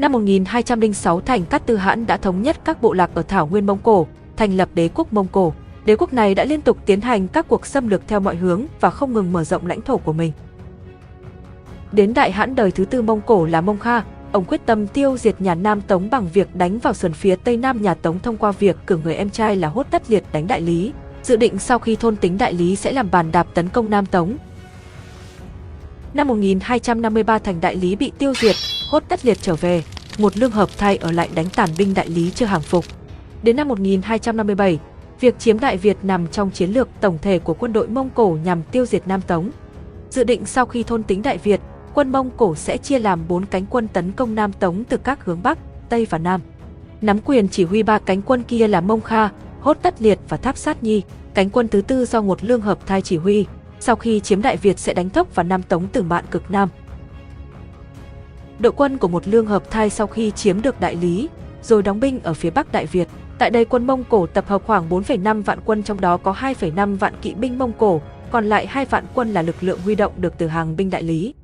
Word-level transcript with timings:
Năm 0.00 0.12
1206 0.12 1.20
thành 1.20 1.44
Cát 1.44 1.66
Tư 1.66 1.76
Hãn 1.76 2.06
đã 2.06 2.16
thống 2.16 2.42
nhất 2.42 2.56
các 2.64 2.82
bộ 2.82 2.92
lạc 2.92 3.10
ở 3.14 3.22
Thảo 3.22 3.46
Nguyên 3.46 3.66
Mông 3.66 3.78
Cổ, 3.82 4.06
thành 4.36 4.56
lập 4.56 4.68
đế 4.74 4.88
quốc 4.94 5.12
Mông 5.12 5.26
Cổ. 5.32 5.52
Đế 5.84 5.96
quốc 5.96 6.12
này 6.12 6.34
đã 6.34 6.44
liên 6.44 6.60
tục 6.60 6.78
tiến 6.86 7.00
hành 7.00 7.28
các 7.28 7.48
cuộc 7.48 7.66
xâm 7.66 7.88
lược 7.88 8.08
theo 8.08 8.20
mọi 8.20 8.36
hướng 8.36 8.64
và 8.80 8.90
không 8.90 9.12
ngừng 9.12 9.32
mở 9.32 9.44
rộng 9.44 9.66
lãnh 9.66 9.80
thổ 9.80 9.96
của 9.96 10.12
mình. 10.12 10.32
Đến 11.92 12.14
đại 12.14 12.32
hãn 12.32 12.54
đời 12.54 12.70
thứ 12.70 12.84
tư 12.84 13.02
Mông 13.02 13.20
Cổ 13.26 13.44
là 13.44 13.60
Mông 13.60 13.78
Kha, 13.78 14.02
ông 14.32 14.44
quyết 14.44 14.66
tâm 14.66 14.86
tiêu 14.86 15.16
diệt 15.16 15.40
nhà 15.40 15.54
Nam 15.54 15.80
Tống 15.80 16.10
bằng 16.10 16.28
việc 16.32 16.56
đánh 16.56 16.78
vào 16.78 16.92
sườn 16.92 17.12
phía 17.12 17.36
tây 17.36 17.56
nam 17.56 17.82
nhà 17.82 17.94
Tống 17.94 18.18
thông 18.18 18.36
qua 18.36 18.52
việc 18.52 18.76
cử 18.86 18.98
người 19.04 19.14
em 19.14 19.30
trai 19.30 19.56
là 19.56 19.68
Hốt 19.68 19.86
Tất 19.90 20.10
Liệt 20.10 20.24
đánh 20.32 20.46
đại 20.46 20.60
lý, 20.60 20.92
dự 21.22 21.36
định 21.36 21.58
sau 21.58 21.78
khi 21.78 21.96
thôn 21.96 22.16
tính 22.16 22.38
đại 22.38 22.52
lý 22.52 22.76
sẽ 22.76 22.92
làm 22.92 23.10
bàn 23.10 23.32
đạp 23.32 23.46
tấn 23.54 23.68
công 23.68 23.90
Nam 23.90 24.06
Tống. 24.06 24.36
Năm 26.14 26.28
1253 26.28 27.38
thành 27.38 27.60
đại 27.60 27.76
lý 27.76 27.96
bị 27.96 28.12
tiêu 28.18 28.32
diệt, 28.34 28.56
Hốt 28.90 29.02
Tất 29.08 29.26
Liệt 29.26 29.38
trở 29.42 29.54
về, 29.54 29.84
một 30.18 30.36
lương 30.36 30.50
hợp 30.50 30.68
thay 30.78 30.96
ở 30.96 31.10
lại 31.12 31.28
đánh 31.34 31.46
tàn 31.56 31.68
binh 31.78 31.94
đại 31.94 32.08
lý 32.08 32.30
chưa 32.30 32.46
hàng 32.46 32.60
phục. 32.60 32.84
Đến 33.42 33.56
năm 33.56 33.68
1257, 33.68 34.78
việc 35.20 35.38
chiếm 35.38 35.60
Đại 35.60 35.76
Việt 35.76 35.96
nằm 36.02 36.26
trong 36.26 36.50
chiến 36.50 36.70
lược 36.70 36.88
tổng 37.00 37.18
thể 37.22 37.38
của 37.38 37.54
quân 37.54 37.72
đội 37.72 37.88
Mông 37.88 38.10
Cổ 38.14 38.38
nhằm 38.44 38.62
tiêu 38.62 38.86
diệt 38.86 39.02
Nam 39.06 39.20
Tống. 39.20 39.50
Dự 40.10 40.24
định 40.24 40.46
sau 40.46 40.66
khi 40.66 40.82
thôn 40.82 41.02
tính 41.02 41.22
Đại 41.22 41.38
Việt, 41.38 41.60
quân 41.94 42.12
Mông 42.12 42.30
Cổ 42.36 42.54
sẽ 42.54 42.76
chia 42.76 42.98
làm 42.98 43.28
bốn 43.28 43.46
cánh 43.46 43.66
quân 43.70 43.88
tấn 43.88 44.12
công 44.12 44.34
Nam 44.34 44.52
Tống 44.52 44.84
từ 44.84 44.96
các 44.96 45.24
hướng 45.24 45.42
Bắc, 45.42 45.58
Tây 45.88 46.06
và 46.10 46.18
Nam. 46.18 46.40
Nắm 47.00 47.18
quyền 47.24 47.48
chỉ 47.48 47.64
huy 47.64 47.82
ba 47.82 47.98
cánh 47.98 48.22
quân 48.22 48.42
kia 48.42 48.68
là 48.68 48.80
Mông 48.80 49.00
Kha, 49.00 49.28
Hốt 49.60 49.78
Tất 49.82 50.02
Liệt 50.02 50.18
và 50.28 50.36
Tháp 50.36 50.56
Sát 50.56 50.82
Nhi, 50.82 51.02
cánh 51.34 51.50
quân 51.50 51.68
thứ 51.68 51.80
tư 51.80 52.04
do 52.04 52.20
một 52.20 52.44
lương 52.44 52.60
hợp 52.60 52.86
thai 52.86 53.02
chỉ 53.02 53.16
huy, 53.16 53.46
sau 53.80 53.96
khi 53.96 54.20
chiếm 54.20 54.42
Đại 54.42 54.56
Việt 54.56 54.78
sẽ 54.78 54.94
đánh 54.94 55.10
thốc 55.10 55.34
vào 55.34 55.44
Nam 55.44 55.62
Tống 55.62 55.88
từ 55.92 56.02
mạn 56.02 56.24
cực 56.30 56.50
Nam. 56.50 56.68
Đội 58.58 58.72
quân 58.72 58.98
của 58.98 59.08
một 59.08 59.28
lương 59.28 59.46
hợp 59.46 59.70
thai 59.70 59.90
sau 59.90 60.06
khi 60.06 60.30
chiếm 60.30 60.62
được 60.62 60.80
Đại 60.80 60.96
Lý, 60.96 61.28
rồi 61.62 61.82
đóng 61.82 62.00
binh 62.00 62.20
ở 62.22 62.34
phía 62.34 62.50
Bắc 62.50 62.72
Đại 62.72 62.86
Việt. 62.86 63.08
Tại 63.38 63.50
đây 63.50 63.64
quân 63.64 63.86
Mông 63.86 64.04
Cổ 64.08 64.26
tập 64.26 64.44
hợp 64.48 64.62
khoảng 64.66 64.88
4,5 64.88 65.42
vạn 65.42 65.58
quân 65.64 65.82
trong 65.82 66.00
đó 66.00 66.16
có 66.16 66.32
2,5 66.32 66.96
vạn 66.96 67.14
kỵ 67.22 67.34
binh 67.34 67.58
Mông 67.58 67.72
Cổ, 67.78 68.00
còn 68.30 68.44
lại 68.44 68.66
2 68.66 68.84
vạn 68.84 69.04
quân 69.14 69.32
là 69.32 69.42
lực 69.42 69.56
lượng 69.60 69.78
huy 69.84 69.94
động 69.94 70.12
được 70.16 70.34
từ 70.38 70.46
hàng 70.46 70.76
binh 70.76 70.90
Đại 70.90 71.02
Lý. 71.02 71.34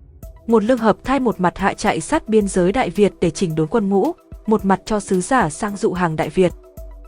Một 0.46 0.64
lương 0.64 0.78
hợp 0.78 0.96
thay 1.04 1.20
một 1.20 1.40
mặt 1.40 1.58
hạ 1.58 1.74
chạy 1.74 2.00
sát 2.00 2.28
biên 2.28 2.48
giới 2.48 2.72
Đại 2.72 2.90
Việt 2.90 3.12
để 3.20 3.30
chỉnh 3.30 3.54
đốn 3.54 3.66
quân 3.66 3.88
ngũ, 3.88 4.12
một 4.46 4.64
mặt 4.64 4.80
cho 4.84 5.00
sứ 5.00 5.20
giả 5.20 5.50
sang 5.50 5.76
dụ 5.76 5.92
hàng 5.92 6.16
Đại 6.16 6.28
Việt. 6.28 6.52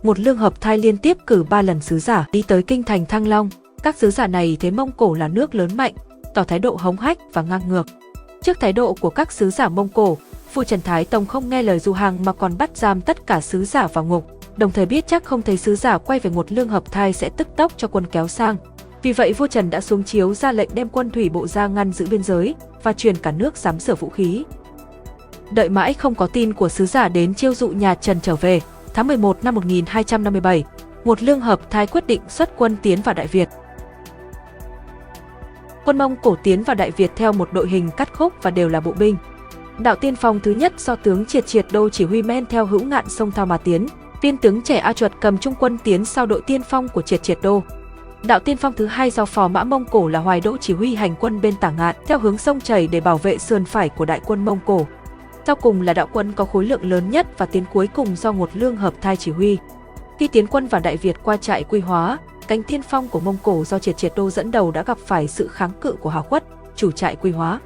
Một 0.03 0.19
lương 0.19 0.37
hợp 0.37 0.61
thai 0.61 0.79
liên 0.79 0.97
tiếp 0.97 1.17
cử 1.27 1.45
ba 1.51 1.63
lần 1.63 1.81
sứ 1.81 1.99
giả 1.99 2.27
đi 2.33 2.43
tới 2.49 2.63
kinh 2.63 2.83
thành 2.83 3.07
Thăng 3.07 3.29
Long. 3.29 3.51
Các 3.83 3.97
sứ 3.97 4.11
giả 4.11 4.27
này 4.27 4.57
thấy 4.61 4.71
Mông 4.71 4.91
Cổ 4.93 5.15
là 5.15 5.29
nước 5.29 5.55
lớn 5.55 5.71
mạnh, 5.77 5.93
tỏ 6.35 6.45
thái 6.45 6.59
độ 6.59 6.77
hống 6.81 6.97
hách 6.97 7.19
và 7.33 7.43
ngang 7.43 7.69
ngược. 7.69 7.87
Trước 8.43 8.61
thái 8.61 8.73
độ 8.73 8.95
của 9.01 9.11
các 9.11 9.33
sứ 9.33 9.51
giả 9.51 9.69
Mông 9.69 9.89
Cổ, 9.89 10.17
vua 10.55 10.65
Trần 10.65 10.81
Thái 10.81 11.05
Tông 11.05 11.27
không 11.27 11.49
nghe 11.49 11.63
lời 11.63 11.79
du 11.79 11.93
hàng 11.93 12.25
mà 12.25 12.33
còn 12.33 12.59
bắt 12.59 12.71
giam 12.75 13.01
tất 13.01 13.27
cả 13.27 13.41
sứ 13.41 13.65
giả 13.65 13.87
vào 13.87 14.05
ngục, 14.05 14.27
đồng 14.57 14.73
thời 14.73 14.87
biết 14.87 15.07
chắc 15.07 15.25
không 15.25 15.43
thấy 15.43 15.57
sứ 15.57 15.77
giả 15.77 15.99
quay 15.99 16.19
về 16.19 16.31
một 16.31 16.53
lương 16.53 16.69
hợp 16.69 16.93
thai 16.93 17.13
sẽ 17.13 17.31
tức 17.37 17.49
tốc 17.57 17.73
cho 17.77 17.89
quân 17.89 18.07
kéo 18.07 18.29
sang. 18.29 18.57
Vì 19.03 19.13
vậy 19.13 19.33
vua 19.33 19.47
Trần 19.47 19.71
đã 19.71 19.81
xuống 19.81 20.05
chiếu 20.05 20.35
ra 20.35 20.53
lệnh 20.53 20.71
đem 20.75 20.89
quân 20.89 21.11
thủy 21.11 21.29
bộ 21.29 21.47
ra 21.47 21.67
ngăn 21.67 21.93
giữ 21.93 22.07
biên 22.11 22.23
giới 22.23 22.55
và 22.83 22.93
truyền 22.93 23.17
cả 23.17 23.31
nước 23.31 23.57
sắm 23.57 23.81
sửa 23.81 23.95
vũ 23.95 24.09
khí. 24.09 24.45
Đợi 25.51 25.69
mãi 25.69 25.95
không 25.95 26.15
có 26.15 26.27
tin 26.27 26.53
của 26.53 26.69
sứ 26.69 26.87
giả 26.87 27.09
đến 27.09 27.35
chiêu 27.35 27.55
dụ 27.55 27.69
nhà 27.69 27.95
Trần 27.95 28.21
trở 28.21 28.37
về, 28.37 28.61
tháng 28.95 29.07
11 29.07 29.45
năm 29.45 29.55
1257, 29.55 30.65
một 31.05 31.23
lương 31.23 31.41
hợp 31.41 31.71
thai 31.71 31.87
quyết 31.87 32.07
định 32.07 32.21
xuất 32.29 32.51
quân 32.57 32.77
tiến 32.83 33.03
vào 33.03 33.15
Đại 33.15 33.27
Việt. 33.27 33.49
Quân 35.89 35.99
Mông 35.99 36.17
cổ 36.23 36.37
tiến 36.43 36.63
vào 36.63 36.75
Đại 36.75 36.91
Việt 36.91 37.11
theo 37.17 37.33
một 37.33 37.53
đội 37.53 37.69
hình 37.69 37.91
cắt 37.97 38.15
khúc 38.15 38.33
và 38.43 38.51
đều 38.51 38.69
là 38.69 38.81
bộ 38.81 38.93
binh. 38.93 39.17
Đạo 39.79 39.97
tiên 39.97 40.17
phong 40.17 40.41
thứ 40.41 40.51
nhất 40.51 40.81
do 40.81 40.97
tướng 40.97 41.27
Triệt 41.27 41.47
Triệt 41.47 41.67
Đô 41.73 41.89
chỉ 41.89 42.05
huy 42.05 42.23
men 42.23 42.47
theo 42.47 42.67
hữu 42.67 42.85
ngạn 42.85 43.09
sông 43.09 43.31
Thao 43.31 43.47
mà 43.47 43.59
tiến, 43.59 43.87
viên 44.23 44.37
tướng 44.37 44.63
trẻ 44.63 44.79
A 44.79 44.93
Chuột 44.93 45.13
cầm 45.21 45.39
trung 45.39 45.55
quân 45.61 45.79
tiến 45.85 46.05
sau 46.05 46.27
đội 46.27 46.41
tiên 46.47 46.63
phong 46.63 46.89
của 46.89 47.03
Triệt 47.03 47.23
Triệt 47.23 47.39
Đô. 47.43 47.63
Đạo 48.23 48.41
tiên 48.41 48.57
phong 48.57 48.73
thứ 48.73 48.87
hai 48.87 49.11
do 49.11 49.25
phò 49.25 49.49
mã 49.49 49.65
Mông 49.65 49.85
Cổ 49.85 50.09
là 50.09 50.19
Hoài 50.19 50.41
Đỗ 50.41 50.57
chỉ 50.57 50.75
huy 50.75 50.95
hành 50.95 51.15
quân 51.21 51.41
bên 51.41 51.55
tả 51.61 51.71
ngạn 51.71 51.97
theo 52.07 52.19
hướng 52.19 52.39
sông 52.39 52.61
chảy 52.61 52.87
để 52.87 53.01
bảo 53.01 53.19
vệ 53.19 53.39
sườn 53.39 53.65
phải 53.65 53.89
của 53.89 54.05
đại 54.05 54.21
quân 54.25 54.45
Mông 54.45 54.59
Cổ. 54.67 54.87
Sau 55.47 55.57
cùng 55.57 55.83
là 55.83 55.95
đạo 55.95 56.09
quân 56.13 56.33
có 56.33 56.45
khối 56.45 56.65
lượng 56.65 56.91
lớn 56.91 57.11
nhất 57.11 57.39
và 57.39 57.47
tiến 57.47 57.65
cuối 57.73 57.87
cùng 57.87 58.17
do 58.17 58.33
Ngột 58.33 58.51
lương 58.55 58.77
hợp 58.77 58.95
thai 59.01 59.17
chỉ 59.17 59.31
huy. 59.31 59.59
Khi 60.19 60.29
tiến 60.29 60.47
quân 60.47 60.67
vào 60.67 60.81
Đại 60.81 60.97
Việt 60.97 61.17
qua 61.23 61.37
trại 61.37 61.65
Quy 61.65 61.81
Hóa, 61.81 62.19
cánh 62.49 62.63
thiên 62.63 62.83
phong 62.83 63.09
của 63.09 63.21
Mông 63.21 63.37
Cổ 63.43 63.65
do 63.65 63.79
Triệt 63.79 63.97
Triệt 63.97 64.13
Đô 64.17 64.31
dẫn 64.31 64.51
đầu 64.51 64.71
đã 64.71 64.83
gặp 64.83 64.99
phải 65.07 65.29
sự 65.29 65.49
kháng 65.49 65.71
cự 65.81 65.93
của 65.93 66.11
Hà 66.11 66.21
Khuất, 66.21 66.45
chủ 66.77 66.91
trại 66.91 67.17
Quy 67.17 67.31
Hóa. 67.31 67.61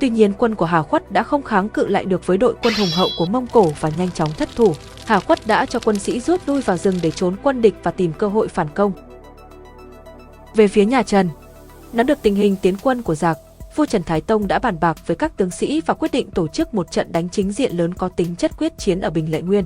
Tuy 0.00 0.10
nhiên 0.10 0.32
quân 0.38 0.54
của 0.54 0.64
Hà 0.64 0.82
Khuất 0.82 1.12
đã 1.12 1.22
không 1.22 1.42
kháng 1.42 1.68
cự 1.68 1.86
lại 1.86 2.04
được 2.04 2.26
với 2.26 2.38
đội 2.38 2.54
quân 2.62 2.74
hùng 2.78 2.88
hậu 2.96 3.08
của 3.18 3.26
Mông 3.26 3.46
Cổ 3.46 3.72
và 3.80 3.90
nhanh 3.98 4.10
chóng 4.10 4.30
thất 4.38 4.48
thủ. 4.56 4.72
Hà 5.06 5.20
Khuất 5.20 5.46
đã 5.46 5.66
cho 5.66 5.78
quân 5.84 5.98
sĩ 5.98 6.20
rút 6.20 6.40
lui 6.46 6.60
vào 6.60 6.76
rừng 6.76 6.98
để 7.02 7.10
trốn 7.10 7.36
quân 7.42 7.62
địch 7.62 7.74
và 7.82 7.90
tìm 7.90 8.12
cơ 8.12 8.28
hội 8.28 8.48
phản 8.48 8.68
công. 8.74 8.92
Về 10.54 10.68
phía 10.68 10.84
nhà 10.84 11.02
Trần, 11.02 11.28
nắm 11.92 12.06
được 12.06 12.18
tình 12.22 12.34
hình 12.34 12.56
tiến 12.62 12.76
quân 12.82 13.02
của 13.02 13.14
giặc, 13.14 13.38
vua 13.76 13.86
Trần 13.86 14.02
Thái 14.02 14.20
Tông 14.20 14.48
đã 14.48 14.58
bàn 14.58 14.76
bạc 14.80 14.96
với 15.06 15.16
các 15.16 15.36
tướng 15.36 15.50
sĩ 15.50 15.80
và 15.86 15.94
quyết 15.94 16.12
định 16.12 16.30
tổ 16.30 16.48
chức 16.48 16.74
một 16.74 16.90
trận 16.90 17.12
đánh 17.12 17.28
chính 17.28 17.52
diện 17.52 17.76
lớn 17.76 17.94
có 17.94 18.08
tính 18.08 18.36
chất 18.36 18.58
quyết 18.58 18.78
chiến 18.78 19.00
ở 19.00 19.10
Bình 19.10 19.30
Lệ 19.30 19.42
Nguyên. 19.42 19.64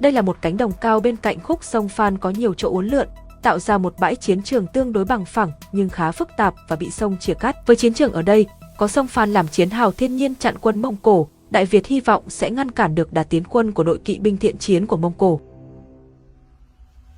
Đây 0.00 0.12
là 0.12 0.22
một 0.22 0.36
cánh 0.40 0.56
đồng 0.56 0.72
cao 0.72 1.00
bên 1.00 1.16
cạnh 1.16 1.40
khúc 1.40 1.64
sông 1.64 1.88
Phan 1.88 2.18
có 2.18 2.30
nhiều 2.30 2.54
chỗ 2.54 2.70
uốn 2.70 2.86
lượn, 2.86 3.08
tạo 3.44 3.58
ra 3.58 3.78
một 3.78 3.94
bãi 4.00 4.16
chiến 4.16 4.42
trường 4.42 4.66
tương 4.66 4.92
đối 4.92 5.04
bằng 5.04 5.24
phẳng 5.24 5.50
nhưng 5.72 5.88
khá 5.88 6.12
phức 6.12 6.28
tạp 6.36 6.54
và 6.68 6.76
bị 6.76 6.90
sông 6.90 7.16
chia 7.20 7.34
cắt. 7.34 7.66
Với 7.66 7.76
chiến 7.76 7.94
trường 7.94 8.12
ở 8.12 8.22
đây, 8.22 8.46
có 8.76 8.88
sông 8.88 9.06
Phan 9.06 9.32
làm 9.32 9.48
chiến 9.48 9.70
hào 9.70 9.92
thiên 9.92 10.16
nhiên 10.16 10.34
chặn 10.34 10.54
quân 10.60 10.82
Mông 10.82 10.96
Cổ, 11.02 11.28
Đại 11.50 11.64
Việt 11.66 11.86
hy 11.86 12.00
vọng 12.00 12.22
sẽ 12.28 12.50
ngăn 12.50 12.70
cản 12.70 12.94
được 12.94 13.12
đà 13.12 13.22
tiến 13.22 13.44
quân 13.44 13.72
của 13.72 13.82
đội 13.82 13.98
kỵ 13.98 14.18
binh 14.18 14.36
thiện 14.36 14.58
chiến 14.58 14.86
của 14.86 14.96
Mông 14.96 15.12
Cổ. 15.18 15.40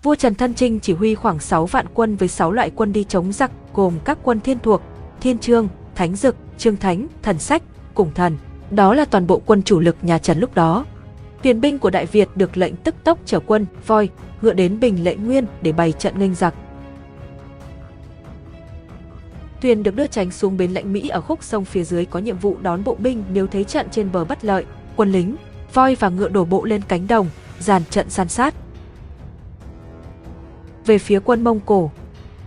Vua 0.02 0.14
Trần 0.14 0.34
Thân 0.34 0.54
Trinh 0.54 0.80
chỉ 0.80 0.92
huy 0.92 1.14
khoảng 1.14 1.38
6 1.38 1.66
vạn 1.66 1.86
quân 1.94 2.16
với 2.16 2.28
6 2.28 2.52
loại 2.52 2.70
quân 2.70 2.92
đi 2.92 3.04
chống 3.04 3.32
giặc 3.32 3.50
gồm 3.74 3.94
các 4.04 4.18
quân 4.22 4.40
thiên 4.40 4.58
thuộc, 4.58 4.82
thiên 5.20 5.38
trương, 5.38 5.68
thánh 5.94 6.16
dực, 6.16 6.36
trương 6.58 6.76
thánh, 6.76 7.06
thần 7.22 7.38
sách, 7.38 7.62
cùng 7.94 8.10
thần. 8.14 8.36
Đó 8.70 8.94
là 8.94 9.04
toàn 9.04 9.26
bộ 9.26 9.42
quân 9.46 9.62
chủ 9.62 9.80
lực 9.80 9.96
nhà 10.02 10.18
Trần 10.18 10.38
lúc 10.38 10.54
đó. 10.54 10.84
Tiền 11.42 11.60
binh 11.60 11.78
của 11.78 11.90
Đại 11.90 12.06
Việt 12.06 12.28
được 12.34 12.56
lệnh 12.56 12.76
tức 12.76 12.94
tốc 13.04 13.18
trở 13.24 13.40
quân, 13.40 13.66
voi, 13.86 14.08
ngựa 14.42 14.52
đến 14.52 14.80
Bình 14.80 15.04
Lệ 15.04 15.14
Nguyên 15.14 15.46
để 15.62 15.72
bày 15.72 15.92
trận 15.92 16.18
nghênh 16.18 16.34
giặc. 16.34 16.54
Tuyền 19.60 19.82
được 19.82 19.96
đưa 19.96 20.06
tránh 20.06 20.30
xuống 20.30 20.56
bến 20.56 20.70
lãnh 20.70 20.92
Mỹ 20.92 21.08
ở 21.08 21.20
khúc 21.20 21.42
sông 21.42 21.64
phía 21.64 21.84
dưới 21.84 22.04
có 22.04 22.18
nhiệm 22.18 22.38
vụ 22.38 22.56
đón 22.62 22.84
bộ 22.84 22.94
binh 22.94 23.24
nếu 23.32 23.46
thấy 23.46 23.64
trận 23.64 23.86
trên 23.90 24.12
bờ 24.12 24.24
bất 24.24 24.44
lợi, 24.44 24.64
quân 24.96 25.12
lính, 25.12 25.36
voi 25.74 25.94
và 25.94 26.08
ngựa 26.08 26.28
đổ 26.28 26.44
bộ 26.44 26.64
lên 26.64 26.82
cánh 26.88 27.06
đồng, 27.06 27.26
dàn 27.58 27.82
trận 27.90 28.10
san 28.10 28.28
sát. 28.28 28.54
Về 30.86 30.98
phía 30.98 31.20
quân 31.24 31.44
Mông 31.44 31.60
Cổ, 31.66 31.90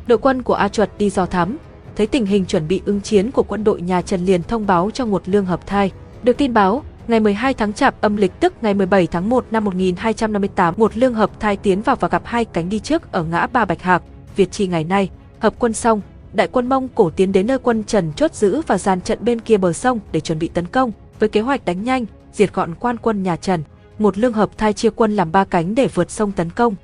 đội 0.07 0.17
quân 0.17 0.41
của 0.41 0.53
A 0.53 0.67
Chuật 0.67 0.89
đi 0.97 1.09
dò 1.09 1.25
thám, 1.25 1.57
thấy 1.95 2.07
tình 2.07 2.25
hình 2.25 2.45
chuẩn 2.45 2.67
bị 2.67 2.81
ứng 2.85 3.01
chiến 3.01 3.31
của 3.31 3.43
quân 3.43 3.63
đội 3.63 3.81
nhà 3.81 4.01
Trần 4.01 4.25
liền 4.25 4.43
thông 4.43 4.67
báo 4.67 4.91
cho 4.93 5.05
một 5.05 5.21
lương 5.25 5.45
hợp 5.45 5.67
thai. 5.67 5.91
Được 6.23 6.37
tin 6.37 6.53
báo, 6.53 6.83
ngày 7.09 7.19
12 7.19 7.53
tháng 7.53 7.73
Chạp 7.73 8.01
âm 8.01 8.15
lịch 8.15 8.31
tức 8.39 8.53
ngày 8.61 8.73
17 8.73 9.07
tháng 9.07 9.29
1 9.29 9.45
năm 9.51 9.65
1258, 9.65 10.73
một 10.77 10.97
lương 10.97 11.13
hợp 11.13 11.39
thai 11.39 11.57
tiến 11.57 11.81
vào 11.81 11.95
và 11.95 12.07
gặp 12.07 12.21
hai 12.25 12.45
cánh 12.45 12.69
đi 12.69 12.79
trước 12.79 13.11
ở 13.11 13.23
ngã 13.23 13.47
Ba 13.47 13.65
Bạch 13.65 13.81
Hạc, 13.81 14.03
Việt 14.35 14.51
Trì 14.51 14.67
ngày 14.67 14.83
nay. 14.83 15.09
Hợp 15.39 15.53
quân 15.59 15.73
xong, 15.73 16.01
đại 16.33 16.47
quân 16.47 16.69
Mông 16.69 16.87
Cổ 16.95 17.09
tiến 17.09 17.31
đến 17.31 17.47
nơi 17.47 17.59
quân 17.59 17.83
Trần 17.83 18.13
chốt 18.15 18.33
giữ 18.33 18.61
và 18.67 18.77
dàn 18.77 19.01
trận 19.01 19.19
bên 19.21 19.39
kia 19.39 19.57
bờ 19.57 19.73
sông 19.73 19.99
để 20.11 20.19
chuẩn 20.19 20.39
bị 20.39 20.47
tấn 20.47 20.65
công, 20.65 20.91
với 21.19 21.29
kế 21.29 21.41
hoạch 21.41 21.65
đánh 21.65 21.83
nhanh, 21.83 22.05
diệt 22.33 22.53
gọn 22.53 22.75
quan 22.75 22.97
quân 22.97 23.23
nhà 23.23 23.35
Trần. 23.35 23.63
Một 23.99 24.17
lương 24.17 24.33
hợp 24.33 24.57
thai 24.57 24.73
chia 24.73 24.89
quân 24.89 25.15
làm 25.15 25.31
ba 25.31 25.45
cánh 25.45 25.75
để 25.75 25.87
vượt 25.87 26.11
sông 26.11 26.31
tấn 26.31 26.49
công. 26.49 26.75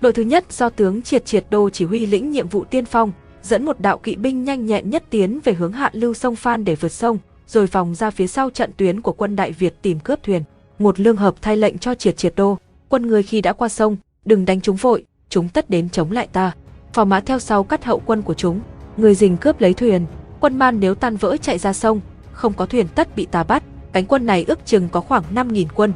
Đội 0.00 0.12
thứ 0.12 0.22
nhất 0.22 0.44
do 0.50 0.68
tướng 0.68 1.02
Triệt 1.02 1.24
Triệt 1.26 1.44
Đô 1.50 1.70
chỉ 1.70 1.84
huy 1.84 2.06
lĩnh 2.06 2.30
nhiệm 2.30 2.48
vụ 2.48 2.64
tiên 2.64 2.84
phong, 2.84 3.12
dẫn 3.42 3.64
một 3.64 3.80
đạo 3.80 3.98
kỵ 3.98 4.16
binh 4.16 4.44
nhanh 4.44 4.66
nhẹn 4.66 4.90
nhất 4.90 5.04
tiến 5.10 5.40
về 5.44 5.52
hướng 5.52 5.72
hạ 5.72 5.90
lưu 5.92 6.14
sông 6.14 6.36
Phan 6.36 6.64
để 6.64 6.74
vượt 6.74 6.92
sông, 6.92 7.18
rồi 7.48 7.66
vòng 7.66 7.94
ra 7.94 8.10
phía 8.10 8.26
sau 8.26 8.50
trận 8.50 8.70
tuyến 8.76 9.00
của 9.00 9.12
quân 9.12 9.36
Đại 9.36 9.52
Việt 9.52 9.82
tìm 9.82 10.00
cướp 10.00 10.22
thuyền. 10.22 10.42
Một 10.78 11.00
lương 11.00 11.16
hợp 11.16 11.34
thay 11.42 11.56
lệnh 11.56 11.78
cho 11.78 11.94
Triệt 11.94 12.16
Triệt 12.16 12.32
Đô, 12.36 12.58
quân 12.88 13.06
người 13.06 13.22
khi 13.22 13.40
đã 13.40 13.52
qua 13.52 13.68
sông, 13.68 13.96
đừng 14.24 14.44
đánh 14.44 14.60
chúng 14.60 14.76
vội, 14.76 15.04
chúng 15.28 15.48
tất 15.48 15.70
đến 15.70 15.90
chống 15.90 16.12
lại 16.12 16.28
ta. 16.32 16.52
Phò 16.92 17.04
mã 17.04 17.20
theo 17.20 17.38
sau 17.38 17.64
cắt 17.64 17.84
hậu 17.84 18.02
quân 18.06 18.22
của 18.22 18.34
chúng, 18.34 18.60
người 18.96 19.14
dình 19.14 19.36
cướp 19.36 19.60
lấy 19.60 19.74
thuyền, 19.74 20.06
quân 20.40 20.58
man 20.58 20.80
nếu 20.80 20.94
tan 20.94 21.16
vỡ 21.16 21.36
chạy 21.36 21.58
ra 21.58 21.72
sông, 21.72 22.00
không 22.32 22.52
có 22.52 22.66
thuyền 22.66 22.86
tất 22.94 23.16
bị 23.16 23.26
ta 23.26 23.44
bắt. 23.44 23.62
Cánh 23.92 24.06
quân 24.06 24.26
này 24.26 24.44
ước 24.48 24.66
chừng 24.66 24.88
có 24.88 25.00
khoảng 25.00 25.22
5.000 25.34 25.66
quân. 25.74 25.92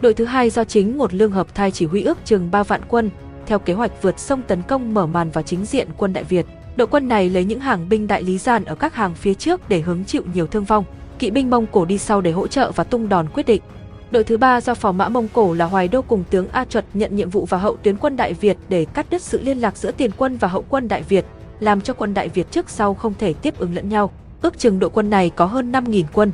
Đội 0.00 0.14
thứ 0.14 0.24
hai 0.24 0.50
do 0.50 0.64
chính 0.64 0.98
một 0.98 1.14
lương 1.14 1.32
hợp 1.32 1.54
thai 1.54 1.70
chỉ 1.70 1.86
huy 1.86 2.02
ước 2.02 2.18
chừng 2.24 2.50
3 2.50 2.62
vạn 2.62 2.80
quân, 2.88 3.10
theo 3.46 3.58
kế 3.58 3.72
hoạch 3.72 4.02
vượt 4.02 4.18
sông 4.18 4.42
tấn 4.42 4.62
công 4.62 4.94
mở 4.94 5.06
màn 5.06 5.30
vào 5.30 5.42
chính 5.42 5.64
diện 5.64 5.88
quân 5.96 6.12
Đại 6.12 6.24
Việt. 6.24 6.46
Đội 6.76 6.86
quân 6.86 7.08
này 7.08 7.30
lấy 7.30 7.44
những 7.44 7.60
hàng 7.60 7.88
binh 7.88 8.06
đại 8.06 8.22
lý 8.22 8.38
giàn 8.38 8.64
ở 8.64 8.74
các 8.74 8.94
hàng 8.94 9.14
phía 9.14 9.34
trước 9.34 9.68
để 9.68 9.80
hứng 9.80 10.04
chịu 10.04 10.22
nhiều 10.34 10.46
thương 10.46 10.64
vong. 10.64 10.84
Kỵ 11.18 11.30
binh 11.30 11.50
Mông 11.50 11.66
Cổ 11.72 11.84
đi 11.84 11.98
sau 11.98 12.20
để 12.20 12.30
hỗ 12.30 12.46
trợ 12.46 12.72
và 12.74 12.84
tung 12.84 13.08
đòn 13.08 13.28
quyết 13.28 13.46
định. 13.46 13.62
Đội 14.10 14.24
thứ 14.24 14.36
ba 14.36 14.60
do 14.60 14.74
phò 14.74 14.92
mã 14.92 15.08
Mông 15.08 15.28
Cổ 15.32 15.54
là 15.54 15.64
Hoài 15.64 15.88
Đô 15.88 16.02
cùng 16.02 16.24
tướng 16.30 16.48
A 16.48 16.64
Chuật 16.64 16.84
nhận 16.94 17.16
nhiệm 17.16 17.30
vụ 17.30 17.44
vào 17.44 17.60
hậu 17.60 17.76
tuyến 17.76 17.96
quân 17.96 18.16
Đại 18.16 18.34
Việt 18.34 18.56
để 18.68 18.84
cắt 18.84 19.06
đứt 19.10 19.22
sự 19.22 19.40
liên 19.42 19.58
lạc 19.58 19.76
giữa 19.76 19.90
tiền 19.90 20.10
quân 20.16 20.36
và 20.36 20.48
hậu 20.48 20.64
quân 20.68 20.88
Đại 20.88 21.02
Việt, 21.02 21.24
làm 21.60 21.80
cho 21.80 21.94
quân 21.94 22.14
Đại 22.14 22.28
Việt 22.28 22.50
trước 22.50 22.70
sau 22.70 22.94
không 22.94 23.14
thể 23.18 23.32
tiếp 23.32 23.58
ứng 23.58 23.74
lẫn 23.74 23.88
nhau. 23.88 24.10
Ước 24.42 24.58
chừng 24.58 24.78
đội 24.78 24.90
quân 24.90 25.10
này 25.10 25.30
có 25.30 25.46
hơn 25.46 25.72
5.000 25.72 26.04
quân. 26.12 26.32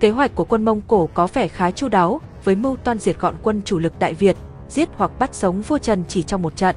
Kế 0.00 0.10
hoạch 0.10 0.34
của 0.34 0.44
quân 0.44 0.64
Mông 0.64 0.80
Cổ 0.88 1.08
có 1.14 1.26
vẻ 1.26 1.48
khá 1.48 1.70
chu 1.70 1.88
đáo, 1.88 2.20
với 2.44 2.54
mưu 2.54 2.76
toan 2.76 2.98
diệt 2.98 3.20
gọn 3.20 3.34
quân 3.42 3.62
chủ 3.64 3.78
lực 3.78 3.98
Đại 3.98 4.14
Việt, 4.14 4.36
giết 4.68 4.88
hoặc 4.96 5.18
bắt 5.18 5.34
sống 5.34 5.62
vua 5.62 5.78
Trần 5.78 6.04
chỉ 6.08 6.22
trong 6.22 6.42
một 6.42 6.56
trận. 6.56 6.76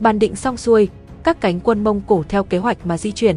Bàn 0.00 0.18
định 0.18 0.36
xong 0.36 0.56
xuôi, 0.56 0.88
các 1.24 1.40
cánh 1.40 1.60
quân 1.60 1.84
Mông 1.84 2.00
Cổ 2.06 2.24
theo 2.28 2.44
kế 2.44 2.58
hoạch 2.58 2.86
mà 2.86 2.98
di 2.98 3.12
chuyển. 3.12 3.36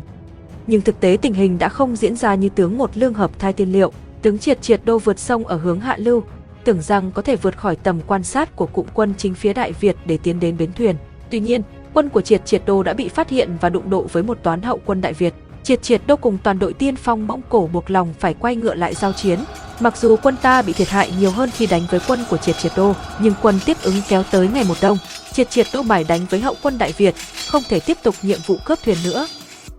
Nhưng 0.68 0.81
thực 0.81 1.00
tế 1.00 1.18
tình 1.22 1.34
hình 1.34 1.57
đã 1.57 1.69
không 1.69 1.95
diễn 1.95 2.16
ra 2.16 2.36
như 2.36 2.50
tướng 2.50 2.78
một 2.78 2.98
lương 2.98 3.13
hợp 3.13 3.39
thai 3.39 3.54
tiên 3.54 3.72
liệu, 3.72 3.92
tướng 4.22 4.39
triệt 4.39 4.62
triệt 4.62 4.81
đô 4.86 5.00
vượt 5.00 5.19
sông 5.19 5.48
ở 5.48 5.57
hướng 5.57 5.80
hạ 5.80 5.95
lưu, 6.00 6.24
tưởng 6.63 6.81
rằng 6.81 7.12
có 7.12 7.22
thể 7.22 7.36
vượt 7.36 7.57
khỏi 7.57 7.75
tầm 7.75 8.00
quan 8.07 8.24
sát 8.24 8.56
của 8.56 8.66
cụm 8.66 8.86
quân 8.94 9.13
chính 9.18 9.34
phía 9.34 9.54
Đại 9.54 9.72
Việt 9.72 9.95
để 10.06 10.18
tiến 10.24 10.39
đến 10.39 10.57
bến 10.57 10.69
thuyền. 10.74 10.95
Tuy 11.30 11.39
nhiên, 11.39 11.62
quân 11.94 12.10
của 12.10 12.22
triệt 12.22 12.45
triệt 12.45 12.62
đô 12.66 12.84
đã 12.84 12.94
bị 12.94 13.10
phát 13.10 13.30
hiện 13.30 13.57
và 13.62 13.69
đụng 13.69 13.90
độ 13.90 14.06
với 14.12 14.24
một 14.24 14.38
toán 14.44 14.62
hậu 14.62 14.80
quân 14.86 15.01
Đại 15.01 15.13
Việt. 15.13 15.33
Triệt 15.68 15.81
triệt 15.81 16.02
đô 16.08 16.16
cùng 16.16 16.38
toàn 16.44 16.60
đội 16.60 16.74
tiên 16.74 16.96
phong 16.96 17.28
Mông 17.28 17.42
Cổ 17.50 17.69
buộc 17.74 17.92
lòng 17.92 18.14
phải 18.19 18.34
quay 18.34 18.56
ngựa 18.56 18.74
lại 18.74 18.94
giao 18.94 19.14
chiến. 19.14 19.40
Mặc 19.80 19.98
dù 19.98 20.16
quân 20.24 20.36
ta 20.42 20.62
bị 20.62 20.74
thiệt 20.74 20.90
hại 20.90 21.12
nhiều 21.19 21.31
hơn 21.31 21.50
khi 21.54 21.66
đánh 21.66 21.81
với 21.90 22.00
quân 22.08 22.19
của 22.30 22.38
triệt 22.38 22.58
triệt 22.58 22.72
đô, 22.75 22.94
nhưng 23.19 23.34
quân 23.42 23.60
tiếp 23.66 23.78
ứng 23.81 23.96
kéo 24.10 24.24
tới 24.31 24.48
ngày 24.48 24.64
một 24.64 24.78
đông. 24.81 24.98
Triệt 25.34 25.50
triệt 25.50 25.68
đô 25.74 25.81
mải 25.81 26.04
đánh 26.04 26.25
với 26.30 26.40
hậu 26.40 26.56
quân 26.64 26.78
Đại 26.78 26.94
Việt, 26.98 27.16
không 27.48 27.64
thể 27.69 27.80
tiếp 27.80 27.98
tục 28.04 28.16
nhiệm 28.22 28.40
vụ 28.46 28.58
cướp 28.66 28.80
thuyền 28.84 28.98
nữa. 29.04 29.28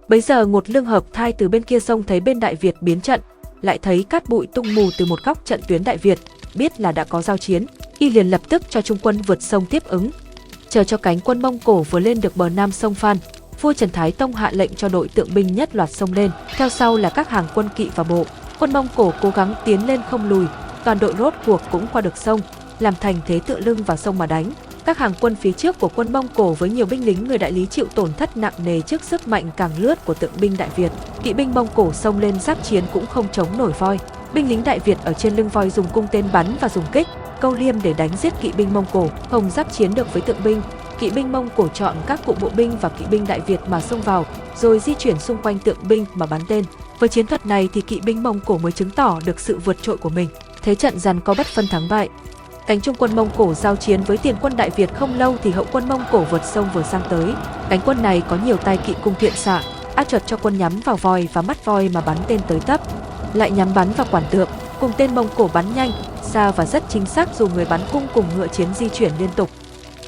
Bấy 0.08 0.20
giờ 0.20 0.46
ngột 0.46 0.70
lương 0.70 0.84
hợp 0.84 1.04
thai 1.12 1.32
từ 1.32 1.48
bên 1.48 1.62
kia 1.62 1.80
sông 1.80 2.02
thấy 2.02 2.20
bên 2.20 2.40
Đại 2.40 2.54
Việt 2.54 2.74
biến 2.80 3.00
trận, 3.00 3.20
lại 3.62 3.78
thấy 3.78 4.02
cát 4.02 4.28
bụi 4.28 4.46
tung 4.46 4.74
mù 4.74 4.90
từ 4.98 5.04
một 5.06 5.18
góc 5.24 5.44
trận 5.44 5.60
tuyến 5.68 5.84
Đại 5.84 5.96
Việt, 5.96 6.18
biết 6.54 6.80
là 6.80 6.92
đã 6.92 7.04
có 7.04 7.22
giao 7.22 7.36
chiến, 7.36 7.66
y 7.98 8.10
liền 8.10 8.30
lập 8.30 8.40
tức 8.48 8.62
cho 8.70 8.82
trung 8.82 8.98
quân 9.02 9.22
vượt 9.26 9.42
sông 9.42 9.66
tiếp 9.66 9.82
ứng. 9.88 10.10
Chờ 10.68 10.84
cho 10.84 10.96
cánh 10.96 11.20
quân 11.20 11.42
Mông 11.42 11.58
Cổ 11.58 11.82
vừa 11.82 12.00
lên 12.00 12.20
được 12.20 12.36
bờ 12.36 12.48
nam 12.48 12.72
sông 12.72 12.94
Phan, 12.94 13.16
vua 13.60 13.72
Trần 13.72 13.90
Thái 13.90 14.12
Tông 14.12 14.32
hạ 14.32 14.50
lệnh 14.54 14.74
cho 14.74 14.88
đội 14.88 15.08
tượng 15.08 15.34
binh 15.34 15.54
nhất 15.54 15.76
loạt 15.76 15.90
sông 15.90 16.12
lên, 16.12 16.30
theo 16.56 16.68
sau 16.68 16.96
là 16.96 17.10
các 17.10 17.30
hàng 17.30 17.46
quân 17.54 17.68
kỵ 17.76 17.90
và 17.94 18.04
bộ. 18.04 18.26
Quân 18.58 18.72
Mông 18.72 18.88
Cổ 18.96 19.12
cố 19.22 19.30
gắng 19.34 19.54
tiến 19.64 19.86
lên 19.86 20.00
không 20.10 20.28
lùi, 20.28 20.46
toàn 20.84 20.98
đội 20.98 21.14
rốt 21.18 21.34
cuộc 21.46 21.60
cũng 21.70 21.86
qua 21.92 22.00
được 22.00 22.16
sông, 22.16 22.40
làm 22.78 22.94
thành 23.00 23.16
thế 23.26 23.40
tựa 23.46 23.58
lưng 23.58 23.82
vào 23.82 23.96
sông 23.96 24.18
mà 24.18 24.26
đánh. 24.26 24.52
Các 24.84 24.98
hàng 24.98 25.12
quân 25.20 25.34
phía 25.34 25.52
trước 25.52 25.78
của 25.78 25.90
quân 25.94 26.12
Mông 26.12 26.28
Cổ 26.34 26.52
với 26.52 26.70
nhiều 26.70 26.86
binh 26.86 27.06
lính 27.06 27.24
người 27.24 27.38
đại 27.38 27.52
lý 27.52 27.66
chịu 27.66 27.86
tổn 27.94 28.12
thất 28.12 28.36
nặng 28.36 28.52
nề 28.64 28.80
trước 28.80 29.02
sức 29.04 29.28
mạnh 29.28 29.50
càng 29.56 29.70
lướt 29.78 30.04
của 30.04 30.14
tượng 30.14 30.30
binh 30.40 30.56
Đại 30.56 30.68
Việt. 30.76 30.92
Kỵ 31.22 31.32
binh 31.32 31.54
Mông 31.54 31.68
Cổ 31.74 31.92
xông 31.92 32.18
lên 32.18 32.40
giáp 32.40 32.64
chiến 32.64 32.84
cũng 32.92 33.06
không 33.06 33.26
chống 33.32 33.58
nổi 33.58 33.72
voi. 33.78 33.98
Binh 34.34 34.48
lính 34.48 34.64
Đại 34.64 34.78
Việt 34.78 34.98
ở 35.04 35.12
trên 35.12 35.36
lưng 35.36 35.48
voi 35.48 35.70
dùng 35.70 35.86
cung 35.92 36.06
tên 36.12 36.24
bắn 36.32 36.46
và 36.60 36.68
dùng 36.68 36.84
kích, 36.92 37.06
câu 37.40 37.54
liêm 37.54 37.82
để 37.82 37.92
đánh 37.92 38.10
giết 38.16 38.40
kỵ 38.40 38.52
binh 38.52 38.74
Mông 38.74 38.86
Cổ, 38.92 39.08
không 39.30 39.50
giáp 39.50 39.72
chiến 39.72 39.94
được 39.94 40.12
với 40.12 40.22
tượng 40.22 40.44
binh. 40.44 40.62
Kỵ 40.98 41.10
binh 41.10 41.32
Mông 41.32 41.48
Cổ 41.56 41.68
chọn 41.68 41.96
các 42.06 42.20
cụ 42.26 42.34
bộ 42.40 42.48
binh 42.56 42.78
và 42.80 42.88
kỵ 42.88 43.04
binh 43.04 43.26
Đại 43.26 43.40
Việt 43.40 43.60
mà 43.68 43.80
xông 43.80 44.00
vào, 44.00 44.26
rồi 44.56 44.78
di 44.78 44.94
chuyển 44.94 45.18
xung 45.18 45.42
quanh 45.42 45.58
tượng 45.58 45.88
binh 45.88 46.06
mà 46.14 46.26
bắn 46.26 46.40
tên. 46.48 46.64
Với 46.98 47.08
chiến 47.08 47.26
thuật 47.26 47.46
này 47.46 47.68
thì 47.72 47.80
kỵ 47.80 48.00
binh 48.00 48.22
Mông 48.22 48.40
Cổ 48.40 48.58
mới 48.58 48.72
chứng 48.72 48.90
tỏ 48.90 49.18
được 49.24 49.40
sự 49.40 49.58
vượt 49.58 49.82
trội 49.82 49.96
của 49.96 50.08
mình. 50.08 50.28
Thế 50.62 50.74
trận 50.74 50.98
dàn 50.98 51.20
có 51.20 51.34
bất 51.38 51.46
phân 51.46 51.66
thắng 51.68 51.88
bại. 51.88 52.08
Cánh 52.66 52.80
trung 52.80 52.94
quân 52.98 53.16
Mông 53.16 53.30
Cổ 53.36 53.54
giao 53.54 53.76
chiến 53.76 54.02
với 54.02 54.16
tiền 54.16 54.36
quân 54.40 54.56
Đại 54.56 54.70
Việt 54.70 54.94
không 54.94 55.18
lâu 55.18 55.36
thì 55.42 55.50
hậu 55.50 55.66
quân 55.72 55.88
Mông 55.88 56.02
Cổ 56.12 56.24
vượt 56.30 56.44
sông 56.44 56.68
vừa 56.74 56.82
sang 56.82 57.02
tới. 57.08 57.34
Cánh 57.68 57.80
quân 57.84 58.02
này 58.02 58.22
có 58.28 58.38
nhiều 58.44 58.56
tay 58.56 58.76
kỵ 58.76 58.94
cung 59.04 59.14
thiện 59.18 59.32
xạ, 59.32 59.62
át 59.94 60.08
chuẩn 60.08 60.22
cho 60.26 60.36
quân 60.36 60.58
nhắm 60.58 60.80
vào 60.84 60.96
voi 60.96 61.28
và 61.32 61.42
mắt 61.42 61.64
voi 61.64 61.88
mà 61.94 62.00
bắn 62.00 62.16
tên 62.26 62.40
tới 62.48 62.60
tấp. 62.60 62.80
Lại 63.34 63.50
nhắm 63.50 63.74
bắn 63.74 63.92
vào 63.92 64.06
quản 64.10 64.24
tượng, 64.30 64.48
cùng 64.80 64.92
tên 64.96 65.14
Mông 65.14 65.28
Cổ 65.36 65.50
bắn 65.52 65.74
nhanh, 65.74 65.90
xa 66.22 66.50
và 66.50 66.64
rất 66.66 66.82
chính 66.88 67.06
xác 67.06 67.28
dù 67.34 67.48
người 67.48 67.64
bắn 67.64 67.80
cung 67.92 68.06
cùng 68.14 68.24
ngựa 68.36 68.46
chiến 68.46 68.68
di 68.74 68.88
chuyển 68.88 69.12
liên 69.18 69.30
tục. 69.36 69.50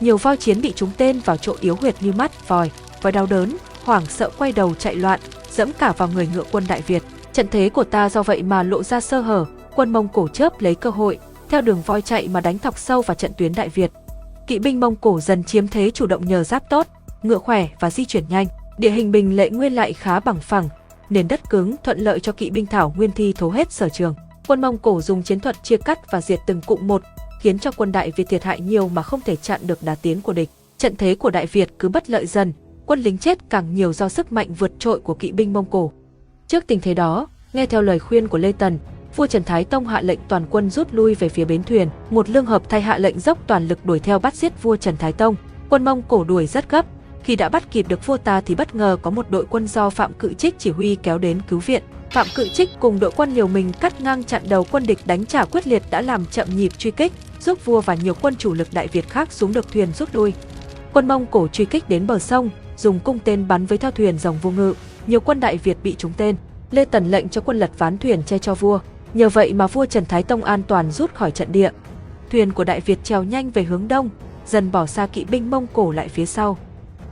Nhiều 0.01 0.17
voi 0.17 0.37
chiến 0.37 0.61
bị 0.61 0.73
trúng 0.77 0.91
tên 0.97 1.21
vào 1.25 1.37
chỗ 1.37 1.55
yếu 1.61 1.77
huyệt 1.77 1.95
như 2.01 2.13
mắt, 2.13 2.49
vòi 2.49 2.71
và 3.03 3.11
đau 3.11 3.27
đớn, 3.27 3.57
hoảng 3.85 4.07
sợ 4.07 4.31
quay 4.39 4.53
đầu 4.53 4.75
chạy 4.75 4.95
loạn, 4.95 5.21
dẫm 5.53 5.73
cả 5.79 5.93
vào 5.93 6.09
người 6.09 6.29
ngựa 6.35 6.45
quân 6.53 6.65
Đại 6.69 6.83
Việt. 6.83 7.03
Trận 7.33 7.47
thế 7.51 7.69
của 7.69 7.85
ta 7.85 8.09
do 8.09 8.23
vậy 8.23 8.43
mà 8.43 8.63
lộ 8.63 8.83
ra 8.83 9.01
sơ 9.01 9.21
hở, 9.21 9.45
quân 9.75 9.93
Mông 9.93 10.09
Cổ 10.09 10.29
chớp 10.29 10.61
lấy 10.61 10.75
cơ 10.75 10.91
hội, 10.91 11.19
theo 11.49 11.61
đường 11.61 11.83
voi 11.87 12.03
chạy 12.03 12.29
mà 12.29 12.41
đánh 12.41 12.59
thọc 12.59 12.79
sâu 12.79 13.03
vào 13.03 13.15
trận 13.15 13.33
tuyến 13.37 13.55
Đại 13.55 13.69
Việt. 13.69 13.91
Kỵ 14.47 14.59
binh 14.59 14.81
Mông 14.81 14.97
Cổ 14.97 15.21
dần 15.21 15.45
chiếm 15.45 15.69
thế 15.69 15.91
chủ 15.91 16.07
động 16.07 16.27
nhờ 16.27 16.45
giáp 16.45 16.71
tốt, 16.71 16.87
ngựa 17.23 17.39
khỏe 17.39 17.69
và 17.81 17.91
di 17.91 18.05
chuyển 18.05 18.25
nhanh. 18.29 18.47
Địa 18.79 18.91
hình 18.91 19.13
Bình 19.13 19.37
Lệ 19.37 19.51
nguyên 19.51 19.75
lại 19.75 19.93
khá 19.93 20.21
bằng 20.21 20.41
phẳng, 20.41 20.69
nền 21.11 21.29
đất 21.29 21.51
cứng 21.51 21.77
thuận 21.85 21.99
lợi 21.99 22.21
cho 22.21 22.33
kỵ 22.33 22.51
binh 22.51 22.67
Thảo 22.67 22.95
Nguyên 22.97 23.13
thi 23.13 23.33
thố 23.33 23.51
hết 23.51 23.73
sở 23.73 23.89
trường. 23.89 24.15
Quân 24.49 24.61
Mông 24.61 24.79
Cổ 24.79 25.01
dùng 25.01 25.23
chiến 25.23 25.41
thuật 25.41 25.57
chia 25.63 25.77
cắt 25.77 26.11
và 26.13 26.21
diệt 26.21 26.39
từng 26.47 26.61
cụm 26.61 26.87
một, 26.87 27.03
khiến 27.41 27.59
cho 27.59 27.71
quân 27.77 27.93
Đại 27.93 28.13
Việt 28.17 28.29
thiệt 28.29 28.45
hại 28.45 28.61
nhiều 28.61 28.89
mà 28.89 29.03
không 29.03 29.21
thể 29.25 29.37
chặn 29.37 29.61
được 29.67 29.83
đà 29.83 29.95
tiến 29.95 30.21
của 30.21 30.33
địch. 30.33 30.51
Trận 30.79 30.97
thế 30.97 31.15
của 31.15 31.31
Đại 31.31 31.47
Việt 31.47 31.69
cứ 31.79 31.89
bất 31.89 32.11
lợi 32.11 32.27
dần, 32.27 32.53
quân 32.87 33.01
lính 33.01 33.19
chết 33.19 33.39
càng 33.51 33.75
nhiều 33.75 33.93
do 33.93 34.09
sức 34.09 34.33
mạnh 34.33 34.55
vượt 34.55 34.73
trội 34.79 35.01
của 35.01 35.15
kỵ 35.15 35.33
binh 35.33 35.53
Mông 35.53 35.65
Cổ. 35.71 35.93
Trước 36.47 36.67
tình 36.67 36.81
thế 36.81 36.95
đó, 36.95 37.29
nghe 37.53 37.67
theo 37.67 37.83
lời 37.83 37.99
khuyên 37.99 38.29
của 38.29 38.39
Lê 38.39 38.53
Tần, 38.53 38.79
vua 39.17 39.27
Trần 39.27 39.45
Thái 39.45 39.65
Tông 39.65 39.87
hạ 39.87 40.01
lệnh 40.01 40.19
toàn 40.29 40.47
quân 40.51 40.71
rút 40.71 40.89
lui 40.93 41.15
về 41.15 41.29
phía 41.29 41.45
bến 41.45 41.63
thuyền, 41.63 41.89
một 42.11 42.29
lương 42.31 42.47
hợp 42.47 42.63
thay 42.69 42.81
hạ 42.81 42.99
lệnh 42.99 43.21
dốc 43.21 43.39
toàn 43.47 43.69
lực 43.69 43.87
đuổi 43.87 43.99
theo 43.99 44.19
bắt 44.19 44.35
giết 44.35 44.63
vua 44.63 44.77
Trần 44.77 44.97
Thái 44.97 45.13
Tông. 45.13 45.37
Quân 45.69 45.85
Mông 45.85 46.03
Cổ 46.09 46.25
đuổi 46.25 46.47
rất 46.47 46.71
gấp, 46.71 46.87
khi 47.23 47.37
đã 47.37 47.49
bắt 47.49 47.71
kịp 47.71 47.89
được 47.89 48.07
vua 48.07 48.17
ta 48.17 48.41
thì 48.41 48.55
bất 48.55 48.75
ngờ 48.75 48.97
có 49.03 49.11
một 49.11 49.31
đội 49.31 49.47
quân 49.51 49.67
do 49.67 49.91
Phạm 49.91 50.13
Cự 50.13 50.35
Trích 50.35 50.59
chỉ 50.59 50.71
huy 50.71 50.97
kéo 51.03 51.19
đến 51.19 51.41
cứu 51.49 51.59
viện. 51.59 51.83
Phạm 52.11 52.27
Cự 52.35 52.49
Trích 52.49 52.69
cùng 52.81 53.01
đội 53.01 53.11
quân 53.17 53.35
liều 53.35 53.49
mình 53.49 53.73
cắt 53.81 54.01
ngang 54.01 54.25
chặn 54.25 54.43
đầu 54.49 54.67
quân 54.71 54.87
địch 54.87 54.99
đánh 55.05 55.27
trả 55.27 55.45
quyết 55.45 55.67
liệt 55.67 55.83
đã 55.91 56.01
làm 56.01 56.27
chậm 56.27 56.49
nhịp 56.57 56.79
truy 56.79 56.91
kích, 56.91 57.13
giúp 57.41 57.65
vua 57.65 57.81
và 57.81 57.95
nhiều 57.95 58.15
quân 58.23 58.35
chủ 58.37 58.55
lực 58.55 58.69
Đại 58.73 58.89
Việt 58.89 59.09
khác 59.09 59.33
xuống 59.33 59.53
được 59.53 59.73
thuyền 59.73 59.93
rút 59.93 60.15
lui. 60.15 60.33
Quân 60.93 61.09
Mông 61.09 61.27
Cổ 61.27 61.49
truy 61.49 61.65
kích 61.65 61.89
đến 61.89 62.07
bờ 62.07 62.19
sông, 62.19 62.51
dùng 62.77 63.01
cung 63.01 63.19
tên 63.19 63.49
bắn 63.49 63.67
với 63.67 63.79
theo 63.79 63.91
thuyền 63.91 64.19
dòng 64.19 64.39
vua 64.43 64.51
ngự, 64.51 64.75
nhiều 65.07 65.21
quân 65.21 65.41
Đại 65.41 65.57
Việt 65.57 65.77
bị 65.83 65.95
trúng 65.99 66.13
tên. 66.17 66.37
Lê 66.71 66.85
Tần 66.85 67.11
lệnh 67.11 67.29
cho 67.29 67.41
quân 67.41 67.59
lật 67.59 67.71
ván 67.79 67.99
thuyền 67.99 68.23
che 68.23 68.39
cho 68.39 68.55
vua, 68.55 68.79
nhờ 69.15 69.29
vậy 69.29 69.53
mà 69.53 69.67
vua 69.67 69.87
Trần 69.87 70.05
Thái 70.05 70.23
Tông 70.23 70.45
an 70.45 70.63
toàn 70.63 70.91
rút 70.91 71.15
khỏi 71.15 71.31
trận 71.31 71.53
địa. 71.53 71.71
Thuyền 72.31 72.53
của 72.53 72.65
Đại 72.65 72.81
Việt 72.81 73.05
trèo 73.05 73.23
nhanh 73.23 73.51
về 73.51 73.63
hướng 73.63 73.89
đông, 73.89 74.11
dần 74.47 74.73
bỏ 74.73 74.87
xa 74.87 75.07
kỵ 75.07 75.25
binh 75.25 75.51
Mông 75.51 75.67
Cổ 75.73 75.93
lại 75.93 76.09
phía 76.09 76.27
sau. 76.27 76.57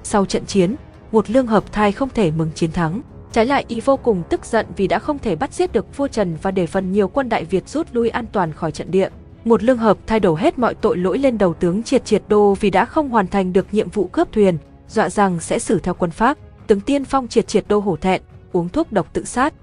Sau 0.03 0.25
trận 0.25 0.47
chiến, 0.47 0.75
một 1.13 1.31
lương 1.31 1.47
hợp 1.47 1.73
thai 1.73 1.93
không 1.93 2.09
thể 2.15 2.31
mừng 2.31 2.51
chiến 2.55 2.73
thắng. 2.73 3.01
Trái 3.33 3.47
lại 3.47 3.65
y 3.69 3.81
vô 3.81 3.97
cùng 3.97 4.23
tức 4.31 4.45
giận 4.45 4.67
vì 4.77 4.87
đã 4.87 4.99
không 4.99 5.19
thể 5.19 5.37
bắt 5.37 5.55
giết 5.55 5.73
được 5.73 5.97
vua 5.97 6.09
Trần 6.09 6.37
và 6.43 6.51
để 6.51 6.67
phần 6.67 6.93
nhiều 6.93 7.09
quân 7.09 7.29
Đại 7.29 7.45
Việt 7.45 7.69
rút 7.69 7.87
lui 7.93 8.09
an 8.09 8.27
toàn 8.33 8.53
khỏi 8.53 8.73
trận 8.73 8.91
địa. 8.91 9.09
Một 9.45 9.63
lương 9.63 9.79
hợp 9.79 9.99
thay 10.07 10.21
đổ 10.21 10.35
hết 10.35 10.59
mọi 10.59 10.75
tội 10.75 10.97
lỗi 10.97 11.19
lên 11.19 11.39
đầu 11.39 11.55
tướng 11.55 11.83
triệt 11.83 12.05
triệt 12.05 12.23
đô 12.29 12.55
vì 12.55 12.71
đã 12.71 12.85
không 12.85 13.09
hoàn 13.09 13.27
thành 13.27 13.53
được 13.53 13.67
nhiệm 13.73 13.89
vụ 13.89 14.07
cướp 14.07 14.33
thuyền, 14.33 14.59
dọa 14.89 15.11
rằng 15.11 15.41
sẽ 15.41 15.59
xử 15.59 15.79
theo 15.79 15.95
quân 15.95 16.11
pháp. 16.11 16.39
Tướng 16.67 16.81
tiên 16.81 17.05
phong 17.05 17.29
triệt 17.29 17.49
triệt 17.49 17.65
đô 17.69 17.79
hổ 17.79 17.97
thẹn, 17.97 18.23
uống 18.53 18.69
thuốc 18.69 18.93
độc 18.93 19.13
tự 19.13 19.25
sát. 19.25 19.55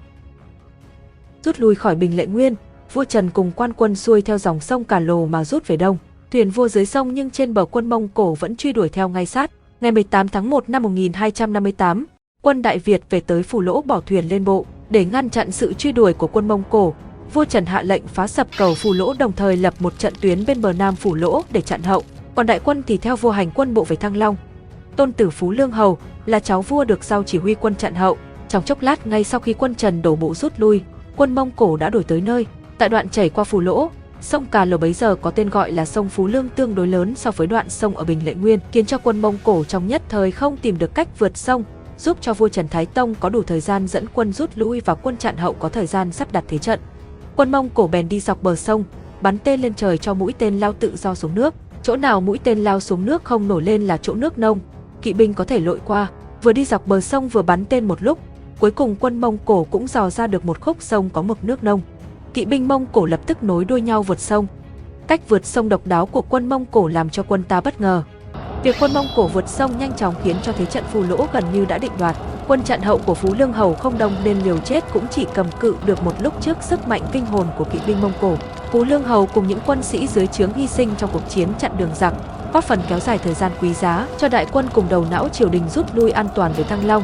Rút 1.44 1.60
lui 1.60 1.76
khỏi 1.76 1.96
Bình 1.96 2.18
Lệ 2.18 2.26
Nguyên, 2.26 2.56
vua 2.94 3.04
Trần 3.04 3.30
cùng 3.30 3.52
quan 3.56 3.74
quân 3.74 3.96
xuôi 3.96 4.22
theo 4.22 4.38
dòng 4.38 4.60
sông 4.60 4.84
Cà 4.84 5.00
Lồ 5.00 5.26
mà 5.26 5.44
rút 5.44 5.68
về 5.68 5.78
đông. 5.78 5.98
Thuyền 6.32 6.50
vua 6.50 6.68
dưới 6.68 6.86
sông 6.86 7.14
nhưng 7.14 7.30
trên 7.30 7.54
bờ 7.54 7.66
quân 7.66 7.90
Mông 7.90 8.08
Cổ 8.08 8.34
vẫn 8.34 8.56
truy 8.56 8.74
đuổi 8.74 8.90
theo 8.90 9.10
ngay 9.10 9.26
sát. 9.26 9.52
Ngày 9.82 9.92
18 9.92 10.28
tháng 10.28 10.50
1 10.50 10.70
năm 10.70 10.84
1258, 10.84 12.06
quân 12.42 12.62
Đại 12.62 12.80
Việt 12.80 13.02
về 13.10 13.20
tới 13.20 13.44
Phủ 13.44 13.62
Lỗ 13.62 13.82
bỏ 13.82 14.02
thuyền 14.06 14.28
lên 14.30 14.46
bộ 14.46 14.66
để 14.90 15.06
ngăn 15.06 15.30
chặn 15.30 15.52
sự 15.52 15.74
truy 15.74 15.92
đuổi 15.92 16.14
của 16.14 16.28
quân 16.28 16.48
Mông 16.48 16.64
Cổ. 16.70 16.94
Vua 17.34 17.46
Trần 17.46 17.66
hạ 17.66 17.82
lệnh 17.82 18.08
phá 18.08 18.28
sập 18.28 18.48
cầu 18.58 18.76
Phủ 18.76 18.94
Lỗ 18.94 19.14
đồng 19.14 19.32
thời 19.32 19.58
lập 19.58 19.74
một 19.80 20.00
trận 20.00 20.14
tuyến 20.22 20.46
bên 20.46 20.62
bờ 20.62 20.74
nam 20.74 20.96
Phủ 20.96 21.16
Lỗ 21.16 21.42
để 21.52 21.62
chặn 21.62 21.84
hậu. 21.84 22.04
Còn 22.36 22.46
đại 22.46 22.60
quân 22.60 22.84
thì 22.88 22.98
theo 22.98 23.16
vua 23.16 23.32
hành 23.32 23.52
quân 23.52 23.74
bộ 23.74 23.84
về 23.84 23.96
Thăng 23.96 24.18
Long. 24.18 24.36
Tôn 24.96 25.14
tử 25.14 25.30
Phú 25.30 25.52
Lương 25.52 25.72
Hầu 25.72 25.98
là 26.26 26.40
cháu 26.40 26.62
vua 26.62 26.84
được 26.84 27.04
giao 27.04 27.24
chỉ 27.24 27.38
huy 27.38 27.56
quân 27.56 27.76
chặn 27.76 27.96
hậu. 27.96 28.18
Trong 28.50 28.64
chốc 28.64 28.82
lát 28.82 29.08
ngay 29.08 29.24
sau 29.24 29.40
khi 29.40 29.54
quân 29.54 29.76
Trần 29.76 30.02
đổ 30.02 30.16
bộ 30.16 30.34
rút 30.34 30.54
lui, 30.58 30.82
quân 31.16 31.36
Mông 31.36 31.52
Cổ 31.56 31.78
đã 31.78 31.90
đổi 31.90 32.04
tới 32.04 32.22
nơi. 32.22 32.46
Tại 32.78 32.90
đoạn 32.90 33.10
chảy 33.10 33.30
qua 33.30 33.44
Phủ 33.44 33.60
Lỗ, 33.60 33.90
Sông 34.22 34.46
Cà 34.46 34.66
Lồ 34.66 34.78
bấy 34.78 34.94
giờ 34.94 35.16
có 35.16 35.32
tên 35.32 35.50
gọi 35.50 35.72
là 35.72 35.86
sông 35.86 36.10
Phú 36.10 36.28
Lương 36.28 36.50
tương 36.50 36.76
đối 36.76 36.88
lớn 36.88 37.16
so 37.16 37.32
với 37.32 37.48
đoạn 37.48 37.70
sông 37.70 37.98
ở 37.98 38.04
Bình 38.04 38.26
Lệ 38.26 38.34
Nguyên, 38.34 38.60
khiến 38.72 38.86
cho 38.86 38.98
quân 38.98 39.22
Mông 39.22 39.38
Cổ 39.44 39.64
trong 39.64 39.88
nhất 39.88 40.02
thời 40.10 40.32
không 40.32 40.58
tìm 40.58 40.78
được 40.78 40.96
cách 40.96 41.20
vượt 41.20 41.38
sông, 41.38 41.64
giúp 41.98 42.18
cho 42.22 42.34
vua 42.34 42.50
Trần 42.50 42.68
Thái 42.68 42.86
Tông 42.86 43.16
có 43.20 43.30
đủ 43.30 43.44
thời 43.44 43.60
gian 43.60 43.88
dẫn 43.88 44.06
quân 44.14 44.34
rút 44.34 44.50
lui 44.56 44.82
và 44.86 44.96
quân 44.96 45.18
chặn 45.18 45.38
hậu 45.38 45.54
có 45.54 45.70
thời 45.70 45.86
gian 45.86 46.12
sắp 46.12 46.32
đặt 46.32 46.44
thế 46.48 46.58
trận. 46.58 46.80
Quân 47.36 47.52
Mông 47.52 47.70
Cổ 47.74 47.88
bèn 47.88 48.10
đi 48.10 48.20
dọc 48.20 48.44
bờ 48.44 48.56
sông, 48.56 48.84
bắn 49.22 49.38
tên 49.38 49.62
lên 49.62 49.74
trời 49.74 49.98
cho 49.98 50.14
mũi 50.14 50.34
tên 50.38 50.60
lao 50.60 50.74
tự 50.74 50.96
do 50.98 51.16
xuống 51.16 51.36
nước. 51.36 51.54
Chỗ 51.84 51.96
nào 51.96 52.22
mũi 52.22 52.40
tên 52.44 52.64
lao 52.64 52.80
xuống 52.80 53.06
nước 53.06 53.24
không 53.24 53.48
nổi 53.48 53.64
lên 53.64 53.88
là 53.88 53.98
chỗ 53.98 54.14
nước 54.14 54.38
nông, 54.38 54.60
kỵ 55.02 55.14
binh 55.14 55.34
có 55.34 55.44
thể 55.44 55.60
lội 55.60 55.80
qua, 55.86 56.08
vừa 56.44 56.54
đi 56.54 56.66
dọc 56.66 56.88
bờ 56.88 57.02
sông 57.02 57.28
vừa 57.28 57.42
bắn 57.42 57.66
tên 57.66 57.88
một 57.88 58.04
lúc. 58.04 58.20
Cuối 58.60 58.72
cùng 58.72 58.96
quân 59.00 59.22
Mông 59.22 59.38
Cổ 59.46 59.64
cũng 59.64 59.88
dò 59.88 60.10
ra 60.10 60.28
được 60.28 60.46
một 60.46 60.62
khúc 60.62 60.78
sông 60.80 61.10
có 61.14 61.22
mực 61.22 61.44
nước 61.44 61.64
nông 61.64 61.82
kỵ 62.36 62.46
binh 62.46 62.68
Mông 62.68 62.86
Cổ 62.92 63.06
lập 63.06 63.20
tức 63.26 63.44
nối 63.44 63.66
đuôi 63.66 63.82
nhau 63.82 64.04
vượt 64.04 64.20
sông. 64.20 64.48
Cách 65.08 65.30
vượt 65.30 65.46
sông 65.46 65.70
độc 65.70 65.88
đáo 65.88 66.06
của 66.06 66.22
quân 66.22 66.50
Mông 66.50 66.66
Cổ 66.66 66.88
làm 66.88 67.10
cho 67.10 67.24
quân 67.24 67.44
ta 67.44 67.62
bất 67.62 67.82
ngờ. 67.82 68.04
Việc 68.66 68.76
quân 68.80 68.94
Mông 68.94 69.08
Cổ 69.16 69.28
vượt 69.28 69.50
sông 69.50 69.78
nhanh 69.78 69.94
chóng 69.94 70.16
khiến 70.24 70.36
cho 70.44 70.52
thế 70.52 70.66
trận 70.66 70.84
phù 70.84 71.04
lỗ 71.04 71.28
gần 71.34 71.44
như 71.54 71.66
đã 71.66 71.78
định 71.78 71.92
đoạt. 72.00 72.16
Quân 72.48 72.64
trận 72.64 72.82
hậu 72.82 72.98
của 72.98 73.14
Phú 73.14 73.34
Lương 73.38 73.54
Hầu 73.54 73.74
không 73.74 73.98
đông 73.98 74.16
nên 74.24 74.40
liều 74.40 74.58
chết 74.58 74.84
cũng 74.94 75.08
chỉ 75.12 75.26
cầm 75.34 75.48
cự 75.60 75.76
được 75.86 76.04
một 76.04 76.14
lúc 76.20 76.42
trước 76.42 76.58
sức 76.62 76.88
mạnh 76.88 77.02
kinh 77.12 77.26
hồn 77.26 77.48
của 77.58 77.64
kỵ 77.64 77.80
binh 77.88 78.02
Mông 78.02 78.14
Cổ. 78.22 78.38
Phú 78.72 78.84
Lương 78.84 79.04
Hầu 79.04 79.26
cùng 79.26 79.48
những 79.48 79.60
quân 79.66 79.84
sĩ 79.84 80.08
dưới 80.08 80.28
trướng 80.28 80.54
hy 80.54 80.68
sinh 80.68 80.90
trong 80.98 81.10
cuộc 81.14 81.30
chiến 81.30 81.50
chặn 81.60 81.72
đường 81.78 81.90
giặc, 81.96 82.14
góp 82.54 82.64
phần 82.64 82.80
kéo 82.90 83.00
dài 83.00 83.18
thời 83.18 83.34
gian 83.34 83.52
quý 83.62 83.74
giá 83.74 84.08
cho 84.18 84.30
đại 84.30 84.46
quân 84.52 84.66
cùng 84.74 84.86
đầu 84.90 85.06
não 85.12 85.30
triều 85.30 85.50
đình 85.50 85.70
rút 85.70 85.86
lui 85.96 86.12
an 86.12 86.28
toàn 86.36 86.54
về 86.58 86.64
Thăng 86.64 86.86
Long. 86.86 87.04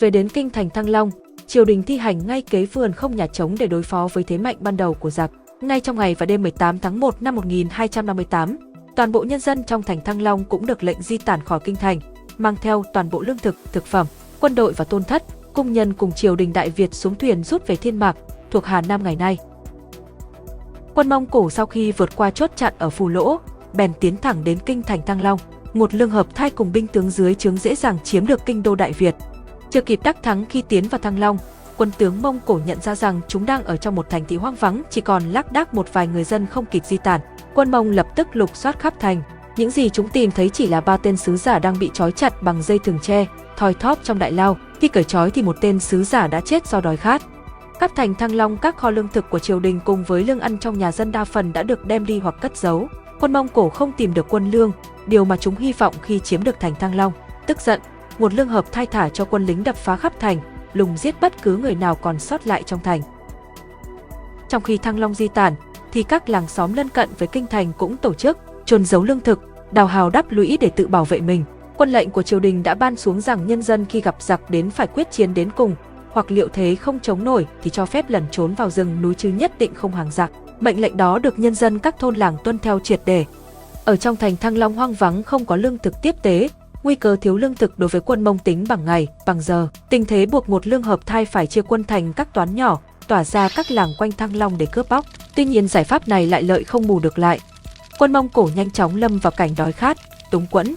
Về 0.00 0.10
đến 0.10 0.28
kinh 0.28 0.50
thành 0.50 0.70
Thăng 0.70 0.88
Long, 0.88 1.10
triều 1.46 1.64
đình 1.64 1.82
thi 1.82 1.96
hành 1.96 2.26
ngay 2.26 2.42
kế 2.42 2.66
vườn 2.66 2.92
không 2.92 3.16
nhà 3.16 3.26
trống 3.26 3.54
để 3.58 3.66
đối 3.66 3.82
phó 3.82 4.08
với 4.12 4.24
thế 4.24 4.38
mạnh 4.38 4.56
ban 4.60 4.76
đầu 4.76 4.94
của 4.94 5.10
giặc. 5.10 5.30
Ngay 5.60 5.80
trong 5.80 5.96
ngày 5.96 6.16
và 6.18 6.26
đêm 6.26 6.42
18 6.42 6.78
tháng 6.78 7.00
1 7.00 7.22
năm 7.22 7.34
1258, 7.34 8.71
toàn 8.94 9.12
bộ 9.12 9.22
nhân 9.22 9.40
dân 9.40 9.64
trong 9.64 9.82
thành 9.82 10.00
Thăng 10.00 10.22
Long 10.22 10.44
cũng 10.44 10.66
được 10.66 10.84
lệnh 10.84 11.02
di 11.02 11.18
tản 11.18 11.40
khỏi 11.44 11.60
kinh 11.64 11.76
thành, 11.76 12.00
mang 12.38 12.56
theo 12.62 12.84
toàn 12.92 13.10
bộ 13.10 13.20
lương 13.20 13.38
thực, 13.38 13.56
thực 13.72 13.86
phẩm, 13.86 14.06
quân 14.40 14.54
đội 14.54 14.72
và 14.72 14.84
tôn 14.84 15.04
thất, 15.04 15.22
cung 15.52 15.72
nhân 15.72 15.92
cùng 15.92 16.12
triều 16.12 16.36
đình 16.36 16.52
Đại 16.52 16.70
Việt 16.70 16.94
xuống 16.94 17.14
thuyền 17.14 17.44
rút 17.44 17.66
về 17.66 17.76
Thiên 17.76 17.98
Mạc, 17.98 18.16
thuộc 18.50 18.64
Hà 18.64 18.80
Nam 18.80 19.02
ngày 19.02 19.16
nay. 19.16 19.38
Quân 20.94 21.08
Mông 21.08 21.26
Cổ 21.26 21.50
sau 21.50 21.66
khi 21.66 21.92
vượt 21.92 22.16
qua 22.16 22.30
chốt 22.30 22.50
chặn 22.56 22.74
ở 22.78 22.90
Phù 22.90 23.08
Lỗ, 23.08 23.38
bèn 23.72 23.92
tiến 24.00 24.16
thẳng 24.16 24.44
đến 24.44 24.58
kinh 24.66 24.82
thành 24.82 25.02
Thăng 25.06 25.22
Long. 25.22 25.38
Một 25.74 25.94
lương 25.94 26.10
hợp 26.10 26.34
thai 26.34 26.50
cùng 26.50 26.72
binh 26.72 26.86
tướng 26.86 27.10
dưới 27.10 27.34
trướng 27.34 27.56
dễ 27.56 27.74
dàng 27.74 27.98
chiếm 28.04 28.26
được 28.26 28.46
kinh 28.46 28.62
đô 28.62 28.74
Đại 28.74 28.92
Việt. 28.92 29.14
Chưa 29.70 29.80
kịp 29.80 30.00
đắc 30.02 30.22
thắng 30.22 30.44
khi 30.48 30.62
tiến 30.62 30.88
vào 30.88 30.98
Thăng 30.98 31.18
Long, 31.18 31.38
quân 31.76 31.90
tướng 31.98 32.22
Mông 32.22 32.40
Cổ 32.46 32.60
nhận 32.66 32.80
ra 32.80 32.94
rằng 32.94 33.20
chúng 33.28 33.46
đang 33.46 33.64
ở 33.64 33.76
trong 33.76 33.94
một 33.94 34.10
thành 34.10 34.24
thị 34.24 34.36
hoang 34.36 34.54
vắng, 34.54 34.82
chỉ 34.90 35.00
còn 35.00 35.22
lác 35.22 35.52
đác 35.52 35.74
một 35.74 35.92
vài 35.92 36.06
người 36.06 36.24
dân 36.24 36.46
không 36.46 36.64
kịp 36.64 36.84
di 36.84 36.96
tản. 36.96 37.20
Quân 37.54 37.70
Mông 37.70 37.90
lập 37.90 38.06
tức 38.16 38.28
lục 38.32 38.56
soát 38.56 38.78
khắp 38.78 38.94
thành. 39.00 39.22
Những 39.56 39.70
gì 39.70 39.88
chúng 39.88 40.08
tìm 40.08 40.30
thấy 40.30 40.48
chỉ 40.48 40.66
là 40.66 40.80
ba 40.80 40.96
tên 40.96 41.16
sứ 41.16 41.36
giả 41.36 41.58
đang 41.58 41.78
bị 41.78 41.90
trói 41.94 42.12
chặt 42.12 42.42
bằng 42.42 42.62
dây 42.62 42.78
thừng 42.78 42.98
tre, 43.02 43.26
thoi 43.56 43.74
thóp 43.74 43.98
trong 44.02 44.18
đại 44.18 44.32
lao. 44.32 44.56
Khi 44.80 44.88
cởi 44.88 45.04
trói 45.04 45.30
thì 45.30 45.42
một 45.42 45.56
tên 45.60 45.80
sứ 45.80 46.04
giả 46.04 46.26
đã 46.26 46.40
chết 46.40 46.66
do 46.66 46.80
đói 46.80 46.96
khát. 46.96 47.22
Các 47.80 47.92
thành 47.96 48.14
Thăng 48.14 48.34
Long, 48.34 48.56
các 48.56 48.76
kho 48.76 48.90
lương 48.90 49.08
thực 49.08 49.30
của 49.30 49.38
triều 49.38 49.60
đình 49.60 49.80
cùng 49.84 50.04
với 50.04 50.24
lương 50.24 50.40
ăn 50.40 50.58
trong 50.58 50.78
nhà 50.78 50.92
dân 50.92 51.12
đa 51.12 51.24
phần 51.24 51.52
đã 51.52 51.62
được 51.62 51.86
đem 51.86 52.06
đi 52.06 52.18
hoặc 52.18 52.34
cất 52.40 52.56
giấu. 52.56 52.88
Quân 53.20 53.32
Mông 53.32 53.48
Cổ 53.48 53.68
không 53.68 53.92
tìm 53.92 54.14
được 54.14 54.26
quân 54.28 54.50
lương, 54.50 54.72
điều 55.06 55.24
mà 55.24 55.36
chúng 55.36 55.56
hy 55.56 55.72
vọng 55.72 55.94
khi 56.02 56.18
chiếm 56.18 56.44
được 56.44 56.60
thành 56.60 56.74
Thăng 56.74 56.94
Long. 56.94 57.12
Tức 57.46 57.60
giận, 57.60 57.80
một 58.18 58.34
lương 58.34 58.48
hợp 58.48 58.64
thay 58.72 58.86
thả 58.86 59.08
cho 59.08 59.24
quân 59.24 59.46
lính 59.46 59.64
đập 59.64 59.76
phá 59.76 59.96
khắp 59.96 60.12
thành, 60.20 60.38
lùng 60.72 60.96
giết 60.96 61.20
bất 61.20 61.42
cứ 61.42 61.56
người 61.56 61.74
nào 61.74 61.94
còn 61.94 62.18
sót 62.18 62.46
lại 62.46 62.62
trong 62.66 62.80
thành. 62.80 63.00
Trong 64.48 64.62
khi 64.62 64.78
Thăng 64.78 64.98
Long 64.98 65.14
di 65.14 65.28
tản, 65.28 65.54
thì 65.92 66.02
các 66.02 66.28
làng 66.28 66.48
xóm 66.48 66.74
lân 66.74 66.88
cận 66.88 67.08
với 67.18 67.28
kinh 67.28 67.46
thành 67.46 67.72
cũng 67.78 67.96
tổ 67.96 68.14
chức 68.14 68.38
chôn 68.64 68.84
giấu 68.84 69.02
lương 69.02 69.20
thực, 69.20 69.40
đào 69.72 69.86
hào 69.86 70.10
đắp 70.10 70.32
lũy 70.32 70.58
để 70.60 70.70
tự 70.70 70.86
bảo 70.86 71.04
vệ 71.04 71.20
mình. 71.20 71.44
Quân 71.76 71.90
lệnh 71.90 72.10
của 72.10 72.22
triều 72.22 72.40
đình 72.40 72.62
đã 72.62 72.74
ban 72.74 72.96
xuống 72.96 73.20
rằng 73.20 73.46
nhân 73.46 73.62
dân 73.62 73.84
khi 73.84 74.00
gặp 74.00 74.16
giặc 74.22 74.50
đến 74.50 74.70
phải 74.70 74.86
quyết 74.86 75.10
chiến 75.10 75.34
đến 75.34 75.50
cùng, 75.56 75.74
hoặc 76.10 76.30
liệu 76.30 76.48
thế 76.48 76.74
không 76.74 77.00
chống 77.00 77.24
nổi 77.24 77.46
thì 77.62 77.70
cho 77.70 77.86
phép 77.86 78.10
lẩn 78.10 78.24
trốn 78.30 78.54
vào 78.54 78.70
rừng 78.70 79.02
núi 79.02 79.14
chứ 79.14 79.28
nhất 79.28 79.52
định 79.58 79.74
không 79.74 79.94
hàng 79.94 80.10
giặc. 80.10 80.30
Mệnh 80.60 80.80
lệnh 80.80 80.96
đó 80.96 81.18
được 81.18 81.38
nhân 81.38 81.54
dân 81.54 81.78
các 81.78 81.98
thôn 81.98 82.14
làng 82.14 82.36
tuân 82.44 82.58
theo 82.58 82.80
triệt 82.80 83.00
để. 83.04 83.24
Ở 83.84 83.96
trong 83.96 84.16
thành 84.16 84.36
Thăng 84.36 84.58
Long 84.58 84.74
hoang 84.74 84.92
vắng 84.92 85.22
không 85.22 85.44
có 85.44 85.56
lương 85.56 85.78
thực 85.78 86.02
tiếp 86.02 86.14
tế, 86.22 86.48
nguy 86.82 86.94
cơ 86.94 87.16
thiếu 87.20 87.36
lương 87.36 87.54
thực 87.54 87.78
đối 87.78 87.88
với 87.88 88.00
quân 88.00 88.24
Mông 88.24 88.38
tính 88.38 88.64
bằng 88.68 88.84
ngày, 88.84 89.08
bằng 89.26 89.40
giờ. 89.40 89.68
Tình 89.90 90.04
thế 90.04 90.26
buộc 90.26 90.48
một 90.48 90.66
lương 90.66 90.82
hợp 90.82 91.06
thai 91.06 91.24
phải 91.24 91.46
chia 91.46 91.62
quân 91.62 91.84
thành 91.84 92.12
các 92.12 92.34
toán 92.34 92.54
nhỏ, 92.54 92.80
tỏa 93.08 93.24
ra 93.24 93.48
các 93.56 93.70
làng 93.70 93.90
quanh 93.98 94.12
Thăng 94.12 94.36
Long 94.36 94.58
để 94.58 94.66
cướp 94.66 94.88
bóc. 94.88 95.06
Tuy 95.34 95.44
nhiên 95.44 95.68
giải 95.68 95.84
pháp 95.84 96.08
này 96.08 96.26
lại 96.26 96.42
lợi 96.42 96.64
không 96.64 96.86
bù 96.86 96.98
được 96.98 97.18
lại. 97.18 97.40
Quân 97.98 98.12
Mông 98.12 98.28
Cổ 98.28 98.48
nhanh 98.54 98.70
chóng 98.70 98.96
lâm 98.96 99.18
vào 99.18 99.30
cảnh 99.30 99.50
đói 99.56 99.72
khát, 99.72 99.96
túng 100.30 100.46
quẫn. 100.46 100.74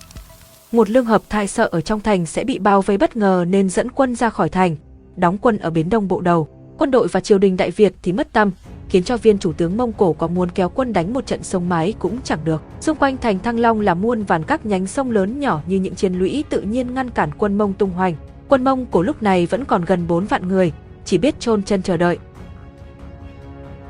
Một 0.72 0.90
lương 0.90 1.06
hợp 1.06 1.22
thai 1.30 1.48
sợ 1.48 1.70
ở 1.72 1.82
trong 1.82 2.00
thành 2.00 2.26
sẽ 2.26 2.44
bị 2.44 2.60
bao 2.60 2.82
vây 2.82 2.98
bất 2.98 3.18
ngờ 3.18 3.46
nên 3.48 3.70
dẫn 3.70 3.92
quân 3.92 4.16
ra 4.16 4.30
khỏi 4.30 4.50
thành, 4.50 4.76
đóng 5.16 5.38
quân 5.38 5.58
ở 5.58 5.70
bến 5.70 5.90
đông 5.90 6.08
bộ 6.08 6.22
đầu. 6.22 6.48
Quân 6.78 6.92
đội 6.92 7.08
và 7.08 7.20
triều 7.20 7.38
đình 7.38 7.58
Đại 7.58 7.72
Việt 7.72 7.94
thì 8.04 8.12
mất 8.12 8.34
tâm, 8.34 8.52
khiến 8.96 9.04
cho 9.04 9.18
viên 9.18 9.38
chủ 9.38 9.54
tướng 9.54 9.78
Mông 9.78 9.94
Cổ 9.94 10.14
có 10.14 10.28
muốn 10.28 10.50
kéo 10.50 10.70
quân 10.70 10.94
đánh 10.94 11.14
một 11.14 11.26
trận 11.26 11.44
sông 11.44 11.70
mái 11.70 11.94
cũng 12.00 12.18
chẳng 12.24 12.40
được. 12.44 12.62
Xung 12.82 12.98
quanh 12.98 13.18
thành 13.18 13.40
Thăng 13.40 13.60
Long 13.60 13.82
là 13.82 13.94
muôn 13.94 14.24
vàn 14.24 14.44
các 14.44 14.66
nhánh 14.66 14.88
sông 14.88 15.12
lớn 15.12 15.40
nhỏ 15.40 15.62
như 15.68 15.80
những 15.80 15.96
chiến 15.96 16.14
lũy 16.14 16.44
tự 16.50 16.62
nhiên 16.62 16.94
ngăn 16.94 17.10
cản 17.10 17.30
quân 17.38 17.58
Mông 17.58 17.74
tung 17.74 17.90
hoành. 17.90 18.16
Quân 18.48 18.64
Mông 18.64 18.86
Cổ 18.86 19.02
lúc 19.02 19.24
này 19.24 19.46
vẫn 19.46 19.66
còn 19.66 19.86
gần 19.86 20.08
4 20.08 20.26
vạn 20.26 20.48
người, 20.48 20.72
chỉ 21.06 21.18
biết 21.18 21.40
chôn 21.40 21.64
chân 21.64 21.82
chờ 21.82 21.98
đợi. 21.98 22.18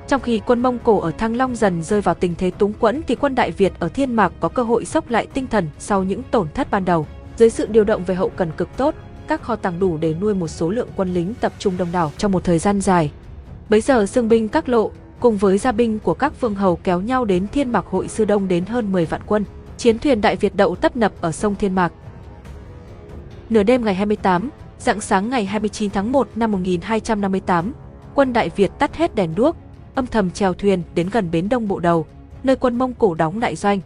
Trong 0.07 0.21
khi 0.21 0.41
quân 0.45 0.61
Mông 0.61 0.79
Cổ 0.83 0.99
ở 0.99 1.11
Thăng 1.11 1.35
Long 1.35 1.55
dần 1.55 1.83
rơi 1.83 2.01
vào 2.01 2.15
tình 2.15 2.35
thế 2.37 2.51
túng 2.51 2.73
quẫn 2.73 3.01
thì 3.07 3.15
quân 3.15 3.35
Đại 3.35 3.51
Việt 3.51 3.73
ở 3.79 3.89
Thiên 3.89 4.13
Mạc 4.15 4.33
có 4.39 4.49
cơ 4.49 4.63
hội 4.63 4.85
sốc 4.85 5.09
lại 5.09 5.27
tinh 5.33 5.47
thần 5.47 5.67
sau 5.79 6.03
những 6.03 6.23
tổn 6.31 6.47
thất 6.53 6.71
ban 6.71 6.85
đầu. 6.85 7.07
Dưới 7.37 7.49
sự 7.49 7.65
điều 7.65 7.83
động 7.83 8.03
về 8.05 8.15
hậu 8.15 8.29
cần 8.29 8.51
cực 8.57 8.77
tốt, 8.77 8.95
các 9.27 9.41
kho 9.41 9.55
tàng 9.55 9.79
đủ 9.79 9.97
để 9.97 10.15
nuôi 10.21 10.33
một 10.33 10.47
số 10.47 10.69
lượng 10.69 10.89
quân 10.95 11.13
lính 11.13 11.33
tập 11.33 11.53
trung 11.59 11.77
đông 11.77 11.91
đảo 11.91 12.11
trong 12.17 12.31
một 12.31 12.43
thời 12.43 12.59
gian 12.59 12.81
dài. 12.81 13.11
Bấy 13.69 13.81
giờ 13.81 14.05
xương 14.05 14.29
binh 14.29 14.47
các 14.47 14.69
lộ, 14.69 14.91
cùng 15.19 15.37
với 15.37 15.57
gia 15.57 15.71
binh 15.71 15.99
của 15.99 16.13
các 16.13 16.41
vương 16.41 16.55
hầu 16.55 16.75
kéo 16.75 17.01
nhau 17.01 17.25
đến 17.25 17.47
Thiên 17.47 17.71
Mạc 17.71 17.85
hội 17.85 18.07
sư 18.07 18.25
đông 18.25 18.47
đến 18.47 18.65
hơn 18.65 18.91
10 18.91 19.05
vạn 19.05 19.21
quân. 19.25 19.45
Chiến 19.77 19.99
thuyền 19.99 20.21
Đại 20.21 20.35
Việt 20.35 20.55
đậu 20.55 20.75
tấp 20.75 20.95
nập 20.95 21.11
ở 21.21 21.31
sông 21.31 21.55
Thiên 21.55 21.75
Mạc. 21.75 21.93
Nửa 23.49 23.63
đêm 23.63 23.85
ngày 23.85 23.95
28, 23.95 24.49
dạng 24.79 25.01
sáng 25.01 25.29
ngày 25.29 25.45
29 25.45 25.89
tháng 25.89 26.11
1 26.11 26.29
năm 26.35 26.51
1258, 26.51 27.73
quân 28.15 28.33
Đại 28.33 28.49
Việt 28.55 28.71
tắt 28.79 28.95
hết 28.95 29.15
đèn 29.15 29.35
đuốc, 29.35 29.55
âm 29.95 30.07
thầm 30.07 30.31
chèo 30.31 30.53
thuyền 30.53 30.83
đến 30.95 31.09
gần 31.11 31.31
bến 31.31 31.49
Đông 31.49 31.67
Bộ 31.67 31.79
Đầu, 31.79 32.05
nơi 32.43 32.55
quân 32.55 32.77
Mông 32.77 32.93
Cổ 32.93 33.13
đóng 33.13 33.39
đại 33.39 33.55
doanh. 33.55 33.79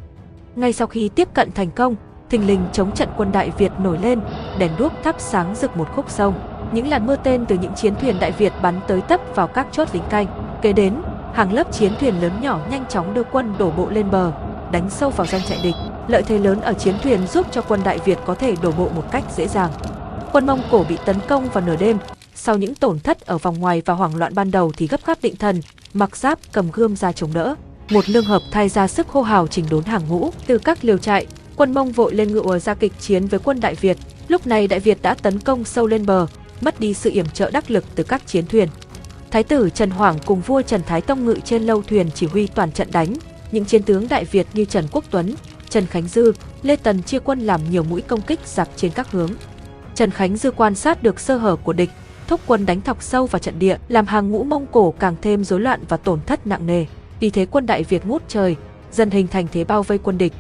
Ngay 0.56 0.74
sau 0.74 0.88
khi 0.88 1.10
tiếp 1.10 1.28
cận 1.34 1.52
thành 1.52 1.72
công, 1.72 1.96
thình 2.30 2.48
lình 2.48 2.62
chống 2.74 2.92
trận 2.92 3.10
quân 3.18 3.32
Đại 3.32 3.52
Việt 3.58 3.72
nổi 3.80 3.98
lên, 4.02 4.20
đèn 4.58 4.72
đuốc 4.78 4.94
thắp 5.04 5.16
sáng 5.20 5.56
rực 5.56 5.78
một 5.78 5.88
khúc 5.96 6.10
sông. 6.10 6.34
Những 6.74 6.88
làn 6.88 7.08
mưa 7.08 7.16
tên 7.16 7.46
từ 7.46 7.58
những 7.62 7.74
chiến 7.76 7.96
thuyền 7.96 8.20
Đại 8.20 8.32
Việt 8.32 8.54
bắn 8.62 8.80
tới 8.88 9.02
tấp 9.02 9.22
vào 9.36 9.48
các 9.48 9.68
chốt 9.72 9.88
lính 9.94 10.04
canh. 10.10 10.28
Kế 10.62 10.74
đến, 10.74 10.94
hàng 11.34 11.54
lớp 11.54 11.74
chiến 11.74 11.94
thuyền 12.00 12.22
lớn 12.22 12.32
nhỏ 12.42 12.60
nhanh 12.72 12.86
chóng 12.90 13.14
đưa 13.14 13.24
quân 13.24 13.54
đổ 13.58 13.72
bộ 13.72 13.90
lên 13.90 14.12
bờ, 14.12 14.32
đánh 14.72 14.90
sâu 14.90 15.10
vào 15.10 15.28
doanh 15.28 15.42
trại 15.44 15.58
địch. 15.64 15.76
Lợi 16.08 16.24
thế 16.24 16.38
lớn 16.38 16.62
ở 16.62 16.74
chiến 16.74 16.96
thuyền 17.04 17.28
giúp 17.28 17.48
cho 17.52 17.62
quân 17.62 17.82
Đại 17.84 18.00
Việt 18.06 18.20
có 18.26 18.36
thể 18.36 18.56
đổ 18.62 18.72
bộ 18.72 18.90
một 18.96 19.04
cách 19.12 19.24
dễ 19.36 19.48
dàng. 19.48 19.72
Quân 20.32 20.46
Mông 20.46 20.62
Cổ 20.72 20.86
bị 20.90 20.98
tấn 21.06 21.16
công 21.28 21.50
vào 21.50 21.64
nửa 21.64 21.76
đêm, 21.76 21.98
sau 22.36 22.58
những 22.58 22.76
tổn 22.76 23.00
thất 23.00 23.26
ở 23.26 23.38
vòng 23.38 23.60
ngoài 23.60 23.82
và 23.86 23.94
hoảng 23.94 24.16
loạn 24.16 24.36
ban 24.36 24.52
đầu 24.52 24.72
thì 24.78 24.88
gấp 24.88 25.06
gáp 25.06 25.18
định 25.22 25.36
thần, 25.36 25.62
mặc 25.94 26.18
giáp 26.18 26.40
cầm 26.52 26.70
gươm 26.74 26.96
ra 26.96 27.12
chống 27.12 27.34
đỡ. 27.34 27.56
Một 27.90 28.10
lương 28.10 28.26
hợp 28.26 28.42
thay 28.52 28.70
ra 28.70 28.88
sức 28.88 29.08
hô 29.08 29.22
hào 29.22 29.48
chỉnh 29.48 29.66
đốn 29.70 29.84
hàng 29.84 30.02
ngũ 30.10 30.32
từ 30.48 30.58
các 30.58 30.78
liều 30.82 30.98
trại, 30.98 31.28
quân 31.56 31.74
Mông 31.74 31.92
vội 31.92 32.14
lên 32.14 32.32
ngựa 32.32 32.60
ra 32.60 32.74
kịch 32.74 32.94
chiến 33.00 33.28
với 33.28 33.40
quân 33.40 33.60
Đại 33.60 33.76
Việt. 33.76 33.98
Lúc 34.28 34.48
này 34.48 34.68
Đại 34.68 34.80
Việt 34.80 35.02
đã 35.02 35.14
tấn 35.14 35.40
công 35.40 35.64
sâu 35.64 35.88
lên 35.88 36.06
bờ, 36.06 36.28
mất 36.62 36.80
đi 36.80 36.94
sự 36.94 37.12
yểm 37.12 37.26
trợ 37.30 37.52
đắc 37.52 37.72
lực 37.72 37.86
từ 37.96 38.04
các 38.04 38.28
chiến 38.28 38.46
thuyền. 38.48 38.70
Thái 39.32 39.44
tử 39.44 39.70
Trần 39.70 39.90
hoàng 39.90 40.18
cùng 40.26 40.42
vua 40.42 40.62
Trần 40.62 40.82
Thái 40.84 41.02
Tông 41.02 41.26
ngự 41.26 41.36
trên 41.46 41.64
lâu 41.64 41.82
thuyền 41.82 42.10
chỉ 42.16 42.28
huy 42.28 42.48
toàn 42.48 42.72
trận 42.72 42.88
đánh. 42.92 43.14
Những 43.52 43.66
chiến 43.66 43.84
tướng 43.84 44.08
Đại 44.10 44.26
Việt 44.26 44.48
như 44.54 44.66
Trần 44.66 44.86
Quốc 44.92 45.06
Tuấn, 45.12 45.36
Trần 45.70 45.86
Khánh 45.86 46.08
Dư, 46.08 46.34
Lê 46.64 46.76
Tần 46.76 47.04
chia 47.04 47.20
quân 47.20 47.40
làm 47.40 47.62
nhiều 47.70 47.84
mũi 47.84 48.02
công 48.02 48.22
kích 48.22 48.40
giặc 48.46 48.70
trên 48.76 48.92
các 48.92 49.12
hướng. 49.12 49.30
Trần 49.96 50.12
Khánh 50.12 50.38
Dư 50.38 50.52
quan 50.52 50.76
sát 50.76 51.04
được 51.04 51.20
sơ 51.20 51.38
hở 51.38 51.56
của 51.56 51.74
địch, 51.74 51.90
thúc 52.28 52.42
quân 52.46 52.66
đánh 52.66 52.82
thọc 52.82 53.04
sâu 53.04 53.26
vào 53.26 53.40
trận 53.40 53.60
địa, 53.60 53.78
làm 53.88 54.06
hàng 54.06 54.30
ngũ 54.30 54.44
Mông 54.44 54.66
Cổ 54.72 54.94
càng 55.00 55.16
thêm 55.22 55.44
rối 55.44 55.60
loạn 55.60 55.84
và 55.90 55.98
tổn 55.98 56.20
thất 56.26 56.48
nặng 56.48 56.68
nề. 56.68 56.86
Vì 57.20 57.30
thế 57.30 57.46
quân 57.46 57.66
Đại 57.66 57.84
Việt 57.84 58.06
ngút 58.06 58.24
trời, 58.28 58.56
dần 58.92 59.10
hình 59.10 59.28
thành 59.28 59.48
thế 59.52 59.64
bao 59.64 59.84
vây 59.84 59.98
quân 59.98 60.18
địch. 60.18 60.34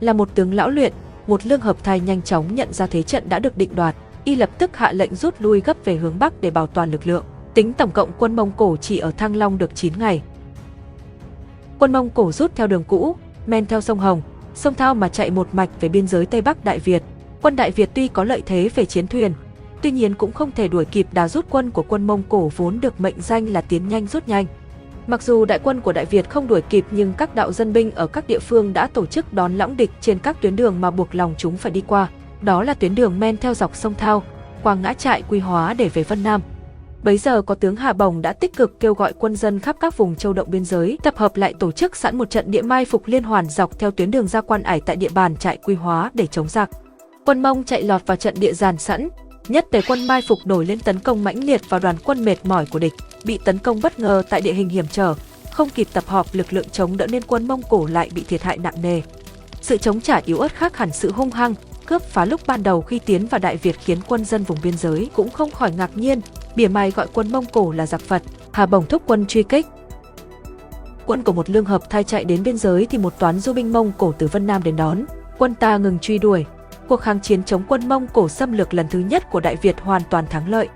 Là 0.00 0.12
một 0.12 0.34
tướng 0.34 0.54
lão 0.54 0.70
luyện, 0.70 0.92
một 1.26 1.46
lương 1.46 1.60
hợp 1.60 1.84
thai 1.84 2.00
nhanh 2.00 2.22
chóng 2.22 2.54
nhận 2.54 2.72
ra 2.72 2.86
thế 2.86 3.02
trận 3.02 3.28
đã 3.28 3.38
được 3.38 3.56
định 3.56 3.74
đoạt, 3.74 3.96
y 4.28 4.34
lập 4.34 4.50
tức 4.58 4.76
hạ 4.76 4.92
lệnh 4.92 5.14
rút 5.14 5.34
lui 5.38 5.60
gấp 5.60 5.76
về 5.84 5.96
hướng 5.96 6.18
bắc 6.18 6.40
để 6.40 6.50
bảo 6.50 6.66
toàn 6.66 6.90
lực 6.90 7.06
lượng. 7.06 7.24
Tính 7.54 7.72
tổng 7.72 7.90
cộng 7.90 8.10
quân 8.18 8.36
Mông 8.36 8.52
Cổ 8.56 8.76
chỉ 8.76 8.98
ở 8.98 9.10
Thăng 9.10 9.36
Long 9.36 9.58
được 9.58 9.74
9 9.74 9.92
ngày. 9.98 10.22
Quân 11.78 11.92
Mông 11.92 12.10
Cổ 12.10 12.32
rút 12.32 12.54
theo 12.54 12.66
đường 12.66 12.84
cũ, 12.84 13.16
men 13.46 13.66
theo 13.66 13.80
sông 13.80 13.98
Hồng, 13.98 14.22
sông 14.54 14.74
Thao 14.74 14.94
mà 14.94 15.08
chạy 15.08 15.30
một 15.30 15.48
mạch 15.52 15.70
về 15.80 15.88
biên 15.88 16.06
giới 16.06 16.26
Tây 16.26 16.40
Bắc 16.40 16.64
Đại 16.64 16.78
Việt. 16.78 17.02
Quân 17.42 17.56
Đại 17.56 17.70
Việt 17.70 17.90
tuy 17.94 18.08
có 18.08 18.24
lợi 18.24 18.42
thế 18.46 18.70
về 18.74 18.84
chiến 18.84 19.06
thuyền, 19.06 19.32
tuy 19.82 19.90
nhiên 19.90 20.14
cũng 20.14 20.32
không 20.32 20.50
thể 20.52 20.68
đuổi 20.68 20.84
kịp 20.84 21.06
đà 21.12 21.28
rút 21.28 21.46
quân 21.50 21.70
của 21.70 21.84
quân 21.88 22.06
Mông 22.06 22.22
Cổ 22.28 22.50
vốn 22.56 22.80
được 22.80 23.00
mệnh 23.00 23.20
danh 23.20 23.48
là 23.48 23.60
tiến 23.60 23.88
nhanh 23.88 24.06
rút 24.06 24.28
nhanh. 24.28 24.46
Mặc 25.06 25.22
dù 25.22 25.44
đại 25.44 25.58
quân 25.58 25.80
của 25.80 25.92
Đại 25.92 26.04
Việt 26.04 26.30
không 26.30 26.46
đuổi 26.46 26.62
kịp 26.62 26.84
nhưng 26.90 27.12
các 27.12 27.34
đạo 27.34 27.52
dân 27.52 27.72
binh 27.72 27.90
ở 27.90 28.06
các 28.06 28.26
địa 28.26 28.38
phương 28.38 28.72
đã 28.72 28.86
tổ 28.86 29.06
chức 29.06 29.32
đón 29.32 29.58
lõng 29.58 29.76
địch 29.76 29.90
trên 30.00 30.18
các 30.18 30.40
tuyến 30.40 30.56
đường 30.56 30.80
mà 30.80 30.90
buộc 30.90 31.14
lòng 31.14 31.34
chúng 31.38 31.56
phải 31.56 31.72
đi 31.72 31.82
qua. 31.86 32.08
Đó 32.42 32.62
là 32.62 32.74
tuyến 32.74 32.94
đường 32.94 33.20
men 33.20 33.36
theo 33.36 33.54
dọc 33.54 33.76
sông 33.76 33.94
Thao, 33.94 34.22
qua 34.62 34.74
ngã 34.74 34.92
trại 34.92 35.22
Quy 35.22 35.38
Hóa 35.38 35.74
để 35.74 35.88
về 35.88 36.02
Vân 36.02 36.22
Nam. 36.22 36.40
Bấy 37.02 37.18
giờ 37.18 37.42
có 37.42 37.54
tướng 37.54 37.76
Hà 37.76 37.92
Bồng 37.92 38.22
đã 38.22 38.32
tích 38.32 38.56
cực 38.56 38.80
kêu 38.80 38.94
gọi 38.94 39.12
quân 39.18 39.36
dân 39.36 39.60
khắp 39.60 39.76
các 39.80 39.96
vùng 39.96 40.16
châu 40.16 40.32
động 40.32 40.50
biên 40.50 40.64
giới 40.64 40.98
tập 41.02 41.16
hợp 41.16 41.36
lại 41.36 41.54
tổ 41.58 41.72
chức 41.72 41.96
sẵn 41.96 42.18
một 42.18 42.30
trận 42.30 42.50
địa 42.50 42.62
mai 42.62 42.84
phục 42.84 43.06
liên 43.06 43.22
hoàn 43.22 43.46
dọc 43.46 43.78
theo 43.78 43.90
tuyến 43.90 44.10
đường 44.10 44.28
ra 44.28 44.40
quan 44.40 44.62
ải 44.62 44.80
tại 44.80 44.96
địa 44.96 45.08
bàn 45.08 45.36
trại 45.36 45.56
Quy 45.56 45.74
Hóa 45.74 46.10
để 46.14 46.26
chống 46.26 46.48
giặc. 46.48 46.70
Quân 47.24 47.42
Mông 47.42 47.64
chạy 47.64 47.82
lọt 47.82 48.06
vào 48.06 48.16
trận 48.16 48.34
địa 48.40 48.52
giàn 48.52 48.78
sẵn, 48.78 49.08
nhất 49.48 49.66
tề 49.70 49.80
quân 49.88 50.06
mai 50.06 50.22
phục 50.28 50.38
nổi 50.44 50.66
lên 50.66 50.80
tấn 50.80 50.98
công 50.98 51.24
mãnh 51.24 51.44
liệt 51.44 51.60
vào 51.68 51.80
đoàn 51.80 51.96
quân 52.04 52.24
mệt 52.24 52.36
mỏi 52.44 52.66
của 52.66 52.78
địch, 52.78 52.92
bị 53.24 53.38
tấn 53.44 53.58
công 53.58 53.80
bất 53.82 53.98
ngờ 53.98 54.22
tại 54.30 54.40
địa 54.40 54.52
hình 54.52 54.68
hiểm 54.68 54.86
trở, 54.90 55.14
không 55.52 55.70
kịp 55.70 55.88
tập 55.92 56.04
hợp 56.06 56.26
lực 56.32 56.52
lượng 56.52 56.68
chống 56.72 56.96
đỡ 56.96 57.06
nên 57.06 57.22
quân 57.22 57.48
Mông 57.48 57.62
Cổ 57.68 57.86
lại 57.86 58.10
bị 58.14 58.24
thiệt 58.28 58.42
hại 58.42 58.58
nặng 58.58 58.82
nề. 58.82 59.02
Sự 59.60 59.76
chống 59.76 60.00
trả 60.00 60.20
yếu 60.24 60.38
ớt 60.38 60.54
khác 60.54 60.76
hẳn 60.76 60.92
sự 60.92 61.12
hung 61.12 61.30
hăng, 61.30 61.54
cướp 61.88 62.02
phá 62.02 62.24
lúc 62.24 62.40
ban 62.46 62.62
đầu 62.62 62.80
khi 62.82 62.98
tiến 62.98 63.26
vào 63.26 63.38
Đại 63.38 63.56
Việt 63.56 63.76
khiến 63.80 63.98
quân 64.08 64.24
dân 64.24 64.42
vùng 64.42 64.58
biên 64.62 64.76
giới 64.76 65.10
cũng 65.14 65.30
không 65.30 65.50
khỏi 65.50 65.72
ngạc 65.72 65.90
nhiên, 65.94 66.20
bỉa 66.56 66.68
mai 66.68 66.90
gọi 66.90 67.06
quân 67.12 67.32
Mông 67.32 67.44
Cổ 67.52 67.72
là 67.72 67.86
giặc 67.86 68.00
Phật, 68.00 68.22
Hà 68.52 68.66
Bồng 68.66 68.86
thúc 68.86 69.02
quân 69.06 69.26
truy 69.26 69.42
kích. 69.42 69.66
Quân 71.06 71.22
của 71.22 71.32
một 71.32 71.50
lương 71.50 71.64
hợp 71.64 71.90
thay 71.90 72.04
chạy 72.04 72.24
đến 72.24 72.42
biên 72.42 72.56
giới 72.58 72.86
thì 72.86 72.98
một 72.98 73.18
toán 73.18 73.40
du 73.40 73.52
binh 73.52 73.72
Mông 73.72 73.92
Cổ 73.98 74.12
từ 74.18 74.26
Vân 74.26 74.46
Nam 74.46 74.62
đến 74.62 74.76
đón, 74.76 75.04
quân 75.38 75.54
ta 75.54 75.76
ngừng 75.76 75.98
truy 75.98 76.18
đuổi. 76.18 76.44
Cuộc 76.88 76.96
kháng 76.96 77.20
chiến 77.20 77.44
chống 77.44 77.62
quân 77.68 77.88
Mông 77.88 78.06
Cổ 78.12 78.28
xâm 78.28 78.52
lược 78.52 78.74
lần 78.74 78.86
thứ 78.90 78.98
nhất 78.98 79.30
của 79.30 79.40
Đại 79.40 79.56
Việt 79.56 79.80
hoàn 79.80 80.02
toàn 80.10 80.26
thắng 80.26 80.48
lợi. 80.48 80.68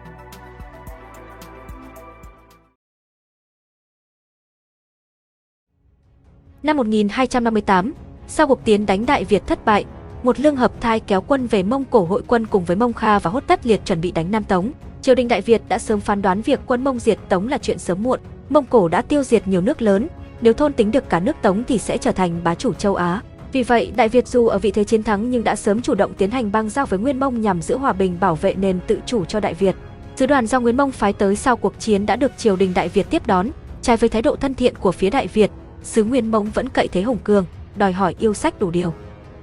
Năm 6.62 6.76
1258, 6.76 7.92
sau 8.28 8.46
cuộc 8.46 8.64
tiến 8.64 8.86
đánh 8.86 9.06
Đại 9.06 9.24
Việt 9.24 9.46
thất 9.46 9.64
bại, 9.64 9.84
một 10.22 10.40
lương 10.40 10.56
hợp 10.56 10.80
thai 10.80 11.00
kéo 11.00 11.20
quân 11.20 11.46
về 11.46 11.62
Mông 11.62 11.84
Cổ 11.90 12.04
hội 12.04 12.22
quân 12.26 12.46
cùng 12.46 12.64
với 12.64 12.76
Mông 12.76 12.92
Kha 12.92 13.18
và 13.18 13.30
Hốt 13.30 13.44
Tất 13.46 13.66
Liệt 13.66 13.80
chuẩn 13.84 14.00
bị 14.00 14.12
đánh 14.12 14.30
Nam 14.30 14.44
Tống. 14.44 14.72
Triều 15.02 15.14
đình 15.14 15.28
Đại 15.28 15.40
Việt 15.40 15.62
đã 15.68 15.78
sớm 15.78 16.00
phán 16.00 16.22
đoán 16.22 16.42
việc 16.42 16.60
quân 16.66 16.84
Mông 16.84 16.98
diệt 16.98 17.18
Tống 17.28 17.48
là 17.48 17.58
chuyện 17.58 17.78
sớm 17.78 18.02
muộn. 18.02 18.20
Mông 18.48 18.64
Cổ 18.64 18.88
đã 18.88 19.02
tiêu 19.02 19.22
diệt 19.22 19.48
nhiều 19.48 19.60
nước 19.60 19.82
lớn, 19.82 20.08
nếu 20.40 20.52
thôn 20.52 20.72
tính 20.72 20.90
được 20.90 21.08
cả 21.08 21.20
nước 21.20 21.36
Tống 21.42 21.64
thì 21.64 21.78
sẽ 21.78 21.98
trở 21.98 22.12
thành 22.12 22.40
bá 22.44 22.54
chủ 22.54 22.72
châu 22.72 22.94
Á. 22.94 23.20
Vì 23.52 23.62
vậy, 23.62 23.92
Đại 23.96 24.08
Việt 24.08 24.28
dù 24.28 24.46
ở 24.46 24.58
vị 24.58 24.70
thế 24.70 24.84
chiến 24.84 25.02
thắng 25.02 25.30
nhưng 25.30 25.44
đã 25.44 25.56
sớm 25.56 25.82
chủ 25.82 25.94
động 25.94 26.14
tiến 26.14 26.30
hành 26.30 26.52
băng 26.52 26.68
giao 26.68 26.86
với 26.86 26.98
Nguyên 26.98 27.20
Mông 27.20 27.40
nhằm 27.40 27.62
giữ 27.62 27.78
hòa 27.78 27.92
bình 27.92 28.16
bảo 28.20 28.34
vệ 28.34 28.54
nền 28.54 28.80
tự 28.86 28.98
chủ 29.06 29.24
cho 29.24 29.40
Đại 29.40 29.54
Việt. 29.54 29.74
Sứ 30.16 30.26
đoàn 30.26 30.46
do 30.46 30.60
Nguyên 30.60 30.76
Mông 30.76 30.90
phái 30.90 31.12
tới 31.12 31.36
sau 31.36 31.56
cuộc 31.56 31.74
chiến 31.78 32.06
đã 32.06 32.16
được 32.16 32.32
triều 32.36 32.56
đình 32.56 32.74
Đại 32.74 32.88
Việt 32.88 33.06
tiếp 33.10 33.26
đón, 33.26 33.48
trái 33.82 33.96
với 33.96 34.08
thái 34.08 34.22
độ 34.22 34.36
thân 34.36 34.54
thiện 34.54 34.74
của 34.74 34.92
phía 34.92 35.10
Đại 35.10 35.26
Việt, 35.26 35.50
sứ 35.82 36.04
Nguyên 36.04 36.30
Mông 36.30 36.50
vẫn 36.54 36.68
cậy 36.68 36.88
thế 36.88 37.02
hùng 37.02 37.18
cường, 37.24 37.44
đòi 37.76 37.92
hỏi 37.92 38.14
yêu 38.18 38.34
sách 38.34 38.60
đủ 38.60 38.70
điều. 38.70 38.94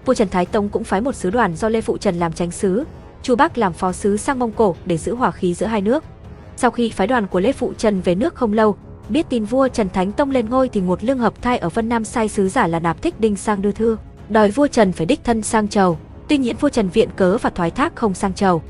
Vua 0.05 0.13
Trần 0.13 0.29
Thái 0.29 0.45
Tông 0.45 0.69
cũng 0.69 0.83
phái 0.83 1.01
một 1.01 1.15
sứ 1.15 1.29
đoàn 1.29 1.55
do 1.55 1.69
Lê 1.69 1.81
Phụ 1.81 1.97
Trần 1.97 2.19
làm 2.19 2.33
tránh 2.33 2.51
sứ, 2.51 2.83
Chu 3.23 3.35
Bắc 3.35 3.57
làm 3.57 3.73
phó 3.73 3.91
sứ 3.91 4.17
sang 4.17 4.39
Mông 4.39 4.51
Cổ 4.51 4.75
để 4.85 4.97
giữ 4.97 5.15
hòa 5.15 5.31
khí 5.31 5.53
giữa 5.53 5.65
hai 5.65 5.81
nước. 5.81 6.03
Sau 6.57 6.71
khi 6.71 6.89
phái 6.89 7.07
đoàn 7.07 7.27
của 7.27 7.39
Lê 7.39 7.51
Phụ 7.51 7.73
Trần 7.77 8.01
về 8.01 8.15
nước 8.15 8.35
không 8.35 8.53
lâu, 8.53 8.75
biết 9.09 9.25
tin 9.29 9.45
vua 9.45 9.67
Trần 9.67 9.89
Thánh 9.89 10.11
Tông 10.11 10.31
lên 10.31 10.49
ngôi 10.49 10.69
thì 10.69 10.81
một 10.81 11.03
lương 11.03 11.17
hợp 11.17 11.41
thai 11.41 11.57
ở 11.57 11.69
Vân 11.69 11.89
Nam 11.89 12.05
sai 12.05 12.29
sứ 12.29 12.49
giả 12.49 12.67
là 12.67 12.79
Nạp 12.79 13.01
Thích 13.01 13.19
Đinh 13.19 13.35
sang 13.35 13.61
đưa 13.61 13.71
thư, 13.71 13.97
đòi 14.29 14.51
vua 14.51 14.67
Trần 14.67 14.91
phải 14.91 15.05
đích 15.05 15.23
thân 15.23 15.41
sang 15.41 15.67
chầu. 15.67 15.97
Tuy 16.27 16.37
nhiên 16.37 16.55
vua 16.59 16.69
Trần 16.69 16.89
viện 16.89 17.09
cớ 17.15 17.37
và 17.37 17.49
thoái 17.49 17.71
thác 17.71 17.95
không 17.95 18.13
sang 18.13 18.33
chầu. 18.33 18.61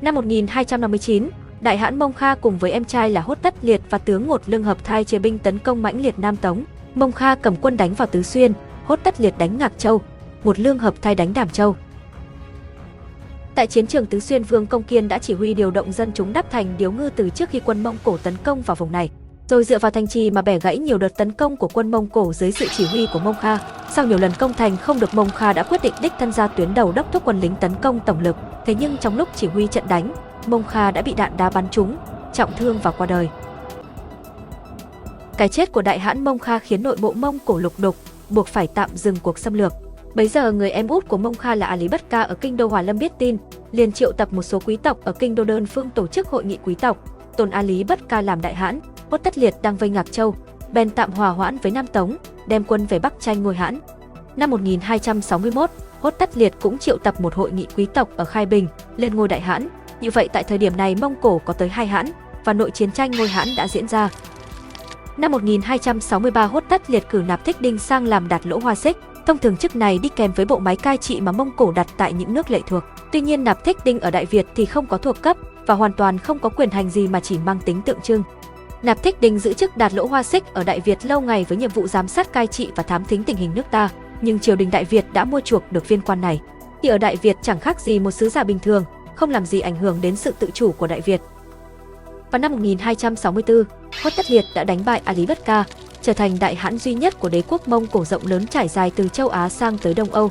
Năm 0.00 0.14
1259, 0.14 1.28
Đại 1.60 1.78
hãn 1.78 1.98
Mông 1.98 2.12
Kha 2.12 2.34
cùng 2.34 2.58
với 2.58 2.70
em 2.70 2.84
trai 2.84 3.10
là 3.10 3.20
Hốt 3.20 3.38
Tất 3.42 3.54
Liệt 3.62 3.80
và 3.90 3.98
tướng 3.98 4.26
Ngột 4.26 4.42
Lương 4.46 4.64
hợp 4.64 4.84
thai 4.84 5.04
chia 5.04 5.18
binh 5.18 5.38
tấn 5.38 5.58
công 5.58 5.82
mãnh 5.82 6.00
liệt 6.00 6.18
Nam 6.18 6.36
Tống. 6.36 6.64
Mông 6.94 7.12
Kha 7.12 7.34
cầm 7.34 7.56
quân 7.56 7.76
đánh 7.76 7.94
vào 7.94 8.08
Tứ 8.08 8.22
Xuyên, 8.22 8.52
Hốt 8.86 8.98
Tất 9.02 9.20
Liệt 9.20 9.38
đánh 9.38 9.58
Ngạc 9.58 9.72
Châu, 9.78 10.00
một 10.44 10.58
lương 10.58 10.78
hợp 10.78 10.94
thai 11.02 11.14
đánh 11.14 11.34
Đàm 11.34 11.48
Châu. 11.48 11.76
Tại 13.54 13.66
chiến 13.66 13.86
trường 13.86 14.06
Tứ 14.06 14.20
Xuyên 14.20 14.42
Vương 14.42 14.66
Công 14.66 14.82
Kiên 14.82 15.08
đã 15.08 15.18
chỉ 15.18 15.34
huy 15.34 15.54
điều 15.54 15.70
động 15.70 15.92
dân 15.92 16.12
chúng 16.14 16.32
đắp 16.32 16.50
thành 16.50 16.74
điếu 16.78 16.92
ngư 16.92 17.10
từ 17.16 17.30
trước 17.30 17.50
khi 17.50 17.60
quân 17.60 17.82
Mông 17.82 17.96
Cổ 18.04 18.16
tấn 18.16 18.34
công 18.44 18.62
vào 18.62 18.74
vùng 18.74 18.92
này, 18.92 19.10
rồi 19.48 19.64
dựa 19.64 19.78
vào 19.78 19.90
thành 19.90 20.06
trì 20.06 20.30
mà 20.30 20.42
bẻ 20.42 20.58
gãy 20.58 20.78
nhiều 20.78 20.98
đợt 20.98 21.16
tấn 21.16 21.32
công 21.32 21.56
của 21.56 21.68
quân 21.68 21.90
Mông 21.90 22.06
Cổ 22.06 22.32
dưới 22.32 22.52
sự 22.52 22.66
chỉ 22.76 22.86
huy 22.86 23.08
của 23.12 23.18
Mông 23.18 23.36
Kha. 23.40 23.58
Sau 23.90 24.06
nhiều 24.06 24.18
lần 24.18 24.32
công 24.38 24.54
thành 24.54 24.76
không 24.76 25.00
được 25.00 25.14
Mông 25.14 25.30
Kha 25.30 25.52
đã 25.52 25.62
quyết 25.62 25.82
định 25.82 25.94
đích 26.02 26.12
thân 26.18 26.32
ra 26.32 26.46
tuyến 26.46 26.74
đầu 26.74 26.92
đốc 26.92 27.12
thúc 27.12 27.22
quân 27.24 27.40
lính 27.40 27.54
tấn 27.60 27.70
công 27.82 28.00
tổng 28.06 28.20
lực. 28.20 28.36
Thế 28.66 28.74
nhưng 28.74 28.96
trong 28.96 29.16
lúc 29.16 29.28
chỉ 29.34 29.46
huy 29.46 29.66
trận 29.66 29.84
đánh, 29.88 30.14
Mông 30.46 30.64
Kha 30.64 30.90
đã 30.90 31.02
bị 31.02 31.14
đạn 31.14 31.36
đá 31.36 31.50
bắn 31.50 31.68
trúng, 31.70 31.96
trọng 32.32 32.52
thương 32.56 32.78
và 32.82 32.90
qua 32.90 33.06
đời. 33.06 33.28
Cái 35.36 35.48
chết 35.48 35.72
của 35.72 35.82
đại 35.82 35.98
hãn 35.98 36.24
Mông 36.24 36.38
Kha 36.38 36.58
khiến 36.58 36.82
nội 36.82 36.96
bộ 37.00 37.12
Mông 37.12 37.38
Cổ 37.44 37.58
lục 37.58 37.72
đục, 37.78 37.96
buộc 38.30 38.46
phải 38.46 38.66
tạm 38.66 38.90
dừng 38.96 39.16
cuộc 39.22 39.38
xâm 39.38 39.54
lược. 39.54 39.72
Bấy 40.14 40.28
giờ 40.28 40.52
người 40.52 40.70
em 40.70 40.88
út 40.88 41.08
của 41.08 41.16
Mông 41.16 41.34
Kha 41.34 41.54
là 41.54 41.66
Ali 41.66 41.88
Bất 41.88 42.10
Ca 42.10 42.22
ở 42.22 42.34
kinh 42.34 42.56
đô 42.56 42.66
Hòa 42.66 42.82
Lâm 42.82 42.98
biết 42.98 43.12
tin, 43.18 43.36
liền 43.72 43.92
triệu 43.92 44.12
tập 44.12 44.32
một 44.32 44.42
số 44.42 44.60
quý 44.64 44.76
tộc 44.76 44.98
ở 45.04 45.12
kinh 45.12 45.34
đô 45.34 45.44
đơn 45.44 45.66
phương 45.66 45.90
tổ 45.90 46.06
chức 46.06 46.28
hội 46.28 46.44
nghị 46.44 46.58
quý 46.64 46.74
tộc, 46.74 46.96
tôn 47.36 47.50
Ali 47.50 47.84
Bất 47.84 48.08
Ca 48.08 48.20
làm 48.20 48.40
đại 48.40 48.54
hãn, 48.54 48.80
Hốt 49.10 49.18
Tất 49.18 49.38
Liệt 49.38 49.54
đang 49.62 49.76
vây 49.76 49.90
Ngạc 49.90 50.12
Châu, 50.12 50.34
bèn 50.72 50.90
tạm 50.90 51.12
hòa 51.12 51.28
hoãn 51.28 51.56
với 51.56 51.72
Nam 51.72 51.86
Tống, 51.86 52.16
đem 52.46 52.64
quân 52.64 52.86
về 52.86 52.98
Bắc 52.98 53.14
tranh 53.20 53.42
ngôi 53.42 53.54
hãn. 53.54 53.78
Năm 54.36 54.50
1261, 54.50 55.70
Hốt 56.00 56.10
Tất 56.10 56.36
Liệt 56.36 56.52
cũng 56.60 56.78
triệu 56.78 56.98
tập 56.98 57.20
một 57.20 57.34
hội 57.34 57.52
nghị 57.52 57.66
quý 57.76 57.86
tộc 57.94 58.08
ở 58.16 58.24
Khai 58.24 58.46
Bình, 58.46 58.68
lên 58.96 59.14
ngôi 59.14 59.28
đại 59.28 59.40
hãn. 59.40 59.68
Như 60.00 60.10
vậy 60.10 60.28
tại 60.32 60.44
thời 60.44 60.58
điểm 60.58 60.76
này 60.76 60.94
Mông 60.94 61.14
Cổ 61.22 61.40
có 61.44 61.52
tới 61.52 61.68
hai 61.68 61.86
hãn 61.86 62.06
và 62.44 62.52
nội 62.52 62.70
chiến 62.70 62.92
tranh 62.92 63.10
ngôi 63.10 63.28
hãn 63.28 63.48
đã 63.56 63.68
diễn 63.68 63.88
ra. 63.88 64.10
Năm 65.16 65.32
1263 65.32 66.44
Hốt 66.44 66.64
Tất 66.68 66.90
Liệt 66.90 67.04
cử 67.10 67.22
Nạp 67.28 67.44
Thích 67.44 67.60
Đinh 67.60 67.78
sang 67.78 68.06
làm 68.06 68.28
đạt 68.28 68.46
lỗ 68.46 68.58
hoa 68.58 68.74
xích, 68.74 68.96
Thông 69.26 69.38
thường 69.38 69.56
chức 69.56 69.76
này 69.76 69.98
đi 69.98 70.08
kèm 70.08 70.32
với 70.32 70.46
bộ 70.46 70.58
máy 70.58 70.76
cai 70.76 70.96
trị 70.96 71.20
mà 71.20 71.32
Mông 71.32 71.50
Cổ 71.56 71.72
đặt 71.72 71.86
tại 71.96 72.12
những 72.12 72.34
nước 72.34 72.50
lệ 72.50 72.60
thuộc. 72.66 72.82
Tuy 73.12 73.20
nhiên 73.20 73.44
Nạp 73.44 73.64
Thích 73.64 73.76
Đinh 73.84 74.00
ở 74.00 74.10
Đại 74.10 74.26
Việt 74.26 74.46
thì 74.54 74.64
không 74.64 74.86
có 74.86 74.98
thuộc 74.98 75.22
cấp 75.22 75.36
và 75.66 75.74
hoàn 75.74 75.92
toàn 75.92 76.18
không 76.18 76.38
có 76.38 76.48
quyền 76.48 76.70
hành 76.70 76.90
gì 76.90 77.08
mà 77.08 77.20
chỉ 77.20 77.38
mang 77.38 77.58
tính 77.64 77.82
tượng 77.82 78.00
trưng. 78.00 78.22
Nạp 78.82 79.02
Thích 79.02 79.20
Đinh 79.20 79.38
giữ 79.38 79.52
chức 79.52 79.76
đạt 79.76 79.94
lỗ 79.94 80.06
hoa 80.06 80.22
xích 80.22 80.44
ở 80.54 80.64
Đại 80.64 80.80
Việt 80.80 81.06
lâu 81.06 81.20
ngày 81.20 81.46
với 81.48 81.58
nhiệm 81.58 81.70
vụ 81.70 81.86
giám 81.86 82.08
sát 82.08 82.32
cai 82.32 82.46
trị 82.46 82.70
và 82.76 82.82
thám 82.82 83.04
thính 83.04 83.24
tình 83.24 83.36
hình 83.36 83.52
nước 83.54 83.66
ta, 83.70 83.88
nhưng 84.20 84.38
triều 84.38 84.56
đình 84.56 84.70
Đại 84.70 84.84
Việt 84.84 85.04
đã 85.12 85.24
mua 85.24 85.40
chuộc 85.40 85.72
được 85.72 85.88
viên 85.88 86.00
quan 86.00 86.20
này. 86.20 86.40
Thì 86.82 86.88
ở 86.88 86.98
Đại 86.98 87.16
Việt 87.16 87.36
chẳng 87.42 87.60
khác 87.60 87.80
gì 87.80 87.98
một 87.98 88.10
sứ 88.10 88.28
giả 88.28 88.44
bình 88.44 88.58
thường, 88.58 88.84
không 89.14 89.30
làm 89.30 89.46
gì 89.46 89.60
ảnh 89.60 89.76
hưởng 89.76 89.98
đến 90.00 90.16
sự 90.16 90.34
tự 90.38 90.50
chủ 90.54 90.72
của 90.72 90.86
Đại 90.86 91.00
Việt. 91.00 91.20
Vào 92.30 92.38
năm 92.38 92.52
1264, 92.52 93.64
Hốt 94.02 94.10
Tất 94.16 94.30
Liệt 94.30 94.44
đã 94.54 94.64
đánh 94.64 94.84
bại 94.84 95.02
Ali 95.04 95.26
Bất 95.26 95.44
Ca, 95.44 95.64
trở 96.02 96.12
thành 96.12 96.38
đại 96.40 96.54
hãn 96.54 96.78
duy 96.78 96.94
nhất 96.94 97.20
của 97.20 97.28
đế 97.28 97.42
quốc 97.48 97.68
Mông 97.68 97.86
Cổ 97.86 98.04
rộng 98.04 98.26
lớn 98.26 98.46
trải 98.46 98.68
dài 98.68 98.92
từ 98.96 99.08
châu 99.08 99.28
Á 99.28 99.48
sang 99.48 99.78
tới 99.78 99.94
Đông 99.94 100.10
Âu. 100.10 100.30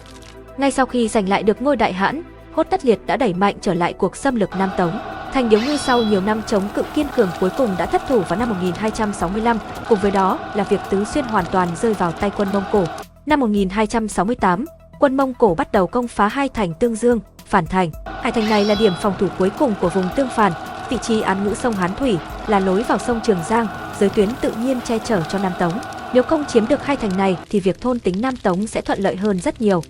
Ngay 0.57 0.71
sau 0.71 0.85
khi 0.85 1.07
giành 1.07 1.29
lại 1.29 1.43
được 1.43 1.61
ngôi 1.61 1.75
đại 1.75 1.93
hãn, 1.93 2.21
Hốt 2.53 2.67
Tất 2.69 2.85
Liệt 2.85 2.99
đã 3.05 3.17
đẩy 3.17 3.33
mạnh 3.33 3.55
trở 3.61 3.73
lại 3.73 3.93
cuộc 3.93 4.15
xâm 4.15 4.35
lược 4.35 4.49
Nam 4.57 4.69
Tống. 4.77 4.99
Thành 5.33 5.49
Điếu 5.49 5.59
Ngư 5.59 5.77
sau 5.77 6.03
nhiều 6.03 6.21
năm 6.21 6.41
chống 6.47 6.63
cự 6.75 6.83
kiên 6.95 7.07
cường 7.15 7.29
cuối 7.39 7.49
cùng 7.57 7.75
đã 7.77 7.85
thất 7.85 8.01
thủ 8.07 8.19
vào 8.19 8.39
năm 8.39 8.49
1265, 8.49 9.57
cùng 9.89 9.99
với 10.01 10.11
đó 10.11 10.39
là 10.55 10.63
việc 10.63 10.79
Tứ 10.89 11.03
Xuyên 11.05 11.25
hoàn 11.25 11.45
toàn 11.51 11.69
rơi 11.81 11.93
vào 11.93 12.11
tay 12.11 12.31
quân 12.37 12.47
Mông 12.53 12.63
Cổ. 12.71 12.83
Năm 13.25 13.39
1268, 13.39 14.65
quân 14.99 15.17
Mông 15.17 15.33
Cổ 15.33 15.55
bắt 15.55 15.71
đầu 15.71 15.87
công 15.87 16.07
phá 16.07 16.27
hai 16.27 16.49
thành 16.49 16.73
Tương 16.73 16.95
Dương, 16.95 17.19
Phản 17.45 17.65
Thành. 17.65 17.91
Hai 18.21 18.31
thành 18.31 18.49
này 18.49 18.65
là 18.65 18.75
điểm 18.79 18.93
phòng 19.01 19.13
thủ 19.19 19.27
cuối 19.39 19.49
cùng 19.59 19.73
của 19.81 19.89
vùng 19.89 20.05
Tương 20.15 20.29
Phản, 20.29 20.51
vị 20.89 20.97
trí 21.01 21.21
án 21.21 21.43
ngữ 21.43 21.53
sông 21.53 21.73
Hán 21.73 21.91
Thủy, 21.95 22.17
là 22.47 22.59
lối 22.59 22.83
vào 22.83 22.97
sông 22.97 23.19
Trường 23.23 23.43
Giang, 23.49 23.67
giới 23.99 24.09
tuyến 24.09 24.29
tự 24.41 24.51
nhiên 24.63 24.81
che 24.81 24.99
chở 24.99 25.21
cho 25.31 25.39
Nam 25.39 25.51
Tống. 25.59 25.73
Nếu 26.13 26.23
không 26.23 26.45
chiếm 26.45 26.67
được 26.67 26.85
hai 26.85 26.97
thành 26.97 27.17
này 27.17 27.37
thì 27.49 27.59
việc 27.59 27.81
thôn 27.81 27.99
tính 27.99 28.21
Nam 28.21 28.35
Tống 28.35 28.67
sẽ 28.67 28.81
thuận 28.81 28.99
lợi 28.99 29.15
hơn 29.15 29.39
rất 29.39 29.61
nhiều. 29.61 29.83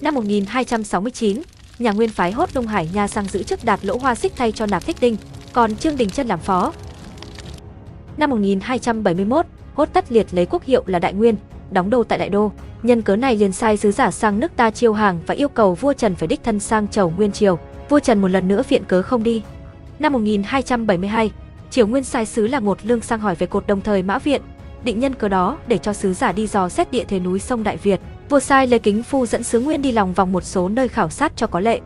Năm 0.00 0.14
1269, 0.14 1.42
nhà 1.78 1.92
Nguyên 1.92 2.10
phái 2.10 2.32
hốt 2.32 2.48
Đông 2.54 2.66
Hải 2.66 2.88
Nha 2.94 3.08
sang 3.08 3.24
giữ 3.24 3.42
chức 3.42 3.64
đạt 3.64 3.84
lỗ 3.84 3.98
hoa 3.98 4.14
xích 4.14 4.32
thay 4.36 4.52
cho 4.52 4.66
Nạp 4.66 4.86
Thích 4.86 4.96
Đinh, 5.00 5.16
còn 5.52 5.76
Trương 5.76 5.96
Đình 5.96 6.10
Chân 6.10 6.26
làm 6.26 6.38
phó. 6.38 6.72
Năm 8.16 8.30
1271, 8.30 9.46
hốt 9.74 9.88
tất 9.92 10.12
liệt 10.12 10.26
lấy 10.30 10.46
quốc 10.46 10.64
hiệu 10.64 10.82
là 10.86 10.98
Đại 10.98 11.12
Nguyên, 11.12 11.36
đóng 11.70 11.90
đô 11.90 12.04
tại 12.04 12.18
Đại 12.18 12.28
Đô. 12.28 12.52
Nhân 12.82 13.02
cớ 13.02 13.16
này 13.16 13.36
liền 13.36 13.52
sai 13.52 13.76
sứ 13.76 13.92
giả 13.92 14.10
sang 14.10 14.40
nước 14.40 14.52
ta 14.56 14.70
chiêu 14.70 14.92
hàng 14.92 15.20
và 15.26 15.34
yêu 15.34 15.48
cầu 15.48 15.74
vua 15.74 15.92
Trần 15.92 16.14
phải 16.14 16.28
đích 16.28 16.44
thân 16.44 16.60
sang 16.60 16.88
chầu 16.88 17.12
Nguyên 17.16 17.32
Triều. 17.32 17.58
Vua 17.88 17.98
Trần 17.98 18.20
một 18.20 18.28
lần 18.28 18.48
nữa 18.48 18.62
viện 18.68 18.84
cớ 18.88 19.02
không 19.02 19.22
đi. 19.22 19.42
Năm 19.98 20.12
1272, 20.12 21.30
Triều 21.70 21.86
Nguyên 21.86 22.04
sai 22.04 22.26
sứ 22.26 22.46
là 22.46 22.60
một 22.60 22.78
lương 22.82 23.00
sang 23.00 23.20
hỏi 23.20 23.34
về 23.34 23.46
cột 23.46 23.66
đồng 23.66 23.80
thời 23.80 24.02
Mã 24.02 24.18
Viện, 24.18 24.42
định 24.84 25.00
nhân 25.00 25.14
cớ 25.14 25.28
đó 25.28 25.58
để 25.66 25.78
cho 25.78 25.92
sứ 25.92 26.14
giả 26.14 26.32
đi 26.32 26.46
dò 26.46 26.68
xét 26.68 26.90
địa 26.90 27.04
thế 27.08 27.20
núi 27.20 27.38
sông 27.38 27.62
Đại 27.64 27.76
Việt. 27.76 28.00
Vua 28.28 28.40
sai 28.40 28.66
lấy 28.66 28.78
kính 28.78 29.02
phu 29.02 29.26
dẫn 29.26 29.42
sứ 29.42 29.60
Nguyên 29.60 29.82
đi 29.82 29.92
lòng 29.92 30.12
vòng 30.12 30.32
một 30.32 30.44
số 30.44 30.68
nơi 30.68 30.88
khảo 30.88 31.10
sát 31.10 31.32
cho 31.36 31.46
có 31.46 31.60
lệ. 31.60 31.80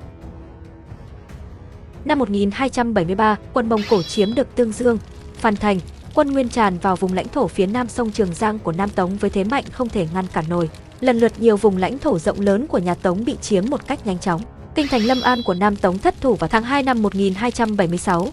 Năm 2.04 2.18
1273, 2.18 3.36
quân 3.52 3.68
Mông 3.68 3.80
Cổ 3.90 4.02
chiếm 4.02 4.34
được 4.34 4.54
Tương 4.54 4.72
Dương, 4.72 4.98
Phan 5.34 5.56
Thành, 5.56 5.78
quân 6.14 6.32
Nguyên 6.32 6.48
tràn 6.48 6.78
vào 6.78 6.96
vùng 6.96 7.12
lãnh 7.12 7.28
thổ 7.28 7.46
phía 7.46 7.66
nam 7.66 7.88
sông 7.88 8.10
Trường 8.10 8.34
Giang 8.34 8.58
của 8.58 8.72
Nam 8.72 8.90
Tống 8.90 9.16
với 9.16 9.30
thế 9.30 9.44
mạnh 9.44 9.64
không 9.72 9.88
thể 9.88 10.06
ngăn 10.14 10.26
cản 10.32 10.44
nổi. 10.48 10.70
Lần 11.00 11.18
lượt 11.18 11.32
nhiều 11.38 11.56
vùng 11.56 11.76
lãnh 11.76 11.98
thổ 11.98 12.18
rộng 12.18 12.40
lớn 12.40 12.66
của 12.66 12.78
nhà 12.78 12.94
Tống 12.94 13.24
bị 13.24 13.36
chiếm 13.40 13.64
một 13.70 13.86
cách 13.86 14.06
nhanh 14.06 14.18
chóng. 14.18 14.40
Kinh 14.74 14.86
thành 14.88 15.04
Lâm 15.04 15.20
An 15.20 15.42
của 15.42 15.54
Nam 15.54 15.76
Tống 15.76 15.98
thất 15.98 16.20
thủ 16.20 16.34
vào 16.34 16.48
tháng 16.48 16.62
2 16.62 16.82
năm 16.82 17.02
1276. 17.02 18.28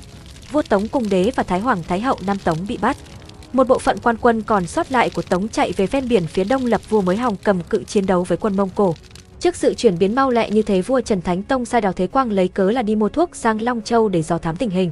Vua 0.52 0.62
Tống 0.62 0.88
Cung 0.88 1.10
Đế 1.10 1.32
và 1.36 1.44
Thái 1.44 1.60
Hoàng 1.60 1.84
Thái 1.88 2.02
Hậu 2.02 2.18
Nam 2.28 2.38
Tống 2.44 2.58
bị 2.68 2.78
bắt. 2.78 2.98
Một 3.54 3.68
bộ 3.68 3.80
phận 3.80 3.98
quan 4.04 4.16
quân 4.22 4.42
còn 4.42 4.68
sót 4.68 4.92
lại 4.92 5.10
của 5.10 5.22
Tống 5.22 5.48
chạy 5.48 5.72
về 5.72 5.88
ven 5.88 6.08
biển 6.08 6.28
phía 6.28 6.44
đông 6.44 6.66
lập 6.66 6.82
vua 6.90 7.02
mới 7.02 7.18
hòng 7.18 7.36
cầm 7.44 7.62
cự 7.62 7.84
chiến 7.84 8.06
đấu 8.06 8.24
với 8.24 8.38
quân 8.38 8.58
Mông 8.58 8.70
Cổ. 8.76 8.96
Trước 9.40 9.56
sự 9.56 9.74
chuyển 9.74 9.98
biến 10.00 10.16
mau 10.16 10.30
lẹ 10.30 10.50
như 10.50 10.62
thế 10.62 10.82
vua 10.82 11.02
Trần 11.02 11.22
Thánh 11.22 11.44
Tông 11.44 11.66
sai 11.66 11.82
Đào 11.82 11.94
Thế 11.94 12.08
Quang 12.08 12.32
lấy 12.32 12.48
cớ 12.48 12.72
là 12.72 12.82
đi 12.82 12.96
mua 12.96 13.10
thuốc 13.10 13.36
sang 13.36 13.62
Long 13.62 13.82
Châu 13.82 14.10
để 14.10 14.22
dò 14.22 14.38
thám 14.38 14.56
tình 14.56 14.70
hình. 14.70 14.92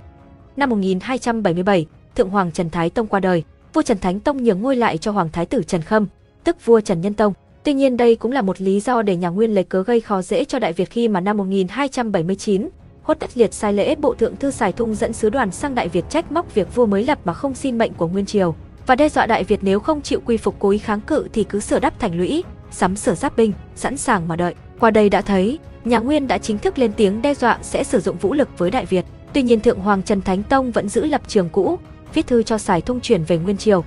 Năm 0.57 0.69
1277, 0.69 1.85
Thượng 2.15 2.29
Hoàng 2.29 2.51
Trần 2.51 2.69
Thái 2.69 2.89
Tông 2.89 3.07
qua 3.07 3.19
đời, 3.19 3.43
vua 3.73 3.81
Trần 3.81 3.99
Thánh 3.99 4.19
Tông 4.19 4.43
nhường 4.43 4.61
ngôi 4.61 4.75
lại 4.75 4.97
cho 4.97 5.11
Hoàng 5.11 5.29
Thái 5.33 5.45
tử 5.45 5.63
Trần 5.67 5.81
Khâm, 5.81 6.07
tức 6.43 6.65
vua 6.65 6.81
Trần 6.81 7.01
Nhân 7.01 7.13
Tông. 7.13 7.33
Tuy 7.65 7.73
nhiên 7.73 7.97
đây 7.97 8.15
cũng 8.15 8.31
là 8.31 8.41
một 8.41 8.61
lý 8.61 8.79
do 8.79 9.01
để 9.01 9.15
nhà 9.15 9.29
Nguyên 9.29 9.55
lấy 9.55 9.63
cớ 9.63 9.83
gây 9.83 10.01
khó 10.01 10.21
dễ 10.21 10.45
cho 10.45 10.59
Đại 10.59 10.73
Việt 10.73 10.89
khi 10.89 11.07
mà 11.07 11.19
năm 11.21 11.37
1279, 11.37 12.69
Hốt 13.01 13.13
Tất 13.13 13.29
Liệt 13.37 13.53
sai 13.53 13.73
lễ 13.73 13.95
bộ 13.95 14.13
thượng 14.13 14.35
thư 14.35 14.51
Sài 14.51 14.71
Thung 14.71 14.95
dẫn 14.95 15.13
sứ 15.13 15.29
đoàn 15.29 15.51
sang 15.51 15.75
Đại 15.75 15.89
Việt 15.89 16.05
trách 16.09 16.31
móc 16.31 16.55
việc 16.55 16.75
vua 16.75 16.85
mới 16.85 17.03
lập 17.03 17.19
mà 17.25 17.33
không 17.33 17.55
xin 17.55 17.77
mệnh 17.77 17.93
của 17.93 18.07
Nguyên 18.07 18.25
Triều 18.25 18.55
và 18.87 18.95
đe 18.95 19.09
dọa 19.09 19.25
Đại 19.25 19.43
Việt 19.43 19.59
nếu 19.61 19.79
không 19.79 20.01
chịu 20.01 20.19
quy 20.25 20.37
phục 20.37 20.55
cố 20.59 20.69
ý 20.69 20.77
kháng 20.77 21.01
cự 21.01 21.27
thì 21.33 21.43
cứ 21.43 21.59
sửa 21.59 21.79
đắp 21.79 21.99
thành 21.99 22.17
lũy, 22.17 22.43
sắm 22.71 22.95
sửa 22.95 23.15
giáp 23.15 23.37
binh, 23.37 23.51
sẵn 23.75 23.97
sàng 23.97 24.27
mà 24.27 24.35
đợi. 24.35 24.53
Qua 24.79 24.91
đây 24.91 25.09
đã 25.09 25.21
thấy, 25.21 25.59
nhà 25.85 25.99
Nguyên 25.99 26.27
đã 26.27 26.37
chính 26.37 26.57
thức 26.57 26.79
lên 26.79 26.91
tiếng 26.93 27.21
đe 27.21 27.33
dọa 27.33 27.57
sẽ 27.61 27.83
sử 27.83 27.99
dụng 27.99 28.17
vũ 28.17 28.33
lực 28.33 28.49
với 28.57 28.71
Đại 28.71 28.85
Việt. 28.85 29.05
Tuy 29.33 29.41
nhiên 29.41 29.59
Thượng 29.59 29.79
Hoàng 29.79 30.03
Trần 30.03 30.21
Thánh 30.21 30.43
Tông 30.43 30.71
vẫn 30.71 30.89
giữ 30.89 31.05
lập 31.05 31.21
trường 31.27 31.49
cũ, 31.49 31.79
viết 32.13 32.27
thư 32.27 32.43
cho 32.43 32.57
Sài 32.57 32.81
Thung 32.81 32.99
chuyển 32.99 33.23
về 33.23 33.37
Nguyên 33.37 33.57
Triều. 33.57 33.83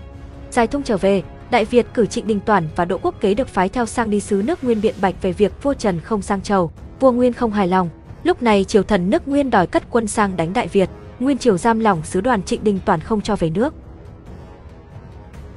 Sài 0.51 0.67
Thung 0.67 0.83
trở 0.83 0.97
về, 0.97 1.23
Đại 1.51 1.65
Việt 1.65 1.87
cử 1.95 2.07
Trịnh 2.07 2.27
Đình 2.27 2.41
Toản 2.41 2.69
và 2.77 2.85
Đỗ 2.85 2.99
Quốc 3.03 3.15
Kế 3.21 3.35
được 3.35 3.49
phái 3.49 3.69
theo 3.69 3.87
sang 3.87 4.11
đi 4.11 4.21
sứ 4.21 4.43
nước 4.45 4.65
Nguyên 4.65 4.81
biện 4.81 4.95
bạch 5.01 5.15
về 5.23 5.33
việc 5.33 5.63
vua 5.63 5.75
Trần 5.75 6.01
không 6.01 6.23
sang 6.23 6.43
chầu. 6.43 6.71
Vua 7.01 7.13
Nguyên 7.13 7.33
không 7.33 7.53
hài 7.53 7.69
lòng. 7.69 7.89
Lúc 8.23 8.43
này 8.43 8.65
triều 8.65 8.83
thần 8.83 9.11
nước 9.11 9.29
Nguyên 9.29 9.51
đòi 9.51 9.67
cất 9.67 9.83
quân 9.91 10.07
sang 10.07 10.37
đánh 10.37 10.53
Đại 10.53 10.69
Việt. 10.69 10.89
Nguyên 11.21 11.39
triều 11.39 11.59
giam 11.59 11.81
lỏng 11.81 12.03
sứ 12.05 12.21
đoàn 12.21 12.43
Trịnh 12.43 12.65
Đình 12.65 12.79
Toản 12.85 13.01
không 13.01 13.21
cho 13.21 13.37
về 13.37 13.51
nước. 13.51 13.75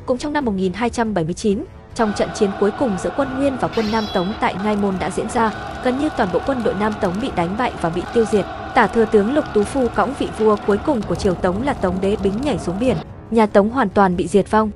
Cũng 0.05 0.17
trong 0.17 0.33
năm 0.33 0.45
1279, 0.45 1.63
trong 1.95 2.13
trận 2.17 2.29
chiến 2.35 2.49
cuối 2.59 2.71
cùng 2.79 2.97
giữa 3.03 3.13
quân 3.17 3.27
Nguyên 3.37 3.57
và 3.61 3.67
quân 3.67 3.85
Nam 3.91 4.03
Tống 4.13 4.33
tại 4.41 4.55
Ngai 4.63 4.75
Môn 4.75 4.95
đã 4.99 5.09
diễn 5.09 5.29
ra, 5.29 5.53
gần 5.83 5.99
như 5.99 6.09
toàn 6.17 6.29
bộ 6.33 6.39
quân 6.45 6.61
đội 6.63 6.73
Nam 6.79 6.93
Tống 7.01 7.13
bị 7.21 7.29
đánh 7.35 7.55
bại 7.57 7.71
và 7.81 7.89
bị 7.89 8.01
tiêu 8.13 8.25
diệt. 8.31 8.45
Tả 8.75 8.87
thừa 8.87 9.05
tướng 9.05 9.33
Lục 9.33 9.45
Tú 9.53 9.63
Phu 9.63 9.87
cõng 9.95 10.13
vị 10.19 10.27
vua 10.39 10.55
cuối 10.67 10.77
cùng 10.85 11.01
của 11.01 11.15
triều 11.15 11.33
Tống 11.33 11.63
là 11.63 11.73
Tống 11.73 12.01
Đế 12.01 12.17
Bính 12.23 12.41
nhảy 12.41 12.59
xuống 12.59 12.79
biển, 12.79 12.97
nhà 13.31 13.45
Tống 13.45 13.69
hoàn 13.69 13.89
toàn 13.89 14.15
bị 14.15 14.27
diệt 14.27 14.51
vong. 14.51 14.71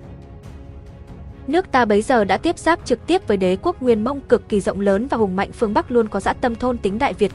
Nước 1.48 1.72
ta 1.72 1.86
bấy 1.86 2.02
giờ 2.02 2.24
đã 2.24 2.38
tiếp 2.38 2.60
giáp 2.60 2.86
trực 2.86 3.08
tiếp 3.08 3.28
với 3.28 3.38
đế 3.38 3.58
quốc 3.62 3.82
Nguyên 3.82 4.04
Mông 4.04 4.22
cực 4.22 4.50
kỳ 4.50 4.62
rộng 4.62 4.82
lớn 4.82 5.08
và 5.08 5.18
hùng 5.18 5.36
mạnh 5.36 5.52
phương 5.52 5.74
Bắc 5.74 5.92
luôn 5.92 6.08
có 6.08 6.20
dã 6.20 6.34
tâm 6.34 6.56
thôn 6.56 6.78
tính 6.78 7.00
Đại 7.00 7.14
Việt. 7.14 7.32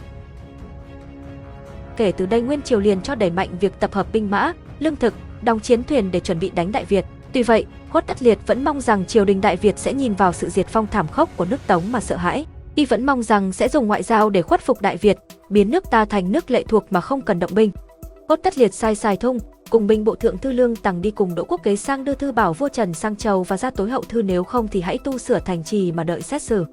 Kể 1.96 2.12
từ 2.12 2.27
đây 2.27 2.40
Nguyên 2.40 2.62
Triều 2.62 2.81
liền 2.81 3.01
cho 3.01 3.14
đẩy 3.14 3.31
mạnh 3.31 3.49
việc 3.61 3.81
tập 3.81 3.94
hợp 3.94 4.12
binh 4.12 4.31
mã, 4.31 4.53
lương 4.79 4.96
thực, 4.96 5.14
đóng 5.42 5.61
chiến 5.61 5.83
thuyền 5.85 6.11
để 6.11 6.20
chuẩn 6.20 6.38
bị 6.38 6.51
đánh 6.51 6.73
Đại 6.73 6.85
Việt. 6.85 7.05
Tuy 7.33 7.42
vậy, 7.42 7.66
Khuất 7.90 8.07
Tất 8.07 8.23
Liệt 8.23 8.38
vẫn 8.46 8.64
mong 8.64 8.81
rằng 8.81 9.07
triều 9.07 9.25
đình 9.25 9.40
Đại 9.40 9.57
Việt 9.57 9.79
sẽ 9.79 9.92
nhìn 9.92 10.14
vào 10.14 10.33
sự 10.33 10.49
diệt 10.49 10.66
phong 10.68 10.87
thảm 10.87 11.09
khốc 11.09 11.37
của 11.37 11.44
nước 11.44 11.66
Tống 11.66 11.92
mà 11.92 12.01
sợ 12.01 12.16
hãi. 12.16 12.46
Y 12.75 12.85
vẫn 12.85 13.07
mong 13.07 13.23
rằng 13.23 13.53
sẽ 13.53 13.68
dùng 13.68 13.87
ngoại 13.87 14.03
giao 14.03 14.31
để 14.31 14.42
khuất 14.42 14.61
phục 14.61 14.81
Đại 14.83 14.96
Việt, 14.96 15.18
biến 15.49 15.70
nước 15.70 15.90
ta 15.90 16.05
thành 16.05 16.33
nước 16.33 16.51
lệ 16.51 16.62
thuộc 16.62 16.87
mà 16.90 17.01
không 17.01 17.20
cần 17.20 17.38
động 17.38 17.51
binh. 17.55 17.70
Khuất 18.29 18.42
Tất 18.42 18.59
Liệt 18.59 18.75
sai 18.75 18.94
sai 18.94 19.16
thung, 19.16 19.38
cùng 19.70 19.87
binh 19.87 20.04
bộ 20.04 20.14
thượng 20.14 20.38
thư 20.38 20.52
lương 20.52 20.76
tằng 20.76 21.02
đi 21.02 21.11
cùng 21.11 21.35
Đỗ 21.35 21.44
Quốc 21.44 21.61
Kế 21.62 21.76
sang 21.76 22.04
đưa 22.04 22.14
thư 22.14 22.33
bảo 22.33 22.52
vua 22.52 22.68
Trần 22.68 22.94
sang 22.94 23.16
chầu 23.16 23.42
và 23.42 23.56
ra 23.56 23.70
tối 23.70 23.90
hậu 23.90 24.02
thư 24.02 24.22
nếu 24.22 24.44
không 24.44 24.68
thì 24.68 24.80
hãy 24.80 24.98
tu 24.98 25.18
sửa 25.18 25.40
thành 25.40 25.64
trì 25.64 25.92
mà 25.92 26.04
đợi 26.04 26.22
xét 26.22 26.42
xử. 26.42 26.64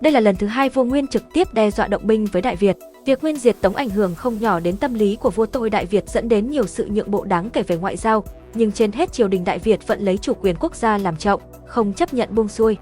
Đây 0.00 0.12
là 0.12 0.20
lần 0.20 0.36
thứ 0.36 0.46
hai 0.46 0.68
vua 0.68 0.84
Nguyên 0.84 1.06
trực 1.06 1.22
tiếp 1.32 1.54
đe 1.54 1.70
dọa 1.70 1.86
động 1.88 2.06
binh 2.06 2.26
với 2.32 2.42
Đại 2.42 2.56
Việt. 2.56 2.76
Việc 3.06 3.22
Nguyên 3.22 3.36
diệt 3.36 3.56
Tống 3.60 3.74
ảnh 3.74 3.90
hưởng 3.90 4.14
không 4.14 4.38
nhỏ 4.40 4.60
đến 4.60 4.76
tâm 4.76 4.94
lý 4.94 5.16
của 5.16 5.30
vua 5.30 5.46
tôi 5.46 5.70
Đại 5.70 5.86
Việt 5.86 6.08
dẫn 6.08 6.28
đến 6.28 6.50
nhiều 6.50 6.66
sự 6.66 6.88
nhượng 6.90 7.10
bộ 7.10 7.24
đáng 7.24 7.50
kể 7.50 7.62
về 7.62 7.76
ngoại 7.76 7.96
giao, 7.96 8.24
nhưng 8.54 8.72
trên 8.72 8.92
hết 8.92 9.12
triều 9.12 9.28
đình 9.28 9.44
Đại 9.44 9.58
Việt 9.58 9.86
vẫn 9.86 10.00
lấy 10.00 10.18
chủ 10.18 10.34
quyền 10.34 10.56
quốc 10.60 10.76
gia 10.76 10.98
làm 10.98 11.16
trọng, 11.16 11.40
không 11.66 11.92
chấp 11.92 12.14
nhận 12.14 12.34
buông 12.34 12.48
xuôi. 12.48 12.76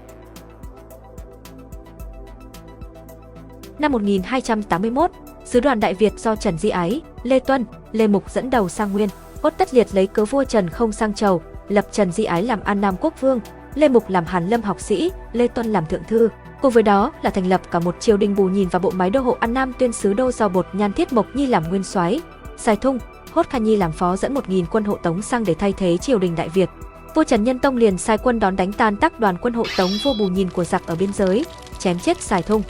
Năm 3.79 3.91
1281, 3.91 5.11
sứ 5.45 5.59
đoàn 5.59 5.79
Đại 5.79 5.93
Việt 5.93 6.13
do 6.19 6.35
Trần 6.35 6.57
Di 6.57 6.69
Ái, 6.69 7.01
Lê 7.23 7.39
Tuân, 7.39 7.65
Lê 7.91 8.07
Mục 8.07 8.31
dẫn 8.31 8.49
đầu 8.49 8.69
sang 8.69 8.93
Nguyên. 8.93 9.09
Hốt 9.41 9.53
Tất 9.57 9.73
Liệt 9.73 9.87
lấy 9.91 10.07
cớ 10.07 10.25
vua 10.25 10.43
Trần 10.43 10.69
không 10.69 10.91
sang 10.91 11.13
chầu, 11.13 11.41
lập 11.69 11.87
Trần 11.91 12.11
Di 12.11 12.23
Ái 12.23 12.43
làm 12.43 12.59
An 12.63 12.81
Nam 12.81 12.95
Quốc 13.01 13.21
Vương, 13.21 13.39
Lê 13.75 13.89
Mục 13.89 14.09
làm 14.09 14.25
Hàn 14.25 14.49
Lâm 14.49 14.61
học 14.61 14.81
sĩ, 14.81 15.11
Lê 15.33 15.47
Tuân 15.47 15.67
làm 15.67 15.85
thượng 15.85 16.03
thư. 16.07 16.29
Cùng 16.61 16.73
với 16.73 16.83
đó 16.83 17.11
là 17.21 17.29
thành 17.29 17.47
lập 17.47 17.61
cả 17.71 17.79
một 17.79 17.95
triều 17.99 18.17
đình 18.17 18.35
bù 18.35 18.45
nhìn 18.45 18.67
và 18.71 18.79
bộ 18.79 18.89
máy 18.89 19.09
đô 19.09 19.19
hộ 19.19 19.37
An 19.39 19.53
Nam 19.53 19.73
tuyên 19.79 19.93
sứ 19.93 20.13
đô 20.13 20.31
do 20.31 20.47
bột 20.47 20.65
Nhan 20.73 20.93
Thiết 20.93 21.13
Mộc 21.13 21.35
Nhi 21.35 21.45
làm 21.45 21.69
nguyên 21.69 21.83
soái, 21.83 22.21
Sai 22.57 22.75
Thung, 22.75 22.99
Hốt 23.31 23.49
Kha 23.49 23.57
Nhi 23.57 23.75
làm 23.75 23.91
phó 23.91 24.15
dẫn 24.15 24.33
1.000 24.33 24.65
quân 24.71 24.83
hộ 24.83 24.97
Tống 25.03 25.21
sang 25.21 25.43
để 25.43 25.53
thay 25.53 25.73
thế 25.73 25.97
triều 25.97 26.19
đình 26.19 26.35
Đại 26.35 26.49
Việt. 26.49 26.69
Vua 27.15 27.23
Trần 27.23 27.43
Nhân 27.43 27.59
Tông 27.59 27.77
liền 27.77 27.97
sai 27.97 28.17
quân 28.17 28.39
đón 28.39 28.55
đánh 28.55 28.73
tan 28.73 28.95
tác 28.95 29.19
đoàn 29.19 29.37
quân 29.41 29.53
hộ 29.53 29.63
Tống 29.77 29.89
vua 30.03 30.13
bù 30.19 30.27
nhìn 30.27 30.49
của 30.49 30.63
giặc 30.63 30.87
ở 30.87 30.95
biên 30.95 31.13
giới, 31.13 31.45
chém 31.79 31.99
chết 31.99 32.21
Sài 32.21 32.43
Thung. 32.43 32.63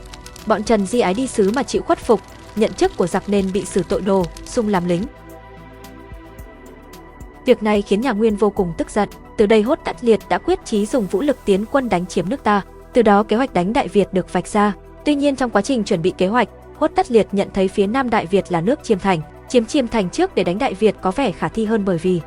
Bọn 0.45 0.63
Trần 0.63 0.86
Di 0.86 0.99
Ái 0.99 1.13
đi 1.13 1.27
sứ 1.27 1.51
mà 1.51 1.63
chịu 1.63 1.82
khuất 1.82 1.99
phục, 1.99 2.19
nhận 2.56 2.73
chức 2.73 2.97
của 2.97 3.08
giặc 3.08 3.23
nên 3.27 3.51
bị 3.53 3.65
xử 3.65 3.84
tội 3.89 4.01
đồ, 4.01 4.25
sung 4.45 4.67
làm 4.67 4.86
lính. 4.86 5.03
Việc 7.47 7.63
này 7.63 7.81
khiến 7.81 8.01
nhà 8.01 8.12
Nguyên 8.12 8.36
vô 8.36 8.49
cùng 8.49 8.73
tức 8.77 8.89
giận, 8.89 9.10
từ 9.38 9.45
đây 9.45 9.62
Hốt 9.62 9.79
Tất 9.86 10.03
Liệt 10.03 10.19
đã 10.29 10.38
quyết 10.38 10.60
chí 10.65 10.86
dùng 10.86 11.07
vũ 11.07 11.21
lực 11.21 11.38
tiến 11.45 11.65
quân 11.71 11.89
đánh 11.89 12.05
chiếm 12.05 12.29
nước 12.29 12.43
ta. 12.43 12.62
Từ 12.93 13.01
đó 13.01 13.23
kế 13.23 13.36
hoạch 13.36 13.53
đánh 13.53 13.73
Đại 13.73 13.88
Việt 13.88 14.13
được 14.13 14.33
vạch 14.33 14.47
ra. 14.47 14.73
Tuy 15.05 15.15
nhiên 15.15 15.36
trong 15.36 15.49
quá 15.49 15.62
trình 15.62 15.83
chuẩn 15.83 16.01
bị 16.01 16.13
kế 16.17 16.27
hoạch, 16.27 16.49
Hốt 16.77 16.91
Tất 16.95 17.12
Liệt 17.12 17.27
nhận 17.31 17.47
thấy 17.53 17.67
phía 17.67 17.88
Nam 17.88 18.10
Đại 18.10 18.25
Việt 18.25 18.51
là 18.51 18.62
nước 18.62 18.83
Chiêm 18.83 18.99
Thành, 18.99 19.21
chiếm 19.49 19.65
Chiêm 19.65 19.88
Thành 19.88 20.10
trước 20.10 20.36
để 20.36 20.43
đánh 20.43 20.60
Đại 20.60 20.73
Việt 20.73 20.95
có 21.01 21.12
vẻ 21.12 21.31
khả 21.31 21.47
thi 21.47 21.65
hơn 21.65 21.86
bởi 21.86 21.97
vì 21.97 22.21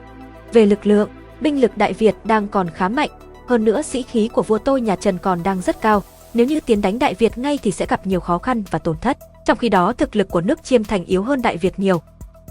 về 0.53 0.67
lực 0.67 0.87
lượng, 0.87 1.09
binh 1.41 1.61
lực 1.61 1.77
Đại 1.77 1.93
Việt 1.93 2.15
đang 2.25 2.49
còn 2.49 2.71
khá 2.71 2.89
mạnh, 2.89 3.11
hơn 3.47 3.65
nữa 3.65 3.83
sĩ 3.83 4.03
khí 4.03 4.29
của 4.29 4.43
vua 4.43 4.59
tôi 4.59 4.81
nhà 4.81 4.97
Trần 4.97 5.19
còn 5.19 5.43
đang 5.43 5.61
rất 5.61 5.81
cao, 5.81 6.03
nếu 6.35 6.47
như 6.47 6.61
tiến 6.61 6.81
đánh 6.81 6.99
Đại 6.99 7.15
Việt 7.15 7.39
ngay 7.39 7.59
thì 7.63 7.71
sẽ 7.71 7.87
gặp 7.87 8.07
nhiều 8.07 8.21
khó 8.21 8.39
khăn 8.39 8.63
và 8.71 8.79
tổn 8.79 8.97
thất. 8.99 9.19
Trong 9.45 9.59
khi 9.59 9.69
đó 9.69 9.93
thực 9.93 10.17
lực 10.17 10.29
của 10.29 10.41
nước 10.41 10.65
Chiêm 10.65 10.85
Thành 10.85 11.05
yếu 11.05 11.23
hơn 11.23 11.43
Đại 11.43 11.57
Việt 11.57 11.79
nhiều. 11.79 12.03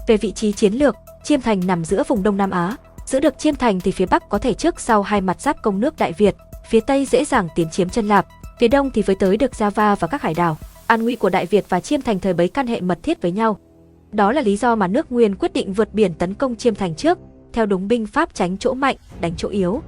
Về 0.06 0.16
vị 0.16 0.32
trí 0.32 0.52
chiến 0.52 0.72
lược, 0.72 0.94
Chiêm 1.22 1.40
Thành 1.40 1.60
nằm 1.66 1.84
giữa 1.84 2.02
vùng 2.08 2.22
Đông 2.22 2.36
Nam 2.36 2.50
Á, 2.50 2.76
giữ 3.04 3.20
được 3.20 3.38
Chiêm 3.38 3.54
Thành 3.54 3.80
thì 3.80 3.90
phía 3.90 4.06
Bắc 4.06 4.28
có 4.28 4.38
thể 4.38 4.54
trước 4.54 4.80
sau 4.80 5.02
hai 5.02 5.20
mặt 5.20 5.40
giáp 5.40 5.62
công 5.62 5.80
nước 5.80 5.94
Đại 5.98 6.12
Việt, 6.12 6.36
phía 6.68 6.80
Tây 6.80 7.06
dễ 7.06 7.24
dàng 7.24 7.48
tiến 7.54 7.70
chiếm 7.70 7.88
chân 7.88 8.08
Lạp, 8.08 8.26
phía 8.60 8.68
Đông 8.68 8.90
thì 8.90 9.02
với 9.02 9.16
tới 9.16 9.36
được 9.36 9.50
Java 9.52 9.96
và 9.96 10.08
các 10.08 10.22
hải 10.22 10.34
đảo. 10.34 10.56
An 10.86 11.02
nguy 11.02 11.16
của 11.16 11.28
Đại 11.28 11.46
Việt 11.46 11.64
và 11.68 11.80
Chiêm 11.80 12.02
Thành 12.02 12.18
thời 12.18 12.34
bấy 12.34 12.48
can 12.48 12.66
hệ 12.66 12.80
mật 12.80 12.98
thiết 13.02 13.22
với 13.22 13.32
nhau. 13.32 13.58
Đó 14.12 14.32
là 14.32 14.40
lý 14.40 14.56
do 14.56 14.74
mà 14.74 14.86
nước 14.86 15.12
Nguyên 15.12 15.34
quyết 15.34 15.52
định 15.52 15.72
vượt 15.72 15.94
biển 15.94 16.14
tấn 16.14 16.34
công 16.34 16.56
Chiêm 16.56 16.74
Thành 16.74 16.94
trước, 16.94 17.18
theo 17.52 17.66
đúng 17.66 17.88
binh 17.88 18.06
pháp 18.06 18.34
tránh 18.34 18.58
chỗ 18.58 18.74
mạnh, 18.74 18.96
đánh 19.20 19.32
chỗ 19.36 19.48
yếu. 19.48 19.82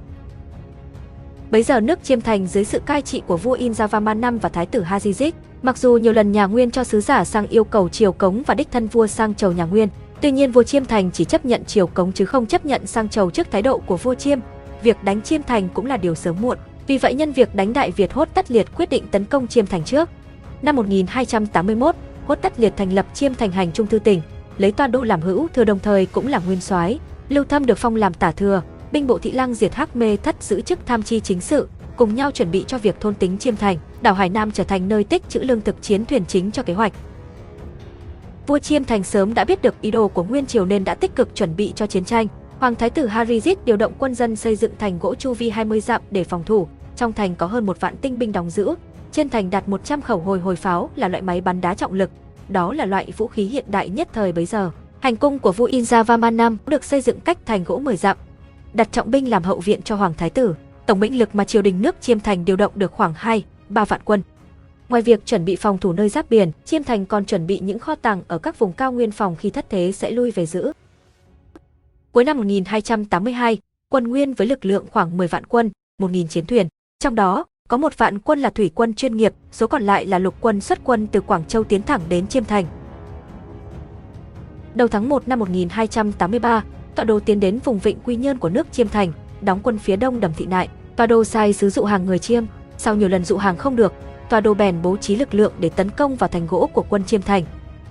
Bấy 1.51 1.63
giờ 1.63 1.79
nước 1.79 2.03
Chiêm 2.03 2.21
Thành 2.21 2.47
dưới 2.47 2.65
sự 2.65 2.79
cai 2.79 3.01
trị 3.01 3.21
của 3.27 3.37
vua 3.37 3.57
Inzavaman 3.57 4.19
năm 4.19 4.37
và 4.37 4.49
thái 4.49 4.65
tử 4.65 4.83
Hajizik, 4.83 5.31
mặc 5.61 5.77
dù 5.77 5.97
nhiều 5.97 6.13
lần 6.13 6.31
nhà 6.31 6.45
Nguyên 6.45 6.71
cho 6.71 6.83
sứ 6.83 7.01
giả 7.01 7.25
sang 7.25 7.47
yêu 7.47 7.63
cầu 7.63 7.89
triều 7.89 8.11
cống 8.11 8.43
và 8.45 8.53
đích 8.53 8.71
thân 8.71 8.87
vua 8.87 9.07
sang 9.07 9.35
chầu 9.35 9.51
nhà 9.51 9.65
Nguyên, 9.65 9.89
tuy 10.23 10.31
nhiên 10.31 10.51
vua 10.51 10.63
Chiêm 10.63 10.85
Thành 10.85 11.11
chỉ 11.11 11.25
chấp 11.25 11.45
nhận 11.45 11.65
triều 11.65 11.87
cống 11.87 12.11
chứ 12.11 12.25
không 12.25 12.45
chấp 12.45 12.65
nhận 12.65 12.87
sang 12.87 13.09
chầu 13.09 13.31
trước 13.31 13.51
thái 13.51 13.61
độ 13.61 13.77
của 13.77 13.97
vua 13.97 14.15
Chiêm. 14.15 14.39
Việc 14.83 15.03
đánh 15.03 15.21
Chiêm 15.21 15.43
Thành 15.43 15.69
cũng 15.73 15.85
là 15.85 15.97
điều 15.97 16.15
sớm 16.15 16.35
muộn, 16.41 16.57
vì 16.87 16.97
vậy 16.97 17.13
nhân 17.13 17.31
việc 17.31 17.55
đánh 17.55 17.73
Đại 17.73 17.91
Việt 17.91 18.13
Hốt 18.13 18.29
Tất 18.33 18.51
Liệt 18.51 18.67
quyết 18.75 18.89
định 18.89 19.07
tấn 19.11 19.25
công 19.25 19.47
Chiêm 19.47 19.65
Thành 19.65 19.83
trước. 19.83 20.09
Năm 20.61 20.75
1281, 20.75 21.95
Hốt 22.27 22.35
Tất 22.41 22.59
Liệt 22.59 22.73
thành 22.77 22.93
lập 22.93 23.05
Chiêm 23.13 23.35
Thành 23.35 23.51
hành 23.51 23.71
trung 23.71 23.87
thư 23.87 23.99
tỉnh, 23.99 24.21
lấy 24.57 24.71
Toa 24.71 24.87
Đô 24.87 25.01
làm 25.01 25.21
hữu 25.21 25.47
thừa 25.53 25.63
đồng 25.63 25.79
thời 25.79 26.05
cũng 26.05 26.27
là 26.27 26.39
nguyên 26.45 26.61
soái. 26.61 26.99
Lưu 27.29 27.43
Thâm 27.43 27.65
được 27.65 27.77
phong 27.77 27.95
làm 27.95 28.13
tả 28.13 28.31
thừa, 28.31 28.61
binh 28.91 29.07
bộ 29.07 29.17
thị 29.17 29.31
lang 29.31 29.53
diệt 29.53 29.73
hắc 29.73 29.95
mê 29.95 30.17
thất 30.17 30.43
giữ 30.43 30.61
chức 30.61 30.79
tham 30.85 31.03
chi 31.03 31.19
chính 31.19 31.41
sự, 31.41 31.67
cùng 31.95 32.15
nhau 32.15 32.31
chuẩn 32.31 32.51
bị 32.51 32.65
cho 32.67 32.77
việc 32.77 32.99
thôn 32.99 33.13
tính 33.13 33.37
chiêm 33.37 33.55
thành, 33.55 33.77
đảo 34.01 34.13
Hải 34.13 34.29
Nam 34.29 34.51
trở 34.51 34.63
thành 34.63 34.87
nơi 34.87 35.03
tích 35.03 35.29
trữ 35.29 35.39
lương 35.39 35.61
thực 35.61 35.81
chiến 35.81 36.05
thuyền 36.05 36.25
chính 36.25 36.51
cho 36.51 36.63
kế 36.63 36.73
hoạch. 36.73 36.93
Vua 38.47 38.59
Chiêm 38.59 38.83
Thành 38.83 39.03
sớm 39.03 39.33
đã 39.33 39.43
biết 39.43 39.61
được 39.61 39.81
ý 39.81 39.91
đồ 39.91 40.07
của 40.07 40.23
Nguyên 40.23 40.45
Triều 40.45 40.65
nên 40.65 40.83
đã 40.83 40.95
tích 40.95 41.15
cực 41.15 41.35
chuẩn 41.35 41.55
bị 41.55 41.73
cho 41.75 41.87
chiến 41.87 42.05
tranh. 42.05 42.27
Hoàng 42.59 42.75
thái 42.75 42.89
tử 42.89 43.07
Harizit 43.07 43.55
điều 43.65 43.77
động 43.77 43.93
quân 43.99 44.15
dân 44.15 44.35
xây 44.35 44.55
dựng 44.55 44.71
thành 44.79 44.99
gỗ 44.99 45.15
chu 45.15 45.33
vi 45.33 45.49
20 45.49 45.79
dặm 45.79 46.01
để 46.11 46.23
phòng 46.23 46.43
thủ. 46.43 46.67
Trong 46.95 47.13
thành 47.13 47.35
có 47.35 47.45
hơn 47.45 47.65
một 47.65 47.79
vạn 47.79 47.97
tinh 47.97 48.19
binh 48.19 48.31
đóng 48.31 48.49
giữ. 48.49 48.75
Trên 49.11 49.29
thành 49.29 49.49
đặt 49.49 49.69
100 49.69 50.01
khẩu 50.01 50.19
hồi 50.19 50.39
hồi 50.39 50.55
pháo 50.55 50.89
là 50.95 51.07
loại 51.07 51.21
máy 51.21 51.41
bắn 51.41 51.61
đá 51.61 51.73
trọng 51.73 51.93
lực. 51.93 52.09
Đó 52.49 52.73
là 52.73 52.85
loại 52.85 53.13
vũ 53.17 53.27
khí 53.27 53.45
hiện 53.45 53.65
đại 53.67 53.89
nhất 53.89 54.07
thời 54.13 54.31
bấy 54.31 54.45
giờ. 54.45 54.71
Hành 54.99 55.15
cung 55.15 55.39
của 55.39 55.51
vua 55.51 55.67
Inzavaman 55.67 56.35
năm 56.35 56.57
được 56.67 56.83
xây 56.83 57.01
dựng 57.01 57.19
cách 57.19 57.37
thành 57.45 57.63
gỗ 57.63 57.79
10 57.79 57.97
dặm, 57.97 58.17
đặt 58.73 58.91
trọng 58.91 59.11
binh 59.11 59.29
làm 59.29 59.43
hậu 59.43 59.59
viện 59.59 59.81
cho 59.81 59.95
hoàng 59.95 60.13
thái 60.17 60.29
tử. 60.29 60.55
Tổng 60.85 60.99
binh 60.99 61.19
lực 61.19 61.35
mà 61.35 61.45
triều 61.45 61.61
đình 61.61 61.81
nước 61.81 61.95
Chiêm 62.01 62.19
Thành 62.19 62.45
điều 62.45 62.55
động 62.55 62.71
được 62.75 62.91
khoảng 62.91 63.13
2, 63.15 63.43
3 63.69 63.85
vạn 63.85 64.01
quân. 64.05 64.21
Ngoài 64.93 65.01
việc 65.01 65.25
chuẩn 65.25 65.45
bị 65.45 65.55
phòng 65.55 65.77
thủ 65.77 65.93
nơi 65.93 66.09
giáp 66.09 66.29
biển, 66.29 66.51
Chiêm 66.65 66.83
Thành 66.83 67.05
còn 67.05 67.25
chuẩn 67.25 67.47
bị 67.47 67.59
những 67.59 67.79
kho 67.79 67.95
tàng 67.95 68.21
ở 68.27 68.37
các 68.37 68.59
vùng 68.59 68.73
cao 68.73 68.91
nguyên 68.91 69.11
phòng 69.11 69.35
khi 69.35 69.49
thất 69.49 69.65
thế 69.69 69.91
sẽ 69.91 70.11
lui 70.11 70.31
về 70.31 70.45
giữ. 70.45 70.71
Cuối 72.11 72.23
năm 72.23 72.37
1282, 72.37 73.57
quân 73.89 74.07
Nguyên 74.07 74.33
với 74.33 74.47
lực 74.47 74.65
lượng 74.65 74.85
khoảng 74.91 75.17
10 75.17 75.27
vạn 75.27 75.45
quân, 75.45 75.69
1.000 76.01 76.27
chiến 76.27 76.45
thuyền. 76.45 76.67
Trong 76.99 77.15
đó, 77.15 77.45
có 77.67 77.77
một 77.77 77.97
vạn 77.97 78.19
quân 78.19 78.39
là 78.39 78.49
thủy 78.49 78.71
quân 78.75 78.93
chuyên 78.93 79.17
nghiệp, 79.17 79.33
số 79.51 79.67
còn 79.67 79.83
lại 79.83 80.05
là 80.05 80.19
lục 80.19 80.35
quân 80.41 80.61
xuất 80.61 80.79
quân 80.83 81.07
từ 81.07 81.21
Quảng 81.21 81.45
Châu 81.45 81.63
tiến 81.63 81.83
thẳng 81.83 82.01
đến 82.09 82.27
Chiêm 82.27 82.45
Thành. 82.45 82.65
Đầu 84.75 84.87
tháng 84.87 85.09
1 85.09 85.27
năm 85.27 85.39
1283, 85.39 86.63
tọa 86.95 87.05
đồ 87.05 87.19
tiến 87.19 87.39
đến 87.39 87.59
vùng 87.63 87.79
vịnh 87.79 87.97
Quy 88.05 88.15
Nhơn 88.15 88.37
của 88.37 88.49
nước 88.49 88.67
Chiêm 88.71 88.87
Thành, 88.87 89.11
đóng 89.41 89.59
quân 89.63 89.77
phía 89.77 89.95
đông 89.95 90.19
đầm 90.19 90.31
thị 90.37 90.45
nại. 90.45 90.69
Tọa 90.95 91.07
đồ 91.07 91.23
sai 91.23 91.53
sứ 91.53 91.69
dụ 91.69 91.83
hàng 91.83 92.05
người 92.05 92.19
Chiêm, 92.19 92.43
sau 92.77 92.95
nhiều 92.95 93.09
lần 93.09 93.25
dụ 93.25 93.37
hàng 93.37 93.57
không 93.57 93.75
được, 93.75 93.93
tọa 94.33 94.41
đồ 94.41 94.53
bèn 94.53 94.81
bố 94.81 94.97
trí 94.97 95.15
lực 95.15 95.33
lượng 95.33 95.53
để 95.59 95.69
tấn 95.69 95.89
công 95.89 96.15
vào 96.15 96.27
thành 96.27 96.47
gỗ 96.47 96.69
của 96.73 96.85
quân 96.89 97.03
Chiêm 97.03 97.21
Thành. 97.21 97.43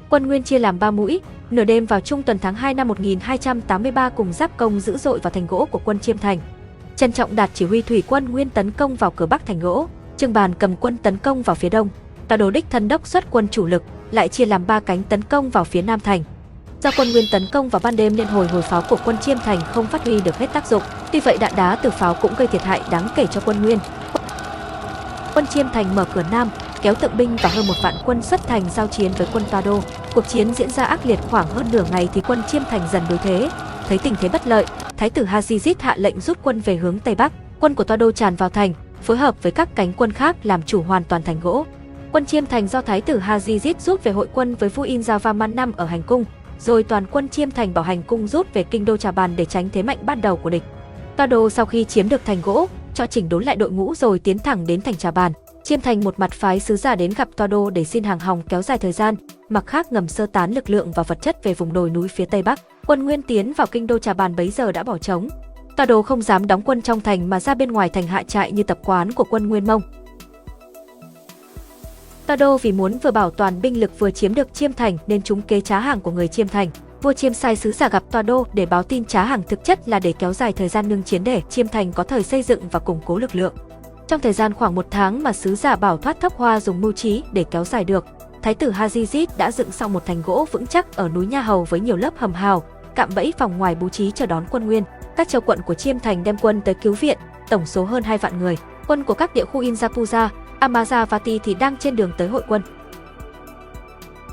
Quân 0.08 0.26
Nguyên 0.26 0.42
chia 0.42 0.58
làm 0.58 0.78
3 0.78 0.90
mũi, 0.90 1.20
nửa 1.50 1.64
đêm 1.64 1.86
vào 1.86 2.00
trung 2.00 2.22
tuần 2.22 2.38
tháng 2.38 2.54
2 2.54 2.74
năm 2.74 2.88
1283 2.88 4.08
cùng 4.08 4.32
giáp 4.32 4.56
công 4.56 4.80
dữ 4.80 4.96
dội 4.96 5.18
vào 5.18 5.30
thành 5.30 5.46
gỗ 5.46 5.68
của 5.70 5.80
quân 5.84 5.98
Chiêm 5.98 6.18
Thành. 6.18 6.38
Trần 6.96 7.12
Trọng 7.12 7.36
Đạt 7.36 7.50
chỉ 7.54 7.64
huy 7.64 7.82
thủy 7.82 8.02
quân 8.06 8.32
Nguyên 8.32 8.50
tấn 8.50 8.70
công 8.70 8.96
vào 8.96 9.10
cửa 9.10 9.26
bắc 9.26 9.46
thành 9.46 9.60
gỗ, 9.60 9.88
Trương 10.16 10.32
Bàn 10.32 10.54
cầm 10.54 10.76
quân 10.76 10.96
tấn 10.96 11.16
công 11.16 11.42
vào 11.42 11.56
phía 11.56 11.68
đông. 11.68 11.88
Tọa 12.28 12.36
đồ 12.36 12.50
đích 12.50 12.70
thân 12.70 12.88
đốc 12.88 13.06
xuất 13.06 13.24
quân 13.30 13.48
chủ 13.48 13.66
lực, 13.66 13.82
lại 14.10 14.28
chia 14.28 14.46
làm 14.46 14.66
ba 14.66 14.80
cánh 14.80 15.02
tấn 15.02 15.22
công 15.22 15.50
vào 15.50 15.64
phía 15.64 15.82
nam 15.82 16.00
thành. 16.00 16.24
Do 16.82 16.90
quân 16.96 17.12
Nguyên 17.12 17.24
tấn 17.32 17.46
công 17.52 17.68
vào 17.68 17.80
ban 17.84 17.96
đêm 17.96 18.16
nên 18.16 18.26
hồi 18.26 18.48
hồi 18.48 18.62
pháo 18.62 18.82
của 18.88 18.98
quân 19.04 19.18
Chiêm 19.18 19.38
Thành 19.38 19.60
không 19.72 19.86
phát 19.86 20.04
huy 20.04 20.20
được 20.20 20.36
hết 20.36 20.52
tác 20.52 20.66
dụng. 20.66 20.82
Tuy 21.12 21.20
vậy 21.20 21.36
đạn 21.40 21.52
đá 21.56 21.76
từ 21.76 21.90
pháo 21.90 22.14
cũng 22.14 22.32
gây 22.36 22.46
thiệt 22.46 22.62
hại 22.62 22.80
đáng 22.90 23.08
kể 23.16 23.26
cho 23.26 23.40
quân 23.44 23.62
Nguyên. 23.62 23.78
Quân 25.34 25.46
Chiêm 25.46 25.66
Thành 25.72 25.94
mở 25.94 26.04
cửa 26.14 26.22
nam, 26.30 26.50
kéo 26.82 26.94
tượng 26.94 27.16
binh 27.16 27.36
và 27.42 27.48
hơn 27.48 27.66
một 27.66 27.74
vạn 27.82 27.94
quân 28.06 28.22
xuất 28.22 28.46
thành 28.46 28.62
giao 28.70 28.86
chiến 28.86 29.12
với 29.18 29.26
quân 29.32 29.44
Toa 29.50 29.60
Đô. 29.60 29.80
Cuộc 30.14 30.28
chiến 30.28 30.54
diễn 30.54 30.70
ra 30.70 30.84
ác 30.84 31.06
liệt 31.06 31.18
khoảng 31.30 31.46
hơn 31.46 31.66
nửa 31.72 31.84
ngày 31.90 32.08
thì 32.14 32.20
quân 32.20 32.42
Chiêm 32.48 32.62
Thành 32.70 32.88
dần 32.92 33.02
đối 33.08 33.18
thế. 33.18 33.48
Thấy 33.88 33.98
tình 33.98 34.14
thế 34.20 34.28
bất 34.28 34.46
lợi, 34.46 34.66
Thái 34.96 35.10
tử 35.10 35.24
Hazizit 35.24 35.74
hạ 35.78 35.94
lệnh 35.98 36.20
rút 36.20 36.38
quân 36.42 36.60
về 36.60 36.76
hướng 36.76 36.98
Tây 36.98 37.14
Bắc. 37.14 37.32
Quân 37.60 37.74
của 37.74 37.84
Toa 37.84 37.96
Đô 37.96 38.12
tràn 38.12 38.36
vào 38.36 38.48
thành, 38.48 38.74
phối 39.02 39.16
hợp 39.16 39.42
với 39.42 39.52
các 39.52 39.68
cánh 39.74 39.92
quân 39.92 40.12
khác 40.12 40.36
làm 40.42 40.62
chủ 40.62 40.82
hoàn 40.82 41.04
toàn 41.04 41.22
thành 41.22 41.40
gỗ. 41.42 41.66
Quân 42.12 42.26
Chiêm 42.26 42.46
Thành 42.46 42.68
do 42.68 42.80
Thái 42.80 43.00
tử 43.00 43.20
Hazizit 43.20 43.74
rút 43.78 44.04
về 44.04 44.12
hội 44.12 44.28
quân 44.34 44.54
với 44.54 44.68
vua 44.68 44.84
Inzavaman 44.84 45.54
năm 45.54 45.72
ở 45.76 45.84
hành 45.84 46.02
cung, 46.02 46.24
rồi 46.60 46.82
toàn 46.82 47.06
quân 47.10 47.28
chiêm 47.28 47.50
thành 47.50 47.74
bảo 47.74 47.84
hành 47.84 48.02
cung 48.02 48.28
rút 48.28 48.54
về 48.54 48.62
kinh 48.62 48.84
đô 48.84 48.96
Trà 48.96 49.10
Bàn 49.10 49.36
để 49.36 49.44
tránh 49.44 49.68
thế 49.72 49.82
mạnh 49.82 49.98
ban 50.02 50.20
đầu 50.20 50.36
của 50.36 50.50
địch. 50.50 50.62
Toa 51.16 51.26
Đô 51.26 51.50
sau 51.50 51.66
khi 51.66 51.84
chiếm 51.84 52.08
được 52.08 52.20
thành 52.24 52.38
gỗ, 52.42 52.68
cho 52.94 53.06
chỉnh 53.06 53.28
đốn 53.28 53.44
lại 53.44 53.56
đội 53.56 53.70
ngũ 53.70 53.94
rồi 53.94 54.18
tiến 54.18 54.38
thẳng 54.38 54.66
đến 54.66 54.80
thành 54.80 54.96
Trà 54.96 55.10
Bàn. 55.10 55.32
Chiêm 55.64 55.80
Thành 55.80 56.04
một 56.04 56.18
mặt 56.18 56.32
phái 56.32 56.60
sứ 56.60 56.76
giả 56.76 56.94
đến 56.94 57.12
gặp 57.16 57.28
Toa 57.36 57.46
Đô 57.46 57.70
để 57.70 57.84
xin 57.84 58.04
hàng 58.04 58.18
hòng 58.18 58.42
kéo 58.48 58.62
dài 58.62 58.78
thời 58.78 58.92
gian, 58.92 59.14
mặt 59.48 59.66
khác 59.66 59.92
ngầm 59.92 60.08
sơ 60.08 60.26
tán 60.26 60.52
lực 60.52 60.70
lượng 60.70 60.92
và 60.92 61.02
vật 61.02 61.22
chất 61.22 61.44
về 61.44 61.54
vùng 61.54 61.72
đồi 61.72 61.90
núi 61.90 62.08
phía 62.08 62.24
tây 62.24 62.42
bắc. 62.42 62.60
Quân 62.86 63.04
Nguyên 63.04 63.22
tiến 63.22 63.52
vào 63.52 63.66
kinh 63.66 63.86
đô 63.86 63.98
Trà 63.98 64.14
Bàn 64.14 64.36
bấy 64.36 64.50
giờ 64.50 64.72
đã 64.72 64.82
bỏ 64.82 64.98
trống. 64.98 65.28
Toa 65.76 65.86
Đô 65.86 66.02
không 66.02 66.22
dám 66.22 66.46
đóng 66.46 66.62
quân 66.62 66.82
trong 66.82 67.00
thành 67.00 67.30
mà 67.30 67.40
ra 67.40 67.54
bên 67.54 67.72
ngoài 67.72 67.88
thành 67.88 68.06
hạ 68.06 68.22
trại 68.22 68.52
như 68.52 68.62
tập 68.62 68.78
quán 68.84 69.12
của 69.12 69.24
quân 69.24 69.48
Nguyên 69.48 69.66
Mông. 69.66 69.82
Toa 72.26 72.36
Đô 72.36 72.58
vì 72.58 72.72
muốn 72.72 72.98
vừa 72.98 73.10
bảo 73.10 73.30
toàn 73.30 73.62
binh 73.62 73.80
lực 73.80 73.98
vừa 73.98 74.10
chiếm 74.10 74.34
được 74.34 74.54
Chiêm 74.54 74.72
Thành 74.72 74.98
nên 75.06 75.22
chúng 75.22 75.42
kế 75.42 75.60
trá 75.60 75.78
hàng 75.78 76.00
của 76.00 76.10
người 76.10 76.28
Chiêm 76.28 76.48
Thành. 76.48 76.70
Vua 77.02 77.12
Chiêm 77.12 77.34
sai 77.34 77.56
sứ 77.56 77.72
giả 77.72 77.88
gặp 77.88 78.02
Toa 78.10 78.22
Đô 78.22 78.46
để 78.52 78.66
báo 78.66 78.82
tin 78.82 79.04
trá 79.04 79.24
hàng 79.24 79.42
thực 79.42 79.64
chất 79.64 79.88
là 79.88 79.98
để 79.98 80.12
kéo 80.12 80.32
dài 80.32 80.52
thời 80.52 80.68
gian 80.68 80.88
ngưng 80.88 81.02
chiến 81.02 81.24
để 81.24 81.42
Chiêm 81.48 81.68
Thành 81.68 81.92
có 81.92 82.04
thời 82.04 82.22
xây 82.22 82.42
dựng 82.42 82.68
và 82.70 82.78
củng 82.78 83.00
cố 83.04 83.18
lực 83.18 83.34
lượng. 83.34 83.54
Trong 84.08 84.20
thời 84.20 84.32
gian 84.32 84.54
khoảng 84.54 84.74
một 84.74 84.86
tháng 84.90 85.22
mà 85.22 85.32
sứ 85.32 85.54
giả 85.54 85.76
bảo 85.76 85.96
thoát 85.96 86.20
thấp 86.20 86.32
hoa 86.36 86.60
dùng 86.60 86.80
mưu 86.80 86.92
trí 86.92 87.22
để 87.32 87.44
kéo 87.44 87.64
dài 87.64 87.84
được, 87.84 88.06
Thái 88.42 88.54
tử 88.54 88.72
Hazizit 88.72 89.26
đã 89.36 89.52
dựng 89.52 89.70
xong 89.70 89.92
một 89.92 90.06
thành 90.06 90.22
gỗ 90.26 90.46
vững 90.52 90.66
chắc 90.66 90.96
ở 90.96 91.08
núi 91.08 91.26
Nha 91.26 91.40
Hầu 91.40 91.64
với 91.64 91.80
nhiều 91.80 91.96
lớp 91.96 92.14
hầm 92.16 92.32
hào, 92.32 92.62
cạm 92.94 93.10
bẫy 93.14 93.32
phòng 93.38 93.58
ngoài 93.58 93.74
bố 93.74 93.88
trí 93.88 94.10
chờ 94.10 94.26
đón 94.26 94.44
quân 94.50 94.66
Nguyên. 94.66 94.84
Các 95.16 95.28
châu 95.28 95.40
quận 95.40 95.58
của 95.66 95.74
Chiêm 95.74 95.98
Thành 95.98 96.24
đem 96.24 96.36
quân 96.38 96.60
tới 96.60 96.74
cứu 96.74 96.94
viện, 96.94 97.18
tổng 97.48 97.66
số 97.66 97.84
hơn 97.84 98.02
2 98.02 98.18
vạn 98.18 98.38
người. 98.38 98.56
Quân 98.88 99.04
của 99.04 99.14
các 99.14 99.34
địa 99.34 99.44
khu 99.44 99.62
Inzapuza, 99.62 100.28
Amazavati 100.60 101.38
thì 101.44 101.54
đang 101.54 101.76
trên 101.76 101.96
đường 101.96 102.12
tới 102.18 102.28
hội 102.28 102.42
quân. 102.48 102.62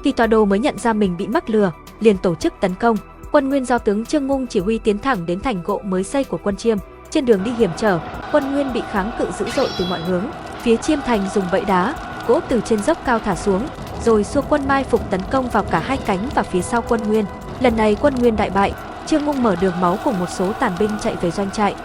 Khi 0.04 0.12
tòa 0.12 0.28
đô 0.28 0.46
mới 0.46 0.60
nhận 0.60 0.78
ra 0.78 0.94
mình 0.94 1.18
bị 1.18 1.28
mắc 1.28 1.50
lừa, 1.50 1.72
liền 2.00 2.18
tổ 2.18 2.36
chức 2.36 2.54
tấn 2.60 2.76
công. 2.76 2.98
Quân 3.32 3.50
Nguyên 3.50 3.66
do 3.66 3.78
tướng 3.78 4.06
Trương 4.06 4.28
Ngung 4.28 4.48
chỉ 4.48 4.60
huy 4.60 4.78
tiến 4.78 5.00
thẳng 5.00 5.26
đến 5.26 5.40
thành 5.40 5.64
gỗ 5.64 5.82
mới 5.84 6.04
xây 6.04 6.24
của 6.24 6.40
quân 6.44 6.56
Chiêm. 6.56 6.78
Trên 7.10 7.26
đường 7.26 7.44
đi 7.44 7.52
hiểm 7.52 7.70
trở, 7.78 8.00
quân 8.32 8.52
Nguyên 8.52 8.74
bị 8.74 8.82
kháng 8.92 9.12
cự 9.20 9.26
dữ 9.40 9.46
dội 9.56 9.70
từ 9.80 9.86
mọi 9.90 10.00
hướng. 10.00 10.24
Phía 10.62 10.76
Chiêm 10.78 11.00
Thành 11.02 11.30
dùng 11.34 11.46
bẫy 11.52 11.66
đá, 11.66 11.96
gỗ 12.28 12.40
từ 12.50 12.62
trên 12.66 12.84
dốc 12.84 12.98
cao 13.06 13.20
thả 13.20 13.36
xuống, 13.36 13.68
rồi 14.04 14.24
xua 14.24 14.42
quân 14.50 14.68
mai 14.68 14.84
phục 14.84 15.10
tấn 15.10 15.22
công 15.32 15.50
vào 15.50 15.64
cả 15.64 15.80
hai 15.80 15.98
cánh 15.98 16.30
và 16.36 16.44
phía 16.44 16.62
sau 16.62 16.84
quân 16.90 17.04
Nguyên. 17.04 17.26
Lần 17.60 17.78
này 17.78 17.98
quân 18.02 18.16
Nguyên 18.16 18.36
đại 18.36 18.50
bại, 18.50 18.74
Trương 19.06 19.26
Ngung 19.26 19.44
mở 19.44 19.56
đường 19.62 19.82
máu 19.82 19.98
cùng 20.04 20.20
một 20.20 20.30
số 20.30 20.54
tàn 20.54 20.72
binh 20.80 20.90
chạy 21.02 21.16
về 21.22 21.32
doanh 21.32 21.52
trại. 21.52 21.76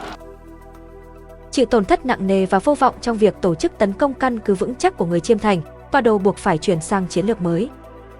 Chịu 1.51 1.67
tổn 1.67 1.85
thất 1.85 2.07
nặng 2.07 2.27
nề 2.27 2.47
và 2.47 2.59
vô 2.59 2.75
vọng 2.75 2.95
trong 3.01 3.17
việc 3.17 3.35
tổ 3.41 3.55
chức 3.55 3.79
tấn 3.79 3.93
công 3.93 4.15
căn 4.15 4.39
cứ 4.39 4.55
vững 4.55 4.75
chắc 4.75 4.97
của 4.97 5.07
người 5.07 5.21
Chiêm 5.21 5.39
Thành, 5.39 5.61
và 5.93 6.01
đầu 6.01 6.19
buộc 6.19 6.37
phải 6.37 6.59
chuyển 6.59 6.81
sang 6.81 7.07
chiến 7.09 7.27
lược 7.27 7.43
mới. 7.43 7.69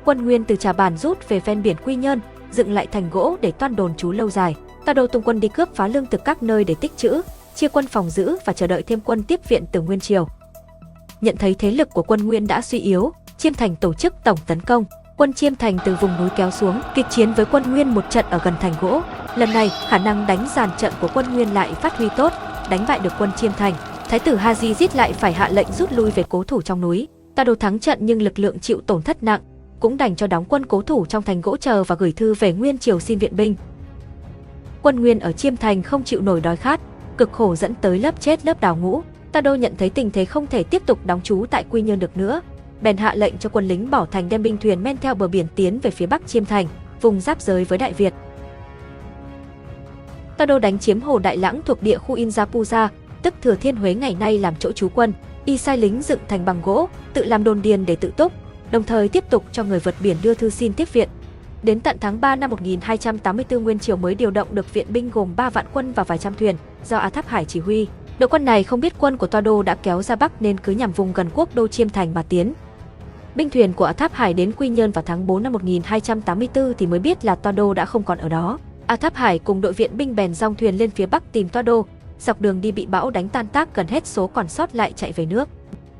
Quân 0.05 0.25
Nguyên 0.25 0.45
từ 0.45 0.57
Trà 0.57 0.73
Bàn 0.73 0.97
rút 0.97 1.29
về 1.29 1.41
ven 1.41 1.63
biển 1.63 1.77
Quy 1.85 1.97
Nhơn, 1.97 2.21
dựng 2.51 2.73
lại 2.73 2.87
thành 2.87 3.11
gỗ 3.11 3.37
để 3.41 3.51
toan 3.51 3.77
đồn 3.77 3.95
trú 3.95 4.13
lâu 4.13 4.31
dài. 4.31 4.55
Ta 4.85 4.93
đầu 4.93 5.07
tung 5.07 5.23
quân 5.23 5.41
đi 5.41 5.49
cướp 5.49 5.75
phá 5.75 5.89
lương 5.89 6.07
thực 6.07 6.25
các 6.25 6.43
nơi 6.43 6.65
để 6.65 6.75
tích 6.81 6.97
trữ, 6.97 7.23
chia 7.55 7.69
quân 7.69 7.87
phòng 7.87 8.11
giữ 8.11 8.37
và 8.45 8.53
chờ 8.53 8.67
đợi 8.67 8.83
thêm 8.83 9.01
quân 9.01 9.23
tiếp 9.23 9.49
viện 9.49 9.65
từ 9.73 9.81
Nguyên 9.81 10.01
Triều. 10.01 10.29
Nhận 11.21 11.37
thấy 11.37 11.55
thế 11.59 11.71
lực 11.71 11.89
của 11.91 12.03
quân 12.03 12.27
Nguyên 12.27 12.47
đã 12.47 12.63
suy 12.63 12.79
yếu, 12.79 13.13
Chiêm 13.39 13.55
Thành 13.55 13.77
tổ 13.77 13.95
chức 13.95 14.15
tổng 14.25 14.39
tấn 14.47 14.61
công. 14.61 14.85
Quân 15.17 15.33
Chiêm 15.33 15.55
Thành 15.55 15.79
từ 15.85 15.97
vùng 16.01 16.17
núi 16.19 16.29
kéo 16.37 16.51
xuống, 16.51 16.81
kịch 16.95 17.07
chiến 17.11 17.33
với 17.33 17.47
quân 17.47 17.63
Nguyên 17.71 17.95
một 17.95 18.05
trận 18.11 18.25
ở 18.31 18.41
gần 18.45 18.55
thành 18.61 18.75
gỗ. 18.81 19.01
Lần 19.37 19.53
này, 19.53 19.71
khả 19.89 19.99
năng 19.99 20.27
đánh 20.27 20.47
dàn 20.55 20.71
trận 20.79 20.93
của 21.01 21.09
quân 21.15 21.35
Nguyên 21.35 21.55
lại 21.55 21.75
phát 21.75 21.97
huy 21.97 22.09
tốt, 22.17 22.33
đánh 22.71 22.85
bại 22.89 22.99
được 22.99 23.13
quân 23.19 23.31
Chiêm 23.37 23.53
Thành. 23.53 23.75
Thái 24.09 24.19
tử 24.19 24.37
Haji 24.37 24.75
giết 24.75 24.97
lại 24.97 25.13
phải 25.13 25.33
hạ 25.33 25.49
lệnh 25.49 25.73
rút 25.73 25.93
lui 25.93 26.11
về 26.11 26.25
cố 26.29 26.45
thủ 26.45 26.63
trong 26.63 26.81
núi. 26.81 27.09
Ta 27.35 27.45
đầu 27.45 27.55
thắng 27.55 27.79
trận 27.79 27.99
nhưng 28.03 28.23
lực 28.23 28.39
lượng 28.39 28.59
chịu 28.59 28.81
tổn 28.87 29.03
thất 29.03 29.23
nặng, 29.23 29.41
cũng 29.81 29.97
đành 29.97 30.17
cho 30.17 30.27
đóng 30.27 30.45
quân 30.45 30.67
cố 30.67 30.83
thủ 30.83 31.07
trong 31.07 31.23
thành 31.23 31.41
gỗ 31.41 31.57
chờ 31.57 31.85
và 31.85 31.97
gửi 31.99 32.13
thư 32.13 32.35
về 32.35 32.53
Nguyên 32.53 32.79
Triều 32.79 33.01
xin 33.01 33.19
viện 33.19 33.37
binh. 33.37 33.55
Quân 34.83 35.01
Nguyên 35.01 35.21
ở 35.21 35.33
Chiêm 35.33 35.57
Thành 35.57 35.83
không 35.83 36.05
chịu 36.05 36.21
nổi 36.21 36.41
đói 36.41 36.57
khát, 36.57 36.81
cực 37.17 37.33
khổ 37.33 37.57
dẫn 37.57 37.75
tới 37.75 37.99
lớp 37.99 38.21
chết 38.21 38.47
lớp 38.47 38.61
đào 38.61 38.77
ngũ. 38.77 39.03
Ta 39.33 39.41
đô 39.41 39.55
nhận 39.55 39.75
thấy 39.79 39.91
tình 39.91 40.11
thế 40.11 40.25
không 40.25 40.47
thể 40.47 40.63
tiếp 40.63 40.83
tục 40.87 41.07
đóng 41.07 41.21
trú 41.23 41.45
tại 41.51 41.65
Quy 41.71 41.83
Nhơn 41.83 41.99
được 41.99 42.17
nữa, 42.17 42.41
bèn 42.81 42.97
hạ 42.97 43.15
lệnh 43.15 43.39
cho 43.39 43.49
quân 43.49 43.69
lính 43.69 43.91
bỏ 43.91 44.07
thành 44.11 44.29
đem 44.29 44.43
binh 44.43 44.57
thuyền 44.59 44.83
men 44.83 44.97
theo 44.97 45.15
bờ 45.15 45.29
biển 45.29 45.47
tiến 45.55 45.79
về 45.81 45.91
phía 45.91 46.07
bắc 46.07 46.27
Chiêm 46.27 46.45
Thành, 46.45 46.67
vùng 47.01 47.21
giáp 47.21 47.41
giới 47.41 47.65
với 47.65 47.79
Đại 47.79 47.93
Việt. 47.93 48.15
Ta 50.37 50.47
đô 50.47 50.59
đánh 50.59 50.79
chiếm 50.79 51.01
hồ 51.01 51.19
Đại 51.19 51.37
Lãng 51.37 51.61
thuộc 51.65 51.83
địa 51.83 51.99
khu 51.99 52.17
Inzapuza, 52.17 52.89
tức 53.23 53.35
Thừa 53.43 53.55
Thiên 53.55 53.77
Huế 53.77 53.95
ngày 53.95 54.17
nay 54.21 54.39
làm 54.39 54.55
chỗ 54.59 54.73
trú 54.73 54.89
quân, 54.89 55.13
y 55.45 55.59
sai 55.59 55.79
lính 55.79 56.03
dựng 56.03 56.21
thành 56.29 56.45
bằng 56.45 56.61
gỗ, 56.65 56.89
tự 57.13 57.25
làm 57.25 57.45
đồn 57.45 57.63
điền 57.63 57.87
để 57.87 57.97
tự 57.97 58.13
túc, 58.17 58.33
đồng 58.71 58.85
thời 58.85 59.09
tiếp 59.09 59.25
tục 59.31 59.45
cho 59.53 59.65
người 59.65 59.81
vượt 59.81 59.95
biển 60.01 60.17
đưa 60.23 60.35
thư 60.35 60.51
xin 60.51 60.73
tiếp 60.73 60.93
viện. 60.93 61.09
Đến 61.63 61.81
tận 61.81 61.97
tháng 62.01 62.21
3 62.21 62.37
năm 62.37 62.51
1284 62.51 63.65
Nguyên 63.65 63.79
Triều 63.79 63.97
mới 63.97 64.15
điều 64.15 64.31
động 64.31 64.49
được 64.51 64.75
viện 64.75 64.87
binh 64.89 65.11
gồm 65.11 65.37
3 65.37 65.51
vạn 65.51 65.67
quân 65.73 65.93
và 65.93 66.05
vài 66.05 66.19
trăm 66.19 66.35
thuyền, 66.35 66.57
do 66.85 66.97
A 66.97 67.11
Tháp 67.11 67.27
Hải 67.27 67.45
chỉ 67.45 67.61
huy. 67.61 67.87
Đội 68.19 68.29
quân 68.29 68.45
này 68.45 68.65
không 68.65 68.81
biết 68.81 68.95
quân 68.99 69.17
của 69.17 69.27
Toa 69.27 69.41
Đô 69.41 69.63
đã 69.63 69.75
kéo 69.75 70.03
ra 70.03 70.17
Bắc 70.17 70.43
nên 70.43 70.59
cứ 70.59 70.73
nhằm 70.73 70.93
vùng 70.93 71.13
gần 71.13 71.31
quốc 71.35 71.55
đô 71.55 71.69
Chiêm 71.69 71.89
Thành 71.89 72.15
mà 72.15 72.23
tiến. 72.23 72.53
Binh 73.35 73.51
thuyền 73.51 73.73
của 73.73 73.85
A 73.85 73.93
Tháp 73.93 74.13
Hải 74.13 74.35
đến 74.35 74.53
Quy 74.53 74.69
Nhơn 74.69 74.91
vào 74.91 75.05
tháng 75.07 75.27
4 75.27 75.43
năm 75.43 75.53
1284 75.53 76.75
thì 76.79 76.87
mới 76.87 76.99
biết 76.99 77.25
là 77.25 77.35
Toa 77.35 77.53
Đô 77.53 77.75
đã 77.75 77.85
không 77.85 78.03
còn 78.03 78.19
ở 78.19 78.29
đó. 78.29 78.59
A 78.87 78.97
Tháp 78.97 79.15
Hải 79.15 79.39
cùng 79.39 79.61
đội 79.61 79.73
viện 79.73 79.97
binh 79.97 80.17
bèn 80.17 80.35
dòng 80.35 80.55
thuyền 80.55 80.77
lên 80.77 80.91
phía 80.91 81.07
Bắc 81.07 81.33
tìm 81.33 81.49
Toa 81.49 81.63
Đô, 81.63 81.87
dọc 82.21 82.41
đường 82.41 82.61
đi 82.61 82.73
bị 82.73 82.87
bão 82.87 83.11
đánh 83.11 83.29
tan 83.29 83.47
tác 83.47 83.75
gần 83.75 83.87
hết 83.87 84.07
số 84.07 84.27
còn 84.27 84.49
sót 84.49 84.75
lại 84.75 84.93
chạy 84.97 85.13
về 85.13 85.27
nước. 85.27 85.49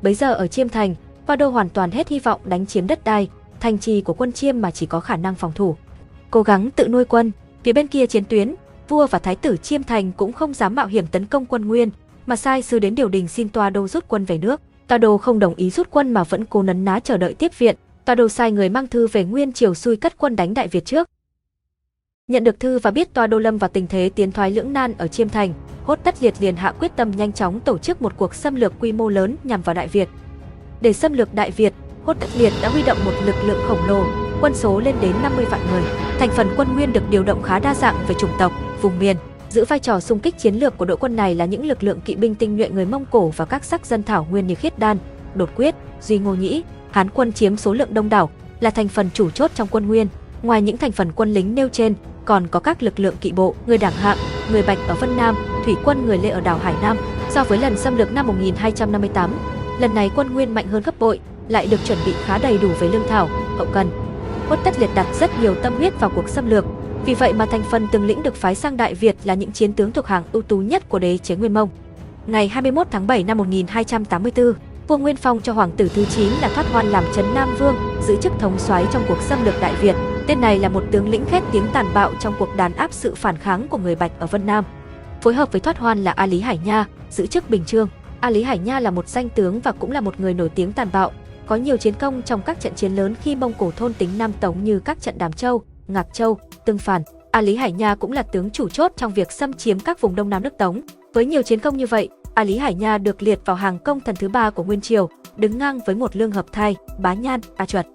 Bấy 0.01 0.13
giờ 0.13 0.33
ở 0.33 0.47
Chiêm 0.47 0.69
Thành, 0.69 0.95
và 1.27 1.35
đô 1.35 1.49
hoàn 1.49 1.69
toàn 1.69 1.91
hết 1.91 2.07
hy 2.07 2.19
vọng 2.19 2.41
đánh 2.45 2.65
chiếm 2.65 2.87
đất 2.87 3.03
đai, 3.03 3.29
thành 3.59 3.77
trì 3.77 4.01
của 4.01 4.13
quân 4.13 4.31
Chiêm 4.31 4.61
mà 4.61 4.71
chỉ 4.71 4.85
có 4.85 4.99
khả 4.99 5.15
năng 5.15 5.35
phòng 5.35 5.51
thủ. 5.55 5.75
Cố 6.31 6.43
gắng 6.43 6.71
tự 6.71 6.87
nuôi 6.87 7.05
quân, 7.05 7.31
phía 7.63 7.73
bên 7.73 7.87
kia 7.87 8.07
chiến 8.07 8.23
tuyến, 8.25 8.55
vua 8.87 9.07
và 9.07 9.19
thái 9.19 9.35
tử 9.35 9.57
Chiêm 9.57 9.83
Thành 9.83 10.11
cũng 10.11 10.33
không 10.33 10.53
dám 10.53 10.75
mạo 10.75 10.87
hiểm 10.87 11.07
tấn 11.07 11.25
công 11.25 11.45
quân 11.45 11.67
Nguyên, 11.67 11.89
mà 12.25 12.35
sai 12.35 12.61
sứ 12.61 12.79
đến 12.79 12.95
điều 12.95 13.09
đình 13.09 13.27
xin 13.27 13.49
Toa 13.49 13.69
Đô 13.69 13.87
rút 13.87 14.05
quân 14.07 14.25
về 14.25 14.37
nước. 14.37 14.61
Toa 14.87 14.97
Đô 14.97 15.17
không 15.17 15.39
đồng 15.39 15.55
ý 15.55 15.69
rút 15.69 15.87
quân 15.91 16.13
mà 16.13 16.23
vẫn 16.23 16.45
cố 16.45 16.63
nấn 16.63 16.85
ná 16.85 16.99
chờ 16.99 17.17
đợi 17.17 17.33
tiếp 17.33 17.51
viện. 17.57 17.75
Toa 18.05 18.15
Đô 18.15 18.29
sai 18.29 18.51
người 18.51 18.69
mang 18.69 18.87
thư 18.87 19.07
về 19.07 19.23
Nguyên 19.23 19.53
triều 19.53 19.73
xui 19.73 19.95
cất 19.95 20.17
quân 20.17 20.35
đánh 20.35 20.53
Đại 20.53 20.67
Việt 20.67 20.85
trước. 20.85 21.09
Nhận 22.27 22.43
được 22.43 22.59
thư 22.59 22.79
và 22.79 22.91
biết 22.91 23.13
Toa 23.13 23.27
Đô 23.27 23.39
lâm 23.39 23.57
vào 23.57 23.69
tình 23.69 23.87
thế 23.87 24.09
tiến 24.15 24.31
thoái 24.31 24.51
lưỡng 24.51 24.73
nan 24.73 24.93
ở 24.97 25.07
Chiêm 25.07 25.29
Thành, 25.29 25.53
Hốt 25.83 25.99
Tất 26.03 26.15
Liệt 26.23 26.33
liền 26.39 26.55
hạ 26.55 26.73
quyết 26.79 26.95
tâm 26.95 27.11
nhanh 27.11 27.33
chóng 27.33 27.59
tổ 27.59 27.77
chức 27.77 28.01
một 28.01 28.13
cuộc 28.17 28.35
xâm 28.35 28.55
lược 28.55 28.73
quy 28.79 28.91
mô 28.91 29.09
lớn 29.09 29.35
nhằm 29.43 29.61
vào 29.61 29.73
Đại 29.73 29.87
Việt. 29.87 30.09
Để 30.85 30.93
xâm 30.93 31.13
lược 31.13 31.33
Đại 31.33 31.51
Việt, 31.51 31.73
Hốt 32.03 32.17
Tất 32.19 32.27
Liệt 32.37 32.53
đã 32.61 32.69
huy 32.69 32.83
động 32.83 32.97
một 33.05 33.11
lực 33.25 33.35
lượng 33.45 33.59
khổng 33.67 33.85
lồ, 33.87 34.03
quân 34.41 34.53
số 34.55 34.79
lên 34.79 34.95
đến 35.01 35.11
50 35.23 35.45
vạn 35.45 35.61
người. 35.71 35.81
Thành 36.19 36.29
phần 36.31 36.49
quân 36.57 36.67
Nguyên 36.73 36.93
được 36.93 37.09
điều 37.09 37.23
động 37.23 37.43
khá 37.43 37.59
đa 37.59 37.75
dạng 37.75 38.05
về 38.07 38.15
chủng 38.19 38.29
tộc, 38.39 38.51
vùng 38.81 38.99
miền. 38.99 39.17
Giữ 39.49 39.65
vai 39.65 39.79
trò 39.79 39.99
xung 39.99 40.19
kích 40.19 40.37
chiến 40.37 40.55
lược 40.55 40.77
của 40.77 40.85
đội 40.85 40.97
quân 40.97 41.15
này 41.15 41.35
là 41.35 41.45
những 41.45 41.65
lực 41.65 41.83
lượng 41.83 42.01
kỵ 42.01 42.15
binh 42.15 42.35
tinh 42.35 42.57
nhuệ 42.57 42.69
người 42.69 42.85
Mông 42.85 43.05
Cổ 43.11 43.31
và 43.35 43.45
các 43.45 43.63
sắc 43.63 43.85
dân 43.85 44.03
thảo 44.03 44.27
nguyên 44.29 44.47
như 44.47 44.55
Khiết 44.55 44.79
Đan, 44.79 44.97
Đột 45.35 45.49
Quyết, 45.55 45.75
Duy 46.01 46.17
Ngô 46.17 46.33
Nhĩ. 46.33 46.63
Hán 46.91 47.09
quân 47.09 47.33
chiếm 47.33 47.57
số 47.57 47.73
lượng 47.73 47.93
đông 47.93 48.09
đảo, 48.09 48.29
là 48.59 48.69
thành 48.69 48.87
phần 48.87 49.09
chủ 49.13 49.29
chốt 49.29 49.51
trong 49.55 49.67
quân 49.71 49.87
Nguyên. 49.87 50.07
Ngoài 50.41 50.61
những 50.61 50.77
thành 50.77 50.91
phần 50.91 51.11
quân 51.11 51.33
lính 51.33 51.55
nêu 51.55 51.69
trên, 51.69 51.93
còn 52.25 52.47
có 52.47 52.59
các 52.59 52.83
lực 52.83 52.99
lượng 52.99 53.15
kỵ 53.21 53.31
bộ, 53.31 53.55
người 53.67 53.77
đảng 53.77 53.93
hạng, 53.93 54.17
người 54.51 54.63
Bạch 54.63 54.79
ở 54.87 54.95
Vân 54.95 55.17
Nam, 55.17 55.35
thủy 55.65 55.75
quân 55.83 56.05
người 56.05 56.17
Lê 56.17 56.29
ở 56.29 56.41
đảo 56.41 56.57
Hải 56.57 56.73
Nam. 56.81 56.97
So 57.29 57.43
với 57.43 57.57
lần 57.57 57.77
xâm 57.77 57.97
lược 57.97 58.11
năm 58.11 58.27
1258, 58.27 59.31
lần 59.79 59.95
này 59.95 60.11
quân 60.15 60.33
Nguyên 60.33 60.53
mạnh 60.53 60.67
hơn 60.67 60.83
gấp 60.85 60.99
bội, 60.99 61.19
lại 61.47 61.67
được 61.67 61.85
chuẩn 61.85 61.97
bị 62.05 62.13
khá 62.25 62.37
đầy 62.37 62.57
đủ 62.57 62.69
về 62.79 62.87
lương 62.87 63.07
thảo, 63.07 63.29
hậu 63.57 63.67
cần. 63.73 63.89
Quất 64.47 64.59
Tất 64.63 64.79
Liệt 64.79 64.89
đặt 64.95 65.07
rất 65.19 65.39
nhiều 65.39 65.55
tâm 65.55 65.75
huyết 65.75 65.99
vào 65.99 66.11
cuộc 66.15 66.29
xâm 66.29 66.49
lược, 66.49 66.65
vì 67.05 67.13
vậy 67.13 67.33
mà 67.33 67.45
thành 67.45 67.63
phần 67.71 67.87
từng 67.91 68.05
lĩnh 68.05 68.23
được 68.23 68.35
phái 68.35 68.55
sang 68.55 68.77
Đại 68.77 68.93
Việt 68.93 69.15
là 69.23 69.33
những 69.33 69.51
chiến 69.51 69.73
tướng 69.73 69.91
thuộc 69.91 70.07
hàng 70.07 70.23
ưu 70.31 70.41
tú 70.41 70.57
nhất 70.57 70.89
của 70.89 70.99
đế 70.99 71.17
chế 71.17 71.35
Nguyên 71.35 71.53
Mông. 71.53 71.69
Ngày 72.27 72.47
21 72.47 72.87
tháng 72.91 73.07
7 73.07 73.23
năm 73.23 73.37
1284, 73.37 74.53
vua 74.87 74.97
Nguyên 74.97 75.15
Phong 75.15 75.41
cho 75.41 75.53
hoàng 75.53 75.71
tử 75.71 75.89
thứ 75.95 76.05
9 76.05 76.29
là 76.41 76.49
Thoát 76.49 76.71
Hoan 76.71 76.87
làm 76.87 77.03
trấn 77.15 77.33
Nam 77.33 77.55
Vương, 77.59 77.75
giữ 78.07 78.15
chức 78.21 78.33
thống 78.39 78.59
soái 78.59 78.85
trong 78.91 79.03
cuộc 79.07 79.21
xâm 79.21 79.45
lược 79.45 79.61
Đại 79.61 79.73
Việt. 79.81 79.95
Tên 80.27 80.41
này 80.41 80.59
là 80.59 80.69
một 80.69 80.83
tướng 80.91 81.09
lĩnh 81.09 81.25
khét 81.25 81.43
tiếng 81.51 81.67
tàn 81.73 81.85
bạo 81.93 82.11
trong 82.19 82.33
cuộc 82.39 82.55
đàn 82.55 82.73
áp 82.73 82.93
sự 82.93 83.15
phản 83.15 83.37
kháng 83.37 83.67
của 83.67 83.77
người 83.77 83.95
Bạch 83.95 84.11
ở 84.19 84.27
Vân 84.27 84.45
Nam. 84.45 84.63
Phối 85.21 85.33
hợp 85.33 85.51
với 85.51 85.61
Thoát 85.61 85.77
Hoan 85.77 86.03
là 86.03 86.11
A 86.11 86.25
Lý 86.25 86.39
Hải 86.39 86.57
Nha, 86.57 86.85
giữ 87.09 87.27
chức 87.27 87.49
Bình 87.49 87.65
Trương. 87.65 87.87
A 88.25 88.29
Lý 88.29 88.43
Hải 88.43 88.57
Nha 88.57 88.79
là 88.79 88.91
một 88.91 89.09
danh 89.09 89.29
tướng 89.29 89.59
và 89.59 89.71
cũng 89.71 89.91
là 89.91 90.01
một 90.01 90.19
người 90.19 90.33
nổi 90.33 90.49
tiếng 90.49 90.73
tàn 90.73 90.87
bạo, 90.93 91.11
có 91.47 91.55
nhiều 91.55 91.77
chiến 91.77 91.93
công 91.99 92.21
trong 92.21 92.41
các 92.45 92.59
trận 92.59 92.75
chiến 92.75 92.95
lớn 92.95 93.15
khi 93.21 93.35
Mông 93.35 93.53
Cổ 93.57 93.71
thôn 93.71 93.93
tính 93.93 94.09
Nam 94.17 94.33
Tống 94.33 94.63
như 94.63 94.79
các 94.79 95.01
trận 95.01 95.17
Đàm 95.17 95.33
Châu, 95.33 95.63
Ngạc 95.87 96.07
Châu, 96.13 96.39
Tương 96.65 96.77
Phản. 96.77 97.01
A 97.31 97.41
Lý 97.41 97.55
Hải 97.55 97.71
Nha 97.71 97.95
cũng 97.95 98.11
là 98.11 98.23
tướng 98.23 98.49
chủ 98.49 98.69
chốt 98.69 98.91
trong 98.97 99.13
việc 99.13 99.31
xâm 99.31 99.53
chiếm 99.53 99.79
các 99.79 100.01
vùng 100.01 100.15
Đông 100.15 100.29
Nam 100.29 100.43
nước 100.43 100.57
Tống. 100.57 100.81
Với 101.13 101.25
nhiều 101.25 101.41
chiến 101.41 101.59
công 101.59 101.77
như 101.77 101.85
vậy, 101.87 102.09
A 102.33 102.43
Lý 102.43 102.57
Hải 102.57 102.73
Nha 102.73 102.97
được 102.97 103.23
liệt 103.23 103.39
vào 103.45 103.55
hàng 103.55 103.79
công 103.79 103.99
thần 103.99 104.15
thứ 104.15 104.29
ba 104.29 104.49
của 104.49 104.63
Nguyên 104.63 104.81
Triều, 104.81 105.09
đứng 105.37 105.57
ngang 105.57 105.79
với 105.85 105.95
một 105.95 106.15
lương 106.15 106.31
hợp 106.31 106.45
thai, 106.51 106.75
Bá 106.97 107.13
Nhan, 107.13 107.39
A 107.55 107.65
Chuật. 107.65 107.87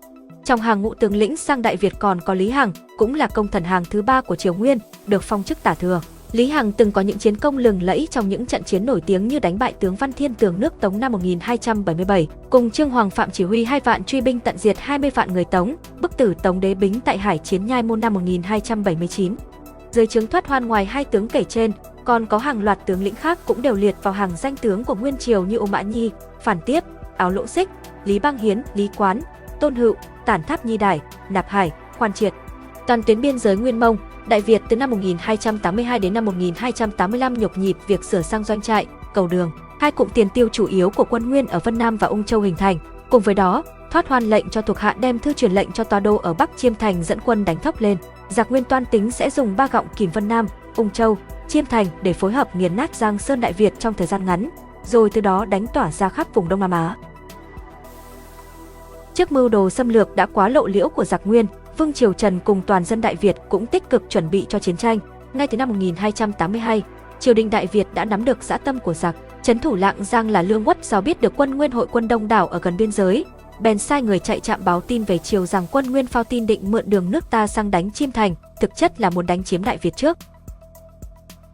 Trong 0.45 0.61
hàng 0.61 0.83
ngũ 0.83 0.95
tướng 0.95 1.17
lĩnh 1.17 1.37
sang 1.37 1.63
Đại 1.63 1.77
Việt 1.77 1.93
còn 1.99 2.21
có 2.21 2.35
Lý 2.35 2.51
Hằng, 2.51 2.73
cũng 2.99 3.15
là 3.15 3.27
công 3.27 3.49
thần 3.49 3.65
hàng 3.65 3.85
thứ 3.91 4.03
ba 4.03 4.21
của 4.21 4.37
Triều 4.37 4.55
Nguyên, 4.55 4.79
được 5.07 5.23
phong 5.23 5.43
chức 5.43 5.63
tả 5.63 5.75
thừa. 5.75 6.01
Lý 6.33 6.47
Hằng 6.47 6.73
từng 6.73 6.93
có 6.93 7.01
những 7.01 7.19
chiến 7.19 7.37
công 7.37 7.59
lừng 7.59 7.83
lẫy 7.83 8.09
trong 8.11 8.29
những 8.29 8.47
trận 8.47 8.65
chiến 8.65 8.87
nổi 8.87 9.01
tiếng 9.01 9.29
như 9.29 9.39
đánh 9.39 9.59
bại 9.59 9.73
tướng 9.81 9.97
Văn 9.97 10.13
Thiên 10.13 10.35
Tường 10.35 10.55
nước 10.59 10.81
Tống 10.81 11.01
năm 11.01 11.13
1277, 11.13 12.29
cùng 12.51 12.71
Trương 12.71 12.91
Hoàng 12.91 13.11
Phạm 13.11 13.31
chỉ 13.31 13.45
huy 13.45 13.65
hai 13.65 13.81
vạn 13.81 14.05
truy 14.05 14.21
binh 14.21 14.41
tận 14.41 14.59
diệt 14.59 14.79
20 14.79 15.11
vạn 15.11 15.33
người 15.33 15.45
Tống, 15.45 15.77
bức 16.01 16.17
tử 16.17 16.35
Tống 16.43 16.61
Đế 16.61 16.75
Bính 16.75 17.01
tại 17.01 17.19
Hải 17.19 17.39
Chiến 17.39 17.67
Nhai 17.67 17.83
Môn 17.83 18.01
năm 18.01 18.15
1279. 18.15 19.37
Dưới 19.91 20.07
chứng 20.07 20.27
thoát 20.27 20.47
hoan 20.47 20.67
ngoài 20.67 20.85
hai 20.85 21.05
tướng 21.05 21.29
kể 21.29 21.45
trên, 21.45 21.73
Còn 22.05 22.27
có 22.27 22.39
hàng 22.39 22.63
loạt 22.63 22.87
tướng 22.87 23.05
lĩnh 23.05 23.15
khác 23.15 23.39
cũng 23.47 23.63
đều 23.63 23.75
liệt 23.75 23.97
vào 24.03 24.15
hàng 24.15 24.31
danh 24.37 24.57
tướng 24.57 24.85
của 24.85 24.95
Nguyên 24.95 25.17
Triều 25.17 25.45
như 25.45 25.57
Ô 25.57 25.67
Mã 25.67 25.83
Nhi, 25.83 26.11
Phản 26.43 26.59
Tiếp, 26.67 26.85
Áo 27.17 27.31
Lỗ 27.31 27.47
Xích, 27.47 27.69
Lý 28.05 28.19
Bang 28.19 28.39
Hiến, 28.39 28.63
Lý 28.75 28.89
Quán, 28.97 29.21
Tôn 29.61 29.75
Hữu, 29.75 29.95
Tản 30.27 30.43
Tháp 30.43 30.67
Nhi 30.67 30.77
Đài, 30.77 31.01
Nạp 31.29 31.49
Hải, 31.49 31.73
Khoan 31.99 32.13
Triệt. 32.13 32.33
Toàn 32.87 33.03
tuyến 33.03 33.21
biên 33.21 33.39
giới 33.39 33.57
Nguyên 33.57 33.81
Mông, 33.81 33.97
Đại 34.27 34.41
Việt 34.41 34.63
từ 34.69 34.77
năm 34.77 34.91
1282 34.91 35.99
đến 35.99 36.15
năm 36.15 36.25
1285 36.25 37.35
nhục 37.35 37.59
nhịp 37.59 37.77
việc 37.87 38.05
sửa 38.05 38.23
sang 38.23 38.45
doanh 38.45 38.61
trại, 38.61 38.87
cầu 39.15 39.27
đường. 39.27 39.51
Hai 39.81 39.91
cụm 39.91 40.09
tiền 40.09 40.29
tiêu 40.35 40.49
chủ 40.53 40.67
yếu 40.67 40.91
của 40.91 41.05
quân 41.05 41.31
Nguyên 41.31 41.47
ở 41.47 41.59
Vân 41.59 41.79
Nam 41.79 41.97
và 41.97 42.07
Ung 42.07 42.25
Châu 42.25 42.41
hình 42.41 42.57
thành. 42.57 42.79
Cùng 43.11 43.23
với 43.23 43.35
đó, 43.35 43.63
thoát 43.91 44.09
hoan 44.09 44.25
lệnh 44.25 44.49
cho 44.51 44.63
thuộc 44.63 44.79
hạ 44.79 44.97
đem 45.01 45.19
thư 45.19 45.33
truyền 45.33 45.53
lệnh 45.53 45.73
cho 45.73 45.85
tòa 45.85 46.01
đô 46.01 46.17
ở 46.17 46.35
Bắc 46.35 46.51
Chiêm 46.57 46.75
Thành 46.75 47.05
dẫn 47.05 47.19
quân 47.25 47.45
đánh 47.45 47.57
thốc 47.61 47.81
lên. 47.81 47.99
Giặc 48.29 48.51
Nguyên 48.51 48.65
toan 48.65 48.85
tính 48.85 49.11
sẽ 49.11 49.31
dùng 49.31 49.57
ba 49.57 49.67
gọng 49.67 49.87
kìm 49.97 50.11
Vân 50.11 50.29
Nam, 50.29 50.47
Ung 50.77 50.91
Châu, 50.91 51.19
Chiêm 51.49 51.67
Thành 51.67 51.87
để 52.03 52.13
phối 52.13 52.33
hợp 52.33 52.57
nghiền 52.57 52.77
nát 52.77 52.95
Giang 52.95 53.19
Sơn 53.19 53.41
Đại 53.41 53.53
Việt 53.53 53.73
trong 53.79 53.95
thời 53.95 54.07
gian 54.07 54.27
ngắn, 54.27 54.51
rồi 54.85 55.11
từ 55.11 55.21
đó 55.21 55.45
đánh 55.45 55.67
tỏa 55.75 55.93
ra 55.93 56.09
khắp 56.09 56.35
vùng 56.35 56.49
Đông 56.49 56.61
Nam 56.61 56.71
Á. 56.71 56.97
Trước 59.15 59.33
mưu 59.33 59.49
đồ 59.49 59.71
xâm 59.71 59.89
lược 59.89 60.17
đã 60.17 60.27
quá 60.27 60.49
lộ 60.49 60.67
liễu 60.67 60.89
của 60.89 61.05
giặc 61.05 61.21
Nguyên, 61.25 61.47
Vương 61.81 61.93
Triều 61.93 62.13
Trần 62.13 62.39
cùng 62.45 62.63
toàn 62.67 62.85
dân 62.85 63.01
Đại 63.01 63.15
Việt 63.15 63.37
cũng 63.49 63.67
tích 63.67 63.91
cực 63.91 64.03
chuẩn 64.09 64.31
bị 64.31 64.47
cho 64.49 64.59
chiến 64.59 64.77
tranh. 64.77 64.99
Ngay 65.33 65.47
từ 65.47 65.57
năm 65.57 65.69
1282, 65.69 66.83
triều 67.21 67.35
đình 67.35 67.51
Đại 67.51 67.67
Việt 67.67 67.87
đã 67.95 68.05
nắm 68.05 68.25
được 68.25 68.43
dã 68.43 68.59
tâm 68.59 68.79
của 68.79 68.95
giặc. 68.95 69.17
Trấn 69.43 69.59
thủ 69.59 69.75
Lạng 69.77 70.05
Giang 70.05 70.31
là 70.31 70.43
Lương 70.43 70.65
Quất 70.65 70.85
do 70.85 71.01
biết 71.01 71.21
được 71.21 71.33
quân 71.37 71.57
Nguyên 71.57 71.71
hội 71.71 71.87
quân 71.93 72.09
đông 72.09 72.29
đảo 72.29 72.47
ở 72.47 72.59
gần 72.59 72.77
biên 72.77 72.93
giới, 72.93 73.25
bèn 73.61 73.79
sai 73.79 74.03
người 74.03 74.19
chạy 74.19 74.41
chạm 74.41 74.61
báo 74.65 74.81
tin 74.81 75.05
về 75.05 75.19
triều 75.19 75.47
rằng 75.47 75.67
quân 75.71 75.91
Nguyên 75.91 76.07
phao 76.07 76.25
tin 76.25 76.47
định 76.47 76.71
mượn 76.71 76.91
đường 76.91 77.11
nước 77.11 77.31
ta 77.31 77.47
sang 77.47 77.71
đánh 77.71 77.91
Chiêm 77.91 78.13
Thành, 78.13 78.35
thực 78.61 78.77
chất 78.77 79.01
là 79.01 79.11
muốn 79.11 79.27
đánh 79.27 79.45
chiếm 79.45 79.65
Đại 79.65 79.79
Việt 79.83 79.97
trước. 79.97 80.19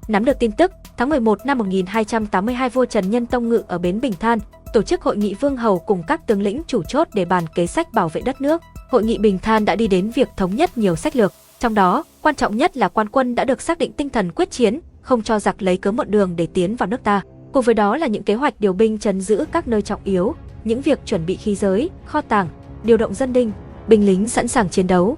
Nắm 0.09 0.25
được 0.25 0.39
tin 0.39 0.53
tức, 0.53 0.73
tháng 0.97 1.09
11 1.09 1.47
năm 1.47 1.59
1282 1.59 2.69
vua 2.69 2.85
Trần 2.85 3.11
Nhân 3.11 3.27
Tông 3.27 3.49
Ngự 3.49 3.63
ở 3.69 3.79
Bến 3.79 4.01
Bình 4.01 4.13
Than, 4.21 4.39
tổ 4.73 4.83
chức 4.83 5.03
hội 5.03 5.17
nghị 5.17 5.35
vương 5.35 5.57
hầu 5.57 5.79
cùng 5.79 6.03
các 6.07 6.27
tướng 6.27 6.43
lĩnh 6.43 6.63
chủ 6.67 6.83
chốt 6.83 7.09
để 7.15 7.25
bàn 7.25 7.45
kế 7.55 7.67
sách 7.67 7.93
bảo 7.93 8.09
vệ 8.09 8.21
đất 8.21 8.41
nước. 8.41 8.63
Hội 8.91 9.05
nghị 9.05 9.19
Bình 9.19 9.39
Than 9.39 9.65
đã 9.65 9.77
đi 9.77 9.89
đến 9.89 10.11
việc 10.11 10.29
thống 10.37 10.57
nhất 10.57 10.79
nhiều 10.79 10.97
sách 10.97 11.17
lược, 11.17 11.33
trong 11.59 11.75
đó, 11.75 12.05
quan 12.23 12.35
trọng 12.35 12.57
nhất 12.57 12.77
là 12.77 12.89
quan 12.89 13.09
quân 13.09 13.35
đã 13.35 13.45
được 13.45 13.63
xác 13.63 13.79
định 13.79 13.93
tinh 13.93 14.11
thần 14.11 14.33
quyết 14.33 14.51
chiến, 14.51 14.81
không 15.03 15.23
cho 15.23 15.39
giặc 15.39 15.63
lấy 15.63 15.77
cớ 15.77 15.93
mượn 15.93 16.11
đường 16.11 16.37
để 16.37 16.47
tiến 16.47 16.77
vào 16.77 16.87
nước 16.87 17.05
ta. 17.05 17.21
Cùng 17.53 17.63
với 17.63 17.75
đó 17.75 17.97
là 17.97 18.07
những 18.07 18.23
kế 18.23 18.35
hoạch 18.35 18.61
điều 18.61 18.73
binh 18.73 18.99
trấn 18.99 19.21
giữ 19.21 19.45
các 19.53 19.69
nơi 19.69 19.83
trọng 19.83 20.01
yếu, 20.05 20.35
những 20.65 20.81
việc 20.81 20.99
chuẩn 21.07 21.27
bị 21.27 21.37
khí 21.37 21.55
giới, 21.55 21.91
kho 22.07 22.21
tàng, 22.21 22.49
điều 22.85 22.97
động 22.97 23.15
dân 23.15 23.33
đinh, 23.33 23.53
binh 23.89 24.07
lính 24.07 24.29
sẵn 24.29 24.49
sàng 24.49 24.69
chiến 24.69 24.87
đấu. 24.87 25.17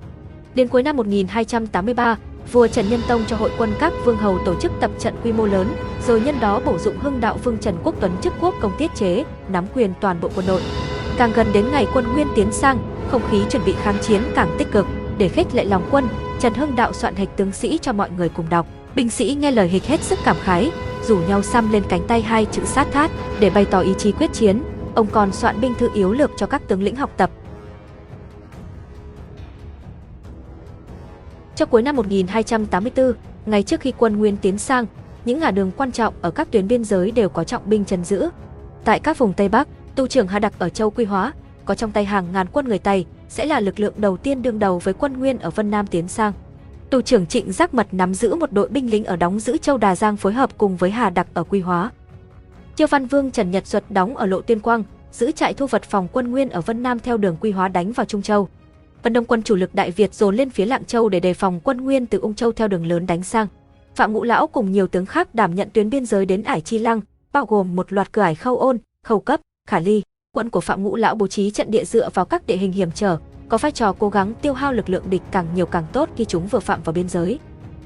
Đến 0.55 0.69
cuối 0.69 0.83
năm 0.83 0.97
1283, 0.97 2.19
vua 2.53 2.67
Trần 2.67 2.89
Nhân 2.91 3.01
Tông 3.09 3.25
cho 3.27 3.37
hội 3.37 3.51
quân 3.59 3.73
các 3.79 3.93
vương 4.05 4.17
hầu 4.17 4.39
tổ 4.45 4.55
chức 4.61 4.73
tập 4.81 4.91
trận 4.99 5.15
quy 5.25 5.33
mô 5.33 5.47
lớn, 5.47 5.75
rồi 6.07 6.21
nhân 6.21 6.41
đó 6.41 6.61
bổ 6.65 6.79
dụng 6.79 6.99
hưng 6.99 7.21
đạo 7.21 7.39
vương 7.45 7.59
Trần 7.59 7.77
Quốc 7.85 7.95
Tuấn 8.01 8.13
chức 8.23 8.33
quốc 8.41 8.55
công 8.61 8.73
tiết 8.79 8.95
chế, 8.95 9.25
nắm 9.49 9.67
quyền 9.75 9.93
toàn 10.01 10.21
bộ 10.21 10.31
quân 10.35 10.47
đội. 10.47 10.61
Càng 11.17 11.33
gần 11.35 11.47
đến 11.53 11.65
ngày 11.73 11.87
quân 11.95 12.13
Nguyên 12.13 12.27
tiến 12.35 12.53
sang, 12.53 12.79
không 13.11 13.23
khí 13.31 13.43
chuẩn 13.51 13.65
bị 13.65 13.75
kháng 13.83 13.99
chiến 14.03 14.23
càng 14.35 14.55
tích 14.59 14.73
cực, 14.73 14.87
để 15.19 15.29
khích 15.29 15.55
lệ 15.55 15.65
lòng 15.65 15.89
quân, 15.91 16.09
Trần 16.41 16.55
Hưng 16.55 16.77
Đạo 16.77 16.93
soạn 16.93 17.15
hịch 17.15 17.29
tướng 17.37 17.53
sĩ 17.53 17.79
cho 17.83 17.93
mọi 17.93 18.11
người 18.17 18.29
cùng 18.29 18.49
đọc. 18.49 18.67
Binh 18.95 19.11
sĩ 19.11 19.37
nghe 19.41 19.51
lời 19.51 19.69
hịch 19.69 19.85
hết 19.85 20.01
sức 20.01 20.19
cảm 20.25 20.37
khái, 20.43 20.71
rủ 21.07 21.19
nhau 21.19 21.43
xăm 21.43 21.73
lên 21.73 21.83
cánh 21.89 22.07
tay 22.07 22.23
hai 22.23 22.45
chữ 22.45 22.63
sát 22.65 22.89
thát 22.93 23.11
để 23.41 23.51
bày 23.51 23.65
tỏ 23.65 23.81
ý 23.81 23.95
chí 23.99 24.13
quyết 24.13 24.33
chiến. 24.33 24.63
Ông 24.95 25.07
còn 25.07 25.33
soạn 25.33 25.61
binh 25.61 25.75
thư 25.75 25.91
yếu 25.95 26.13
lược 26.13 26.31
cho 26.37 26.47
các 26.47 26.69
tướng 26.69 26.83
lĩnh 26.83 26.97
học 26.97 27.11
tập. 27.17 27.31
Cho 31.59 31.67
cuối 31.67 31.83
năm 31.83 31.97
1284, 31.97 33.13
ngày 33.47 33.63
trước 33.63 33.81
khi 33.81 33.93
quân 33.99 34.17
Nguyên 34.17 34.37
tiến 34.37 34.59
sang, 34.59 34.87
những 35.25 35.41
ngã 35.41 35.51
đường 35.51 35.71
quan 35.77 35.93
trọng 35.93 36.15
ở 36.23 36.31
các 36.31 36.51
tuyến 36.51 36.69
biên 36.69 36.85
giới 36.85 37.11
đều 37.11 37.29
có 37.29 37.45
trọng 37.45 37.63
binh 37.67 37.85
trấn 37.85 38.05
giữ. 38.05 38.29
Tại 38.85 39.01
các 39.01 39.19
vùng 39.19 39.33
Tây 39.33 39.49
Bắc, 39.49 39.69
tu 39.95 40.07
trưởng 40.07 40.29
Hà 40.29 40.39
Đặc 40.39 40.53
ở 40.59 40.69
châu 40.69 40.91
Quy 40.91 41.05
Hóa, 41.05 41.33
có 41.65 41.75
trong 41.75 41.91
tay 41.91 42.05
hàng 42.05 42.27
ngàn 42.33 42.47
quân 42.53 42.69
người 42.69 42.79
Tây, 42.79 43.07
sẽ 43.29 43.47
là 43.47 43.61
lực 43.61 43.81
lượng 43.81 43.95
đầu 43.97 44.17
tiên 44.17 44.43
đương 44.43 44.59
đầu 44.59 44.79
với 44.79 44.95
quân 44.95 45.13
Nguyên 45.13 45.39
ở 45.39 45.51
Vân 45.51 45.71
Nam 45.71 45.87
tiến 45.87 46.09
sang. 46.09 46.33
Tù 46.91 47.01
trưởng 47.01 47.27
Trịnh 47.27 47.53
Giác 47.53 47.75
Mật 47.75 47.87
nắm 47.93 48.15
giữ 48.15 48.35
một 48.35 48.53
đội 48.53 48.69
binh 48.69 48.91
lính 48.91 49.05
ở 49.05 49.17
đóng 49.17 49.41
giữ 49.41 49.57
Châu 49.59 49.79
Đà 49.79 49.97
Giang 49.97 50.17
phối 50.17 50.33
hợp 50.33 50.59
cùng 50.59 50.77
với 50.77 50.91
Hà 50.91 51.11
Đặc 51.11 51.27
ở 51.35 51.45
Quy 51.45 51.61
Hóa. 51.61 51.91
Chiêu 52.77 52.87
Văn 52.87 53.07
Vương 53.07 53.31
Trần 53.31 53.51
Nhật 53.51 53.67
Duật 53.67 53.85
đóng 53.91 54.17
ở 54.17 54.27
Lộ 54.27 54.41
Tiên 54.41 54.61
Quang, 54.61 54.83
giữ 55.13 55.33
trại 55.33 55.55
thu 55.55 55.67
vật 55.67 55.83
phòng 55.83 56.09
quân 56.13 56.31
Nguyên 56.31 56.51
ở 56.51 56.61
Vân 56.61 56.83
Nam 56.83 56.99
theo 56.99 57.17
đường 57.17 57.37
Quy 57.41 57.51
Hóa 57.51 57.69
đánh 57.69 57.93
vào 57.93 58.07
Trung 58.07 58.23
Châu. 58.23 58.49
Vân 59.03 59.13
Đông 59.13 59.25
quân 59.25 59.43
chủ 59.43 59.55
lực 59.55 59.75
Đại 59.75 59.91
Việt 59.91 60.15
dồn 60.15 60.37
lên 60.37 60.51
phía 60.51 60.67
Lạng 60.67 60.85
Châu 60.85 61.09
để 61.09 61.21
đề 61.21 61.35
phòng 61.35 61.61
quân 61.65 61.77
Nguyên 61.77 62.07
từ 62.07 62.19
Ung 62.19 62.35
Châu 62.35 62.53
theo 62.53 62.69
đường 62.69 62.87
lớn 62.87 63.07
đánh 63.07 63.23
sang. 63.23 63.47
Phạm 63.95 64.13
Ngũ 64.13 64.25
Lão 64.25 64.47
cùng 64.47 64.73
nhiều 64.73 64.87
tướng 64.87 65.07
khác 65.07 65.35
đảm 65.35 65.55
nhận 65.55 65.69
tuyến 65.73 65.91
biên 65.91 66.07
giới 66.07 66.27
đến 66.27 66.43
Ải 66.43 66.61
Chi 66.61 66.79
Lăng, 66.79 67.01
bao 67.33 67.47
gồm 67.47 67.77
một 67.77 67.93
loạt 67.93 68.13
cửa 68.13 68.23
ải 68.23 68.35
Khâu 68.35 68.59
Ôn, 68.59 68.79
Khâu 69.07 69.21
Cấp, 69.21 69.41
Khả 69.69 69.81
Ly. 69.81 70.03
Quận 70.33 70.51
của 70.51 70.61
Phạm 70.61 70.83
Ngũ 70.83 70.97
Lão 70.97 71.15
bố 71.15 71.27
trí 71.27 71.51
trận 71.51 71.71
địa 71.71 71.85
dựa 71.85 72.09
vào 72.15 72.25
các 72.25 72.47
địa 72.47 72.57
hình 72.57 72.73
hiểm 72.73 72.91
trở, 72.95 73.19
có 73.49 73.59
vai 73.59 73.73
trò 73.73 73.93
cố 73.99 74.09
gắng 74.09 74.35
tiêu 74.43 74.53
hao 74.53 74.73
lực 74.73 74.91
lượng 74.91 75.11
địch 75.11 75.23
càng 75.31 75.47
nhiều 75.55 75.67
càng 75.67 75.85
tốt 75.93 76.09
khi 76.17 76.25
chúng 76.25 76.47
vừa 76.47 76.61
phạm 76.61 76.83
vào 76.83 76.93
biên 76.93 77.09
giới. 77.09 77.39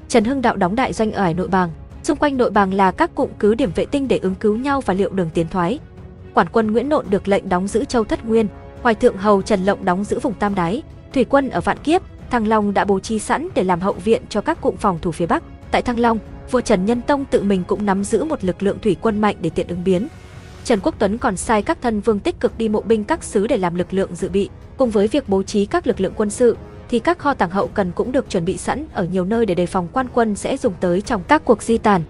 Trần 0.07 0.23
Hưng 0.23 0.41
Đạo 0.41 0.55
đóng 0.55 0.75
đại 0.75 0.93
doanh 0.93 1.11
ở 1.11 1.23
Ải 1.23 1.33
Nội 1.33 1.47
Bàng, 1.47 1.69
xung 2.03 2.17
quanh 2.17 2.37
Nội 2.37 2.51
Bàng 2.51 2.73
là 2.73 2.91
các 2.91 3.15
cụm 3.15 3.29
cứ 3.39 3.55
điểm 3.55 3.71
vệ 3.75 3.85
tinh 3.85 4.07
để 4.07 4.17
ứng 4.17 4.35
cứu 4.35 4.57
nhau 4.57 4.81
và 4.81 4.93
liệu 4.93 5.09
đường 5.09 5.29
tiến 5.33 5.47
thoái. 5.47 5.79
Quản 6.33 6.47
quân 6.51 6.71
Nguyễn 6.71 6.89
Nộn 6.89 7.05
được 7.09 7.27
lệnh 7.27 7.49
đóng 7.49 7.67
giữ 7.67 7.85
Châu 7.85 8.03
Thất 8.03 8.25
Nguyên, 8.25 8.47
Hoài 8.81 8.95
Thượng 8.95 9.17
Hầu 9.17 9.41
Trần 9.41 9.65
Lộng 9.65 9.85
đóng 9.85 10.03
giữ 10.03 10.19
vùng 10.19 10.33
Tam 10.33 10.55
Đái, 10.55 10.81
thủy 11.13 11.25
quân 11.25 11.49
ở 11.49 11.61
Vạn 11.61 11.77
Kiếp, 11.77 12.01
Thăng 12.29 12.47
Long 12.47 12.73
đã 12.73 12.85
bố 12.85 12.99
trí 12.99 13.19
sẵn 13.19 13.47
để 13.55 13.63
làm 13.63 13.81
hậu 13.81 13.93
viện 13.93 14.21
cho 14.29 14.41
các 14.41 14.61
cụm 14.61 14.75
phòng 14.75 14.99
thủ 15.01 15.11
phía 15.11 15.25
Bắc. 15.25 15.43
Tại 15.71 15.81
Thăng 15.81 15.99
Long, 15.99 16.19
vua 16.51 16.61
Trần 16.61 16.85
Nhân 16.85 17.01
Tông 17.01 17.25
tự 17.25 17.43
mình 17.43 17.63
cũng 17.67 17.85
nắm 17.85 18.03
giữ 18.03 18.23
một 18.23 18.43
lực 18.43 18.63
lượng 18.63 18.79
thủy 18.79 18.95
quân 19.01 19.21
mạnh 19.21 19.35
để 19.41 19.49
tiện 19.49 19.67
ứng 19.67 19.83
biến. 19.83 20.07
Trần 20.63 20.79
Quốc 20.83 20.95
Tuấn 20.99 21.17
còn 21.17 21.37
sai 21.37 21.61
các 21.61 21.77
thân 21.81 21.99
vương 21.99 22.19
tích 22.19 22.39
cực 22.39 22.57
đi 22.57 22.69
mộ 22.69 22.81
binh 22.81 23.03
các 23.03 23.23
xứ 23.23 23.47
để 23.47 23.57
làm 23.57 23.75
lực 23.75 23.93
lượng 23.93 24.15
dự 24.15 24.29
bị, 24.29 24.49
cùng 24.77 24.89
với 24.89 25.07
việc 25.07 25.29
bố 25.29 25.43
trí 25.43 25.65
các 25.65 25.87
lực 25.87 26.01
lượng 26.01 26.13
quân 26.15 26.29
sự, 26.29 26.57
thì 26.89 26.99
các 26.99 27.19
kho 27.19 27.33
tàng 27.33 27.49
hậu 27.49 27.67
cần 27.67 27.91
cũng 27.91 28.11
được 28.11 28.29
chuẩn 28.29 28.45
bị 28.45 28.57
sẵn 28.57 28.85
ở 28.93 29.03
nhiều 29.03 29.25
nơi 29.25 29.45
để 29.45 29.55
đề 29.55 29.65
phòng 29.65 29.87
quan 29.93 30.07
quân 30.13 30.35
sẽ 30.35 30.57
dùng 30.57 30.73
tới 30.79 31.01
trong 31.01 31.23
các 31.27 31.45
cuộc 31.45 31.63
di 31.63 31.77
tản. 31.77 32.01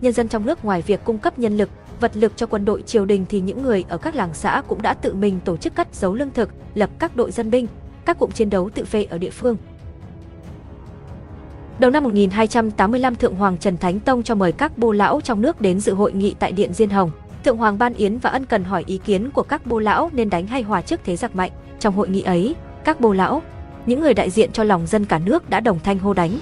Nhân 0.00 0.12
dân 0.12 0.28
trong 0.28 0.46
nước 0.46 0.64
ngoài 0.64 0.82
việc 0.86 1.04
cung 1.04 1.18
cấp 1.18 1.38
nhân 1.38 1.56
lực, 1.56 1.68
vật 2.00 2.16
lực 2.16 2.32
cho 2.36 2.46
quân 2.46 2.64
đội 2.64 2.82
triều 2.82 3.04
đình 3.04 3.24
thì 3.28 3.40
những 3.40 3.62
người 3.62 3.84
ở 3.88 3.98
các 3.98 4.14
làng 4.14 4.34
xã 4.34 4.62
cũng 4.68 4.82
đã 4.82 4.94
tự 4.94 5.14
mình 5.14 5.40
tổ 5.44 5.56
chức 5.56 5.74
cắt 5.74 5.88
giấu 5.92 6.14
lương 6.14 6.30
thực, 6.30 6.48
lập 6.74 6.90
các 6.98 7.16
đội 7.16 7.30
dân 7.30 7.50
binh, 7.50 7.66
các 8.04 8.18
cụm 8.18 8.30
chiến 8.30 8.50
đấu 8.50 8.70
tự 8.74 8.84
vệ 8.90 9.04
ở 9.04 9.18
địa 9.18 9.30
phương. 9.30 9.56
Đầu 11.78 11.90
năm 11.90 12.04
1285 12.04 13.16
Thượng 13.16 13.34
Hoàng 13.34 13.58
Trần 13.58 13.76
Thánh 13.76 14.00
Tông 14.00 14.22
cho 14.22 14.34
mời 14.34 14.52
các 14.52 14.78
bô 14.78 14.92
lão 14.92 15.20
trong 15.20 15.42
nước 15.42 15.60
đến 15.60 15.80
dự 15.80 15.94
hội 15.94 16.12
nghị 16.12 16.34
tại 16.38 16.52
Điện 16.52 16.72
Diên 16.72 16.90
Hồng. 16.90 17.10
Thượng 17.44 17.56
Hoàng 17.56 17.78
Ban 17.78 17.94
Yến 17.94 18.18
và 18.18 18.30
ân 18.30 18.46
cần 18.46 18.64
hỏi 18.64 18.84
ý 18.86 18.98
kiến 18.98 19.30
của 19.30 19.42
các 19.42 19.66
bô 19.66 19.78
lão 19.78 20.10
nên 20.12 20.30
đánh 20.30 20.46
hay 20.46 20.62
hòa 20.62 20.82
trước 20.82 21.00
thế 21.04 21.16
giặc 21.16 21.36
mạnh. 21.36 21.50
Trong 21.78 21.94
hội 21.94 22.08
nghị 22.08 22.22
ấy, 22.22 22.54
các 22.84 23.00
bô 23.00 23.12
lão, 23.12 23.42
những 23.86 24.00
người 24.00 24.14
đại 24.14 24.30
diện 24.30 24.52
cho 24.52 24.64
lòng 24.64 24.86
dân 24.86 25.04
cả 25.04 25.18
nước 25.18 25.50
đã 25.50 25.60
đồng 25.60 25.78
thanh 25.84 25.98
hô 25.98 26.12
đánh. 26.12 26.38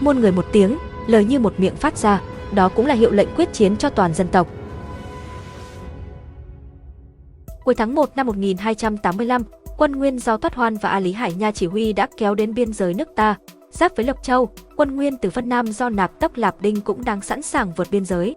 Muôn 0.00 0.20
người 0.20 0.32
một 0.32 0.46
tiếng, 0.52 0.78
lời 1.06 1.24
như 1.24 1.38
một 1.38 1.54
miệng 1.58 1.76
phát 1.76 1.98
ra, 1.98 2.20
đó 2.52 2.68
cũng 2.68 2.86
là 2.86 2.94
hiệu 2.94 3.10
lệnh 3.10 3.28
quyết 3.36 3.52
chiến 3.52 3.76
cho 3.76 3.90
toàn 3.90 4.14
dân 4.14 4.28
tộc. 4.28 4.48
Cuối 7.64 7.74
tháng 7.74 7.94
1 7.94 8.16
năm 8.16 8.26
1285, 8.26 9.42
quân 9.76 9.92
Nguyên 9.92 10.18
do 10.18 10.36
Thoát 10.36 10.54
Hoan 10.54 10.76
và 10.76 10.88
A 10.88 11.00
Lý 11.00 11.12
Hải 11.12 11.32
Nha 11.32 11.50
chỉ 11.50 11.66
huy 11.66 11.92
đã 11.92 12.08
kéo 12.16 12.34
đến 12.34 12.54
biên 12.54 12.72
giới 12.72 12.94
nước 12.94 13.08
ta, 13.16 13.34
giáp 13.70 13.96
với 13.96 14.06
Lộc 14.06 14.22
Châu, 14.22 14.48
quân 14.76 14.96
Nguyên 14.96 15.16
từ 15.16 15.30
Vân 15.30 15.48
Nam 15.48 15.66
do 15.66 15.88
Nạp 15.88 16.20
Tốc 16.20 16.36
Lạp 16.36 16.60
Đinh 16.60 16.80
cũng 16.80 17.04
đang 17.04 17.20
sẵn 17.20 17.42
sàng 17.42 17.72
vượt 17.76 17.88
biên 17.90 18.04
giới. 18.04 18.34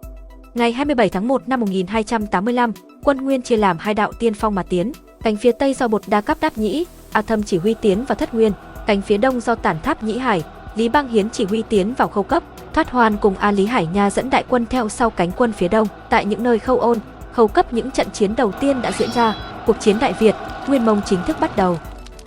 Ngày 0.54 0.72
27 0.72 1.08
tháng 1.08 1.28
1 1.28 1.48
năm 1.48 1.60
1285, 1.60 2.72
quân 3.04 3.24
Nguyên 3.24 3.42
chia 3.42 3.56
làm 3.56 3.78
hai 3.78 3.94
đạo 3.94 4.12
tiên 4.12 4.34
phong 4.34 4.54
mà 4.54 4.62
tiến, 4.62 4.92
cánh 5.22 5.36
phía 5.36 5.52
Tây 5.52 5.74
do 5.74 5.88
Bột 5.88 6.02
Đa 6.06 6.20
Cáp 6.20 6.40
Đáp 6.40 6.58
Nhĩ, 6.58 6.86
A 7.12 7.22
Thâm 7.22 7.42
chỉ 7.42 7.58
huy 7.58 7.74
tiến 7.74 8.04
vào 8.04 8.14
Thất 8.14 8.34
Nguyên, 8.34 8.52
cánh 8.86 9.02
phía 9.02 9.16
Đông 9.16 9.40
do 9.40 9.54
Tản 9.54 9.76
Tháp 9.82 10.02
Nhĩ 10.02 10.18
Hải, 10.18 10.42
Lý 10.74 10.88
Bang 10.88 11.08
Hiến 11.08 11.30
chỉ 11.30 11.44
huy 11.44 11.62
tiến 11.68 11.94
vào 11.94 12.08
Khâu 12.08 12.22
Cấp, 12.22 12.42
Thoát 12.72 12.90
Hoan 12.90 13.16
cùng 13.16 13.34
A 13.36 13.50
Lý 13.50 13.66
Hải 13.66 13.86
Nha 13.86 14.10
dẫn 14.10 14.30
đại 14.30 14.44
quân 14.48 14.66
theo 14.70 14.88
sau 14.88 15.10
cánh 15.10 15.30
quân 15.36 15.52
phía 15.52 15.68
Đông. 15.68 15.88
Tại 16.10 16.24
những 16.24 16.42
nơi 16.42 16.58
Khâu 16.58 16.80
Ôn, 16.80 16.98
Khâu 17.32 17.48
Cấp 17.48 17.72
những 17.72 17.90
trận 17.90 18.10
chiến 18.12 18.36
đầu 18.36 18.52
tiên 18.52 18.82
đã 18.82 18.92
diễn 18.92 19.10
ra, 19.14 19.34
cuộc 19.70 19.80
chiến 19.80 19.98
Đại 20.00 20.12
Việt, 20.18 20.34
Nguyên 20.66 20.84
Mông 20.84 21.00
chính 21.06 21.18
thức 21.26 21.36
bắt 21.40 21.56
đầu. 21.56 21.78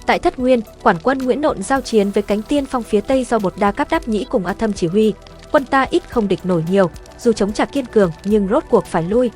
Tại 0.05 0.19
Thất 0.19 0.39
Nguyên, 0.39 0.61
quản 0.83 0.97
quân 1.03 1.17
Nguyễn 1.17 1.41
Nộn 1.41 1.63
giao 1.63 1.81
chiến 1.81 2.11
với 2.11 2.23
cánh 2.23 2.41
tiên 2.41 2.65
phong 2.65 2.83
phía 2.83 3.01
Tây 3.01 3.23
do 3.23 3.39
Bột 3.39 3.53
Đa 3.57 3.71
Cáp 3.71 3.91
Đáp 3.91 4.07
Nhĩ 4.07 4.25
cùng 4.29 4.45
A 4.45 4.53
Thâm 4.53 4.73
chỉ 4.73 4.87
huy. 4.87 5.13
Quân 5.51 5.65
ta 5.65 5.81
ít 5.89 6.03
không 6.09 6.27
địch 6.27 6.39
nổi 6.43 6.63
nhiều, 6.69 6.89
dù 7.19 7.31
chống 7.31 7.53
trả 7.53 7.65
kiên 7.65 7.85
cường 7.85 8.11
nhưng 8.23 8.47
rốt 8.47 8.63
cuộc 8.69 8.85
phải 8.85 9.03
lui. 9.03 9.31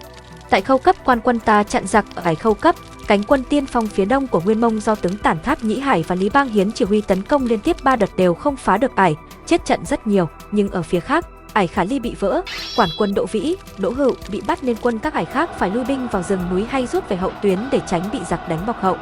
Tại 0.49 0.62
khâu 0.62 0.78
cấp 0.78 0.95
quan 1.05 1.20
quân 1.24 1.39
ta 1.39 1.64
chặn 1.64 1.88
giặc 1.88 2.05
ở 2.16 2.22
ải 2.26 2.36
khâu 2.36 2.53
cấp, 2.53 2.76
cánh 3.08 3.24
quân 3.24 3.43
tiên 3.49 3.66
phong 3.66 3.88
phía 3.88 4.05
đông 4.05 4.28
của 4.28 4.41
Nguyên 4.41 4.62
Mông 4.62 4.80
do 4.80 4.95
tướng 4.95 5.18
Tản 5.18 5.39
Tháp 5.43 5.64
Nhĩ 5.64 5.80
Hải 5.80 6.03
và 6.08 6.16
Lý 6.16 6.30
Bang 6.30 6.49
Hiến 6.49 6.72
chỉ 6.72 6.86
huy 6.86 7.01
tấn 7.01 7.22
công 7.22 7.45
liên 7.45 7.60
tiếp 7.60 7.76
ba 7.84 7.95
đợt 7.95 8.10
đều 8.18 8.34
không 8.34 8.55
phá 8.55 8.78
được 8.78 8.95
ải, 8.95 9.16
chết 9.45 9.66
trận 9.66 9.86
rất 9.86 10.08
nhiều, 10.08 10.30
nhưng 10.51 10.70
ở 10.70 10.82
phía 10.82 10.99
khác, 10.99 11.26
ải 11.58 11.68
Khả 11.68 11.84
Ly 11.84 11.99
bị 11.99 12.16
vỡ, 12.20 12.41
quản 12.78 12.89
quân 12.97 13.14
Đỗ 13.14 13.26
Vĩ, 13.26 13.55
Đỗ 13.78 13.89
Hữu 13.89 14.14
bị 14.32 14.41
bắt 14.47 14.64
nên 14.64 14.76
quân 14.82 14.99
các 14.99 15.14
ải 15.14 15.26
khác 15.26 15.49
phải 15.60 15.70
lui 15.70 15.84
binh 15.84 16.08
vào 16.12 16.24
rừng 16.24 16.39
núi 16.51 16.66
hay 16.70 16.88
rút 16.88 17.10
về 17.10 17.16
hậu 17.16 17.32
tuyến 17.41 17.60
để 17.72 17.82
tránh 17.88 18.01
bị 18.14 18.20
giặc 18.30 18.49
đánh 18.49 18.66
bọc 18.68 18.82
hậu. 18.82 18.97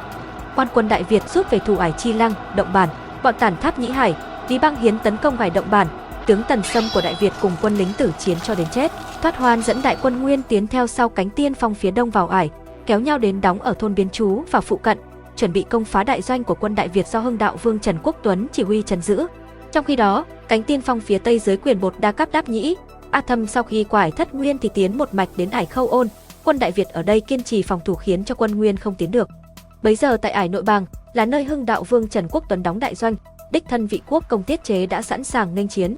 Quan 0.56 0.68
quân 0.74 0.88
Đại 0.88 1.02
Việt 1.02 1.28
rút 1.28 1.50
về 1.50 1.58
thủ 1.58 1.76
ải 1.76 1.92
Chi 1.92 2.12
Lăng, 2.12 2.32
Động 2.56 2.72
Bản, 2.72 2.88
bọn 3.22 3.34
Tản 3.38 3.56
Tháp 3.56 3.78
Nhĩ 3.78 3.90
Hải, 3.90 4.14
Lý 4.48 4.58
Bang 4.58 4.76
Hiến 4.76 4.98
tấn 4.98 5.16
công 5.16 5.36
ải 5.38 5.50
Động 5.50 5.70
Bản, 5.70 5.86
tướng 6.26 6.42
Tần 6.48 6.62
Sâm 6.62 6.84
của 6.94 7.00
Đại 7.00 7.16
Việt 7.20 7.32
cùng 7.40 7.52
quân 7.62 7.76
lính 7.76 7.92
tử 7.98 8.12
chiến 8.18 8.38
cho 8.42 8.54
đến 8.54 8.66
chết. 8.72 8.92
Thoát 9.22 9.36
Hoan 9.36 9.62
dẫn 9.62 9.82
đại 9.82 9.96
quân 10.02 10.22
Nguyên 10.22 10.42
tiến 10.42 10.66
theo 10.66 10.86
sau 10.86 11.08
cánh 11.08 11.30
tiên 11.30 11.54
phong 11.54 11.74
phía 11.74 11.90
đông 11.90 12.10
vào 12.10 12.28
ải, 12.28 12.50
kéo 12.86 13.00
nhau 13.00 13.18
đến 13.18 13.40
đóng 13.40 13.58
ở 13.62 13.74
thôn 13.78 13.94
Biên 13.94 14.10
Chú 14.10 14.44
và 14.50 14.60
phụ 14.60 14.76
cận, 14.76 14.98
chuẩn 15.36 15.52
bị 15.52 15.62
công 15.62 15.84
phá 15.84 16.04
đại 16.04 16.22
doanh 16.22 16.44
của 16.44 16.54
quân 16.54 16.74
Đại 16.74 16.88
Việt 16.88 17.06
do 17.06 17.18
Hưng 17.18 17.38
Đạo 17.38 17.56
Vương 17.62 17.78
Trần 17.78 17.96
Quốc 18.02 18.16
Tuấn 18.22 18.46
chỉ 18.52 18.62
huy 18.62 18.82
trấn 18.82 19.02
giữ. 19.02 19.26
Trong 19.76 19.84
khi 19.84 19.96
đó, 19.96 20.24
cánh 20.48 20.62
tiên 20.62 20.80
phong 20.80 21.00
phía 21.00 21.18
tây 21.18 21.38
dưới 21.38 21.56
quyền 21.56 21.80
bột 21.80 21.94
Đa 21.98 22.12
Cáp 22.12 22.32
Đáp 22.32 22.48
Nhĩ, 22.48 22.76
A 23.10 23.20
Thâm 23.20 23.46
sau 23.46 23.62
khi 23.62 23.84
quải 23.84 24.10
thất 24.10 24.34
nguyên 24.34 24.58
thì 24.58 24.70
tiến 24.74 24.98
một 24.98 25.14
mạch 25.14 25.28
đến 25.36 25.50
ải 25.50 25.66
Khâu 25.66 25.88
Ôn, 25.88 26.08
quân 26.44 26.58
Đại 26.58 26.72
Việt 26.72 26.88
ở 26.88 27.02
đây 27.02 27.20
kiên 27.20 27.42
trì 27.42 27.62
phòng 27.62 27.80
thủ 27.84 27.94
khiến 27.94 28.24
cho 28.24 28.34
quân 28.34 28.54
Nguyên 28.54 28.76
không 28.76 28.94
tiến 28.94 29.10
được. 29.10 29.28
Bấy 29.82 29.96
giờ 29.96 30.16
tại 30.16 30.32
ải 30.32 30.48
Nội 30.48 30.62
Bàng 30.62 30.86
là 31.12 31.26
nơi 31.26 31.44
Hưng 31.44 31.66
Đạo 31.66 31.82
Vương 31.82 32.08
Trần 32.08 32.28
Quốc 32.30 32.44
Tuấn 32.48 32.62
đóng 32.62 32.80
đại 32.80 32.94
doanh, 32.94 33.14
đích 33.50 33.64
thân 33.68 33.86
vị 33.86 34.00
quốc 34.08 34.28
công 34.28 34.42
tiết 34.42 34.64
chế 34.64 34.86
đã 34.86 35.02
sẵn 35.02 35.24
sàng 35.24 35.54
nghênh 35.54 35.68
chiến. 35.68 35.96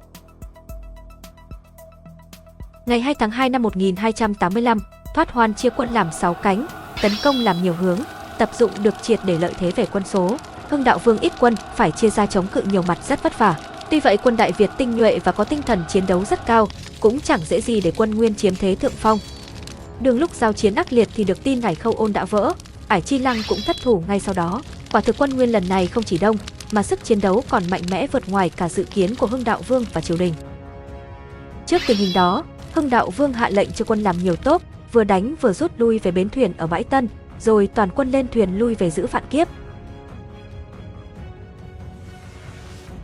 Ngày 2.85 2.99
2 2.99 3.15
tháng 3.15 3.31
2 3.31 3.49
năm 3.49 3.61
1285, 3.61 4.79
Thoát 5.15 5.31
Hoan 5.31 5.53
chia 5.53 5.69
quân 5.69 5.89
làm 5.89 6.11
6 6.11 6.33
cánh, 6.33 6.67
tấn 7.01 7.11
công 7.23 7.35
làm 7.35 7.63
nhiều 7.63 7.73
hướng, 7.73 7.99
tập 8.37 8.49
dụng 8.53 8.71
được 8.83 8.95
triệt 9.01 9.19
để 9.25 9.37
lợi 9.37 9.53
thế 9.59 9.71
về 9.71 9.85
quân 9.91 10.03
số. 10.03 10.37
Hưng 10.69 10.83
Đạo 10.83 10.99
Vương 11.03 11.19
ít 11.19 11.33
quân 11.39 11.55
phải 11.75 11.91
chia 11.91 12.09
ra 12.09 12.25
chống 12.25 12.47
cự 12.47 12.61
nhiều 12.61 12.81
mặt 12.81 12.99
rất 13.07 13.23
vất 13.23 13.39
vả. 13.39 13.55
Tuy 13.89 13.99
vậy 13.99 14.17
quân 14.17 14.37
Đại 14.37 14.51
Việt 14.51 14.69
tinh 14.77 14.95
nhuệ 14.95 15.19
và 15.19 15.31
có 15.31 15.43
tinh 15.43 15.61
thần 15.61 15.83
chiến 15.89 16.07
đấu 16.07 16.25
rất 16.25 16.45
cao, 16.45 16.67
cũng 16.99 17.19
chẳng 17.21 17.39
dễ 17.45 17.61
gì 17.61 17.81
để 17.81 17.91
quân 17.97 18.15
Nguyên 18.15 18.35
chiếm 18.35 18.55
thế 18.55 18.75
thượng 18.75 18.93
phong. 18.99 19.19
Đường 20.01 20.19
lúc 20.19 20.31
giao 20.35 20.53
chiến 20.53 20.75
ác 20.75 20.93
liệt 20.93 21.09
thì 21.15 21.23
được 21.23 21.43
tin 21.43 21.59
Ngải 21.59 21.75
Khâu 21.75 21.93
Ôn 21.93 22.13
đã 22.13 22.25
vỡ, 22.25 22.53
Ải 22.87 23.01
Chi 23.01 23.17
Lăng 23.17 23.37
cũng 23.49 23.59
thất 23.65 23.75
thủ 23.83 24.03
ngay 24.07 24.19
sau 24.19 24.33
đó. 24.33 24.61
Quả 24.91 25.01
thực 25.01 25.17
quân 25.17 25.29
Nguyên 25.29 25.51
lần 25.51 25.69
này 25.69 25.87
không 25.87 26.03
chỉ 26.03 26.17
đông, 26.17 26.37
mà 26.71 26.83
sức 26.83 27.03
chiến 27.03 27.21
đấu 27.21 27.43
còn 27.49 27.63
mạnh 27.69 27.81
mẽ 27.91 28.07
vượt 28.07 28.29
ngoài 28.29 28.49
cả 28.49 28.69
dự 28.69 28.83
kiến 28.83 29.15
của 29.15 29.27
Hưng 29.27 29.43
Đạo 29.43 29.61
Vương 29.67 29.85
và 29.93 30.01
triều 30.01 30.17
đình. 30.17 30.33
Trước 31.65 31.81
tình 31.87 31.97
hình 31.97 32.13
đó, 32.15 32.43
Hưng 32.73 32.89
Đạo 32.89 33.09
Vương 33.09 33.33
hạ 33.33 33.49
lệnh 33.49 33.71
cho 33.71 33.85
quân 33.85 34.01
làm 34.03 34.17
nhiều 34.23 34.35
tốp, 34.35 34.61
vừa 34.91 35.03
đánh 35.03 35.35
vừa 35.41 35.53
rút 35.53 35.71
lui 35.77 35.99
về 35.99 36.11
bến 36.11 36.29
thuyền 36.29 36.53
ở 36.57 36.67
bãi 36.67 36.83
Tân, 36.83 37.07
rồi 37.39 37.67
toàn 37.67 37.89
quân 37.95 38.11
lên 38.11 38.27
thuyền 38.33 38.57
lui 38.57 38.75
về 38.75 38.89
giữ 38.89 39.07
Vạn 39.07 39.23
Kiếp. 39.29 39.47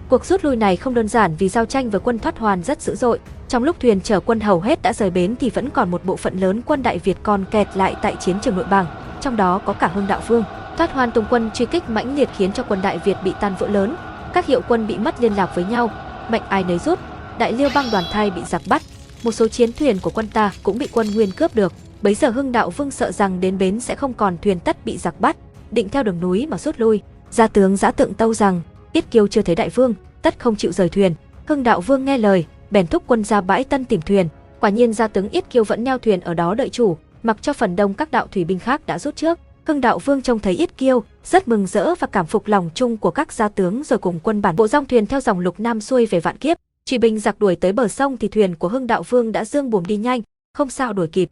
Cuộc 0.10 0.26
rút 0.26 0.46
lui 0.46 0.56
này 0.56 0.76
không 0.76 0.94
đơn 0.94 1.08
giản 1.08 1.36
vì 1.36 1.50
giao 1.50 1.66
tranh 1.66 1.90
với 1.90 2.02
quân 2.04 2.20
thoát 2.20 2.40
hoàn 2.40 2.64
rất 2.64 2.82
dữ 2.82 2.96
dội. 2.96 3.20
Trong 3.48 3.64
lúc 3.64 3.80
thuyền 3.80 4.02
chở 4.02 4.20
quân 4.20 4.40
hầu 4.40 4.60
hết 4.60 4.82
đã 4.82 4.94
rời 4.94 5.10
bến 5.10 5.36
thì 5.40 5.50
vẫn 5.50 5.70
còn 5.70 5.92
một 5.92 6.06
bộ 6.06 6.16
phận 6.16 6.38
lớn 6.38 6.62
quân 6.66 6.84
Đại 6.84 7.00
Việt 7.00 7.18
còn 7.24 7.46
kẹt 7.52 7.68
lại 7.76 7.96
tại 8.02 8.16
chiến 8.20 8.36
trường 8.42 8.56
nội 8.56 8.66
bảng, 8.66 8.86
trong 9.22 9.36
đó 9.36 9.62
có 9.66 9.74
cả 9.74 9.88
Hưng 9.88 10.08
Đạo 10.08 10.22
Vương. 10.28 10.44
Thoát 10.78 10.94
hoàn 10.94 11.12
tung 11.12 11.26
quân 11.30 11.50
truy 11.54 11.66
kích 11.66 11.90
mãnh 11.90 12.16
liệt 12.16 12.30
khiến 12.38 12.52
cho 12.54 12.64
quân 12.64 12.82
Đại 12.82 13.00
Việt 13.06 13.18
bị 13.24 13.34
tan 13.42 13.56
vỡ 13.60 13.68
lớn, 13.68 13.96
các 14.34 14.46
hiệu 14.46 14.62
quân 14.68 14.88
bị 14.88 14.98
mất 14.98 15.22
liên 15.22 15.36
lạc 15.36 15.56
với 15.56 15.66
nhau, 15.66 15.90
mạnh 16.30 16.42
ai 16.50 16.64
nấy 16.64 16.80
rút. 16.80 17.00
Đại 17.38 17.54
Liêu 17.54 17.70
băng 17.76 17.86
đoàn 17.92 18.04
thai 18.12 18.32
bị 18.32 18.42
giặc 18.48 18.62
bắt, 18.70 18.82
một 19.24 19.32
số 19.32 19.48
chiến 19.48 19.70
thuyền 19.80 19.98
của 20.02 20.10
quân 20.10 20.28
ta 20.28 20.52
cũng 20.64 20.78
bị 20.78 20.88
quân 20.92 21.08
Nguyên 21.14 21.32
cướp 21.32 21.56
được. 21.56 21.74
Bấy 22.02 22.16
giờ 22.16 22.30
Hưng 22.30 22.52
Đạo 22.52 22.70
Vương 22.70 22.92
sợ 22.92 23.12
rằng 23.12 23.40
đến 23.40 23.58
bến 23.58 23.80
sẽ 23.80 23.96
không 23.96 24.14
còn 24.14 24.38
thuyền 24.42 24.60
tất 24.60 24.86
bị 24.86 24.98
giặc 24.98 25.22
bắt, 25.22 25.38
định 25.72 25.90
theo 25.90 26.04
đường 26.04 26.22
núi 26.22 26.48
mà 26.48 26.58
rút 26.58 26.76
lui. 26.78 27.02
Gia 27.32 27.48
tướng 27.48 27.78
Giã 27.78 27.92
Tượng 27.92 28.14
tâu 28.14 28.34
rằng, 28.34 28.62
Yết 28.96 29.12
Kiêu 29.12 29.28
chưa 29.28 29.42
thấy 29.42 29.56
đại 29.56 29.70
vương, 29.70 29.94
tất 30.22 30.40
không 30.40 30.56
chịu 30.56 30.72
rời 30.72 30.90
thuyền. 30.90 31.14
Hưng 31.46 31.64
Đạo 31.64 31.82
Vương 31.82 32.06
nghe 32.06 32.18
lời, 32.18 32.46
bèn 32.72 32.88
thúc 32.88 33.04
quân 33.08 33.24
ra 33.24 33.42
bãi 33.42 33.64
tân 33.64 33.86
tìm 33.86 34.02
thuyền. 34.02 34.28
Quả 34.60 34.70
nhiên 34.70 34.94
gia 34.94 35.08
tướng 35.08 35.30
Yết 35.30 35.50
Kiêu 35.50 35.64
vẫn 35.64 35.84
neo 35.84 35.98
thuyền 35.98 36.20
ở 36.20 36.34
đó 36.34 36.54
đợi 36.56 36.70
chủ, 36.70 36.98
mặc 37.24 37.38
cho 37.42 37.54
phần 37.54 37.76
đông 37.76 37.94
các 37.94 38.12
đạo 38.12 38.28
thủy 38.32 38.44
binh 38.44 38.60
khác 38.60 38.86
đã 38.86 39.00
rút 39.00 39.16
trước. 39.16 39.40
Hưng 39.66 39.82
Đạo 39.82 40.00
Vương 40.00 40.22
trông 40.22 40.40
thấy 40.40 40.54
Yết 40.54 40.78
Kiêu, 40.78 41.04
rất 41.24 41.48
mừng 41.48 41.68
rỡ 41.68 41.96
và 42.00 42.08
cảm 42.08 42.26
phục 42.26 42.48
lòng 42.48 42.70
chung 42.76 42.98
của 42.98 43.12
các 43.12 43.34
gia 43.34 43.50
tướng 43.50 43.84
rồi 43.84 44.00
cùng 44.00 44.20
quân 44.24 44.42
bản 44.42 44.56
bộ 44.56 44.68
dòng 44.68 44.86
thuyền 44.86 45.06
theo 45.06 45.22
dòng 45.22 45.40
lục 45.40 45.60
nam 45.60 45.82
xuôi 45.82 46.06
về 46.06 46.20
vạn 46.20 46.38
kiếp. 46.38 46.58
Truy 46.86 46.98
binh 46.98 47.20
giặc 47.20 47.40
đuổi 47.40 47.56
tới 47.56 47.72
bờ 47.72 47.88
sông 47.88 48.18
thì 48.18 48.28
thuyền 48.28 48.56
của 48.56 48.68
Hưng 48.68 48.88
Đạo 48.88 49.04
Vương 49.04 49.32
đã 49.32 49.46
dương 49.46 49.70
buồm 49.70 49.86
đi 49.86 49.98
nhanh, 49.98 50.22
không 50.54 50.70
sao 50.70 50.94
đuổi 50.94 51.08
kịp. 51.08 51.30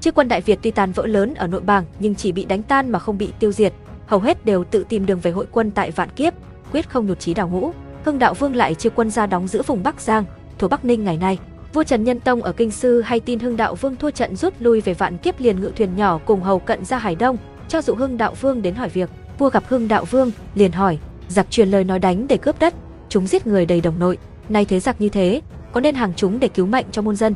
Chiếc 0.00 0.14
quân 0.14 0.28
Đại 0.28 0.40
Việt 0.40 0.58
tuy 0.62 0.70
tàn 0.70 0.92
vỡ 0.92 1.06
lớn 1.06 1.34
ở 1.34 1.46
nội 1.46 1.60
bảng 1.60 1.84
nhưng 1.98 2.14
chỉ 2.14 2.32
bị 2.32 2.44
đánh 2.44 2.62
tan 2.62 2.90
mà 2.90 2.98
không 2.98 3.18
bị 3.18 3.28
tiêu 3.38 3.52
diệt, 3.52 3.72
hầu 4.06 4.20
hết 4.20 4.44
đều 4.44 4.64
tự 4.64 4.84
tìm 4.88 5.06
đường 5.06 5.20
về 5.20 5.30
hội 5.30 5.46
quân 5.50 5.70
tại 5.70 5.90
Vạn 5.90 6.08
Kiếp, 6.16 6.34
quyết 6.72 6.90
không 6.90 7.06
nhụt 7.06 7.20
chí 7.20 7.34
đào 7.34 7.48
ngũ. 7.48 7.72
Hưng 8.04 8.18
Đạo 8.18 8.34
Vương 8.34 8.56
lại 8.56 8.74
chia 8.74 8.88
quân 8.88 9.10
ra 9.10 9.26
đóng 9.26 9.48
giữ 9.48 9.62
vùng 9.66 9.82
Bắc 9.82 10.00
Giang, 10.00 10.24
thuộc 10.58 10.70
Bắc 10.70 10.84
Ninh 10.84 11.04
ngày 11.04 11.16
nay. 11.16 11.38
Vua 11.72 11.82
Trần 11.84 12.04
Nhân 12.04 12.20
Tông 12.20 12.42
ở 12.42 12.52
Kinh 12.52 12.70
Sư 12.70 13.00
hay 13.00 13.20
tin 13.20 13.38
Hưng 13.38 13.56
Đạo 13.56 13.74
Vương 13.74 13.96
thua 13.96 14.10
trận 14.10 14.36
rút 14.36 14.54
lui 14.58 14.80
về 14.80 14.94
Vạn 14.94 15.18
Kiếp 15.18 15.40
liền 15.40 15.60
ngự 15.60 15.72
thuyền 15.76 15.96
nhỏ 15.96 16.18
cùng 16.24 16.40
hầu 16.40 16.58
cận 16.58 16.84
ra 16.84 16.98
Hải 16.98 17.14
Đông, 17.14 17.36
cho 17.68 17.82
dụ 17.82 17.94
Hưng 17.94 18.16
Đạo 18.16 18.34
Vương 18.40 18.62
đến 18.62 18.74
hỏi 18.74 18.88
việc. 18.88 19.10
Vua 19.38 19.50
gặp 19.50 19.64
Hưng 19.68 19.88
Đạo 19.88 20.04
Vương, 20.04 20.30
liền 20.54 20.72
hỏi, 20.72 20.98
giặc 21.28 21.50
truyền 21.50 21.70
lời 21.70 21.84
nói 21.84 21.98
đánh 21.98 22.28
để 22.28 22.36
cướp 22.36 22.58
đất, 22.58 22.74
chúng 23.08 23.26
giết 23.26 23.46
người 23.46 23.66
đầy 23.66 23.80
đồng 23.80 23.98
nội, 23.98 24.18
nay 24.48 24.64
thế 24.64 24.80
giặc 24.80 25.00
như 25.00 25.08
thế, 25.08 25.40
có 25.72 25.80
nên 25.80 25.94
hàng 25.94 26.12
chúng 26.16 26.40
để 26.40 26.48
cứu 26.48 26.66
mệnh 26.66 26.86
cho 26.92 27.02
muôn 27.02 27.16
dân? 27.16 27.34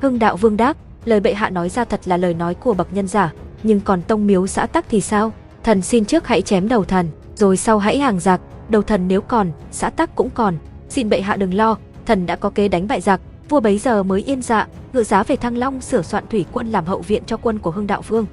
Hưng 0.00 0.18
Đạo 0.18 0.36
Vương 0.36 0.56
đáp, 0.56 0.76
lời 1.04 1.20
bệ 1.20 1.34
hạ 1.34 1.50
nói 1.50 1.68
ra 1.68 1.84
thật 1.84 2.00
là 2.04 2.16
lời 2.16 2.34
nói 2.34 2.54
của 2.54 2.74
bậc 2.74 2.92
nhân 2.92 3.08
giả, 3.08 3.32
nhưng 3.62 3.80
còn 3.80 4.02
tông 4.02 4.26
miếu 4.26 4.46
xã 4.46 4.66
tắc 4.66 4.84
thì 4.88 5.00
sao? 5.00 5.32
Thần 5.64 5.82
xin 5.82 6.04
trước 6.04 6.26
hãy 6.26 6.42
chém 6.42 6.68
đầu 6.68 6.84
thần, 6.84 7.08
rồi 7.34 7.56
sau 7.56 7.78
hãy 7.78 7.98
hàng 7.98 8.20
giặc, 8.20 8.40
đầu 8.68 8.82
thần 8.82 9.08
nếu 9.08 9.20
còn, 9.20 9.50
xã 9.70 9.90
tắc 9.90 10.16
cũng 10.16 10.30
còn, 10.30 10.56
xin 10.88 11.08
bệ 11.08 11.20
hạ 11.20 11.36
đừng 11.36 11.54
lo, 11.54 11.76
thần 12.06 12.26
đã 12.26 12.36
có 12.36 12.50
kế 12.50 12.68
đánh 12.68 12.88
bại 12.88 13.00
giặc. 13.00 13.20
Vua 13.48 13.60
bấy 13.60 13.78
giờ 13.78 14.02
mới 14.02 14.22
yên 14.22 14.42
dạ, 14.42 14.66
ngựa 14.92 15.02
giá 15.02 15.22
về 15.22 15.36
Thăng 15.36 15.56
Long 15.56 15.80
sửa 15.80 16.02
soạn 16.02 16.24
thủy 16.30 16.46
quân 16.52 16.70
làm 16.70 16.86
hậu 16.86 17.00
viện 17.00 17.22
cho 17.26 17.36
quân 17.36 17.58
của 17.58 17.70
Hưng 17.70 17.86
Đạo 17.86 18.02
Vương. 18.02 18.26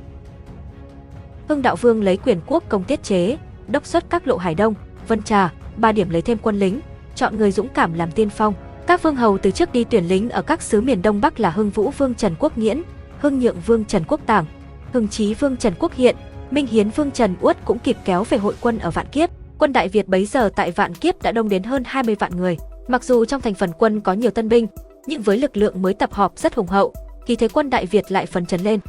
Hưng 1.48 1.62
Đạo 1.62 1.76
Vương 1.76 2.04
lấy 2.04 2.18
quyền 2.18 2.40
quốc 2.48 2.64
công 2.70 2.84
tiết 2.84 3.04
chế, 3.04 3.38
đốc 3.68 3.86
xuất 3.86 4.10
các 4.10 4.28
lộ 4.28 4.38
Hải 4.38 4.56
Đông, 4.56 4.74
Vân 5.08 5.24
Trà, 5.24 5.54
ba 5.78 5.92
điểm 5.92 6.10
lấy 6.10 6.22
thêm 6.22 6.38
quân 6.42 6.60
lính, 6.60 6.80
chọn 7.16 7.38
người 7.38 7.52
dũng 7.52 7.68
cảm 7.68 7.94
làm 7.94 8.12
tiên 8.12 8.30
phong. 8.30 8.54
Các 8.88 9.04
vương 9.04 9.16
hầu 9.16 9.38
từ 9.38 9.52
trước 9.52 9.72
đi 9.72 9.84
tuyển 9.84 10.06
lính 10.08 10.30
ở 10.30 10.42
các 10.42 10.62
xứ 10.62 10.82
miền 10.82 11.02
Đông 11.02 11.22
Bắc 11.22 11.40
là 11.40 11.50
Hưng 11.50 11.70
Vũ 11.70 11.90
Vương 11.98 12.16
Trần 12.16 12.36
Quốc 12.40 12.58
Nghiễn, 12.58 12.82
Hưng 13.20 13.40
Nhượng 13.40 13.60
Vương 13.66 13.86
Trần 13.86 14.04
Quốc 14.08 14.22
Tảng, 14.26 14.46
Hưng 14.94 15.08
Chí 15.08 15.34
Vương 15.34 15.58
Trần 15.58 15.74
Quốc 15.80 15.94
Hiện, 15.94 16.16
Minh 16.52 16.68
Hiến 16.68 16.90
Vương 16.90 17.12
Trần 17.12 17.36
Uất 17.42 17.66
cũng 17.66 17.80
kịp 17.80 17.98
kéo 18.06 18.24
về 18.24 18.38
hội 18.38 18.54
quân 18.62 18.80
ở 18.80 18.92
Vạn 18.92 19.06
Kiếp. 19.12 19.30
Quân 19.60 19.74
Đại 19.74 19.90
Việt 19.90 20.08
bấy 20.08 20.26
giờ 20.26 20.50
tại 20.56 20.72
Vạn 20.72 20.94
Kiếp 20.94 21.22
đã 21.22 21.32
đông 21.32 21.50
đến 21.50 21.64
hơn 21.64 21.84
20 21.86 22.16
vạn 22.20 22.38
người. 22.38 22.58
Mặc 22.88 23.04
dù 23.04 23.26
trong 23.26 23.42
thành 23.42 23.54
phần 23.54 23.72
quân 23.80 24.02
có 24.02 24.14
nhiều 24.14 24.32
tân 24.32 24.50
binh, 24.50 24.68
nhưng 25.08 25.22
với 25.22 25.38
lực 25.38 25.58
lượng 25.58 25.82
mới 25.82 25.94
tập 25.94 26.14
hợp 26.14 26.32
rất 26.36 26.56
hùng 26.56 26.68
hậu, 26.68 26.94
thì 27.28 27.36
thế 27.36 27.48
quân 27.48 27.70
Đại 27.70 27.86
Việt 27.86 28.12
lại 28.12 28.26
phấn 28.26 28.46
chấn 28.46 28.62
lên. 28.62 28.80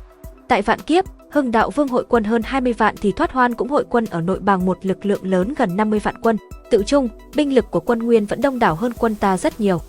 Tại 0.49 0.63
Vạn 0.63 0.81
Kiếp, 0.81 1.05
Hưng 1.31 1.51
Đạo 1.51 1.71
Vương 1.71 1.89
hội 1.89 2.05
quân 2.09 2.25
hơn 2.25 2.43
20 2.45 2.73
vạn 2.73 2.95
thì 3.01 3.13
Thoát 3.13 3.33
Hoan 3.33 3.55
cũng 3.55 3.69
hội 3.69 3.85
quân 3.91 4.05
ở 4.11 4.21
nội 4.21 4.39
bàng 4.41 4.67
một 4.67 4.79
lực 4.83 5.07
lượng 5.07 5.21
lớn 5.23 5.55
gần 5.57 5.77
50 5.77 5.99
vạn 5.99 6.21
quân. 6.23 6.37
Tự 6.71 6.83
chung, 6.87 7.09
binh 7.35 7.55
lực 7.55 7.71
của 7.71 7.81
quân 7.81 7.99
Nguyên 7.99 8.27
vẫn 8.27 8.41
đông 8.41 8.59
đảo 8.59 8.75
hơn 8.75 8.93
quân 8.99 9.15
ta 9.15 9.37
rất 9.37 9.61
nhiều. 9.61 9.81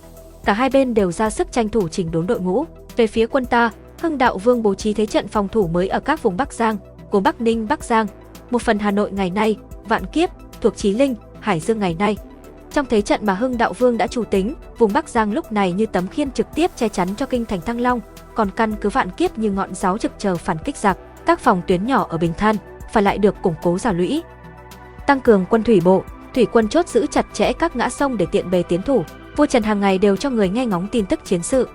Cả 0.45 0.53
hai 0.53 0.70
bên 0.70 0.93
đều 0.93 1.12
ra 1.12 1.30
sức 1.30 1.51
tranh 1.51 1.70
thủ 1.70 1.88
chỉnh 1.88 2.12
đốn 2.12 2.28
đội 2.28 2.39
ngũ. 2.39 2.66
Về 2.95 3.08
phía 3.08 3.28
quân 3.28 3.45
ta, 3.45 3.72
Hưng 4.01 4.18
Đạo 4.18 4.38
Vương 4.38 4.64
bố 4.64 4.76
trí 4.76 4.93
thế 4.93 5.05
trận 5.05 5.28
phòng 5.28 5.47
thủ 5.47 5.68
mới 5.68 5.88
ở 5.88 5.99
các 5.99 6.24
vùng 6.24 6.38
Bắc 6.38 6.53
Giang, 6.53 6.78
gồm 7.12 7.24
Bắc 7.24 7.41
Ninh, 7.41 7.68
Bắc 7.68 7.84
Giang, 7.84 8.08
một 8.49 8.62
phần 8.62 8.80
Hà 8.80 8.91
Nội 8.91 9.12
ngày 9.12 9.30
nay, 9.30 9.58
Vạn 9.86 10.05
Kiếp, 10.05 10.30
thuộc 10.62 10.78
Chí 10.78 10.93
Linh, 10.93 11.16
Hải 11.39 11.60
Dương 11.60 11.80
ngày 11.80 11.95
nay. 11.99 12.18
Trong 12.74 12.86
thế 12.86 13.01
trận 13.01 13.26
mà 13.26 13.34
Hưng 13.34 13.58
Đạo 13.58 13.74
Vương 13.74 13.97
đã 13.97 14.08
chủ 14.08 14.24
tính, 14.24 14.53
vùng 14.78 14.93
Bắc 14.93 15.10
Giang 15.10 15.34
lúc 15.34 15.51
này 15.51 15.72
như 15.72 15.86
tấm 15.86 16.08
khiên 16.08 16.32
trực 16.32 16.47
tiếp 16.55 16.72
che 16.76 16.89
chắn 16.89 17.08
cho 17.18 17.26
kinh 17.26 17.45
thành 17.45 17.62
Thăng 17.62 17.82
Long, 17.82 18.01
còn 18.38 18.50
căn 18.52 18.76
cứ 18.82 18.90
Vạn 18.90 19.10
Kiếp 19.10 19.38
như 19.38 19.52
ngọn 19.52 19.76
giáo 19.76 19.98
trực 19.98 20.12
chờ 20.18 20.36
phản 20.36 20.58
kích 20.66 20.78
giặc 20.78 20.98
các 21.26 21.40
phòng 21.40 21.62
tuyến 21.68 21.86
nhỏ 21.86 22.06
ở 22.10 22.18
Bình 22.18 22.34
Than 22.38 22.56
phải 22.94 23.04
lại 23.04 23.18
được 23.18 23.36
củng 23.42 23.56
cố 23.64 23.78
giả 23.78 23.92
lũy. 23.92 24.24
Tăng 25.08 25.20
cường 25.20 25.46
quân 25.50 25.64
thủy 25.64 25.82
bộ, 25.86 26.04
thủy 26.34 26.48
quân 26.52 26.68
chốt 26.68 26.88
giữ 26.88 27.06
chặt 27.12 27.26
chẽ 27.34 27.54
các 27.54 27.76
ngã 27.76 27.90
sông 27.90 28.18
để 28.18 28.26
tiện 28.32 28.52
bề 28.52 28.64
tiến 28.64 28.82
thủ. 28.82 29.04
Vua 29.36 29.46
Trần 29.46 29.64
hàng 29.64 29.80
ngày 29.80 29.98
đều 29.98 30.16
cho 30.16 30.30
người 30.30 30.50
nghe 30.50 30.66
ngóng 30.66 30.88
tin 30.92 31.06
tức 31.06 31.20
chiến 31.26 31.44
sự. 31.44 31.70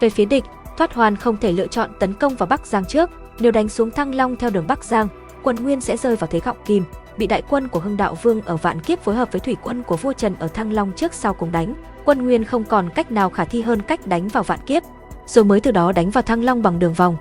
Về 0.00 0.10
phía 0.10 0.24
địch, 0.24 0.44
Thoát 0.76 0.94
Hoàn 0.94 1.16
không 1.16 1.36
thể 1.36 1.52
lựa 1.52 1.66
chọn 1.66 1.90
tấn 1.98 2.14
công 2.14 2.36
vào 2.36 2.46
Bắc 2.46 2.66
Giang 2.66 2.84
trước, 2.84 3.10
nếu 3.38 3.52
đánh 3.52 3.68
xuống 3.68 3.90
Thăng 3.90 4.14
Long 4.14 4.36
theo 4.36 4.50
đường 4.50 4.66
Bắc 4.66 4.84
Giang, 4.84 5.08
quân 5.42 5.56
Nguyên 5.56 5.80
sẽ 5.80 5.96
rơi 5.96 6.16
vào 6.16 6.28
thế 6.30 6.40
gọng 6.40 6.56
kìm, 6.66 6.84
bị 7.16 7.26
đại 7.26 7.42
quân 7.48 7.68
của 7.68 7.80
Hưng 7.80 7.96
Đạo 7.96 8.16
Vương 8.22 8.42
ở 8.42 8.56
Vạn 8.56 8.80
Kiếp 8.80 9.00
phối 9.00 9.14
hợp 9.14 9.32
với 9.32 9.40
thủy 9.40 9.56
quân 9.62 9.82
của 9.82 9.96
vua 9.96 10.12
Trần 10.12 10.34
ở 10.38 10.48
Thăng 10.48 10.72
Long 10.72 10.92
trước 10.92 11.14
sau 11.14 11.34
cùng 11.34 11.52
đánh. 11.52 11.74
Quân 12.04 12.22
Nguyên 12.22 12.44
không 12.44 12.64
còn 12.64 12.90
cách 12.94 13.12
nào 13.12 13.30
khả 13.30 13.44
thi 13.44 13.62
hơn 13.62 13.82
cách 13.82 14.06
đánh 14.06 14.28
vào 14.28 14.42
Vạn 14.42 14.58
Kiếp, 14.66 14.82
rồi 15.26 15.44
mới 15.44 15.60
từ 15.60 15.70
đó 15.70 15.92
đánh 15.92 16.10
vào 16.10 16.22
Thăng 16.22 16.44
Long 16.44 16.62
bằng 16.62 16.78
đường 16.78 16.92
vòng. 16.92 17.16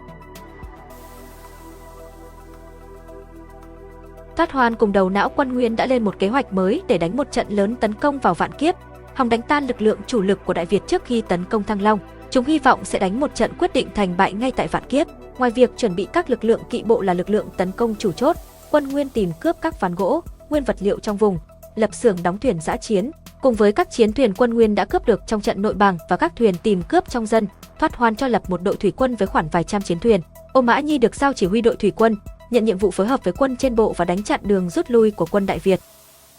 Thoát 4.36 4.52
Hoan 4.52 4.76
cùng 4.76 4.92
đầu 4.92 5.10
não 5.10 5.30
quân 5.36 5.54
Nguyên 5.54 5.76
đã 5.76 5.86
lên 5.86 6.04
một 6.04 6.20
kế 6.20 6.28
hoạch 6.28 6.54
mới 6.54 6.82
để 6.88 6.98
đánh 6.98 7.18
một 7.18 7.32
trận 7.32 7.48
lớn 7.50 7.76
tấn 7.76 7.94
công 7.94 8.20
vào 8.20 8.34
Vạn 8.34 8.52
Kiếp, 8.52 8.76
hòng 9.14 9.30
đánh 9.30 9.42
tan 9.42 9.68
lực 9.68 9.82
lượng 9.82 10.00
chủ 10.08 10.22
lực 10.22 10.46
của 10.46 10.54
Đại 10.54 10.66
Việt 10.66 10.88
trước 10.88 11.06
khi 11.06 11.22
tấn 11.22 11.46
công 11.46 11.64
Thăng 11.64 11.82
Long. 11.82 12.00
Chúng 12.30 12.46
hy 12.46 12.60
vọng 12.60 12.86
sẽ 12.86 13.00
đánh 13.00 13.20
một 13.20 13.36
trận 13.36 13.52
quyết 13.60 13.74
định 13.74 13.88
thành 13.96 14.18
bại 14.18 14.34
ngay 14.34 14.52
tại 14.52 14.68
Vạn 14.68 14.84
Kiếp. 14.90 15.08
Ngoài 15.38 15.52
việc 15.52 15.78
chuẩn 15.78 15.96
bị 15.96 16.08
các 16.14 16.30
lực 16.30 16.44
lượng 16.44 16.62
kỵ 16.70 16.84
bộ 16.84 17.02
là 17.02 17.14
lực 17.14 17.30
lượng 17.30 17.48
tấn 17.58 17.72
công 17.72 17.96
chủ 18.00 18.12
chốt, 18.12 18.36
quân 18.74 18.90
Nguyên 18.90 19.10
tìm 19.10 19.32
cướp 19.40 19.56
các 19.62 19.80
ván 19.80 19.96
gỗ, 19.96 20.22
nguyên 20.50 20.64
vật 20.64 20.76
liệu 20.80 21.00
trong 21.00 21.18
vùng, 21.18 21.40
lập 21.76 21.94
xưởng 21.94 22.18
đóng 22.24 22.38
thuyền 22.38 22.60
giã 22.62 22.78
chiến, 22.78 23.12
cùng 23.42 23.54
với 23.54 23.72
các 23.72 23.92
chiến 23.92 24.14
thuyền 24.14 24.34
quân 24.34 24.54
Nguyên 24.54 24.76
đã 24.76 24.86
cướp 24.86 25.06
được 25.06 25.22
trong 25.28 25.42
trận 25.42 25.62
nội 25.62 25.74
bàng 25.74 25.98
và 26.10 26.18
các 26.18 26.34
thuyền 26.36 26.56
tìm 26.64 26.82
cướp 26.82 27.10
trong 27.10 27.26
dân, 27.26 27.48
Thoát 27.80 27.96
Hoan 27.96 28.16
cho 28.16 28.28
lập 28.28 28.50
một 28.50 28.62
đội 28.62 28.76
thủy 28.76 28.92
quân 28.96 29.16
với 29.16 29.28
khoảng 29.28 29.50
vài 29.50 29.64
trăm 29.64 29.82
chiến 29.82 30.00
thuyền. 30.00 30.22
Ô 30.54 30.62
Mã 30.62 30.80
Nhi 30.80 30.98
được 30.98 31.16
giao 31.16 31.34
chỉ 31.34 31.46
huy 31.46 31.62
đội 31.62 31.76
thủy 31.76 31.92
quân, 31.96 32.16
nhận 32.50 32.66
nhiệm 32.66 32.78
vụ 32.78 32.92
phối 32.92 33.08
hợp 33.08 33.24
với 33.24 33.34
quân 33.34 33.58
trên 33.58 33.76
bộ 33.76 33.94
và 33.98 34.06
đánh 34.06 34.24
chặn 34.24 34.40
đường 34.44 34.70
rút 34.70 34.92
lui 34.92 35.12
của 35.12 35.26
quân 35.32 35.46
Đại 35.46 35.60
Việt. 35.60 35.80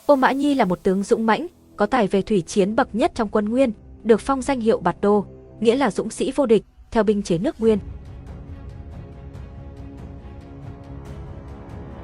Ô 0.06 0.16
Mã 0.16 0.32
Nhi 0.32 0.54
là 0.54 0.64
một 0.64 0.82
tướng 0.82 1.02
dũng 1.02 1.26
mãnh, 1.26 1.46
có 1.76 1.86
tài 1.86 2.06
về 2.06 2.22
thủy 2.22 2.42
chiến 2.46 2.76
bậc 2.76 2.94
nhất 2.94 3.12
trong 3.14 3.28
quân 3.28 3.48
Nguyên, 3.48 3.72
được 4.02 4.20
phong 4.20 4.42
danh 4.42 4.60
hiệu 4.60 4.80
Bạt 4.80 4.96
Đô, 5.00 5.26
nghĩa 5.60 5.76
là 5.76 5.90
dũng 5.90 6.10
sĩ 6.10 6.32
vô 6.36 6.46
địch, 6.46 6.62
theo 6.90 7.02
binh 7.02 7.22
chế 7.22 7.38
nước 7.38 7.60
Nguyên. 7.60 7.78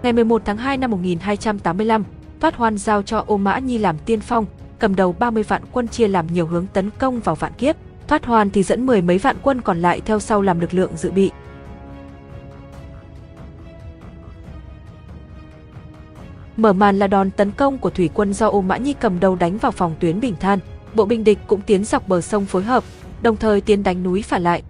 Ngày 0.02 0.12
11 0.12 0.42
tháng 0.44 0.56
2 0.56 0.76
năm 0.76 0.90
1285, 0.90 2.04
Thoát 2.40 2.56
Hoan 2.56 2.78
giao 2.78 3.02
cho 3.02 3.24
Ô 3.26 3.36
Mã 3.36 3.58
Nhi 3.58 3.78
làm 3.78 3.98
tiên 3.98 4.20
phong, 4.20 4.46
cầm 4.78 4.96
đầu 4.96 5.12
30 5.18 5.42
vạn 5.42 5.62
quân 5.72 5.88
chia 5.88 6.08
làm 6.08 6.26
nhiều 6.26 6.46
hướng 6.46 6.66
tấn 6.66 6.90
công 6.98 7.20
vào 7.20 7.34
vạn 7.34 7.52
kiếp. 7.58 7.76
Thoát 8.08 8.26
Hoan 8.26 8.50
thì 8.50 8.62
dẫn 8.62 8.86
mười 8.86 9.02
mấy 9.02 9.18
vạn 9.18 9.36
quân 9.42 9.60
còn 9.60 9.82
lại 9.82 10.00
theo 10.00 10.20
sau 10.20 10.42
làm 10.42 10.60
lực 10.60 10.74
lượng 10.74 10.90
dự 10.96 11.10
bị. 11.10 11.30
Mở 16.56 16.72
màn 16.72 16.98
là 16.98 17.06
đòn 17.06 17.30
tấn 17.30 17.50
công 17.50 17.78
của 17.78 17.90
thủy 17.90 18.10
quân 18.14 18.32
do 18.32 18.48
Ô 18.48 18.60
Mã 18.60 18.76
Nhi 18.76 18.92
cầm 18.92 19.20
đầu 19.20 19.36
đánh 19.36 19.58
vào 19.58 19.72
phòng 19.72 19.94
tuyến 20.00 20.20
Bình 20.20 20.34
Than. 20.40 20.58
Bộ 20.94 21.04
binh 21.04 21.24
địch 21.24 21.38
cũng 21.46 21.60
tiến 21.60 21.84
dọc 21.84 22.08
bờ 22.08 22.20
sông 22.20 22.44
phối 22.44 22.62
hợp, 22.62 22.84
đồng 23.22 23.36
thời 23.36 23.60
tiến 23.60 23.82
đánh 23.82 24.02
núi 24.02 24.22
phản 24.22 24.42
lại. 24.42 24.62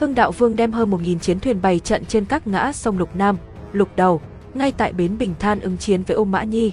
Hưng 0.00 0.14
Đạo 0.14 0.32
Vương 0.32 0.56
đem 0.56 0.72
hơn 0.72 0.90
1.000 0.90 1.18
chiến 1.18 1.40
thuyền 1.40 1.62
bày 1.62 1.78
trận 1.78 2.04
trên 2.04 2.24
các 2.24 2.46
ngã 2.46 2.72
sông 2.72 2.98
Lục 2.98 3.16
Nam, 3.16 3.36
Lục 3.72 3.88
Đầu, 3.96 4.20
ngay 4.58 4.72
tại 4.72 4.92
bến 4.92 5.18
Bình 5.18 5.34
Than 5.38 5.60
ứng 5.60 5.76
chiến 5.76 6.02
với 6.02 6.16
Ô 6.16 6.24
Mã 6.24 6.42
Nhi. 6.44 6.72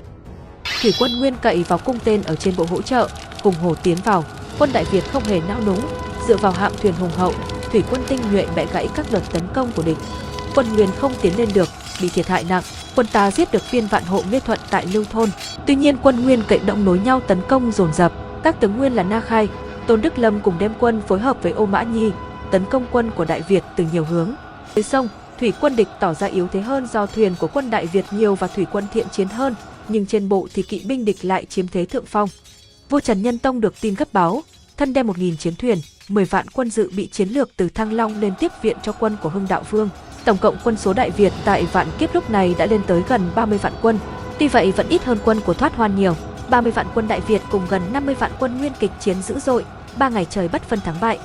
Thủy 0.81 0.91
quân 0.99 1.11
Nguyên 1.19 1.33
cậy 1.41 1.63
vào 1.67 1.79
cung 1.85 1.99
tên 2.03 2.23
ở 2.23 2.35
trên 2.35 2.53
bộ 2.57 2.65
hỗ 2.69 2.81
trợ, 2.81 3.07
cùng 3.43 3.55
hồ 3.55 3.75
tiến 3.83 3.97
vào. 4.05 4.23
Quân 4.59 4.69
Đại 4.73 4.85
Việt 4.91 5.03
không 5.11 5.23
hề 5.23 5.41
nao 5.47 5.61
núng, 5.65 5.79
dựa 6.27 6.37
vào 6.37 6.51
hạm 6.51 6.71
thuyền 6.81 6.93
hùng 6.93 7.11
hậu, 7.15 7.33
thủy 7.71 7.83
quân 7.91 8.01
tinh 8.07 8.19
nhuệ 8.31 8.45
bẻ 8.55 8.65
gãy 8.73 8.89
các 8.95 9.05
đợt 9.11 9.21
tấn 9.31 9.43
công 9.53 9.71
của 9.75 9.83
địch. 9.83 9.97
Quân 10.55 10.65
Nguyên 10.73 10.89
không 10.99 11.13
tiến 11.21 11.37
lên 11.37 11.49
được, 11.53 11.69
bị 12.01 12.09
thiệt 12.09 12.27
hại 12.27 12.45
nặng. 12.49 12.63
Quân 12.95 13.07
ta 13.11 13.31
giết 13.31 13.51
được 13.51 13.71
viên 13.71 13.87
vạn 13.87 14.03
hộ 14.03 14.21
Nghê 14.31 14.39
Thuận 14.39 14.59
tại 14.69 14.85
Lưu 14.93 15.03
Thôn. 15.11 15.29
Tuy 15.67 15.75
nhiên 15.75 15.97
quân 16.03 16.23
Nguyên 16.23 16.43
cậy 16.47 16.59
động 16.59 16.85
nối 16.85 16.99
nhau 16.99 17.19
tấn 17.19 17.41
công 17.47 17.71
dồn 17.71 17.93
dập. 17.93 18.13
Các 18.43 18.59
tướng 18.59 18.77
Nguyên 18.77 18.93
là 18.93 19.03
Na 19.03 19.21
Khai, 19.21 19.47
Tôn 19.87 20.01
Đức 20.01 20.19
Lâm 20.19 20.39
cùng 20.39 20.59
đem 20.59 20.73
quân 20.79 21.01
phối 21.07 21.19
hợp 21.19 21.37
với 21.41 21.51
Ô 21.51 21.65
Mã 21.65 21.83
Nhi, 21.83 22.11
tấn 22.51 22.65
công 22.65 22.85
quân 22.91 23.11
của 23.15 23.25
Đại 23.25 23.41
Việt 23.41 23.63
từ 23.75 23.85
nhiều 23.93 24.05
hướng. 24.05 24.31
Dưới 24.75 24.83
sông, 24.83 25.07
thủy 25.43 25.53
quân 25.61 25.75
địch 25.75 25.87
tỏ 25.99 26.13
ra 26.13 26.27
yếu 26.27 26.47
thế 26.47 26.61
hơn 26.61 26.87
do 26.87 27.05
thuyền 27.05 27.35
của 27.39 27.47
quân 27.47 27.69
Đại 27.69 27.85
Việt 27.85 28.05
nhiều 28.11 28.35
và 28.35 28.47
thủy 28.47 28.65
quân 28.71 28.85
thiện 28.93 29.07
chiến 29.09 29.27
hơn, 29.27 29.55
nhưng 29.87 30.05
trên 30.05 30.29
bộ 30.29 30.47
thì 30.53 30.61
kỵ 30.61 30.81
binh 30.85 31.05
địch 31.05 31.25
lại 31.25 31.45
chiếm 31.45 31.67
thế 31.67 31.85
thượng 31.85 32.05
phong. 32.05 32.29
Vua 32.89 32.99
Trần 32.99 33.21
Nhân 33.21 33.37
Tông 33.39 33.61
được 33.61 33.81
tin 33.81 33.95
gấp 33.95 34.13
báo, 34.13 34.43
thân 34.77 34.93
đem 34.93 35.07
1.000 35.07 35.35
chiến 35.35 35.55
thuyền, 35.55 35.77
10 36.07 36.25
vạn 36.25 36.45
quân 36.53 36.69
dự 36.69 36.91
bị 36.95 37.07
chiến 37.07 37.29
lược 37.29 37.49
từ 37.57 37.69
Thăng 37.69 37.93
Long 37.93 38.21
lên 38.21 38.33
tiếp 38.39 38.51
viện 38.61 38.77
cho 38.83 38.91
quân 38.91 39.17
của 39.23 39.29
Hưng 39.29 39.45
Đạo 39.49 39.63
Vương. 39.69 39.89
Tổng 40.25 40.37
cộng 40.37 40.57
quân 40.63 40.77
số 40.77 40.93
Đại 40.93 41.11
Việt 41.11 41.33
tại 41.45 41.65
vạn 41.71 41.87
kiếp 41.99 42.15
lúc 42.15 42.29
này 42.29 42.55
đã 42.57 42.65
lên 42.65 42.81
tới 42.87 43.03
gần 43.07 43.21
30 43.35 43.57
vạn 43.57 43.73
quân. 43.81 43.99
Tuy 44.39 44.47
vậy 44.47 44.71
vẫn 44.71 44.89
ít 44.89 45.03
hơn 45.03 45.17
quân 45.25 45.39
của 45.45 45.53
Thoát 45.53 45.75
Hoan 45.75 45.95
nhiều. 45.95 46.15
30 46.49 46.71
vạn 46.71 46.87
quân 46.95 47.07
Đại 47.07 47.21
Việt 47.21 47.41
cùng 47.51 47.61
gần 47.69 47.81
50 47.93 48.15
vạn 48.15 48.31
quân 48.39 48.57
nguyên 48.57 48.73
kịch 48.79 48.91
chiến 48.99 49.21
dữ 49.21 49.39
dội, 49.39 49.65
ba 49.97 50.09
ngày 50.09 50.25
trời 50.29 50.47
bất 50.47 50.63
phân 50.63 50.79
thắng 50.79 50.95
bại. 51.01 51.19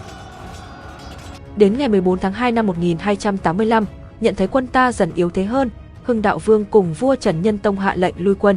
Đến 1.56 1.78
ngày 1.78 1.88
14 1.88 2.18
tháng 2.18 2.32
2 2.32 2.52
năm 2.52 2.66
1285, 2.66 3.84
nhận 4.20 4.34
thấy 4.34 4.46
quân 4.46 4.66
ta 4.66 4.92
dần 4.92 5.10
yếu 5.14 5.30
thế 5.30 5.44
hơn, 5.44 5.70
Hưng 6.02 6.22
Đạo 6.22 6.38
Vương 6.38 6.64
cùng 6.64 6.92
vua 6.92 7.16
Trần 7.16 7.42
Nhân 7.42 7.58
Tông 7.58 7.78
hạ 7.78 7.94
lệnh 7.96 8.14
lui 8.18 8.34
quân. 8.34 8.56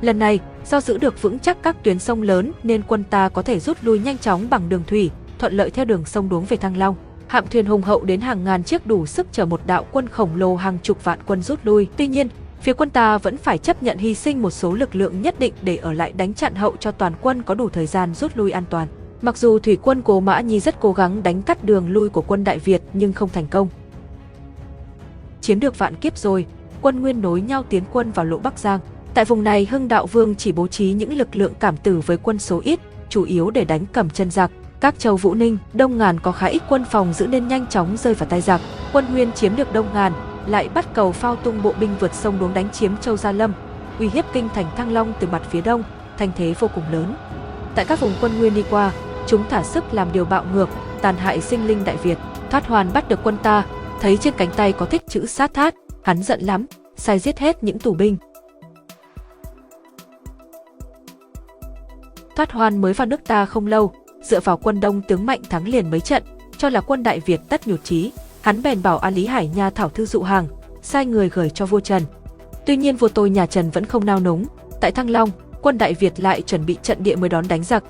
Lần 0.00 0.18
này, 0.18 0.40
do 0.66 0.80
giữ 0.80 0.98
được 0.98 1.22
vững 1.22 1.38
chắc 1.38 1.62
các 1.62 1.84
tuyến 1.84 1.98
sông 1.98 2.22
lớn 2.22 2.52
nên 2.62 2.82
quân 2.82 3.04
ta 3.04 3.28
có 3.28 3.42
thể 3.42 3.60
rút 3.60 3.78
lui 3.82 3.98
nhanh 3.98 4.18
chóng 4.18 4.50
bằng 4.50 4.68
đường 4.68 4.82
thủy, 4.86 5.10
thuận 5.38 5.52
lợi 5.52 5.70
theo 5.70 5.84
đường 5.84 6.04
sông 6.04 6.28
đuống 6.28 6.44
về 6.44 6.56
Thăng 6.56 6.76
Long. 6.76 6.94
Hạm 7.26 7.44
thuyền 7.50 7.66
hùng 7.66 7.82
hậu 7.82 8.04
đến 8.04 8.20
hàng 8.20 8.44
ngàn 8.44 8.62
chiếc 8.62 8.86
đủ 8.86 9.06
sức 9.06 9.26
chở 9.32 9.44
một 9.44 9.60
đạo 9.66 9.86
quân 9.92 10.08
khổng 10.08 10.36
lồ 10.36 10.56
hàng 10.56 10.78
chục 10.82 11.04
vạn 11.04 11.18
quân 11.26 11.42
rút 11.42 11.58
lui. 11.62 11.88
Tuy 11.96 12.06
nhiên, 12.06 12.28
phía 12.60 12.72
quân 12.72 12.90
ta 12.90 13.18
vẫn 13.18 13.36
phải 13.36 13.58
chấp 13.58 13.82
nhận 13.82 13.98
hy 13.98 14.14
sinh 14.14 14.42
một 14.42 14.50
số 14.50 14.74
lực 14.74 14.94
lượng 14.94 15.22
nhất 15.22 15.38
định 15.38 15.54
để 15.62 15.76
ở 15.76 15.92
lại 15.92 16.12
đánh 16.12 16.34
chặn 16.34 16.54
hậu 16.54 16.76
cho 16.80 16.90
toàn 16.90 17.12
quân 17.20 17.42
có 17.42 17.54
đủ 17.54 17.68
thời 17.68 17.86
gian 17.86 18.14
rút 18.14 18.36
lui 18.36 18.50
an 18.50 18.64
toàn. 18.70 18.88
Mặc 19.22 19.36
dù 19.36 19.58
thủy 19.58 19.78
quân 19.82 20.02
Cố 20.02 20.20
Mã 20.20 20.40
Nhi 20.40 20.60
rất 20.60 20.80
cố 20.80 20.92
gắng 20.92 21.22
đánh 21.22 21.42
cắt 21.42 21.64
đường 21.64 21.90
lui 21.90 22.08
của 22.08 22.22
quân 22.22 22.44
Đại 22.44 22.58
Việt 22.58 22.82
nhưng 22.92 23.12
không 23.12 23.28
thành 23.28 23.46
công. 23.46 23.68
Chiếm 25.50 25.60
được 25.60 25.78
vạn 25.78 25.94
kiếp 25.94 26.18
rồi, 26.18 26.46
quân 26.82 27.00
Nguyên 27.00 27.20
nối 27.20 27.40
nhau 27.40 27.62
tiến 27.68 27.82
quân 27.92 28.10
vào 28.10 28.24
lỗ 28.24 28.38
Bắc 28.38 28.58
Giang. 28.58 28.80
Tại 29.14 29.24
vùng 29.24 29.44
này 29.44 29.66
Hưng 29.70 29.88
Đạo 29.88 30.06
Vương 30.06 30.34
chỉ 30.34 30.52
bố 30.52 30.66
trí 30.66 30.92
những 30.92 31.18
lực 31.18 31.36
lượng 31.36 31.52
cảm 31.60 31.76
tử 31.76 32.00
với 32.06 32.16
quân 32.16 32.38
số 32.38 32.60
ít, 32.64 32.80
chủ 33.08 33.24
yếu 33.24 33.50
để 33.50 33.64
đánh 33.64 33.86
cầm 33.92 34.10
chân 34.10 34.30
giặc. 34.30 34.50
Các 34.80 34.98
châu 34.98 35.16
Vũ 35.16 35.34
Ninh, 35.34 35.58
Đông 35.72 35.98
Ngàn 35.98 36.20
có 36.20 36.32
khá 36.32 36.46
ít 36.46 36.62
quân 36.68 36.84
phòng 36.90 37.12
giữ 37.12 37.26
nên 37.26 37.48
nhanh 37.48 37.66
chóng 37.66 37.96
rơi 37.96 38.14
vào 38.14 38.28
tay 38.28 38.40
giặc. 38.40 38.60
Quân 38.92 39.04
Nguyên 39.12 39.32
chiếm 39.32 39.56
được 39.56 39.72
Đông 39.72 39.86
Ngàn, 39.94 40.12
lại 40.46 40.68
bắt 40.68 40.94
cầu 40.94 41.12
phao 41.12 41.36
tung 41.36 41.62
bộ 41.62 41.72
binh 41.80 41.90
vượt 42.00 42.14
sông 42.14 42.38
đuống 42.38 42.54
đánh 42.54 42.70
chiếm 42.70 42.96
châu 42.96 43.16
Gia 43.16 43.32
Lâm, 43.32 43.52
uy 43.98 44.08
hiếp 44.08 44.24
kinh 44.32 44.48
thành 44.54 44.66
Thăng 44.76 44.92
Long 44.92 45.12
từ 45.20 45.26
mặt 45.32 45.42
phía 45.50 45.60
đông, 45.60 45.82
thành 46.18 46.30
thế 46.36 46.54
vô 46.58 46.68
cùng 46.74 46.84
lớn. 46.92 47.14
Tại 47.74 47.84
các 47.84 48.00
vùng 48.00 48.12
quân 48.20 48.38
Nguyên 48.38 48.54
đi 48.54 48.64
qua, 48.70 48.92
chúng 49.26 49.44
thả 49.50 49.62
sức 49.62 49.94
làm 49.94 50.08
điều 50.12 50.24
bạo 50.24 50.44
ngược, 50.54 50.68
tàn 51.02 51.16
hại 51.16 51.40
sinh 51.40 51.66
linh 51.66 51.84
Đại 51.84 51.96
Việt. 51.96 52.18
Thoát 52.50 52.66
Hoàn 52.66 52.92
bắt 52.92 53.08
được 53.08 53.20
quân 53.22 53.36
ta, 53.42 53.64
thấy 54.00 54.16
trên 54.16 54.34
cánh 54.36 54.50
tay 54.56 54.72
có 54.72 54.86
thích 54.86 55.02
chữ 55.08 55.26
sát 55.26 55.54
thát, 55.54 55.74
hắn 56.02 56.22
giận 56.22 56.40
lắm, 56.40 56.66
sai 56.96 57.18
giết 57.18 57.38
hết 57.38 57.64
những 57.64 57.78
tù 57.78 57.94
binh. 57.94 58.16
Thoát 62.36 62.52
Hoan 62.52 62.80
mới 62.80 62.92
vào 62.92 63.06
nước 63.06 63.20
ta 63.26 63.46
không 63.46 63.66
lâu, 63.66 63.92
dựa 64.22 64.40
vào 64.40 64.56
quân 64.56 64.80
đông 64.80 65.02
tướng 65.02 65.26
mạnh 65.26 65.40
thắng 65.50 65.68
liền 65.68 65.90
mấy 65.90 66.00
trận, 66.00 66.22
cho 66.58 66.68
là 66.68 66.80
quân 66.80 67.02
Đại 67.02 67.20
Việt 67.20 67.40
tất 67.48 67.66
nhụt 67.66 67.84
chí, 67.84 68.12
hắn 68.40 68.62
bèn 68.62 68.82
bảo 68.82 68.98
A 68.98 69.10
Lý 69.10 69.26
Hải 69.26 69.48
Nha 69.48 69.70
thảo 69.70 69.88
thư 69.88 70.06
dụ 70.06 70.22
hàng, 70.22 70.46
sai 70.82 71.06
người 71.06 71.28
gửi 71.28 71.50
cho 71.50 71.66
vua 71.66 71.80
Trần. 71.80 72.02
Tuy 72.66 72.76
nhiên 72.76 72.96
vua 72.96 73.08
tôi 73.08 73.30
nhà 73.30 73.46
Trần 73.46 73.70
vẫn 73.70 73.84
không 73.84 74.06
nao 74.06 74.20
núng, 74.20 74.44
tại 74.80 74.92
Thăng 74.92 75.10
Long, 75.10 75.30
quân 75.62 75.78
Đại 75.78 75.94
Việt 75.94 76.20
lại 76.20 76.42
chuẩn 76.42 76.66
bị 76.66 76.76
trận 76.82 77.02
địa 77.02 77.16
mới 77.16 77.28
đón 77.28 77.48
đánh 77.48 77.64
giặc. 77.64 77.84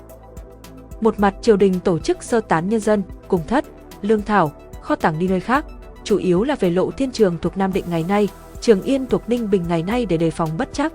Một 1.01 1.19
mặt 1.19 1.35
triều 1.41 1.57
đình 1.57 1.79
tổ 1.79 1.99
chức 1.99 2.23
sơ 2.23 2.41
tán 2.41 2.69
nhân 2.69 2.79
dân, 2.79 3.03
cùng 3.27 3.41
thất, 3.47 3.65
lương 4.01 4.21
thảo, 4.21 4.51
kho 4.81 4.95
tàng 4.95 5.19
đi 5.19 5.27
nơi 5.27 5.39
khác, 5.39 5.65
chủ 6.03 6.17
yếu 6.17 6.43
là 6.43 6.55
về 6.55 6.69
lộ 6.69 6.91
thiên 6.91 7.11
trường 7.11 7.37
thuộc 7.41 7.57
Nam 7.57 7.73
Định 7.73 7.85
ngày 7.89 8.05
nay, 8.07 8.27
Trường 8.61 8.81
Yên 8.81 9.07
thuộc 9.07 9.29
Ninh 9.29 9.49
Bình 9.49 9.65
ngày 9.67 9.83
nay 9.83 10.05
để 10.05 10.17
đề 10.17 10.31
phòng 10.31 10.49
bất 10.57 10.69
chắc. 10.73 10.93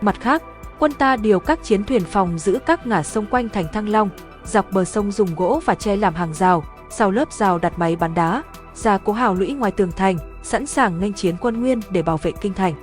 Mặt 0.00 0.16
khác, 0.20 0.42
quân 0.78 0.92
ta 0.92 1.16
điều 1.16 1.40
các 1.40 1.64
chiến 1.64 1.84
thuyền 1.84 2.04
phòng 2.04 2.38
giữ 2.38 2.58
các 2.66 2.86
ngả 2.86 3.02
sông 3.02 3.26
quanh 3.30 3.48
thành 3.48 3.66
Thăng 3.72 3.88
Long, 3.88 4.10
dọc 4.44 4.72
bờ 4.72 4.84
sông 4.84 5.12
dùng 5.12 5.34
gỗ 5.36 5.60
và 5.64 5.74
tre 5.74 5.96
làm 5.96 6.14
hàng 6.14 6.34
rào, 6.34 6.64
sau 6.90 7.10
lớp 7.10 7.32
rào 7.32 7.58
đặt 7.58 7.78
máy 7.78 7.96
bắn 7.96 8.14
đá, 8.14 8.42
ra 8.74 8.98
cố 8.98 9.12
hào 9.12 9.34
lũy 9.34 9.52
ngoài 9.52 9.72
tường 9.72 9.92
thành, 9.96 10.16
sẵn 10.42 10.66
sàng 10.66 11.00
nghênh 11.00 11.12
chiến 11.12 11.36
quân 11.40 11.60
Nguyên 11.60 11.80
để 11.90 12.02
bảo 12.02 12.16
vệ 12.16 12.32
kinh 12.40 12.54
thành. 12.54 12.74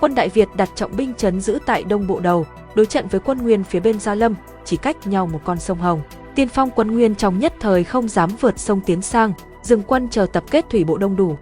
Quân 0.00 0.14
Đại 0.14 0.28
Việt 0.28 0.48
đặt 0.56 0.70
trọng 0.74 0.96
binh 0.96 1.14
chấn 1.14 1.40
giữ 1.40 1.58
tại 1.66 1.82
Đông 1.82 2.06
Bộ 2.06 2.20
Đầu, 2.20 2.46
đối 2.74 2.86
trận 2.86 3.08
với 3.08 3.20
quân 3.20 3.38
Nguyên 3.38 3.64
phía 3.64 3.80
bên 3.80 4.00
Gia 4.00 4.14
Lâm, 4.14 4.34
chỉ 4.64 4.76
cách 4.76 5.06
nhau 5.06 5.26
một 5.26 5.40
con 5.44 5.58
sông 5.58 5.78
Hồng. 5.78 6.00
Tiên 6.34 6.48
phong 6.48 6.70
quân 6.70 6.90
Nguyên 6.90 7.14
trong 7.14 7.38
nhất 7.38 7.54
thời 7.60 7.84
không 7.84 8.08
dám 8.08 8.30
vượt 8.40 8.58
sông 8.58 8.80
tiến 8.86 9.02
sang, 9.02 9.32
dừng 9.62 9.82
quân 9.82 10.08
chờ 10.10 10.26
tập 10.32 10.44
kết 10.50 10.64
thủy 10.70 10.84
bộ 10.84 10.98
đông 10.98 11.16
đủ. 11.16 11.36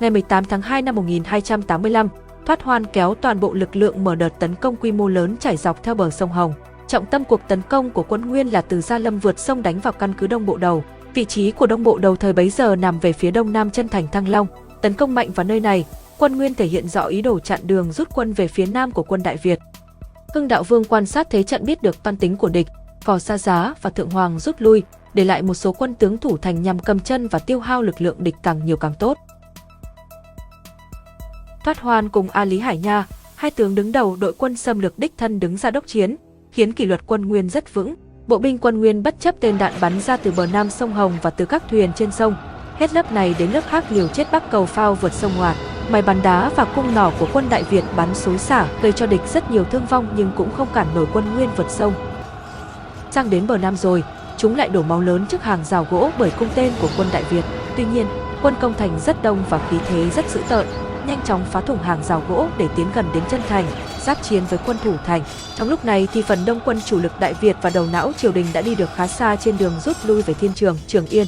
Ngày 0.00 0.10
18 0.10 0.44
tháng 0.44 0.62
2 0.62 0.82
năm 0.82 0.94
1285, 0.94 2.08
Thoát 2.46 2.62
Hoan 2.62 2.84
kéo 2.84 3.14
toàn 3.14 3.40
bộ 3.40 3.52
lực 3.52 3.76
lượng 3.76 4.04
mở 4.04 4.14
đợt 4.14 4.28
tấn 4.38 4.54
công 4.54 4.76
quy 4.76 4.92
mô 4.92 5.08
lớn 5.08 5.36
trải 5.40 5.56
dọc 5.56 5.82
theo 5.82 5.94
bờ 5.94 6.10
sông 6.10 6.30
Hồng. 6.30 6.54
Trọng 6.86 7.06
tâm 7.06 7.24
cuộc 7.24 7.40
tấn 7.48 7.62
công 7.68 7.90
của 7.90 8.02
quân 8.02 8.28
Nguyên 8.28 8.48
là 8.48 8.60
từ 8.60 8.80
Gia 8.80 8.98
Lâm 8.98 9.18
vượt 9.18 9.38
sông 9.38 9.62
đánh 9.62 9.80
vào 9.80 9.92
căn 9.92 10.14
cứ 10.18 10.26
Đông 10.26 10.46
Bộ 10.46 10.56
Đầu. 10.56 10.84
Vị 11.14 11.24
trí 11.24 11.50
của 11.50 11.66
Đông 11.66 11.82
Bộ 11.82 11.98
Đầu 11.98 12.16
thời 12.16 12.32
bấy 12.32 12.50
giờ 12.50 12.76
nằm 12.76 12.98
về 12.98 13.12
phía 13.12 13.30
đông 13.30 13.52
nam 13.52 13.70
chân 13.70 13.88
thành 13.88 14.08
Thăng 14.08 14.28
Long. 14.28 14.46
Tấn 14.82 14.92
công 14.94 15.14
mạnh 15.14 15.30
vào 15.34 15.44
nơi 15.44 15.60
này, 15.60 15.84
quân 16.24 16.36
Nguyên 16.36 16.54
thể 16.54 16.66
hiện 16.66 16.88
rõ 16.88 17.04
ý 17.04 17.22
đồ 17.22 17.40
chặn 17.40 17.60
đường 17.62 17.92
rút 17.92 18.08
quân 18.14 18.32
về 18.32 18.48
phía 18.48 18.66
nam 18.66 18.90
của 18.90 19.02
quân 19.02 19.22
Đại 19.22 19.36
Việt. 19.36 19.58
Hưng 20.34 20.48
Đạo 20.48 20.62
Vương 20.62 20.84
quan 20.84 21.06
sát 21.06 21.30
thế 21.30 21.42
trận 21.42 21.64
biết 21.64 21.82
được 21.82 22.02
toan 22.02 22.16
tính 22.16 22.36
của 22.36 22.48
địch, 22.48 22.66
Phò 23.00 23.18
Sa 23.18 23.38
Giá 23.38 23.74
và 23.82 23.90
Thượng 23.90 24.10
Hoàng 24.10 24.38
rút 24.38 24.56
lui, 24.58 24.82
để 25.14 25.24
lại 25.24 25.42
một 25.42 25.54
số 25.54 25.72
quân 25.72 25.94
tướng 25.94 26.18
thủ 26.18 26.36
thành 26.36 26.62
nhằm 26.62 26.78
cầm 26.78 27.00
chân 27.00 27.28
và 27.28 27.38
tiêu 27.38 27.60
hao 27.60 27.82
lực 27.82 28.00
lượng 28.00 28.16
địch 28.18 28.34
càng 28.42 28.64
nhiều 28.64 28.76
càng 28.76 28.94
tốt. 28.98 29.18
Thoát 31.64 31.80
Hoan 31.80 32.08
cùng 32.08 32.28
A 32.30 32.44
Lý 32.44 32.58
Hải 32.58 32.78
Nha, 32.78 33.06
hai 33.36 33.50
tướng 33.50 33.74
đứng 33.74 33.92
đầu 33.92 34.16
đội 34.20 34.32
quân 34.32 34.56
xâm 34.56 34.80
lược 34.80 34.98
đích 34.98 35.12
thân 35.18 35.40
đứng 35.40 35.56
ra 35.56 35.70
đốc 35.70 35.86
chiến, 35.86 36.16
khiến 36.52 36.72
kỷ 36.72 36.86
luật 36.86 37.00
quân 37.06 37.28
Nguyên 37.28 37.48
rất 37.48 37.74
vững. 37.74 37.94
Bộ 38.26 38.38
binh 38.38 38.58
quân 38.58 38.80
Nguyên 38.80 39.02
bất 39.02 39.20
chấp 39.20 39.34
tên 39.40 39.58
đạn 39.58 39.72
bắn 39.80 40.00
ra 40.00 40.16
từ 40.16 40.32
bờ 40.36 40.46
nam 40.46 40.70
sông 40.70 40.92
Hồng 40.92 41.12
và 41.22 41.30
từ 41.30 41.44
các 41.44 41.62
thuyền 41.70 41.92
trên 41.96 42.12
sông, 42.12 42.36
hết 42.78 42.94
lớp 42.94 43.12
này 43.12 43.34
đến 43.38 43.50
lớp 43.50 43.64
khác 43.68 43.84
liều 43.90 44.08
chết 44.08 44.32
bắc 44.32 44.50
cầu 44.50 44.66
phao 44.66 44.94
vượt 44.94 45.12
sông 45.12 45.32
Hoạt. 45.32 45.56
Máy 45.88 46.02
bắn 46.02 46.22
đá 46.22 46.50
và 46.56 46.64
cung 46.64 46.94
nỏ 46.94 47.12
của 47.18 47.28
quân 47.32 47.48
Đại 47.50 47.62
Việt 47.62 47.84
bắn 47.96 48.14
xối 48.14 48.38
xả 48.38 48.66
gây 48.82 48.92
cho 48.92 49.06
địch 49.06 49.20
rất 49.32 49.50
nhiều 49.50 49.64
thương 49.64 49.86
vong 49.86 50.06
nhưng 50.16 50.30
cũng 50.36 50.48
không 50.56 50.68
cản 50.74 50.86
nổi 50.94 51.06
quân 51.12 51.34
Nguyên 51.34 51.50
vượt 51.56 51.70
sông. 51.70 51.94
Sang 53.10 53.30
đến 53.30 53.46
bờ 53.46 53.58
Nam 53.58 53.76
rồi, 53.76 54.02
chúng 54.36 54.56
lại 54.56 54.68
đổ 54.68 54.82
máu 54.82 55.00
lớn 55.00 55.26
trước 55.28 55.42
hàng 55.42 55.64
rào 55.64 55.86
gỗ 55.90 56.10
bởi 56.18 56.30
cung 56.30 56.48
tên 56.54 56.72
của 56.80 56.88
quân 56.96 57.08
Đại 57.12 57.22
Việt. 57.30 57.44
Tuy 57.76 57.84
nhiên, 57.84 58.06
quân 58.42 58.54
công 58.60 58.74
thành 58.74 59.00
rất 59.06 59.22
đông 59.22 59.44
và 59.50 59.60
khí 59.70 59.76
thế 59.88 60.10
rất 60.10 60.30
dữ 60.30 60.40
tợn. 60.48 60.66
nhanh 61.06 61.22
chóng 61.24 61.44
phá 61.50 61.60
thủng 61.60 61.82
hàng 61.82 62.02
rào 62.04 62.22
gỗ 62.28 62.46
để 62.58 62.68
tiến 62.76 62.86
gần 62.94 63.06
đến 63.14 63.22
chân 63.30 63.40
thành, 63.48 63.64
giáp 64.00 64.22
chiến 64.22 64.42
với 64.50 64.58
quân 64.66 64.76
thủ 64.84 64.94
thành. 65.06 65.22
Trong 65.56 65.68
lúc 65.68 65.84
này 65.84 66.08
thì 66.12 66.22
phần 66.22 66.44
đông 66.44 66.60
quân 66.64 66.80
chủ 66.84 66.98
lực 66.98 67.20
Đại 67.20 67.34
Việt 67.34 67.56
và 67.62 67.70
đầu 67.70 67.86
não 67.92 68.12
triều 68.16 68.32
đình 68.32 68.46
đã 68.52 68.62
đi 68.62 68.74
được 68.74 68.88
khá 68.94 69.06
xa 69.06 69.36
trên 69.36 69.58
đường 69.58 69.72
rút 69.84 69.96
lui 70.04 70.22
về 70.22 70.34
Thiên 70.34 70.52
Trường, 70.54 70.78
Trường 70.86 71.06
Yên. 71.06 71.26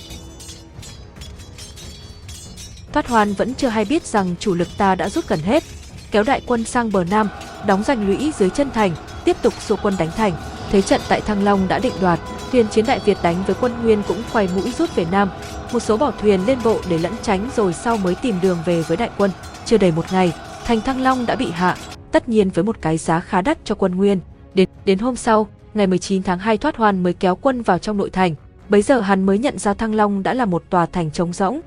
Phát 2.96 3.08
Hoan 3.08 3.32
vẫn 3.32 3.54
chưa 3.54 3.68
hay 3.68 3.84
biết 3.84 4.06
rằng 4.06 4.34
chủ 4.40 4.54
lực 4.54 4.68
ta 4.78 4.94
đã 4.94 5.08
rút 5.08 5.28
gần 5.28 5.38
hết, 5.38 5.62
kéo 6.10 6.22
đại 6.22 6.40
quân 6.46 6.64
sang 6.64 6.92
bờ 6.92 7.04
Nam, 7.04 7.28
đóng 7.66 7.82
giành 7.82 8.06
lũy 8.06 8.32
dưới 8.38 8.50
chân 8.50 8.70
thành, 8.70 8.92
tiếp 9.24 9.36
tục 9.42 9.52
xua 9.60 9.76
quân 9.82 9.94
đánh 9.98 10.10
thành. 10.16 10.32
Thế 10.70 10.82
trận 10.82 11.00
tại 11.08 11.20
Thăng 11.20 11.44
Long 11.44 11.68
đã 11.68 11.78
định 11.78 11.92
đoạt, 12.00 12.20
thuyền 12.52 12.66
chiến 12.68 12.86
đại 12.86 13.00
Việt 13.04 13.16
đánh 13.22 13.44
với 13.46 13.56
quân 13.60 13.72
Nguyên 13.82 14.02
cũng 14.08 14.22
quay 14.32 14.48
mũi 14.54 14.72
rút 14.78 14.96
về 14.96 15.06
Nam. 15.10 15.30
Một 15.72 15.80
số 15.80 15.96
bỏ 15.96 16.10
thuyền 16.10 16.46
lên 16.46 16.58
bộ 16.64 16.80
để 16.88 16.98
lẫn 16.98 17.12
tránh 17.22 17.50
rồi 17.56 17.72
sau 17.72 17.96
mới 17.96 18.14
tìm 18.14 18.38
đường 18.42 18.58
về 18.64 18.82
với 18.82 18.96
đại 18.96 19.10
quân. 19.18 19.30
Chưa 19.64 19.78
đầy 19.78 19.92
một 19.92 20.04
ngày, 20.12 20.32
thành 20.64 20.80
Thăng 20.80 21.00
Long 21.00 21.26
đã 21.26 21.36
bị 21.36 21.50
hạ, 21.50 21.76
tất 22.12 22.28
nhiên 22.28 22.50
với 22.50 22.64
một 22.64 22.76
cái 22.80 22.98
giá 22.98 23.20
khá 23.20 23.40
đắt 23.40 23.58
cho 23.64 23.74
quân 23.74 23.96
Nguyên. 23.96 24.20
Đến 24.54 24.68
đến 24.84 24.98
hôm 24.98 25.16
sau, 25.16 25.48
ngày 25.74 25.86
19 25.86 26.22
tháng 26.22 26.38
2 26.38 26.58
Thoát 26.58 26.76
Hoan 26.76 27.02
mới 27.02 27.12
kéo 27.12 27.36
quân 27.36 27.62
vào 27.62 27.78
trong 27.78 27.96
nội 27.96 28.10
thành. 28.10 28.34
Bấy 28.68 28.82
giờ 28.82 29.00
hắn 29.00 29.26
mới 29.26 29.38
nhận 29.38 29.58
ra 29.58 29.74
Thăng 29.74 29.94
Long 29.94 30.22
đã 30.22 30.34
là 30.34 30.44
một 30.44 30.64
tòa 30.70 30.86
thành 30.86 31.10
trống 31.10 31.32
rỗng. 31.32 31.60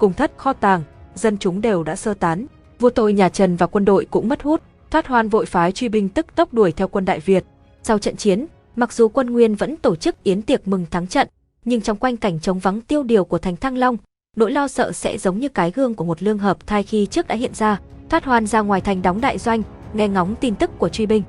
Cùng 0.00 0.12
thất 0.12 0.32
kho 0.36 0.52
tàng, 0.52 0.82
dân 1.14 1.38
chúng 1.38 1.60
đều 1.60 1.82
đã 1.82 1.96
sơ 1.96 2.14
tán. 2.14 2.46
Vua 2.78 2.90
tôi 2.90 3.12
nhà 3.12 3.28
Trần 3.28 3.56
và 3.56 3.66
quân 3.66 3.84
đội 3.84 4.04
cũng 4.04 4.28
mất 4.28 4.42
hút. 4.42 4.62
Thoát 4.90 5.06
Hoan 5.06 5.28
vội 5.28 5.46
phái 5.46 5.72
truy 5.72 5.88
binh 5.88 6.08
tức 6.08 6.26
tốc 6.34 6.54
đuổi 6.54 6.72
theo 6.72 6.88
quân 6.88 7.04
Đại 7.04 7.20
Việt. 7.20 7.44
Sau 7.82 7.98
trận 7.98 8.16
chiến, 8.16 8.46
mặc 8.76 8.92
dù 8.92 9.08
quân 9.08 9.30
Nguyên 9.30 9.54
vẫn 9.54 9.76
tổ 9.76 9.96
chức 9.96 10.22
yến 10.22 10.42
tiệc 10.42 10.68
mừng 10.68 10.86
thắng 10.90 11.06
trận, 11.06 11.28
nhưng 11.64 11.80
trong 11.80 11.96
quanh 11.96 12.16
cảnh 12.16 12.40
trống 12.40 12.58
vắng 12.58 12.80
tiêu 12.80 13.02
điều 13.02 13.24
của 13.24 13.38
thành 13.38 13.56
Thăng 13.56 13.78
Long, 13.78 13.96
nỗi 14.36 14.52
lo 14.52 14.68
sợ 14.68 14.92
sẽ 14.92 15.18
giống 15.18 15.38
như 15.38 15.48
cái 15.48 15.70
gương 15.70 15.94
của 15.94 16.04
một 16.04 16.22
lương 16.22 16.38
hợp 16.38 16.66
thai 16.66 16.82
khi 16.82 17.06
trước 17.06 17.26
đã 17.26 17.34
hiện 17.34 17.54
ra. 17.54 17.80
Thoát 18.08 18.24
Hoan 18.24 18.46
ra 18.46 18.60
ngoài 18.60 18.80
thành 18.80 19.02
đóng 19.02 19.20
đại 19.20 19.38
doanh, 19.38 19.62
nghe 19.92 20.08
ngóng 20.08 20.34
tin 20.40 20.54
tức 20.54 20.70
của 20.78 20.88
truy 20.88 21.06
binh. 21.06 21.22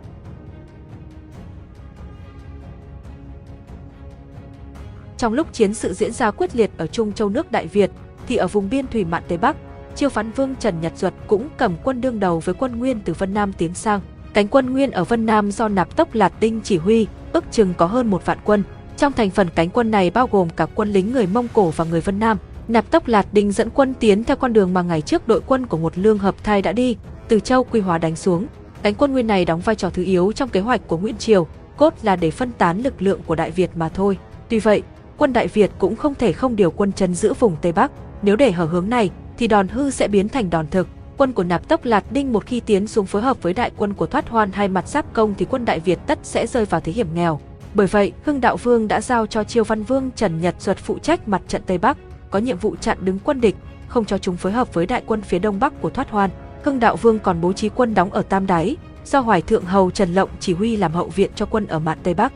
Trong 5.18 5.34
lúc 5.34 5.54
chiến 5.54 5.74
sự 5.74 5.94
diễn 5.94 6.12
ra 6.12 6.32
quyết 6.32 6.56
liệt 6.56 6.72
ở 6.78 6.88
Trung 6.88 7.14
Châu 7.14 7.30
nước 7.30 7.52
Đại 7.52 7.68
Việt, 7.68 7.92
thì 8.32 8.38
ở 8.38 8.48
vùng 8.48 8.70
biên 8.70 8.88
thủy 8.88 9.06
mạn 9.06 9.24
Tây 9.28 9.38
Bắc, 9.38 9.56
Chiêu 9.96 10.10
Phán 10.10 10.32
Vương 10.32 10.56
Trần 10.60 10.82
Nhật 10.82 10.94
Duật 10.96 11.14
cũng 11.28 11.48
cầm 11.58 11.76
quân 11.84 12.02
đương 12.02 12.20
đầu 12.20 12.40
với 12.40 12.56
quân 12.56 12.80
Nguyên 12.80 13.00
từ 13.06 13.14
Vân 13.14 13.34
Nam 13.34 13.54
tiến 13.54 13.74
sang. 13.74 14.02
Cánh 14.34 14.48
quân 14.48 14.74
Nguyên 14.74 14.92
ở 14.92 15.04
Vân 15.04 15.26
Nam 15.26 15.52
do 15.52 15.68
Nạp 15.68 15.96
Tốc 15.96 16.16
Lạt 16.16 16.34
Đinh 16.40 16.62
chỉ 16.64 16.78
huy, 16.78 17.08
ước 17.34 17.44
chừng 17.52 17.74
có 17.78 17.86
hơn 17.86 18.08
một 18.08 18.26
vạn 18.26 18.38
quân. 18.44 18.64
Trong 18.98 19.14
thành 19.14 19.30
phần 19.30 19.48
cánh 19.56 19.70
quân 19.70 19.92
này 19.92 20.10
bao 20.10 20.28
gồm 20.32 20.50
cả 20.50 20.66
quân 20.76 20.90
lính 20.92 21.12
người 21.12 21.28
Mông 21.28 21.48
Cổ 21.54 21.70
và 21.70 21.86
người 21.86 22.02
Vân 22.02 22.20
Nam. 22.20 22.38
Nạp 22.68 22.92
Tốc 22.92 23.08
Lạt 23.08 23.28
Đinh 23.32 23.52
dẫn 23.52 23.70
quân 23.70 23.94
tiến 24.00 24.24
theo 24.24 24.36
con 24.36 24.54
đường 24.54 24.74
mà 24.74 24.82
ngày 24.82 25.02
trước 25.02 25.28
đội 25.28 25.42
quân 25.46 25.66
của 25.66 25.78
một 25.78 25.98
lương 25.98 26.18
hợp 26.18 26.44
thai 26.44 26.62
đã 26.62 26.72
đi, 26.72 26.98
từ 27.28 27.40
Châu 27.40 27.64
Quy 27.64 27.80
Hóa 27.80 27.98
đánh 27.98 28.16
xuống. 28.16 28.48
Cánh 28.82 28.96
quân 28.96 29.12
Nguyên 29.12 29.28
này 29.28 29.46
đóng 29.46 29.60
vai 29.60 29.76
trò 29.76 29.90
thứ 29.90 30.04
yếu 30.04 30.32
trong 30.32 30.50
kế 30.50 30.60
hoạch 30.60 30.88
của 30.88 30.98
Nguyễn 30.98 31.18
Triều, 31.18 31.48
cốt 31.78 31.94
là 32.02 32.16
để 32.16 32.32
phân 32.32 32.52
tán 32.52 32.82
lực 32.82 33.02
lượng 33.02 33.20
của 33.26 33.36
Đại 33.36 33.52
Việt 33.52 33.70
mà 33.76 33.90
thôi. 33.90 34.18
Tuy 34.50 34.60
vậy, 34.60 34.82
quân 35.18 35.34
Đại 35.34 35.48
Việt 35.48 35.72
cũng 35.80 35.96
không 35.96 36.16
thể 36.16 36.32
không 36.32 36.56
điều 36.56 36.72
quân 36.72 36.92
chân 36.92 37.16
giữ 37.16 37.34
vùng 37.40 37.56
Tây 37.62 37.72
Bắc. 37.72 37.92
Nếu 38.22 38.36
để 38.36 38.52
hở 38.52 38.66
hướng 38.66 38.90
này, 38.90 39.10
thì 39.38 39.48
đòn 39.48 39.68
hư 39.68 39.92
sẽ 39.92 40.08
biến 40.08 40.30
thành 40.30 40.50
đòn 40.50 40.68
thực. 40.68 40.88
Quân 41.18 41.34
của 41.34 41.44
Nạp 41.44 41.68
Tốc 41.68 41.86
Lạt 41.86 42.12
Đinh 42.12 42.34
một 42.34 42.46
khi 42.46 42.60
tiến 42.60 42.88
xuống 42.88 43.06
phối 43.06 43.22
hợp 43.22 43.44
với 43.44 43.54
đại 43.54 43.72
quân 43.78 43.94
của 43.94 44.06
Thoát 44.06 44.30
Hoan 44.30 44.52
hai 44.52 44.68
mặt 44.68 44.88
giáp 44.88 45.14
công 45.14 45.34
thì 45.38 45.46
quân 45.46 45.66
Đại 45.66 45.80
Việt 45.80 46.00
tất 46.08 46.20
sẽ 46.24 46.48
rơi 46.48 46.66
vào 46.66 46.82
thế 46.82 46.92
hiểm 46.92 47.08
nghèo. 47.16 47.40
Bởi 47.74 47.88
vậy, 47.88 48.12
Hưng 48.24 48.42
Đạo 48.42 48.58
Vương 48.58 48.88
đã 48.88 49.02
giao 49.02 49.28
cho 49.28 49.44
Chiêu 49.44 49.64
Văn 49.64 49.84
Vương 49.84 50.10
Trần 50.16 50.42
Nhật 50.42 50.56
Duật 50.60 50.78
phụ 50.78 51.00
trách 51.00 51.28
mặt 51.28 51.42
trận 51.48 51.62
Tây 51.66 51.78
Bắc, 51.78 51.98
có 52.32 52.40
nhiệm 52.40 52.58
vụ 52.58 52.76
chặn 52.76 52.98
đứng 53.02 53.20
quân 53.24 53.42
địch, 53.42 53.56
không 53.88 54.06
cho 54.06 54.18
chúng 54.18 54.38
phối 54.38 54.52
hợp 54.52 54.74
với 54.74 54.86
đại 54.86 55.04
quân 55.06 55.22
phía 55.22 55.40
đông 55.40 55.60
bắc 55.60 55.82
của 55.82 55.90
Thoát 55.90 56.10
Hoan. 56.10 56.30
Hưng 56.64 56.80
Đạo 56.80 56.96
Vương 56.96 57.20
còn 57.20 57.42
bố 57.42 57.54
trí 57.54 57.70
quân 57.70 57.94
đóng 57.94 58.10
ở 58.12 58.22
Tam 58.22 58.48
Đáy, 58.48 58.76
do 59.06 59.20
Hoài 59.20 59.42
Thượng 59.42 59.66
Hầu 59.66 59.92
Trần 59.92 60.14
Lộng 60.14 60.30
chỉ 60.40 60.54
huy 60.54 60.76
làm 60.76 60.94
hậu 60.94 61.08
viện 61.08 61.32
cho 61.36 61.46
quân 61.46 61.68
ở 61.68 61.80
mạn 61.80 61.98
Tây 62.04 62.14
Bắc. 62.14 62.34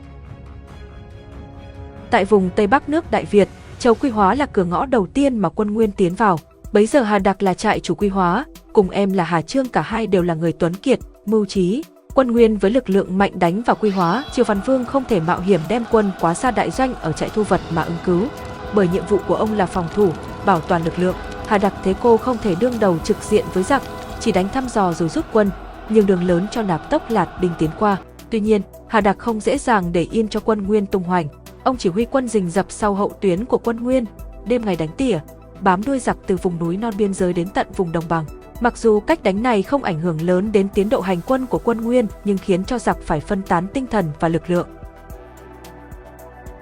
Tại 2.10 2.26
vùng 2.26 2.50
Tây 2.56 2.68
Bắc 2.68 2.90
nước 2.90 3.12
Đại 3.12 3.26
Việt, 3.26 3.48
Châu 3.80 3.96
Quy 3.96 4.10
Hóa 4.10 4.36
là 4.36 4.46
cửa 4.46 4.64
ngõ 4.64 4.86
đầu 4.86 5.08
tiên 5.08 5.40
mà 5.40 5.50
quân 5.50 5.74
Nguyên 5.74 5.92
tiến 5.92 6.16
vào. 6.16 6.40
Bấy 6.72 6.86
giờ 6.86 7.02
Hà 7.02 7.20
Đặc 7.20 7.44
là 7.44 7.54
trại 7.54 7.80
chủ 7.80 7.96
Quy 7.96 8.08
Hóa, 8.08 8.46
cùng 8.74 8.90
em 8.90 9.14
là 9.14 9.24
Hà 9.24 9.42
Trương 9.42 9.68
cả 9.68 9.82
hai 9.82 10.08
đều 10.08 10.22
là 10.22 10.34
người 10.34 10.52
tuấn 10.52 10.74
kiệt, 10.74 11.00
mưu 11.26 11.46
trí. 11.46 11.84
Quân 12.14 12.32
Nguyên 12.32 12.58
với 12.58 12.72
lực 12.72 12.90
lượng 12.90 13.18
mạnh 13.18 13.40
đánh 13.40 13.62
vào 13.62 13.76
Quy 13.76 13.90
Hóa, 13.90 14.24
Triều 14.32 14.46
Văn 14.46 14.60
Vương 14.66 14.86
không 14.86 15.04
thể 15.10 15.20
mạo 15.20 15.40
hiểm 15.40 15.60
đem 15.70 15.84
quân 15.92 16.12
quá 16.20 16.34
xa 16.34 16.52
đại 16.52 16.72
doanh 16.72 16.94
ở 16.94 17.12
trại 17.12 17.30
thu 17.30 17.44
vật 17.44 17.62
mà 17.76 17.82
ứng 17.82 17.98
cứu. 18.06 18.28
Bởi 18.74 18.88
nhiệm 18.88 19.04
vụ 19.10 19.18
của 19.28 19.36
ông 19.36 19.54
là 19.54 19.66
phòng 19.66 19.88
thủ, 19.96 20.10
bảo 20.46 20.62
toàn 20.62 20.84
lực 20.84 21.00
lượng, 21.00 21.16
Hà 21.48 21.58
Đặc 21.58 21.74
thế 21.84 21.94
cô 22.02 22.18
không 22.18 22.38
thể 22.38 22.56
đương 22.60 22.74
đầu 22.80 22.98
trực 23.04 23.18
diện 23.22 23.46
với 23.54 23.64
giặc, 23.64 23.84
chỉ 24.20 24.32
đánh 24.32 24.50
thăm 24.50 24.70
dò 24.70 24.94
rồi 24.94 25.10
rút 25.10 25.26
quân, 25.34 25.50
nhưng 25.90 26.06
đường 26.06 26.24
lớn 26.24 26.48
cho 26.52 26.62
nạp 26.62 26.90
tốc 26.90 27.12
lạt 27.12 27.28
binh 27.42 27.52
tiến 27.60 27.70
qua. 27.80 27.98
Tuy 28.30 28.40
nhiên, 28.40 28.62
Hà 28.88 29.02
Đặc 29.02 29.18
không 29.18 29.40
dễ 29.40 29.58
dàng 29.58 29.92
để 29.94 30.08
yên 30.12 30.28
cho 30.28 30.40
quân 30.40 30.68
Nguyên 30.68 30.86
tung 30.86 31.04
hoành. 31.04 31.28
Ông 31.66 31.78
chỉ 31.78 31.90
huy 31.90 32.06
quân 32.06 32.28
rình 32.28 32.50
rập 32.50 32.66
sau 32.70 32.94
hậu 32.94 33.10
tuyến 33.22 33.46
của 33.46 33.58
quân 33.58 33.78
Nguyên, 33.84 34.06
đêm 34.46 34.66
ngày 34.66 34.76
đánh 34.76 34.90
tỉa, 34.98 35.20
bám 35.60 35.84
đuôi 35.84 36.00
giặc 36.00 36.18
từ 36.28 36.36
vùng 36.36 36.60
núi 36.60 36.78
non 36.78 36.94
biên 36.98 37.14
giới 37.14 37.34
đến 37.34 37.48
tận 37.50 37.68
vùng 37.76 37.92
đồng 37.92 38.04
bằng. 38.10 38.26
Mặc 38.62 38.78
dù 38.78 39.00
cách 39.00 39.24
đánh 39.24 39.44
này 39.44 39.64
không 39.64 39.84
ảnh 39.84 40.00
hưởng 40.00 40.22
lớn 40.22 40.52
đến 40.52 40.68
tiến 40.74 40.90
độ 40.90 41.02
hành 41.02 41.20
quân 41.28 41.46
của 41.46 41.60
quân 41.64 41.82
Nguyên 41.82 42.08
nhưng 42.26 42.38
khiến 42.38 42.64
cho 42.66 42.80
giặc 42.80 42.98
phải 43.02 43.20
phân 43.20 43.42
tán 43.42 43.68
tinh 43.74 43.88
thần 43.88 44.06
và 44.20 44.28
lực 44.28 44.50
lượng. 44.50 44.68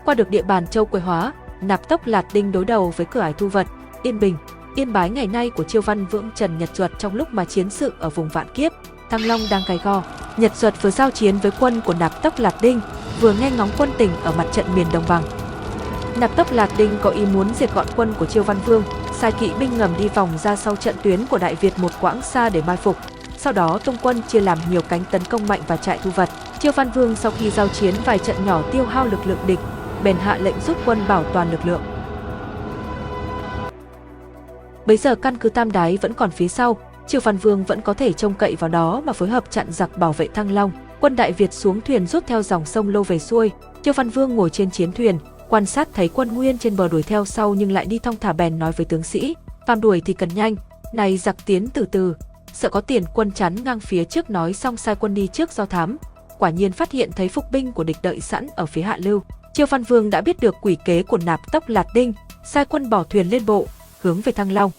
Qua 0.05 0.13
được 0.13 0.29
địa 0.29 0.41
bàn 0.41 0.67
Châu 0.67 0.85
Quế 0.85 1.01
Hóa, 1.01 1.33
Nạp 1.61 1.89
Tốc 1.89 2.07
Lạt 2.07 2.25
Đinh 2.33 2.51
đối 2.51 2.65
đầu 2.65 2.93
với 2.97 3.05
cửa 3.05 3.19
ải 3.19 3.33
Thu 3.33 3.47
Vật, 3.47 3.67
Yên 4.03 4.19
Bình, 4.19 4.35
Yên 4.75 4.93
Bái 4.93 5.09
ngày 5.09 5.27
nay 5.27 5.49
của 5.49 5.63
Chiêu 5.63 5.81
Văn 5.81 6.05
Vượng 6.05 6.29
Trần 6.35 6.57
Nhật 6.57 6.75
Duật 6.75 6.91
trong 6.99 7.15
lúc 7.15 7.27
mà 7.31 7.45
chiến 7.45 7.69
sự 7.69 7.93
ở 7.99 8.09
vùng 8.09 8.29
Vạn 8.29 8.47
Kiếp, 8.53 8.71
Thăng 9.09 9.25
Long 9.25 9.41
đang 9.51 9.61
cày 9.67 9.79
gò, 9.83 10.03
Nhật 10.37 10.55
Duật 10.55 10.81
vừa 10.81 10.91
giao 10.91 11.11
chiến 11.11 11.37
với 11.37 11.51
quân 11.59 11.81
của 11.85 11.93
Nạp 11.93 12.21
Tốc 12.23 12.39
Lạt 12.39 12.55
Đinh, 12.61 12.81
vừa 13.21 13.33
nghe 13.33 13.51
ngóng 13.51 13.69
quân 13.77 13.89
tình 13.97 14.11
ở 14.23 14.31
mặt 14.37 14.45
trận 14.51 14.65
miền 14.75 14.87
Đồng 14.93 15.03
bằng. 15.07 15.23
Nạp 16.15 16.35
Tốc 16.35 16.51
Lạt 16.51 16.69
Đinh 16.77 16.97
có 17.01 17.09
ý 17.09 17.25
muốn 17.25 17.53
diệt 17.53 17.73
gọn 17.73 17.87
quân 17.95 18.13
của 18.19 18.25
Chiêu 18.25 18.43
Văn 18.43 18.57
Vương, 18.65 18.83
sai 19.13 19.31
kỵ 19.31 19.51
binh 19.59 19.77
ngầm 19.77 19.93
đi 19.97 20.07
vòng 20.07 20.29
ra 20.43 20.55
sau 20.55 20.75
trận 20.75 20.95
tuyến 21.03 21.25
của 21.25 21.37
Đại 21.37 21.55
Việt 21.55 21.79
một 21.79 21.91
quãng 22.01 22.21
xa 22.21 22.49
để 22.49 22.61
mai 22.67 22.77
phục. 22.77 22.97
Sau 23.37 23.53
đó 23.53 23.79
tung 23.83 23.97
quân 24.01 24.21
chia 24.27 24.39
làm 24.41 24.57
nhiều 24.69 24.81
cánh 24.89 25.03
tấn 25.11 25.23
công 25.23 25.47
mạnh 25.47 25.61
và 25.67 25.77
trại 25.77 25.99
thu 26.03 26.09
vật. 26.09 26.29
Chiêu 26.59 26.71
Văn 26.71 26.91
Vương 26.91 27.15
sau 27.15 27.31
khi 27.37 27.49
giao 27.49 27.67
chiến 27.67 27.93
vài 28.05 28.19
trận 28.19 28.45
nhỏ 28.45 28.61
tiêu 28.71 28.85
hao 28.85 29.05
lực 29.05 29.27
lượng 29.27 29.43
địch, 29.47 29.59
bèn 30.03 30.17
hạ 30.17 30.37
lệnh 30.37 30.55
rút 30.67 30.77
quân 30.85 31.05
bảo 31.07 31.23
toàn 31.33 31.51
lực 31.51 31.65
lượng. 31.65 31.81
Bấy 34.85 34.97
giờ 34.97 35.15
căn 35.15 35.37
cứ 35.37 35.49
Tam 35.49 35.71
Đái 35.71 35.97
vẫn 36.01 36.13
còn 36.13 36.31
phía 36.31 36.47
sau, 36.47 36.77
Triều 37.07 37.21
Văn 37.21 37.37
Vương 37.37 37.63
vẫn 37.63 37.81
có 37.81 37.93
thể 37.93 38.13
trông 38.13 38.33
cậy 38.33 38.55
vào 38.55 38.69
đó 38.69 39.01
mà 39.05 39.13
phối 39.13 39.29
hợp 39.29 39.51
chặn 39.51 39.67
giặc 39.71 39.97
bảo 39.97 40.13
vệ 40.13 40.27
Thăng 40.27 40.51
Long. 40.51 40.71
Quân 40.99 41.15
Đại 41.15 41.31
Việt 41.31 41.53
xuống 41.53 41.81
thuyền 41.81 42.07
rút 42.07 42.27
theo 42.27 42.43
dòng 42.43 42.65
sông 42.65 42.89
Lô 42.89 43.03
về 43.03 43.19
xuôi, 43.19 43.51
Triều 43.81 43.93
Văn 43.93 44.09
Vương 44.09 44.35
ngồi 44.35 44.49
trên 44.49 44.71
chiến 44.71 44.91
thuyền, 44.91 45.17
quan 45.49 45.65
sát 45.65 45.89
thấy 45.93 46.07
quân 46.07 46.33
Nguyên 46.33 46.57
trên 46.57 46.75
bờ 46.75 46.87
đuổi 46.87 47.03
theo 47.03 47.25
sau 47.25 47.53
nhưng 47.53 47.71
lại 47.71 47.85
đi 47.85 47.99
thong 47.99 48.15
thả 48.17 48.33
bèn 48.33 48.59
nói 48.59 48.71
với 48.71 48.85
tướng 48.85 49.03
sĩ, 49.03 49.35
phàm 49.67 49.81
đuổi 49.81 50.01
thì 50.05 50.13
cần 50.13 50.29
nhanh, 50.35 50.55
này 50.93 51.17
giặc 51.17 51.35
tiến 51.45 51.67
từ 51.67 51.85
từ, 51.85 52.15
sợ 52.53 52.69
có 52.69 52.81
tiền 52.81 53.03
quân 53.13 53.31
chắn 53.31 53.55
ngang 53.63 53.79
phía 53.79 54.03
trước 54.03 54.29
nói 54.29 54.53
xong 54.53 54.77
sai 54.77 54.95
quân 54.95 55.13
đi 55.13 55.27
trước 55.27 55.51
do 55.51 55.65
thám. 55.65 55.97
Quả 56.39 56.49
nhiên 56.49 56.71
phát 56.71 56.91
hiện 56.91 57.11
thấy 57.15 57.27
phục 57.27 57.51
binh 57.51 57.71
của 57.71 57.83
địch 57.83 57.97
đợi 58.03 58.19
sẵn 58.19 58.47
ở 58.55 58.65
phía 58.65 58.81
hạ 58.81 58.97
lưu. 58.99 59.21
Triều 59.53 59.65
Văn 59.65 59.83
Vương 59.83 60.09
đã 60.09 60.21
biết 60.21 60.39
được 60.39 60.55
quỷ 60.61 60.77
kế 60.85 61.03
của 61.03 61.17
nạp 61.17 61.39
tốc 61.51 61.69
Lạt 61.69 61.85
Đinh, 61.93 62.13
sai 62.45 62.65
quân 62.65 62.89
bỏ 62.89 63.03
thuyền 63.03 63.29
lên 63.29 63.45
bộ, 63.45 63.67
hướng 64.01 64.21
về 64.21 64.31
Thăng 64.31 64.51
Long. 64.51 64.71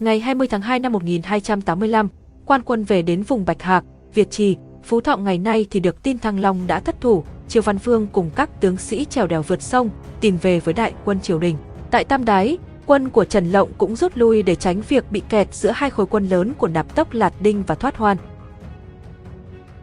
Ngày 0.00 0.20
20 0.20 0.48
tháng 0.48 0.62
2 0.62 0.78
năm 0.78 0.92
1285, 0.92 2.08
quan 2.46 2.62
quân 2.62 2.84
về 2.84 3.02
đến 3.02 3.22
vùng 3.22 3.44
Bạch 3.44 3.62
Hạc, 3.62 3.84
Việt 4.14 4.30
Trì, 4.30 4.56
Phú 4.84 5.00
Thọ 5.00 5.16
ngày 5.16 5.38
nay 5.38 5.66
thì 5.70 5.80
được 5.80 6.02
tin 6.02 6.18
Thăng 6.18 6.40
Long 6.40 6.66
đã 6.66 6.80
thất 6.80 7.00
thủ, 7.00 7.24
Triều 7.48 7.62
Văn 7.62 7.78
Phương 7.78 8.06
cùng 8.12 8.30
các 8.34 8.60
tướng 8.60 8.76
sĩ 8.76 9.04
trèo 9.04 9.26
đèo 9.26 9.42
vượt 9.42 9.62
sông, 9.62 9.90
tìm 10.20 10.36
về 10.42 10.60
với 10.60 10.74
đại 10.74 10.92
quân 11.04 11.20
triều 11.20 11.38
đình. 11.38 11.56
Tại 11.90 12.04
Tam 12.04 12.24
Đái, 12.24 12.58
quân 12.86 13.08
của 13.08 13.24
Trần 13.24 13.50
Lộng 13.50 13.68
cũng 13.78 13.96
rút 13.96 14.12
lui 14.14 14.42
để 14.42 14.54
tránh 14.54 14.82
việc 14.88 15.12
bị 15.12 15.22
kẹt 15.28 15.54
giữa 15.54 15.70
hai 15.74 15.90
khối 15.90 16.06
quân 16.06 16.28
lớn 16.28 16.52
của 16.58 16.68
Nạp 16.68 16.94
Tốc 16.94 17.12
Lạt 17.12 17.32
Đinh 17.40 17.62
và 17.66 17.74
Thoát 17.74 17.96
Hoan. 17.96 18.16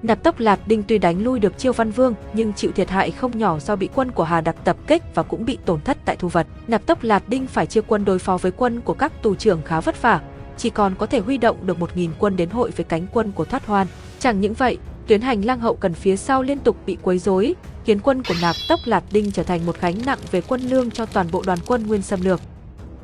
Nạp 0.03 0.23
Tốc 0.23 0.39
Lạt 0.39 0.67
Đinh 0.67 0.83
tuy 0.83 0.97
đánh 0.97 1.23
lui 1.23 1.39
được 1.39 1.57
Chiêu 1.57 1.73
Văn 1.73 1.91
Vương 1.91 2.13
nhưng 2.33 2.53
chịu 2.53 2.71
thiệt 2.71 2.89
hại 2.89 3.11
không 3.11 3.37
nhỏ 3.37 3.59
do 3.59 3.75
bị 3.75 3.89
quân 3.95 4.11
của 4.11 4.23
Hà 4.23 4.41
Đặc 4.41 4.55
tập 4.63 4.77
kích 4.87 5.03
và 5.15 5.23
cũng 5.23 5.45
bị 5.45 5.57
tổn 5.65 5.81
thất 5.81 5.97
tại 6.05 6.15
thu 6.15 6.27
vật. 6.27 6.47
Nạp 6.67 6.85
Tốc 6.85 7.03
Lạt 7.03 7.29
Đinh 7.29 7.47
phải 7.47 7.65
chia 7.65 7.81
quân 7.81 8.05
đối 8.05 8.19
phó 8.19 8.37
với 8.37 8.51
quân 8.51 8.81
của 8.81 8.93
các 8.93 9.23
tù 9.23 9.35
trưởng 9.35 9.61
khá 9.65 9.81
vất 9.81 10.01
vả, 10.01 10.21
chỉ 10.57 10.69
còn 10.69 10.95
có 10.95 11.05
thể 11.05 11.19
huy 11.19 11.37
động 11.37 11.57
được 11.65 11.77
1.000 11.79 12.09
quân 12.19 12.37
đến 12.37 12.49
hội 12.49 12.71
với 12.71 12.83
cánh 12.83 13.07
quân 13.13 13.31
của 13.31 13.45
Thoát 13.45 13.65
Hoan. 13.65 13.87
Chẳng 14.19 14.41
những 14.41 14.53
vậy, 14.53 14.77
tuyến 15.07 15.21
hành 15.21 15.45
lang 15.45 15.59
hậu 15.59 15.75
cần 15.75 15.93
phía 15.93 16.15
sau 16.15 16.43
liên 16.43 16.59
tục 16.59 16.77
bị 16.85 16.97
quấy 17.01 17.19
rối, 17.19 17.55
khiến 17.85 17.99
quân 17.99 18.23
của 18.23 18.35
Nạp 18.41 18.55
Tốc 18.69 18.79
Lạt 18.85 19.03
Đinh 19.11 19.31
trở 19.31 19.43
thành 19.43 19.65
một 19.65 19.75
gánh 19.81 19.95
nặng 20.05 20.19
về 20.31 20.41
quân 20.41 20.61
lương 20.61 20.91
cho 20.91 21.05
toàn 21.05 21.27
bộ 21.31 21.43
đoàn 21.45 21.59
quân 21.65 21.87
Nguyên 21.87 22.01
xâm 22.01 22.21
lược. 22.21 22.41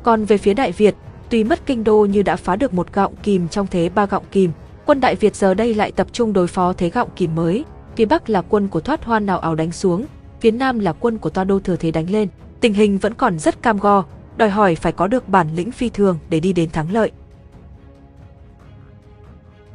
Còn 0.04 0.26
về 0.26 0.38
phía 0.38 0.54
Đại 0.54 0.72
Việt, 0.72 0.96
tuy 1.30 1.44
mất 1.44 1.66
kinh 1.66 1.84
đô 1.84 2.06
như 2.06 2.22
đã 2.22 2.36
phá 2.36 2.56
được 2.56 2.74
một 2.74 2.94
gọng 2.94 3.16
kìm 3.24 3.48
trong 3.48 3.68
thế 3.68 3.90
ba 3.90 4.06
gọng 4.06 4.24
kìm, 4.32 4.52
quân 4.86 5.00
Đại 5.00 5.16
Việt 5.16 5.36
giờ 5.36 5.54
đây 5.54 5.74
lại 5.74 5.92
tập 5.92 6.08
trung 6.12 6.34
đối 6.34 6.48
phó 6.48 6.74
thế 6.74 6.90
gọng 6.90 7.10
kìm 7.16 7.36
mới. 7.36 7.66
Phía 7.96 8.06
Bắc 8.06 8.30
là 8.30 8.42
quân 8.42 8.68
của 8.68 8.80
Thoát 8.80 9.06
Hoan 9.06 9.26
nào 9.26 9.40
ảo 9.40 9.56
đánh 9.56 9.72
xuống, 9.72 10.06
phía 10.42 10.52
Nam 10.52 10.80
là 10.80 10.94
quân 10.94 11.18
của 11.18 11.30
Toa 11.30 11.44
Đô 11.44 11.60
thừa 11.60 11.76
thế 11.76 11.92
đánh 11.92 12.10
lên. 12.10 12.30
Tình 12.60 12.74
hình 12.74 12.98
vẫn 12.98 13.14
còn 13.14 13.40
rất 13.40 13.62
cam 13.62 13.78
go, 13.78 14.04
đòi 14.38 14.50
hỏi 14.50 14.76
phải 14.76 14.92
có 14.92 15.08
được 15.08 15.30
bản 15.30 15.48
lĩnh 15.56 15.72
phi 15.72 15.90
thường 15.90 16.20
để 16.30 16.40
đi 16.40 16.54
đến 16.54 16.70
thắng 16.70 16.92
lợi. 16.92 17.12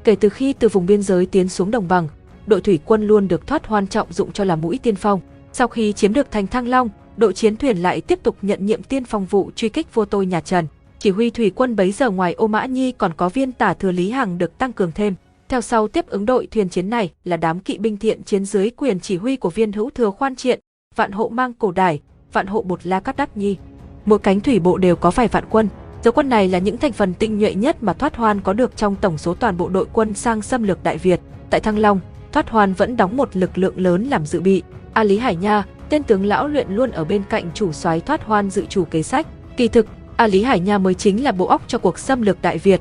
Kể 0.04 0.16
từ 0.16 0.28
khi 0.28 0.52
từ 0.52 0.68
vùng 0.68 0.86
biên 0.86 1.02
giới 1.02 1.26
tiến 1.26 1.48
xuống 1.48 1.70
đồng 1.70 1.88
bằng, 1.88 2.08
đội 2.46 2.60
thủy 2.60 2.78
quân 2.84 3.06
luôn 3.06 3.28
được 3.28 3.46
thoát 3.46 3.66
hoan 3.66 3.86
trọng 3.86 4.12
dụng 4.12 4.32
cho 4.32 4.44
làm 4.44 4.60
mũi 4.60 4.78
tiên 4.82 4.96
phong. 4.96 5.20
Sau 5.52 5.68
khi 5.68 5.92
chiếm 5.92 6.12
được 6.12 6.30
thành 6.30 6.46
Thăng 6.46 6.68
Long, 6.68 6.88
đội 7.16 7.32
chiến 7.32 7.56
thuyền 7.56 7.76
lại 7.76 8.00
tiếp 8.00 8.18
tục 8.22 8.36
nhận 8.42 8.66
nhiệm 8.66 8.82
tiên 8.82 9.04
phong 9.04 9.26
vụ 9.26 9.50
truy 9.56 9.68
kích 9.68 9.94
vua 9.94 10.04
tôi 10.04 10.26
nhà 10.26 10.40
Trần. 10.40 10.66
Chỉ 11.00 11.10
huy 11.10 11.30
thủy 11.30 11.52
quân 11.54 11.76
bấy 11.76 11.92
giờ 11.92 12.10
ngoài 12.10 12.32
Ô 12.32 12.46
Mã 12.46 12.66
Nhi 12.66 12.92
còn 12.92 13.12
có 13.16 13.28
viên 13.28 13.52
tả 13.52 13.74
thừa 13.74 13.92
Lý 13.92 14.10
Hằng 14.10 14.38
được 14.38 14.58
tăng 14.58 14.72
cường 14.72 14.92
thêm. 14.92 15.14
Theo 15.48 15.60
sau 15.60 15.88
tiếp 15.88 16.06
ứng 16.06 16.26
đội 16.26 16.46
thuyền 16.46 16.68
chiến 16.68 16.90
này 16.90 17.10
là 17.24 17.36
đám 17.36 17.60
kỵ 17.60 17.78
binh 17.78 17.96
thiện 17.96 18.22
chiến 18.22 18.44
dưới 18.44 18.70
quyền 18.70 19.00
chỉ 19.00 19.16
huy 19.16 19.36
của 19.36 19.50
viên 19.50 19.72
hữu 19.72 19.90
thừa 19.90 20.10
khoan 20.10 20.36
triện, 20.36 20.60
vạn 20.96 21.12
hộ 21.12 21.28
mang 21.28 21.52
cổ 21.52 21.72
đài, 21.72 22.00
vạn 22.32 22.46
hộ 22.46 22.62
bột 22.62 22.86
la 22.86 23.00
cắt 23.00 23.16
đắc 23.16 23.36
nhi. 23.36 23.56
Mỗi 24.04 24.18
cánh 24.18 24.40
thủy 24.40 24.58
bộ 24.58 24.78
đều 24.78 24.96
có 24.96 25.10
vài 25.10 25.28
vạn 25.28 25.44
quân. 25.50 25.68
Dấu 26.04 26.12
quân 26.12 26.28
này 26.28 26.48
là 26.48 26.58
những 26.58 26.76
thành 26.76 26.92
phần 26.92 27.14
tinh 27.14 27.38
nhuệ 27.38 27.54
nhất 27.54 27.82
mà 27.82 27.92
Thoát 27.92 28.16
Hoan 28.16 28.40
có 28.40 28.52
được 28.52 28.76
trong 28.76 28.96
tổng 28.96 29.18
số 29.18 29.34
toàn 29.34 29.56
bộ 29.56 29.68
đội 29.68 29.86
quân 29.92 30.14
sang 30.14 30.42
xâm 30.42 30.62
lược 30.62 30.82
Đại 30.82 30.98
Việt. 30.98 31.20
Tại 31.50 31.60
Thăng 31.60 31.78
Long, 31.78 32.00
Thoát 32.32 32.50
Hoan 32.50 32.72
vẫn 32.72 32.96
đóng 32.96 33.16
một 33.16 33.36
lực 33.36 33.58
lượng 33.58 33.80
lớn 33.80 34.04
làm 34.04 34.26
dự 34.26 34.40
bị. 34.40 34.62
A 34.92 35.04
Lý 35.04 35.18
Hải 35.18 35.36
Nha, 35.36 35.64
tên 35.88 36.02
tướng 36.02 36.24
lão 36.24 36.48
luyện 36.48 36.66
luôn 36.70 36.90
ở 36.90 37.04
bên 37.04 37.22
cạnh 37.28 37.50
chủ 37.54 37.72
soái 37.72 38.00
Thoát 38.00 38.24
Hoan 38.24 38.50
dự 38.50 38.64
chủ 38.68 38.84
kế 38.84 39.02
sách. 39.02 39.26
Kỳ 39.56 39.68
thực, 39.68 39.86
A 40.18 40.26
Lý 40.26 40.42
Hải 40.42 40.60
Nha 40.60 40.78
mới 40.78 40.94
chính 40.94 41.24
là 41.24 41.32
bộ 41.32 41.46
óc 41.46 41.62
cho 41.66 41.78
cuộc 41.78 41.98
xâm 41.98 42.22
lược 42.22 42.42
Đại 42.42 42.58
Việt. 42.58 42.80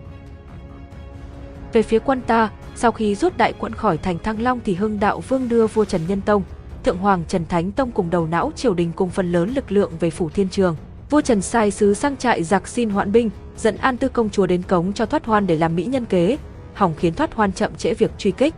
Về 1.73 1.81
phía 1.81 1.99
quân 1.99 2.21
ta, 2.27 2.49
sau 2.75 2.91
khi 2.91 3.15
rút 3.15 3.37
đại 3.37 3.53
quận 3.53 3.73
khỏi 3.73 3.97
thành 3.97 4.19
Thăng 4.19 4.41
Long 4.41 4.59
thì 4.65 4.73
Hưng 4.73 4.99
Đạo 4.99 5.19
Vương 5.27 5.49
đưa 5.49 5.67
vua 5.67 5.85
Trần 5.85 6.01
Nhân 6.07 6.21
Tông, 6.21 6.43
Thượng 6.83 6.97
Hoàng 6.97 7.23
Trần 7.27 7.45
Thánh 7.45 7.71
Tông 7.71 7.91
cùng 7.91 8.09
đầu 8.09 8.27
não 8.27 8.51
triều 8.55 8.73
đình 8.73 8.91
cùng 8.95 9.09
phần 9.09 9.31
lớn 9.31 9.53
lực 9.55 9.71
lượng 9.71 9.91
về 9.99 10.09
phủ 10.09 10.29
Thiên 10.29 10.49
Trường. 10.49 10.75
Vua 11.09 11.21
Trần 11.21 11.41
sai 11.41 11.71
sứ 11.71 11.93
sang 11.93 12.17
trại 12.17 12.43
giặc 12.43 12.67
xin 12.67 12.89
hoãn 12.89 13.11
binh, 13.11 13.29
dẫn 13.57 13.77
An 13.77 13.97
Tư 13.97 14.09
công 14.09 14.29
chúa 14.29 14.45
đến 14.45 14.61
cống 14.63 14.93
cho 14.93 15.05
Thoát 15.05 15.25
Hoan 15.25 15.47
để 15.47 15.55
làm 15.55 15.75
mỹ 15.75 15.85
nhân 15.85 16.05
kế, 16.05 16.37
hỏng 16.73 16.93
khiến 16.97 17.13
Thoát 17.13 17.33
Hoan 17.33 17.51
chậm 17.51 17.75
trễ 17.75 17.93
việc 17.93 18.11
truy 18.17 18.31
kích. 18.31 18.53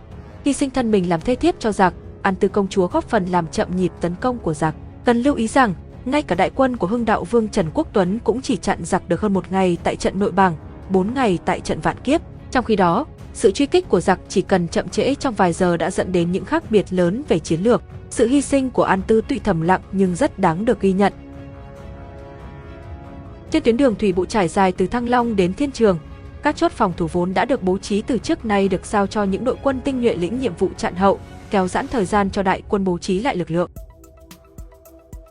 Hy 0.46 0.54
sinh 0.54 0.70
thân 0.70 0.92
mình 0.92 1.10
làm 1.10 1.22
thê 1.22 1.36
thiếp 1.36 1.56
cho 1.60 1.72
giặc, 1.72 1.94
An 2.22 2.36
Tư 2.36 2.48
công 2.48 2.68
chúa 2.68 2.88
góp 2.88 3.10
phần 3.10 3.26
làm 3.26 3.48
chậm 3.48 3.76
nhịp 3.76 3.92
tấn 4.02 4.16
công 4.22 4.38
của 4.38 4.54
giặc. 4.54 4.76
Cần 5.06 5.22
lưu 5.22 5.36
ý 5.36 5.48
rằng, 5.48 5.74
ngay 6.06 6.22
cả 6.22 6.36
đại 6.36 6.52
quân 6.56 6.78
của 6.78 6.88
Hưng 6.88 7.06
Đạo 7.06 7.24
Vương 7.24 7.48
Trần 7.48 7.70
Quốc 7.74 7.88
Tuấn 7.94 8.20
cũng 8.24 8.42
chỉ 8.42 8.58
chặn 8.58 8.80
giặc 8.84 9.10
được 9.10 9.22
hơn 9.22 9.34
một 9.34 9.52
ngày 9.52 9.78
tại 9.84 9.96
trận 9.96 10.20
Nội 10.20 10.32
Bàng, 10.32 10.56
bốn 10.90 11.14
ngày 11.14 11.40
tại 11.46 11.60
trận 11.60 11.80
Vạn 11.80 11.98
Kiếp. 12.04 12.22
Trong 12.52 12.66
khi 12.66 12.76
đó, 12.76 13.06
sự 13.34 13.52
truy 13.52 13.66
kích 13.66 13.90
của 13.90 14.02
giặc 14.02 14.20
chỉ 14.28 14.42
cần 14.42 14.68
chậm 14.68 14.90
trễ 14.90 15.16
trong 15.16 15.34
vài 15.34 15.54
giờ 15.54 15.78
đã 15.78 15.92
dẫn 15.92 16.12
đến 16.12 16.32
những 16.32 16.46
khác 16.46 16.64
biệt 16.72 16.94
lớn 16.94 17.24
về 17.28 17.40
chiến 17.40 17.62
lược. 17.62 17.82
Sự 18.10 18.28
hy 18.28 18.42
sinh 18.42 18.70
của 18.70 18.84
An 18.84 19.02
Tư 19.08 19.22
tuy 19.28 19.40
thầm 19.40 19.62
lặng 19.62 19.82
nhưng 19.92 20.16
rất 20.16 20.40
đáng 20.40 20.66
được 20.66 20.82
ghi 20.82 20.92
nhận. 20.92 21.14
Trên 23.52 23.64
tuyến 23.64 23.78
đường 23.78 23.96
thủy 23.96 24.14
bộ 24.14 24.26
trải 24.26 24.48
dài 24.48 24.72
từ 24.72 24.88
Thăng 24.88 25.10
Long 25.10 25.36
đến 25.36 25.54
Thiên 25.54 25.72
Trường, 25.72 25.98
các 26.44 26.56
chốt 26.56 26.72
phòng 26.72 26.94
thủ 26.98 27.08
vốn 27.08 27.34
đã 27.34 27.46
được 27.46 27.64
bố 27.64 27.78
trí 27.78 28.02
từ 28.02 28.18
trước 28.18 28.46
nay 28.46 28.68
được 28.68 28.86
giao 28.86 29.08
cho 29.08 29.24
những 29.24 29.44
đội 29.44 29.56
quân 29.64 29.82
tinh 29.82 30.02
nhuệ 30.02 30.16
lĩnh 30.16 30.40
nhiệm 30.40 30.54
vụ 30.56 30.70
chặn 30.78 30.96
hậu, 30.96 31.20
kéo 31.50 31.68
giãn 31.68 31.88
thời 31.88 32.06
gian 32.06 32.30
cho 32.30 32.44
đại 32.44 32.62
quân 32.70 32.84
bố 32.84 32.98
trí 32.98 33.20
lại 33.20 33.36
lực 33.36 33.52
lượng. 33.52 33.72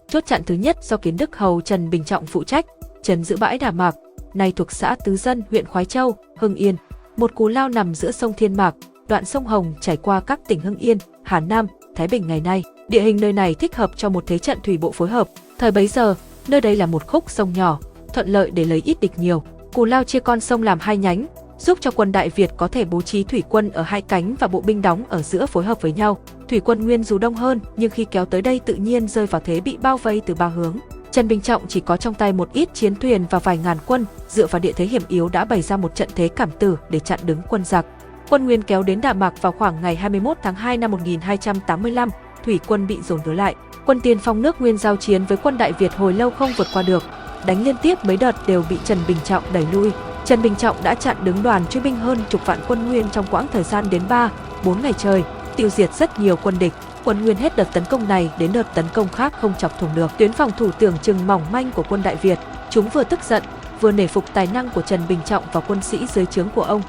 Chốt 0.08 0.26
chặn 0.26 0.42
thứ 0.46 0.54
nhất 0.54 0.76
do 0.82 0.96
Kiến 0.96 1.16
Đức 1.16 1.36
Hầu 1.36 1.60
Trần 1.60 1.90
Bình 1.90 2.04
Trọng 2.04 2.26
phụ 2.26 2.44
trách, 2.44 2.66
trấn 3.02 3.24
giữ 3.24 3.36
bãi 3.36 3.58
Đà 3.58 3.70
Mạc, 3.70 3.94
nay 4.34 4.52
thuộc 4.56 4.72
xã 4.72 4.96
Tứ 5.04 5.16
Dân, 5.16 5.42
huyện 5.50 5.66
Khoái 5.66 5.84
Châu, 5.84 6.16
Hưng 6.36 6.54
Yên. 6.54 6.76
Một 7.16 7.34
cú 7.34 7.48
lao 7.48 7.68
nằm 7.68 7.94
giữa 7.94 8.10
sông 8.10 8.32
Thiên 8.36 8.56
Mạc, 8.56 8.74
đoạn 9.08 9.24
sông 9.24 9.46
Hồng 9.46 9.74
trải 9.80 9.96
qua 9.96 10.20
các 10.20 10.40
tỉnh 10.48 10.60
Hưng 10.60 10.76
Yên, 10.76 10.98
Hà 11.22 11.40
Nam, 11.40 11.66
Thái 11.94 12.08
Bình 12.08 12.26
ngày 12.26 12.40
nay. 12.40 12.62
Địa 12.88 13.00
hình 13.00 13.16
nơi 13.20 13.32
này 13.32 13.54
thích 13.54 13.76
hợp 13.76 13.90
cho 13.96 14.08
một 14.08 14.24
thế 14.26 14.38
trận 14.38 14.58
thủy 14.62 14.78
bộ 14.78 14.90
phối 14.90 15.08
hợp. 15.08 15.28
Thời 15.58 15.70
bấy 15.70 15.86
giờ, 15.86 16.14
nơi 16.48 16.60
đây 16.60 16.76
là 16.76 16.86
một 16.86 17.06
khúc 17.06 17.30
sông 17.30 17.52
nhỏ, 17.56 17.80
thuận 18.14 18.28
lợi 18.28 18.50
để 18.50 18.64
lấy 18.64 18.82
ít 18.84 19.00
địch 19.00 19.12
nhiều. 19.16 19.42
Cù 19.72 19.84
Lao 19.84 20.04
chia 20.04 20.20
con 20.20 20.40
sông 20.40 20.62
làm 20.62 20.78
hai 20.80 20.96
nhánh, 20.96 21.26
giúp 21.58 21.78
cho 21.80 21.90
quân 21.90 22.12
Đại 22.12 22.28
Việt 22.28 22.50
có 22.56 22.68
thể 22.68 22.84
bố 22.84 23.02
trí 23.02 23.24
thủy 23.24 23.42
quân 23.48 23.70
ở 23.70 23.82
hai 23.82 24.02
cánh 24.02 24.34
và 24.38 24.46
bộ 24.46 24.60
binh 24.60 24.82
đóng 24.82 25.04
ở 25.08 25.22
giữa 25.22 25.46
phối 25.46 25.64
hợp 25.64 25.82
với 25.82 25.92
nhau. 25.92 26.18
Thủy 26.48 26.60
quân 26.60 26.84
Nguyên 26.84 27.04
dù 27.04 27.18
đông 27.18 27.34
hơn, 27.34 27.60
nhưng 27.76 27.90
khi 27.90 28.04
kéo 28.04 28.24
tới 28.24 28.42
đây 28.42 28.60
tự 28.60 28.74
nhiên 28.74 29.08
rơi 29.08 29.26
vào 29.26 29.40
thế 29.44 29.60
bị 29.60 29.76
bao 29.82 29.96
vây 29.96 30.22
từ 30.26 30.34
ba 30.34 30.48
hướng. 30.48 30.76
Trần 31.10 31.28
Bình 31.28 31.40
Trọng 31.40 31.62
chỉ 31.68 31.80
có 31.80 31.96
trong 31.96 32.14
tay 32.14 32.32
một 32.32 32.52
ít 32.52 32.74
chiến 32.74 32.94
thuyền 32.94 33.24
và 33.30 33.38
vài 33.38 33.58
ngàn 33.58 33.76
quân, 33.86 34.06
dựa 34.28 34.46
vào 34.46 34.60
địa 34.60 34.72
thế 34.72 34.84
hiểm 34.84 35.02
yếu 35.08 35.28
đã 35.28 35.44
bày 35.44 35.62
ra 35.62 35.76
một 35.76 35.94
trận 35.94 36.08
thế 36.14 36.28
cảm 36.28 36.50
tử 36.58 36.76
để 36.90 36.98
chặn 36.98 37.20
đứng 37.22 37.38
quân 37.48 37.64
giặc. 37.64 37.86
Quân 38.30 38.44
Nguyên 38.44 38.62
kéo 38.62 38.82
đến 38.82 39.00
Đà 39.00 39.12
Mạc 39.12 39.42
vào 39.42 39.52
khoảng 39.52 39.82
ngày 39.82 39.96
21 39.96 40.36
tháng 40.42 40.54
2 40.54 40.76
năm 40.76 40.90
1285, 40.90 42.08
thủy 42.44 42.60
quân 42.66 42.86
bị 42.86 42.98
dồn 43.02 43.20
đối 43.24 43.34
lại. 43.34 43.54
Quân 43.86 44.00
tiên 44.00 44.18
phong 44.18 44.42
nước 44.42 44.60
Nguyên 44.60 44.78
giao 44.78 44.96
chiến 44.96 45.24
với 45.24 45.36
quân 45.42 45.58
Đại 45.58 45.72
Việt 45.72 45.92
hồi 45.94 46.12
lâu 46.12 46.30
không 46.30 46.50
vượt 46.56 46.66
qua 46.74 46.82
được, 46.82 47.02
đánh 47.46 47.64
liên 47.64 47.76
tiếp 47.82 47.98
mấy 48.04 48.16
đợt 48.16 48.48
đều 48.48 48.64
bị 48.70 48.78
Trần 48.84 48.98
Bình 49.08 49.16
Trọng 49.24 49.42
đẩy 49.52 49.66
lui. 49.72 49.90
Trần 50.28 50.42
Bình 50.42 50.54
Trọng 50.54 50.76
đã 50.82 50.94
chặn 50.94 51.16
đứng 51.24 51.42
đoàn 51.42 51.66
truy 51.66 51.80
binh 51.80 51.96
hơn 51.96 52.18
chục 52.28 52.46
vạn 52.46 52.58
quân 52.68 52.88
Nguyên 52.88 53.10
trong 53.10 53.26
quãng 53.30 53.46
thời 53.52 53.62
gian 53.62 53.90
đến 53.90 54.02
3, 54.08 54.30
4 54.64 54.82
ngày 54.82 54.92
trời, 54.98 55.22
tiêu 55.56 55.68
diệt 55.68 55.94
rất 55.94 56.18
nhiều 56.18 56.36
quân 56.42 56.58
địch. 56.58 56.72
Quân 57.04 57.24
Nguyên 57.24 57.36
hết 57.36 57.56
đợt 57.56 57.72
tấn 57.72 57.84
công 57.84 58.08
này 58.08 58.30
đến 58.38 58.52
đợt 58.52 58.74
tấn 58.74 58.84
công 58.94 59.08
khác 59.08 59.32
không 59.40 59.52
chọc 59.58 59.80
thủng 59.80 59.90
được. 59.94 60.10
Tuyến 60.18 60.32
phòng 60.32 60.50
thủ 60.58 60.70
tưởng 60.70 60.94
chừng 61.02 61.26
mỏng 61.26 61.42
manh 61.52 61.70
của 61.70 61.82
quân 61.88 62.02
Đại 62.02 62.16
Việt, 62.16 62.38
chúng 62.70 62.88
vừa 62.88 63.04
tức 63.04 63.20
giận, 63.28 63.42
vừa 63.80 63.92
nể 63.92 64.06
phục 64.06 64.24
tài 64.34 64.48
năng 64.52 64.70
của 64.70 64.82
Trần 64.82 65.00
Bình 65.08 65.18
Trọng 65.24 65.44
và 65.52 65.60
quân 65.60 65.82
sĩ 65.82 66.06
dưới 66.06 66.26
trướng 66.26 66.48
của 66.54 66.62
ông. 66.62 66.82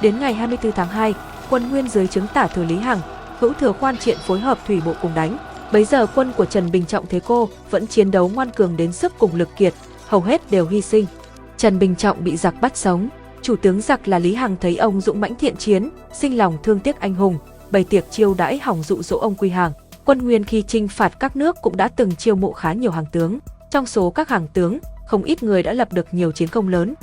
Đến 0.00 0.20
ngày 0.20 0.34
24 0.34 0.72
tháng 0.72 0.88
2, 0.88 1.14
quân 1.50 1.70
Nguyên 1.70 1.88
dưới 1.88 2.06
trướng 2.06 2.26
tả 2.26 2.46
thừa 2.46 2.64
Lý 2.64 2.76
Hằng, 2.76 3.00
hữu 3.40 3.52
thừa 3.52 3.72
khoan 3.72 3.96
triện 3.96 4.18
phối 4.18 4.40
hợp 4.40 4.58
thủy 4.66 4.82
bộ 4.84 4.92
cùng 5.02 5.14
đánh. 5.14 5.36
Bấy 5.72 5.84
giờ 5.84 6.06
quân 6.14 6.32
của 6.36 6.44
Trần 6.44 6.70
Bình 6.70 6.86
Trọng 6.86 7.06
Thế 7.06 7.20
Cô 7.26 7.48
vẫn 7.70 7.86
chiến 7.86 8.10
đấu 8.10 8.30
ngoan 8.34 8.50
cường 8.50 8.76
đến 8.76 8.92
sức 8.92 9.12
cùng 9.18 9.34
lực 9.34 9.48
kiệt, 9.56 9.74
hầu 10.06 10.20
hết 10.20 10.50
đều 10.50 10.66
hy 10.66 10.80
sinh. 10.80 11.06
Trần 11.64 11.78
Bình 11.78 11.94
Trọng 11.94 12.24
bị 12.24 12.36
giặc 12.36 12.60
bắt 12.60 12.76
sống, 12.76 13.08
chủ 13.42 13.56
tướng 13.56 13.80
giặc 13.80 14.08
là 14.08 14.18
Lý 14.18 14.34
Hằng 14.34 14.56
thấy 14.60 14.76
ông 14.76 15.00
dũng 15.00 15.20
mãnh 15.20 15.34
thiện 15.34 15.56
chiến, 15.56 15.90
sinh 16.12 16.36
lòng 16.36 16.58
thương 16.62 16.80
tiếc 16.80 17.00
anh 17.00 17.14
hùng, 17.14 17.38
bày 17.70 17.84
tiệc 17.84 18.10
chiêu 18.10 18.34
đãi 18.34 18.58
hỏng 18.58 18.82
dụ 18.82 19.02
dỗ 19.02 19.18
ông 19.18 19.34
quy 19.34 19.50
hàng. 19.50 19.72
Quân 20.04 20.18
Nguyên 20.18 20.44
khi 20.44 20.62
chinh 20.62 20.88
phạt 20.88 21.20
các 21.20 21.36
nước 21.36 21.56
cũng 21.62 21.76
đã 21.76 21.88
từng 21.88 22.16
chiêu 22.16 22.36
mộ 22.36 22.52
khá 22.52 22.72
nhiều 22.72 22.90
hàng 22.90 23.04
tướng. 23.12 23.38
Trong 23.70 23.86
số 23.86 24.10
các 24.10 24.28
hàng 24.28 24.46
tướng, 24.52 24.78
không 25.06 25.22
ít 25.22 25.42
người 25.42 25.62
đã 25.62 25.72
lập 25.72 25.92
được 25.92 26.14
nhiều 26.14 26.32
chiến 26.32 26.48
công 26.48 26.68
lớn. 26.68 26.94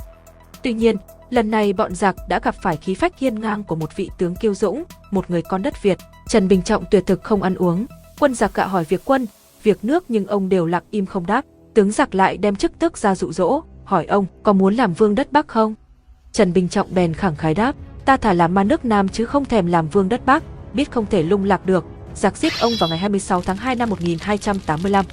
Tuy 0.62 0.72
nhiên, 0.72 0.96
lần 1.30 1.50
này 1.50 1.72
bọn 1.72 1.94
giặc 1.94 2.16
đã 2.28 2.40
gặp 2.42 2.54
phải 2.62 2.76
khí 2.76 2.94
phách 2.94 3.18
hiên 3.18 3.40
ngang 3.40 3.64
của 3.64 3.76
một 3.76 3.96
vị 3.96 4.10
tướng 4.18 4.34
kiêu 4.34 4.54
dũng, 4.54 4.84
một 5.10 5.30
người 5.30 5.42
con 5.42 5.62
đất 5.62 5.82
Việt. 5.82 5.98
Trần 6.28 6.48
Bình 6.48 6.62
Trọng 6.62 6.84
tuyệt 6.90 7.02
thực 7.06 7.22
không 7.22 7.42
ăn 7.42 7.54
uống. 7.54 7.86
Quân 8.20 8.34
giặc 8.34 8.54
cạ 8.54 8.66
hỏi 8.66 8.84
việc 8.84 9.00
quân, 9.04 9.26
việc 9.62 9.84
nước 9.84 10.04
nhưng 10.08 10.26
ông 10.26 10.48
đều 10.48 10.66
lặng 10.66 10.84
im 10.90 11.06
không 11.06 11.26
đáp. 11.26 11.44
Tướng 11.74 11.92
giặc 11.92 12.14
lại 12.14 12.36
đem 12.36 12.56
chức 12.56 12.72
tức 12.78 12.98
ra 12.98 13.14
dụ 13.14 13.32
dỗ, 13.32 13.62
hỏi 13.84 14.04
ông 14.04 14.26
có 14.42 14.52
muốn 14.52 14.74
làm 14.74 14.92
vương 14.92 15.14
đất 15.14 15.32
Bắc 15.32 15.48
không? 15.48 15.74
Trần 16.32 16.52
Bình 16.52 16.68
Trọng 16.68 16.94
bèn 16.94 17.14
khẳng 17.14 17.36
khái 17.36 17.54
đáp, 17.54 17.74
ta 18.04 18.16
thả 18.16 18.32
làm 18.32 18.54
ma 18.54 18.64
nước 18.64 18.84
Nam 18.84 19.08
chứ 19.08 19.24
không 19.24 19.44
thèm 19.44 19.66
làm 19.66 19.88
vương 19.88 20.08
đất 20.08 20.26
Bắc, 20.26 20.42
biết 20.74 20.90
không 20.90 21.06
thể 21.06 21.22
lung 21.22 21.44
lạc 21.44 21.66
được, 21.66 21.84
giặc 22.14 22.36
giết 22.36 22.52
ông 22.60 22.72
vào 22.80 22.88
ngày 22.88 22.98
26 22.98 23.42
tháng 23.42 23.56
2 23.56 23.74
năm 23.74 23.90
1285. 23.90 25.04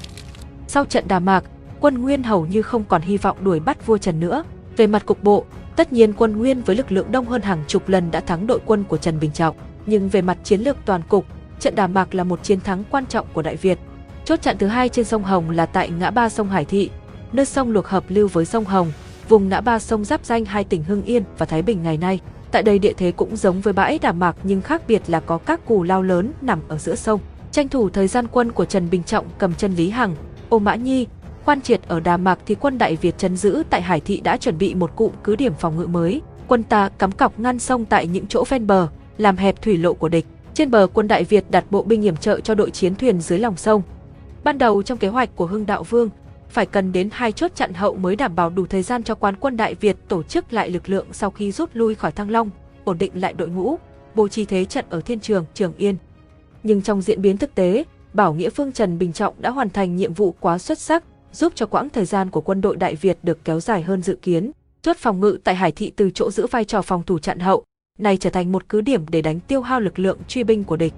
Sau 0.68 0.86
trận 0.86 1.08
Đà 1.08 1.20
Mạc, 1.20 1.44
quân 1.80 2.02
Nguyên 2.02 2.24
hầu 2.24 2.46
như 2.46 2.62
không 2.62 2.84
còn 2.84 3.02
hy 3.02 3.18
vọng 3.18 3.38
đuổi 3.44 3.60
bắt 3.60 3.86
vua 3.86 3.98
Trần 3.98 4.20
nữa. 4.20 4.44
Về 4.78 4.88
mặt 4.88 5.06
cục 5.06 5.24
bộ, 5.24 5.46
tất 5.76 5.94
nhiên 5.94 6.14
quân 6.14 6.38
Nguyên 6.38 6.62
với 6.62 6.76
lực 6.76 6.92
lượng 6.92 7.12
đông 7.12 7.26
hơn 7.26 7.42
hàng 7.42 7.64
chục 7.68 7.90
lần 7.90 8.12
đã 8.12 8.20
thắng 8.20 8.48
đội 8.48 8.60
quân 8.66 8.84
của 8.84 8.98
Trần 8.98 9.20
Bình 9.20 9.32
Trọng, 9.32 9.56
nhưng 9.86 10.10
về 10.10 10.22
mặt 10.22 10.38
chiến 10.44 10.62
lược 10.62 10.78
toàn 10.86 11.02
cục, 11.10 11.26
trận 11.60 11.76
Đà 11.76 11.88
Mạc 11.88 12.16
là 12.16 12.24
một 12.24 12.44
chiến 12.44 12.62
thắng 12.62 12.84
quan 12.92 13.06
trọng 13.06 13.28
của 13.34 13.42
Đại 13.42 13.56
Việt. 13.56 13.80
Chốt 14.26 14.42
chặn 14.42 14.58
thứ 14.58 14.68
hai 14.68 14.90
trên 14.90 15.06
sông 15.06 15.24
Hồng 15.24 15.50
là 15.50 15.66
tại 15.66 15.90
ngã 15.90 16.12
ba 16.12 16.30
sông 16.30 16.50
Hải 16.50 16.66
Thị, 16.66 16.90
nơi 17.34 17.46
sông 17.46 17.72
luộc 17.72 17.88
hợp 17.88 18.04
lưu 18.08 18.28
với 18.28 18.46
sông 18.46 18.66
Hồng, 18.66 18.92
vùng 19.30 19.50
ngã 19.50 19.62
ba 19.62 19.80
sông 19.80 20.06
giáp 20.06 20.26
danh 20.26 20.46
hai 20.46 20.64
tỉnh 20.64 20.84
Hưng 20.84 21.04
Yên 21.04 21.24
và 21.38 21.46
Thái 21.46 21.62
Bình 21.62 21.84
ngày 21.84 21.98
nay. 21.98 22.20
Tại 22.52 22.64
đây 22.64 22.80
địa 22.80 22.94
thế 22.98 23.12
cũng 23.12 23.36
giống 23.36 23.62
với 23.62 23.74
bãi 23.74 24.00
Đà 24.00 24.12
Mạc 24.12 24.36
nhưng 24.44 24.62
khác 24.62 24.82
biệt 24.88 25.02
là 25.08 25.20
có 25.20 25.38
các 25.38 25.66
cù 25.66 25.84
lao 25.84 26.02
lớn 26.02 26.32
nằm 26.42 26.60
ở 26.68 26.78
giữa 26.78 26.96
sông. 26.96 27.20
Tranh 27.52 27.70
thủ 27.70 27.90
thời 27.90 28.08
gian 28.08 28.28
quân 28.28 28.52
của 28.52 28.66
Trần 28.66 28.90
Bình 28.90 29.04
Trọng 29.04 29.26
cầm 29.38 29.54
chân 29.54 29.76
Lý 29.76 29.90
Hằng, 29.90 30.16
Ô 30.50 30.60
Mã 30.60 30.76
Nhi, 30.76 31.08
khoan 31.46 31.62
triệt 31.62 31.82
ở 31.88 32.00
Đà 32.00 32.18
Mạc 32.18 32.40
thì 32.46 32.56
quân 32.56 32.78
Đại 32.78 32.96
Việt 32.96 33.18
chấn 33.18 33.38
giữ 33.38 33.64
tại 33.70 33.82
Hải 33.82 34.00
Thị 34.00 34.22
đã 34.24 34.38
chuẩn 34.38 34.58
bị 34.58 34.76
một 34.76 34.96
cụm 34.96 35.12
cứ 35.24 35.36
điểm 35.36 35.54
phòng 35.60 35.78
ngự 35.78 35.88
mới. 35.88 36.22
Quân 36.48 36.64
ta 36.64 36.90
cắm 36.90 37.12
cọc 37.12 37.40
ngăn 37.40 37.60
sông 37.60 37.86
tại 37.86 38.08
những 38.08 38.28
chỗ 38.28 38.44
ven 38.50 38.68
bờ, 38.68 38.88
làm 39.18 39.38
hẹp 39.38 39.62
thủy 39.62 39.78
lộ 39.78 39.94
của 39.94 40.10
địch. 40.10 40.26
Trên 40.54 40.72
bờ 40.72 40.88
quân 40.94 41.08
Đại 41.08 41.24
Việt 41.24 41.52
đặt 41.52 41.66
bộ 41.70 41.84
binh 41.84 42.02
yểm 42.02 42.18
trợ 42.18 42.40
cho 42.40 42.56
đội 42.56 42.72
chiến 42.72 42.96
thuyền 42.96 43.22
dưới 43.22 43.40
lòng 43.40 43.58
sông. 43.58 43.82
Ban 44.44 44.58
đầu 44.58 44.84
trong 44.84 44.98
kế 44.98 45.08
hoạch 45.08 45.36
của 45.36 45.46
Hưng 45.46 45.66
Đạo 45.66 45.84
Vương, 45.84 46.10
phải 46.50 46.66
cần 46.66 46.92
đến 46.92 47.10
hai 47.12 47.32
chốt 47.32 47.52
chặn 47.56 47.74
hậu 47.74 47.96
mới 47.96 48.16
đảm 48.16 48.36
bảo 48.36 48.50
đủ 48.50 48.66
thời 48.66 48.84
gian 48.84 49.04
cho 49.04 49.16
quán 49.16 49.36
quân 49.40 49.58
Đại 49.58 49.76
Việt 49.76 49.98
tổ 50.08 50.24
chức 50.24 50.54
lại 50.54 50.70
lực 50.70 50.90
lượng 50.90 51.06
sau 51.12 51.32
khi 51.32 51.52
rút 51.52 51.70
lui 51.74 51.96
khỏi 51.96 52.12
Thăng 52.12 52.30
Long, 52.30 52.50
ổn 52.84 52.98
định 52.98 53.12
lại 53.16 53.34
đội 53.34 53.48
ngũ, 53.48 53.76
bố 54.16 54.28
trí 54.28 54.46
thế 54.46 54.66
trận 54.66 54.86
ở 54.90 55.02
Thiên 55.02 55.20
Trường, 55.20 55.46
Trường 55.54 55.74
Yên. 55.78 55.96
Nhưng 56.64 56.82
trong 56.82 57.02
diễn 57.02 57.22
biến 57.22 57.38
thực 57.38 57.56
tế, 57.56 57.84
Bảo 58.14 58.34
Nghĩa 58.34 58.50
Phương 58.50 58.72
Trần 58.72 58.98
Bình 58.98 59.14
Trọng 59.14 59.34
đã 59.38 59.50
hoàn 59.50 59.70
thành 59.70 59.96
nhiệm 59.96 60.14
vụ 60.14 60.36
quá 60.40 60.58
xuất 60.58 60.80
sắc, 60.80 61.04
giúp 61.32 61.54
cho 61.56 61.66
quãng 61.66 61.90
thời 61.90 62.06
gian 62.06 62.30
của 62.30 62.42
quân 62.42 62.62
đội 62.62 62.76
Đại 62.76 62.96
Việt 62.96 63.18
được 63.24 63.46
kéo 63.46 63.60
dài 63.60 63.82
hơn 63.82 64.02
dự 64.02 64.18
kiến. 64.22 64.52
Chốt 64.82 64.98
phòng 64.98 65.20
ngự 65.20 65.38
tại 65.44 65.56
Hải 65.56 65.72
Thị 65.72 65.92
từ 65.96 66.12
chỗ 66.14 66.32
giữ 66.32 66.48
vai 66.48 66.66
trò 66.66 66.82
phòng 66.82 67.04
thủ 67.04 67.20
chặn 67.20 67.40
hậu, 67.40 67.64
này 67.98 68.18
trở 68.18 68.30
thành 68.30 68.52
một 68.52 68.70
cứ 68.70 68.82
điểm 68.82 69.06
để 69.10 69.22
đánh 69.22 69.40
tiêu 69.40 69.62
hao 69.62 69.80
lực 69.80 70.00
lượng 70.00 70.18
truy 70.28 70.44
binh 70.44 70.64
của 70.64 70.78
địch. 70.78 70.94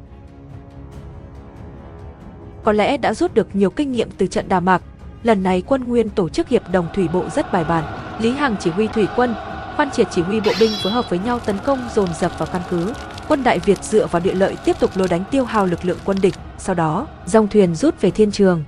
Có 2.63 2.71
lẽ 2.71 2.97
đã 2.97 3.13
rút 3.13 3.33
được 3.33 3.55
nhiều 3.55 3.69
kinh 3.69 3.91
nghiệm 3.91 4.09
từ 4.17 4.27
trận 4.27 4.49
Đà 4.49 4.59
Mạc, 4.59 4.83
lần 5.23 5.43
này 5.43 5.63
quân 5.67 5.83
Nguyên 5.83 6.09
tổ 6.09 6.29
chức 6.29 6.47
hiệp 6.47 6.69
đồng 6.71 6.87
thủy 6.93 7.07
bộ 7.13 7.23
rất 7.35 7.51
bài 7.51 7.63
bản. 7.63 7.83
Lý 8.19 8.31
Hằng 8.31 8.55
chỉ 8.59 8.69
huy 8.69 8.87
thủy 8.87 9.07
quân, 9.15 9.35
khoan 9.75 9.91
Triệt 9.91 10.07
chỉ 10.11 10.21
huy 10.21 10.39
bộ 10.39 10.51
binh 10.59 10.71
phối 10.83 10.91
hợp 10.91 11.09
với 11.09 11.19
nhau 11.19 11.39
tấn 11.39 11.57
công 11.65 11.79
dồn 11.95 12.09
dập 12.19 12.39
vào 12.39 12.47
căn 12.53 12.61
cứ. 12.69 12.93
Quân 13.27 13.43
Đại 13.43 13.59
Việt 13.59 13.83
dựa 13.83 14.07
vào 14.07 14.21
địa 14.21 14.33
lợi 14.33 14.55
tiếp 14.65 14.75
tục 14.79 14.91
lôi 14.95 15.07
đánh 15.07 15.23
tiêu 15.31 15.45
hao 15.45 15.65
lực 15.65 15.85
lượng 15.85 15.97
quân 16.05 16.17
địch, 16.21 16.33
sau 16.57 16.75
đó, 16.75 17.07
dòng 17.25 17.47
thuyền 17.47 17.75
rút 17.75 18.01
về 18.01 18.11
thiên 18.11 18.31
trường. 18.31 18.63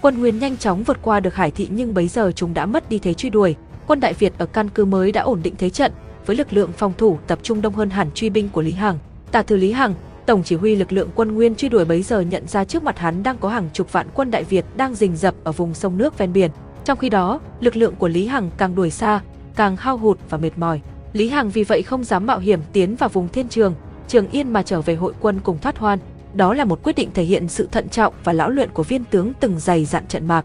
Quân 0.00 0.18
Nguyên 0.18 0.38
nhanh 0.38 0.56
chóng 0.56 0.82
vượt 0.82 0.98
qua 1.02 1.20
được 1.20 1.34
Hải 1.34 1.50
thị 1.50 1.68
nhưng 1.70 1.94
bấy 1.94 2.08
giờ 2.08 2.32
chúng 2.36 2.54
đã 2.54 2.66
mất 2.66 2.88
đi 2.88 2.98
thế 2.98 3.14
truy 3.14 3.30
đuổi. 3.30 3.56
Quân 3.86 4.00
Đại 4.00 4.14
Việt 4.14 4.32
ở 4.38 4.46
căn 4.46 4.68
cứ 4.68 4.84
mới 4.84 5.12
đã 5.12 5.22
ổn 5.22 5.40
định 5.42 5.54
thế 5.58 5.70
trận, 5.70 5.92
với 6.26 6.36
lực 6.36 6.52
lượng 6.52 6.72
phòng 6.72 6.92
thủ 6.98 7.18
tập 7.26 7.38
trung 7.42 7.62
đông 7.62 7.74
hơn 7.74 7.90
hẳn 7.90 8.10
truy 8.14 8.30
binh 8.30 8.48
của 8.48 8.62
Lý 8.62 8.72
Hằng. 8.72 8.98
Tả 9.32 9.42
thư 9.42 9.56
Lý 9.56 9.72
Hằng, 9.72 9.94
tổng 10.28 10.42
chỉ 10.42 10.56
huy 10.56 10.76
lực 10.76 10.92
lượng 10.92 11.08
quân 11.14 11.34
Nguyên 11.34 11.54
truy 11.54 11.68
đuổi 11.68 11.84
bấy 11.84 12.02
giờ 12.02 12.20
nhận 12.20 12.48
ra 12.48 12.64
trước 12.64 12.82
mặt 12.82 12.98
hắn 12.98 13.22
đang 13.22 13.38
có 13.38 13.48
hàng 13.48 13.68
chục 13.72 13.92
vạn 13.92 14.06
quân 14.14 14.30
Đại 14.30 14.44
Việt 14.44 14.64
đang 14.76 14.94
rình 14.94 15.16
rập 15.16 15.34
ở 15.44 15.52
vùng 15.52 15.74
sông 15.74 15.98
nước 15.98 16.18
ven 16.18 16.32
biển. 16.32 16.50
Trong 16.84 16.98
khi 16.98 17.08
đó, 17.08 17.40
lực 17.60 17.76
lượng 17.76 17.94
của 17.98 18.08
Lý 18.08 18.26
Hằng 18.26 18.50
càng 18.58 18.74
đuổi 18.74 18.90
xa, 18.90 19.20
càng 19.56 19.76
hao 19.76 19.96
hụt 19.96 20.18
và 20.30 20.38
mệt 20.38 20.50
mỏi. 20.58 20.80
Lý 21.12 21.28
Hằng 21.28 21.50
vì 21.50 21.64
vậy 21.64 21.82
không 21.82 22.04
dám 22.04 22.26
mạo 22.26 22.38
hiểm 22.38 22.60
tiến 22.72 22.96
vào 22.96 23.08
vùng 23.08 23.28
thiên 23.28 23.48
trường, 23.48 23.74
Trường 24.08 24.30
Yên 24.30 24.52
mà 24.52 24.62
trở 24.62 24.80
về 24.80 24.94
hội 24.94 25.12
quân 25.20 25.40
cùng 25.44 25.58
thoát 25.58 25.78
hoan. 25.78 25.98
Đó 26.34 26.54
là 26.54 26.64
một 26.64 26.82
quyết 26.82 26.96
định 26.96 27.10
thể 27.14 27.22
hiện 27.22 27.48
sự 27.48 27.68
thận 27.72 27.88
trọng 27.88 28.14
và 28.24 28.32
lão 28.32 28.50
luyện 28.50 28.70
của 28.70 28.82
viên 28.82 29.04
tướng 29.04 29.32
từng 29.40 29.58
dày 29.58 29.84
dặn 29.84 30.06
trận 30.06 30.26
mạc. 30.26 30.44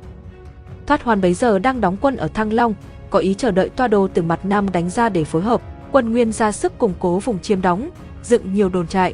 Thoát 0.88 1.04
hoan 1.04 1.22
bấy 1.22 1.34
giờ 1.34 1.60
đang 1.60 1.82
đóng 1.82 1.98
quân 2.02 2.16
ở 2.16 2.28
Thăng 2.28 2.54
Long, 2.54 2.74
có 3.10 3.20
ý 3.20 3.34
chờ 3.34 3.52
đợi 3.52 3.70
toa 3.70 3.88
đô 3.88 4.08
từ 4.08 4.22
mặt 4.22 4.46
Nam 4.46 4.72
đánh 4.72 4.90
ra 4.90 5.10
để 5.10 5.24
phối 5.24 5.42
hợp. 5.42 5.62
Quân 5.92 6.12
Nguyên 6.12 6.32
ra 6.32 6.52
sức 6.52 6.78
củng 6.78 6.94
cố 7.00 7.20
vùng 7.20 7.40
chiếm 7.40 7.62
đóng, 7.62 7.90
dựng 8.24 8.54
nhiều 8.54 8.70
đồn 8.70 8.88
trại. 8.88 9.14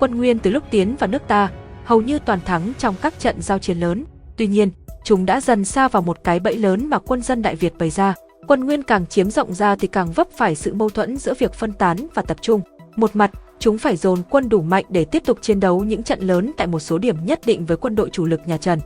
Quân 0.00 0.14
Nguyên 0.16 0.38
từ 0.38 0.50
lúc 0.50 0.64
tiến 0.70 0.96
vào 0.96 1.08
nước 1.08 1.22
ta, 1.28 1.50
hầu 1.84 2.02
như 2.02 2.18
toàn 2.18 2.40
thắng 2.44 2.72
trong 2.78 2.94
các 3.02 3.18
trận 3.18 3.42
giao 3.42 3.58
chiến 3.58 3.78
lớn. 3.78 4.04
Tuy 4.36 4.46
nhiên, 4.46 4.70
chúng 5.04 5.26
đã 5.26 5.40
dần 5.40 5.64
xa 5.64 5.88
vào 5.88 6.02
một 6.02 6.24
cái 6.24 6.40
bẫy 6.40 6.56
lớn 6.56 6.86
mà 6.86 6.98
quân 6.98 7.22
dân 7.22 7.42
Đại 7.42 7.56
Việt 7.56 7.78
bày 7.78 7.90
ra. 7.90 8.14
Quân 8.48 8.64
Nguyên 8.64 8.82
càng 8.82 9.06
chiếm 9.06 9.30
rộng 9.30 9.54
ra 9.54 9.76
thì 9.76 9.88
càng 9.88 10.12
vấp 10.12 10.28
phải 10.36 10.54
sự 10.54 10.74
mâu 10.74 10.88
thuẫn 10.90 11.16
giữa 11.16 11.34
việc 11.38 11.54
phân 11.54 11.72
tán 11.72 11.96
và 12.14 12.22
tập 12.22 12.36
trung. 12.40 12.60
Một 12.96 13.16
mặt, 13.16 13.30
chúng 13.58 13.78
phải 13.78 13.96
dồn 13.96 14.18
quân 14.30 14.48
đủ 14.48 14.62
mạnh 14.62 14.84
để 14.88 15.04
tiếp 15.04 15.22
tục 15.26 15.38
chiến 15.40 15.60
đấu 15.60 15.84
những 15.84 16.02
trận 16.02 16.20
lớn 16.20 16.52
tại 16.56 16.66
một 16.66 16.80
số 16.80 16.98
điểm 16.98 17.16
nhất 17.24 17.40
định 17.46 17.66
với 17.66 17.76
quân 17.76 17.94
đội 17.94 18.10
chủ 18.10 18.26
lực 18.26 18.40
nhà 18.46 18.56
Trần. 18.56 18.80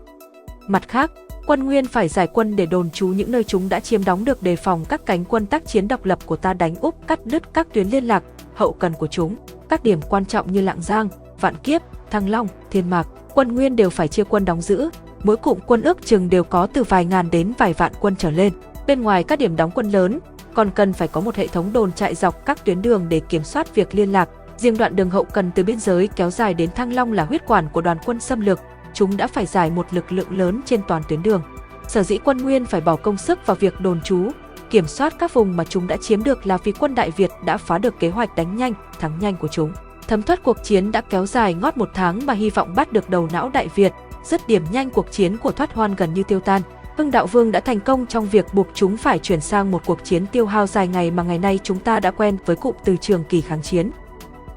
Mặt 0.67 0.89
khác, 0.89 1.11
quân 1.47 1.65
Nguyên 1.65 1.87
phải 1.87 2.09
giải 2.09 2.27
quân 2.27 2.57
để 2.57 2.67
đồn 2.67 2.91
trú 2.91 3.09
những 3.09 3.31
nơi 3.31 3.45
chúng 3.45 3.69
đã 3.69 3.81
chiếm 3.81 4.05
đóng 4.05 4.25
được 4.25 4.43
đề 4.43 4.57
phòng 4.57 4.85
các 4.89 5.07
cánh 5.07 5.25
quân 5.25 5.47
tác 5.47 5.67
chiến 5.67 5.89
độc 5.89 6.05
lập 6.05 6.19
của 6.27 6.37
ta 6.37 6.55
đánh 6.55 6.75
úp 6.75 7.07
cắt 7.07 7.27
đứt 7.27 7.55
các 7.55 7.69
tuyến 7.75 7.89
liên 7.89 8.05
lạc, 8.05 8.23
hậu 8.55 8.73
cần 8.73 8.93
của 8.93 9.07
chúng. 9.07 9.37
Các 9.69 9.83
điểm 9.83 10.01
quan 10.09 10.25
trọng 10.25 10.53
như 10.53 10.61
Lạng 10.61 10.83
Giang, 10.83 11.09
Vạn 11.41 11.55
Kiếp, 11.57 11.83
Thăng 12.11 12.29
Long, 12.29 12.49
Thiên 12.71 12.91
Mạc, 12.91 13.09
quân 13.35 13.55
Nguyên 13.55 13.77
đều 13.77 13.91
phải 13.91 14.09
chia 14.09 14.25
quân 14.25 14.45
đóng 14.45 14.61
giữ, 14.61 14.91
mỗi 15.23 15.37
cụm 15.37 15.59
quân 15.67 15.83
ước 15.83 16.07
chừng 16.07 16.31
đều 16.31 16.45
có 16.45 16.67
từ 16.67 16.83
vài 16.83 17.05
ngàn 17.05 17.31
đến 17.31 17.53
vài 17.59 17.73
vạn 17.73 17.93
quân 18.01 18.15
trở 18.19 18.31
lên. 18.31 18.53
Bên 18.87 19.03
ngoài 19.03 19.25
các 19.25 19.39
điểm 19.39 19.57
đóng 19.57 19.71
quân 19.75 19.91
lớn, 19.91 20.19
còn 20.55 20.71
cần 20.71 20.93
phải 20.93 21.09
có 21.09 21.21
một 21.21 21.35
hệ 21.35 21.47
thống 21.47 21.73
đồn 21.73 21.93
trại 21.93 22.15
dọc 22.15 22.45
các 22.47 22.65
tuyến 22.65 22.83
đường 22.83 23.07
để 23.09 23.21
kiểm 23.21 23.45
soát 23.45 23.75
việc 23.75 23.95
liên 23.95 24.13
lạc. 24.13 24.29
Riêng 24.57 24.77
đoạn 24.79 24.97
đường 24.97 25.11
hậu 25.11 25.25
cần 25.25 25.51
từ 25.55 25.65
biên 25.65 25.81
giới 25.81 26.09
kéo 26.17 26.31
dài 26.31 26.55
đến 26.55 26.71
Thăng 26.75 26.93
Long 26.93 27.13
là 27.13 27.25
huyết 27.25 27.47
quản 27.47 27.69
của 27.73 27.81
đoàn 27.81 27.99
quân 28.05 28.21
xâm 28.21 28.41
lược, 28.41 28.61
chúng 28.95 29.17
đã 29.17 29.27
phải 29.27 29.47
giải 29.47 29.71
một 29.71 29.87
lực 29.91 30.13
lượng 30.13 30.39
lớn 30.39 30.61
trên 30.65 30.81
toàn 30.89 31.03
tuyến 31.09 31.23
đường. 31.23 31.43
Sở 31.89 32.03
dĩ 32.03 32.19
quân 32.25 32.39
Nguyên 32.39 32.65
phải 32.65 32.81
bỏ 32.81 32.97
công 32.97 33.17
sức 33.17 33.47
vào 33.47 33.57
việc 33.61 33.81
đồn 33.81 34.01
trú, 34.01 34.29
kiểm 34.71 34.87
soát 34.87 35.15
các 35.19 35.35
vùng 35.35 35.57
mà 35.57 35.65
chúng 35.65 35.87
đã 35.87 35.97
chiếm 35.97 36.23
được 36.23 36.47
là 36.47 36.57
vì 36.57 36.73
quân 36.73 36.95
Đại 36.95 37.11
Việt 37.11 37.31
đã 37.45 37.57
phá 37.57 37.79
được 37.79 37.99
kế 37.99 38.09
hoạch 38.09 38.37
đánh 38.37 38.57
nhanh, 38.57 38.73
thắng 39.01 39.19
nhanh 39.21 39.37
của 39.37 39.49
chúng. 39.49 39.73
Thấm 40.09 40.23
thoát 40.23 40.43
cuộc 40.43 40.57
chiến 40.65 40.93
đã 40.93 41.01
kéo 41.01 41.27
dài 41.27 41.55
ngót 41.55 41.77
một 41.77 41.91
tháng 41.95 42.27
mà 42.27 42.35
hy 42.35 42.51
vọng 42.51 42.75
bắt 42.75 42.93
được 42.93 43.11
đầu 43.11 43.29
não 43.33 43.49
Đại 43.49 43.69
Việt, 43.75 43.93
dứt 44.25 44.49
điểm 44.49 44.63
nhanh 44.73 44.91
cuộc 44.91 45.13
chiến 45.13 45.37
của 45.37 45.53
thoát 45.53 45.75
hoan 45.75 45.95
gần 45.95 46.15
như 46.15 46.23
tiêu 46.23 46.41
tan. 46.41 46.63
Hưng 46.97 47.11
Đạo 47.11 47.27
Vương 47.27 47.53
đã 47.53 47.61
thành 47.61 47.81
công 47.81 48.07
trong 48.07 48.27
việc 48.27 48.55
buộc 48.55 48.67
chúng 48.75 48.97
phải 48.97 49.19
chuyển 49.19 49.41
sang 49.41 49.71
một 49.71 49.83
cuộc 49.87 50.05
chiến 50.05 50.27
tiêu 50.27 50.47
hao 50.47 50.67
dài 50.67 50.89
ngày 50.89 51.11
mà 51.11 51.23
ngày 51.23 51.39
nay 51.39 51.59
chúng 51.63 51.79
ta 51.79 52.01
đã 52.01 52.11
quen 52.11 52.37
với 52.47 52.57
cụm 52.57 52.75
từ 52.85 52.97
trường 52.97 53.25
kỳ 53.25 53.41
kháng 53.41 53.63
chiến. 53.63 53.91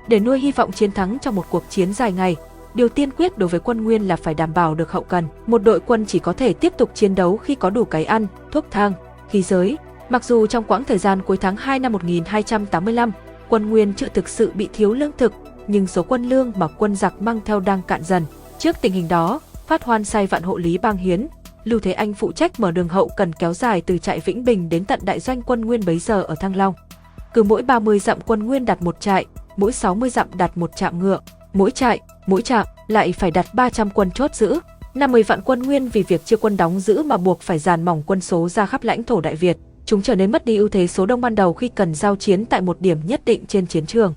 Để 0.08 0.20
nuôi 0.20 0.40
hy 0.40 0.52
vọng 0.52 0.72
chiến 0.72 0.92
thắng 0.92 1.18
trong 1.20 1.36
một 1.36 1.46
cuộc 1.50 1.64
chiến 1.70 1.94
dài 1.94 2.12
ngày, 2.12 2.36
điều 2.76 2.90
tiên 2.90 3.10
quyết 3.18 3.38
đối 3.38 3.50
với 3.50 3.60
quân 3.60 3.84
Nguyên 3.84 4.08
là 4.08 4.16
phải 4.16 4.34
đảm 4.34 4.54
bảo 4.54 4.76
được 4.76 4.92
hậu 4.92 5.04
cần. 5.04 5.28
Một 5.48 5.64
đội 5.64 5.80
quân 5.80 6.06
chỉ 6.06 6.20
có 6.20 6.34
thể 6.34 6.54
tiếp 6.54 6.74
tục 6.78 6.92
chiến 6.94 7.16
đấu 7.16 7.38
khi 7.38 7.56
có 7.56 7.70
đủ 7.70 7.86
cái 7.86 8.06
ăn, 8.06 8.28
thuốc 8.52 8.66
thang, 8.72 8.94
khí 9.30 9.42
giới. 9.42 9.78
Mặc 10.10 10.24
dù 10.24 10.48
trong 10.48 10.64
quãng 10.64 10.84
thời 10.84 10.98
gian 10.98 11.22
cuối 11.22 11.38
tháng 11.38 11.56
2 11.56 11.80
năm 11.80 11.92
1285, 11.92 13.12
quân 13.50 13.70
Nguyên 13.70 13.94
chưa 13.94 14.08
thực 14.08 14.30
sự 14.30 14.52
bị 14.54 14.70
thiếu 14.74 14.94
lương 14.94 15.12
thực, 15.18 15.34
nhưng 15.68 15.88
số 15.88 16.04
quân 16.04 16.30
lương 16.30 16.52
mà 16.56 16.68
quân 16.68 16.96
giặc 16.96 17.22
mang 17.22 17.40
theo 17.46 17.60
đang 17.60 17.82
cạn 17.88 18.04
dần. 18.04 18.26
Trước 18.60 18.76
tình 18.82 18.94
hình 18.94 19.08
đó, 19.08 19.40
Phát 19.68 19.84
Hoan 19.84 20.04
sai 20.04 20.28
vạn 20.28 20.44
hộ 20.44 20.58
lý 20.58 20.78
bang 20.78 20.98
hiến, 20.98 21.28
Lưu 21.64 21.80
Thế 21.80 21.92
Anh 21.92 22.14
phụ 22.14 22.32
trách 22.32 22.60
mở 22.60 22.72
đường 22.72 22.88
hậu 22.88 23.10
cần 23.18 23.34
kéo 23.34 23.54
dài 23.54 23.82
từ 23.82 23.98
trại 23.98 24.20
Vĩnh 24.20 24.44
Bình 24.44 24.70
đến 24.70 24.86
tận 24.86 25.00
đại 25.04 25.20
doanh 25.20 25.42
quân 25.42 25.62
Nguyên 25.62 25.86
bấy 25.86 26.00
giờ 26.00 26.22
ở 26.22 26.36
Thăng 26.36 26.56
Long. 26.56 26.74
Cứ 27.34 27.44
mỗi 27.44 27.62
30 27.62 28.00
dặm 28.00 28.18
quân 28.26 28.46
Nguyên 28.46 28.66
đặt 28.66 28.82
một 28.82 29.02
trại, 29.02 29.26
mỗi 29.58 29.72
60 29.72 30.10
dặm 30.10 30.28
đặt 30.38 30.58
một 30.58 30.72
trạm 30.76 31.00
ngựa, 31.00 31.20
mỗi 31.54 31.72
trại, 31.72 32.00
mỗi 32.28 32.42
trạm 32.42 32.66
lại 32.88 33.12
phải 33.12 33.32
đặt 33.32 33.54
300 33.54 33.90
quân 33.90 34.12
chốt 34.12 34.36
giữ. 34.36 34.60
50 34.94 35.24
vạn 35.24 35.42
quân 35.42 35.64
Nguyên 35.64 35.90
vì 35.90 36.04
việc 36.04 36.26
chưa 36.26 36.38
quân 36.38 36.58
đóng 36.58 36.80
giữ 36.80 37.04
mà 37.04 37.18
buộc 37.18 37.42
phải 37.42 37.60
dàn 37.60 37.86
mỏng 37.86 38.04
quân 38.06 38.22
số 38.22 38.50
ra 38.50 38.66
khắp 38.66 38.84
lãnh 38.84 39.04
thổ 39.04 39.22
Đại 39.22 39.36
Việt. 39.36 39.58
Chúng 39.86 40.02
trở 40.02 40.16
nên 40.16 40.32
mất 40.32 40.46
đi 40.46 40.58
ưu 40.58 40.70
thế 40.70 40.88
số 40.88 41.06
đông 41.06 41.22
ban 41.22 41.36
đầu 41.36 41.54
khi 41.54 41.68
cần 41.68 41.96
giao 41.96 42.16
chiến 42.16 42.46
tại 42.46 42.62
một 42.62 42.82
điểm 42.82 43.00
nhất 43.06 43.22
định 43.26 43.46
trên 43.48 43.68
chiến 43.68 43.86
trường. 43.86 44.14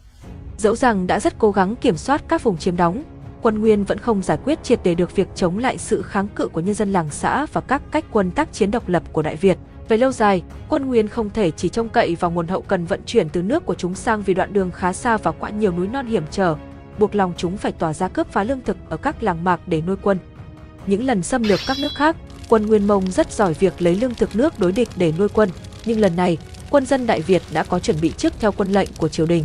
Dẫu 0.58 0.76
rằng 0.76 1.06
đã 1.06 1.20
rất 1.20 1.38
cố 1.38 1.50
gắng 1.50 1.76
kiểm 1.76 1.96
soát 1.96 2.22
các 2.28 2.42
vùng 2.42 2.56
chiếm 2.56 2.76
đóng, 2.76 3.02
quân 3.42 3.60
Nguyên 3.60 3.84
vẫn 3.84 3.98
không 3.98 4.22
giải 4.22 4.38
quyết 4.44 4.64
triệt 4.64 4.80
để 4.84 4.94
được 4.94 5.16
việc 5.16 5.28
chống 5.34 5.58
lại 5.58 5.78
sự 5.78 6.02
kháng 6.02 6.28
cự 6.28 6.48
của 6.48 6.60
nhân 6.60 6.74
dân 6.74 6.92
làng 6.92 7.08
xã 7.10 7.46
và 7.52 7.60
các 7.60 7.82
cách 7.90 8.04
quân 8.12 8.30
tác 8.30 8.52
chiến 8.52 8.70
độc 8.70 8.88
lập 8.88 9.02
của 9.12 9.22
Đại 9.22 9.36
Việt. 9.36 9.58
Về 9.88 9.96
lâu 9.96 10.12
dài, 10.12 10.42
quân 10.68 10.86
Nguyên 10.86 11.08
không 11.08 11.30
thể 11.30 11.50
chỉ 11.50 11.68
trông 11.68 11.88
cậy 11.88 12.14
vào 12.14 12.30
nguồn 12.30 12.48
hậu 12.48 12.62
cần 12.62 12.84
vận 12.84 13.00
chuyển 13.06 13.28
từ 13.28 13.42
nước 13.42 13.66
của 13.66 13.74
chúng 13.74 13.94
sang 13.94 14.22
vì 14.22 14.34
đoạn 14.34 14.52
đường 14.52 14.70
khá 14.70 14.92
xa 14.92 15.16
và 15.16 15.32
quá 15.32 15.50
nhiều 15.50 15.72
núi 15.72 15.88
non 15.88 16.06
hiểm 16.06 16.24
trở, 16.30 16.56
buộc 16.98 17.14
lòng 17.14 17.32
chúng 17.36 17.56
phải 17.56 17.72
tỏa 17.72 17.94
ra 17.94 18.08
cướp 18.08 18.32
phá 18.32 18.44
lương 18.44 18.60
thực 18.60 18.76
ở 18.88 18.96
các 18.96 19.22
làng 19.22 19.44
mạc 19.44 19.60
để 19.66 19.82
nuôi 19.86 19.96
quân. 20.02 20.18
Những 20.86 21.06
lần 21.06 21.22
xâm 21.22 21.42
lược 21.42 21.60
các 21.66 21.76
nước 21.80 21.92
khác, 21.94 22.16
quân 22.48 22.66
Nguyên 22.66 22.86
Mông 22.86 23.10
rất 23.10 23.32
giỏi 23.32 23.54
việc 23.54 23.82
lấy 23.82 23.94
lương 23.94 24.14
thực 24.14 24.36
nước 24.36 24.58
đối 24.58 24.72
địch 24.72 24.88
để 24.96 25.12
nuôi 25.18 25.28
quân, 25.28 25.50
nhưng 25.84 26.00
lần 26.00 26.16
này, 26.16 26.38
quân 26.70 26.86
dân 26.86 27.06
Đại 27.06 27.20
Việt 27.20 27.42
đã 27.52 27.62
có 27.62 27.78
chuẩn 27.78 28.00
bị 28.00 28.12
trước 28.16 28.32
theo 28.40 28.52
quân 28.52 28.72
lệnh 28.72 28.88
của 28.98 29.08
triều 29.08 29.26
đình. 29.26 29.44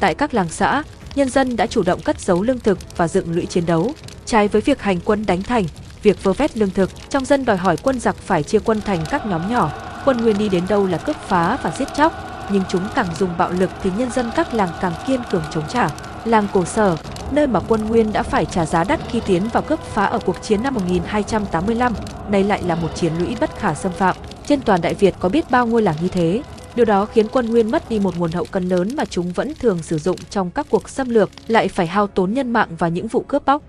Tại 0.00 0.14
các 0.14 0.34
làng 0.34 0.48
xã, 0.48 0.82
nhân 1.14 1.28
dân 1.28 1.56
đã 1.56 1.66
chủ 1.66 1.82
động 1.82 2.00
cất 2.00 2.20
giấu 2.20 2.42
lương 2.42 2.60
thực 2.60 2.78
và 2.96 3.08
dựng 3.08 3.32
lũy 3.32 3.46
chiến 3.46 3.66
đấu, 3.66 3.92
trái 4.26 4.48
với 4.48 4.60
việc 4.60 4.82
hành 4.82 5.00
quân 5.04 5.26
đánh 5.26 5.42
thành, 5.42 5.64
việc 6.02 6.22
vơ 6.22 6.32
vét 6.32 6.56
lương 6.56 6.70
thực, 6.70 6.90
trong 7.08 7.24
dân 7.24 7.44
đòi 7.44 7.56
hỏi 7.56 7.76
quân 7.76 8.00
giặc 8.00 8.16
phải 8.16 8.42
chia 8.42 8.58
quân 8.58 8.80
thành 8.80 9.04
các 9.10 9.26
nhóm 9.26 9.50
nhỏ, 9.50 9.72
quân 10.04 10.16
nguyên 10.16 10.38
đi 10.38 10.48
đến 10.48 10.62
đâu 10.68 10.86
là 10.86 10.98
cướp 10.98 11.16
phá 11.16 11.58
và 11.62 11.72
giết 11.78 11.88
chóc, 11.96 12.12
nhưng 12.52 12.62
chúng 12.68 12.88
càng 12.94 13.06
dùng 13.18 13.30
bạo 13.38 13.50
lực 13.50 13.70
thì 13.82 13.90
nhân 13.98 14.10
dân 14.10 14.30
các 14.36 14.54
làng 14.54 14.70
càng 14.80 14.92
kiên 15.06 15.20
cường 15.30 15.42
chống 15.50 15.64
trả. 15.68 15.90
Làng 16.24 16.46
Cổ 16.52 16.64
Sở, 16.64 16.96
nơi 17.30 17.46
mà 17.46 17.60
quân 17.68 17.84
Nguyên 17.84 18.12
đã 18.12 18.22
phải 18.22 18.44
trả 18.44 18.66
giá 18.66 18.84
đắt 18.84 19.00
khi 19.08 19.20
tiến 19.26 19.42
vào 19.52 19.62
cướp 19.62 19.80
phá 19.80 20.04
ở 20.04 20.18
cuộc 20.18 20.42
chiến 20.42 20.62
năm 20.62 20.74
1285, 20.74 21.92
nay 22.28 22.44
lại 22.44 22.62
là 22.66 22.74
một 22.74 22.88
chiến 22.94 23.12
lũy 23.18 23.36
bất 23.40 23.58
khả 23.58 23.74
xâm 23.74 23.92
phạm. 23.92 24.16
Trên 24.46 24.60
toàn 24.60 24.80
Đại 24.80 24.94
Việt 24.94 25.14
có 25.20 25.28
biết 25.28 25.50
bao 25.50 25.66
ngôi 25.66 25.82
làng 25.82 25.96
như 26.02 26.08
thế, 26.08 26.42
Điều 26.74 26.84
đó 26.84 27.06
khiến 27.06 27.26
quân 27.32 27.46
Nguyên 27.46 27.70
mất 27.70 27.88
đi 27.88 27.98
một 27.98 28.18
nguồn 28.18 28.32
hậu 28.32 28.44
cần 28.50 28.68
lớn 28.68 28.96
mà 28.96 29.04
chúng 29.04 29.32
vẫn 29.32 29.52
thường 29.54 29.82
sử 29.82 29.98
dụng 29.98 30.16
trong 30.30 30.50
các 30.50 30.66
cuộc 30.70 30.88
xâm 30.88 31.10
lược, 31.10 31.30
lại 31.46 31.68
phải 31.68 31.86
hao 31.86 32.06
tốn 32.06 32.32
nhân 32.32 32.52
mạng 32.52 32.68
và 32.78 32.88
những 32.88 33.06
vụ 33.06 33.20
cướp 33.20 33.44
bóc. 33.44 33.62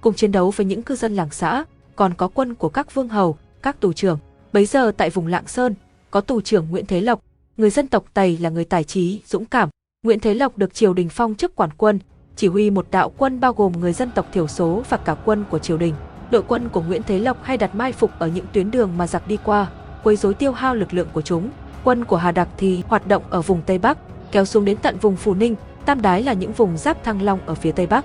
Cùng 0.00 0.14
chiến 0.14 0.32
đấu 0.32 0.50
với 0.50 0.66
những 0.66 0.82
cư 0.82 0.96
dân 0.96 1.16
làng 1.16 1.30
xã, 1.30 1.64
còn 1.96 2.14
có 2.14 2.28
quân 2.28 2.54
của 2.54 2.68
các 2.68 2.94
vương 2.94 3.08
hầu, 3.08 3.36
các 3.62 3.80
tù 3.80 3.92
trưởng. 3.92 4.18
Bấy 4.52 4.66
giờ 4.66 4.92
tại 4.96 5.10
vùng 5.10 5.26
Lạng 5.26 5.46
Sơn, 5.46 5.74
có 6.10 6.20
tù 6.20 6.40
trưởng 6.40 6.70
Nguyễn 6.70 6.86
Thế 6.86 7.00
Lộc, 7.00 7.20
người 7.56 7.70
dân 7.70 7.88
tộc 7.88 8.04
Tây 8.14 8.38
là 8.40 8.50
người 8.50 8.64
tài 8.64 8.84
trí, 8.84 9.20
dũng 9.26 9.44
cảm. 9.44 9.68
Nguyễn 10.02 10.20
Thế 10.20 10.34
Lộc 10.34 10.58
được 10.58 10.74
triều 10.74 10.94
đình 10.94 11.08
phong 11.08 11.34
chức 11.34 11.56
quản 11.56 11.70
quân, 11.76 11.98
chỉ 12.36 12.48
huy 12.48 12.70
một 12.70 12.86
đạo 12.90 13.12
quân 13.16 13.40
bao 13.40 13.52
gồm 13.52 13.72
người 13.80 13.92
dân 13.92 14.10
tộc 14.14 14.26
thiểu 14.32 14.46
số 14.48 14.82
và 14.88 14.96
cả 14.96 15.14
quân 15.24 15.44
của 15.50 15.58
triều 15.58 15.76
đình. 15.76 15.94
Đội 16.30 16.42
quân 16.48 16.68
của 16.68 16.82
Nguyễn 16.82 17.02
Thế 17.02 17.18
Lộc 17.18 17.42
hay 17.42 17.56
đặt 17.56 17.74
mai 17.74 17.92
phục 17.92 18.10
ở 18.18 18.26
những 18.26 18.46
tuyến 18.52 18.70
đường 18.70 18.90
mà 18.98 19.06
giặc 19.06 19.28
đi 19.28 19.38
qua, 19.44 19.66
quấy 20.02 20.16
rối 20.16 20.34
tiêu 20.34 20.52
hao 20.52 20.74
lực 20.74 20.94
lượng 20.94 21.08
của 21.12 21.22
chúng. 21.22 21.50
Quân 21.84 22.04
của 22.04 22.16
Hà 22.16 22.32
Đặc 22.32 22.48
thì 22.56 22.82
hoạt 22.88 23.06
động 23.06 23.22
ở 23.30 23.42
vùng 23.42 23.62
Tây 23.62 23.78
Bắc, 23.78 23.98
kéo 24.32 24.44
xuống 24.44 24.64
đến 24.64 24.76
tận 24.82 24.98
vùng 24.98 25.16
Phù 25.16 25.34
Ninh, 25.34 25.54
Tam 25.84 26.02
Đái 26.02 26.22
là 26.22 26.32
những 26.32 26.52
vùng 26.52 26.76
giáp 26.76 27.04
Thăng 27.04 27.22
Long 27.22 27.38
ở 27.46 27.54
phía 27.54 27.72
Tây 27.72 27.86
Bắc. 27.86 28.04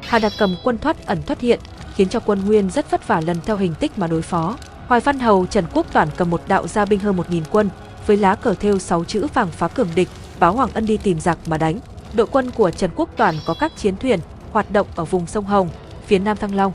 Hà 0.00 0.18
Đặc 0.18 0.32
cầm 0.38 0.56
quân 0.64 0.78
thoát 0.78 1.06
ẩn 1.06 1.22
thoát 1.26 1.40
hiện, 1.40 1.60
khiến 1.94 2.08
cho 2.08 2.20
quân 2.20 2.46
Nguyên 2.46 2.70
rất 2.70 2.90
vất 2.90 3.08
vả 3.08 3.20
lần 3.20 3.36
theo 3.44 3.56
hình 3.56 3.74
tích 3.80 3.98
mà 3.98 4.06
đối 4.06 4.22
phó. 4.22 4.56
Hoài 4.86 5.00
Văn 5.00 5.18
Hầu 5.18 5.46
Trần 5.46 5.64
Quốc 5.74 5.86
Toản 5.92 6.08
cầm 6.16 6.30
một 6.30 6.40
đạo 6.48 6.66
gia 6.66 6.84
binh 6.84 7.00
hơn 7.00 7.16
1.000 7.16 7.42
quân, 7.50 7.68
với 8.06 8.16
lá 8.16 8.34
cờ 8.34 8.54
thêu 8.54 8.78
6 8.78 9.04
chữ 9.04 9.26
vàng 9.34 9.48
phá 9.48 9.68
cường 9.68 9.88
địch, 9.94 10.08
báo 10.40 10.52
Hoàng 10.52 10.70
Ân 10.74 10.86
đi 10.86 10.96
tìm 10.96 11.20
giặc 11.20 11.38
mà 11.46 11.58
đánh. 11.58 11.78
Đội 12.14 12.26
quân 12.26 12.50
của 12.50 12.70
Trần 12.70 12.90
Quốc 12.96 13.10
Toản 13.16 13.34
có 13.46 13.54
các 13.60 13.76
chiến 13.76 13.96
thuyền, 13.96 14.20
hoạt 14.52 14.70
động 14.70 14.86
ở 14.96 15.04
vùng 15.04 15.26
sông 15.26 15.44
Hồng, 15.44 15.68
phía 16.06 16.18
nam 16.18 16.36
Thăng 16.36 16.54
Long. 16.54 16.72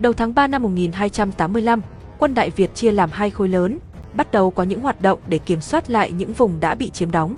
Đầu 0.00 0.12
tháng 0.12 0.34
3 0.34 0.46
năm 0.46 0.62
1285, 0.62 1.80
quân 2.18 2.34
Đại 2.34 2.50
Việt 2.50 2.74
chia 2.74 2.92
làm 2.92 3.10
hai 3.12 3.30
khối 3.30 3.48
lớn, 3.48 3.78
bắt 4.14 4.32
đầu 4.32 4.50
có 4.50 4.62
những 4.62 4.80
hoạt 4.80 5.02
động 5.02 5.18
để 5.26 5.38
kiểm 5.38 5.60
soát 5.60 5.90
lại 5.90 6.12
những 6.12 6.32
vùng 6.32 6.60
đã 6.60 6.74
bị 6.74 6.90
chiếm 6.90 7.10
đóng. 7.10 7.36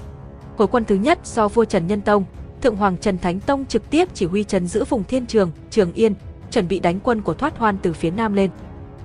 Khối 0.58 0.66
quân 0.66 0.84
thứ 0.84 0.94
nhất 0.94 1.18
do 1.24 1.48
vua 1.48 1.64
Trần 1.64 1.86
Nhân 1.86 2.00
Tông, 2.00 2.24
Thượng 2.62 2.76
Hoàng 2.76 2.96
Trần 2.96 3.18
Thánh 3.18 3.40
Tông 3.40 3.66
trực 3.66 3.90
tiếp 3.90 4.08
chỉ 4.14 4.26
huy 4.26 4.44
trấn 4.44 4.66
giữ 4.66 4.84
vùng 4.84 5.04
Thiên 5.04 5.26
Trường, 5.26 5.50
Trường 5.70 5.92
Yên, 5.92 6.14
chuẩn 6.50 6.68
bị 6.68 6.80
đánh 6.80 7.00
quân 7.00 7.22
của 7.22 7.34
Thoát 7.34 7.58
Hoan 7.58 7.76
từ 7.82 7.92
phía 7.92 8.10
nam 8.10 8.34
lên. 8.34 8.50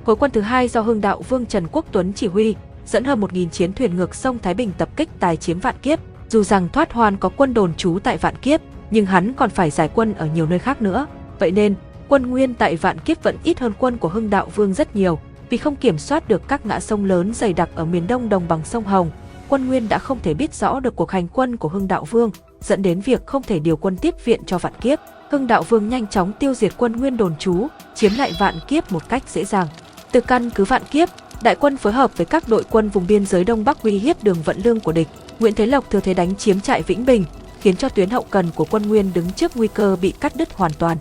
Khối 0.05 0.15
quân 0.15 0.31
thứ 0.31 0.41
hai 0.41 0.67
do 0.67 0.81
Hưng 0.81 1.01
Đạo 1.01 1.21
Vương 1.29 1.45
Trần 1.45 1.67
Quốc 1.71 1.85
Tuấn 1.91 2.13
chỉ 2.13 2.27
huy, 2.27 2.55
dẫn 2.85 3.03
hơn 3.03 3.21
1.000 3.21 3.49
chiến 3.49 3.73
thuyền 3.73 3.95
ngược 3.95 4.15
sông 4.15 4.39
Thái 4.39 4.53
Bình 4.53 4.71
tập 4.77 4.89
kích 4.95 5.09
tài 5.19 5.37
chiếm 5.37 5.59
Vạn 5.59 5.75
Kiếp. 5.81 5.99
Dù 6.29 6.43
rằng 6.43 6.69
Thoát 6.69 6.93
Hoan 6.93 7.17
có 7.17 7.29
quân 7.29 7.53
đồn 7.53 7.73
trú 7.73 7.99
tại 8.03 8.17
Vạn 8.17 8.35
Kiếp, 8.35 8.61
nhưng 8.91 9.05
hắn 9.05 9.33
còn 9.33 9.49
phải 9.49 9.69
giải 9.69 9.89
quân 9.93 10.13
ở 10.13 10.25
nhiều 10.25 10.45
nơi 10.45 10.59
khác 10.59 10.81
nữa. 10.81 11.07
Vậy 11.39 11.51
nên, 11.51 11.75
quân 12.07 12.27
nguyên 12.27 12.53
tại 12.53 12.75
Vạn 12.75 12.99
Kiếp 12.99 13.23
vẫn 13.23 13.37
ít 13.43 13.59
hơn 13.59 13.73
quân 13.79 13.97
của 13.97 14.09
Hưng 14.09 14.29
Đạo 14.29 14.47
Vương 14.55 14.73
rất 14.73 14.95
nhiều, 14.95 15.19
vì 15.49 15.57
không 15.57 15.75
kiểm 15.75 15.97
soát 15.97 16.27
được 16.27 16.47
các 16.47 16.65
ngã 16.65 16.79
sông 16.79 17.05
lớn 17.05 17.33
dày 17.33 17.53
đặc 17.53 17.69
ở 17.75 17.85
miền 17.85 18.07
đông 18.07 18.29
đồng 18.29 18.47
bằng 18.47 18.61
sông 18.65 18.83
Hồng. 18.83 19.11
Quân 19.49 19.67
Nguyên 19.67 19.89
đã 19.89 19.97
không 19.99 20.19
thể 20.23 20.33
biết 20.33 20.53
rõ 20.53 20.79
được 20.79 20.95
cuộc 20.95 21.11
hành 21.11 21.27
quân 21.27 21.57
của 21.57 21.69
Hưng 21.69 21.87
Đạo 21.87 22.05
Vương, 22.05 22.31
dẫn 22.61 22.81
đến 22.81 22.99
việc 22.99 23.25
không 23.25 23.43
thể 23.43 23.59
điều 23.59 23.77
quân 23.77 23.97
tiếp 23.97 24.15
viện 24.25 24.41
cho 24.45 24.57
Vạn 24.57 24.73
Kiếp. 24.81 24.99
Hưng 25.29 25.47
Đạo 25.47 25.63
Vương 25.63 25.89
nhanh 25.89 26.07
chóng 26.07 26.31
tiêu 26.39 26.53
diệt 26.53 26.73
quân 26.77 26.91
Nguyên 26.91 27.17
đồn 27.17 27.33
trú, 27.39 27.67
chiếm 27.95 28.11
lại 28.17 28.33
Vạn 28.39 28.55
Kiếp 28.67 28.91
một 28.91 29.09
cách 29.09 29.23
dễ 29.27 29.45
dàng. 29.45 29.67
Từ 30.11 30.21
căn 30.21 30.49
cứ 30.49 30.65
Vạn 30.65 30.81
Kiếp, 30.91 31.09
đại 31.43 31.55
quân 31.55 31.77
phối 31.77 31.93
hợp 31.93 32.17
với 32.17 32.25
các 32.25 32.47
đội 32.47 32.63
quân 32.69 32.89
vùng 32.89 33.07
biên 33.07 33.25
giới 33.25 33.43
đông 33.43 33.65
bắc 33.65 33.83
uy 33.83 33.99
hiếp 33.99 34.23
đường 34.23 34.37
vận 34.45 34.57
lương 34.63 34.79
của 34.79 34.91
địch. 34.91 35.07
Nguyễn 35.39 35.53
Thế 35.53 35.65
Lộc 35.65 35.89
thừa 35.89 35.99
thế 35.99 36.13
đánh 36.13 36.35
chiếm 36.35 36.59
trại 36.59 36.81
Vĩnh 36.81 37.05
Bình, 37.05 37.25
khiến 37.59 37.75
cho 37.75 37.89
tuyến 37.89 38.09
hậu 38.09 38.25
cần 38.29 38.47
của 38.55 38.65
quân 38.71 38.87
Nguyên 38.87 39.11
đứng 39.13 39.31
trước 39.31 39.57
nguy 39.57 39.67
cơ 39.67 39.97
bị 40.01 40.13
cắt 40.19 40.35
đứt 40.35 40.53
hoàn 40.53 40.71
toàn. 40.79 40.97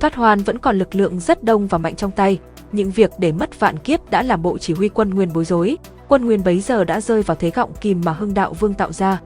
Thoát 0.00 0.14
Hoàn 0.14 0.42
vẫn 0.42 0.58
còn 0.58 0.78
lực 0.78 0.94
lượng 0.94 1.20
rất 1.20 1.44
đông 1.44 1.66
và 1.66 1.78
mạnh 1.78 1.96
trong 1.96 2.10
tay, 2.10 2.38
những 2.72 2.90
việc 2.90 3.10
để 3.18 3.32
mất 3.32 3.60
vạn 3.60 3.78
kiếp 3.78 4.10
đã 4.10 4.22
làm 4.22 4.42
bộ 4.42 4.58
chỉ 4.58 4.74
huy 4.74 4.88
quân 4.88 5.10
Nguyên 5.10 5.32
bối 5.32 5.44
rối. 5.44 5.76
Quân 6.08 6.24
Nguyên 6.24 6.44
bấy 6.44 6.60
giờ 6.60 6.84
đã 6.84 7.00
rơi 7.00 7.22
vào 7.22 7.36
thế 7.40 7.50
gọng 7.50 7.72
kìm 7.80 8.02
mà 8.04 8.12
Hưng 8.12 8.34
Đạo 8.34 8.52
Vương 8.52 8.74
tạo 8.74 8.92
ra. 8.92 9.20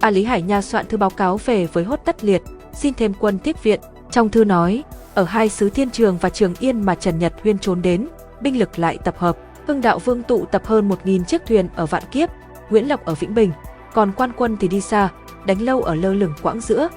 A 0.00 0.10
Lý 0.10 0.24
Hải 0.24 0.42
Nha 0.42 0.62
soạn 0.62 0.86
thư 0.86 0.96
báo 0.96 1.10
cáo 1.10 1.40
về 1.44 1.66
với 1.72 1.84
Hốt 1.84 2.00
Tất 2.04 2.24
Liệt, 2.24 2.42
xin 2.74 2.94
thêm 2.94 3.12
quân 3.20 3.38
tiếp 3.38 3.62
viện. 3.62 3.80
Trong 4.10 4.28
thư 4.28 4.44
nói, 4.44 4.82
ở 5.14 5.24
hai 5.24 5.48
xứ 5.48 5.70
Thiên 5.70 5.90
Trường 5.90 6.18
và 6.20 6.28
Trường 6.28 6.54
Yên 6.60 6.82
mà 6.82 6.94
Trần 6.94 7.18
Nhật 7.18 7.32
Huyên 7.42 7.58
trốn 7.58 7.82
đến, 7.82 8.08
binh 8.40 8.58
lực 8.58 8.78
lại 8.78 8.98
tập 9.04 9.14
hợp. 9.18 9.38
Hưng 9.66 9.80
Đạo 9.80 9.98
Vương 9.98 10.22
tụ 10.22 10.44
tập 10.44 10.62
hơn 10.66 10.88
1.000 10.88 11.24
chiếc 11.24 11.46
thuyền 11.46 11.68
ở 11.76 11.86
Vạn 11.86 12.02
Kiếp, 12.10 12.30
Nguyễn 12.70 12.88
Lộc 12.88 13.04
ở 13.04 13.14
Vĩnh 13.14 13.34
Bình, 13.34 13.52
còn 13.94 14.12
quan 14.16 14.32
quân 14.36 14.56
thì 14.60 14.68
đi 14.68 14.80
xa, 14.80 15.08
đánh 15.46 15.62
lâu 15.62 15.82
ở 15.82 15.94
lơ 15.94 16.14
lửng 16.14 16.34
quãng 16.42 16.60
giữa, 16.60 16.88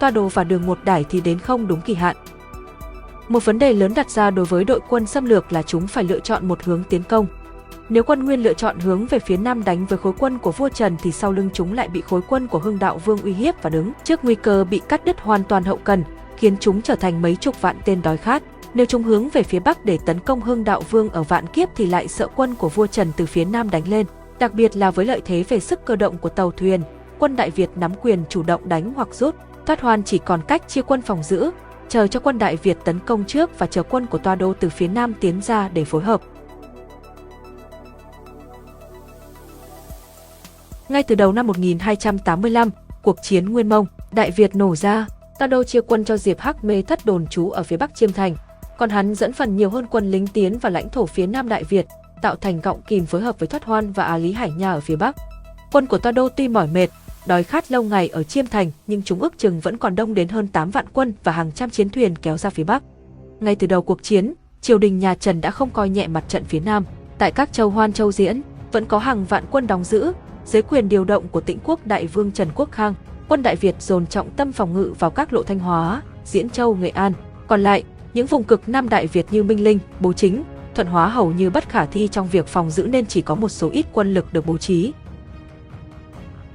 toa 0.00 0.10
đồ 0.10 0.28
và 0.28 0.44
đường 0.44 0.66
một 0.66 0.78
đải 0.84 1.04
thì 1.10 1.20
đến 1.20 1.38
không 1.38 1.66
đúng 1.66 1.80
kỳ 1.80 1.94
hạn. 1.94 2.16
Một 3.28 3.44
vấn 3.44 3.58
đề 3.58 3.72
lớn 3.72 3.94
đặt 3.94 4.10
ra 4.10 4.30
đối 4.30 4.44
với 4.44 4.64
đội 4.64 4.80
quân 4.88 5.06
xâm 5.06 5.24
lược 5.24 5.52
là 5.52 5.62
chúng 5.62 5.86
phải 5.86 6.04
lựa 6.04 6.18
chọn 6.18 6.48
một 6.48 6.62
hướng 6.64 6.84
tiến 6.84 7.02
công. 7.02 7.26
Nếu 7.88 8.02
quân 8.02 8.24
Nguyên 8.24 8.42
lựa 8.42 8.54
chọn 8.54 8.78
hướng 8.78 9.06
về 9.06 9.18
phía 9.18 9.36
nam 9.36 9.64
đánh 9.64 9.86
với 9.86 9.98
khối 9.98 10.12
quân 10.18 10.38
của 10.38 10.52
vua 10.52 10.68
Trần 10.68 10.96
thì 11.02 11.12
sau 11.12 11.32
lưng 11.32 11.50
chúng 11.52 11.72
lại 11.72 11.88
bị 11.88 12.00
khối 12.00 12.20
quân 12.28 12.46
của 12.46 12.58
Hưng 12.58 12.78
Đạo 12.78 12.98
Vương 12.98 13.18
uy 13.18 13.32
hiếp 13.32 13.62
và 13.62 13.70
đứng 13.70 13.92
trước 14.04 14.24
nguy 14.24 14.34
cơ 14.34 14.64
bị 14.64 14.80
cắt 14.88 15.04
đứt 15.04 15.20
hoàn 15.20 15.44
toàn 15.44 15.64
hậu 15.64 15.76
cần, 15.84 16.04
khiến 16.36 16.56
chúng 16.60 16.82
trở 16.82 16.94
thành 16.94 17.22
mấy 17.22 17.36
chục 17.36 17.60
vạn 17.60 17.76
tên 17.84 18.02
đói 18.02 18.16
khát. 18.16 18.42
Nếu 18.74 18.86
chúng 18.86 19.02
hướng 19.02 19.28
về 19.28 19.42
phía 19.42 19.58
bắc 19.60 19.84
để 19.84 19.98
tấn 20.06 20.20
công 20.20 20.40
Hưng 20.40 20.64
Đạo 20.64 20.82
Vương 20.90 21.08
ở 21.08 21.22
Vạn 21.22 21.46
Kiếp 21.46 21.68
thì 21.76 21.86
lại 21.86 22.08
sợ 22.08 22.28
quân 22.36 22.54
của 22.54 22.68
vua 22.68 22.86
Trần 22.86 23.12
từ 23.16 23.26
phía 23.26 23.44
nam 23.44 23.70
đánh 23.70 23.88
lên, 23.88 24.06
đặc 24.38 24.54
biệt 24.54 24.76
là 24.76 24.90
với 24.90 25.06
lợi 25.06 25.22
thế 25.24 25.44
về 25.48 25.60
sức 25.60 25.84
cơ 25.84 25.96
động 25.96 26.18
của 26.18 26.28
tàu 26.28 26.50
thuyền, 26.50 26.80
quân 27.18 27.36
Đại 27.36 27.50
Việt 27.50 27.70
nắm 27.76 27.92
quyền 28.02 28.24
chủ 28.28 28.42
động 28.42 28.68
đánh 28.68 28.92
hoặc 28.96 29.08
rút, 29.14 29.34
Thoát 29.66 29.80
Hoan 29.80 30.02
chỉ 30.02 30.18
còn 30.18 30.40
cách 30.48 30.68
chia 30.68 30.82
quân 30.82 31.02
phòng 31.02 31.22
giữ, 31.22 31.50
chờ 31.88 32.06
cho 32.06 32.20
quân 32.20 32.38
Đại 32.38 32.56
Việt 32.56 32.76
tấn 32.84 32.98
công 32.98 33.24
trước 33.24 33.58
và 33.58 33.66
chờ 33.66 33.82
quân 33.82 34.06
của 34.06 34.18
Toa 34.18 34.34
Đô 34.34 34.52
từ 34.60 34.68
phía 34.68 34.88
nam 34.88 35.14
tiến 35.20 35.42
ra 35.42 35.68
để 35.68 35.84
phối 35.84 36.02
hợp. 36.02 36.20
Ngay 40.88 41.02
từ 41.02 41.14
đầu 41.14 41.32
năm 41.32 41.46
1285, 41.46 42.70
cuộc 43.02 43.16
chiến 43.22 43.52
Nguyên 43.52 43.68
Mông, 43.68 43.86
Đại 44.12 44.30
Việt 44.30 44.56
nổ 44.56 44.76
ra, 44.76 45.06
Toa 45.38 45.48
Đô 45.48 45.64
chia 45.64 45.80
quân 45.80 46.04
cho 46.04 46.16
Diệp 46.16 46.40
Hắc 46.40 46.64
Mê 46.64 46.82
thất 46.82 47.06
đồn 47.06 47.26
trú 47.26 47.50
ở 47.50 47.62
phía 47.62 47.76
bắc 47.76 47.94
Chiêm 47.94 48.12
Thành, 48.12 48.36
còn 48.78 48.90
hắn 48.90 49.14
dẫn 49.14 49.32
phần 49.32 49.56
nhiều 49.56 49.70
hơn 49.70 49.86
quân 49.90 50.10
lính 50.10 50.26
tiến 50.26 50.58
vào 50.58 50.72
lãnh 50.72 50.88
thổ 50.88 51.06
phía 51.06 51.26
nam 51.26 51.48
Đại 51.48 51.64
Việt, 51.64 51.86
tạo 52.22 52.36
thành 52.36 52.60
gọng 52.60 52.80
kìm 52.88 53.06
phối 53.06 53.20
hợp 53.20 53.38
với 53.38 53.46
Thoát 53.46 53.64
Hoan 53.64 53.92
và 53.92 54.04
Á 54.04 54.16
Lý 54.16 54.32
Hải 54.32 54.50
Nha 54.50 54.72
ở 54.72 54.80
phía 54.80 54.96
bắc. 54.96 55.16
Quân 55.72 55.86
của 55.86 55.98
Toa 55.98 56.12
Đô 56.12 56.28
tuy 56.28 56.48
mỏi 56.48 56.66
mệt, 56.66 56.88
đói 57.26 57.42
khát 57.42 57.70
lâu 57.70 57.82
ngày 57.82 58.08
ở 58.08 58.22
Chiêm 58.22 58.46
Thành 58.46 58.70
nhưng 58.86 59.02
chúng 59.02 59.20
ước 59.20 59.38
chừng 59.38 59.60
vẫn 59.60 59.78
còn 59.78 59.94
đông 59.94 60.14
đến 60.14 60.28
hơn 60.28 60.48
8 60.48 60.70
vạn 60.70 60.86
quân 60.92 61.12
và 61.24 61.32
hàng 61.32 61.52
trăm 61.52 61.70
chiến 61.70 61.90
thuyền 61.90 62.16
kéo 62.16 62.36
ra 62.36 62.50
phía 62.50 62.64
Bắc. 62.64 62.82
Ngay 63.40 63.56
từ 63.56 63.66
đầu 63.66 63.82
cuộc 63.82 64.02
chiến, 64.02 64.34
triều 64.60 64.78
đình 64.78 64.98
nhà 64.98 65.14
Trần 65.14 65.40
đã 65.40 65.50
không 65.50 65.70
coi 65.70 65.88
nhẹ 65.88 66.06
mặt 66.06 66.24
trận 66.28 66.44
phía 66.44 66.60
Nam. 66.60 66.84
Tại 67.18 67.32
các 67.32 67.52
châu 67.52 67.70
Hoan 67.70 67.92
Châu 67.92 68.12
Diễn, 68.12 68.42
vẫn 68.72 68.84
có 68.84 68.98
hàng 68.98 69.24
vạn 69.24 69.44
quân 69.50 69.66
đóng 69.66 69.84
giữ, 69.84 70.12
dưới 70.44 70.62
quyền 70.62 70.88
điều 70.88 71.04
động 71.04 71.28
của 71.28 71.40
tĩnh 71.40 71.58
quốc 71.64 71.86
đại 71.86 72.06
vương 72.06 72.32
Trần 72.32 72.48
Quốc 72.54 72.72
Khang, 72.72 72.94
quân 73.28 73.42
Đại 73.42 73.56
Việt 73.56 73.82
dồn 73.82 74.06
trọng 74.06 74.30
tâm 74.30 74.52
phòng 74.52 74.74
ngự 74.74 74.92
vào 74.98 75.10
các 75.10 75.32
lộ 75.32 75.42
Thanh 75.42 75.58
Hóa, 75.58 76.02
Diễn 76.24 76.50
Châu, 76.50 76.74
Nghệ 76.74 76.88
An. 76.88 77.12
Còn 77.46 77.62
lại, 77.62 77.84
những 78.16 78.26
vùng 78.26 78.44
cực 78.44 78.68
Nam 78.68 78.88
Đại 78.88 79.06
Việt 79.06 79.26
như 79.30 79.42
Minh 79.42 79.64
Linh, 79.64 79.78
Bố 80.00 80.12
Chính, 80.12 80.42
Thuận 80.74 80.86
Hóa 80.86 81.08
hầu 81.08 81.32
như 81.32 81.50
bất 81.50 81.68
khả 81.68 81.86
thi 81.86 82.08
trong 82.08 82.28
việc 82.28 82.46
phòng 82.46 82.70
giữ 82.70 82.86
nên 82.86 83.06
chỉ 83.06 83.22
có 83.22 83.34
một 83.34 83.48
số 83.48 83.70
ít 83.72 83.86
quân 83.92 84.14
lực 84.14 84.32
được 84.32 84.46
bố 84.46 84.58
trí. 84.58 84.92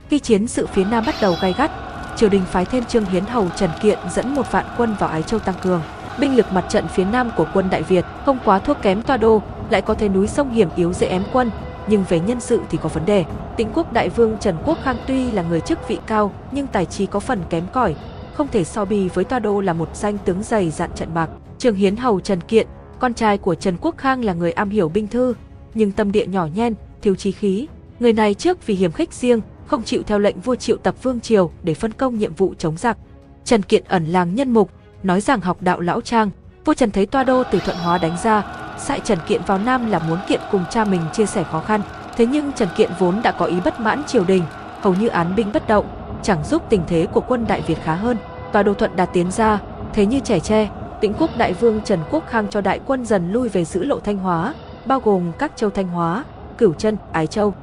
Khi 0.09 0.20
chiến 0.20 0.47
sự 0.47 0.68
phía 0.68 0.86
Nam 0.86 1.03
bắt 1.05 1.16
đầu 1.22 1.36
gay 1.41 1.55
gắt, 1.57 1.72
triều 2.16 2.30
đình 2.30 2.41
phái 2.51 2.66
thêm 2.66 2.86
Trương 2.86 3.05
Hiến 3.05 3.26
Hầu 3.26 3.49
Trần 3.55 3.70
Kiện 3.82 3.99
dẫn 4.12 4.36
một 4.36 4.51
vạn 4.51 4.66
quân 4.78 4.95
vào 4.99 5.09
Ái 5.09 5.24
Châu 5.24 5.39
tăng 5.39 5.55
cường. 5.64 5.82
Binh 6.20 6.36
lực 6.36 6.45
mặt 6.53 6.66
trận 6.70 6.88
phía 6.88 7.05
Nam 7.05 7.32
của 7.38 7.47
quân 7.53 7.70
Đại 7.70 7.84
Việt 7.84 8.05
không 8.26 8.39
quá 8.45 8.59
thua 8.59 8.74
kém 8.74 9.01
Toa 9.01 9.18
Đô, 9.18 9.41
lại 9.70 9.82
có 9.82 9.93
thế 9.93 10.09
núi 10.09 10.28
sông 10.28 10.51
hiểm 10.51 10.70
yếu 10.76 10.93
dễ 10.93 11.07
ém 11.07 11.24
quân, 11.34 11.51
nhưng 11.88 12.03
về 12.09 12.20
nhân 12.20 12.39
sự 12.39 12.62
thì 12.70 12.78
có 12.82 12.89
vấn 12.89 13.05
đề. 13.05 13.26
Tĩnh 13.57 13.72
quốc 13.74 13.93
đại 13.93 14.09
vương 14.09 14.38
Trần 14.38 14.55
Quốc 14.66 14.78
Khang 14.84 14.97
tuy 15.07 15.32
là 15.32 15.43
người 15.43 15.62
chức 15.62 15.88
vị 15.88 15.99
cao, 16.07 16.32
nhưng 16.51 16.68
tài 16.68 16.86
trí 16.86 17.05
có 17.05 17.20
phần 17.20 17.43
kém 17.49 17.64
cỏi, 17.74 17.95
không 18.34 18.47
thể 18.47 18.64
so 18.64 18.86
bì 18.86 19.09
với 19.09 19.24
Toa 19.24 19.39
Đô 19.39 19.62
là 19.62 19.74
một 19.74 19.95
danh 19.95 20.18
tướng 20.18 20.43
dày 20.43 20.70
dạn 20.70 20.89
trận 20.95 21.14
bạc. 21.14 21.30
Trương 21.62 21.76
Hiến 21.76 21.95
Hầu 21.95 22.20
Trần 22.20 22.41
Kiện, 22.41 22.68
con 22.99 23.14
trai 23.14 23.38
của 23.38 23.55
Trần 23.55 23.78
Quốc 23.82 23.97
Khang 23.97 24.26
là 24.26 24.34
người 24.34 24.51
am 24.51 24.70
hiểu 24.70 24.89
binh 24.89 25.07
thư, 25.07 25.34
nhưng 25.74 25.91
tâm 25.91 26.12
địa 26.12 26.26
nhỏ 26.26 26.47
nhen, 26.55 26.74
thiếu 27.01 27.16
chí 27.16 27.32
khí. 27.32 27.68
Người 27.99 28.14
này 28.14 28.34
trước 28.34 28.68
vì 28.68 28.76
hiểm 28.76 28.91
khích 28.91 29.14
riêng, 29.14 29.41
không 29.66 29.84
chịu 29.84 30.03
theo 30.07 30.20
lệnh 30.20 30.39
vua 30.39 30.55
triệu 30.55 30.78
tập 30.78 30.95
vương 31.03 31.20
triều 31.20 31.51
để 31.64 31.74
phân 31.74 31.91
công 31.91 32.18
nhiệm 32.18 32.34
vụ 32.34 32.53
chống 32.57 32.78
giặc. 32.78 32.97
Trần 33.45 33.62
Kiện 33.62 33.84
ẩn 33.88 34.05
làng 34.05 34.36
nhân 34.36 34.53
mục, 34.53 34.72
nói 35.03 35.22
rằng 35.22 35.41
học 35.41 35.62
đạo 35.62 35.80
lão 35.80 36.01
trang, 36.01 36.30
vua 36.66 36.74
Trần 36.74 36.91
thấy 36.91 37.05
toa 37.05 37.24
đô 37.24 37.43
từ 37.51 37.59
thuận 37.59 37.78
hóa 37.78 37.97
đánh 37.97 38.18
ra, 38.24 38.43
sai 38.78 38.99
Trần 39.03 39.20
Kiện 39.28 39.41
vào 39.47 39.57
Nam 39.57 39.91
là 39.91 39.99
muốn 39.99 40.20
Kiện 40.28 40.41
cùng 40.51 40.64
cha 40.70 40.86
mình 40.86 41.01
chia 41.14 41.26
sẻ 41.26 41.43
khó 41.43 41.59
khăn. 41.59 41.82
Thế 42.18 42.26
nhưng 42.26 42.51
Trần 42.51 42.70
Kiện 42.78 42.91
vốn 42.99 43.22
đã 43.24 43.32
có 43.32 43.45
ý 43.45 43.55
bất 43.66 43.80
mãn 43.80 44.03
triều 44.07 44.24
đình, 44.24 44.43
hầu 44.82 44.95
như 44.95 45.07
án 45.07 45.36
binh 45.36 45.51
bất 45.53 45.68
động, 45.68 45.86
chẳng 46.24 46.43
giúp 46.43 46.64
tình 46.70 46.82
thế 46.88 47.07
của 47.14 47.22
quân 47.28 47.45
Đại 47.47 47.62
Việt 47.68 47.78
khá 47.84 47.95
hơn. 47.95 48.18
Toa 48.51 48.64
đô 48.64 48.74
thuận 48.74 48.95
đã 48.95 49.05
tiến 49.05 49.32
ra, 49.32 49.59
thế 49.93 50.05
như 50.05 50.20
trẻ 50.20 50.39
tre, 50.39 50.70
tĩnh 51.02 51.14
quốc 51.20 51.30
đại 51.38 51.54
vương 51.54 51.82
Trần 51.86 51.99
Quốc 52.12 52.24
Khang 52.28 52.47
cho 52.49 52.62
đại 52.62 52.80
quân 52.86 53.06
dần 53.06 53.32
lui 53.32 53.49
về 53.49 53.66
giữ 53.66 53.84
lộ 53.84 53.99
Thanh 53.99 54.18
Hóa, 54.18 54.54
bao 54.86 54.99
gồm 54.99 55.32
các 55.39 55.52
châu 55.56 55.70
Thanh 55.70 55.88
Hóa, 55.88 56.26
Cửu 56.58 56.74
Chân, 56.74 56.97
Ái 57.12 57.28
Châu, 57.28 57.54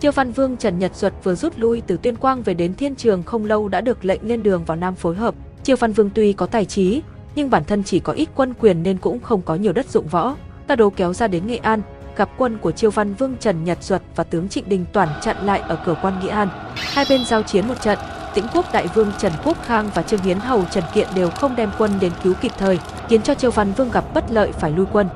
Chiêu 0.00 0.12
Văn 0.12 0.32
Vương 0.32 0.56
Trần 0.56 0.78
Nhật 0.78 0.96
Duật 0.96 1.12
vừa 1.24 1.34
rút 1.34 1.58
lui 1.58 1.82
từ 1.86 1.96
Tuyên 1.96 2.16
Quang 2.16 2.42
về 2.42 2.54
đến 2.54 2.74
Thiên 2.74 2.94
Trường 2.94 3.22
không 3.22 3.44
lâu 3.44 3.68
đã 3.68 3.80
được 3.80 4.04
lệnh 4.04 4.28
lên 4.28 4.42
đường 4.42 4.64
vào 4.64 4.76
Nam 4.76 4.94
phối 4.94 5.14
hợp. 5.14 5.34
Chiêu 5.62 5.76
Văn 5.76 5.92
Vương 5.92 6.10
tuy 6.14 6.32
có 6.32 6.46
tài 6.46 6.64
trí, 6.64 7.02
nhưng 7.34 7.50
bản 7.50 7.64
thân 7.64 7.84
chỉ 7.84 7.98
có 7.98 8.12
ít 8.12 8.28
quân 8.34 8.54
quyền 8.60 8.82
nên 8.82 8.98
cũng 8.98 9.20
không 9.20 9.42
có 9.42 9.54
nhiều 9.54 9.72
đất 9.72 9.86
dụng 9.90 10.08
võ. 10.08 10.36
Ta 10.66 10.76
đố 10.76 10.90
kéo 10.90 11.12
ra 11.12 11.28
đến 11.28 11.46
Nghệ 11.46 11.56
An, 11.56 11.82
gặp 12.16 12.30
quân 12.36 12.58
của 12.58 12.72
Chiêu 12.72 12.90
Văn 12.90 13.14
Vương 13.14 13.36
Trần 13.40 13.64
Nhật 13.64 13.82
Duật 13.82 14.02
và 14.16 14.24
tướng 14.24 14.48
Trịnh 14.48 14.68
Đình 14.68 14.84
Toản 14.92 15.08
chặn 15.20 15.36
lại 15.46 15.60
ở 15.60 15.78
cửa 15.86 15.96
quan 16.02 16.14
Nghệ 16.22 16.28
An. 16.28 16.48
Hai 16.74 17.04
bên 17.08 17.24
giao 17.24 17.42
chiến 17.42 17.68
một 17.68 17.80
trận, 17.82 17.98
Tĩnh 18.34 18.44
Quốc 18.54 18.66
Đại 18.72 18.86
Vương 18.94 19.12
Trần 19.18 19.32
Quốc 19.44 19.56
Khang 19.62 19.90
và 19.94 20.02
Trương 20.02 20.20
Hiến 20.20 20.38
Hầu 20.38 20.64
Trần 20.70 20.84
Kiện 20.94 21.08
đều 21.14 21.30
không 21.30 21.56
đem 21.56 21.70
quân 21.78 21.90
đến 22.00 22.12
cứu 22.22 22.34
kịp 22.34 22.52
thời, 22.58 22.78
khiến 23.08 23.22
cho 23.22 23.34
triều 23.34 23.50
Văn 23.50 23.72
Vương 23.72 23.90
gặp 23.90 24.04
bất 24.14 24.30
lợi 24.30 24.52
phải 24.52 24.70
lui 24.70 24.86
quân. 24.92 25.08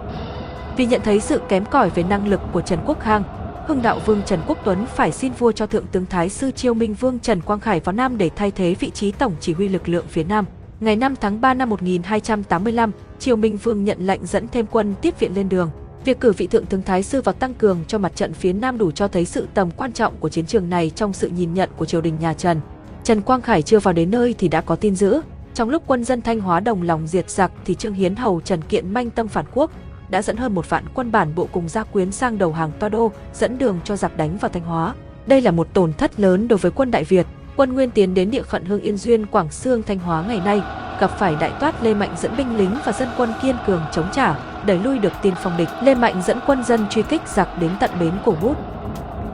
Vì 0.76 0.86
nhận 0.86 1.00
thấy 1.04 1.20
sự 1.20 1.40
kém 1.48 1.64
cỏi 1.64 1.90
về 1.90 2.02
năng 2.02 2.28
lực 2.28 2.40
của 2.52 2.60
Trần 2.60 2.78
Quốc 2.86 3.00
Khang, 3.00 3.22
Hưng 3.66 3.82
Đạo 3.82 4.00
Vương 4.06 4.22
Trần 4.26 4.40
Quốc 4.46 4.58
Tuấn 4.64 4.86
phải 4.86 5.12
xin 5.12 5.32
vua 5.32 5.52
cho 5.52 5.66
Thượng 5.66 5.86
tướng 5.86 6.06
Thái 6.06 6.28
sư 6.28 6.50
Triều 6.50 6.74
Minh 6.74 6.94
Vương 6.94 7.18
Trần 7.18 7.40
Quang 7.40 7.60
Khải 7.60 7.80
vào 7.80 7.92
Nam 7.92 8.18
để 8.18 8.30
thay 8.36 8.50
thế 8.50 8.74
vị 8.80 8.90
trí 8.90 9.10
tổng 9.10 9.32
chỉ 9.40 9.52
huy 9.52 9.68
lực 9.68 9.88
lượng 9.88 10.06
phía 10.08 10.24
Nam. 10.24 10.44
Ngày 10.80 10.96
5 10.96 11.14
tháng 11.20 11.40
3 11.40 11.54
năm 11.54 11.70
1285, 11.70 12.90
Triều 13.18 13.36
Minh 13.36 13.56
Vương 13.56 13.84
nhận 13.84 14.06
lệnh 14.06 14.26
dẫn 14.26 14.48
thêm 14.48 14.66
quân 14.70 14.94
tiếp 15.02 15.18
viện 15.18 15.34
lên 15.34 15.48
đường. 15.48 15.70
Việc 16.04 16.20
cử 16.20 16.32
vị 16.32 16.46
thượng 16.46 16.66
tướng 16.66 16.82
Thái 16.82 17.02
sư 17.02 17.22
vào 17.22 17.32
tăng 17.32 17.54
cường 17.54 17.84
cho 17.88 17.98
mặt 17.98 18.16
trận 18.16 18.32
phía 18.32 18.52
Nam 18.52 18.78
đủ 18.78 18.90
cho 18.90 19.08
thấy 19.08 19.24
sự 19.24 19.48
tầm 19.54 19.70
quan 19.70 19.92
trọng 19.92 20.16
của 20.16 20.28
chiến 20.28 20.46
trường 20.46 20.70
này 20.70 20.90
trong 20.94 21.12
sự 21.12 21.28
nhìn 21.28 21.54
nhận 21.54 21.70
của 21.76 21.84
triều 21.84 22.00
đình 22.00 22.16
nhà 22.20 22.34
Trần. 22.34 22.60
Trần 23.04 23.20
Quang 23.20 23.42
Khải 23.42 23.62
chưa 23.62 23.78
vào 23.78 23.94
đến 23.94 24.10
nơi 24.10 24.34
thì 24.38 24.48
đã 24.48 24.60
có 24.60 24.76
tin 24.76 24.96
dữ. 24.96 25.20
Trong 25.54 25.70
lúc 25.70 25.82
quân 25.86 26.04
dân 26.04 26.22
Thanh 26.22 26.40
Hóa 26.40 26.60
đồng 26.60 26.82
lòng 26.82 27.06
diệt 27.06 27.30
giặc 27.30 27.52
thì 27.64 27.74
Trương 27.74 27.94
Hiến 27.94 28.16
Hầu 28.16 28.40
Trần 28.40 28.62
Kiện 28.62 28.94
manh 28.94 29.10
tâm 29.10 29.28
phản 29.28 29.44
quốc, 29.54 29.70
đã 30.08 30.22
dẫn 30.22 30.36
hơn 30.36 30.54
một 30.54 30.70
vạn 30.70 30.84
quân 30.94 31.12
bản 31.12 31.34
bộ 31.34 31.48
cùng 31.52 31.68
gia 31.68 31.84
quyến 31.84 32.12
sang 32.12 32.38
đầu 32.38 32.52
hàng 32.52 32.70
Toa 32.78 32.88
Đô, 32.88 33.12
dẫn 33.34 33.58
đường 33.58 33.78
cho 33.84 33.96
giặc 33.96 34.16
đánh 34.16 34.38
vào 34.38 34.48
Thanh 34.48 34.62
Hóa. 34.62 34.94
Đây 35.26 35.40
là 35.40 35.50
một 35.50 35.68
tổn 35.72 35.92
thất 35.92 36.20
lớn 36.20 36.48
đối 36.48 36.58
với 36.58 36.70
quân 36.70 36.90
Đại 36.90 37.04
Việt. 37.04 37.26
Quân 37.56 37.72
Nguyên 37.72 37.90
tiến 37.90 38.14
đến 38.14 38.30
địa 38.30 38.42
phận 38.42 38.64
Hương 38.64 38.80
Yên 38.80 38.96
Duyên, 38.96 39.26
Quảng 39.26 39.50
Sương, 39.50 39.82
Thanh 39.82 39.98
Hóa 39.98 40.24
ngày 40.28 40.40
nay, 40.44 40.62
gặp 41.00 41.10
phải 41.18 41.36
đại 41.40 41.52
toát 41.60 41.82
Lê 41.82 41.94
Mạnh 41.94 42.14
dẫn 42.18 42.36
binh 42.36 42.56
lính 42.56 42.76
và 42.84 42.92
dân 42.92 43.08
quân 43.16 43.32
kiên 43.42 43.56
cường 43.66 43.82
chống 43.92 44.08
trả, 44.12 44.38
đẩy 44.66 44.78
lui 44.78 44.98
được 44.98 45.12
tiên 45.22 45.34
phong 45.42 45.56
địch. 45.56 45.68
Lê 45.82 45.94
Mạnh 45.94 46.22
dẫn 46.26 46.38
quân 46.46 46.64
dân 46.64 46.86
truy 46.90 47.02
kích 47.02 47.22
giặc 47.28 47.48
đến 47.60 47.70
tận 47.80 47.90
bến 48.00 48.12
cổ 48.24 48.36
bút. 48.42 48.56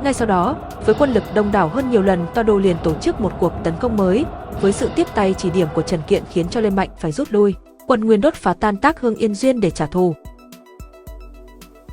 Ngay 0.02 0.14
sau 0.14 0.28
đó, 0.28 0.56
với 0.86 0.94
quân 0.98 1.12
lực 1.12 1.22
đông 1.34 1.52
đảo 1.52 1.68
hơn 1.68 1.90
nhiều 1.90 2.02
lần, 2.02 2.26
Toa 2.34 2.42
Đô 2.42 2.58
liền 2.58 2.76
tổ 2.84 2.94
chức 2.94 3.20
một 3.20 3.32
cuộc 3.38 3.52
tấn 3.64 3.74
công 3.80 3.96
mới, 3.96 4.24
với 4.60 4.72
sự 4.72 4.90
tiếp 4.96 5.06
tay 5.14 5.34
chỉ 5.38 5.50
điểm 5.50 5.68
của 5.74 5.82
Trần 5.82 6.00
Kiện 6.06 6.22
khiến 6.30 6.48
cho 6.48 6.60
Lê 6.60 6.70
Mạnh 6.70 6.88
phải 6.98 7.12
rút 7.12 7.28
lui. 7.30 7.54
Quân 7.86 8.04
Nguyên 8.04 8.20
đốt 8.20 8.34
phá 8.34 8.54
tan 8.60 8.76
tác 8.76 9.00
Hương 9.00 9.14
Yên 9.14 9.34
Duyên 9.34 9.60
để 9.60 9.70
trả 9.70 9.86
thù. 9.86 10.14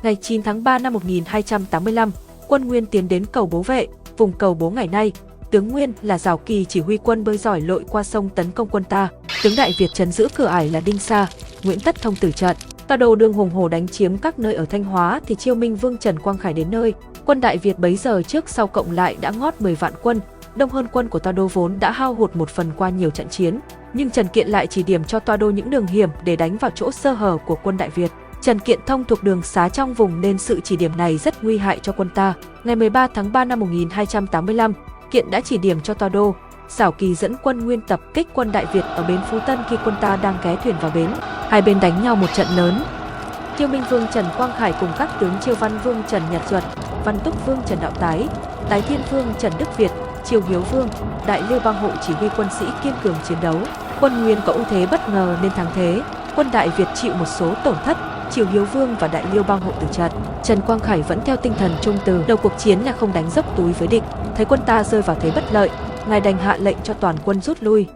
Ngày 0.02 0.16
9 0.16 0.42
tháng 0.42 0.64
3 0.64 0.78
năm 0.78 0.92
1285, 0.92 2.10
quân 2.48 2.68
Nguyên 2.68 2.86
tiến 2.86 3.08
đến 3.08 3.24
cầu 3.32 3.46
Bố 3.46 3.62
Vệ, 3.62 3.86
vùng 4.16 4.32
cầu 4.32 4.54
Bố 4.54 4.70
ngày 4.70 4.88
nay. 4.88 5.12
Tướng 5.50 5.68
Nguyên 5.68 5.92
là 6.02 6.18
Giảo 6.18 6.38
Kỳ 6.38 6.64
chỉ 6.64 6.80
huy 6.80 6.96
quân 6.96 7.24
bơi 7.24 7.38
giỏi 7.38 7.60
lội 7.60 7.84
qua 7.88 8.02
sông 8.02 8.28
tấn 8.28 8.50
công 8.50 8.68
quân 8.68 8.84
ta. 8.84 9.08
Tướng 9.42 9.56
Đại 9.56 9.74
Việt 9.78 9.88
trấn 9.94 10.12
giữ 10.12 10.28
cửa 10.34 10.46
ải 10.46 10.70
là 10.70 10.80
Đinh 10.80 10.98
Sa, 10.98 11.26
Nguyễn 11.64 11.80
Tất 11.80 12.02
Thông 12.02 12.16
tử 12.16 12.32
trận. 12.32 12.56
Tòa 12.88 12.96
đầu 12.96 13.14
đường 13.14 13.32
hùng 13.32 13.50
hồ 13.50 13.68
đánh 13.68 13.88
chiếm 13.88 14.18
các 14.18 14.38
nơi 14.38 14.54
ở 14.54 14.64
Thanh 14.64 14.84
Hóa 14.84 15.20
thì 15.26 15.34
Chiêu 15.34 15.54
Minh 15.54 15.76
Vương 15.76 15.98
Trần 15.98 16.18
Quang 16.18 16.38
Khải 16.38 16.52
đến 16.52 16.70
nơi. 16.70 16.94
Quân 17.24 17.40
Đại 17.40 17.58
Việt 17.58 17.78
bấy 17.78 17.96
giờ 17.96 18.22
trước 18.22 18.48
sau 18.48 18.66
cộng 18.66 18.92
lại 18.92 19.16
đã 19.20 19.30
ngót 19.30 19.54
10 19.60 19.74
vạn 19.74 19.92
quân, 20.02 20.20
đông 20.56 20.70
hơn 20.70 20.86
quân 20.92 21.08
của 21.08 21.18
Toa 21.18 21.32
Đô 21.32 21.46
vốn 21.46 21.76
đã 21.80 21.90
hao 21.90 22.14
hụt 22.14 22.36
một 22.36 22.48
phần 22.48 22.70
qua 22.76 22.88
nhiều 22.88 23.10
trận 23.10 23.28
chiến. 23.28 23.58
Nhưng 23.92 24.10
Trần 24.10 24.28
Kiện 24.28 24.48
lại 24.48 24.66
chỉ 24.66 24.82
điểm 24.82 25.04
cho 25.04 25.20
Toa 25.20 25.36
Đô 25.36 25.50
những 25.50 25.70
đường 25.70 25.86
hiểm 25.86 26.10
để 26.24 26.36
đánh 26.36 26.56
vào 26.56 26.70
chỗ 26.74 26.90
sơ 26.90 27.12
hở 27.12 27.36
của 27.46 27.56
quân 27.62 27.76
Đại 27.76 27.90
Việt. 27.90 28.10
Trần 28.40 28.58
Kiện 28.58 28.78
thông 28.86 29.04
thuộc 29.04 29.22
đường 29.22 29.42
xá 29.42 29.68
trong 29.68 29.94
vùng 29.94 30.20
nên 30.20 30.38
sự 30.38 30.60
chỉ 30.64 30.76
điểm 30.76 30.92
này 30.96 31.18
rất 31.18 31.44
nguy 31.44 31.58
hại 31.58 31.78
cho 31.82 31.92
quân 31.92 32.10
ta. 32.14 32.34
Ngày 32.64 32.76
13 32.76 33.06
tháng 33.06 33.32
3 33.32 33.44
năm 33.44 33.60
1285, 33.60 34.72
Kiện 35.10 35.30
đã 35.30 35.40
chỉ 35.40 35.58
điểm 35.58 35.80
cho 35.80 35.94
Toa 35.94 36.08
Đô, 36.08 36.34
Xảo 36.68 36.92
Kỳ 36.92 37.14
dẫn 37.14 37.34
quân 37.42 37.66
nguyên 37.66 37.80
tập 37.80 38.00
kích 38.14 38.28
quân 38.34 38.52
Đại 38.52 38.66
Việt 38.72 38.84
ở 38.84 39.04
bến 39.08 39.18
Phú 39.30 39.38
Tân 39.46 39.58
khi 39.70 39.76
quân 39.84 39.94
ta 40.00 40.16
đang 40.16 40.38
ghé 40.44 40.56
thuyền 40.64 40.74
vào 40.80 40.90
bến. 40.94 41.08
Hai 41.48 41.62
bên 41.62 41.80
đánh 41.80 42.02
nhau 42.02 42.16
một 42.16 42.26
trận 42.34 42.46
lớn. 42.56 42.82
Tiêu 43.56 43.68
Minh 43.68 43.82
Vương 43.90 44.06
Trần 44.14 44.24
Quang 44.36 44.52
Khải 44.58 44.72
cùng 44.80 44.88
các 44.98 45.08
tướng 45.20 45.32
Chiêu 45.40 45.54
Văn 45.54 45.78
Vương 45.84 46.02
Trần 46.08 46.22
Nhật 46.32 46.42
Duật, 46.50 46.64
Văn 47.04 47.18
Túc 47.24 47.46
Vương 47.46 47.58
Trần 47.66 47.78
Đạo 47.80 47.90
Tái, 48.00 48.28
Tái 48.68 48.82
Thiên 48.82 49.00
Vương 49.10 49.26
Trần 49.38 49.52
Đức 49.58 49.76
Việt, 49.76 49.90
Triều 50.24 50.40
Hiếu 50.48 50.60
Vương, 50.60 50.88
Đại 51.26 51.42
Liêu 51.48 51.60
Bang 51.64 51.74
hộ 51.74 51.90
chỉ 52.06 52.12
huy 52.12 52.28
quân 52.36 52.48
sĩ 52.58 52.66
kiên 52.82 52.92
cường 53.02 53.14
chiến 53.28 53.38
đấu. 53.42 53.56
Quân 54.00 54.22
Nguyên 54.22 54.38
có 54.46 54.52
ưu 54.52 54.64
thế 54.70 54.86
bất 54.90 55.08
ngờ 55.08 55.36
nên 55.42 55.50
thắng 55.50 55.66
thế. 55.74 56.00
Quân 56.36 56.50
Đại 56.52 56.68
Việt 56.68 56.88
chịu 56.94 57.14
một 57.14 57.28
số 57.28 57.54
tổn 57.64 57.76
thất, 57.84 57.96
Triều 58.30 58.46
Hiếu 58.46 58.64
Vương 58.64 58.96
và 59.00 59.08
Đại 59.08 59.24
Liêu 59.32 59.42
Bang 59.42 59.60
hộ 59.60 59.72
tử 59.80 59.86
trận. 59.92 60.12
Trần 60.42 60.60
Quang 60.60 60.80
Khải 60.80 61.02
vẫn 61.02 61.20
theo 61.24 61.36
tinh 61.36 61.54
thần 61.58 61.72
trung 61.82 61.98
từ, 62.04 62.24
đầu 62.28 62.36
cuộc 62.36 62.52
chiến 62.58 62.78
là 62.80 62.92
không 62.92 63.12
đánh 63.12 63.30
dốc 63.30 63.56
túi 63.56 63.72
với 63.72 63.88
địch. 63.88 64.02
Thấy 64.36 64.44
quân 64.44 64.60
ta 64.66 64.84
rơi 64.84 65.02
vào 65.02 65.16
thế 65.20 65.30
bất 65.34 65.44
lợi, 65.52 65.70
ngài 66.08 66.20
đành 66.20 66.38
hạ 66.38 66.56
lệnh 66.60 66.76
cho 66.84 66.94
toàn 66.94 67.16
quân 67.24 67.40
rút 67.40 67.56
lui. 67.60 67.86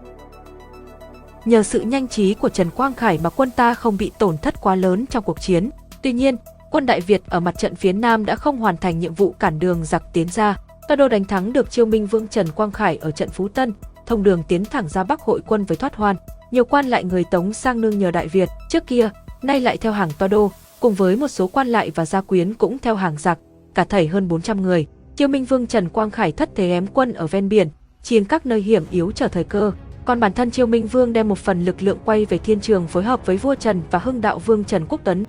Nhờ 1.45 1.63
sự 1.63 1.81
nhanh 1.81 2.09
trí 2.09 2.35
của 2.35 2.49
Trần 2.49 2.71
Quang 2.71 2.95
Khải 2.95 3.19
mà 3.23 3.31
quân 3.31 3.51
ta 3.51 3.75
không 3.75 3.97
bị 3.97 4.11
tổn 4.19 4.39
thất 4.39 4.61
quá 4.61 4.75
lớn 4.75 5.07
trong 5.07 5.25
cuộc 5.25 5.41
chiến. 5.41 5.71
Tuy 6.03 6.13
nhiên, 6.13 6.37
quân 6.71 6.87
Đại 6.87 7.01
Việt 7.01 7.23
ở 7.29 7.41
mặt 7.41 7.59
trận 7.59 7.75
phía 7.75 7.93
Nam 7.93 8.25
đã 8.27 8.37
không 8.37 8.59
hoàn 8.59 8.77
thành 8.77 8.99
nhiệm 8.99 9.15
vụ 9.15 9.35
cản 9.39 9.59
đường 9.59 9.85
giặc 9.85 10.03
tiến 10.13 10.29
ra. 10.29 10.57
Toa 10.89 10.97
đô 10.97 11.09
đánh 11.09 11.25
thắng 11.25 11.53
được 11.53 11.71
Chiêu 11.71 11.87
Minh 11.87 12.07
Vương 12.07 12.29
Trần 12.29 12.49
Quang 12.51 12.71
Khải 12.71 12.97
ở 12.97 13.11
trận 13.11 13.29
Phú 13.29 13.49
Tân, 13.49 13.73
thông 14.07 14.23
đường 14.23 14.43
tiến 14.49 14.65
thẳng 14.65 14.89
ra 14.89 15.05
Bắc 15.05 15.21
hội 15.21 15.41
quân 15.47 15.65
với 15.65 15.77
thoát 15.77 15.95
hoan. 15.95 16.17
Nhiều 16.51 16.65
quan 16.65 16.87
lại 16.87 17.05
người 17.05 17.25
Tống 17.31 17.53
sang 17.53 17.81
nương 17.81 17.99
nhờ 17.99 18.11
Đại 18.11 18.29
Việt, 18.29 18.49
trước 18.69 18.87
kia, 18.87 19.11
nay 19.43 19.61
lại 19.61 19.77
theo 19.77 19.93
hàng 19.93 20.11
Toa 20.19 20.29
đô, 20.29 20.51
cùng 20.81 20.95
với 20.95 21.17
một 21.17 21.29
số 21.29 21.47
quan 21.47 21.69
lại 21.69 21.91
và 21.95 22.07
gia 22.07 22.21
quyến 22.21 22.55
cũng 22.55 22.79
theo 22.79 22.95
hàng 22.95 23.17
giặc, 23.19 23.39
cả 23.75 23.85
thảy 23.85 24.07
hơn 24.07 24.29
400 24.29 24.63
người. 24.63 24.87
Chiêu 25.17 25.29
Minh 25.29 25.45
Vương 25.45 25.67
Trần 25.67 25.89
Quang 25.89 26.11
Khải 26.11 26.33
thất 26.33 26.51
thế 26.55 26.71
ém 26.71 26.87
quân 26.87 27.13
ở 27.13 27.27
ven 27.27 27.49
biển, 27.49 27.69
chiến 28.03 28.25
các 28.25 28.47
nơi 28.47 28.61
hiểm 28.61 28.85
yếu 28.91 29.13
chờ 29.13 29.29
thời 29.29 29.45
cơ. 29.45 29.73
Còn 30.05 30.21
bản 30.21 30.33
thân 30.33 30.51
Chiêu 30.51 30.67
Minh 30.67 30.87
Vương 30.87 31.13
đem 31.13 31.29
một 31.29 31.39
phần 31.39 31.65
lực 31.65 31.83
lượng 31.83 31.99
quay 32.05 32.25
về 32.25 32.39
thiên 32.39 32.61
trường 32.61 32.87
phối 32.87 33.03
hợp 33.03 33.27
với 33.27 33.37
vua 33.37 33.55
Trần 33.55 33.83
và 33.91 33.99
hưng 33.99 34.21
đạo 34.21 34.39
vương 34.39 34.65
Trần 34.65 34.87
Quốc 34.89 35.01
Tuấn. 35.05 35.25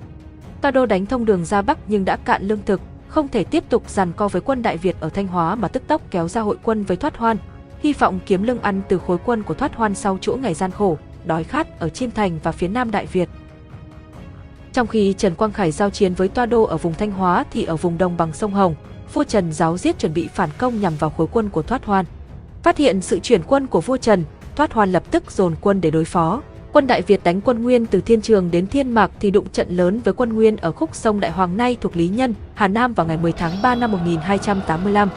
Toa 0.61 0.71
đô 0.71 0.86
đánh 0.86 1.05
thông 1.05 1.26
đường 1.26 1.45
ra 1.45 1.61
Bắc 1.61 1.78
nhưng 1.88 2.05
đã 2.05 2.15
cạn 2.15 2.43
lương 2.43 2.59
thực, 2.65 2.82
không 3.07 3.28
thể 3.28 3.43
tiếp 3.43 3.63
tục 3.69 3.89
giàn 3.89 4.13
co 4.15 4.28
với 4.28 4.41
quân 4.41 4.61
Đại 4.61 4.78
Việt 4.78 4.95
ở 4.99 5.09
Thanh 5.09 5.28
Hóa 5.28 5.55
mà 5.55 5.67
tức 5.67 5.84
tốc 5.88 6.01
kéo 6.11 6.28
ra 6.28 6.41
hội 6.41 6.57
quân 6.63 6.84
với 6.84 6.97
Thoát 6.97 7.17
Hoan, 7.17 7.38
hy 7.80 7.93
vọng 7.93 8.19
kiếm 8.26 8.43
lương 8.43 8.61
ăn 8.61 8.82
từ 8.89 8.97
khối 8.97 9.17
quân 9.26 9.43
của 9.43 9.53
Thoát 9.53 9.76
Hoan 9.76 9.95
sau 9.95 10.17
chuỗi 10.21 10.38
ngày 10.38 10.53
gian 10.53 10.71
khổ, 10.71 10.97
đói 11.26 11.43
khát 11.43 11.80
ở 11.80 11.89
Chiêm 11.89 12.11
Thành 12.11 12.39
và 12.43 12.51
phía 12.51 12.67
Nam 12.67 12.91
Đại 12.91 13.05
Việt. 13.05 13.30
Trong 14.74 14.88
khi 14.88 15.13
Trần 15.17 15.36
Quang 15.36 15.51
Khải 15.51 15.71
giao 15.71 15.89
chiến 15.89 16.13
với 16.13 16.28
Toa 16.28 16.45
Đô 16.45 16.63
ở 16.63 16.78
vùng 16.78 16.93
Thanh 16.93 17.11
Hóa 17.11 17.45
thì 17.51 17.63
ở 17.63 17.76
vùng 17.76 17.97
đồng 17.97 18.17
bằng 18.17 18.34
sông 18.34 18.53
Hồng, 18.53 18.76
vua 19.13 19.24
Trần 19.24 19.53
giáo 19.53 19.78
giết 19.78 19.99
chuẩn 19.99 20.13
bị 20.13 20.28
phản 20.28 20.49
công 20.57 20.82
nhằm 20.82 20.95
vào 20.95 21.09
khối 21.09 21.28
quân 21.32 21.49
của 21.49 21.61
Thoát 21.61 21.86
Hoan. 21.86 22.05
Phát 22.63 22.78
hiện 22.78 23.01
sự 23.01 23.19
chuyển 23.19 23.41
quân 23.47 23.67
của 23.67 23.82
vua 23.82 23.97
Trần, 23.97 24.24
Thoát 24.56 24.74
Hoan 24.74 24.91
lập 24.91 25.04
tức 25.12 25.32
dồn 25.32 25.56
quân 25.62 25.82
để 25.82 25.91
đối 25.91 26.06
phó. 26.06 26.41
Quân 26.74 26.88
Đại 26.88 27.01
Việt 27.01 27.24
đánh 27.24 27.41
quân 27.41 27.64
Nguyên 27.64 27.86
từ 27.86 28.01
Thiên 28.01 28.22
Trường 28.22 28.51
đến 28.51 28.68
Thiên 28.68 28.91
Mạc 28.91 29.12
thì 29.20 29.32
đụng 29.32 29.49
trận 29.49 29.68
lớn 29.70 30.01
với 30.04 30.14
quân 30.14 30.34
Nguyên 30.34 30.58
ở 30.58 30.72
khúc 30.72 30.95
sông 30.95 31.20
Đại 31.20 31.32
Hoàng 31.32 31.58
nay 31.58 31.78
thuộc 31.82 31.97
Lý 31.97 32.08
Nhân, 32.08 32.34
Hà 32.54 32.68
Nam 32.68 32.93
vào 32.93 33.06
ngày 33.06 33.18
10 33.18 33.32
tháng 33.32 33.51
3 33.64 33.76
năm 33.76 33.91
1285. 33.91 35.10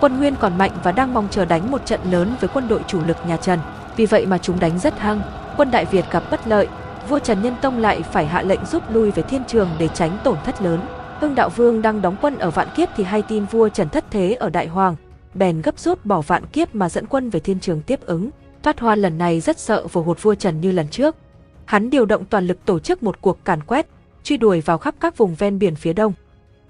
Quân 0.00 0.18
Nguyên 0.18 0.34
còn 0.40 0.58
mạnh 0.58 0.70
và 0.82 0.92
đang 0.92 1.14
mong 1.14 1.28
chờ 1.30 1.44
đánh 1.44 1.70
một 1.70 1.86
trận 1.86 2.00
lớn 2.10 2.34
với 2.40 2.50
quân 2.54 2.68
đội 2.68 2.80
chủ 2.86 3.00
lực 3.06 3.16
nhà 3.28 3.36
Trần, 3.36 3.58
vì 3.96 4.06
vậy 4.06 4.26
mà 4.26 4.38
chúng 4.38 4.60
đánh 4.60 4.78
rất 4.78 4.98
hăng. 4.98 5.20
Quân 5.56 5.70
Đại 5.70 5.84
Việt 5.84 6.04
gặp 6.10 6.22
bất 6.30 6.48
lợi, 6.48 6.68
vua 7.08 7.18
Trần 7.18 7.42
Nhân 7.42 7.54
Tông 7.62 7.78
lại 7.78 8.02
phải 8.02 8.26
hạ 8.26 8.42
lệnh 8.42 8.60
rút 8.64 8.82
lui 8.90 9.10
về 9.10 9.22
Thiên 9.22 9.42
Trường 9.48 9.68
để 9.78 9.88
tránh 9.88 10.18
tổn 10.24 10.36
thất 10.44 10.62
lớn. 10.62 10.80
Hưng 11.20 11.34
Đạo 11.34 11.48
Vương 11.48 11.82
đang 11.82 12.02
đóng 12.02 12.16
quân 12.20 12.38
ở 12.38 12.50
Vạn 12.50 12.68
Kiếp 12.76 12.88
thì 12.96 13.04
hay 13.04 13.22
tin 13.22 13.44
vua 13.44 13.68
Trần 13.68 13.88
thất 13.88 14.04
thế 14.10 14.36
ở 14.40 14.50
Đại 14.50 14.66
Hoàng, 14.66 14.96
bèn 15.34 15.62
gấp 15.62 15.78
rút 15.78 16.04
bỏ 16.04 16.20
Vạn 16.20 16.46
Kiếp 16.46 16.74
mà 16.74 16.88
dẫn 16.88 17.06
quân 17.06 17.30
về 17.30 17.40
Thiên 17.40 17.60
Trường 17.60 17.82
tiếp 17.82 18.00
ứng. 18.06 18.30
Thoát 18.62 18.80
Hoan 18.80 18.98
lần 18.98 19.18
này 19.18 19.40
rất 19.40 19.58
sợ 19.58 19.86
vồ 19.92 20.02
hụt 20.02 20.22
vua 20.22 20.34
Trần 20.34 20.60
như 20.60 20.72
lần 20.72 20.88
trước. 20.88 21.16
Hắn 21.64 21.90
điều 21.90 22.06
động 22.06 22.24
toàn 22.24 22.46
lực 22.46 22.64
tổ 22.64 22.78
chức 22.78 23.02
một 23.02 23.20
cuộc 23.20 23.44
càn 23.44 23.62
quét, 23.62 23.86
truy 24.22 24.36
đuổi 24.36 24.60
vào 24.60 24.78
khắp 24.78 24.94
các 25.00 25.16
vùng 25.16 25.34
ven 25.34 25.58
biển 25.58 25.74
phía 25.74 25.92
đông. 25.92 26.12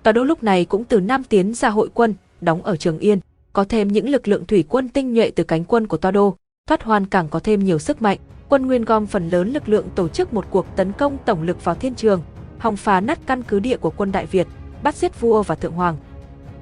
Tòa 0.02 0.12
đô 0.12 0.24
lúc 0.24 0.42
này 0.42 0.64
cũng 0.64 0.84
từ 0.84 1.00
Nam 1.00 1.24
tiến 1.24 1.54
ra 1.54 1.68
hội 1.68 1.88
quân, 1.94 2.14
đóng 2.40 2.62
ở 2.62 2.76
Trường 2.76 2.98
Yên, 2.98 3.18
có 3.52 3.64
thêm 3.64 3.88
những 3.88 4.08
lực 4.08 4.28
lượng 4.28 4.46
thủy 4.46 4.64
quân 4.68 4.88
tinh 4.88 5.14
nhuệ 5.14 5.30
từ 5.30 5.44
cánh 5.44 5.64
quân 5.64 5.86
của 5.86 5.96
Toa 5.96 6.10
đô, 6.10 6.36
Thoát 6.68 6.82
Hoan 6.82 7.06
càng 7.06 7.28
có 7.28 7.38
thêm 7.38 7.64
nhiều 7.64 7.78
sức 7.78 8.02
mạnh. 8.02 8.18
Quân 8.48 8.66
Nguyên 8.66 8.84
gom 8.84 9.06
phần 9.06 9.28
lớn 9.28 9.52
lực 9.52 9.68
lượng 9.68 9.86
tổ 9.94 10.08
chức 10.08 10.34
một 10.34 10.46
cuộc 10.50 10.66
tấn 10.76 10.92
công 10.92 11.18
tổng 11.24 11.42
lực 11.42 11.64
vào 11.64 11.74
thiên 11.74 11.94
trường, 11.94 12.22
hòng 12.58 12.76
phá 12.76 13.00
nát 13.00 13.18
căn 13.26 13.42
cứ 13.42 13.60
địa 13.60 13.76
của 13.76 13.90
quân 13.90 14.12
Đại 14.12 14.26
Việt, 14.26 14.46
bắt 14.82 14.94
giết 14.94 15.20
vua 15.20 15.42
và 15.42 15.54
thượng 15.54 15.72
hoàng. 15.72 15.96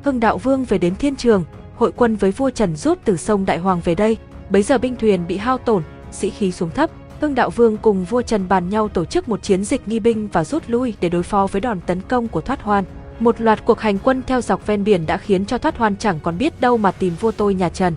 Hưng 0.02 0.20
Đạo 0.20 0.38
Vương 0.38 0.64
về 0.64 0.78
đến 0.78 0.94
thiên 0.96 1.16
trường, 1.16 1.44
hội 1.76 1.92
quân 1.96 2.16
với 2.16 2.30
vua 2.30 2.50
Trần 2.50 2.76
rút 2.76 2.98
từ 3.04 3.16
sông 3.16 3.46
Đại 3.46 3.58
Hoàng 3.58 3.80
về 3.84 3.94
đây, 3.94 4.16
Bấy 4.52 4.62
giờ 4.62 4.78
binh 4.78 4.96
thuyền 4.96 5.26
bị 5.26 5.36
hao 5.36 5.58
tổn, 5.58 5.82
sĩ 6.10 6.30
khí 6.30 6.52
xuống 6.52 6.70
thấp, 6.70 6.90
Hưng 7.20 7.34
Đạo 7.34 7.50
Vương 7.50 7.76
cùng 7.76 8.04
vua 8.04 8.22
Trần 8.22 8.48
bàn 8.48 8.68
nhau 8.68 8.88
tổ 8.88 9.04
chức 9.04 9.28
một 9.28 9.42
chiến 9.42 9.64
dịch 9.64 9.88
nghi 9.88 10.00
binh 10.00 10.28
và 10.32 10.44
rút 10.44 10.62
lui 10.66 10.94
để 11.00 11.08
đối 11.08 11.22
phó 11.22 11.46
với 11.46 11.60
đòn 11.60 11.80
tấn 11.80 12.00
công 12.00 12.28
của 12.28 12.40
Thoát 12.40 12.62
Hoan. 12.62 12.84
Một 13.20 13.40
loạt 13.40 13.64
cuộc 13.64 13.80
hành 13.80 13.98
quân 13.98 14.22
theo 14.26 14.40
dọc 14.40 14.66
ven 14.66 14.84
biển 14.84 15.06
đã 15.06 15.16
khiến 15.16 15.46
cho 15.46 15.58
Thoát 15.58 15.76
Hoan 15.78 15.96
chẳng 15.96 16.18
còn 16.22 16.38
biết 16.38 16.60
đâu 16.60 16.76
mà 16.76 16.90
tìm 16.90 17.14
vua 17.20 17.32
tôi 17.32 17.54
nhà 17.54 17.68
Trần. 17.68 17.94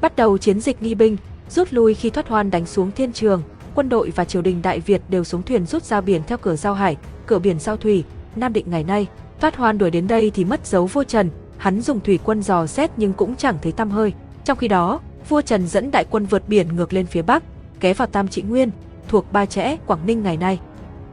Bắt 0.00 0.16
đầu 0.16 0.38
chiến 0.38 0.60
dịch 0.60 0.82
nghi 0.82 0.94
binh, 0.94 1.16
rút 1.50 1.68
lui 1.70 1.94
khi 1.94 2.10
Thoát 2.10 2.28
Hoan 2.28 2.50
đánh 2.50 2.66
xuống 2.66 2.90
thiên 2.90 3.12
trường, 3.12 3.42
quân 3.74 3.88
đội 3.88 4.10
và 4.10 4.24
triều 4.24 4.42
đình 4.42 4.62
Đại 4.62 4.80
Việt 4.80 5.02
đều 5.08 5.24
xuống 5.24 5.42
thuyền 5.42 5.66
rút 5.66 5.82
ra 5.82 6.00
biển 6.00 6.22
theo 6.26 6.38
cửa 6.38 6.56
giao 6.56 6.74
hải, 6.74 6.96
cửa 7.26 7.38
biển 7.38 7.58
giao 7.58 7.76
thủy, 7.76 8.04
Nam 8.36 8.52
Định 8.52 8.66
ngày 8.70 8.84
nay. 8.84 9.06
Phát 9.40 9.56
Hoan 9.56 9.78
đuổi 9.78 9.90
đến 9.90 10.08
đây 10.08 10.30
thì 10.34 10.44
mất 10.44 10.66
dấu 10.66 10.86
vua 10.86 11.04
Trần, 11.04 11.30
hắn 11.56 11.80
dùng 11.80 12.00
thủy 12.00 12.18
quân 12.24 12.42
dò 12.42 12.66
xét 12.66 12.90
nhưng 12.96 13.12
cũng 13.12 13.36
chẳng 13.36 13.58
thấy 13.62 13.72
tăm 13.72 13.90
hơi. 13.90 14.12
Trong 14.44 14.58
khi 14.58 14.68
đó, 14.68 15.00
vua 15.28 15.40
Trần 15.40 15.66
dẫn 15.66 15.90
đại 15.90 16.04
quân 16.10 16.26
vượt 16.26 16.48
biển 16.48 16.76
ngược 16.76 16.92
lên 16.92 17.06
phía 17.06 17.22
bắc, 17.22 17.42
ghé 17.80 17.94
vào 17.94 18.08
Tam 18.08 18.28
Trị 18.28 18.42
Nguyên, 18.42 18.70
thuộc 19.08 19.32
Ba 19.32 19.46
Chẽ, 19.46 19.76
Quảng 19.86 20.06
Ninh 20.06 20.22
ngày 20.22 20.36
nay. 20.36 20.60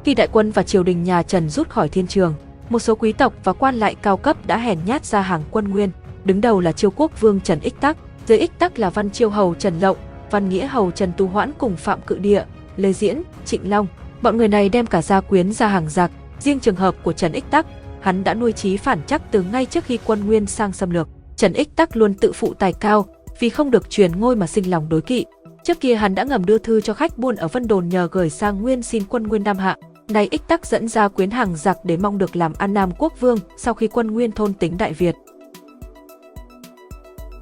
Khi 0.04 0.14
đại 0.14 0.28
quân 0.32 0.52
và 0.52 0.64
triều 0.64 0.84
đình 0.84 1.04
nhà 1.04 1.24
Trần 1.24 1.50
rút 1.50 1.70
khỏi 1.70 1.90
thiên 1.90 2.08
trường, 2.08 2.34
một 2.70 2.80
số 2.80 2.96
quý 2.96 3.12
tộc 3.12 3.34
và 3.44 3.54
quan 3.54 3.76
lại 3.76 3.96
cao 3.96 4.18
cấp 4.18 4.38
đã 4.48 4.58
hèn 4.58 4.80
nhát 4.86 5.06
ra 5.06 5.22
hàng 5.22 5.42
quân 5.52 5.68
Nguyên, 5.68 5.90
đứng 6.26 6.42
đầu 6.42 6.60
là 6.60 6.72
Chiêu 6.72 6.92
Quốc 6.96 7.22
Vương 7.22 7.42
Trần 7.42 7.60
Ích 7.60 7.80
Tắc, 7.82 7.98
dưới 8.28 8.38
Ích 8.38 8.60
Tắc 8.60 8.80
là 8.80 8.90
Văn 8.90 9.10
Chiêu 9.10 9.30
Hầu 9.30 9.56
Trần 9.56 9.80
Lộng, 9.80 9.98
Văn 10.32 10.50
Nghĩa 10.50 10.68
Hầu 10.68 10.92
Trần 10.92 11.12
Tu 11.18 11.28
Hoãn 11.28 11.52
cùng 11.58 11.76
Phạm 11.76 12.02
Cự 12.02 12.18
Địa, 12.18 12.44
Lê 12.78 12.94
Diễn, 12.94 13.22
Trịnh 13.46 13.70
Long. 13.70 13.88
Bọn 14.22 14.38
người 14.38 14.48
này 14.48 14.70
đem 14.70 14.86
cả 14.86 15.02
gia 15.02 15.22
quyến 15.22 15.54
ra 15.54 15.68
hàng 15.68 15.90
giặc, 15.90 16.12
riêng 16.40 16.60
trường 16.60 16.76
hợp 16.76 16.96
của 17.04 17.14
Trần 17.14 17.32
Ích 17.32 17.46
Tắc 17.50 17.66
hắn 18.06 18.24
đã 18.24 18.34
nuôi 18.34 18.52
trí 18.52 18.78
phản 18.78 19.00
chắc 19.08 19.32
từ 19.32 19.46
ngay 19.52 19.66
trước 19.66 19.84
khi 19.84 20.00
quân 20.06 20.26
Nguyên 20.26 20.46
sang 20.46 20.74
xâm 20.74 20.90
lược. 20.90 21.08
Trần 21.36 21.54
Ích 21.54 21.76
Tắc 21.76 21.98
luôn 21.98 22.14
tự 22.14 22.32
phụ 22.32 22.54
tài 22.54 22.74
cao, 22.74 23.06
vì 23.40 23.50
không 23.50 23.72
được 23.72 23.90
truyền 23.90 24.20
ngôi 24.20 24.36
mà 24.36 24.48
sinh 24.48 24.70
lòng 24.70 24.90
đối 24.90 25.02
kỵ. 25.02 25.26
Trước 25.64 25.80
kia 25.80 25.96
hắn 25.96 26.16
đã 26.16 26.24
ngầm 26.24 26.46
đưa 26.46 26.58
thư 26.58 26.82
cho 26.82 26.94
khách 26.94 27.18
buôn 27.18 27.36
ở 27.36 27.48
Vân 27.48 27.68
Đồn 27.68 27.90
nhờ 27.90 28.08
gửi 28.12 28.30
sang 28.30 28.62
Nguyên 28.62 28.84
xin 28.84 29.04
quân 29.10 29.24
Nguyên 29.24 29.44
Nam 29.44 29.58
hạ. 29.58 29.78
Nay 30.10 30.28
Ích 30.32 30.48
Tắc 30.48 30.66
dẫn 30.66 30.88
ra 30.88 31.08
quyến 31.08 31.32
hàng 31.32 31.56
giặc 31.56 31.78
để 31.86 31.98
mong 31.98 32.18
được 32.18 32.36
làm 32.36 32.54
An 32.58 32.74
Nam 32.74 32.92
quốc 32.98 33.14
vương 33.20 33.38
sau 33.58 33.74
khi 33.74 33.88
quân 33.88 34.08
Nguyên 34.08 34.32
thôn 34.32 34.54
tính 34.54 34.78
Đại 34.78 34.94
Việt. 34.94 35.16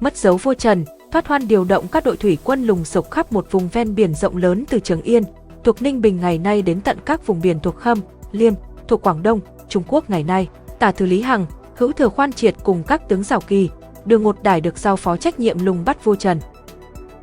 Mất 0.00 0.16
dấu 0.16 0.36
vua 0.36 0.54
Trần, 0.54 0.84
Thoát 1.12 1.26
Hoan 1.26 1.48
điều 1.48 1.64
động 1.64 1.86
các 1.92 2.04
đội 2.04 2.16
thủy 2.16 2.38
quân 2.44 2.64
lùng 2.64 2.84
sục 2.84 3.10
khắp 3.10 3.32
một 3.32 3.46
vùng 3.50 3.68
ven 3.68 3.94
biển 3.94 4.14
rộng 4.14 4.36
lớn 4.36 4.64
từ 4.70 4.80
Trường 4.80 5.02
Yên, 5.02 5.22
thuộc 5.64 5.82
Ninh 5.82 6.00
Bình 6.00 6.20
ngày 6.20 6.38
nay 6.38 6.62
đến 6.62 6.80
tận 6.80 6.98
các 7.04 7.26
vùng 7.26 7.40
biển 7.40 7.60
thuộc 7.60 7.76
Khâm, 7.76 8.00
Liêm, 8.32 8.54
thuộc 8.88 9.02
Quảng 9.02 9.22
Đông, 9.22 9.40
Trung 9.74 9.82
Quốc 9.88 10.10
ngày 10.10 10.24
nay, 10.24 10.48
tả 10.78 10.92
thứ 10.92 11.06
Lý 11.06 11.22
Hằng, 11.22 11.46
hữu 11.76 11.92
thừa 11.92 12.08
khoan 12.08 12.32
triệt 12.32 12.54
cùng 12.64 12.82
các 12.82 13.08
tướng 13.08 13.22
giảo 13.22 13.40
kỳ, 13.40 13.70
đường 14.04 14.22
một 14.22 14.42
đài 14.42 14.60
được 14.60 14.78
giao 14.78 14.96
phó 14.96 15.16
trách 15.16 15.40
nhiệm 15.40 15.64
lùng 15.64 15.84
bắt 15.84 16.04
vua 16.04 16.14
Trần. 16.14 16.40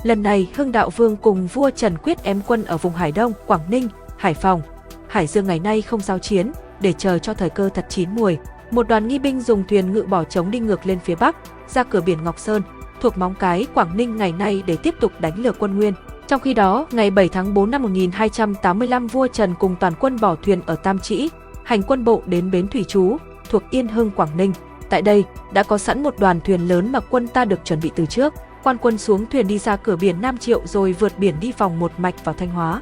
Lần 0.03 0.23
này 0.23 0.47
Hưng 0.55 0.71
Đạo 0.71 0.89
Vương 0.89 1.15
cùng 1.15 1.47
vua 1.47 1.69
Trần 1.69 1.97
quyết 1.97 2.23
ém 2.23 2.41
quân 2.47 2.65
ở 2.65 2.77
vùng 2.77 2.93
Hải 2.93 3.11
Đông, 3.11 3.33
Quảng 3.47 3.69
Ninh, 3.69 3.87
Hải 4.17 4.33
Phòng, 4.33 4.61
Hải 5.07 5.27
Dương 5.27 5.47
ngày 5.47 5.59
nay 5.59 5.81
không 5.81 6.01
giao 6.01 6.19
chiến, 6.19 6.51
để 6.79 6.93
chờ 6.93 7.17
cho 7.17 7.33
thời 7.33 7.49
cơ 7.49 7.69
thật 7.69 7.85
chín 7.89 8.15
mùi. 8.15 8.37
Một 8.71 8.87
đoàn 8.87 9.07
nghi 9.07 9.19
binh 9.19 9.41
dùng 9.41 9.63
thuyền 9.69 9.93
ngự 9.93 10.03
bỏ 10.03 10.23
trống 10.23 10.51
đi 10.51 10.59
ngược 10.59 10.85
lên 10.85 10.99
phía 10.99 11.15
bắc, 11.15 11.35
ra 11.67 11.83
cửa 11.83 12.01
biển 12.01 12.23
Ngọc 12.23 12.39
Sơn, 12.39 12.61
thuộc 13.01 13.17
Móng 13.17 13.35
Cái, 13.39 13.67
Quảng 13.73 13.97
Ninh 13.97 14.15
ngày 14.15 14.31
nay 14.31 14.63
để 14.65 14.77
tiếp 14.83 14.95
tục 14.99 15.11
đánh 15.19 15.39
lừa 15.39 15.51
quân 15.51 15.77
Nguyên. 15.77 15.93
Trong 16.27 16.39
khi 16.39 16.53
đó, 16.53 16.87
ngày 16.91 17.11
7 17.11 17.29
tháng 17.29 17.53
4 17.53 17.71
năm 17.71 17.83
1285 17.83 19.07
vua 19.07 19.27
Trần 19.27 19.53
cùng 19.59 19.75
toàn 19.79 19.93
quân 19.99 20.19
bỏ 20.21 20.35
thuyền 20.35 20.61
ở 20.65 20.75
Tam 20.75 20.99
Trĩ, 20.99 21.29
hành 21.71 21.83
quân 21.83 22.03
bộ 22.03 22.21
đến 22.25 22.51
bến 22.51 22.67
Thủy 22.67 22.85
Chú, 22.87 23.17
thuộc 23.49 23.63
Yên 23.69 23.87
Hưng, 23.87 24.11
Quảng 24.11 24.37
Ninh. 24.37 24.53
Tại 24.89 25.01
đây, 25.01 25.23
đã 25.53 25.63
có 25.63 25.77
sẵn 25.77 26.03
một 26.03 26.19
đoàn 26.19 26.39
thuyền 26.41 26.67
lớn 26.67 26.91
mà 26.91 26.99
quân 26.99 27.27
ta 27.27 27.45
được 27.45 27.59
chuẩn 27.63 27.79
bị 27.79 27.91
từ 27.95 28.05
trước. 28.05 28.33
Quan 28.63 28.77
quân 28.77 28.97
xuống 28.97 29.25
thuyền 29.25 29.47
đi 29.47 29.57
ra 29.57 29.75
cửa 29.75 29.95
biển 29.95 30.21
Nam 30.21 30.37
Triệu 30.37 30.61
rồi 30.65 30.93
vượt 30.93 31.19
biển 31.19 31.35
đi 31.41 31.53
vòng 31.57 31.79
một 31.79 31.91
mạch 31.97 32.25
vào 32.25 32.35
Thanh 32.37 32.49
Hóa. 32.49 32.81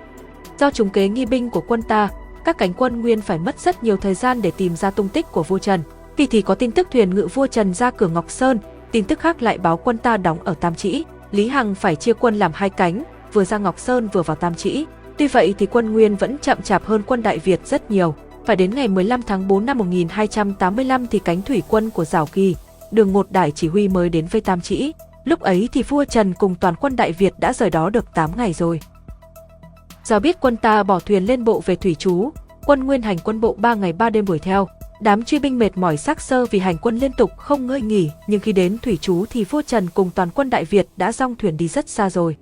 Do 0.59 0.71
chúng 0.71 0.89
kế 0.89 1.07
nghi 1.07 1.25
binh 1.25 1.49
của 1.49 1.61
quân 1.67 1.81
ta, 1.81 2.09
các 2.45 2.57
cánh 2.57 2.73
quân 2.73 3.01
Nguyên 3.01 3.21
phải 3.21 3.39
mất 3.39 3.59
rất 3.59 3.83
nhiều 3.83 3.97
thời 3.97 4.13
gian 4.13 4.41
để 4.41 4.51
tìm 4.51 4.75
ra 4.75 4.91
tung 4.91 5.09
tích 5.09 5.25
của 5.31 5.43
vua 5.43 5.59
Trần. 5.59 5.81
Vì 6.17 6.27
thì 6.27 6.41
có 6.41 6.55
tin 6.55 6.71
tức 6.71 6.87
thuyền 6.91 7.15
ngự 7.15 7.27
vua 7.33 7.47
Trần 7.47 7.73
ra 7.73 7.91
cửa 7.91 8.07
Ngọc 8.07 8.31
Sơn, 8.31 8.59
tin 8.91 9.05
tức 9.05 9.19
khác 9.19 9.41
lại 9.41 9.57
báo 9.57 9.77
quân 9.77 9.97
ta 9.97 10.17
đóng 10.17 10.37
ở 10.43 10.53
Tam 10.53 10.75
Trĩ. 10.75 11.03
Lý 11.31 11.47
Hằng 11.47 11.75
phải 11.75 11.95
chia 11.95 12.13
quân 12.13 12.39
làm 12.39 12.51
hai 12.55 12.69
cánh, 12.69 13.03
vừa 13.33 13.43
ra 13.43 13.57
Ngọc 13.57 13.79
Sơn 13.79 14.09
vừa 14.13 14.21
vào 14.21 14.35
Tam 14.35 14.55
Trĩ. 14.55 14.85
Tuy 15.17 15.27
vậy 15.27 15.55
thì 15.57 15.65
quân 15.65 15.93
Nguyên 15.93 16.15
vẫn 16.15 16.37
chậm 16.37 16.61
chạp 16.61 16.85
hơn 16.85 17.01
quân 17.05 17.23
Đại 17.23 17.39
Việt 17.39 17.67
rất 17.67 17.91
nhiều. 17.91 18.15
Phải 18.49 18.55
đến 18.55 18.75
ngày 18.75 18.87
15 18.87 19.21
tháng 19.21 19.47
4 19.47 19.65
năm 19.65 19.77
1285 19.77 21.07
thì 21.07 21.19
cánh 21.19 21.41
thủy 21.41 21.63
quân 21.67 21.89
của 21.89 22.05
Giảo 22.05 22.25
Kỳ, 22.25 22.55
đường 22.91 23.13
một 23.13 23.31
đại 23.31 23.51
chỉ 23.51 23.67
huy 23.67 23.87
mới 23.87 24.09
đến 24.09 24.25
vây 24.31 24.41
Tam 24.41 24.61
chỉ 24.61 24.91
Lúc 25.23 25.39
ấy 25.39 25.69
thì 25.71 25.83
vua 25.83 26.05
Trần 26.05 26.33
cùng 26.33 26.55
toàn 26.55 26.75
quân 26.75 26.95
Đại 26.95 27.11
Việt 27.11 27.33
đã 27.39 27.53
rời 27.53 27.69
đó 27.69 27.89
được 27.89 28.05
8 28.13 28.31
ngày 28.37 28.53
rồi. 28.53 28.79
Do 30.05 30.19
biết 30.19 30.37
quân 30.41 30.57
ta 30.57 30.83
bỏ 30.83 30.99
thuyền 30.99 31.25
lên 31.25 31.43
bộ 31.43 31.61
về 31.65 31.75
thủy 31.75 31.95
chú 31.99 32.29
quân 32.65 32.83
Nguyên 32.83 33.01
hành 33.01 33.17
quân 33.23 33.41
bộ 33.41 33.53
3 33.53 33.73
ngày 33.73 33.93
3 33.93 34.09
đêm 34.09 34.25
đuổi 34.25 34.39
theo. 34.39 34.67
Đám 35.01 35.23
truy 35.23 35.39
binh 35.39 35.59
mệt 35.59 35.77
mỏi 35.77 35.97
xác 35.97 36.21
sơ 36.21 36.45
vì 36.45 36.59
hành 36.59 36.77
quân 36.77 36.97
liên 36.97 37.11
tục 37.17 37.31
không 37.37 37.67
ngơi 37.67 37.81
nghỉ, 37.81 38.09
nhưng 38.27 38.39
khi 38.39 38.51
đến 38.51 38.77
thủy 38.81 38.97
chú 39.01 39.25
thì 39.29 39.43
vua 39.43 39.61
Trần 39.61 39.87
cùng 39.93 40.09
toàn 40.15 40.29
quân 40.35 40.49
Đại 40.49 40.65
Việt 40.65 40.87
đã 40.97 41.11
rong 41.11 41.35
thuyền 41.35 41.57
đi 41.57 41.67
rất 41.67 41.89
xa 41.89 42.09
rồi. 42.09 42.35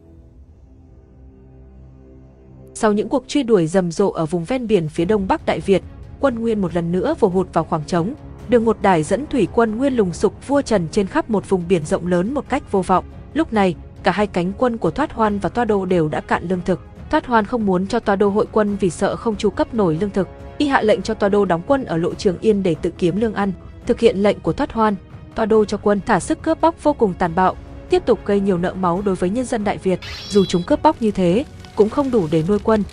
Sau 2.74 2.94
những 2.94 3.10
cuộc 3.10 3.24
truy 3.28 3.44
đuổi 3.44 3.68
rầm 3.68 3.92
rộ 3.92 4.10
ở 4.10 4.26
vùng 4.26 4.44
ven 4.44 4.68
biển 4.68 4.90
phía 4.90 5.06
đông 5.06 5.28
bắc 5.28 5.46
Đại 5.46 5.60
Việt, 5.60 5.84
quân 6.20 6.40
Nguyên 6.40 6.62
một 6.62 6.76
lần 6.76 6.92
nữa 6.92 7.16
vồ 7.20 7.28
hụt 7.28 7.54
vào 7.54 7.64
khoảng 7.64 7.84
trống. 7.84 8.14
Đường 8.50 8.66
một 8.66 8.78
đài 8.82 9.04
dẫn 9.04 9.26
thủy 9.28 9.48
quân 9.54 9.78
Nguyên 9.78 9.94
lùng 9.94 10.14
sục 10.14 10.48
vua 10.48 10.62
Trần 10.62 10.88
trên 10.92 11.08
khắp 11.08 11.30
một 11.30 11.50
vùng 11.50 11.64
biển 11.68 11.86
rộng 11.86 12.08
lớn 12.08 12.34
một 12.34 12.50
cách 12.50 12.72
vô 12.72 12.82
vọng. 12.82 13.06
Lúc 13.34 13.54
này, 13.54 13.76
cả 14.04 14.12
hai 14.12 14.28
cánh 14.28 14.54
quân 14.58 14.78
của 14.78 14.92
Thoát 14.92 15.14
Hoan 15.14 15.40
và 15.40 15.50
Toa 15.50 15.66
Đô 15.66 15.86
đều 15.86 16.10
đã 16.10 16.22
cạn 16.22 16.48
lương 16.50 16.62
thực. 16.66 16.82
Thoát 17.10 17.26
Hoan 17.26 17.46
không 17.46 17.66
muốn 17.66 17.88
cho 17.88 18.00
Toa 18.00 18.16
Đô 18.16 18.30
hội 18.30 18.46
quân 18.52 18.78
vì 18.80 18.90
sợ 18.90 19.16
không 19.16 19.36
chu 19.36 19.50
cấp 19.50 19.74
nổi 19.74 19.98
lương 20.02 20.10
thực. 20.10 20.28
Y 20.58 20.68
hạ 20.68 20.82
lệnh 20.82 21.02
cho 21.02 21.14
Toa 21.14 21.30
Đô 21.30 21.46
đóng 21.46 21.62
quân 21.68 21.86
ở 21.86 21.98
lộ 21.98 22.14
Trường 22.14 22.38
Yên 22.42 22.64
để 22.64 22.76
tự 22.82 22.92
kiếm 22.98 23.22
lương 23.22 23.34
ăn. 23.34 23.52
Thực 23.86 24.00
hiện 24.00 24.18
lệnh 24.18 24.40
của 24.40 24.54
Thoát 24.54 24.74
Hoan, 24.74 24.96
Toa 25.36 25.46
Đô 25.46 25.66
cho 25.66 25.78
quân 25.78 26.00
thả 26.06 26.20
sức 26.20 26.42
cướp 26.42 26.62
bóc 26.62 26.84
vô 26.84 26.94
cùng 26.94 27.14
tàn 27.14 27.36
bạo, 27.36 27.56
tiếp 27.90 28.06
tục 28.06 28.20
gây 28.26 28.40
nhiều 28.40 28.58
nợ 28.58 28.74
máu 28.74 29.02
đối 29.06 29.16
với 29.16 29.30
nhân 29.30 29.46
dân 29.46 29.64
Đại 29.64 29.78
Việt. 29.78 30.00
Dù 30.30 30.46
chúng 30.46 30.64
cướp 30.64 30.84
bóc 30.84 30.96
như 31.00 31.12
thế, 31.12 31.46
cũng 31.76 31.90
không 31.90 32.12
đủ 32.12 32.28
để 32.32 32.44
nuôi 32.48 32.60
quân, 32.64 32.84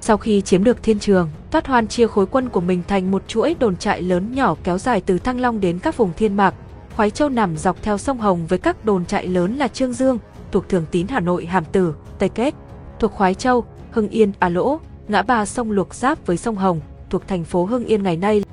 sau 0.00 0.16
khi 0.16 0.40
chiếm 0.40 0.64
được 0.64 0.82
thiên 0.82 0.98
trường, 0.98 1.28
Thoát 1.50 1.66
Hoan 1.66 1.88
chia 1.88 2.06
khối 2.06 2.26
quân 2.26 2.48
của 2.48 2.60
mình 2.60 2.82
thành 2.88 3.10
một 3.10 3.22
chuỗi 3.28 3.56
đồn 3.58 3.76
trại 3.76 4.02
lớn 4.02 4.34
nhỏ 4.34 4.56
kéo 4.64 4.78
dài 4.78 5.00
từ 5.06 5.18
Thăng 5.18 5.40
Long 5.40 5.60
đến 5.60 5.78
các 5.78 5.96
vùng 5.96 6.10
thiên 6.16 6.36
mạc. 6.36 6.54
Khoái 6.96 7.10
Châu 7.10 7.28
nằm 7.28 7.56
dọc 7.56 7.82
theo 7.82 7.98
sông 7.98 8.18
Hồng 8.18 8.46
với 8.46 8.58
các 8.58 8.84
đồn 8.84 9.04
trại 9.04 9.26
lớn 9.26 9.56
là 9.56 9.68
Trương 9.68 9.92
Dương, 9.92 10.18
thuộc 10.52 10.68
Thường 10.68 10.84
Tín 10.90 11.06
Hà 11.08 11.20
Nội 11.20 11.46
Hàm 11.46 11.64
Tử, 11.64 11.94
Tây 12.18 12.28
Kết, 12.28 12.54
thuộc 12.98 13.12
Khoái 13.12 13.34
Châu, 13.34 13.64
Hưng 13.90 14.08
Yên, 14.08 14.32
À 14.38 14.48
Lỗ, 14.48 14.80
ngã 15.08 15.22
ba 15.22 15.46
sông 15.46 15.70
luộc 15.70 15.94
giáp 15.94 16.26
với 16.26 16.36
sông 16.36 16.56
Hồng, 16.56 16.80
thuộc 17.10 17.28
thành 17.28 17.44
phố 17.44 17.64
Hưng 17.64 17.84
Yên 17.84 18.02
ngày 18.02 18.16
nay. 18.16 18.44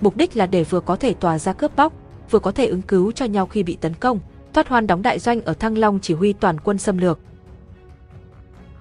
Mục 0.00 0.16
đích 0.16 0.36
là 0.36 0.46
để 0.46 0.64
vừa 0.64 0.80
có 0.80 0.96
thể 0.96 1.14
tỏa 1.14 1.38
ra 1.38 1.52
cướp 1.52 1.76
bóc, 1.76 1.92
vừa 2.30 2.38
có 2.38 2.52
thể 2.52 2.66
ứng 2.66 2.82
cứu 2.82 3.12
cho 3.12 3.24
nhau 3.24 3.46
khi 3.46 3.62
bị 3.62 3.76
tấn 3.80 3.94
công. 3.94 4.18
Thoát 4.52 4.68
Hoan 4.68 4.86
đóng 4.86 5.02
đại 5.02 5.18
doanh 5.18 5.42
ở 5.42 5.54
Thăng 5.54 5.78
Long 5.78 5.98
chỉ 6.02 6.14
huy 6.14 6.32
toàn 6.32 6.60
quân 6.60 6.78
xâm 6.78 6.98
lược. 6.98 7.18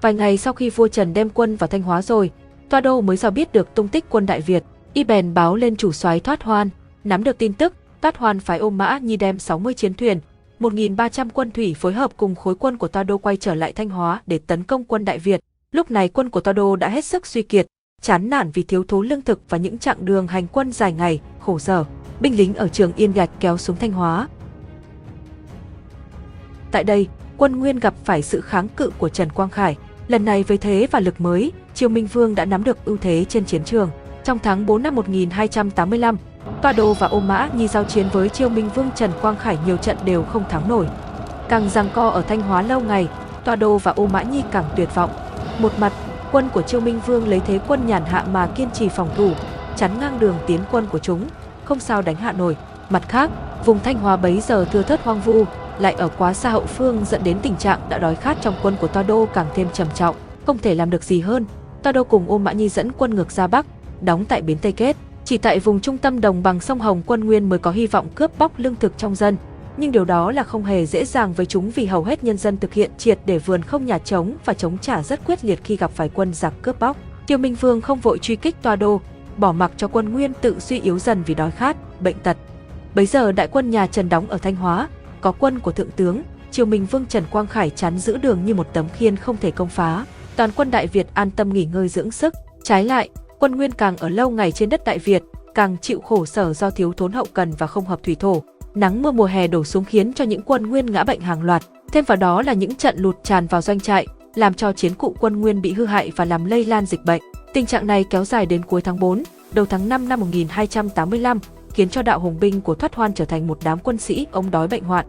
Vài 0.05 0.13
ngày 0.13 0.37
sau 0.37 0.53
khi 0.53 0.69
vua 0.69 0.87
Trần 0.87 1.13
đem 1.13 1.29
quân 1.29 1.55
vào 1.55 1.67
Thanh 1.67 1.81
Hóa 1.81 2.01
rồi, 2.01 2.31
Toa 2.69 2.81
Đô 2.81 3.01
mới 3.01 3.17
sao 3.17 3.31
biết 3.31 3.53
được 3.53 3.75
tung 3.75 3.87
tích 3.87 4.05
quân 4.09 4.25
Đại 4.25 4.41
Việt, 4.41 4.63
y 4.93 5.03
bèn 5.03 5.33
báo 5.33 5.55
lên 5.55 5.75
chủ 5.75 5.91
soái 5.91 6.19
Thoát 6.19 6.43
Hoan, 6.43 6.69
nắm 7.03 7.23
được 7.23 7.37
tin 7.37 7.53
tức, 7.53 7.73
Thoát 8.01 8.17
Hoan 8.17 8.39
phái 8.39 8.57
ôm 8.57 8.77
mã 8.77 8.97
nhi 8.97 9.17
đem 9.17 9.39
60 9.39 9.73
chiến 9.73 9.93
thuyền, 9.93 10.19
1.300 10.59 11.29
quân 11.33 11.51
thủy 11.51 11.75
phối 11.79 11.93
hợp 11.93 12.11
cùng 12.17 12.35
khối 12.35 12.55
quân 12.55 12.77
của 12.77 12.87
Toa 12.87 13.03
Đô 13.03 13.17
quay 13.17 13.37
trở 13.37 13.55
lại 13.55 13.73
Thanh 13.73 13.89
Hóa 13.89 14.21
để 14.27 14.37
tấn 14.37 14.63
công 14.63 14.83
quân 14.83 15.05
Đại 15.05 15.19
Việt. 15.19 15.39
Lúc 15.71 15.91
này 15.91 16.09
quân 16.09 16.29
của 16.29 16.39
Toa 16.39 16.53
Đô 16.53 16.75
đã 16.75 16.89
hết 16.89 17.05
sức 17.05 17.27
suy 17.27 17.41
kiệt, 17.41 17.67
chán 18.01 18.29
nản 18.29 18.51
vì 18.51 18.63
thiếu 18.63 18.83
thốn 18.87 19.07
lương 19.07 19.21
thực 19.21 19.41
và 19.49 19.57
những 19.57 19.77
chặng 19.77 20.05
đường 20.05 20.27
hành 20.27 20.47
quân 20.47 20.71
dài 20.71 20.93
ngày, 20.93 21.21
khổ 21.39 21.59
sở. 21.59 21.85
Binh 22.19 22.37
lính 22.37 22.55
ở 22.55 22.67
trường 22.67 22.93
Yên 22.95 23.11
Gạch 23.11 23.29
kéo 23.39 23.57
xuống 23.57 23.77
Thanh 23.77 23.91
Hóa. 23.91 24.27
Tại 26.71 26.83
đây, 26.83 27.07
quân 27.37 27.59
Nguyên 27.59 27.79
gặp 27.79 27.93
phải 28.03 28.21
sự 28.21 28.41
kháng 28.41 28.67
cự 28.67 28.89
của 28.97 29.09
Trần 29.09 29.29
Quang 29.29 29.49
Khải, 29.49 29.77
Lần 30.07 30.25
này 30.25 30.43
với 30.43 30.57
thế 30.57 30.87
và 30.91 30.99
lực 30.99 31.21
mới, 31.21 31.51
Triều 31.73 31.89
Minh 31.89 32.07
Vương 32.07 32.35
đã 32.35 32.45
nắm 32.45 32.63
được 32.63 32.85
ưu 32.85 32.97
thế 32.97 33.25
trên 33.29 33.45
chiến 33.45 33.63
trường. 33.63 33.89
Trong 34.23 34.39
tháng 34.39 34.65
4 34.65 34.83
năm 34.83 34.95
1285, 34.95 36.17
Toa 36.61 36.73
Đô 36.73 36.93
và 36.93 37.07
Ô 37.07 37.19
Mã 37.19 37.49
Nhi 37.55 37.67
giao 37.67 37.83
chiến 37.83 38.05
với 38.11 38.29
Triều 38.29 38.49
Minh 38.49 38.69
Vương 38.75 38.89
Trần 38.95 39.11
Quang 39.21 39.35
Khải 39.37 39.57
nhiều 39.65 39.77
trận 39.77 39.97
đều 40.05 40.23
không 40.23 40.43
thắng 40.49 40.69
nổi. 40.69 40.87
Càng 41.49 41.69
giằng 41.69 41.89
co 41.93 42.09
ở 42.09 42.21
Thanh 42.21 42.41
Hóa 42.41 42.61
lâu 42.61 42.79
ngày, 42.79 43.07
Toa 43.43 43.55
Đô 43.55 43.77
và 43.77 43.91
Ô 43.91 44.07
Mã 44.07 44.21
Nhi 44.21 44.43
càng 44.51 44.65
tuyệt 44.75 44.95
vọng. 44.95 45.09
Một 45.59 45.71
mặt, 45.79 45.93
quân 46.31 46.49
của 46.53 46.61
Triều 46.61 46.81
Minh 46.81 46.99
Vương 47.05 47.27
lấy 47.27 47.39
thế 47.39 47.59
quân 47.67 47.87
nhàn 47.87 48.05
hạ 48.05 48.25
mà 48.31 48.47
kiên 48.47 48.71
trì 48.71 48.89
phòng 48.89 49.09
thủ, 49.15 49.31
chắn 49.75 49.91
ngang 49.99 50.19
đường 50.19 50.35
tiến 50.47 50.59
quân 50.71 50.85
của 50.91 50.99
chúng, 50.99 51.27
không 51.63 51.79
sao 51.79 52.01
đánh 52.01 52.15
hạ 52.15 52.31
nổi. 52.31 52.57
Mặt 52.89 53.03
khác, 53.09 53.29
vùng 53.65 53.79
Thanh 53.79 53.99
Hóa 53.99 54.17
bấy 54.17 54.41
giờ 54.41 54.65
thưa 54.71 54.81
thớt 54.81 55.03
hoang 55.03 55.21
vu, 55.21 55.45
lại 55.79 55.93
ở 55.93 56.09
quá 56.17 56.33
xa 56.33 56.49
hậu 56.49 56.65
phương 56.65 57.05
dẫn 57.05 57.23
đến 57.23 57.37
tình 57.41 57.55
trạng 57.55 57.79
đã 57.89 57.97
đói 57.97 58.15
khát 58.15 58.37
trong 58.41 58.55
quân 58.61 58.75
của 58.81 58.87
Toa 58.87 59.03
Đô 59.03 59.27
càng 59.33 59.47
thêm 59.55 59.67
trầm 59.73 59.87
trọng, 59.95 60.15
không 60.45 60.57
thể 60.57 60.75
làm 60.75 60.89
được 60.89 61.03
gì 61.03 61.21
hơn. 61.21 61.45
Toa 61.83 61.91
Đô 61.91 62.03
cùng 62.03 62.29
Ô 62.29 62.37
Mã 62.37 62.51
Nhi 62.51 62.69
dẫn 62.69 62.91
quân 62.91 63.15
ngược 63.15 63.31
ra 63.31 63.47
Bắc, 63.47 63.65
đóng 64.01 64.25
tại 64.25 64.41
bến 64.41 64.57
Tây 64.61 64.71
Kết. 64.71 64.95
Chỉ 65.25 65.37
tại 65.37 65.59
vùng 65.59 65.79
trung 65.79 65.97
tâm 65.97 66.21
đồng 66.21 66.43
bằng 66.43 66.59
sông 66.59 66.79
Hồng 66.79 67.01
quân 67.05 67.25
Nguyên 67.25 67.49
mới 67.49 67.59
có 67.59 67.71
hy 67.71 67.87
vọng 67.87 68.07
cướp 68.15 68.39
bóc 68.39 68.51
lương 68.57 68.75
thực 68.75 68.97
trong 68.97 69.15
dân. 69.15 69.37
Nhưng 69.77 69.91
điều 69.91 70.05
đó 70.05 70.31
là 70.31 70.43
không 70.43 70.63
hề 70.63 70.85
dễ 70.85 71.05
dàng 71.05 71.33
với 71.33 71.45
chúng 71.45 71.71
vì 71.71 71.85
hầu 71.85 72.03
hết 72.03 72.23
nhân 72.23 72.37
dân 72.37 72.57
thực 72.57 72.73
hiện 72.73 72.91
triệt 72.97 73.19
để 73.25 73.37
vườn 73.37 73.61
không 73.61 73.85
nhà 73.85 73.97
trống 73.97 74.33
và 74.45 74.53
chống 74.53 74.77
trả 74.77 75.03
rất 75.03 75.25
quyết 75.25 75.45
liệt 75.45 75.63
khi 75.63 75.75
gặp 75.75 75.91
phải 75.91 76.09
quân 76.09 76.33
giặc 76.33 76.53
cướp 76.61 76.79
bóc. 76.79 76.97
Tiêu 77.27 77.37
Minh 77.37 77.55
Vương 77.55 77.81
không 77.81 77.99
vội 77.99 78.17
truy 78.17 78.35
kích 78.35 78.55
Toa 78.61 78.75
Đô, 78.75 79.01
bỏ 79.37 79.51
mặc 79.51 79.71
cho 79.77 79.87
quân 79.87 80.13
Nguyên 80.13 80.33
tự 80.41 80.59
suy 80.59 80.79
yếu 80.79 80.99
dần 80.99 81.23
vì 81.23 81.33
đói 81.35 81.51
khát, 81.51 82.01
bệnh 82.01 82.19
tật. 82.19 82.37
Bấy 82.95 83.05
giờ 83.05 83.31
đại 83.31 83.47
quân 83.47 83.69
nhà 83.69 83.87
Trần 83.87 84.09
đóng 84.09 84.27
ở 84.29 84.37
Thanh 84.37 84.55
Hóa, 84.55 84.89
có 85.25 85.31
quân 85.31 85.59
của 85.59 85.71
thượng 85.71 85.91
tướng, 85.91 86.21
Triều 86.51 86.65
Minh 86.65 86.85
Vương 86.85 87.05
Trần 87.05 87.23
Quang 87.31 87.47
Khải 87.47 87.69
chắn 87.69 87.99
giữ 87.99 88.17
đường 88.17 88.45
như 88.45 88.55
một 88.55 88.67
tấm 88.73 88.85
khiên 88.89 89.15
không 89.15 89.37
thể 89.37 89.51
công 89.51 89.69
phá. 89.69 90.05
Toàn 90.35 90.49
quân 90.55 90.71
Đại 90.71 90.87
Việt 90.87 91.07
an 91.13 91.31
tâm 91.31 91.53
nghỉ 91.53 91.65
ngơi 91.65 91.87
dưỡng 91.87 92.11
sức. 92.11 92.33
Trái 92.63 92.83
lại, 92.83 93.09
quân 93.39 93.51
Nguyên 93.55 93.71
càng 93.71 93.97
ở 93.97 94.09
lâu 94.09 94.29
ngày 94.29 94.51
trên 94.51 94.69
đất 94.69 94.83
Đại 94.85 94.99
Việt, 94.99 95.23
càng 95.55 95.77
chịu 95.81 96.01
khổ 96.01 96.25
sở 96.25 96.53
do 96.53 96.69
thiếu 96.69 96.93
thốn 96.93 97.11
hậu 97.11 97.25
cần 97.33 97.51
và 97.57 97.67
không 97.67 97.85
hợp 97.85 98.03
thủy 98.03 98.15
thổ. 98.15 98.43
Nắng 98.75 99.01
mưa 99.01 99.11
mùa 99.11 99.25
hè 99.25 99.47
đổ 99.47 99.63
xuống 99.63 99.85
khiến 99.85 100.13
cho 100.13 100.25
những 100.25 100.41
quân 100.41 100.69
Nguyên 100.69 100.85
ngã 100.85 101.03
bệnh 101.03 101.21
hàng 101.21 101.43
loạt. 101.43 101.63
Thêm 101.91 102.05
vào 102.05 102.15
đó 102.15 102.41
là 102.41 102.53
những 102.53 102.75
trận 102.75 102.97
lụt 102.97 103.15
tràn 103.23 103.47
vào 103.47 103.61
doanh 103.61 103.79
trại, 103.79 104.07
làm 104.35 104.53
cho 104.53 104.71
chiến 104.71 104.93
cụ 104.93 105.15
quân 105.19 105.41
Nguyên 105.41 105.61
bị 105.61 105.73
hư 105.73 105.85
hại 105.85 106.11
và 106.15 106.25
làm 106.25 106.45
lây 106.45 106.65
lan 106.65 106.85
dịch 106.85 107.05
bệnh. 107.05 107.21
Tình 107.53 107.65
trạng 107.65 107.87
này 107.87 108.05
kéo 108.09 108.25
dài 108.25 108.45
đến 108.45 108.65
cuối 108.65 108.81
tháng 108.81 108.99
4, 108.99 109.23
đầu 109.53 109.65
tháng 109.65 109.89
5 109.89 110.09
năm 110.09 110.19
1285, 110.19 111.39
khiến 111.75 111.89
cho 111.89 112.01
đạo 112.01 112.19
hùng 112.19 112.39
binh 112.39 112.61
của 112.61 112.75
Thoát 112.75 112.95
Hoan 112.95 113.13
trở 113.13 113.25
thành 113.25 113.47
một 113.47 113.57
đám 113.63 113.79
quân 113.79 113.97
sĩ 113.97 114.27
ông 114.31 114.51
đói 114.51 114.67
bệnh 114.67 114.83
hoạn. 114.83 115.05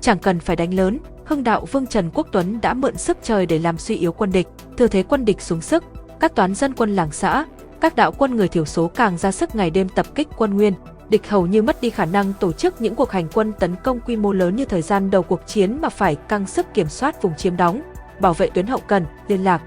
Chẳng 0.00 0.18
cần 0.18 0.40
phải 0.40 0.56
đánh 0.56 0.74
lớn, 0.74 0.98
hưng 1.24 1.44
đạo 1.44 1.66
Vương 1.72 1.86
Trần 1.86 2.10
Quốc 2.14 2.26
Tuấn 2.32 2.60
đã 2.62 2.74
mượn 2.74 2.96
sức 2.96 3.18
trời 3.22 3.46
để 3.46 3.58
làm 3.58 3.78
suy 3.78 3.96
yếu 3.96 4.12
quân 4.12 4.32
địch, 4.32 4.48
thừa 4.76 4.86
thế 4.86 5.02
quân 5.02 5.24
địch 5.24 5.40
xuống 5.40 5.60
sức, 5.60 5.84
các 6.20 6.34
toán 6.34 6.54
dân 6.54 6.74
quân 6.74 6.96
làng 6.96 7.12
xã, 7.12 7.44
các 7.80 7.96
đạo 7.96 8.12
quân 8.12 8.36
người 8.36 8.48
thiểu 8.48 8.64
số 8.64 8.88
càng 8.88 9.18
ra 9.18 9.32
sức 9.32 9.54
ngày 9.54 9.70
đêm 9.70 9.88
tập 9.88 10.06
kích 10.14 10.28
quân 10.36 10.54
Nguyên, 10.54 10.74
địch 11.08 11.28
hầu 11.28 11.46
như 11.46 11.62
mất 11.62 11.80
đi 11.80 11.90
khả 11.90 12.04
năng 12.04 12.32
tổ 12.40 12.52
chức 12.52 12.80
những 12.80 12.94
cuộc 12.94 13.10
hành 13.10 13.28
quân 13.34 13.52
tấn 13.52 13.74
công 13.84 14.00
quy 14.00 14.16
mô 14.16 14.32
lớn 14.32 14.56
như 14.56 14.64
thời 14.64 14.82
gian 14.82 15.10
đầu 15.10 15.22
cuộc 15.22 15.46
chiến 15.46 15.80
mà 15.80 15.88
phải 15.88 16.14
căng 16.14 16.46
sức 16.46 16.66
kiểm 16.74 16.88
soát 16.88 17.22
vùng 17.22 17.34
chiếm 17.36 17.56
đóng, 17.56 17.80
bảo 18.20 18.34
vệ 18.34 18.50
tuyến 18.50 18.66
hậu 18.66 18.80
cần, 18.80 19.04
liên 19.28 19.44
lạc. 19.44 19.62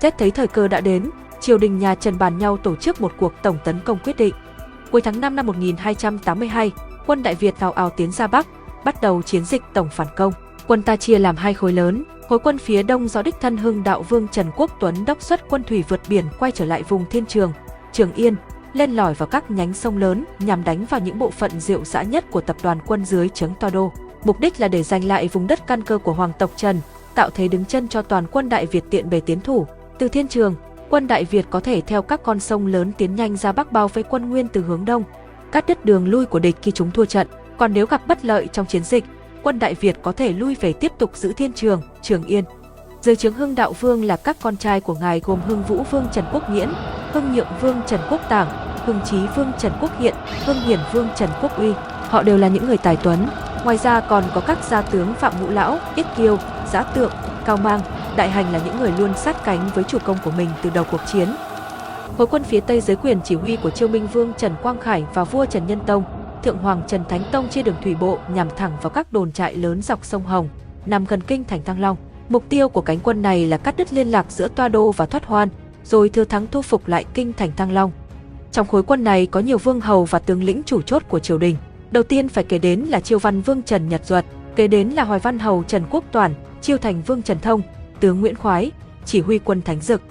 Xét 0.00 0.18
thấy 0.18 0.30
thời 0.30 0.46
cơ 0.46 0.68
đã 0.68 0.80
đến, 0.80 1.10
triều 1.40 1.58
đình 1.58 1.78
nhà 1.78 1.94
Trần 1.94 2.18
bàn 2.18 2.38
nhau 2.38 2.56
tổ 2.56 2.76
chức 2.76 3.00
một 3.00 3.12
cuộc 3.18 3.32
tổng 3.42 3.58
tấn 3.64 3.80
công 3.84 3.98
quyết 4.04 4.16
định. 4.16 4.34
Cuối 4.90 5.00
tháng 5.00 5.20
5 5.20 5.36
năm 5.36 5.46
1282, 5.46 6.72
quân 7.06 7.22
Đại 7.22 7.34
Việt 7.34 7.54
ào 7.60 7.72
ào 7.72 7.90
tiến 7.90 8.12
ra 8.12 8.26
Bắc, 8.26 8.46
bắt 8.84 9.02
đầu 9.02 9.22
chiến 9.22 9.44
dịch 9.44 9.62
tổng 9.74 9.88
phản 9.92 10.06
công. 10.16 10.32
Quân 10.66 10.82
ta 10.82 10.96
chia 10.96 11.18
làm 11.18 11.36
hai 11.36 11.54
khối 11.54 11.72
lớn, 11.72 12.04
khối 12.28 12.38
quân 12.38 12.58
phía 12.58 12.82
đông 12.82 13.08
do 13.08 13.22
đích 13.22 13.40
thân 13.40 13.56
Hưng 13.56 13.84
Đạo 13.84 14.02
Vương 14.02 14.28
Trần 14.28 14.46
Quốc 14.56 14.70
Tuấn 14.80 14.94
đốc 15.06 15.22
xuất 15.22 15.48
quân 15.48 15.62
thủy 15.64 15.84
vượt 15.88 16.00
biển 16.08 16.24
quay 16.38 16.52
trở 16.52 16.64
lại 16.64 16.82
vùng 16.82 17.04
Thiên 17.10 17.26
Trường, 17.26 17.52
Trường 17.92 18.12
Yên, 18.12 18.34
lên 18.72 18.92
lỏi 18.92 19.14
vào 19.14 19.26
các 19.26 19.50
nhánh 19.50 19.74
sông 19.74 19.98
lớn 19.98 20.24
nhằm 20.38 20.64
đánh 20.64 20.84
vào 20.90 21.00
những 21.00 21.18
bộ 21.18 21.30
phận 21.30 21.60
diệu 21.60 21.84
dã 21.84 22.02
nhất 22.02 22.24
của 22.30 22.40
tập 22.40 22.56
đoàn 22.62 22.78
quân 22.86 23.04
dưới 23.04 23.28
trướng 23.28 23.54
Toa 23.60 23.70
Đô. 23.70 23.92
Mục 24.24 24.40
đích 24.40 24.60
là 24.60 24.68
để 24.68 24.82
giành 24.82 25.04
lại 25.04 25.28
vùng 25.28 25.46
đất 25.46 25.66
căn 25.66 25.82
cơ 25.82 25.98
của 25.98 26.12
Hoàng 26.12 26.32
tộc 26.38 26.50
Trần, 26.56 26.80
tạo 27.14 27.30
thế 27.34 27.48
đứng 27.48 27.64
chân 27.64 27.88
cho 27.88 28.02
toàn 28.02 28.26
quân 28.30 28.48
Đại 28.48 28.66
Việt 28.66 28.84
tiện 28.90 29.10
bề 29.10 29.20
tiến 29.20 29.40
thủ. 29.40 29.66
Từ 29.98 30.08
Thiên 30.08 30.28
Trường, 30.28 30.54
quân 30.90 31.06
Đại 31.06 31.24
Việt 31.24 31.46
có 31.50 31.60
thể 31.60 31.80
theo 31.80 32.02
các 32.02 32.22
con 32.22 32.40
sông 32.40 32.66
lớn 32.66 32.92
tiến 32.98 33.14
nhanh 33.14 33.36
ra 33.36 33.52
Bắc 33.52 33.72
bao 33.72 33.88
vây 33.88 34.04
quân 34.04 34.30
Nguyên 34.30 34.48
từ 34.48 34.62
hướng 34.62 34.84
đông, 34.84 35.02
cắt 35.52 35.66
đứt 35.66 35.84
đường 35.84 36.08
lui 36.08 36.26
của 36.26 36.38
địch 36.38 36.56
khi 36.62 36.70
chúng 36.70 36.90
thua 36.90 37.04
trận. 37.04 37.26
Còn 37.56 37.72
nếu 37.72 37.86
gặp 37.86 38.06
bất 38.06 38.24
lợi 38.24 38.48
trong 38.52 38.66
chiến 38.66 38.84
dịch, 38.84 39.04
quân 39.42 39.58
Đại 39.58 39.74
Việt 39.74 39.96
có 40.02 40.12
thể 40.12 40.32
lui 40.32 40.54
về 40.54 40.72
tiếp 40.72 40.92
tục 40.98 41.16
giữ 41.16 41.32
Thiên 41.32 41.52
Trường, 41.52 41.82
Trường 42.02 42.24
Yên. 42.24 42.44
Dưới 43.00 43.16
trướng 43.16 43.32
Hưng 43.34 43.54
Đạo 43.54 43.72
Vương 43.72 44.04
là 44.04 44.16
các 44.16 44.36
con 44.42 44.56
trai 44.56 44.80
của 44.80 44.94
ngài 44.94 45.20
gồm 45.24 45.40
Hưng 45.40 45.62
Vũ 45.62 45.82
Vương 45.90 46.06
Trần 46.12 46.24
Quốc 46.32 46.50
Nghiễn, 46.50 46.68
Hưng 47.12 47.34
Nhượng 47.34 47.48
Vương 47.60 47.80
Trần 47.86 48.00
Quốc 48.10 48.20
Tảng, 48.28 48.48
Hưng 48.86 49.00
Chí 49.04 49.18
Vương 49.36 49.52
Trần 49.58 49.72
Quốc 49.80 49.98
Hiện, 49.98 50.14
Hưng 50.44 50.60
Hiển 50.60 50.80
Vương 50.92 51.08
Trần 51.16 51.30
Quốc 51.42 51.58
Uy. 51.58 51.72
Họ 52.08 52.22
đều 52.22 52.38
là 52.38 52.48
những 52.48 52.66
người 52.66 52.78
tài 52.78 52.96
tuấn. 52.96 53.26
Ngoài 53.64 53.76
ra 53.76 54.00
còn 54.00 54.24
có 54.34 54.40
các 54.40 54.64
gia 54.64 54.82
tướng 54.82 55.14
Phạm 55.14 55.32
Ngũ 55.40 55.50
Lão, 55.50 55.78
Yết 55.94 56.06
Kiêu, 56.16 56.38
Giá 56.72 56.82
Tượng, 56.82 57.12
Cao 57.44 57.56
Mang, 57.56 57.80
Đại 58.16 58.30
Hành 58.30 58.52
là 58.52 58.60
những 58.64 58.80
người 58.80 58.92
luôn 58.98 59.16
sát 59.16 59.44
cánh 59.44 59.70
với 59.74 59.84
chủ 59.84 59.98
công 60.04 60.16
của 60.24 60.30
mình 60.30 60.48
từ 60.62 60.70
đầu 60.70 60.84
cuộc 60.90 61.00
chiến. 61.12 61.28
Khối 62.18 62.26
quân 62.26 62.44
phía 62.44 62.60
Tây 62.60 62.80
dưới 62.80 62.96
quyền 62.96 63.20
chỉ 63.24 63.34
huy 63.34 63.56
của 63.56 63.70
Chiêu 63.70 63.88
Minh 63.88 64.06
Vương 64.06 64.32
Trần 64.38 64.52
Quang 64.62 64.78
Khải 64.78 65.04
và 65.14 65.24
vua 65.24 65.44
Trần 65.44 65.66
Nhân 65.66 65.80
Tông, 65.86 66.04
Thượng 66.42 66.58
Hoàng 66.58 66.82
Trần 66.86 67.04
Thánh 67.08 67.22
Tông 67.32 67.48
chia 67.48 67.62
đường 67.62 67.74
thủy 67.82 67.94
bộ 68.00 68.18
nhằm 68.34 68.48
thẳng 68.56 68.72
vào 68.82 68.90
các 68.90 69.12
đồn 69.12 69.32
trại 69.32 69.54
lớn 69.54 69.82
dọc 69.82 70.04
sông 70.04 70.26
Hồng, 70.26 70.48
nằm 70.86 71.04
gần 71.04 71.20
kinh 71.20 71.44
thành 71.44 71.64
Thăng 71.64 71.80
Long. 71.80 71.96
Mục 72.28 72.44
tiêu 72.48 72.68
của 72.68 72.80
cánh 72.80 72.98
quân 72.98 73.22
này 73.22 73.46
là 73.46 73.56
cắt 73.56 73.76
đứt 73.76 73.92
liên 73.92 74.08
lạc 74.08 74.26
giữa 74.28 74.48
Toa 74.48 74.68
Đô 74.68 74.92
và 74.92 75.06
Thoát 75.06 75.26
Hoan, 75.26 75.48
rồi 75.84 76.08
thừa 76.08 76.24
thắng 76.24 76.46
thu 76.50 76.62
phục 76.62 76.88
lại 76.88 77.04
kinh 77.14 77.32
thành 77.32 77.52
Thăng 77.56 77.72
Long. 77.72 77.90
Trong 78.52 78.66
khối 78.66 78.82
quân 78.82 79.04
này 79.04 79.26
có 79.26 79.40
nhiều 79.40 79.58
vương 79.58 79.80
hầu 79.80 80.04
và 80.04 80.18
tướng 80.18 80.44
lĩnh 80.44 80.62
chủ 80.66 80.82
chốt 80.82 81.02
của 81.08 81.18
triều 81.18 81.38
đình. 81.38 81.56
Đầu 81.90 82.02
tiên 82.02 82.28
phải 82.28 82.44
kể 82.44 82.58
đến 82.58 82.80
là 82.80 83.00
Chiêu 83.00 83.18
Văn 83.18 83.40
Vương 83.40 83.62
Trần 83.62 83.88
Nhật 83.88 84.06
Duật, 84.06 84.24
kế 84.56 84.68
đến 84.68 84.88
là 84.88 85.04
Hoài 85.04 85.20
Văn 85.20 85.38
Hầu 85.38 85.62
Trần 85.62 85.84
Quốc 85.90 86.04
Toàn, 86.12 86.34
Chiêu 86.60 86.78
Thành 86.78 87.02
Vương 87.02 87.22
Trần 87.22 87.40
Thông, 87.40 87.62
tướng 88.00 88.20
Nguyễn 88.20 88.34
Khoái, 88.34 88.70
chỉ 89.04 89.20
huy 89.20 89.38
quân 89.38 89.62
Thánh 89.62 89.80
Dực. 89.80 90.02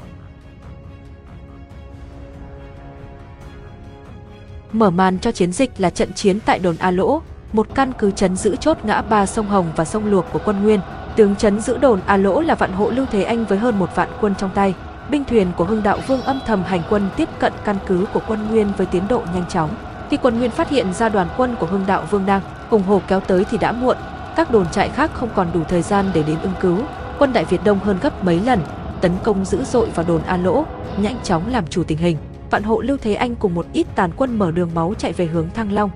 Mở 4.71 4.89
màn 4.89 5.19
cho 5.19 5.31
chiến 5.31 5.51
dịch 5.51 5.71
là 5.77 5.89
trận 5.89 6.13
chiến 6.13 6.39
tại 6.45 6.59
đồn 6.59 6.75
A 6.79 6.91
Lỗ, 6.91 7.21
một 7.53 7.67
căn 7.75 7.91
cứ 7.97 8.11
chấn 8.11 8.35
giữ 8.35 8.55
chốt 8.55 8.77
ngã 8.83 9.01
ba 9.01 9.25
sông 9.25 9.47
Hồng 9.47 9.71
và 9.75 9.85
sông 9.85 10.05
Luộc 10.05 10.25
của 10.33 10.39
quân 10.45 10.63
Nguyên. 10.63 10.79
Tướng 11.15 11.35
chấn 11.35 11.59
giữ 11.59 11.77
đồn 11.77 11.99
A 12.05 12.17
Lỗ 12.17 12.41
là 12.41 12.55
vạn 12.55 12.73
hộ 12.73 12.89
Lưu 12.89 13.05
Thế 13.11 13.23
Anh 13.23 13.45
với 13.45 13.57
hơn 13.57 13.79
một 13.79 13.95
vạn 13.95 14.09
quân 14.21 14.35
trong 14.37 14.49
tay. 14.55 14.73
Binh 15.11 15.23
thuyền 15.23 15.51
của 15.57 15.63
Hưng 15.63 15.83
Đạo 15.83 15.99
Vương 16.07 16.21
âm 16.21 16.39
thầm 16.45 16.63
hành 16.63 16.81
quân 16.89 17.09
tiếp 17.17 17.29
cận 17.39 17.53
căn 17.65 17.77
cứ 17.87 18.05
của 18.13 18.21
quân 18.27 18.47
Nguyên 18.47 18.71
với 18.77 18.85
tiến 18.85 19.07
độ 19.07 19.21
nhanh 19.33 19.45
chóng. 19.49 19.69
Khi 20.09 20.17
quân 20.17 20.39
Nguyên 20.39 20.51
phát 20.51 20.69
hiện 20.69 20.93
ra 20.93 21.09
đoàn 21.09 21.27
quân 21.37 21.55
của 21.59 21.65
Hưng 21.65 21.85
Đạo 21.87 22.03
Vương 22.09 22.25
đang 22.25 22.41
cùng 22.69 22.83
hồ 22.83 23.01
kéo 23.07 23.19
tới 23.19 23.45
thì 23.51 23.57
đã 23.57 23.71
muộn, 23.71 23.97
các 24.35 24.51
đồn 24.51 24.69
trại 24.71 24.89
khác 24.89 25.11
không 25.13 25.29
còn 25.35 25.47
đủ 25.53 25.63
thời 25.63 25.81
gian 25.81 26.11
để 26.13 26.23
đến 26.23 26.37
ứng 26.41 26.53
cứu. 26.61 26.77
Quân 27.19 27.33
Đại 27.33 27.45
Việt 27.45 27.63
đông 27.63 27.79
hơn 27.79 27.97
gấp 28.01 28.23
mấy 28.23 28.39
lần, 28.39 28.59
tấn 29.01 29.11
công 29.23 29.45
dữ 29.45 29.63
dội 29.63 29.89
vào 29.95 30.05
đồn 30.07 30.21
A 30.21 30.37
Lỗ, 30.37 30.65
nhanh 30.97 31.17
chóng 31.23 31.51
làm 31.51 31.67
chủ 31.67 31.83
tình 31.83 31.97
hình. 31.97 32.17
Vạn 32.51 32.63
hộ 32.63 32.81
Lưu 32.81 32.97
Thế 32.97 33.13
Anh 33.13 33.35
cùng 33.35 33.55
một 33.55 33.65
ít 33.73 33.87
tàn 33.95 34.11
quân 34.15 34.39
mở 34.39 34.51
đường 34.51 34.71
máu 34.75 34.93
chạy 34.97 35.13
về 35.13 35.25
hướng 35.25 35.49
Thăng 35.49 35.71
Long. 35.71 35.89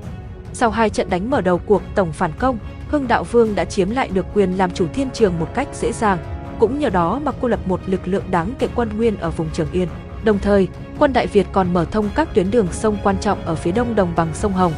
Sau 0.54 0.70
hai 0.70 0.90
trận 0.90 1.10
đánh 1.10 1.30
mở 1.30 1.42
đầu 1.42 1.58
cuộc 1.58 1.82
tổng 1.96 2.12
phản 2.12 2.32
công, 2.40 2.58
Hưng 2.88 3.08
Đạo 3.08 3.24
Vương 3.24 3.56
đã 3.56 3.66
chiếm 3.66 3.90
lại 3.90 4.10
được 4.14 4.26
quyền 4.34 4.58
làm 4.58 4.72
chủ 4.72 4.88
thiên 4.94 5.10
trường 5.14 5.40
một 5.40 5.48
cách 5.54 5.68
dễ 5.74 5.92
dàng. 5.92 6.18
Cũng 6.60 6.80
nhờ 6.80 6.90
đó 6.90 7.20
mà 7.24 7.32
cô 7.42 7.48
lập 7.48 7.60
một 7.66 7.80
lực 7.86 8.08
lượng 8.08 8.24
đáng 8.32 8.54
kể 8.60 8.68
quân 8.76 8.90
Nguyên 8.98 9.18
ở 9.18 9.30
vùng 9.30 9.50
Trường 9.54 9.72
Yên. 9.72 9.88
Đồng 10.24 10.40
thời, 10.40 10.68
quân 11.00 11.14
Đại 11.14 11.28
Việt 11.28 11.48
còn 11.52 11.74
mở 11.74 11.86
thông 11.86 12.10
các 12.16 12.34
tuyến 12.34 12.52
đường 12.52 12.68
sông 12.72 12.98
quan 13.04 13.18
trọng 13.18 13.42
ở 13.46 13.56
phía 13.56 13.72
đông 13.72 13.96
đồng 13.96 14.14
bằng 14.16 14.28
sông 14.34 14.54
Hồng. 14.54 14.74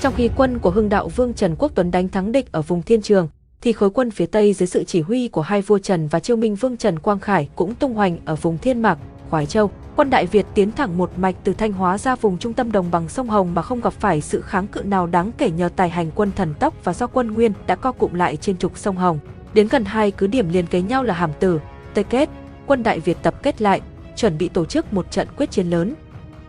Trong 0.00 0.14
khi 0.16 0.30
quân 0.36 0.58
của 0.58 0.70
Hưng 0.70 0.88
Đạo 0.88 1.08
Vương 1.08 1.34
Trần 1.34 1.54
Quốc 1.58 1.72
Tuấn 1.74 1.90
đánh 1.90 2.08
thắng 2.08 2.32
địch 2.32 2.52
ở 2.52 2.62
vùng 2.62 2.82
Thiên 2.82 3.02
Trường, 3.02 3.28
thì 3.60 3.72
khối 3.72 3.90
quân 3.90 4.10
phía 4.10 4.26
Tây 4.26 4.52
dưới 4.52 4.66
sự 4.66 4.84
chỉ 4.84 5.00
huy 5.00 5.28
của 5.28 5.40
hai 5.40 5.62
vua 5.62 5.78
Trần 5.78 6.08
và 6.08 6.20
Chiêu 6.20 6.36
Minh 6.36 6.54
Vương 6.54 6.76
Trần 6.76 6.98
Quang 6.98 7.20
Khải 7.20 7.48
cũng 7.54 7.74
tung 7.74 7.94
hoành 7.94 8.18
ở 8.24 8.36
vùng 8.36 8.58
Thiên 8.58 8.82
Mạc, 8.82 8.98
Khoái 9.30 9.46
Châu. 9.46 9.70
Quân 9.96 10.10
Đại 10.10 10.26
Việt 10.26 10.46
tiến 10.54 10.72
thẳng 10.72 10.98
một 10.98 11.10
mạch 11.16 11.34
từ 11.44 11.52
Thanh 11.52 11.72
Hóa 11.72 11.98
ra 11.98 12.16
vùng 12.16 12.38
trung 12.38 12.52
tâm 12.52 12.72
đồng 12.72 12.90
bằng 12.90 13.08
sông 13.08 13.30
Hồng 13.30 13.54
mà 13.54 13.62
không 13.62 13.80
gặp 13.80 13.92
phải 13.92 14.20
sự 14.20 14.40
kháng 14.40 14.66
cự 14.66 14.82
nào 14.82 15.06
đáng 15.06 15.32
kể 15.38 15.50
nhờ 15.50 15.68
tài 15.76 15.88
hành 15.88 16.10
quân 16.14 16.30
thần 16.36 16.54
tốc 16.54 16.74
và 16.84 16.94
do 16.94 17.06
quân 17.06 17.30
Nguyên 17.34 17.52
đã 17.66 17.74
co 17.74 17.92
cụm 17.92 18.14
lại 18.14 18.36
trên 18.36 18.56
trục 18.56 18.78
sông 18.78 18.96
Hồng. 18.96 19.18
Đến 19.54 19.68
gần 19.68 19.84
hai 19.84 20.10
cứ 20.10 20.26
điểm 20.26 20.48
liền 20.48 20.66
kế 20.66 20.82
nhau 20.82 21.02
là 21.02 21.14
Hàm 21.14 21.30
Tử, 21.40 21.60
Tây 21.94 22.04
Kết, 22.04 22.28
quân 22.66 22.82
Đại 22.82 23.00
Việt 23.00 23.16
tập 23.22 23.42
kết 23.42 23.62
lại, 23.62 23.80
chuẩn 24.16 24.38
bị 24.38 24.48
tổ 24.48 24.64
chức 24.64 24.92
một 24.92 25.10
trận 25.10 25.28
quyết 25.36 25.50
chiến 25.50 25.70
lớn. 25.70 25.94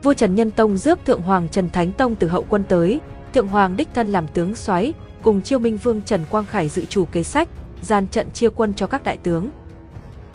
Vua 0.04 0.14
Trần 0.14 0.36
Nhân 0.36 0.52
Tông 0.52 0.78
rước 0.78 1.00
Thượng 1.06 1.22
Hoàng 1.22 1.48
Trần 1.50 1.70
Thánh 1.70 1.92
Tông 1.92 2.16
từ 2.16 2.28
hậu 2.28 2.46
quân 2.50 2.64
tới, 2.70 3.00
Thượng 3.34 3.48
Hoàng 3.48 3.78
đích 3.78 3.88
thân 3.94 4.08
làm 4.08 4.28
tướng 4.28 4.56
soái, 4.56 4.94
cùng 5.22 5.42
Chiêu 5.42 5.60
Minh 5.60 5.78
Vương 5.78 6.02
Trần 6.02 6.26
Quang 6.30 6.46
Khải 6.46 6.70
dự 6.70 6.86
chủ 6.86 7.06
kế 7.06 7.24
sách, 7.24 7.50
gian 7.82 8.08
trận 8.08 8.32
chia 8.32 8.50
quân 8.50 8.74
cho 8.74 8.88
các 8.88 9.04
đại 9.04 9.18
tướng. 9.18 9.50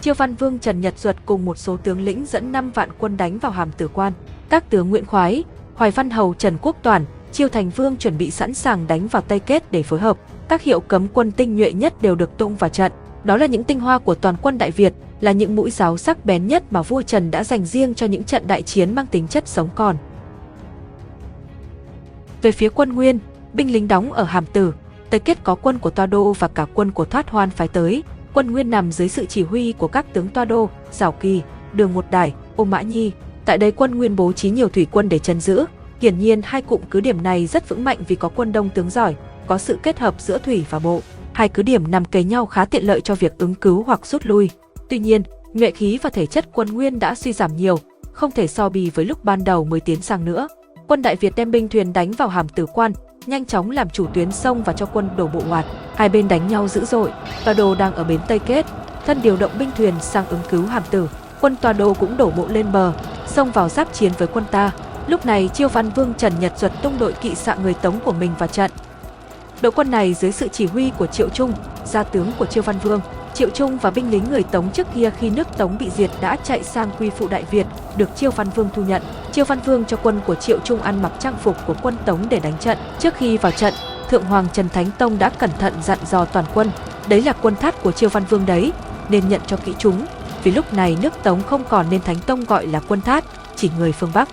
Chiêu 0.01 0.15
Văn 0.15 0.35
Vương 0.35 0.59
Trần 0.59 0.81
Nhật 0.81 0.99
Duật 0.99 1.17
cùng 1.27 1.45
một 1.45 1.59
số 1.59 1.77
tướng 1.77 2.01
lĩnh 2.01 2.27
dẫn 2.27 2.53
5 2.53 2.71
vạn 2.71 2.89
quân 2.99 3.17
đánh 3.17 3.39
vào 3.39 3.53
Hàm 3.53 3.71
Tử 3.71 3.89
Quan. 3.89 4.13
Các 4.49 4.71
tướng 4.71 4.91
Nguyễn 4.91 5.07
Khoái, 5.07 5.45
Hoài 5.75 5.91
Văn 5.91 6.11
Hầu 6.11 6.35
Trần 6.35 6.57
Quốc 6.63 6.77
Toàn, 6.83 7.05
Chiêu 7.33 7.49
Thành 7.49 7.71
Vương 7.71 7.97
chuẩn 7.97 8.19
bị 8.19 8.31
sẵn 8.31 8.55
sàng 8.55 8.87
đánh 8.87 9.07
vào 9.07 9.23
Tây 9.23 9.39
Kết 9.39 9.73
để 9.73 9.83
phối 9.83 10.01
hợp. 10.01 10.19
Các 10.49 10.63
hiệu 10.63 10.81
cấm 10.81 11.09
quân 11.09 11.33
tinh 11.33 11.57
nhuệ 11.57 11.73
nhất 11.73 12.03
đều 12.03 12.15
được 12.15 12.39
tung 12.39 12.57
vào 12.57 12.71
trận. 12.71 12.93
Đó 13.25 13.37
là 13.37 13.47
những 13.47 13.65
tinh 13.65 13.81
hoa 13.81 13.99
của 13.99 14.15
toàn 14.15 14.37
quân 14.43 14.59
Đại 14.59 14.71
Việt, 14.71 14.93
là 15.21 15.33
những 15.33 15.57
mũi 15.57 15.71
giáo 15.71 15.97
sắc 15.97 16.25
bén 16.25 16.47
nhất 16.47 16.63
mà 16.71 16.83
vua 16.83 17.03
Trần 17.03 17.31
đã 17.31 17.45
dành 17.45 17.65
riêng 17.65 17.95
cho 17.95 18.07
những 18.07 18.25
trận 18.25 18.47
đại 18.47 18.63
chiến 18.63 18.95
mang 18.95 19.07
tính 19.07 19.29
chất 19.29 19.49
sống 19.49 19.69
còn. 19.75 19.97
Về 22.43 22.53
phía 22.53 22.69
quân 22.69 22.93
Nguyên, 22.93 23.19
binh 23.53 23.73
lính 23.73 23.89
đóng 23.89 24.13
ở 24.13 24.25
Hàm 24.25 24.47
Tử, 24.47 24.73
Tây 25.11 25.21
Kết 25.21 25.39
có 25.45 25.55
quân 25.55 25.79
của 25.79 25.91
Toa 25.91 26.07
Đô 26.07 26.33
và 26.33 26.49
cả 26.49 26.67
quân 26.75 26.91
của 26.91 27.05
Thoát 27.05 27.31
Hoan 27.31 27.51
phái 27.51 27.69
tới. 27.69 28.03
Quân 28.35 28.51
Nguyên 28.51 28.71
nằm 28.71 28.93
dưới 28.93 29.09
sự 29.09 29.27
chỉ 29.27 29.43
huy 29.43 29.73
của 29.73 29.89
các 29.89 30.13
tướng 30.13 30.29
Toa 30.29 30.45
Đô, 30.45 30.69
Giảo 30.93 31.13
Kỳ, 31.13 31.43
Đường 31.73 31.95
Một 31.95 32.05
Đài, 32.11 32.35
Ô 32.57 32.65
Mã 32.65 32.83
Nhi. 32.83 33.13
Tại 33.45 33.59
đây 33.59 33.73
quân 33.73 33.95
Nguyên 33.95 34.17
bố 34.17 34.33
trí 34.33 34.51
nhiều 34.51 34.69
thủy 34.69 34.87
quân 34.91 35.09
để 35.09 35.19
chấn 35.19 35.41
giữ. 35.41 35.65
Hiển 36.01 36.19
nhiên 36.19 36.41
hai 36.45 36.63
cụm 36.63 36.81
cứ 36.91 37.01
điểm 37.01 37.23
này 37.23 37.47
rất 37.47 37.69
vững 37.69 37.85
mạnh 37.85 37.99
vì 38.09 38.17
có 38.17 38.29
quân 38.29 38.53
đông 38.53 38.69
tướng 38.69 38.91
giỏi, 38.91 39.15
có 39.47 39.59
sự 39.59 39.79
kết 39.83 39.99
hợp 39.99 40.15
giữa 40.19 40.39
thủy 40.39 40.65
và 40.71 40.79
bộ. 40.79 41.01
Hai 41.33 41.49
cứ 41.49 41.63
điểm 41.63 41.91
nằm 41.91 42.05
kề 42.05 42.25
nhau 42.25 42.47
khá 42.47 42.65
tiện 42.65 42.85
lợi 42.85 43.01
cho 43.01 43.15
việc 43.15 43.39
ứng 43.39 43.55
cứu 43.55 43.83
hoặc 43.83 44.07
rút 44.07 44.27
lui. 44.27 44.51
Tuy 44.91 44.99
nhiên, 44.99 45.23
nhuệ 45.55 45.71
khí 45.71 45.99
và 46.03 46.11
thể 46.11 46.27
chất 46.27 46.49
quân 46.53 46.69
Nguyên 46.69 46.99
đã 46.99 47.15
suy 47.15 47.33
giảm 47.33 47.57
nhiều, 47.57 47.79
không 48.13 48.31
thể 48.31 48.47
so 48.47 48.69
bì 48.69 48.91
với 48.91 49.05
lúc 49.05 49.25
ban 49.25 49.45
đầu 49.45 49.65
mới 49.65 49.81
tiến 49.81 50.03
sang 50.03 50.25
nữa. 50.25 50.49
Quân 50.87 51.03
Đại 51.03 51.17
Việt 51.17 51.33
đem 51.37 51.51
binh 51.51 51.69
thuyền 51.69 51.93
đánh 51.93 52.11
vào 52.11 52.29
hàm 52.29 52.49
tử 52.49 52.67
quan, 52.67 52.93
nhanh 53.27 53.45
chóng 53.45 53.71
làm 53.71 53.91
chủ 53.91 54.07
tuyến 54.07 54.33
sông 54.33 54.63
và 54.63 54.73
cho 54.73 54.87
quân 54.87 55.09
đổ 55.17 55.27
bộ 55.27 55.41
ngoặt. 55.49 55.65
Hai 55.95 56.09
bên 56.09 56.29
đánh 56.29 56.49
nhau 56.49 56.69
dữ 56.69 56.85
dội, 56.85 57.13
Tòa 57.45 57.55
Đồ 57.55 57.75
đang 57.75 57.95
ở 57.95 58.05
bến 58.05 58.21
Tây 58.29 58.39
Kết, 58.39 58.67
thân 59.07 59.23
điều 59.23 59.37
động 59.37 59.51
binh 59.59 59.71
thuyền 59.77 59.95
sang 60.01 60.27
ứng 60.27 60.41
cứu 60.51 60.67
hàm 60.67 60.83
tử. 60.91 61.09
Quân 61.41 61.57
Tòa 61.57 61.73
Đồ 61.73 61.95
cũng 61.95 62.17
đổ 62.17 62.31
bộ 62.31 62.47
lên 62.49 62.73
bờ, 62.73 62.93
xông 63.27 63.51
vào 63.51 63.69
giáp 63.69 63.93
chiến 63.93 64.13
với 64.19 64.29
quân 64.29 64.45
ta. 64.51 64.71
Lúc 65.07 65.27
này 65.27 65.49
Chiêu 65.55 65.69
Văn 65.69 65.91
Vương 65.97 66.15
Trần 66.15 66.33
Nhật 66.41 66.53
Duật 66.59 66.73
tung 66.83 66.99
đội 66.99 67.13
kỵ 67.13 67.35
xạ 67.35 67.57
người 67.63 67.75
Tống 67.75 68.01
của 68.05 68.13
mình 68.13 68.31
vào 68.39 68.49
trận. 68.49 68.71
Đội 69.63 69.73
quân 69.73 69.91
này 69.91 70.15
dưới 70.15 70.33
sự 70.33 70.49
chỉ 70.49 70.67
huy 70.67 70.91
của 70.99 71.07
Triệu 71.07 71.29
Trung, 71.29 71.53
gia 71.85 72.03
tướng 72.03 72.33
của 72.39 72.47
Chiêu 72.47 72.63
Văn 72.63 72.77
Vương, 72.83 73.01
Triệu 73.35 73.51
Trung 73.51 73.79
và 73.79 73.91
binh 73.91 74.11
lính 74.11 74.25
người 74.31 74.43
Tống 74.43 74.71
trước 74.71 74.87
kia 74.95 75.11
khi 75.19 75.31
nước 75.31 75.49
Tống 75.57 75.79
bị 75.79 75.91
diệt 75.91 76.11
đã 76.21 76.37
chạy 76.37 76.63
sang 76.63 76.91
quy 76.99 77.11
phụ 77.11 77.29
Đại 77.29 77.45
Việt, 77.51 77.67
được 77.97 78.17
Chiêu 78.17 78.31
Văn 78.31 78.47
Vương 78.55 78.69
thu 78.75 78.83
nhận. 78.83 79.03
Chiêu 79.33 79.45
Văn 79.45 79.61
Vương 79.65 79.85
cho 79.85 79.97
quân 79.97 80.21
của 80.27 80.35
Triệu 80.35 80.59
Trung 80.65 80.83
ăn 80.83 81.03
mặc 81.03 81.13
trang 81.19 81.37
phục 81.43 81.57
của 81.67 81.75
quân 81.83 81.97
Tống 82.07 82.27
để 82.29 82.41
đánh 82.41 82.59
trận. 82.61 82.79
Trước 82.99 83.15
khi 83.15 83.39
vào 83.39 83.53
trận, 83.53 83.75
Thượng 84.09 84.25
Hoàng 84.25 84.47
Trần 84.53 84.69
Thánh 84.69 84.91
Tông 84.99 85.19
đã 85.19 85.29
cẩn 85.29 85.51
thận 85.59 85.73
dặn 85.83 85.99
dò 86.11 86.25
toàn 86.25 86.45
quân, 86.55 86.71
đấy 87.09 87.23
là 87.23 87.33
quân 87.33 87.57
thát 87.57 87.83
của 87.83 87.93
Chiêu 87.93 88.09
Văn 88.09 88.25
Vương 88.25 88.47
đấy, 88.47 88.73
nên 89.09 89.29
nhận 89.29 89.41
cho 89.47 89.57
kỹ 89.57 89.75
chúng. 89.79 90.07
Vì 90.43 90.51
lúc 90.51 90.73
này 90.73 90.97
nước 91.03 91.13
Tống 91.23 91.43
không 91.43 91.65
còn 91.69 91.87
nên 91.91 92.03
Thánh 92.03 92.19
Tông 92.19 92.45
gọi 92.45 92.67
là 92.67 92.81
quân 92.89 93.01
thát, 93.01 93.25
chỉ 93.57 93.71
người 93.79 93.93
phương 93.93 94.11
Bắc. 94.15 94.29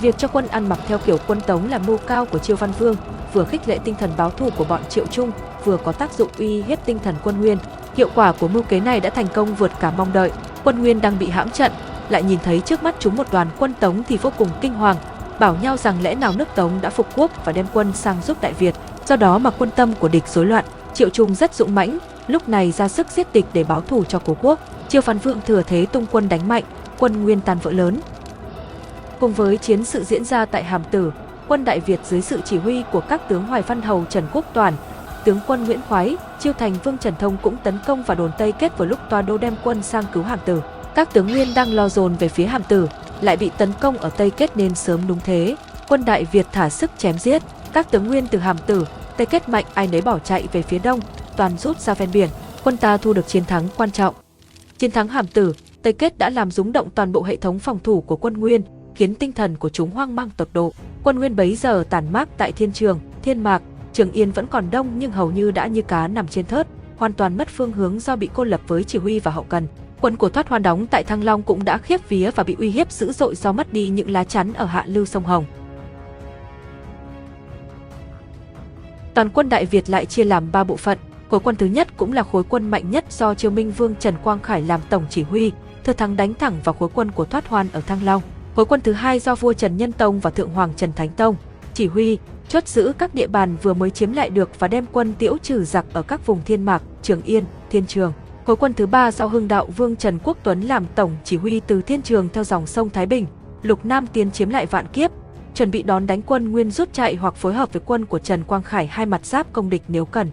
Việc 0.00 0.18
cho 0.18 0.28
quân 0.28 0.46
ăn 0.48 0.68
mặc 0.68 0.78
theo 0.86 0.98
kiểu 0.98 1.18
quân 1.26 1.40
Tống 1.40 1.70
là 1.70 1.78
mưu 1.78 1.98
cao 1.98 2.24
của 2.24 2.38
Chiêu 2.38 2.56
Văn 2.56 2.70
Vương, 2.78 2.96
vừa 3.32 3.44
khích 3.44 3.68
lệ 3.68 3.78
tinh 3.84 3.94
thần 3.94 4.10
báo 4.16 4.30
thù 4.30 4.50
của 4.56 4.64
bọn 4.64 4.80
Triệu 4.88 5.06
Trung, 5.06 5.30
vừa 5.64 5.76
có 5.76 5.92
tác 5.92 6.12
dụng 6.12 6.28
uy 6.38 6.62
hiếp 6.62 6.86
tinh 6.86 6.98
thần 7.04 7.14
quân 7.24 7.40
Nguyên. 7.40 7.58
Hiệu 7.98 8.08
quả 8.14 8.32
của 8.32 8.48
mưu 8.48 8.62
kế 8.62 8.80
này 8.80 9.00
đã 9.00 9.10
thành 9.10 9.26
công 9.34 9.54
vượt 9.54 9.72
cả 9.80 9.92
mong 9.96 10.12
đợi. 10.12 10.30
Quân 10.64 10.78
Nguyên 10.78 11.00
đang 11.00 11.18
bị 11.18 11.28
hãm 11.28 11.50
trận, 11.50 11.72
lại 12.08 12.22
nhìn 12.22 12.38
thấy 12.44 12.60
trước 12.60 12.82
mắt 12.82 12.94
chúng 12.98 13.16
một 13.16 13.26
đoàn 13.32 13.48
quân 13.58 13.74
Tống 13.80 14.02
thì 14.08 14.16
vô 14.16 14.32
cùng 14.38 14.48
kinh 14.60 14.74
hoàng, 14.74 14.96
bảo 15.38 15.56
nhau 15.62 15.76
rằng 15.76 16.02
lẽ 16.02 16.14
nào 16.14 16.32
nước 16.36 16.48
Tống 16.54 16.72
đã 16.80 16.90
phục 16.90 17.06
quốc 17.16 17.44
và 17.44 17.52
đem 17.52 17.66
quân 17.72 17.92
sang 17.92 18.16
giúp 18.26 18.36
Đại 18.40 18.52
Việt. 18.52 18.74
Do 19.06 19.16
đó 19.16 19.38
mà 19.38 19.50
quân 19.50 19.70
tâm 19.76 19.94
của 19.94 20.08
địch 20.08 20.28
rối 20.28 20.46
loạn, 20.46 20.64
Triệu 20.94 21.10
Trung 21.10 21.34
rất 21.34 21.54
dũng 21.54 21.74
mãnh, 21.74 21.98
lúc 22.26 22.48
này 22.48 22.72
ra 22.72 22.88
sức 22.88 23.06
giết 23.10 23.32
địch 23.32 23.44
để 23.52 23.64
báo 23.64 23.80
thù 23.80 24.04
cho 24.04 24.18
cố 24.18 24.36
quốc. 24.42 24.58
Triệu 24.88 25.02
Phan 25.02 25.18
Vương 25.18 25.40
thừa 25.46 25.62
thế 25.62 25.86
tung 25.92 26.06
quân 26.12 26.28
đánh 26.28 26.48
mạnh, 26.48 26.64
quân 26.98 27.22
Nguyên 27.22 27.40
tan 27.40 27.58
vỡ 27.62 27.70
lớn. 27.70 28.00
Cùng 29.20 29.32
với 29.32 29.56
chiến 29.56 29.84
sự 29.84 30.04
diễn 30.04 30.24
ra 30.24 30.44
tại 30.44 30.64
Hàm 30.64 30.84
Tử, 30.84 31.12
quân 31.48 31.64
Đại 31.64 31.80
Việt 31.80 32.00
dưới 32.04 32.20
sự 32.20 32.40
chỉ 32.44 32.58
huy 32.58 32.82
của 32.92 33.00
các 33.00 33.28
tướng 33.28 33.46
Hoài 33.46 33.62
Văn 33.62 33.82
Hầu 33.82 34.04
Trần 34.10 34.24
Quốc 34.32 34.44
Toàn, 34.52 34.74
tướng 35.28 35.40
quân 35.46 35.64
Nguyễn 35.64 35.80
Khoái, 35.88 36.16
Chiêu 36.40 36.52
Thành 36.52 36.74
Vương 36.84 36.98
Trần 36.98 37.14
Thông 37.18 37.36
cũng 37.42 37.56
tấn 37.64 37.78
công 37.86 38.02
vào 38.02 38.16
đồn 38.16 38.30
Tây 38.38 38.52
Kết 38.52 38.78
vào 38.78 38.88
lúc 38.88 38.98
Toa 39.10 39.22
Đô 39.22 39.38
đem 39.38 39.54
quân 39.64 39.82
sang 39.82 40.04
cứu 40.12 40.22
Hàm 40.22 40.38
Tử. 40.44 40.62
Các 40.94 41.12
tướng 41.12 41.26
Nguyên 41.26 41.48
đang 41.54 41.72
lo 41.72 41.88
dồn 41.88 42.14
về 42.14 42.28
phía 42.28 42.46
Hàm 42.46 42.62
Tử, 42.62 42.88
lại 43.20 43.36
bị 43.36 43.50
tấn 43.58 43.72
công 43.80 43.98
ở 43.98 44.10
Tây 44.10 44.30
Kết 44.30 44.56
nên 44.56 44.74
sớm 44.74 45.00
đúng 45.08 45.18
thế. 45.24 45.56
Quân 45.88 46.04
Đại 46.04 46.24
Việt 46.24 46.46
thả 46.52 46.68
sức 46.68 46.90
chém 46.98 47.18
giết, 47.18 47.42
các 47.72 47.90
tướng 47.90 48.06
Nguyên 48.06 48.26
từ 48.26 48.38
Hàm 48.38 48.56
Tử, 48.66 48.86
Tây 49.16 49.26
Kết 49.26 49.48
mạnh 49.48 49.64
ai 49.74 49.86
nấy 49.86 50.00
bỏ 50.00 50.18
chạy 50.18 50.48
về 50.52 50.62
phía 50.62 50.78
đông, 50.78 51.00
toàn 51.36 51.58
rút 51.58 51.80
ra 51.80 51.94
ven 51.94 52.08
biển. 52.12 52.28
Quân 52.64 52.76
ta 52.76 52.96
thu 52.96 53.12
được 53.12 53.28
chiến 53.28 53.44
thắng 53.44 53.64
quan 53.76 53.90
trọng. 53.90 54.14
Chiến 54.78 54.90
thắng 54.90 55.08
Hàm 55.08 55.26
Tử, 55.26 55.52
Tây 55.82 55.92
Kết 55.92 56.18
đã 56.18 56.30
làm 56.30 56.50
rúng 56.50 56.72
động 56.72 56.88
toàn 56.94 57.12
bộ 57.12 57.22
hệ 57.22 57.36
thống 57.36 57.58
phòng 57.58 57.78
thủ 57.84 58.00
của 58.00 58.16
quân 58.16 58.34
Nguyên, 58.34 58.62
khiến 58.94 59.14
tinh 59.14 59.32
thần 59.32 59.56
của 59.56 59.68
chúng 59.68 59.90
hoang 59.90 60.16
mang 60.16 60.30
tột 60.36 60.48
độ. 60.52 60.72
Quân 61.04 61.18
Nguyên 61.18 61.36
bấy 61.36 61.56
giờ 61.56 61.84
tàn 61.90 62.12
mát 62.12 62.28
tại 62.36 62.52
Thiên 62.52 62.72
Trường, 62.72 63.00
Thiên 63.22 63.42
Mạc, 63.42 63.62
Trường 63.92 64.12
Yên 64.12 64.32
vẫn 64.32 64.46
còn 64.46 64.70
đông 64.70 64.98
nhưng 64.98 65.12
hầu 65.12 65.30
như 65.30 65.50
đã 65.50 65.66
như 65.66 65.82
cá 65.82 66.08
nằm 66.08 66.28
trên 66.28 66.46
thớt, 66.46 66.66
hoàn 66.96 67.12
toàn 67.12 67.36
mất 67.36 67.48
phương 67.48 67.72
hướng 67.72 67.98
do 67.98 68.16
bị 68.16 68.28
cô 68.34 68.44
lập 68.44 68.60
với 68.66 68.84
chỉ 68.84 68.98
huy 68.98 69.20
và 69.20 69.30
hậu 69.30 69.44
cần. 69.44 69.66
Quân 70.00 70.16
của 70.16 70.28
Thoát 70.28 70.48
Hoan 70.48 70.62
đóng 70.62 70.86
tại 70.86 71.04
Thăng 71.04 71.24
Long 71.24 71.42
cũng 71.42 71.64
đã 71.64 71.78
khiếp 71.78 72.08
vía 72.08 72.30
và 72.30 72.42
bị 72.44 72.56
uy 72.58 72.70
hiếp 72.70 72.92
dữ 72.92 73.12
dội 73.12 73.34
do 73.34 73.52
mất 73.52 73.72
đi 73.72 73.88
những 73.88 74.10
lá 74.10 74.24
chắn 74.24 74.52
ở 74.52 74.64
hạ 74.64 74.84
lưu 74.86 75.04
sông 75.04 75.24
Hồng. 75.24 75.44
Toàn 79.14 79.30
quân 79.30 79.48
Đại 79.48 79.66
Việt 79.66 79.90
lại 79.90 80.06
chia 80.06 80.24
làm 80.24 80.52
3 80.52 80.64
bộ 80.64 80.76
phận. 80.76 80.98
Khối 81.30 81.40
quân 81.40 81.56
thứ 81.56 81.66
nhất 81.66 81.88
cũng 81.96 82.12
là 82.12 82.22
khối 82.22 82.42
quân 82.48 82.70
mạnh 82.70 82.90
nhất 82.90 83.04
do 83.10 83.34
Triều 83.34 83.50
Minh 83.50 83.70
Vương 83.70 83.94
Trần 83.94 84.14
Quang 84.22 84.40
Khải 84.40 84.62
làm 84.62 84.80
tổng 84.88 85.06
chỉ 85.10 85.22
huy, 85.22 85.52
thừa 85.84 85.92
thắng 85.92 86.16
đánh 86.16 86.34
thẳng 86.34 86.54
vào 86.64 86.72
khối 86.72 86.88
quân 86.94 87.10
của 87.10 87.24
Thoát 87.24 87.48
Hoan 87.48 87.68
ở 87.72 87.80
Thăng 87.80 88.04
Long. 88.04 88.22
Khối 88.56 88.64
quân 88.64 88.80
thứ 88.80 88.92
hai 88.92 89.18
do 89.18 89.34
vua 89.34 89.52
Trần 89.52 89.76
Nhân 89.76 89.92
Tông 89.92 90.20
và 90.20 90.30
Thượng 90.30 90.50
Hoàng 90.50 90.70
Trần 90.76 90.92
Thánh 90.92 91.08
Tông 91.08 91.36
chỉ 91.74 91.86
huy, 91.86 92.18
chốt 92.48 92.68
giữ 92.68 92.92
các 92.98 93.14
địa 93.14 93.26
bàn 93.26 93.56
vừa 93.62 93.74
mới 93.74 93.90
chiếm 93.90 94.12
lại 94.12 94.30
được 94.30 94.50
và 94.58 94.68
đem 94.68 94.86
quân 94.92 95.14
tiễu 95.18 95.36
trừ 95.42 95.64
giặc 95.64 95.86
ở 95.92 96.02
các 96.02 96.26
vùng 96.26 96.40
Thiên 96.44 96.64
Mạc, 96.64 96.82
Trường 97.02 97.22
Yên, 97.22 97.44
Thiên 97.70 97.86
Trường. 97.86 98.12
Khối 98.46 98.56
quân 98.56 98.74
thứ 98.74 98.86
ba 98.86 99.12
do 99.12 99.26
Hưng 99.26 99.48
Đạo 99.48 99.66
Vương 99.76 99.96
Trần 99.96 100.18
Quốc 100.24 100.38
Tuấn 100.42 100.60
làm 100.60 100.86
tổng 100.94 101.16
chỉ 101.24 101.36
huy 101.36 101.60
từ 101.60 101.82
Thiên 101.82 102.02
Trường 102.02 102.28
theo 102.32 102.44
dòng 102.44 102.66
sông 102.66 102.90
Thái 102.90 103.06
Bình, 103.06 103.26
Lục 103.62 103.84
Nam 103.84 104.06
tiến 104.06 104.30
chiếm 104.30 104.50
lại 104.50 104.66
Vạn 104.66 104.86
Kiếp, 104.92 105.10
chuẩn 105.54 105.70
bị 105.70 105.82
đón 105.82 106.06
đánh 106.06 106.22
quân 106.22 106.52
Nguyên 106.52 106.70
rút 106.70 106.92
chạy 106.92 107.14
hoặc 107.14 107.34
phối 107.36 107.54
hợp 107.54 107.72
với 107.72 107.82
quân 107.86 108.04
của 108.04 108.18
Trần 108.18 108.44
Quang 108.44 108.62
Khải 108.62 108.86
hai 108.86 109.06
mặt 109.06 109.26
giáp 109.26 109.52
công 109.52 109.70
địch 109.70 109.82
nếu 109.88 110.04
cần. 110.04 110.30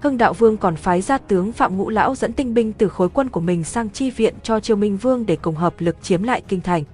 Hưng 0.00 0.18
Đạo 0.18 0.32
Vương 0.32 0.56
còn 0.56 0.76
phái 0.76 1.00
ra 1.00 1.18
tướng 1.18 1.52
Phạm 1.52 1.76
Ngũ 1.76 1.90
Lão 1.90 2.14
dẫn 2.14 2.32
tinh 2.32 2.54
binh 2.54 2.72
từ 2.72 2.88
khối 2.88 3.08
quân 3.08 3.28
của 3.28 3.40
mình 3.40 3.64
sang 3.64 3.90
chi 3.90 4.10
viện 4.10 4.34
cho 4.42 4.60
Triều 4.60 4.76
Minh 4.76 4.96
Vương 4.96 5.26
để 5.26 5.36
cùng 5.42 5.54
hợp 5.54 5.74
lực 5.78 5.96
chiếm 6.02 6.22
lại 6.22 6.42
kinh 6.48 6.60
thành. 6.60 6.84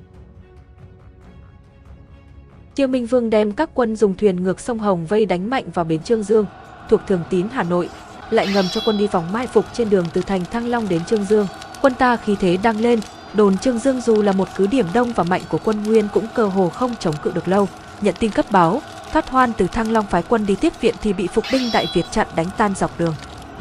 Chiêu 2.74 2.86
Minh 2.86 3.06
Vương 3.06 3.30
đem 3.30 3.52
các 3.52 3.70
quân 3.74 3.96
dùng 3.96 4.16
thuyền 4.16 4.42
ngược 4.42 4.60
sông 4.60 4.78
Hồng 4.78 5.06
vây 5.06 5.26
đánh 5.26 5.51
mạnh 5.51 5.64
vào 5.74 5.84
bến 5.84 6.02
Trương 6.02 6.22
Dương, 6.22 6.46
thuộc 6.88 7.01
Thường 7.09 7.20
Tín 7.30 7.46
Hà 7.52 7.62
Nội, 7.62 7.88
lại 8.30 8.46
ngầm 8.55 8.64
cho 8.72 8.80
quân 8.86 8.98
đi 8.98 9.06
vòng 9.06 9.32
mai 9.32 9.46
phục 9.46 9.64
trên 9.72 9.90
đường 9.90 10.06
từ 10.12 10.20
thành 10.20 10.44
Thăng 10.44 10.68
Long 10.68 10.88
đến 10.88 11.05
Trương 11.05 11.24
Dương. 11.24 11.46
Quân 11.82 11.94
ta 11.94 12.16
khí 12.16 12.36
thế 12.40 12.56
đang 12.56 12.80
lên, 12.80 13.01
đồn 13.34 13.59
Trương 13.59 13.78
Dương 13.78 14.01
dù 14.01 14.22
là 14.22 14.32
một 14.32 14.48
cứ 14.56 14.66
điểm 14.66 14.86
đông 14.94 15.12
và 15.12 15.24
mạnh 15.24 15.40
của 15.48 15.59
quân 15.64 15.82
Nguyên 15.82 16.09
cũng 16.14 16.26
cơ 16.34 16.46
hồ 16.46 16.68
không 16.68 16.94
chống 17.01 17.14
cự 17.22 17.32
được 17.34 17.48
lâu. 17.48 17.68
Nhận 18.01 18.14
tin 18.18 18.30
cấp 18.30 18.46
báo, 18.51 18.82
thoát 19.12 19.28
hoan 19.30 19.52
từ 19.59 19.66
Thăng 19.66 19.92
Long 19.92 20.06
phái 20.10 20.22
quân 20.28 20.46
đi 20.46 20.55
tiếp 20.55 20.72
viện 20.80 20.94
thì 21.02 21.12
bị 21.12 21.26
phục 21.26 21.44
binh 21.52 21.70
Đại 21.72 21.86
Việt 21.94 22.05
chặn 22.10 22.26
đánh 22.36 22.48
tan 22.56 22.74
dọc 22.74 23.01
đường. 23.01 23.14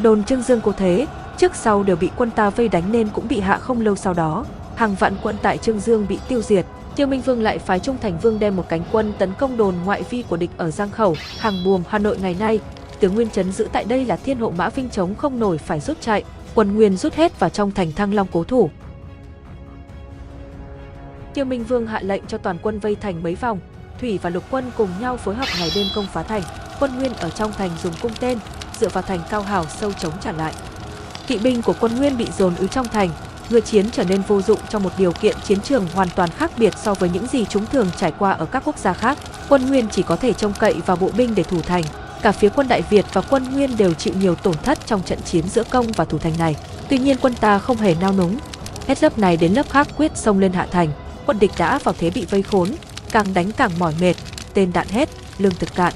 Đồn 0.04 0.24
Trương 0.24 0.42
Dương 0.42 0.62
cố 0.62 0.72
thế, 0.72 1.08
trước 1.38 1.56
sau 1.56 1.84
đều 1.84 1.96
bị 1.96 2.10
quân 2.16 2.32
ta 2.32 2.50
vây 2.50 2.68
đánh 2.68 2.92
nên 2.92 3.08
cũng 3.14 3.28
bị 3.28 3.40
hạ 3.40 3.58
không 3.58 3.82
lâu 3.82 3.96
sau 3.96 4.14
đó. 4.14 4.46
Hàng 4.76 4.96
vạn 4.96 5.16
quân 5.24 5.36
tại 5.42 5.58
Trương 5.58 5.80
Dương 5.80 6.06
bị 6.10 6.20
tiêu 6.28 6.42
diệt. 6.42 6.66
Tiêu 6.96 7.08
Minh 7.08 7.22
Vương 7.22 7.42
lại 7.42 7.60
phái 7.60 7.80
Trung 7.80 7.98
Thành 8.02 8.20
Vương 8.20 8.40
đem 8.40 8.56
một 8.56 8.66
cánh 8.70 8.84
quân 8.92 9.14
tấn 9.18 9.34
công 9.40 9.58
đồn 9.58 9.76
ngoại 9.86 10.04
vi 10.10 10.24
của 10.30 10.38
địch 10.38 10.50
ở 10.58 10.72
Giang 10.72 10.92
Khẩu, 10.92 11.16
Hàng 11.40 11.64
Buồm, 11.66 11.84
Hà 11.88 12.00
Nội 12.00 12.18
ngày 12.22 12.36
nay. 12.40 12.60
Tướng 13.00 13.16
Nguyên 13.16 13.30
Trấn 13.30 13.52
giữ 13.52 13.68
tại 13.72 13.84
đây 13.84 14.06
là 14.06 14.16
Thiên 14.16 14.40
Hộ 14.40 14.54
Mã 14.58 14.70
Vinh 14.70 14.90
chống 14.90 15.16
không 15.16 15.40
nổi 15.40 15.58
phải 15.58 15.80
rút 15.80 16.02
chạy, 16.02 16.24
quân 16.56 16.76
Nguyên 16.76 16.98
rút 16.98 17.14
hết 17.14 17.40
vào 17.40 17.50
trong 17.50 17.72
thành 17.72 17.92
Thăng 17.92 18.14
Long 18.14 18.28
cố 18.32 18.44
thủ. 18.44 18.70
Tiêu 21.34 21.46
Minh 21.46 21.64
Vương 21.64 21.88
hạ 21.88 22.00
lệnh 22.04 22.26
cho 22.28 22.38
toàn 22.38 22.58
quân 22.62 22.80
vây 22.80 22.96
thành 22.96 23.24
mấy 23.24 23.36
vòng, 23.36 23.60
thủy 24.00 24.20
và 24.22 24.30
lục 24.30 24.44
quân 24.52 24.72
cùng 24.78 24.90
nhau 25.00 25.18
phối 25.18 25.36
hợp 25.36 25.48
ngày 25.60 25.70
đêm 25.76 25.86
công 25.96 26.06
phá 26.14 26.24
thành. 26.24 26.42
Quân 26.80 27.00
Nguyên 27.00 27.14
ở 27.14 27.30
trong 27.30 27.52
thành 27.52 27.70
dùng 27.84 27.94
cung 28.02 28.12
tên, 28.20 28.38
dựa 28.80 28.90
vào 28.90 29.04
thành 29.04 29.20
cao 29.30 29.42
hào 29.42 29.66
sâu 29.66 29.92
chống 29.94 30.14
trả 30.22 30.32
lại. 30.32 30.54
Kỵ 31.28 31.38
binh 31.38 31.62
của 31.62 31.74
quân 31.80 31.96
Nguyên 31.96 32.18
bị 32.18 32.28
dồn 32.38 32.56
ứ 32.56 32.68
trong 32.68 32.88
thành, 32.88 33.10
ngựa 33.54 33.60
chiến 33.60 33.86
trở 33.92 34.04
nên 34.04 34.22
vô 34.28 34.42
dụng 34.42 34.60
trong 34.70 34.84
một 34.84 34.90
điều 34.98 35.12
kiện 35.12 35.36
chiến 35.44 35.62
trường 35.62 35.88
hoàn 35.94 36.08
toàn 36.16 36.30
khác 36.30 36.52
biệt 36.58 36.74
so 36.84 36.94
với 36.94 37.10
những 37.10 37.28
gì 37.28 37.46
chúng 37.50 37.66
thường 37.66 37.88
trải 37.98 38.12
qua 38.20 38.32
ở 38.32 38.46
các 38.46 38.64
quốc 38.66 38.78
gia 38.78 38.94
khác. 38.94 39.18
Quân 39.50 39.68
Nguyên 39.68 39.88
chỉ 39.92 40.04
có 40.04 40.16
thể 40.16 40.34
trông 40.34 40.54
cậy 40.60 40.74
vào 40.86 40.98
bộ 40.98 41.10
binh 41.18 41.36
để 41.36 41.44
thủ 41.44 41.62
thành. 41.62 41.84
Cả 42.22 42.32
phía 42.32 42.50
quân 42.50 42.68
Đại 42.68 42.82
Việt 42.90 43.06
và 43.14 43.22
quân 43.22 43.54
Nguyên 43.54 43.78
đều 43.78 43.94
chịu 43.94 44.14
nhiều 44.20 44.36
tổn 44.36 44.54
thất 44.64 44.80
trong 44.86 45.04
trận 45.04 45.20
chiến 45.22 45.48
giữa 45.48 45.64
công 45.64 45.92
và 45.92 46.06
thủ 46.06 46.18
thành 46.18 46.34
này. 46.40 46.56
Tuy 46.90 46.98
nhiên 46.98 47.18
quân 47.22 47.34
ta 47.34 47.60
không 47.60 47.78
hề 47.78 47.96
nao 48.02 48.14
núng, 48.14 48.38
hết 48.88 49.04
lớp 49.04 49.18
này 49.18 49.38
đến 49.38 49.54
lớp 49.54 49.70
khác 49.70 49.88
quyết 49.98 50.18
xông 50.18 50.40
lên 50.40 50.54
hạ 50.54 50.68
thành. 50.72 50.90
Quân 51.26 51.40
địch 51.40 51.52
đã 51.58 51.80
vào 51.84 51.96
thế 51.98 52.10
bị 52.10 52.26
vây 52.26 52.44
khốn, 52.44 52.70
càng 53.12 53.34
đánh 53.34 53.52
càng 53.52 53.72
mỏi 53.80 53.94
mệt, 54.02 54.16
tên 54.54 54.74
đạn 54.74 54.88
hết, 54.88 55.10
lương 55.38 55.56
thực 55.56 55.76
cạn. 55.76 55.94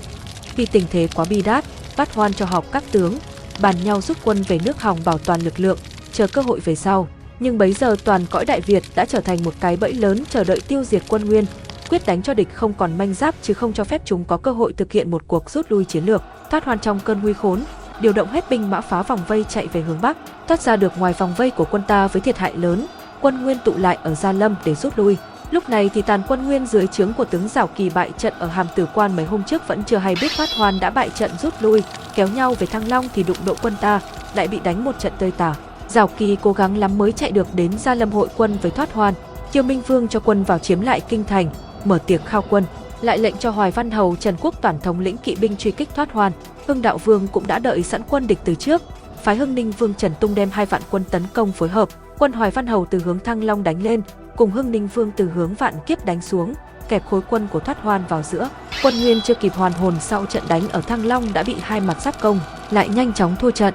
Vì 0.56 0.66
tình 0.66 0.86
thế 0.92 1.08
quá 1.16 1.26
bi 1.30 1.42
đát, 1.42 1.66
bắt 1.98 2.14
hoan 2.14 2.34
cho 2.34 2.46
họp 2.46 2.72
các 2.72 2.84
tướng, 2.92 3.18
bàn 3.60 3.76
nhau 3.84 4.02
rút 4.02 4.18
quân 4.24 4.44
về 4.48 4.60
nước 4.66 4.82
hòng 4.82 5.00
bảo 5.06 5.18
toàn 5.18 5.42
lực 5.42 5.60
lượng, 5.60 5.78
chờ 6.14 6.28
cơ 6.28 6.42
hội 6.42 6.60
về 6.60 6.76
sau. 6.76 7.08
Nhưng 7.39 7.57
bấy 7.57 7.73
giờ 7.73 7.95
toàn 8.03 8.26
cõi 8.30 8.45
Đại 8.45 8.61
Việt 8.61 8.84
đã 8.95 9.05
trở 9.05 9.19
thành 9.19 9.43
một 9.43 9.53
cái 9.59 9.77
bẫy 9.77 9.93
lớn 9.93 10.23
chờ 10.30 10.43
đợi 10.43 10.59
tiêu 10.68 10.84
diệt 10.84 11.03
quân 11.07 11.26
Nguyên, 11.26 11.45
quyết 11.89 12.05
đánh 12.05 12.22
cho 12.22 12.34
địch 12.34 12.47
không 12.53 12.73
còn 12.73 12.97
manh 12.97 13.14
giáp 13.14 13.35
chứ 13.41 13.53
không 13.53 13.73
cho 13.73 13.84
phép 13.84 14.01
chúng 14.05 14.23
có 14.23 14.38
cơ 14.38 14.51
hội 14.51 14.73
thực 14.73 14.91
hiện 14.91 15.11
một 15.11 15.23
cuộc 15.27 15.49
rút 15.49 15.65
lui 15.69 15.85
chiến 15.85 16.05
lược, 16.05 16.22
thoát 16.51 16.65
hoàn 16.65 16.80
trong 16.80 16.99
cơn 16.99 17.22
nguy 17.22 17.34
khốn, 17.34 17.61
điều 18.01 18.14
động 18.14 18.27
hết 18.27 18.49
binh 18.49 18.69
mã 18.69 18.81
phá 18.81 19.01
vòng 19.01 19.19
vây 19.27 19.45
chạy 19.49 19.68
về 19.68 19.81
hướng 19.81 20.01
bắc, 20.01 20.18
thoát 20.47 20.61
ra 20.61 20.76
được 20.76 20.91
ngoài 20.97 21.14
vòng 21.18 21.34
vây 21.38 21.49
của 21.49 21.65
quân 21.72 21.81
ta 21.88 22.07
với 22.07 22.22
thiệt 22.22 22.38
hại 22.38 22.57
lớn, 22.57 22.85
quân 23.22 23.43
Nguyên 23.43 23.57
tụ 23.65 23.73
lại 23.77 23.97
ở 24.03 24.15
Gia 24.15 24.31
Lâm 24.31 24.55
để 24.65 24.76
rút 24.76 24.99
lui. 24.99 25.18
Lúc 25.51 25.69
này 25.69 25.89
thì 25.93 26.01
tàn 26.01 26.22
quân 26.27 26.45
Nguyên 26.45 26.65
dưới 26.65 26.88
trướng 26.88 27.14
của 27.14 27.26
tướng 27.26 27.47
Giảo 27.47 27.68
Kỳ 27.68 27.89
bại 27.89 28.11
trận 28.18 28.34
ở 28.39 28.47
Hàm 28.47 28.68
Tử 28.76 28.88
Quan 28.93 29.15
mấy 29.15 29.26
hôm 29.26 29.43
trước 29.43 29.68
vẫn 29.68 29.84
chưa 29.84 29.97
hay 29.97 30.15
biết 30.22 30.31
Thoát 30.38 30.49
Hoan 30.57 30.80
đã 30.80 30.89
bại 30.89 31.09
trận 31.09 31.31
rút 31.41 31.53
lui, 31.59 31.84
kéo 32.15 32.27
nhau 32.27 32.53
về 32.59 32.68
Thăng 32.68 32.88
Long 32.88 33.07
thì 33.14 33.23
đụng 33.23 33.38
độ 33.45 33.55
quân 33.61 33.73
ta, 33.81 34.01
lại 34.35 34.47
bị 34.47 34.59
đánh 34.59 34.84
một 34.84 34.99
trận 34.99 35.14
tơi 35.19 35.31
tả. 35.31 35.55
Giảo 35.88 36.07
Kỳ 36.18 36.38
cố 36.41 36.53
gắng 36.53 36.77
lắm 36.77 36.97
mới 36.97 37.11
chạy 37.11 37.31
được 37.31 37.47
đến 37.55 37.72
Gia 37.77 37.95
Lâm 37.95 38.11
hội 38.11 38.27
quân 38.38 38.57
với 38.61 38.72
Thoát 38.72 38.93
Hoan. 38.93 39.14
Triều 39.51 39.64
Minh 39.64 39.81
Vương 39.88 40.07
cho 40.07 40.19
quân 40.19 40.43
vào 40.43 40.59
chiếm 40.59 40.81
lại 40.81 41.01
kinh 41.09 41.23
thành, 41.23 41.49
mở 41.84 41.97
tiệc 41.97 42.26
khao 42.26 42.43
quân, 42.49 42.64
lại 43.01 43.18
lệnh 43.18 43.38
cho 43.38 43.49
Hoài 43.49 43.72
Văn 43.72 43.91
Hầu 43.91 44.15
Trần 44.15 44.35
Quốc 44.41 44.61
toàn 44.61 44.80
thống 44.80 44.99
lĩnh 44.99 45.18
kỵ 45.18 45.35
binh 45.35 45.57
truy 45.57 45.72
kích 45.72 45.89
Thoát 45.95 46.11
Hoan. 46.11 46.31
Hưng 46.68 46.81
Đạo 46.81 46.97
Vương 46.97 47.27
cũng 47.27 47.47
đã 47.47 47.59
đợi 47.59 47.84
sẵn 47.84 48.01
quân 48.09 48.27
địch 48.27 48.39
từ 48.43 48.55
trước, 48.55 48.81
phái 49.23 49.35
Hưng 49.35 49.55
Ninh 49.55 49.72
Vương 49.72 49.93
Trần 49.93 50.11
Tung 50.19 50.35
đem 50.35 50.49
hai 50.49 50.65
vạn 50.65 50.81
quân 50.91 51.03
tấn 51.11 51.23
công 51.34 51.51
phối 51.51 51.69
hợp, 51.69 51.89
quân 52.19 52.31
Hoài 52.31 52.51
Văn 52.51 52.68
Hầu 52.68 52.85
từ 52.85 52.99
hướng 52.99 53.19
Thăng 53.19 53.43
Long 53.43 53.64
đánh 53.64 53.84
lên, 53.84 54.01
cùng 54.35 54.51
Hưng 54.51 54.72
Ninh 54.72 54.88
Vương 54.93 55.11
từ 55.18 55.30
hướng 55.30 55.53
Vạn 55.53 55.73
Kiếp 55.85 56.05
đánh 56.05 56.22
xuống, 56.22 56.53
kẹp 56.89 57.05
khối 57.05 57.22
quân 57.30 57.47
của 57.51 57.59
Thoát 57.59 57.81
Hoan 57.81 58.03
vào 58.09 58.23
giữa. 58.23 58.49
Quân 58.84 58.93
Nguyên 59.01 59.22
chưa 59.22 59.34
kịp 59.34 59.53
hoàn 59.53 59.73
hồn 59.73 59.93
sau 59.99 60.26
trận 60.26 60.43
đánh 60.47 60.69
ở 60.69 60.81
Thăng 60.81 61.05
Long 61.05 61.34
đã 61.34 61.43
bị 61.43 61.55
hai 61.61 61.81
mặt 61.81 62.01
giáp 62.01 62.22
công, 62.22 62.39
lại 62.72 62.89
nhanh 62.89 63.14
chóng 63.14 63.35
thua 63.39 63.51
trận. 63.51 63.73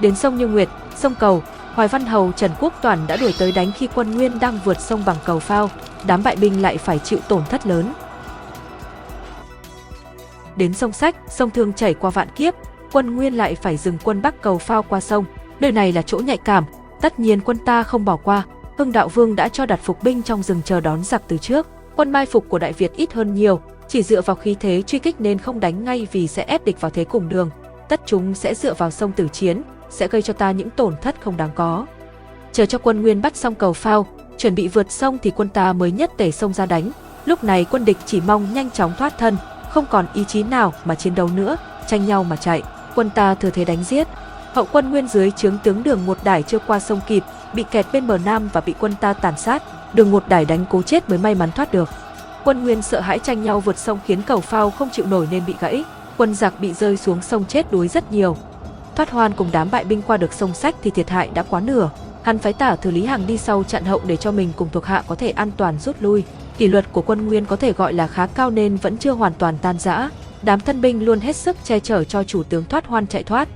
Đến 0.00 0.14
sông 0.14 0.36
Như 0.36 0.46
Nguyệt, 0.46 0.68
sông 0.96 1.14
Cầu, 1.18 1.42
Hoài 1.74 1.88
Văn 1.88 2.06
Hầu 2.06 2.32
Trần 2.32 2.50
Quốc 2.60 2.74
Toàn 2.82 3.06
đã 3.06 3.16
đuổi 3.16 3.34
tới 3.38 3.52
đánh 3.52 3.72
khi 3.72 3.88
quân 3.94 4.10
Nguyên 4.10 4.38
đang 4.38 4.58
vượt 4.64 4.80
sông 4.80 5.02
bằng 5.06 5.16
cầu 5.24 5.38
phao, 5.38 5.70
đám 6.06 6.22
bại 6.22 6.36
binh 6.36 6.62
lại 6.62 6.78
phải 6.78 6.98
chịu 6.98 7.18
tổn 7.28 7.42
thất 7.50 7.66
lớn. 7.66 7.92
Đến 10.56 10.74
sông 10.74 10.92
Sách, 10.92 11.16
sông 11.28 11.50
Thương 11.50 11.72
chảy 11.72 11.94
qua 11.94 12.10
Vạn 12.10 12.28
Kiếp, 12.36 12.54
quân 12.92 13.16
Nguyên 13.16 13.36
lại 13.36 13.54
phải 13.54 13.76
dừng 13.76 13.98
quân 14.04 14.22
bắc 14.22 14.42
cầu 14.42 14.58
phao 14.58 14.82
qua 14.82 15.00
sông. 15.00 15.24
Nơi 15.60 15.72
này 15.72 15.92
là 15.92 16.02
chỗ 16.02 16.18
nhạy 16.18 16.36
cảm, 16.36 16.64
tất 17.00 17.20
nhiên 17.20 17.40
quân 17.40 17.58
ta 17.58 17.82
không 17.82 18.04
bỏ 18.04 18.16
qua. 18.16 18.42
Hưng 18.78 18.92
Đạo 18.92 19.08
Vương 19.08 19.36
đã 19.36 19.48
cho 19.48 19.66
đặt 19.66 19.80
phục 19.82 20.02
binh 20.02 20.22
trong 20.22 20.42
rừng 20.42 20.60
chờ 20.64 20.80
đón 20.80 21.04
giặc 21.04 21.22
từ 21.28 21.38
trước. 21.38 21.66
Quân 21.96 22.12
mai 22.12 22.26
phục 22.26 22.48
của 22.48 22.58
Đại 22.58 22.72
Việt 22.72 22.92
ít 22.92 23.12
hơn 23.12 23.34
nhiều, 23.34 23.60
chỉ 23.88 24.02
dựa 24.02 24.20
vào 24.20 24.36
khí 24.36 24.56
thế 24.60 24.82
truy 24.86 24.98
kích 24.98 25.20
nên 25.20 25.38
không 25.38 25.60
đánh 25.60 25.84
ngay 25.84 26.06
vì 26.12 26.28
sẽ 26.28 26.42
ép 26.42 26.64
địch 26.64 26.80
vào 26.80 26.90
thế 26.90 27.04
cùng 27.04 27.28
đường. 27.28 27.50
Tất 27.88 28.00
chúng 28.06 28.34
sẽ 28.34 28.54
dựa 28.54 28.74
vào 28.74 28.90
sông 28.90 29.12
tử 29.12 29.28
chiến, 29.28 29.62
sẽ 29.90 30.08
gây 30.08 30.22
cho 30.22 30.32
ta 30.32 30.50
những 30.50 30.70
tổn 30.70 30.94
thất 31.02 31.14
không 31.20 31.36
đáng 31.36 31.50
có. 31.54 31.86
Chờ 32.52 32.66
cho 32.66 32.78
quân 32.78 33.02
Nguyên 33.02 33.22
bắt 33.22 33.36
xong 33.36 33.54
cầu 33.54 33.72
phao, 33.72 34.06
chuẩn 34.38 34.54
bị 34.54 34.68
vượt 34.68 34.90
sông 34.90 35.18
thì 35.22 35.30
quân 35.30 35.48
ta 35.48 35.72
mới 35.72 35.90
nhất 35.90 36.10
tể 36.16 36.30
sông 36.30 36.52
ra 36.52 36.66
đánh. 36.66 36.90
Lúc 37.24 37.44
này 37.44 37.66
quân 37.70 37.84
địch 37.84 37.96
chỉ 38.06 38.20
mong 38.26 38.54
nhanh 38.54 38.70
chóng 38.70 38.92
thoát 38.98 39.18
thân, 39.18 39.36
không 39.70 39.86
còn 39.90 40.06
ý 40.14 40.24
chí 40.24 40.42
nào 40.42 40.72
mà 40.84 40.94
chiến 40.94 41.14
đấu 41.14 41.28
nữa, 41.34 41.56
tranh 41.86 42.06
nhau 42.06 42.24
mà 42.24 42.36
chạy. 42.36 42.62
Quân 42.94 43.10
ta 43.10 43.34
thừa 43.34 43.50
thế 43.50 43.64
đánh 43.64 43.84
giết. 43.84 44.08
Hậu 44.52 44.66
quân 44.72 44.90
Nguyên 44.90 45.08
dưới 45.08 45.30
trướng 45.30 45.58
tướng 45.64 45.82
Đường 45.82 46.06
một 46.06 46.18
đải 46.24 46.42
chưa 46.42 46.58
qua 46.58 46.80
sông 46.80 47.00
kịp, 47.06 47.24
bị 47.54 47.64
kẹt 47.70 47.86
bên 47.92 48.06
bờ 48.06 48.18
nam 48.18 48.48
và 48.52 48.60
bị 48.60 48.74
quân 48.80 48.94
ta 49.00 49.12
tàn 49.12 49.38
sát. 49.38 49.62
Đường 49.94 50.10
một 50.10 50.28
đải 50.28 50.44
đánh 50.44 50.64
cố 50.70 50.82
chết 50.82 51.08
mới 51.08 51.18
may 51.18 51.34
mắn 51.34 51.50
thoát 51.52 51.72
được. 51.72 51.88
Quân 52.44 52.64
Nguyên 52.64 52.82
sợ 52.82 53.00
hãi 53.00 53.18
tranh 53.18 53.42
nhau 53.42 53.60
vượt 53.60 53.78
sông 53.78 53.98
khiến 54.06 54.22
cầu 54.22 54.40
phao 54.40 54.70
không 54.70 54.90
chịu 54.90 55.06
nổi 55.06 55.28
nên 55.30 55.42
bị 55.46 55.54
gãy. 55.60 55.84
Quân 56.16 56.34
giặc 56.34 56.60
bị 56.60 56.72
rơi 56.72 56.96
xuống 56.96 57.22
sông 57.22 57.44
chết 57.44 57.72
đuối 57.72 57.88
rất 57.88 58.12
nhiều, 58.12 58.36
Thoát 58.96 59.10
hoan 59.10 59.32
cùng 59.32 59.48
đám 59.52 59.70
bại 59.70 59.84
binh 59.84 60.02
qua 60.02 60.16
được 60.16 60.32
sông 60.32 60.54
sách 60.54 60.74
thì 60.82 60.90
thiệt 60.90 61.10
hại 61.10 61.28
đã 61.34 61.42
quá 61.42 61.60
nửa. 61.60 61.90
Hắn 62.22 62.38
phái 62.38 62.52
tả 62.52 62.76
thừa 62.76 62.90
Lý 62.90 63.04
Hằng 63.04 63.26
đi 63.26 63.38
sau 63.38 63.62
chặn 63.62 63.84
hậu 63.84 64.00
để 64.06 64.16
cho 64.16 64.32
mình 64.32 64.52
cùng 64.56 64.68
thuộc 64.72 64.84
hạ 64.84 65.02
có 65.06 65.14
thể 65.14 65.30
an 65.30 65.50
toàn 65.56 65.78
rút 65.78 65.96
lui. 66.00 66.24
Kỷ 66.58 66.68
luật 66.68 66.92
của 66.92 67.02
quân 67.02 67.26
Nguyên 67.26 67.44
có 67.44 67.56
thể 67.56 67.72
gọi 67.72 67.92
là 67.92 68.06
khá 68.06 68.26
cao 68.26 68.50
nên 68.50 68.76
vẫn 68.76 68.96
chưa 68.98 69.12
hoàn 69.12 69.32
toàn 69.38 69.58
tan 69.62 69.78
rã. 69.78 70.10
Đám 70.42 70.60
thân 70.60 70.80
binh 70.80 71.04
luôn 71.04 71.20
hết 71.20 71.36
sức 71.36 71.56
che 71.64 71.80
chở 71.80 72.04
cho 72.04 72.24
chủ 72.24 72.42
tướng 72.42 72.64
thoát 72.64 72.86
hoan 72.86 73.06
chạy 73.06 73.22
thoát. 73.22 73.48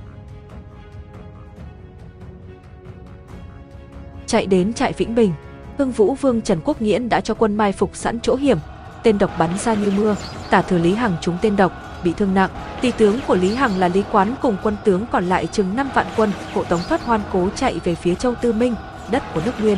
Chạy 4.25 4.45
đến 4.45 4.73
trại 4.73 4.93
Vĩnh 4.93 5.15
Bình, 5.15 5.33
Hưng 5.77 5.91
Vũ 5.91 6.13
Vương 6.13 6.41
Trần 6.41 6.59
Quốc 6.63 6.81
Nghiễn 6.81 7.09
đã 7.09 7.21
cho 7.21 7.33
quân 7.33 7.55
mai 7.55 7.71
phục 7.71 7.95
sẵn 7.95 8.19
chỗ 8.19 8.35
hiểm, 8.35 8.57
tên 9.03 9.17
độc 9.17 9.31
bắn 9.39 9.57
ra 9.57 9.73
như 9.73 9.91
mưa, 9.97 10.15
tả 10.49 10.61
thừa 10.61 10.77
Lý 10.77 10.93
Hằng 10.93 11.15
trúng 11.21 11.37
tên 11.41 11.55
độc, 11.55 11.71
bị 12.05 12.13
thương 12.17 12.33
nặng. 12.33 12.49
Tỷ 12.81 12.91
tướng 12.91 13.19
của 13.27 13.35
Lý 13.35 13.55
Hằng 13.55 13.77
là 13.77 13.87
Lý 13.87 14.03
Quán 14.11 14.35
cùng 14.41 14.57
quân 14.63 14.75
tướng 14.83 15.05
còn 15.11 15.25
lại 15.25 15.47
chừng 15.47 15.75
5 15.75 15.89
vạn 15.93 16.07
quân, 16.17 16.31
hộ 16.53 16.63
tống 16.63 16.81
thoát 16.89 17.05
hoan 17.05 17.21
cố 17.33 17.49
chạy 17.55 17.79
về 17.83 17.95
phía 17.95 18.15
Châu 18.15 18.35
Tư 18.35 18.53
Minh. 18.53 18.75
đất 19.11 19.23
của 19.33 19.41
nước 19.45 19.51
Nguyên. 19.59 19.77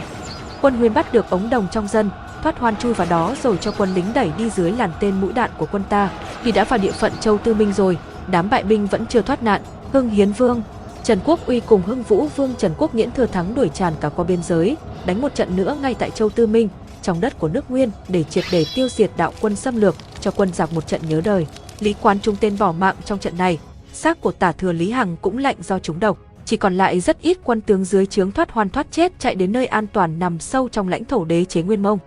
Quân 0.61 0.79
Nguyên 0.79 0.93
bắt 0.93 1.13
được 1.13 1.29
ống 1.29 1.49
đồng 1.49 1.67
trong 1.71 1.87
dân, 1.87 2.09
thoát 2.43 2.59
hoan 2.59 2.75
chui 2.75 2.93
vào 2.93 3.07
đó 3.09 3.35
rồi 3.43 3.57
cho 3.61 3.71
quân 3.77 3.93
lính 3.93 4.13
đẩy 4.13 4.31
đi 4.37 4.49
dưới 4.49 4.71
làn 4.71 4.91
tên 4.99 5.21
mũi 5.21 5.33
đạn 5.33 5.49
của 5.57 5.65
quân 5.71 5.83
ta. 5.89 6.09
Khi 6.43 6.51
đã 6.51 6.63
vào 6.63 6.79
địa 6.79 6.91
phận 6.91 7.11
Châu 7.19 7.37
Tư 7.37 7.53
Minh 7.53 7.73
rồi, 7.73 7.97
đám 8.27 8.49
bại 8.49 8.63
binh 8.63 8.87
vẫn 8.87 9.05
chưa 9.05 9.21
thoát 9.21 9.43
nạn. 9.43 9.61
Hưng 9.91 10.09
Hiến 10.09 10.31
Vương, 10.31 10.61
Trần 11.03 11.19
Quốc 11.25 11.47
Uy 11.47 11.59
cùng 11.59 11.81
Hưng 11.81 12.03
Vũ 12.03 12.27
Vương 12.35 12.53
Trần 12.57 12.73
Quốc 12.77 12.95
Nghiễn 12.95 13.11
thừa 13.11 13.25
thắng 13.25 13.55
đuổi 13.55 13.69
tràn 13.69 13.93
cả 14.01 14.09
qua 14.09 14.25
biên 14.25 14.43
giới, 14.43 14.77
đánh 15.05 15.21
một 15.21 15.35
trận 15.35 15.55
nữa 15.55 15.77
ngay 15.81 15.95
tại 15.99 16.09
Châu 16.09 16.29
Tư 16.29 16.47
Minh, 16.47 16.69
trong 17.01 17.21
đất 17.21 17.39
của 17.39 17.47
nước 17.47 17.71
Nguyên 17.71 17.91
để 18.09 18.23
triệt 18.23 18.43
để 18.51 18.65
tiêu 18.75 18.89
diệt 18.89 19.11
đạo 19.17 19.33
quân 19.41 19.55
xâm 19.55 19.81
lược, 19.81 19.95
cho 20.19 20.31
quân 20.31 20.53
giặc 20.53 20.73
một 20.73 20.87
trận 20.87 21.01
nhớ 21.09 21.21
đời. 21.23 21.47
Lý 21.79 21.95
Quán 22.01 22.19
Trung 22.19 22.35
tên 22.39 22.57
bỏ 22.59 22.71
mạng 22.71 22.95
trong 23.05 23.19
trận 23.19 23.37
này, 23.37 23.59
xác 23.93 24.21
của 24.21 24.31
tả 24.31 24.51
thừa 24.51 24.71
Lý 24.71 24.91
Hằng 24.91 25.15
cũng 25.21 25.37
lạnh 25.37 25.55
do 25.61 25.79
trúng 25.79 25.99
độc. 25.99 26.17
Chỉ 26.45 26.57
còn 26.57 26.77
lại 26.77 26.99
rất 26.99 27.21
ít 27.21 27.37
quân 27.43 27.61
tướng 27.61 27.85
dưới 27.85 28.05
trướng 28.05 28.31
thoát 28.31 28.51
hoàn 28.51 28.69
thoát 28.69 28.87
chết 28.91 29.19
chạy 29.19 29.35
đến 29.35 29.51
nơi 29.51 29.65
an 29.65 29.87
toàn 29.87 30.19
nằm 30.19 30.39
sâu 30.39 30.69
trong 30.69 30.87
lãnh 30.87 31.05
thổ 31.05 31.25
đế 31.25 31.45
chế 31.45 31.61
Nguyên 31.61 31.83
Mông. 31.83 31.99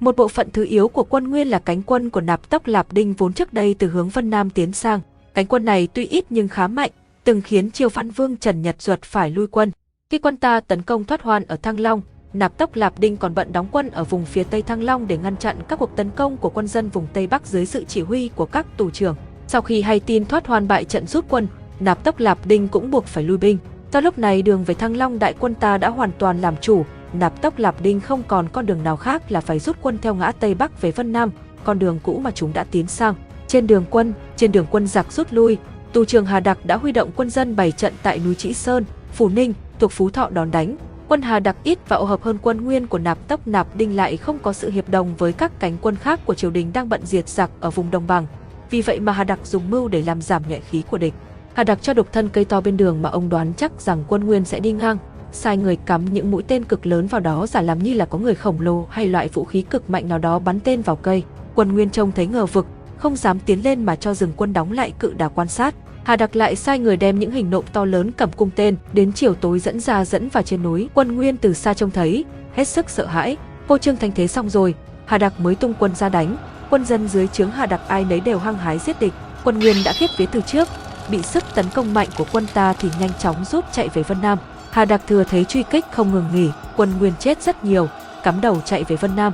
Một 0.00 0.16
bộ 0.16 0.28
phận 0.28 0.50
thứ 0.50 0.64
yếu 0.64 0.88
của 0.88 1.04
quân 1.04 1.30
Nguyên 1.30 1.48
là 1.48 1.58
cánh 1.58 1.82
quân 1.82 2.10
của 2.10 2.20
Nạp 2.20 2.50
Tốc 2.50 2.66
Lạp 2.66 2.92
Đinh 2.92 3.12
vốn 3.12 3.32
trước 3.32 3.52
đây 3.52 3.74
từ 3.78 3.88
hướng 3.88 4.08
Vân 4.08 4.30
Nam 4.30 4.50
tiến 4.50 4.72
sang. 4.72 5.00
Cánh 5.34 5.46
quân 5.46 5.64
này 5.64 5.88
tuy 5.94 6.06
ít 6.06 6.24
nhưng 6.30 6.48
khá 6.48 6.68
mạnh, 6.68 6.90
từng 7.24 7.40
khiến 7.40 7.70
Triều 7.70 7.88
Phản 7.88 8.10
Vương 8.10 8.36
Trần 8.36 8.62
Nhật 8.62 8.82
Duật 8.82 9.02
phải 9.02 9.30
lui 9.30 9.46
quân. 9.46 9.72
Khi 10.10 10.18
quân 10.18 10.36
ta 10.36 10.60
tấn 10.60 10.82
công 10.82 11.04
thoát 11.04 11.22
hoan 11.22 11.44
ở 11.44 11.56
Thăng 11.56 11.80
Long, 11.80 12.02
Nạp 12.32 12.58
Tốc 12.58 12.76
Lạp 12.76 12.98
Đinh 12.98 13.16
còn 13.16 13.34
bận 13.34 13.52
đóng 13.52 13.66
quân 13.72 13.90
ở 13.90 14.04
vùng 14.04 14.24
phía 14.24 14.44
Tây 14.44 14.62
Thăng 14.62 14.82
Long 14.82 15.08
để 15.08 15.18
ngăn 15.18 15.36
chặn 15.36 15.56
các 15.68 15.78
cuộc 15.78 15.96
tấn 15.96 16.10
công 16.10 16.36
của 16.36 16.50
quân 16.50 16.66
dân 16.66 16.88
vùng 16.88 17.06
Tây 17.12 17.26
Bắc 17.26 17.46
dưới 17.46 17.66
sự 17.66 17.84
chỉ 17.84 18.02
huy 18.02 18.30
của 18.36 18.46
các 18.46 18.66
tù 18.76 18.90
trưởng. 18.90 19.16
Sau 19.46 19.62
khi 19.62 19.82
hay 19.82 20.00
tin 20.00 20.24
thoát 20.24 20.46
hoàn 20.46 20.68
bại 20.68 20.84
trận 20.84 21.06
rút 21.06 21.24
quân, 21.28 21.46
Nạp 21.80 22.04
Tốc 22.04 22.20
Lạp 22.20 22.46
Đinh 22.46 22.68
cũng 22.68 22.90
buộc 22.90 23.04
phải 23.04 23.24
lui 23.24 23.38
binh. 23.38 23.58
Do 23.92 24.00
lúc 24.00 24.18
này 24.18 24.42
đường 24.42 24.64
về 24.64 24.74
Thăng 24.74 24.96
Long 24.96 25.18
đại 25.18 25.34
quân 25.38 25.54
ta 25.54 25.78
đã 25.78 25.88
hoàn 25.88 26.10
toàn 26.18 26.40
làm 26.40 26.54
chủ, 26.60 26.84
Nạp 27.12 27.42
Tốc 27.42 27.58
Lạp 27.58 27.82
Đinh 27.82 28.00
không 28.00 28.22
còn 28.28 28.48
con 28.48 28.66
đường 28.66 28.82
nào 28.82 28.96
khác 28.96 29.32
là 29.32 29.40
phải 29.40 29.58
rút 29.58 29.76
quân 29.82 29.98
theo 30.02 30.14
ngã 30.14 30.32
Tây 30.32 30.54
Bắc 30.54 30.82
về 30.82 30.90
Vân 30.90 31.12
Nam, 31.12 31.30
con 31.64 31.78
đường 31.78 31.98
cũ 32.02 32.18
mà 32.18 32.30
chúng 32.30 32.52
đã 32.52 32.64
tiến 32.70 32.86
sang. 32.86 33.14
Trên 33.46 33.66
đường 33.66 33.84
quân, 33.90 34.12
trên 34.36 34.52
đường 34.52 34.66
quân 34.70 34.86
giặc 34.86 35.12
rút 35.12 35.26
lui, 35.30 35.58
tù 35.92 36.04
trưởng 36.04 36.26
Hà 36.26 36.40
Đặc 36.40 36.58
đã 36.64 36.76
huy 36.76 36.92
động 36.92 37.10
quân 37.16 37.30
dân 37.30 37.56
bày 37.56 37.72
trận 37.72 37.92
tại 38.02 38.20
núi 38.24 38.34
Trĩ 38.34 38.52
Sơn, 38.52 38.84
Phủ 39.12 39.28
Ninh, 39.28 39.54
thuộc 39.78 39.92
Phú 39.92 40.10
Thọ 40.10 40.28
đón 40.30 40.50
đánh. 40.50 40.76
Quân 41.08 41.22
Hà 41.22 41.40
Đặc 41.40 41.56
ít 41.62 41.78
và 41.88 41.96
ô 41.96 42.04
hợp 42.04 42.22
hơn 42.22 42.38
quân 42.42 42.64
Nguyên 42.64 42.86
của 42.86 42.98
Nạp 42.98 43.28
Tốc 43.28 43.48
Nạp 43.48 43.76
Đinh 43.76 43.96
lại 43.96 44.16
không 44.16 44.38
có 44.38 44.52
sự 44.52 44.70
hiệp 44.70 44.88
đồng 44.88 45.14
với 45.18 45.32
các 45.32 45.60
cánh 45.60 45.76
quân 45.80 45.96
khác 45.96 46.20
của 46.26 46.34
triều 46.34 46.50
đình 46.50 46.72
đang 46.72 46.88
bận 46.88 47.00
diệt 47.04 47.28
giặc 47.28 47.50
ở 47.60 47.70
vùng 47.70 47.90
đồng 47.90 48.06
bằng. 48.06 48.26
Vì 48.70 48.82
vậy 48.82 49.00
mà 49.00 49.12
Hà 49.12 49.24
Đặc 49.24 49.38
dùng 49.44 49.70
mưu 49.70 49.88
để 49.88 50.02
làm 50.02 50.22
giảm 50.22 50.42
nhuệ 50.48 50.60
khí 50.60 50.82
của 50.90 50.98
địch. 50.98 51.14
Hà 51.54 51.64
Đặc 51.64 51.78
cho 51.82 51.94
đục 51.94 52.12
thân 52.12 52.28
cây 52.28 52.44
to 52.44 52.60
bên 52.60 52.76
đường 52.76 53.02
mà 53.02 53.08
ông 53.10 53.28
đoán 53.28 53.52
chắc 53.56 53.72
rằng 53.80 54.04
quân 54.08 54.24
Nguyên 54.26 54.44
sẽ 54.44 54.60
đi 54.60 54.72
ngang, 54.72 54.98
sai 55.32 55.56
người 55.56 55.76
cắm 55.76 56.04
những 56.04 56.30
mũi 56.30 56.42
tên 56.42 56.64
cực 56.64 56.86
lớn 56.86 57.06
vào 57.06 57.20
đó 57.20 57.46
giả 57.46 57.60
làm 57.60 57.78
như 57.78 57.94
là 57.94 58.04
có 58.04 58.18
người 58.18 58.34
khổng 58.34 58.60
lồ 58.60 58.86
hay 58.90 59.06
loại 59.06 59.28
vũ 59.28 59.44
khí 59.44 59.62
cực 59.62 59.90
mạnh 59.90 60.08
nào 60.08 60.18
đó 60.18 60.38
bắn 60.38 60.60
tên 60.60 60.82
vào 60.82 60.96
cây. 60.96 61.22
Quân 61.54 61.72
Nguyên 61.72 61.90
trông 61.90 62.12
thấy 62.12 62.26
ngờ 62.26 62.46
vực, 62.46 62.66
không 62.98 63.16
dám 63.16 63.38
tiến 63.38 63.64
lên 63.64 63.84
mà 63.84 63.96
cho 63.96 64.14
dừng 64.14 64.32
quân 64.36 64.52
đóng 64.52 64.72
lại 64.72 64.92
cự 64.98 65.12
đà 65.12 65.28
quan 65.28 65.48
sát. 65.48 65.74
Hà 66.08 66.16
Đặc 66.16 66.36
lại 66.36 66.56
sai 66.56 66.78
người 66.78 66.96
đem 66.96 67.18
những 67.18 67.30
hình 67.30 67.50
nộm 67.50 67.64
to 67.72 67.84
lớn 67.84 68.10
cầm 68.12 68.30
cung 68.32 68.50
tên, 68.56 68.76
đến 68.92 69.12
chiều 69.12 69.34
tối 69.34 69.58
dẫn 69.58 69.80
ra 69.80 70.04
dẫn 70.04 70.28
vào 70.28 70.42
trên 70.42 70.62
núi. 70.62 70.88
Quân 70.94 71.16
Nguyên 71.16 71.36
từ 71.36 71.54
xa 71.54 71.74
trông 71.74 71.90
thấy, 71.90 72.24
hết 72.54 72.68
sức 72.68 72.90
sợ 72.90 73.06
hãi. 73.06 73.36
Vô 73.66 73.78
trương 73.78 73.96
thành 73.96 74.12
thế 74.14 74.26
xong 74.26 74.50
rồi, 74.50 74.74
Hà 75.06 75.18
Đặc 75.18 75.40
mới 75.40 75.54
tung 75.54 75.74
quân 75.78 75.94
ra 75.94 76.08
đánh. 76.08 76.36
Quân 76.70 76.84
dân 76.84 77.08
dưới 77.08 77.26
trướng 77.26 77.50
Hà 77.50 77.66
Đặc 77.66 77.80
ai 77.88 78.04
nấy 78.04 78.20
đều 78.20 78.38
hăng 78.38 78.58
hái 78.58 78.78
giết 78.78 79.00
địch. 79.00 79.12
Quân 79.44 79.58
Nguyên 79.58 79.76
đã 79.84 79.92
khiếp 79.92 80.06
phía 80.16 80.26
từ 80.26 80.40
trước, 80.40 80.68
bị 81.10 81.22
sức 81.22 81.44
tấn 81.54 81.66
công 81.74 81.94
mạnh 81.94 82.08
của 82.18 82.26
quân 82.32 82.46
ta 82.54 82.72
thì 82.72 82.88
nhanh 83.00 83.12
chóng 83.18 83.44
rút 83.44 83.64
chạy 83.72 83.88
về 83.88 84.02
Vân 84.02 84.22
Nam. 84.22 84.38
Hà 84.70 84.84
Đặc 84.84 85.00
thừa 85.06 85.24
thấy 85.24 85.44
truy 85.44 85.62
kích 85.62 85.84
không 85.90 86.12
ngừng 86.12 86.26
nghỉ, 86.34 86.50
quân 86.76 86.90
Nguyên 86.98 87.12
chết 87.18 87.42
rất 87.42 87.64
nhiều, 87.64 87.88
cắm 88.22 88.40
đầu 88.40 88.60
chạy 88.64 88.84
về 88.84 88.96
Vân 88.96 89.16
Nam. 89.16 89.32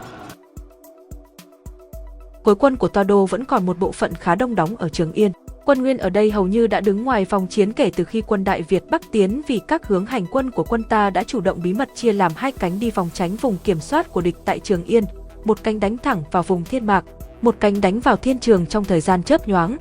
Khối 2.44 2.54
quân 2.54 2.76
của 2.76 2.88
Toa 2.88 3.04
Đô 3.04 3.26
vẫn 3.26 3.44
còn 3.44 3.66
một 3.66 3.78
bộ 3.78 3.92
phận 3.92 4.14
khá 4.14 4.34
đông 4.34 4.54
đóng 4.54 4.76
ở 4.76 4.88
Trường 4.88 5.12
Yên. 5.12 5.32
Quân 5.66 5.82
Nguyên 5.82 5.98
ở 5.98 6.10
đây 6.10 6.30
hầu 6.30 6.46
như 6.46 6.66
đã 6.66 6.80
đứng 6.80 7.04
ngoài 7.04 7.24
vòng 7.24 7.46
chiến 7.46 7.72
kể 7.72 7.90
từ 7.96 8.04
khi 8.04 8.22
quân 8.26 8.44
Đại 8.44 8.62
Việt 8.62 8.84
Bắc 8.90 9.12
tiến 9.12 9.42
vì 9.46 9.60
các 9.68 9.86
hướng 9.86 10.06
hành 10.06 10.26
quân 10.30 10.50
của 10.50 10.64
quân 10.64 10.82
ta 10.82 11.10
đã 11.10 11.22
chủ 11.22 11.40
động 11.40 11.60
bí 11.62 11.74
mật 11.74 11.88
chia 11.94 12.12
làm 12.12 12.32
hai 12.36 12.52
cánh 12.52 12.80
đi 12.80 12.90
phòng 12.90 13.08
tránh 13.14 13.36
vùng 13.36 13.56
kiểm 13.64 13.80
soát 13.80 14.12
của 14.12 14.20
địch 14.20 14.36
tại 14.44 14.58
Trường 14.58 14.84
Yên, 14.84 15.04
một 15.44 15.58
cánh 15.62 15.80
đánh 15.80 15.98
thẳng 15.98 16.22
vào 16.30 16.42
vùng 16.42 16.64
Thiên 16.64 16.86
Mạc, 16.86 17.04
một 17.42 17.56
cánh 17.60 17.80
đánh 17.80 18.00
vào 18.00 18.16
Thiên 18.16 18.38
Trường 18.38 18.66
trong 18.66 18.84
thời 18.84 19.00
gian 19.00 19.22
chớp 19.22 19.48
nhoáng. 19.48 19.76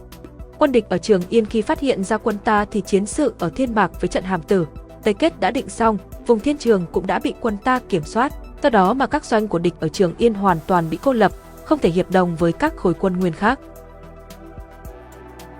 Quân 0.58 0.72
địch 0.72 0.86
ở 0.90 0.98
Trường 0.98 1.22
Yên 1.30 1.46
khi 1.46 1.62
phát 1.62 1.80
hiện 1.80 2.04
ra 2.04 2.18
quân 2.18 2.38
ta 2.44 2.66
thì 2.66 2.82
chiến 2.82 3.06
sự 3.06 3.34
ở 3.40 3.50
Thiên 3.50 3.76
Mạc 3.76 4.02
với 4.02 4.08
trận 4.08 4.24
Hàm 4.24 4.42
Tử, 4.42 4.68
Tây 5.04 5.14
Kết 5.14 5.40
đã 5.40 5.52
định 5.52 5.70
xong, 5.70 5.98
vùng 6.28 6.40
Thiên 6.40 6.58
Trường 6.58 6.86
cũng 6.92 7.08
đã 7.08 7.20
bị 7.20 7.34
quân 7.42 7.58
ta 7.64 7.80
kiểm 7.90 8.04
soát, 8.04 8.34
do 8.64 8.70
đó 8.70 8.94
mà 8.94 9.08
các 9.08 9.26
doanh 9.26 9.48
của 9.48 9.60
địch 9.60 9.74
ở 9.80 9.88
Trường 9.88 10.14
Yên 10.18 10.34
hoàn 10.34 10.58
toàn 10.68 10.90
bị 10.90 10.98
cô 11.04 11.14
lập, 11.14 11.32
không 11.64 11.80
thể 11.80 11.90
hiệp 11.90 12.12
đồng 12.12 12.36
với 12.36 12.52
các 12.52 12.76
khối 12.76 12.94
quân 12.94 13.20
nguyên 13.20 13.34
khác. 13.34 13.60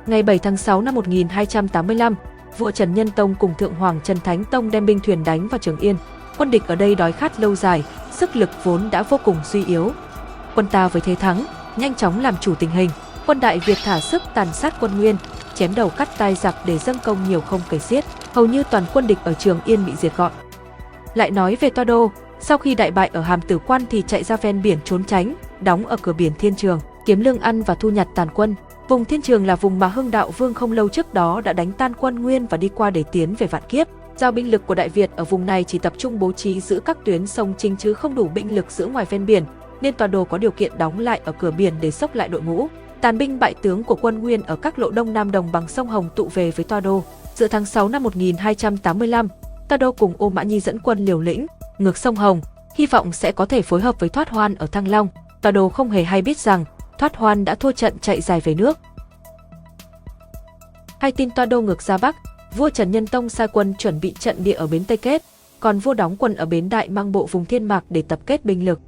Ngày 0.07 0.23
7 0.23 0.39
tháng 0.39 0.57
6 0.57 0.81
năm 0.81 0.95
1285, 0.95 2.15
vua 2.57 2.71
Trần 2.71 2.93
Nhân 2.93 3.09
Tông 3.09 3.35
cùng 3.39 3.53
Thượng 3.57 3.75
Hoàng 3.75 3.99
Trần 4.03 4.19
Thánh 4.19 4.43
Tông 4.45 4.71
đem 4.71 4.85
binh 4.85 4.99
thuyền 4.99 5.23
đánh 5.23 5.47
vào 5.47 5.59
Trường 5.59 5.77
Yên. 5.77 5.95
Quân 6.38 6.51
địch 6.51 6.63
ở 6.67 6.75
đây 6.75 6.95
đói 6.95 7.11
khát 7.11 7.39
lâu 7.39 7.55
dài, 7.55 7.84
sức 8.11 8.35
lực 8.35 8.49
vốn 8.63 8.89
đã 8.91 9.03
vô 9.03 9.19
cùng 9.23 9.38
suy 9.43 9.65
yếu. 9.65 9.91
Quân 10.55 10.67
ta 10.67 10.88
với 10.88 11.01
thế 11.01 11.15
thắng, 11.15 11.45
nhanh 11.77 11.95
chóng 11.95 12.21
làm 12.21 12.35
chủ 12.41 12.55
tình 12.55 12.69
hình. 12.69 12.89
Quân 13.25 13.39
Đại 13.39 13.59
Việt 13.59 13.77
thả 13.84 13.99
sức 13.99 14.21
tàn 14.34 14.47
sát 14.53 14.73
quân 14.80 14.97
Nguyên, 14.97 15.15
chém 15.53 15.75
đầu 15.75 15.89
cắt 15.89 16.09
tai 16.17 16.35
giặc 16.35 16.55
để 16.65 16.77
dâng 16.77 16.97
công 17.03 17.17
nhiều 17.30 17.41
không 17.41 17.61
kể 17.69 17.80
xiết. 17.80 18.05
Hầu 18.34 18.45
như 18.45 18.63
toàn 18.63 18.84
quân 18.93 19.07
địch 19.07 19.19
ở 19.23 19.34
Trường 19.34 19.59
Yên 19.65 19.85
bị 19.85 19.91
diệt 19.95 20.17
gọn. 20.17 20.31
Lại 21.13 21.31
nói 21.31 21.57
về 21.59 21.69
Toa 21.69 21.84
Đô, 21.84 22.11
sau 22.39 22.57
khi 22.57 22.75
đại 22.75 22.91
bại 22.91 23.09
ở 23.13 23.21
Hàm 23.21 23.41
Tử 23.41 23.59
Quan 23.67 23.81
thì 23.89 24.03
chạy 24.07 24.23
ra 24.23 24.38
ven 24.38 24.61
biển 24.61 24.77
trốn 24.85 25.03
tránh, 25.03 25.35
đóng 25.61 25.85
ở 25.85 25.97
cửa 26.01 26.13
biển 26.13 26.31
Thiên 26.39 26.55
Trường, 26.55 26.80
kiếm 27.05 27.19
lương 27.19 27.39
ăn 27.39 27.61
và 27.61 27.75
thu 27.75 27.89
nhặt 27.89 28.07
tàn 28.15 28.27
quân. 28.34 28.55
Vùng 28.94 29.06
Thiên 29.06 29.22
Trường 29.22 29.48
là 29.48 29.56
vùng 29.56 29.80
mà 29.80 29.88
Hưng 29.88 30.11
Đạo 30.11 30.32
Vương 30.38 30.53
không 30.53 30.72
lâu 30.72 30.90
trước 30.90 31.14
đó 31.14 31.41
đã 31.41 31.53
đánh 31.53 31.72
tan 31.72 31.94
quân 31.94 32.22
Nguyên 32.22 32.45
và 32.45 32.57
đi 32.57 32.70
qua 32.76 32.90
để 32.90 33.03
tiến 33.11 33.36
về 33.36 33.48
Vạn 33.48 33.64
Kiếp. 33.70 33.88
Giao 34.15 34.32
binh 34.32 34.52
lực 34.52 34.68
của 34.68 34.76
Đại 34.76 34.90
Việt 34.90 35.11
ở 35.15 35.24
vùng 35.24 35.45
này 35.45 35.64
chỉ 35.64 35.80
tập 35.80 35.94
trung 35.98 36.20
bố 36.20 36.32
trí 36.32 36.61
giữ 36.61 36.80
các 36.80 36.98
tuyến 37.06 37.28
sông 37.28 37.53
chính 37.57 37.78
chứ 37.78 37.94
không 37.94 38.15
đủ 38.15 38.28
binh 38.28 38.56
lực 38.56 38.72
giữ 38.72 38.86
ngoài 38.86 39.06
ven 39.10 39.26
biển, 39.26 39.44
nên 39.82 39.94
tòa 39.94 40.07
đồ 40.07 40.24
có 40.24 40.38
điều 40.38 40.52
kiện 40.52 40.78
đóng 40.78 40.99
lại 40.99 41.22
ở 41.26 41.32
cửa 41.32 41.52
biển 41.52 41.74
để 41.82 41.91
sốc 41.91 42.15
lại 42.15 42.28
đội 42.28 42.41
ngũ. 42.41 42.68
Tàn 43.02 43.18
binh 43.18 43.40
bại 43.40 43.53
tướng 43.61 43.84
của 43.84 43.95
quân 43.95 44.20
Nguyên 44.20 44.44
ở 44.44 44.56
các 44.56 44.80
lộ 44.80 44.91
đông 44.91 45.14
nam 45.14 45.32
đồng 45.32 45.52
bằng 45.52 45.68
sông 45.68 45.88
Hồng 45.88 46.10
tụ 46.15 46.30
về 46.34 46.52
với 46.52 46.64
tòa 46.64 46.80
Đô. 46.80 47.03
Giữa 47.36 47.48
tháng 47.48 47.65
6 47.65 47.90
năm 47.90 48.03
1285, 48.03 49.28
tòa 49.70 49.78
Đô 49.78 49.91
cùng 49.91 50.14
Ô 50.18 50.30
Mã 50.30 50.44
Nhi 50.44 50.60
dẫn 50.60 50.80
quân 50.80 51.06
liều 51.06 51.22
lĩnh, 51.22 51.45
ngược 51.78 51.98
sông 51.98 52.15
Hồng, 52.15 52.41
hy 52.76 52.86
vọng 52.86 53.14
sẽ 53.14 53.32
có 53.32 53.45
thể 53.45 53.61
phối 53.61 53.82
hợp 53.82 53.99
với 53.99 54.10
Thoát 54.10 54.30
Hoan 54.30 54.56
ở 54.56 54.68
Thăng 54.68 54.88
Long. 54.88 55.07
Tòa 55.41 55.52
Đô 55.52 55.70
không 55.70 55.90
hề 55.90 56.03
hay 56.03 56.22
biết 56.22 56.38
rằng 56.38 56.65
Phát 57.03 57.15
Hoan 57.15 57.45
đã 57.45 57.55
thua 57.55 57.71
trận 57.71 57.99
chạy 58.01 58.21
dài 58.21 58.41
về 58.41 58.55
nước. 58.55 58.80
Hai 60.99 61.11
tin 61.11 61.30
Toa 61.30 61.45
Đô 61.45 61.61
ngược 61.61 61.81
ra 61.81 61.97
Bắc, 61.97 62.15
vua 62.55 62.69
Trần 62.69 62.91
Nhân 62.91 63.07
Tông 63.07 63.30
sai 63.30 63.47
quân 63.47 63.73
chuẩn 63.77 63.99
bị 63.99 64.13
trận 64.19 64.43
địa 64.43 64.53
ở 64.53 64.67
bến 64.67 64.84
Tây 64.88 64.97
Kết, 64.97 65.21
còn 65.59 65.80
vua 65.80 65.93
đóng 65.93 66.15
quân 66.17 66.35
ở 66.35 66.45
bến 66.45 66.69
Đại 66.69 66.89
mang 66.89 67.11
bộ 67.11 67.27
vùng 67.31 67.45
Thiên 67.45 67.63
Mạc 67.63 67.84
để 67.89 68.01
tập 68.01 68.19
kết 68.25 68.45
binh 68.45 68.65
lực. 68.65 68.80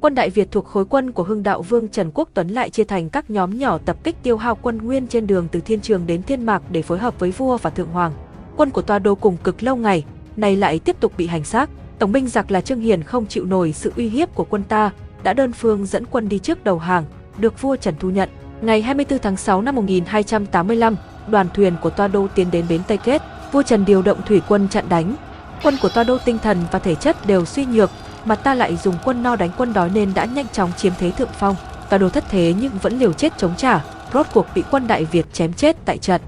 Quân 0.00 0.14
Đại 0.14 0.30
Việt 0.30 0.50
thuộc 0.50 0.66
khối 0.66 0.84
quân 0.84 1.12
của 1.12 1.22
Hưng 1.22 1.42
Đạo 1.42 1.62
Vương 1.62 1.88
Trần 1.88 2.10
Quốc 2.14 2.28
Tuấn 2.34 2.48
lại 2.48 2.70
chia 2.70 2.84
thành 2.84 3.10
các 3.10 3.30
nhóm 3.30 3.58
nhỏ 3.58 3.78
tập 3.78 3.96
kích 4.04 4.16
tiêu 4.22 4.36
hao 4.36 4.54
quân 4.54 4.78
nguyên 4.78 5.06
trên 5.06 5.26
đường 5.26 5.48
từ 5.52 5.60
Thiên 5.60 5.80
Trường 5.80 6.06
đến 6.06 6.22
Thiên 6.22 6.46
Mạc 6.46 6.62
để 6.70 6.82
phối 6.82 6.98
hợp 6.98 7.18
với 7.18 7.30
vua 7.30 7.56
và 7.56 7.70
thượng 7.70 7.88
hoàng. 7.88 8.12
Quân 8.56 8.70
của 8.70 8.82
Toa 8.82 8.98
Đô 8.98 9.14
cùng 9.14 9.36
cực 9.44 9.62
lâu 9.62 9.76
ngày, 9.76 10.04
nay 10.36 10.56
lại 10.56 10.78
tiếp 10.78 10.96
tục 11.00 11.12
bị 11.16 11.26
hành 11.26 11.44
xác. 11.44 11.70
Tổng 11.98 12.12
binh 12.12 12.28
giặc 12.28 12.50
là 12.50 12.60
Trương 12.60 12.80
Hiền 12.80 13.02
không 13.02 13.26
chịu 13.26 13.44
nổi 13.44 13.72
sự 13.72 13.92
uy 13.96 14.08
hiếp 14.08 14.34
của 14.34 14.44
quân 14.44 14.62
ta, 14.62 14.90
đã 15.22 15.32
đơn 15.32 15.52
phương 15.52 15.86
dẫn 15.86 16.04
quân 16.06 16.28
đi 16.28 16.38
trước 16.38 16.64
đầu 16.64 16.78
hàng, 16.78 17.04
được 17.38 17.62
vua 17.62 17.76
Trần 17.76 17.94
thu 18.00 18.10
nhận. 18.10 18.28
Ngày 18.62 18.82
24 18.82 19.18
tháng 19.18 19.36
6 19.36 19.62
năm 19.62 19.74
1285, 19.74 20.96
đoàn 21.28 21.46
thuyền 21.54 21.74
của 21.80 21.90
Toa 21.90 22.08
Đô 22.08 22.26
tiến 22.34 22.50
đến 22.50 22.64
bến 22.68 22.80
Tây 22.88 22.98
Kết, 22.98 23.22
vua 23.52 23.62
Trần 23.62 23.84
điều 23.84 24.02
động 24.02 24.18
thủy 24.26 24.42
quân 24.48 24.68
chặn 24.68 24.84
đánh. 24.88 25.14
Quân 25.62 25.76
của 25.82 25.88
Toa 25.88 26.04
Đô 26.04 26.18
tinh 26.18 26.38
thần 26.38 26.58
và 26.70 26.78
thể 26.78 26.94
chất 26.94 27.26
đều 27.26 27.44
suy 27.44 27.64
nhược, 27.64 27.90
mà 28.24 28.34
ta 28.34 28.54
lại 28.54 28.76
dùng 28.76 28.94
quân 29.04 29.22
no 29.22 29.36
đánh 29.36 29.50
quân 29.56 29.72
đói 29.72 29.90
nên 29.94 30.14
đã 30.14 30.24
nhanh 30.24 30.46
chóng 30.52 30.72
chiếm 30.76 30.92
thế 30.98 31.10
thượng 31.10 31.28
phong. 31.38 31.56
Toa 31.90 31.98
Đô 31.98 32.08
thất 32.08 32.24
thế 32.30 32.54
nhưng 32.60 32.72
vẫn 32.82 32.98
liều 32.98 33.12
chết 33.12 33.32
chống 33.36 33.54
trả, 33.56 33.84
rốt 34.12 34.26
cuộc 34.34 34.46
bị 34.54 34.62
quân 34.70 34.86
Đại 34.86 35.04
Việt 35.04 35.26
chém 35.32 35.52
chết 35.52 35.76
tại 35.84 35.98
trận. 35.98 36.20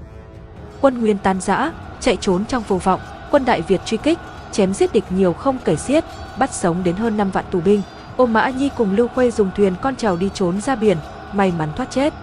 Quân 0.81 1.01
Nguyên 1.01 1.17
tan 1.17 1.41
rã, 1.41 1.71
chạy 1.99 2.17
trốn 2.21 2.45
trong 2.45 2.63
vô 2.67 2.77
vọng, 2.77 2.99
quân 3.31 3.45
Đại 3.45 3.61
Việt 3.61 3.81
truy 3.85 3.97
kích, 3.97 4.17
chém 4.51 4.73
giết 4.73 4.93
địch 4.93 5.03
nhiều 5.09 5.33
không 5.33 5.57
kể 5.65 5.75
xiết, 5.75 6.03
bắt 6.39 6.53
sống 6.53 6.83
đến 6.83 6.95
hơn 6.95 7.17
5 7.17 7.31
vạn 7.31 7.45
tù 7.51 7.61
binh. 7.61 7.81
Ô 8.17 8.25
Mã 8.25 8.49
Nhi 8.49 8.69
cùng 8.77 8.95
Lưu 8.95 9.07
Khuê 9.07 9.31
dùng 9.31 9.51
thuyền 9.55 9.73
con 9.81 9.95
trèo 9.95 10.17
đi 10.17 10.29
trốn 10.33 10.61
ra 10.61 10.75
biển, 10.75 10.97
may 11.33 11.53
mắn 11.57 11.69
thoát 11.75 11.91
chết. 11.91 12.13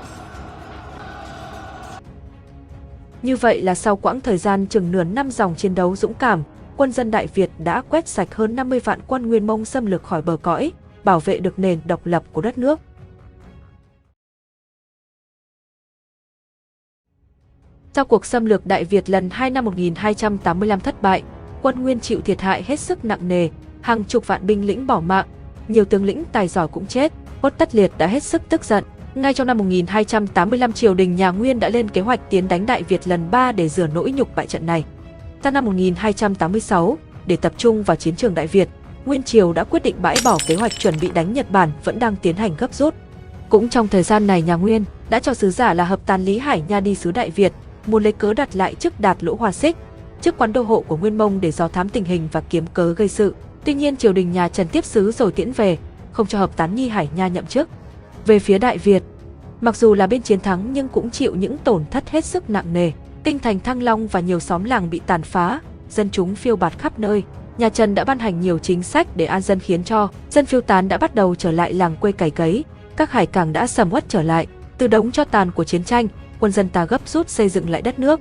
Như 3.22 3.36
vậy 3.36 3.62
là 3.62 3.74
sau 3.74 3.96
quãng 3.96 4.20
thời 4.20 4.38
gian 4.38 4.66
chừng 4.66 4.92
nửa 4.92 5.04
năm 5.04 5.30
dòng 5.30 5.54
chiến 5.54 5.74
đấu 5.74 5.96
dũng 5.96 6.14
cảm, 6.14 6.42
quân 6.76 6.92
dân 6.92 7.10
Đại 7.10 7.26
Việt 7.26 7.50
đã 7.58 7.80
quét 7.80 8.08
sạch 8.08 8.34
hơn 8.34 8.56
50 8.56 8.80
vạn 8.80 9.00
quân 9.06 9.28
Nguyên 9.28 9.46
Mông 9.46 9.64
xâm 9.64 9.86
lược 9.86 10.02
khỏi 10.02 10.22
bờ 10.22 10.36
cõi, 10.36 10.72
bảo 11.04 11.20
vệ 11.20 11.38
được 11.38 11.58
nền 11.58 11.80
độc 11.84 12.06
lập 12.06 12.22
của 12.32 12.40
đất 12.40 12.58
nước. 12.58 12.80
Sau 17.92 18.04
cuộc 18.04 18.26
xâm 18.26 18.44
lược 18.44 18.66
Đại 18.66 18.84
Việt 18.84 19.10
lần 19.10 19.30
2 19.30 19.50
năm 19.50 19.64
1285 19.64 20.80
thất 20.80 21.02
bại, 21.02 21.22
quân 21.62 21.82
Nguyên 21.82 22.00
chịu 22.00 22.20
thiệt 22.20 22.40
hại 22.40 22.62
hết 22.62 22.80
sức 22.80 23.04
nặng 23.04 23.28
nề, 23.28 23.48
hàng 23.80 24.04
chục 24.04 24.26
vạn 24.26 24.46
binh 24.46 24.66
lĩnh 24.66 24.86
bỏ 24.86 25.00
mạng, 25.00 25.26
nhiều 25.68 25.84
tướng 25.84 26.04
lĩnh 26.04 26.24
tài 26.32 26.48
giỏi 26.48 26.68
cũng 26.68 26.86
chết, 26.86 27.12
Quất 27.40 27.58
Tất 27.58 27.74
Liệt 27.74 27.92
đã 27.98 28.06
hết 28.06 28.22
sức 28.22 28.42
tức 28.48 28.64
giận. 28.64 28.84
Ngay 29.14 29.34
trong 29.34 29.46
năm 29.46 29.58
1285 29.58 30.72
triều 30.72 30.94
đình 30.94 31.16
nhà 31.16 31.30
Nguyên 31.30 31.60
đã 31.60 31.68
lên 31.68 31.88
kế 31.88 32.00
hoạch 32.00 32.30
tiến 32.30 32.48
đánh 32.48 32.66
Đại 32.66 32.82
Việt 32.82 33.08
lần 33.08 33.30
3 33.30 33.52
để 33.52 33.68
rửa 33.68 33.86
nỗi 33.86 34.12
nhục 34.12 34.36
bại 34.36 34.46
trận 34.46 34.66
này. 34.66 34.84
Sang 35.44 35.54
năm 35.54 35.64
1286, 35.64 36.98
để 37.26 37.36
tập 37.36 37.52
trung 37.56 37.82
vào 37.82 37.96
chiến 37.96 38.16
trường 38.16 38.34
Đại 38.34 38.46
Việt, 38.46 38.68
Nguyên 39.06 39.22
Triều 39.22 39.52
đã 39.52 39.64
quyết 39.64 39.82
định 39.82 39.96
bãi 40.02 40.16
bỏ 40.24 40.38
kế 40.46 40.54
hoạch 40.54 40.72
chuẩn 40.78 40.94
bị 41.00 41.10
đánh 41.14 41.32
Nhật 41.32 41.50
Bản 41.50 41.70
vẫn 41.84 41.98
đang 41.98 42.16
tiến 42.16 42.36
hành 42.36 42.54
gấp 42.58 42.74
rút. 42.74 42.94
Cũng 43.48 43.68
trong 43.68 43.88
thời 43.88 44.02
gian 44.02 44.26
này 44.26 44.42
nhà 44.42 44.54
Nguyên 44.54 44.84
đã 45.10 45.20
cho 45.20 45.34
sứ 45.34 45.50
giả 45.50 45.74
là 45.74 45.84
hợp 45.84 46.06
tán 46.06 46.24
Lý 46.24 46.38
Hải 46.38 46.62
Nha 46.68 46.80
đi 46.80 46.94
sứ 46.94 47.12
Đại 47.12 47.30
Việt, 47.30 47.52
muốn 47.86 48.02
lấy 48.02 48.12
cớ 48.12 48.34
đặt 48.34 48.56
lại 48.56 48.74
chức 48.74 49.00
đạt 49.00 49.24
lỗ 49.24 49.34
hòa 49.34 49.52
xích, 49.52 49.76
trước 50.20 50.38
quán 50.38 50.52
đô 50.52 50.62
hộ 50.62 50.80
của 50.80 50.96
Nguyên 50.96 51.18
Mông 51.18 51.40
để 51.40 51.50
dò 51.50 51.68
thám 51.68 51.88
tình 51.88 52.04
hình 52.04 52.28
và 52.32 52.40
kiếm 52.40 52.66
cớ 52.66 52.92
gây 52.92 53.08
sự. 53.08 53.34
Tuy 53.64 53.74
nhiên 53.74 53.96
triều 53.96 54.12
đình 54.12 54.32
nhà 54.32 54.48
Trần 54.48 54.68
tiếp 54.68 54.84
sứ 54.84 55.12
rồi 55.12 55.32
tiễn 55.32 55.52
về, 55.52 55.78
không 56.12 56.26
cho 56.26 56.38
hợp 56.38 56.56
tán 56.56 56.74
Nhi 56.74 56.88
Hải 56.88 57.08
Nha 57.16 57.28
nhậm 57.28 57.46
chức. 57.46 57.68
Về 58.26 58.38
phía 58.38 58.58
Đại 58.58 58.78
Việt, 58.78 59.02
mặc 59.60 59.76
dù 59.76 59.94
là 59.94 60.06
bên 60.06 60.22
chiến 60.22 60.40
thắng 60.40 60.72
nhưng 60.72 60.88
cũng 60.88 61.10
chịu 61.10 61.34
những 61.34 61.58
tổn 61.58 61.84
thất 61.90 62.10
hết 62.10 62.24
sức 62.24 62.50
nặng 62.50 62.72
nề. 62.72 62.92
Kinh 63.24 63.38
thành 63.38 63.60
Thăng 63.60 63.82
Long 63.82 64.06
và 64.06 64.20
nhiều 64.20 64.40
xóm 64.40 64.64
làng 64.64 64.90
bị 64.90 65.00
tàn 65.06 65.22
phá, 65.22 65.60
dân 65.90 66.10
chúng 66.10 66.34
phiêu 66.34 66.56
bạt 66.56 66.78
khắp 66.78 66.98
nơi. 66.98 67.22
Nhà 67.58 67.68
Trần 67.68 67.94
đã 67.94 68.04
ban 68.04 68.18
hành 68.18 68.40
nhiều 68.40 68.58
chính 68.58 68.82
sách 68.82 69.16
để 69.16 69.24
an 69.24 69.42
dân 69.42 69.60
khiến 69.60 69.84
cho 69.84 70.08
dân 70.30 70.46
phiêu 70.46 70.60
tán 70.60 70.88
đã 70.88 70.98
bắt 70.98 71.14
đầu 71.14 71.34
trở 71.34 71.50
lại 71.50 71.72
làng 71.74 71.96
quê 71.96 72.12
cày 72.12 72.30
cấy, 72.30 72.64
các 72.96 73.12
hải 73.12 73.26
cảng 73.26 73.52
đã 73.52 73.66
sầm 73.66 73.92
uất 73.92 74.08
trở 74.08 74.22
lại. 74.22 74.46
Từ 74.78 74.86
đống 74.86 75.10
cho 75.10 75.24
tàn 75.24 75.50
của 75.50 75.64
chiến 75.64 75.84
tranh, 75.84 76.08
quân 76.40 76.52
dân 76.52 76.68
ta 76.68 76.84
gấp 76.84 77.08
rút 77.08 77.28
xây 77.28 77.48
dựng 77.48 77.70
lại 77.70 77.82
đất 77.82 77.98
nước. 77.98 78.20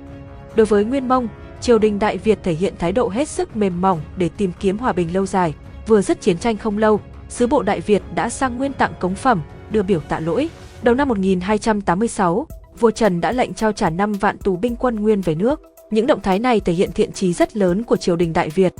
Đối 0.56 0.66
với 0.66 0.84
Nguyên 0.84 1.08
Mông, 1.08 1.28
triều 1.64 1.78
đình 1.78 1.98
Đại 1.98 2.18
Việt 2.18 2.38
thể 2.42 2.52
hiện 2.52 2.74
thái 2.78 2.92
độ 2.92 3.08
hết 3.08 3.28
sức 3.28 3.56
mềm 3.56 3.80
mỏng 3.80 4.00
để 4.16 4.28
tìm 4.36 4.52
kiếm 4.60 4.78
hòa 4.78 4.92
bình 4.92 5.14
lâu 5.14 5.26
dài. 5.26 5.54
Vừa 5.86 6.02
dứt 6.02 6.20
chiến 6.20 6.38
tranh 6.38 6.56
không 6.56 6.78
lâu, 6.78 7.00
sứ 7.28 7.46
bộ 7.46 7.62
Đại 7.62 7.80
Việt 7.80 8.02
đã 8.14 8.28
sang 8.28 8.56
Nguyên 8.56 8.72
tặng 8.72 8.92
cống 9.00 9.14
phẩm, 9.14 9.42
đưa 9.70 9.82
biểu 9.82 10.00
tạ 10.00 10.20
lỗi. 10.20 10.48
Đầu 10.82 10.94
năm 10.94 11.08
1286, 11.08 12.46
vua 12.80 12.90
Trần 12.90 13.20
đã 13.20 13.32
lệnh 13.32 13.54
trao 13.54 13.72
trả 13.72 13.90
5 13.90 14.12
vạn 14.12 14.38
tù 14.38 14.56
binh 14.56 14.76
quân 14.76 14.96
Nguyên 14.96 15.20
về 15.20 15.34
nước. 15.34 15.60
Những 15.90 16.06
động 16.06 16.20
thái 16.22 16.38
này 16.38 16.60
thể 16.60 16.72
hiện 16.72 16.92
thiện 16.92 17.12
trí 17.12 17.32
rất 17.32 17.56
lớn 17.56 17.82
của 17.82 17.96
triều 17.96 18.16
đình 18.16 18.32
Đại 18.32 18.50
Việt. 18.50 18.74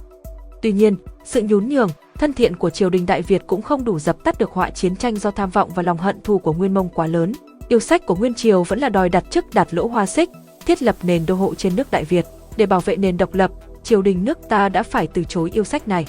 Tuy 0.62 0.73
nhiên, 0.73 0.97
sự 1.24 1.43
nhún 1.43 1.69
nhường, 1.69 1.89
thân 2.15 2.32
thiện 2.32 2.56
của 2.56 2.70
triều 2.70 2.90
đình 2.90 3.06
Đại 3.06 3.23
Việt 3.23 3.43
cũng 3.47 3.62
không 3.62 3.85
đủ 3.85 3.98
dập 3.98 4.24
tắt 4.24 4.39
được 4.39 4.51
họa 4.51 4.70
chiến 4.70 4.97
tranh 4.97 5.16
do 5.16 5.31
tham 5.31 5.51
vọng 5.51 5.70
và 5.74 5.82
lòng 5.82 5.98
hận 5.98 6.20
thù 6.24 6.39
của 6.39 6.52
Nguyên 6.52 6.74
Mông 6.74 6.89
quá 6.89 7.06
lớn. 7.06 7.32
Yêu 7.69 7.81
sách 7.81 8.06
của 8.06 8.16
Nguyên 8.16 8.35
Triều 8.35 8.62
vẫn 8.62 8.78
là 8.78 8.89
đòi 8.89 9.09
đặt 9.09 9.24
chức 9.31 9.55
đạt 9.55 9.74
lỗ 9.74 9.86
hoa 9.86 10.06
xích, 10.06 10.31
thiết 10.66 10.82
lập 10.82 10.97
nền 11.02 11.27
đô 11.27 11.35
hộ 11.35 11.55
trên 11.55 11.77
nước 11.77 11.90
Đại 11.90 12.05
Việt. 12.05 12.27
Để 12.56 12.66
bảo 12.66 12.81
vệ 12.81 12.97
nền 12.97 13.16
độc 13.16 13.35
lập, 13.35 13.51
triều 13.82 14.02
đình 14.02 14.24
nước 14.24 14.39
ta 14.48 14.68
đã 14.68 14.82
phải 14.82 15.06
từ 15.06 15.24
chối 15.24 15.51
yêu 15.52 15.64
sách 15.64 15.89
này. 15.89 16.06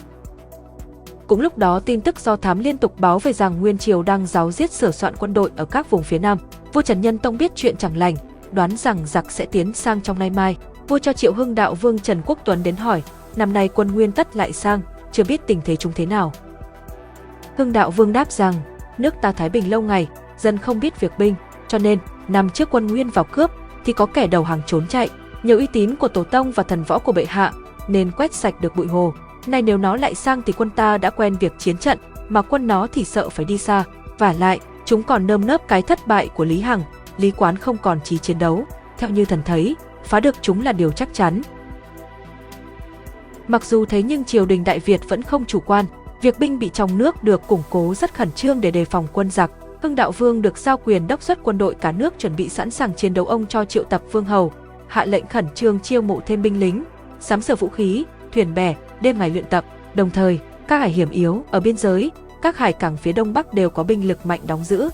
Cũng 1.27 1.41
lúc 1.41 1.57
đó 1.57 1.79
tin 1.79 2.01
tức 2.01 2.19
do 2.19 2.35
thám 2.35 2.59
liên 2.59 2.77
tục 2.77 2.99
báo 2.99 3.19
về 3.19 3.33
rằng 3.33 3.61
Nguyên 3.61 3.77
Triều 3.77 4.03
đang 4.03 4.27
giáo 4.27 4.51
giết 4.51 4.71
sửa 4.71 4.91
soạn 4.91 5.15
quân 5.15 5.33
đội 5.33 5.51
ở 5.55 5.65
các 5.65 5.89
vùng 5.89 6.03
phía 6.03 6.19
Nam. 6.19 6.37
Vua 6.73 6.81
Trần 6.81 7.01
Nhân 7.01 7.17
Tông 7.17 7.37
biết 7.37 7.51
chuyện 7.55 7.77
chẳng 7.77 7.97
lành, 7.97 8.15
đoán 8.51 8.77
rằng 8.77 8.97
giặc 9.05 9.31
sẽ 9.31 9.45
tiến 9.45 9.73
sang 9.73 10.01
trong 10.01 10.19
nay 10.19 10.29
mai. 10.29 10.57
Vua 10.87 10.99
cho 10.99 11.13
Triệu 11.13 11.33
Hưng 11.33 11.55
Đạo 11.55 11.75
Vương 11.75 11.99
Trần 11.99 12.21
Quốc 12.25 12.39
Tuấn 12.45 12.63
đến 12.63 12.75
hỏi, 12.75 13.03
năm 13.35 13.53
nay 13.53 13.67
quân 13.67 13.87
Nguyên 13.87 14.11
tất 14.11 14.35
lại 14.35 14.53
sang, 14.53 14.81
chưa 15.11 15.23
biết 15.23 15.41
tình 15.47 15.61
thế 15.65 15.75
chúng 15.75 15.93
thế 15.95 16.05
nào. 16.05 16.31
Hưng 17.57 17.73
Đạo 17.73 17.91
Vương 17.91 18.13
đáp 18.13 18.31
rằng, 18.31 18.53
nước 18.97 19.13
ta 19.21 19.31
thái 19.31 19.49
bình 19.49 19.69
lâu 19.69 19.81
ngày, 19.81 20.07
dân 20.37 20.57
không 20.57 20.79
biết 20.79 20.99
việc 20.99 21.11
binh, 21.17 21.35
cho 21.67 21.77
nên 21.77 21.99
năm 22.27 22.49
trước 22.49 22.69
quân 22.71 22.87
Nguyên 22.87 23.09
vào 23.09 23.25
cướp 23.31 23.51
thì 23.85 23.93
có 23.93 24.05
kẻ 24.05 24.27
đầu 24.27 24.43
hàng 24.43 24.61
trốn 24.65 24.87
chạy, 24.87 25.09
nhiều 25.45 25.57
uy 25.57 25.67
tín 25.67 25.95
của 25.95 26.07
tổ 26.07 26.23
tông 26.23 26.51
và 26.51 26.63
thần 26.63 26.83
võ 26.83 26.99
của 26.99 27.11
bệ 27.11 27.25
hạ 27.25 27.51
nên 27.87 28.11
quét 28.11 28.33
sạch 28.33 28.61
được 28.61 28.75
bụi 28.75 28.87
hồ. 28.87 29.13
Nay 29.47 29.61
nếu 29.61 29.77
nó 29.77 29.95
lại 29.95 30.15
sang 30.15 30.41
thì 30.41 30.53
quân 30.53 30.69
ta 30.69 30.97
đã 30.97 31.09
quen 31.09 31.35
việc 31.39 31.53
chiến 31.57 31.77
trận, 31.77 31.97
mà 32.29 32.41
quân 32.41 32.67
nó 32.67 32.87
thì 32.87 33.03
sợ 33.03 33.29
phải 33.29 33.45
đi 33.45 33.57
xa. 33.57 33.83
Và 34.17 34.33
lại, 34.33 34.59
chúng 34.85 35.03
còn 35.03 35.27
nơm 35.27 35.47
nớp 35.47 35.67
cái 35.67 35.81
thất 35.81 36.07
bại 36.07 36.27
của 36.27 36.45
Lý 36.45 36.61
Hằng, 36.61 36.81
Lý 37.17 37.31
Quán 37.31 37.57
không 37.57 37.77
còn 37.77 38.01
trí 38.01 38.17
chiến 38.17 38.39
đấu. 38.39 38.63
Theo 38.97 39.09
như 39.09 39.25
thần 39.25 39.41
thấy, 39.45 39.75
phá 40.03 40.19
được 40.19 40.35
chúng 40.41 40.63
là 40.63 40.71
điều 40.71 40.91
chắc 40.91 41.09
chắn. 41.13 41.41
Mặc 43.47 43.65
dù 43.65 43.85
thế 43.85 44.03
nhưng 44.03 44.23
triều 44.23 44.45
đình 44.45 44.63
Đại 44.63 44.79
Việt 44.79 45.09
vẫn 45.09 45.21
không 45.21 45.45
chủ 45.45 45.59
quan, 45.59 45.85
việc 46.21 46.39
binh 46.39 46.59
bị 46.59 46.69
trong 46.69 46.97
nước 46.97 47.23
được 47.23 47.47
củng 47.47 47.63
cố 47.69 47.93
rất 47.95 48.13
khẩn 48.13 48.31
trương 48.31 48.61
để 48.61 48.71
đề 48.71 48.85
phòng 48.85 49.07
quân 49.13 49.31
giặc. 49.31 49.51
Hưng 49.81 49.95
Đạo 49.95 50.11
Vương 50.11 50.41
được 50.41 50.57
giao 50.57 50.77
quyền 50.77 51.07
đốc 51.07 51.21
xuất 51.21 51.39
quân 51.43 51.57
đội 51.57 51.75
cả 51.75 51.91
nước 51.91 52.13
chuẩn 52.19 52.35
bị 52.35 52.49
sẵn 52.49 52.71
sàng 52.71 52.95
chiến 52.95 53.13
đấu 53.13 53.25
ông 53.25 53.45
cho 53.45 53.65
triệu 53.65 53.83
tập 53.83 54.01
vương 54.11 54.25
hầu, 54.25 54.51
hạ 54.87 55.05
lệnh 55.05 55.27
khẩn 55.27 55.45
trương 55.55 55.79
chiêu 55.79 56.01
mộ 56.01 56.19
thêm 56.25 56.41
binh 56.41 56.59
lính, 56.59 56.83
sắm 57.19 57.41
sửa 57.41 57.55
vũ 57.55 57.69
khí, 57.69 58.05
thuyền 58.33 58.53
bè, 58.53 58.75
đêm 59.01 59.19
ngày 59.19 59.29
luyện 59.29 59.45
tập. 59.45 59.65
Đồng 59.93 60.09
thời, 60.09 60.39
các 60.67 60.77
hải 60.77 60.89
hiểm 60.89 61.09
yếu 61.09 61.43
ở 61.51 61.59
biên 61.59 61.77
giới, 61.77 62.11
các 62.41 62.57
hải 62.57 62.73
cảng 62.73 62.97
phía 62.97 63.11
đông 63.11 63.33
bắc 63.33 63.53
đều 63.53 63.69
có 63.69 63.83
binh 63.83 64.07
lực 64.07 64.25
mạnh 64.25 64.39
đóng 64.47 64.63
giữ. 64.63 64.89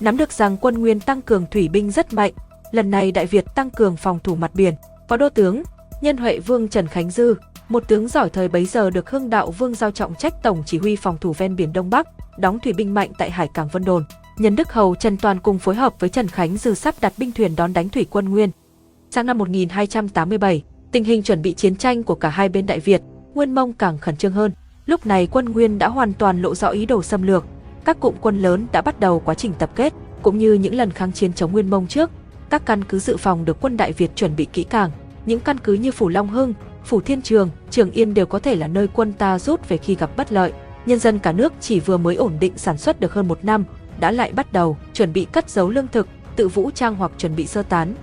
Nắm 0.00 0.16
được 0.16 0.32
rằng 0.32 0.56
quân 0.56 0.74
Nguyên 0.74 1.00
tăng 1.00 1.22
cường 1.22 1.44
thủy 1.50 1.68
binh 1.68 1.90
rất 1.90 2.12
mạnh, 2.12 2.32
lần 2.70 2.90
này 2.90 3.12
Đại 3.12 3.26
Việt 3.26 3.44
tăng 3.54 3.70
cường 3.70 3.96
phòng 3.96 4.18
thủ 4.24 4.34
mặt 4.34 4.50
biển, 4.54 4.74
phó 5.08 5.16
đô 5.16 5.28
tướng, 5.28 5.62
nhân 6.00 6.16
huệ 6.16 6.38
vương 6.38 6.68
Trần 6.68 6.86
Khánh 6.86 7.10
Dư, 7.10 7.34
một 7.68 7.88
tướng 7.88 8.08
giỏi 8.08 8.30
thời 8.30 8.48
bấy 8.48 8.66
giờ 8.66 8.90
được 8.90 9.10
Hưng 9.10 9.30
Đạo 9.30 9.50
Vương 9.50 9.74
giao 9.74 9.90
trọng 9.90 10.14
trách 10.14 10.42
tổng 10.42 10.62
chỉ 10.66 10.78
huy 10.78 10.96
phòng 10.96 11.18
thủ 11.20 11.32
ven 11.32 11.56
biển 11.56 11.72
Đông 11.72 11.90
Bắc, 11.90 12.08
đóng 12.38 12.58
thủy 12.60 12.72
binh 12.72 12.94
mạnh 12.94 13.10
tại 13.18 13.30
hải 13.30 13.48
cảng 13.54 13.68
Vân 13.68 13.84
Đồn. 13.84 14.04
Nhân 14.38 14.56
Đức 14.56 14.72
Hầu 14.72 14.94
Trần 14.94 15.16
Toàn 15.16 15.40
cùng 15.40 15.58
phối 15.58 15.74
hợp 15.74 15.94
với 15.98 16.10
Trần 16.10 16.28
Khánh 16.28 16.56
Dư 16.56 16.74
sắp 16.74 16.94
đặt 17.00 17.12
binh 17.16 17.32
thuyền 17.32 17.56
đón 17.56 17.72
đánh 17.72 17.88
thủy 17.88 18.06
quân 18.10 18.28
Nguyên. 18.28 18.50
Sang 19.14 19.26
năm 19.26 19.38
1287, 19.38 20.62
tình 20.92 21.04
hình 21.04 21.22
chuẩn 21.22 21.42
bị 21.42 21.54
chiến 21.54 21.76
tranh 21.76 22.02
của 22.02 22.14
cả 22.14 22.28
hai 22.28 22.48
bên 22.48 22.66
Đại 22.66 22.80
Việt, 22.80 23.02
Nguyên 23.34 23.54
Mông 23.54 23.72
càng 23.72 23.98
khẩn 23.98 24.16
trương 24.16 24.32
hơn. 24.32 24.52
Lúc 24.86 25.06
này 25.06 25.26
quân 25.26 25.44
Nguyên 25.44 25.78
đã 25.78 25.88
hoàn 25.88 26.12
toàn 26.12 26.42
lộ 26.42 26.54
rõ 26.54 26.68
ý 26.68 26.86
đồ 26.86 27.02
xâm 27.02 27.22
lược, 27.22 27.44
các 27.84 28.00
cụm 28.00 28.14
quân 28.20 28.38
lớn 28.38 28.66
đã 28.72 28.82
bắt 28.82 29.00
đầu 29.00 29.20
quá 29.20 29.34
trình 29.34 29.52
tập 29.58 29.70
kết, 29.76 29.92
cũng 30.22 30.38
như 30.38 30.52
những 30.52 30.74
lần 30.74 30.90
kháng 30.90 31.12
chiến 31.12 31.32
chống 31.32 31.52
Nguyên 31.52 31.70
Mông 31.70 31.86
trước, 31.86 32.10
các 32.50 32.66
căn 32.66 32.84
cứ 32.84 32.98
dự 32.98 33.16
phòng 33.16 33.44
được 33.44 33.56
quân 33.60 33.76
Đại 33.76 33.92
Việt 33.92 34.16
chuẩn 34.16 34.36
bị 34.36 34.44
kỹ 34.52 34.64
càng, 34.64 34.90
những 35.26 35.40
căn 35.40 35.58
cứ 35.58 35.72
như 35.72 35.92
Phủ 35.92 36.08
Long 36.08 36.28
Hưng, 36.28 36.54
Phủ 36.84 37.00
Thiên 37.00 37.22
Trường, 37.22 37.50
Trường 37.70 37.90
Yên 37.90 38.14
đều 38.14 38.26
có 38.26 38.38
thể 38.38 38.56
là 38.56 38.68
nơi 38.68 38.88
quân 38.92 39.12
ta 39.12 39.38
rút 39.38 39.68
về 39.68 39.76
khi 39.76 39.94
gặp 39.94 40.16
bất 40.16 40.32
lợi. 40.32 40.52
Nhân 40.86 40.98
dân 40.98 41.18
cả 41.18 41.32
nước 41.32 41.52
chỉ 41.60 41.80
vừa 41.80 41.96
mới 41.96 42.14
ổn 42.14 42.32
định 42.40 42.52
sản 42.56 42.78
xuất 42.78 43.00
được 43.00 43.12
hơn 43.12 43.28
một 43.28 43.44
năm, 43.44 43.64
đã 44.00 44.10
lại 44.10 44.32
bắt 44.32 44.52
đầu 44.52 44.76
chuẩn 44.92 45.12
bị 45.12 45.24
cất 45.24 45.50
giấu 45.50 45.70
lương 45.70 45.88
thực, 45.88 46.08
tự 46.36 46.48
vũ 46.48 46.70
trang 46.70 46.94
hoặc 46.94 47.12
chuẩn 47.18 47.36
bị 47.36 47.46
sơ 47.46 47.62
tán. 47.62 47.94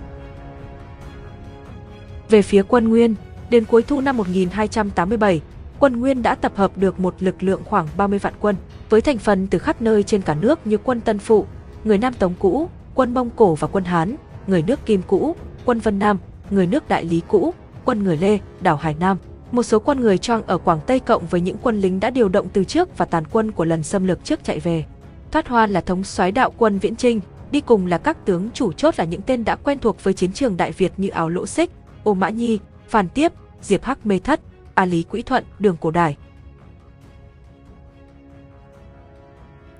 Về 2.32 2.42
phía 2.42 2.62
quân 2.68 2.88
Nguyên, 2.88 3.14
đến 3.50 3.64
cuối 3.64 3.82
thu 3.82 4.00
năm 4.00 4.16
1287, 4.16 5.40
quân 5.78 6.00
Nguyên 6.00 6.22
đã 6.22 6.34
tập 6.34 6.52
hợp 6.56 6.78
được 6.78 7.00
một 7.00 7.14
lực 7.20 7.42
lượng 7.42 7.60
khoảng 7.64 7.88
30 7.96 8.18
vạn 8.18 8.34
quân, 8.40 8.56
với 8.90 9.00
thành 9.00 9.18
phần 9.18 9.46
từ 9.46 9.58
khắp 9.58 9.82
nơi 9.82 10.02
trên 10.02 10.22
cả 10.22 10.34
nước 10.34 10.66
như 10.66 10.78
quân 10.78 11.00
Tân 11.00 11.18
Phụ, 11.18 11.46
người 11.84 11.98
Nam 11.98 12.14
Tống 12.14 12.34
cũ, 12.38 12.68
quân 12.94 13.14
Mông 13.14 13.30
Cổ 13.36 13.54
và 13.54 13.68
quân 13.68 13.84
Hán, 13.84 14.16
người 14.46 14.62
nước 14.62 14.86
Kim 14.86 15.02
cũ, 15.06 15.36
quân 15.64 15.78
Vân 15.78 15.98
Nam, 15.98 16.18
người 16.50 16.66
nước 16.66 16.88
Đại 16.88 17.04
Lý 17.04 17.22
cũ, 17.28 17.54
quân 17.84 18.04
người 18.04 18.16
Lê, 18.16 18.38
đảo 18.60 18.76
Hải 18.76 18.94
Nam. 19.00 19.16
Một 19.50 19.62
số 19.62 19.78
quân 19.78 20.00
người 20.00 20.18
Choang 20.18 20.42
ở 20.46 20.58
Quảng 20.58 20.80
Tây 20.86 21.00
cộng 21.00 21.26
với 21.26 21.40
những 21.40 21.56
quân 21.62 21.80
lính 21.80 22.00
đã 22.00 22.10
điều 22.10 22.28
động 22.28 22.48
từ 22.52 22.64
trước 22.64 22.98
và 22.98 23.04
tàn 23.04 23.24
quân 23.30 23.52
của 23.52 23.64
lần 23.64 23.82
xâm 23.82 24.04
lược 24.04 24.24
trước 24.24 24.44
chạy 24.44 24.60
về. 24.60 24.84
Thoát 25.30 25.48
Hoan 25.48 25.70
là 25.70 25.80
thống 25.80 26.04
soái 26.04 26.32
đạo 26.32 26.52
quân 26.58 26.78
Viễn 26.78 26.96
Trinh, 26.96 27.20
đi 27.50 27.60
cùng 27.60 27.86
là 27.86 27.98
các 27.98 28.26
tướng 28.26 28.50
chủ 28.54 28.72
chốt 28.72 28.94
là 28.98 29.04
những 29.04 29.22
tên 29.22 29.44
đã 29.44 29.56
quen 29.56 29.78
thuộc 29.78 30.04
với 30.04 30.14
chiến 30.14 30.32
trường 30.32 30.56
Đại 30.56 30.72
Việt 30.72 30.92
như 30.96 31.08
Áo 31.08 31.28
Lỗ 31.28 31.46
Xích, 31.46 31.70
Ô 32.04 32.14
Mã 32.14 32.28
Nhi, 32.28 32.58
Phan 32.88 33.08
Tiếp, 33.08 33.32
Diệp 33.60 33.84
Hắc 33.84 34.06
Mê 34.06 34.18
Thất, 34.18 34.40
A 34.74 34.84
Lý 34.84 35.02
Quỹ 35.02 35.22
Thuận, 35.22 35.44
Đường 35.58 35.76
Cổ 35.80 35.90
Đài. 35.90 36.16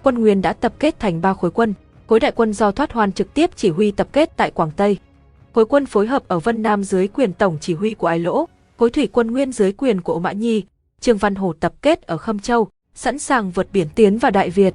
Quân 0.02 0.18
Nguyên 0.18 0.42
đã 0.42 0.52
tập 0.52 0.72
kết 0.78 1.00
thành 1.00 1.20
ba 1.20 1.34
khối 1.34 1.50
quân, 1.50 1.74
khối 2.06 2.20
đại 2.20 2.32
quân 2.32 2.52
do 2.52 2.70
Thoát 2.70 2.92
Hoan 2.92 3.12
trực 3.12 3.34
tiếp 3.34 3.50
chỉ 3.56 3.70
huy 3.70 3.90
tập 3.90 4.08
kết 4.12 4.36
tại 4.36 4.50
Quảng 4.50 4.70
Tây. 4.76 4.98
Khối 5.54 5.66
quân 5.66 5.86
phối 5.86 6.06
hợp 6.06 6.28
ở 6.28 6.38
Vân 6.38 6.62
Nam 6.62 6.84
dưới 6.84 7.08
quyền 7.08 7.32
tổng 7.32 7.58
chỉ 7.60 7.74
huy 7.74 7.94
của 7.94 8.06
Ai 8.06 8.18
Lỗ, 8.18 8.48
khối 8.78 8.90
thủy 8.90 9.08
quân 9.12 9.30
Nguyên 9.30 9.52
dưới 9.52 9.72
quyền 9.72 10.00
của 10.00 10.12
Ô 10.12 10.18
Mã 10.18 10.32
Nhi, 10.32 10.64
Trương 11.00 11.16
Văn 11.16 11.34
Hồ 11.34 11.52
tập 11.60 11.72
kết 11.82 12.02
ở 12.02 12.16
Khâm 12.16 12.38
Châu, 12.38 12.68
sẵn 12.94 13.18
sàng 13.18 13.50
vượt 13.50 13.68
biển 13.72 13.86
tiến 13.94 14.18
vào 14.18 14.30
Đại 14.30 14.50
Việt. 14.50 14.74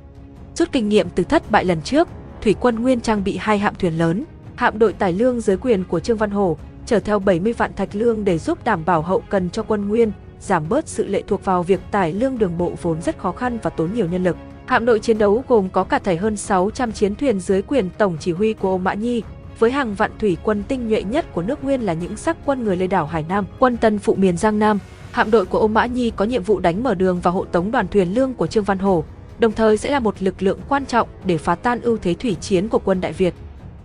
Rút 0.56 0.72
kinh 0.72 0.90
nghiệm 0.90 1.10
từ 1.10 1.24
thất 1.24 1.52
bại 1.52 1.66
lần 1.66 1.82
trước, 1.82 2.08
thủy 2.42 2.56
quân 2.60 2.82
Nguyên 2.82 3.02
trang 3.02 3.24
bị 3.24 3.38
hai 3.38 3.60
hạm 3.60 3.76
thuyền 3.76 3.98
lớn, 3.98 4.24
hạm 4.56 4.80
đội 4.80 4.94
tài 4.94 5.14
lương 5.14 5.42
dưới 5.42 5.58
quyền 5.58 5.84
của 5.84 6.00
Trương 6.00 6.18
Văn 6.18 6.32
Hồ 6.32 6.58
chở 6.88 7.00
theo 7.00 7.20
70 7.20 7.54
vạn 7.54 7.74
thạch 7.74 7.96
lương 7.96 8.26
để 8.26 8.38
giúp 8.38 8.64
đảm 8.64 8.86
bảo 8.86 9.02
hậu 9.02 9.24
cần 9.30 9.50
cho 9.50 9.64
quân 9.64 9.88
Nguyên, 9.88 10.12
giảm 10.40 10.70
bớt 10.70 10.88
sự 10.88 11.08
lệ 11.08 11.24
thuộc 11.28 11.46
vào 11.46 11.64
việc 11.64 11.80
tải 11.92 12.14
lương 12.14 12.38
đường 12.38 12.58
bộ 12.58 12.72
vốn 12.82 13.02
rất 13.02 13.18
khó 13.18 13.32
khăn 13.32 13.58
và 13.64 13.70
tốn 13.70 13.94
nhiều 13.94 14.08
nhân 14.08 14.24
lực. 14.24 14.38
Hạm 14.66 14.86
đội 14.86 15.00
chiến 15.00 15.18
đấu 15.18 15.44
gồm 15.48 15.70
có 15.70 15.84
cả 15.84 16.00
thảy 16.00 16.18
hơn 16.18 16.38
600 16.38 16.92
chiến 16.92 17.16
thuyền 17.16 17.40
dưới 17.40 17.62
quyền 17.62 17.90
tổng 17.98 18.18
chỉ 18.20 18.32
huy 18.32 18.54
của 18.54 18.70
Ô 18.70 18.78
Mã 18.78 18.94
Nhi, 18.94 19.24
với 19.60 19.72
hàng 19.72 19.94
vạn 19.96 20.12
thủy 20.20 20.38
quân 20.44 20.64
tinh 20.68 20.88
nhuệ 20.88 21.04
nhất 21.04 21.26
của 21.34 21.42
nước 21.42 21.64
Nguyên 21.64 21.82
là 21.82 21.94
những 21.94 22.18
sắc 22.18 22.38
quân 22.46 22.64
người 22.64 22.78
lên 22.78 22.90
đảo 22.90 23.06
Hải 23.06 23.26
Nam, 23.30 23.46
quân 23.60 23.78
Tân 23.78 24.00
phụ 24.00 24.16
miền 24.16 24.38
Giang 24.38 24.60
Nam. 24.60 24.80
Hạm 25.12 25.32
đội 25.32 25.46
của 25.46 25.60
Ô 25.60 25.68
Mã 25.68 25.86
Nhi 25.86 26.12
có 26.16 26.26
nhiệm 26.26 26.44
vụ 26.44 26.60
đánh 26.60 26.84
mở 26.84 26.96
đường 26.96 27.20
và 27.24 27.32
hộ 27.32 27.46
tống 27.46 27.72
đoàn 27.72 27.88
thuyền 27.88 28.14
lương 28.14 28.34
của 28.34 28.48
Trương 28.48 28.64
Văn 28.64 28.78
Hổ, 28.78 29.04
đồng 29.40 29.52
thời 29.52 29.78
sẽ 29.78 29.92
là 29.92 30.00
một 30.00 30.16
lực 30.20 30.42
lượng 30.42 30.60
quan 30.70 30.86
trọng 30.86 31.08
để 31.26 31.38
phá 31.38 31.56
tan 31.56 31.82
ưu 31.82 31.98
thế 31.98 32.14
thủy 32.14 32.38
chiến 32.42 32.70
của 32.70 32.80
quân 32.80 33.02
Đại 33.02 33.14
Việt. 33.14 33.34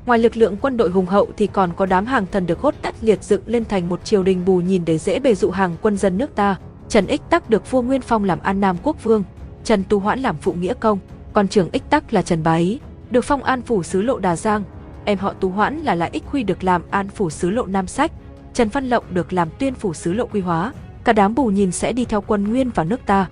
Ngoài 0.07 0.19
lực 0.19 0.37
lượng 0.37 0.57
quân 0.61 0.77
đội 0.77 0.91
hùng 0.91 1.07
hậu 1.07 1.29
thì 1.37 1.47
còn 1.47 1.73
có 1.77 1.87
đám 1.87 2.07
hàng 2.07 2.27
thần 2.33 2.47
được 2.47 2.61
hốt 2.61 2.75
đắt 2.83 2.95
liệt 3.01 3.23
dựng 3.23 3.43
lên 3.47 3.65
thành 3.65 3.89
một 3.89 4.05
triều 4.05 4.23
đình 4.23 4.45
bù 4.45 4.57
nhìn 4.57 4.85
để 4.85 4.99
dễ 4.99 5.19
bề 5.19 5.35
dụ 5.35 5.51
hàng 5.51 5.77
quân 5.83 5.97
dân 5.97 6.19
nước 6.19 6.35
ta. 6.35 6.57
Trần 6.89 7.07
Ích 7.07 7.21
Tắc 7.31 7.51
được 7.51 7.71
vua 7.71 7.83
Nguyên 7.83 8.01
Phong 8.01 8.25
làm 8.25 8.41
An 8.41 8.61
Nam 8.61 8.77
quốc 8.83 9.05
vương, 9.05 9.25
Trần 9.65 9.85
Tu 9.89 9.99
Hoãn 9.99 10.21
làm 10.21 10.37
phụ 10.37 10.53
nghĩa 10.53 10.75
công, 10.75 10.99
còn 11.33 11.49
trưởng 11.49 11.69
Ích 11.73 11.83
Tắc 11.91 12.13
là 12.13 12.23
Trần 12.23 12.43
Bá 12.43 12.55
Ý, 12.55 12.81
được 13.11 13.25
phong 13.25 13.43
An 13.43 13.63
phủ 13.63 13.83
sứ 13.83 14.03
lộ 14.03 14.19
Đà 14.19 14.37
Giang. 14.37 14.63
Em 15.05 15.19
họ 15.19 15.33
Tu 15.33 15.49
Hoãn 15.49 15.79
là 15.79 15.95
Lại 15.95 16.11
Ích 16.13 16.25
Huy 16.27 16.43
được 16.43 16.65
làm 16.65 16.83
An 16.91 17.09
phủ 17.09 17.31
sứ 17.31 17.51
lộ 17.51 17.67
Nam 17.67 17.87
Sách, 17.87 18.13
Trần 18.55 18.69
Văn 18.69 18.89
Lộng 18.89 19.05
được 19.11 19.33
làm 19.33 19.49
Tuyên 19.59 19.75
phủ 19.75 19.95
sứ 19.95 20.13
lộ 20.13 20.27
Quy 20.27 20.41
Hóa. 20.41 20.73
Cả 21.05 21.13
đám 21.13 21.35
bù 21.35 21.47
nhìn 21.47 21.73
sẽ 21.73 21.93
đi 21.93 22.05
theo 22.05 22.21
quân 22.21 22.45
Nguyên 22.45 22.71
vào 22.71 22.87
nước 22.87 23.01
ta. 23.07 23.27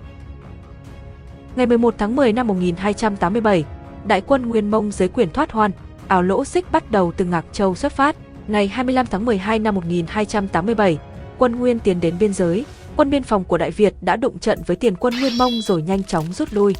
Ngày 1.55 1.65
11 1.65 1.95
tháng 1.97 2.15
10 2.15 2.33
năm 2.33 2.47
1287, 2.47 3.65
đại 4.05 4.21
quân 4.21 4.49
Nguyên 4.49 4.71
Mông 4.71 4.91
dưới 4.91 5.07
quyền 5.07 5.29
thoát 5.29 5.51
hoan, 5.51 5.71
ảo 6.11 6.21
lỗ 6.21 6.45
xích 6.45 6.71
bắt 6.71 6.91
đầu 6.91 7.11
từ 7.17 7.25
Ngạc 7.25 7.45
Châu 7.51 7.75
xuất 7.75 7.91
phát. 7.91 8.15
Ngày 8.47 8.67
25 8.67 9.05
tháng 9.05 9.25
12 9.25 9.59
năm 9.59 9.75
1287, 9.75 10.97
quân 11.37 11.55
Nguyên 11.55 11.79
tiến 11.79 11.99
đến 11.99 12.15
biên 12.19 12.33
giới, 12.33 12.65
quân 12.95 13.09
biên 13.09 13.23
phòng 13.23 13.43
của 13.43 13.57
Đại 13.57 13.71
Việt 13.71 13.93
đã 14.01 14.15
đụng 14.15 14.39
trận 14.39 14.59
với 14.65 14.75
tiền 14.75 14.95
quân 14.95 15.13
Nguyên 15.19 15.37
Mông 15.37 15.51
rồi 15.61 15.81
nhanh 15.81 16.03
chóng 16.03 16.33
rút 16.33 16.53
lui. 16.53 16.75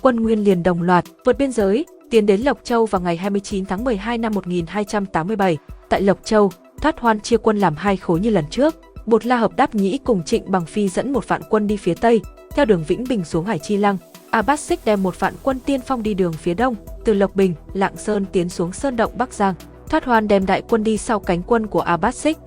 Quân 0.00 0.16
Nguyên 0.16 0.44
liền 0.44 0.62
đồng 0.62 0.82
loạt 0.82 1.04
vượt 1.24 1.38
biên 1.38 1.52
giới, 1.52 1.86
tiến 2.10 2.26
đến 2.26 2.40
Lộc 2.40 2.58
Châu 2.64 2.86
vào 2.86 3.00
ngày 3.00 3.16
29 3.16 3.64
tháng 3.64 3.84
12 3.84 4.18
năm 4.18 4.34
1287. 4.34 5.56
Tại 5.88 6.00
Lộc 6.00 6.18
Châu, 6.24 6.52
Thoát 6.82 7.00
Hoan 7.00 7.20
chia 7.20 7.36
quân 7.36 7.58
làm 7.58 7.76
hai 7.76 7.96
khối 7.96 8.20
như 8.20 8.30
lần 8.30 8.44
trước. 8.50 8.74
Bột 9.06 9.26
La 9.26 9.36
Hợp 9.36 9.56
Đáp 9.56 9.74
Nhĩ 9.74 9.98
cùng 9.98 10.22
Trịnh 10.22 10.50
Bằng 10.50 10.66
Phi 10.66 10.88
dẫn 10.88 11.12
một 11.12 11.28
vạn 11.28 11.42
quân 11.50 11.66
đi 11.66 11.76
phía 11.76 11.94
Tây, 11.94 12.20
theo 12.50 12.64
đường 12.64 12.84
Vĩnh 12.88 13.04
Bình 13.08 13.24
xuống 13.24 13.44
Hải 13.44 13.58
Chi 13.58 13.76
Lăng. 13.76 13.96
Abbasic 14.30 14.84
đem 14.84 15.02
một 15.02 15.20
vạn 15.20 15.34
quân 15.42 15.60
tiên 15.60 15.80
phong 15.80 16.02
đi 16.02 16.14
đường 16.14 16.32
phía 16.32 16.54
đông, 16.54 16.74
từ 17.04 17.14
Lộc 17.14 17.36
Bình, 17.36 17.54
Lạng 17.72 17.96
Sơn 17.96 18.24
tiến 18.32 18.48
xuống 18.48 18.72
Sơn 18.72 18.96
Động 18.96 19.12
Bắc 19.18 19.32
Giang. 19.32 19.54
Thoát 19.88 20.04
Hoan 20.04 20.28
đem 20.28 20.46
đại 20.46 20.62
quân 20.68 20.84
đi 20.84 20.98
sau 20.98 21.18
cánh 21.20 21.42
quân 21.42 21.66
của 21.66 21.80
Abbasic. 21.80 22.38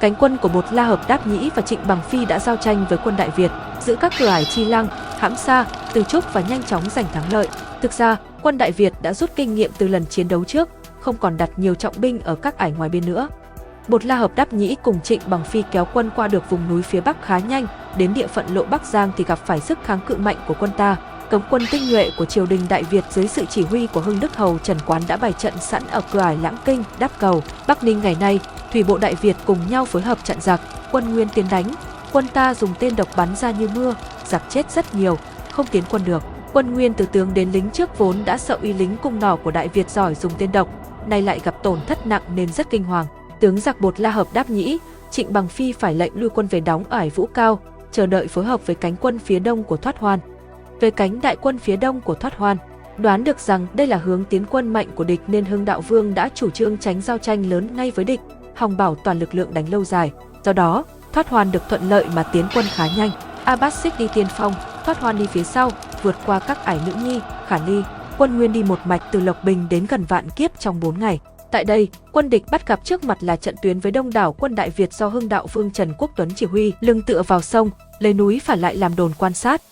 Cánh 0.00 0.14
quân 0.20 0.36
của 0.42 0.48
Bột 0.48 0.64
La 0.72 0.84
Hợp 0.84 1.08
Đáp 1.08 1.26
Nhĩ 1.26 1.50
và 1.54 1.62
Trịnh 1.62 1.78
Bằng 1.88 2.02
Phi 2.02 2.24
đã 2.24 2.38
giao 2.38 2.56
tranh 2.56 2.86
với 2.88 2.98
quân 3.04 3.16
Đại 3.16 3.30
Việt, 3.36 3.50
giữ 3.80 3.96
các 3.96 4.12
cửa 4.18 4.26
ải 4.26 4.44
Chi 4.44 4.64
Lăng, 4.64 4.86
Hãm 5.18 5.36
Sa, 5.36 5.66
Từ 5.92 6.02
Trúc 6.02 6.32
và 6.32 6.40
nhanh 6.48 6.62
chóng 6.62 6.82
giành 6.90 7.06
thắng 7.12 7.32
lợi. 7.32 7.48
Thực 7.82 7.92
ra, 7.92 8.16
quân 8.42 8.58
Đại 8.58 8.72
Việt 8.72 8.92
đã 9.02 9.14
rút 9.14 9.30
kinh 9.36 9.54
nghiệm 9.54 9.70
từ 9.78 9.88
lần 9.88 10.06
chiến 10.06 10.28
đấu 10.28 10.44
trước, 10.44 10.68
không 11.00 11.16
còn 11.16 11.36
đặt 11.36 11.50
nhiều 11.56 11.74
trọng 11.74 11.94
binh 11.98 12.20
ở 12.20 12.34
các 12.34 12.58
ải 12.58 12.72
ngoài 12.72 12.88
biên 12.88 13.06
nữa. 13.06 13.28
Bột 13.88 14.04
La 14.04 14.16
Hợp 14.16 14.32
Đáp 14.36 14.52
Nhĩ 14.52 14.76
cùng 14.82 15.00
Trịnh 15.00 15.20
Bằng 15.26 15.44
Phi 15.44 15.62
kéo 15.70 15.86
quân 15.94 16.10
qua 16.16 16.28
được 16.28 16.50
vùng 16.50 16.68
núi 16.68 16.82
phía 16.82 17.00
Bắc 17.00 17.22
khá 17.22 17.38
nhanh, 17.38 17.66
đến 17.98 18.14
địa 18.14 18.26
phận 18.26 18.46
lộ 18.54 18.62
Bắc 18.64 18.86
Giang 18.86 19.10
thì 19.16 19.24
gặp 19.24 19.38
phải 19.46 19.60
sức 19.60 19.78
kháng 19.84 20.00
cự 20.06 20.16
mạnh 20.16 20.36
của 20.48 20.54
quân 20.60 20.70
ta. 20.76 20.96
Cấm 21.34 21.42
quân 21.50 21.62
tinh 21.70 21.90
nhuệ 21.90 22.10
của 22.18 22.24
triều 22.24 22.46
đình 22.46 22.60
Đại 22.68 22.82
Việt 22.82 23.04
dưới 23.10 23.28
sự 23.28 23.44
chỉ 23.50 23.62
huy 23.62 23.86
của 23.86 24.00
Hưng 24.00 24.20
Đức 24.20 24.36
Hầu 24.36 24.58
Trần 24.58 24.76
Quán 24.86 25.02
đã 25.08 25.16
bày 25.16 25.32
trận 25.32 25.54
sẵn 25.60 25.82
ở 25.90 26.00
cửa 26.12 26.20
ải 26.20 26.38
Lãng 26.42 26.56
Kinh, 26.64 26.84
Đáp 26.98 27.10
Cầu, 27.18 27.42
Bắc 27.68 27.84
Ninh 27.84 28.00
ngày 28.02 28.16
nay. 28.20 28.40
Thủy 28.72 28.82
bộ 28.82 28.98
Đại 28.98 29.14
Việt 29.14 29.36
cùng 29.46 29.58
nhau 29.70 29.84
phối 29.84 30.02
hợp 30.02 30.18
chặn 30.24 30.40
giặc, 30.40 30.60
quân 30.92 31.14
Nguyên 31.14 31.28
tiến 31.34 31.44
đánh. 31.50 31.64
Quân 32.12 32.26
ta 32.34 32.54
dùng 32.54 32.70
tên 32.78 32.96
độc 32.96 33.08
bắn 33.16 33.36
ra 33.36 33.50
như 33.50 33.68
mưa, 33.74 33.94
giặc 34.26 34.42
chết 34.48 34.70
rất 34.70 34.94
nhiều, 34.94 35.18
không 35.50 35.66
tiến 35.66 35.82
quân 35.90 36.02
được. 36.04 36.22
Quân 36.52 36.74
Nguyên 36.74 36.94
từ 36.94 37.06
tướng 37.06 37.34
đến 37.34 37.50
lính 37.52 37.70
trước 37.70 37.98
vốn 37.98 38.16
đã 38.24 38.38
sợ 38.38 38.58
uy 38.62 38.72
lính 38.72 38.96
cung 39.02 39.20
nỏ 39.20 39.36
của 39.36 39.50
Đại 39.50 39.68
Việt 39.68 39.90
giỏi 39.90 40.14
dùng 40.14 40.32
tên 40.38 40.52
độc, 40.52 40.68
nay 41.06 41.22
lại 41.22 41.40
gặp 41.44 41.62
tổn 41.62 41.78
thất 41.86 42.06
nặng 42.06 42.22
nên 42.34 42.52
rất 42.52 42.70
kinh 42.70 42.84
hoàng. 42.84 43.06
Tướng 43.40 43.60
giặc 43.60 43.80
bột 43.80 44.00
La 44.00 44.10
Hợp 44.10 44.26
đáp 44.32 44.50
nhĩ, 44.50 44.78
Trịnh 45.10 45.32
Bằng 45.32 45.48
Phi 45.48 45.72
phải 45.72 45.94
lệnh 45.94 46.12
lui 46.14 46.28
quân 46.28 46.46
về 46.46 46.60
đóng 46.60 46.84
ở 46.88 46.98
ải 46.98 47.10
Vũ 47.10 47.28
Cao, 47.34 47.58
chờ 47.92 48.06
đợi 48.06 48.28
phối 48.28 48.44
hợp 48.44 48.66
với 48.66 48.76
cánh 48.76 48.96
quân 49.00 49.18
phía 49.18 49.38
đông 49.38 49.62
của 49.62 49.76
Thoát 49.76 49.98
Hoan. 49.98 50.18
Về 50.84 50.90
cánh 50.90 51.20
đại 51.20 51.36
quân 51.40 51.58
phía 51.58 51.76
đông 51.76 52.00
của 52.00 52.14
Thoát 52.14 52.36
Hoan, 52.36 52.56
đoán 52.98 53.24
được 53.24 53.40
rằng 53.40 53.66
đây 53.74 53.86
là 53.86 53.96
hướng 53.96 54.24
tiến 54.24 54.44
quân 54.50 54.68
mạnh 54.68 54.88
của 54.94 55.04
địch 55.04 55.20
nên 55.26 55.44
Hưng 55.44 55.64
Đạo 55.64 55.80
Vương 55.80 56.14
đã 56.14 56.28
chủ 56.34 56.50
trương 56.50 56.78
tránh 56.78 57.00
giao 57.00 57.18
tranh 57.18 57.50
lớn 57.50 57.76
ngay 57.76 57.90
với 57.90 58.04
địch, 58.04 58.20
hòng 58.54 58.76
bảo 58.76 58.94
toàn 58.94 59.18
lực 59.18 59.34
lượng 59.34 59.54
đánh 59.54 59.68
lâu 59.68 59.84
dài. 59.84 60.12
Do 60.44 60.52
đó, 60.52 60.84
Thoát 61.12 61.28
Hoan 61.28 61.52
được 61.52 61.62
thuận 61.68 61.88
lợi 61.88 62.06
mà 62.14 62.22
tiến 62.22 62.44
quân 62.54 62.64
khá 62.68 62.84
nhanh. 62.96 63.10
Abbas 63.44 63.86
đi 63.98 64.08
tiên 64.14 64.26
phong, 64.36 64.54
Thoát 64.84 65.00
Hoan 65.00 65.18
đi 65.18 65.26
phía 65.26 65.42
sau, 65.42 65.70
vượt 66.02 66.16
qua 66.26 66.38
các 66.38 66.64
ải 66.64 66.80
Nữ 66.86 66.92
Nhi, 67.04 67.20
Khả 67.46 67.58
Ly, 67.66 67.82
quân 68.18 68.38
Nguyên 68.38 68.52
đi 68.52 68.62
một 68.62 68.78
mạch 68.84 69.02
từ 69.12 69.20
Lộc 69.20 69.44
Bình 69.44 69.66
đến 69.70 69.86
gần 69.88 70.04
Vạn 70.04 70.30
Kiếp 70.30 70.60
trong 70.60 70.80
4 70.80 70.98
ngày. 70.98 71.20
Tại 71.50 71.64
đây, 71.64 71.88
quân 72.12 72.30
địch 72.30 72.44
bắt 72.50 72.66
gặp 72.66 72.84
trước 72.84 73.04
mặt 73.04 73.18
là 73.20 73.36
trận 73.36 73.54
tuyến 73.62 73.80
với 73.80 73.92
đông 73.92 74.12
đảo 74.12 74.32
quân 74.32 74.54
Đại 74.54 74.70
Việt 74.70 74.92
do 74.92 75.08
Hưng 75.08 75.28
Đạo 75.28 75.46
Vương 75.52 75.70
Trần 75.70 75.92
Quốc 75.98 76.10
Tuấn 76.16 76.28
chỉ 76.36 76.46
huy, 76.46 76.72
lưng 76.80 77.02
tựa 77.02 77.22
vào 77.22 77.40
sông, 77.40 77.70
lấy 77.98 78.14
núi 78.14 78.40
phản 78.44 78.58
lại 78.58 78.76
làm 78.76 78.96
đồn 78.96 79.12
quan 79.18 79.32
sát. 79.32 79.62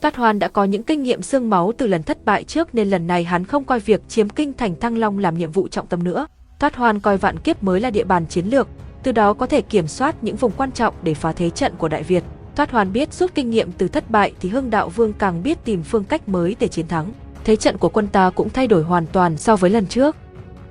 Phát 0.00 0.16
Hoan 0.16 0.38
đã 0.38 0.48
có 0.48 0.64
những 0.64 0.82
kinh 0.82 1.02
nghiệm 1.02 1.22
xương 1.22 1.50
máu 1.50 1.72
từ 1.78 1.86
lần 1.86 2.02
thất 2.02 2.24
bại 2.24 2.44
trước 2.44 2.74
nên 2.74 2.90
lần 2.90 3.06
này 3.06 3.24
hắn 3.24 3.44
không 3.44 3.64
coi 3.64 3.80
việc 3.80 4.00
chiếm 4.08 4.28
kinh 4.28 4.52
thành 4.52 4.80
Thăng 4.80 4.98
Long 4.98 5.18
làm 5.18 5.38
nhiệm 5.38 5.52
vụ 5.52 5.68
trọng 5.68 5.86
tâm 5.86 6.04
nữa. 6.04 6.26
Toát 6.58 6.76
Hoan 6.76 7.00
coi 7.00 7.16
vạn 7.16 7.38
kiếp 7.38 7.62
mới 7.62 7.80
là 7.80 7.90
địa 7.90 8.04
bàn 8.04 8.26
chiến 8.26 8.46
lược, 8.46 8.68
từ 9.02 9.12
đó 9.12 9.32
có 9.32 9.46
thể 9.46 9.60
kiểm 9.60 9.88
soát 9.88 10.24
những 10.24 10.36
vùng 10.36 10.52
quan 10.56 10.72
trọng 10.72 10.94
để 11.02 11.14
phá 11.14 11.32
thế 11.32 11.50
trận 11.50 11.72
của 11.78 11.88
Đại 11.88 12.02
Việt. 12.02 12.24
Toát 12.54 12.70
Hoan 12.70 12.92
biết 12.92 13.12
rút 13.12 13.34
kinh 13.34 13.50
nghiệm 13.50 13.72
từ 13.72 13.88
thất 13.88 14.10
bại 14.10 14.32
thì 14.40 14.48
Hưng 14.48 14.70
Đạo 14.70 14.88
Vương 14.88 15.12
càng 15.12 15.42
biết 15.42 15.64
tìm 15.64 15.82
phương 15.82 16.04
cách 16.04 16.28
mới 16.28 16.56
để 16.60 16.68
chiến 16.68 16.88
thắng. 16.88 17.12
Thế 17.44 17.56
trận 17.56 17.78
của 17.78 17.88
quân 17.88 18.06
ta 18.06 18.30
cũng 18.30 18.50
thay 18.50 18.66
đổi 18.66 18.82
hoàn 18.82 19.06
toàn 19.06 19.36
so 19.36 19.56
với 19.56 19.70
lần 19.70 19.86
trước. 19.86 20.16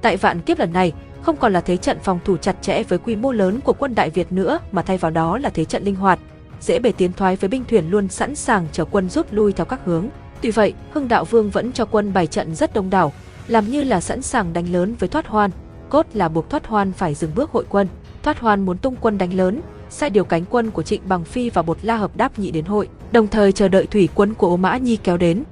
Tại 0.01 0.17
vạn 0.17 0.39
kiếp 0.39 0.59
lần 0.59 0.73
này, 0.73 0.93
không 1.21 1.37
còn 1.37 1.53
là 1.53 1.61
thế 1.61 1.77
trận 1.77 1.97
phòng 2.03 2.19
thủ 2.25 2.37
chặt 2.37 2.55
chẽ 2.61 2.83
với 2.83 2.99
quy 2.99 3.15
mô 3.15 3.31
lớn 3.31 3.59
của 3.63 3.73
quân 3.73 3.95
Đại 3.95 4.09
Việt 4.09 4.31
nữa 4.31 4.59
mà 4.71 4.81
thay 4.81 4.97
vào 4.97 5.11
đó 5.11 5.37
là 5.37 5.49
thế 5.49 5.65
trận 5.65 5.83
linh 5.83 5.95
hoạt, 5.95 6.19
dễ 6.61 6.79
bề 6.79 6.91
tiến 6.91 7.13
thoái 7.13 7.35
với 7.35 7.47
binh 7.47 7.63
thuyền 7.69 7.89
luôn 7.89 8.07
sẵn 8.07 8.35
sàng 8.35 8.67
chờ 8.71 8.85
quân 8.85 9.09
rút 9.09 9.27
lui 9.31 9.53
theo 9.53 9.65
các 9.65 9.79
hướng. 9.85 10.07
Tuy 10.41 10.51
vậy, 10.51 10.73
Hưng 10.91 11.07
Đạo 11.07 11.25
Vương 11.25 11.49
vẫn 11.49 11.71
cho 11.71 11.85
quân 11.85 12.13
bày 12.13 12.27
trận 12.27 12.55
rất 12.55 12.73
đông 12.73 12.89
đảo, 12.89 13.13
làm 13.47 13.65
như 13.65 13.83
là 13.83 14.01
sẵn 14.01 14.21
sàng 14.21 14.53
đánh 14.53 14.73
lớn 14.73 14.95
với 14.99 15.09
Thoát 15.09 15.27
Hoan, 15.27 15.51
cốt 15.89 16.05
là 16.13 16.29
buộc 16.29 16.49
Thoát 16.49 16.67
Hoan 16.67 16.93
phải 16.93 17.13
dừng 17.13 17.31
bước 17.35 17.51
hội 17.51 17.65
quân. 17.69 17.87
Thoát 18.23 18.39
Hoan 18.39 18.65
muốn 18.65 18.77
tung 18.77 18.95
quân 19.01 19.17
đánh 19.17 19.33
lớn, 19.33 19.61
sai 19.89 20.09
điều 20.09 20.23
cánh 20.23 20.45
quân 20.49 20.71
của 20.71 20.83
Trịnh 20.83 21.01
Bằng 21.07 21.23
Phi 21.23 21.49
và 21.49 21.61
Bột 21.61 21.77
La 21.81 21.97
hợp 21.97 22.17
đáp 22.17 22.39
nhị 22.39 22.51
đến 22.51 22.65
hội, 22.65 22.87
đồng 23.11 23.27
thời 23.27 23.51
chờ 23.51 23.67
đợi 23.67 23.87
thủy 23.87 24.09
quân 24.15 24.33
của 24.33 24.47
Ô 24.47 24.57
Mã 24.57 24.77
Nhi 24.77 24.97
kéo 25.03 25.17
đến. 25.17 25.43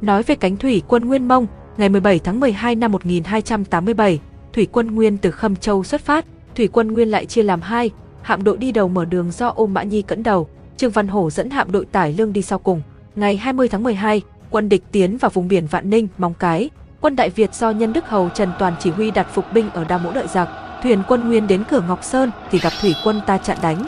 Nói 0.00 0.22
về 0.22 0.34
cánh 0.34 0.56
thủy 0.56 0.82
quân 0.88 1.04
Nguyên 1.04 1.28
Mông, 1.28 1.46
ngày 1.76 1.88
17 1.88 2.18
tháng 2.18 2.40
12 2.40 2.74
năm 2.74 2.92
1287, 2.92 4.20
thủy 4.52 4.66
quân 4.72 4.94
Nguyên 4.94 5.18
từ 5.18 5.30
Khâm 5.30 5.56
Châu 5.56 5.84
xuất 5.84 6.00
phát, 6.00 6.24
thủy 6.54 6.68
quân 6.72 6.92
Nguyên 6.92 7.08
lại 7.08 7.26
chia 7.26 7.42
làm 7.42 7.60
hai, 7.60 7.90
hạm 8.22 8.44
đội 8.44 8.56
đi 8.58 8.72
đầu 8.72 8.88
mở 8.88 9.04
đường 9.04 9.30
do 9.30 9.48
Ôm 9.48 9.74
Mã 9.74 9.82
Nhi 9.82 10.04
dẫn 10.08 10.22
đầu, 10.22 10.48
Trương 10.76 10.90
Văn 10.90 11.08
Hổ 11.08 11.30
dẫn 11.30 11.50
hạm 11.50 11.72
đội 11.72 11.84
tải 11.84 12.12
lương 12.12 12.32
đi 12.32 12.42
sau 12.42 12.58
cùng. 12.58 12.82
Ngày 13.16 13.36
20 13.36 13.68
tháng 13.68 13.82
12, 13.82 14.22
quân 14.50 14.68
địch 14.68 14.82
tiến 14.92 15.16
vào 15.16 15.30
vùng 15.30 15.48
biển 15.48 15.66
Vạn 15.66 15.90
Ninh, 15.90 16.08
Móng 16.18 16.34
Cái. 16.38 16.70
Quân 17.00 17.16
Đại 17.16 17.30
Việt 17.30 17.54
do 17.54 17.70
Nhân 17.70 17.92
Đức 17.92 18.08
Hầu 18.08 18.28
Trần 18.28 18.52
Toàn 18.58 18.74
chỉ 18.80 18.90
huy 18.90 19.10
đặt 19.10 19.26
phục 19.32 19.44
binh 19.52 19.70
ở 19.70 19.84
Đa 19.84 19.98
Mỗ 19.98 20.12
đợi 20.12 20.26
giặc. 20.28 20.48
Thuyền 20.82 21.02
quân 21.08 21.28
Nguyên 21.28 21.46
đến 21.46 21.64
cửa 21.70 21.84
Ngọc 21.88 22.04
Sơn 22.04 22.30
thì 22.50 22.58
gặp 22.58 22.72
thủy 22.80 22.94
quân 23.04 23.20
ta 23.26 23.38
chặn 23.38 23.58
đánh. 23.62 23.86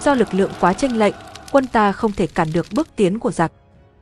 Do 0.00 0.14
lực 0.14 0.34
lượng 0.34 0.50
quá 0.60 0.72
chênh 0.72 0.98
lệch, 0.98 1.14
quân 1.52 1.66
ta 1.66 1.92
không 1.92 2.12
thể 2.12 2.26
cản 2.26 2.48
được 2.54 2.66
bước 2.74 2.88
tiến 2.96 3.18
của 3.18 3.30
giặc. 3.30 3.52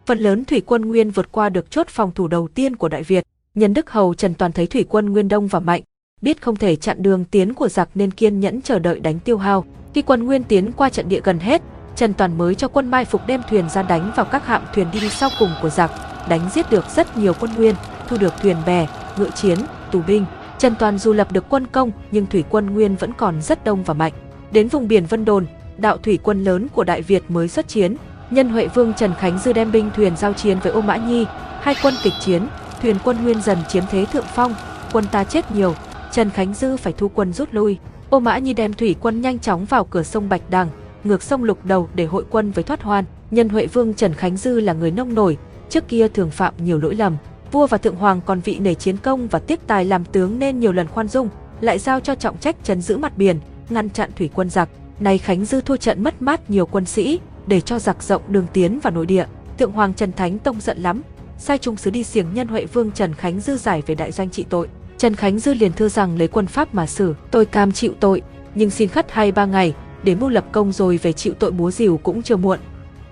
Phần 0.07 0.19
lớn 0.19 0.45
thủy 0.45 0.63
quân 0.67 0.83
Nguyên 0.83 1.11
vượt 1.11 1.33
qua 1.33 1.49
được 1.49 1.71
chốt 1.71 1.89
phòng 1.89 2.11
thủ 2.15 2.29
đầu 2.29 2.49
tiên 2.55 2.77
của 2.77 2.89
Đại 2.89 3.03
Việt. 3.03 3.25
Nhân 3.55 3.75
Đức 3.75 3.91
Hầu 3.91 4.15
Trần 4.15 4.35
Toàn 4.35 4.53
thấy 4.53 4.67
thủy 4.67 4.85
quân 4.89 5.13
Nguyên 5.13 5.29
đông 5.29 5.47
và 5.47 5.61
mạnh, 5.61 5.83
biết 6.23 6.43
không 6.43 6.57
thể 6.57 6.77
chặn 6.77 7.03
đường 7.03 7.25
tiến 7.25 7.55
của 7.55 7.69
giặc 7.69 7.89
nên 7.95 8.11
kiên 8.11 8.41
nhẫn 8.41 8.63
chờ 8.63 8.79
đợi 8.79 9.01
đánh 9.01 9.19
tiêu 9.19 9.39
hao. 9.39 9.65
Khi 9.95 10.03
quân 10.03 10.25
Nguyên 10.25 10.45
tiến 10.45 10.73
qua 10.73 10.89
trận 10.89 11.09
địa 11.09 11.21
gần 11.25 11.39
hết, 11.39 11.63
Trần 11.97 12.15
Toàn 12.15 12.39
mới 12.39 12.55
cho 12.55 12.69
quân 12.69 12.91
mai 12.91 13.05
phục 13.05 13.27
đem 13.27 13.41
thuyền 13.51 13.69
ra 13.69 13.83
đánh 13.83 14.13
vào 14.17 14.27
các 14.27 14.47
hạm 14.47 14.63
thuyền 14.75 14.87
đi 14.93 15.09
sau 15.09 15.31
cùng 15.39 15.51
của 15.63 15.71
giặc, 15.71 15.91
đánh 16.29 16.41
giết 16.55 16.71
được 16.71 16.85
rất 16.97 17.17
nhiều 17.17 17.33
quân 17.41 17.51
Nguyên, 17.57 17.75
thu 18.09 18.17
được 18.17 18.33
thuyền 18.43 18.57
bè, 18.67 18.87
ngựa 19.17 19.31
chiến, 19.31 19.59
tù 19.91 20.01
binh. 20.07 20.25
Trần 20.59 20.75
Toàn 20.79 20.99
dù 20.99 21.13
lập 21.13 21.33
được 21.33 21.45
quân 21.49 21.67
công 21.67 21.91
nhưng 22.11 22.27
thủy 22.27 22.45
quân 22.51 22.75
Nguyên 22.75 22.97
vẫn 22.97 23.13
còn 23.13 23.43
rất 23.43 23.65
đông 23.65 23.83
và 23.83 23.95
mạnh. 23.95 24.13
Đến 24.53 24.69
vùng 24.69 24.89
biển 24.89 25.07
Vân 25.07 25.25
Đồn, 25.25 25.47
đạo 25.77 25.97
thủy 25.97 26.19
quân 26.23 26.45
lớn 26.45 26.67
của 26.75 26.85
Đại 26.85 27.03
Việt 27.03 27.23
mới 27.29 27.49
xuất 27.49 27.69
chiến. 27.69 27.97
Nhân 28.31 28.49
Huệ 28.49 28.67
Vương 28.67 28.95
Trần 28.95 29.15
Khánh 29.15 29.39
Dư 29.39 29.53
đem 29.53 29.73
binh 29.73 29.91
thuyền 29.97 30.17
giao 30.17 30.33
chiến 30.33 30.59
với 30.63 30.73
Ô 30.73 30.81
Mã 30.81 30.97
Nhi, 30.97 31.27
hai 31.61 31.75
quân 31.83 31.95
kịch 32.05 32.13
chiến, 32.21 32.43
thuyền 32.83 32.97
quân 33.05 33.25
Nguyên 33.25 33.43
dần 33.43 33.59
chiếm 33.69 33.85
thế 33.91 34.05
thượng 34.05 34.25
phong, 34.35 34.55
quân 34.93 35.05
ta 35.13 35.25
chết 35.25 35.51
nhiều, 35.51 35.75
Trần 36.13 36.31
Khánh 36.31 36.55
Dư 36.55 36.77
phải 36.77 36.93
thu 36.93 37.09
quân 37.09 37.33
rút 37.33 37.49
lui. 37.53 37.79
Ô 38.11 38.21
Mã 38.21 38.39
Nhi 38.39 38.55
đem 38.55 38.73
thủy 38.73 38.97
quân 39.01 39.21
nhanh 39.21 39.39
chóng 39.39 39.65
vào 39.65 39.85
cửa 39.85 40.03
sông 40.03 40.29
Bạch 40.29 40.51
Đằng, 40.51 40.69
ngược 41.05 41.23
sông 41.23 41.45
Lục 41.45 41.59
Đầu 41.65 41.89
để 41.95 42.05
hội 42.05 42.25
quân 42.31 42.51
với 42.51 42.65
Thoát 42.65 42.83
Hoan. 42.83 43.05
Nhân 43.31 43.49
Huệ 43.49 43.67
Vương 43.67 43.95
Trần 43.95 44.15
Khánh 44.15 44.37
Dư 44.37 44.61
là 44.61 44.73
người 44.73 44.91
nông 44.91 45.15
nổi, 45.15 45.37
trước 45.69 45.89
kia 45.89 46.09
thường 46.09 46.31
phạm 46.31 46.55
nhiều 46.59 46.79
lỗi 46.79 46.95
lầm. 46.95 47.17
Vua 47.53 47.67
và 47.67 47.79
thượng 47.79 47.97
hoàng 47.97 48.21
còn 48.27 48.41
vị 48.41 48.59
nể 48.59 48.75
chiến 48.75 48.97
công 48.97 49.29
và 49.29 49.39
tiếc 49.39 49.67
tài 49.67 49.85
làm 49.85 50.05
tướng 50.05 50.39
nên 50.39 50.61
nhiều 50.61 50.73
lần 50.73 50.87
khoan 50.87 51.09
dung, 51.09 51.29
lại 51.61 51.79
giao 51.79 52.01
cho 52.01 52.15
trọng 52.15 52.39
trách 52.39 52.57
trấn 52.65 52.83
giữ 52.83 52.97
mặt 52.97 53.17
biển, 53.17 53.39
ngăn 53.71 53.91
chặn 53.91 54.11
thủy 54.17 54.31
quân 54.35 54.51
giặc. 54.51 54.69
Nay 55.01 55.19
Khánh 55.19 55.45
Dư 55.45 55.61
thua 55.61 55.77
trận 55.77 56.03
mất 56.03 56.23
mát 56.23 56.51
nhiều 56.51 56.67
quân 56.67 56.87
sĩ, 56.87 57.21
để 57.47 57.61
cho 57.61 57.79
giặc 57.79 58.03
rộng 58.03 58.23
đường 58.29 58.47
tiến 58.53 58.81
vào 58.81 58.93
nội 58.93 59.07
địa. 59.07 59.27
Thượng 59.59 59.73
hoàng 59.73 59.95
Trần 59.95 60.13
Thánh 60.13 60.39
Tông 60.39 60.61
giận 60.61 60.79
lắm, 60.79 61.03
sai 61.39 61.59
trung 61.59 61.77
sứ 61.77 61.91
đi 61.91 62.03
xiềng 62.03 62.27
nhân 62.35 62.49
Huệ 62.49 62.65
Vương 62.65 62.91
Trần 62.91 63.15
Khánh 63.15 63.41
Dư 63.41 63.57
giải 63.57 63.83
về 63.87 63.95
đại 63.95 64.13
doanh 64.13 64.31
trị 64.31 64.45
tội. 64.49 64.69
Trần 65.03 65.15
Khánh 65.15 65.39
Dư 65.39 65.55
liền 65.55 65.73
thưa 65.73 65.89
rằng 65.89 66.19
lấy 66.19 66.29
quân 66.29 66.47
pháp 66.47 66.75
mà 66.75 66.87
xử, 66.87 67.15
tôi 67.31 67.47
cam 67.47 67.73
chịu 67.73 67.95
tội, 68.01 68.23
nhưng 68.55 68.71
xin 68.71 68.89
khất 68.89 69.13
hai 69.13 69.33
ba 69.33 69.45
ngày, 69.45 69.75
để 70.03 70.15
mưu 70.15 70.29
lập 70.29 70.45
công 70.53 70.73
rồi 70.73 70.97
về 71.03 71.13
chịu 71.13 71.35
tội 71.35 71.51
búa 71.51 71.71
rìu 71.71 71.97
cũng 72.03 72.23
chưa 72.23 72.37
muộn. 72.37 72.59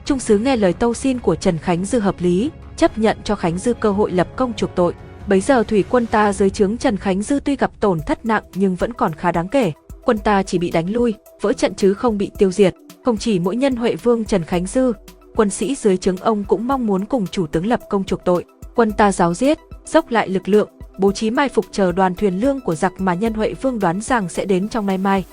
Trung 0.05 0.19
sứ 0.19 0.39
nghe 0.39 0.57
lời 0.57 0.73
tâu 0.73 0.95
xin 0.95 1.19
của 1.19 1.35
Trần 1.35 1.59
Khánh 1.59 1.85
Dư 1.85 1.99
hợp 1.99 2.15
lý, 2.19 2.51
chấp 2.77 2.99
nhận 2.99 3.17
cho 3.25 3.35
Khánh 3.35 3.59
Dư 3.59 3.75
cơ 3.75 3.91
hội 3.93 4.11
lập 4.11 4.29
công 4.37 4.55
chuộc 4.55 4.71
tội. 4.75 4.95
Bấy 5.27 5.41
giờ 5.41 5.63
thủy 5.63 5.85
quân 5.91 6.07
ta 6.07 6.33
dưới 6.33 6.51
trướng 6.51 6.77
Trần 6.77 6.97
Khánh 6.97 7.23
Dư 7.23 7.41
tuy 7.41 7.57
gặp 7.57 7.71
tổn 7.81 8.01
thất 8.07 8.25
nặng 8.25 8.45
nhưng 8.55 8.75
vẫn 8.77 8.93
còn 8.93 9.13
khá 9.13 9.33
đáng 9.33 9.49
kể. 9.49 9.73
Quân 10.05 10.19
ta 10.19 10.43
chỉ 10.43 10.59
bị 10.59 10.71
đánh 10.71 10.93
lui, 10.93 11.15
vỡ 11.41 11.53
trận 11.53 11.75
chứ 11.75 11.95
không 11.95 12.19
bị 12.19 12.31
tiêu 12.39 12.53
diệt. 12.53 12.75
Không 13.05 13.17
chỉ 13.17 13.39
mỗi 13.39 13.57
nhân 13.57 13.77
Huệ 13.77 13.95
Vương 13.95 14.25
Trần 14.25 14.45
Khánh 14.45 14.67
Dư, 14.67 14.93
quân 15.37 15.51
sĩ 15.51 15.75
dưới 15.75 15.97
trướng 15.97 16.17
ông 16.17 16.45
cũng 16.45 16.69
mong 16.69 16.87
muốn 16.87 17.05
cùng 17.05 17.27
chủ 17.27 17.47
tướng 17.47 17.67
lập 17.67 17.81
công 17.91 18.05
chuộc 18.05 18.25
tội. 18.25 18.45
Quân 18.75 18.93
ta 18.93 19.13
giáo 19.13 19.35
giết, 19.35 19.59
dốc 19.87 20.11
lại 20.11 20.29
lực 20.29 20.49
lượng, 20.49 20.69
bố 21.01 21.13
trí 21.13 21.31
mai 21.31 21.49
phục 21.49 21.65
chờ 21.73 21.93
đoàn 21.93 22.15
thuyền 22.15 22.41
lương 22.41 22.61
của 22.61 22.75
giặc 22.75 22.93
mà 22.99 23.15
nhân 23.15 23.35
Huệ 23.35 23.55
Vương 23.55 23.79
đoán 23.79 24.01
rằng 24.01 24.29
sẽ 24.29 24.45
đến 24.45 24.69
trong 24.69 24.87
nay 24.87 24.99
mai. 24.99 25.25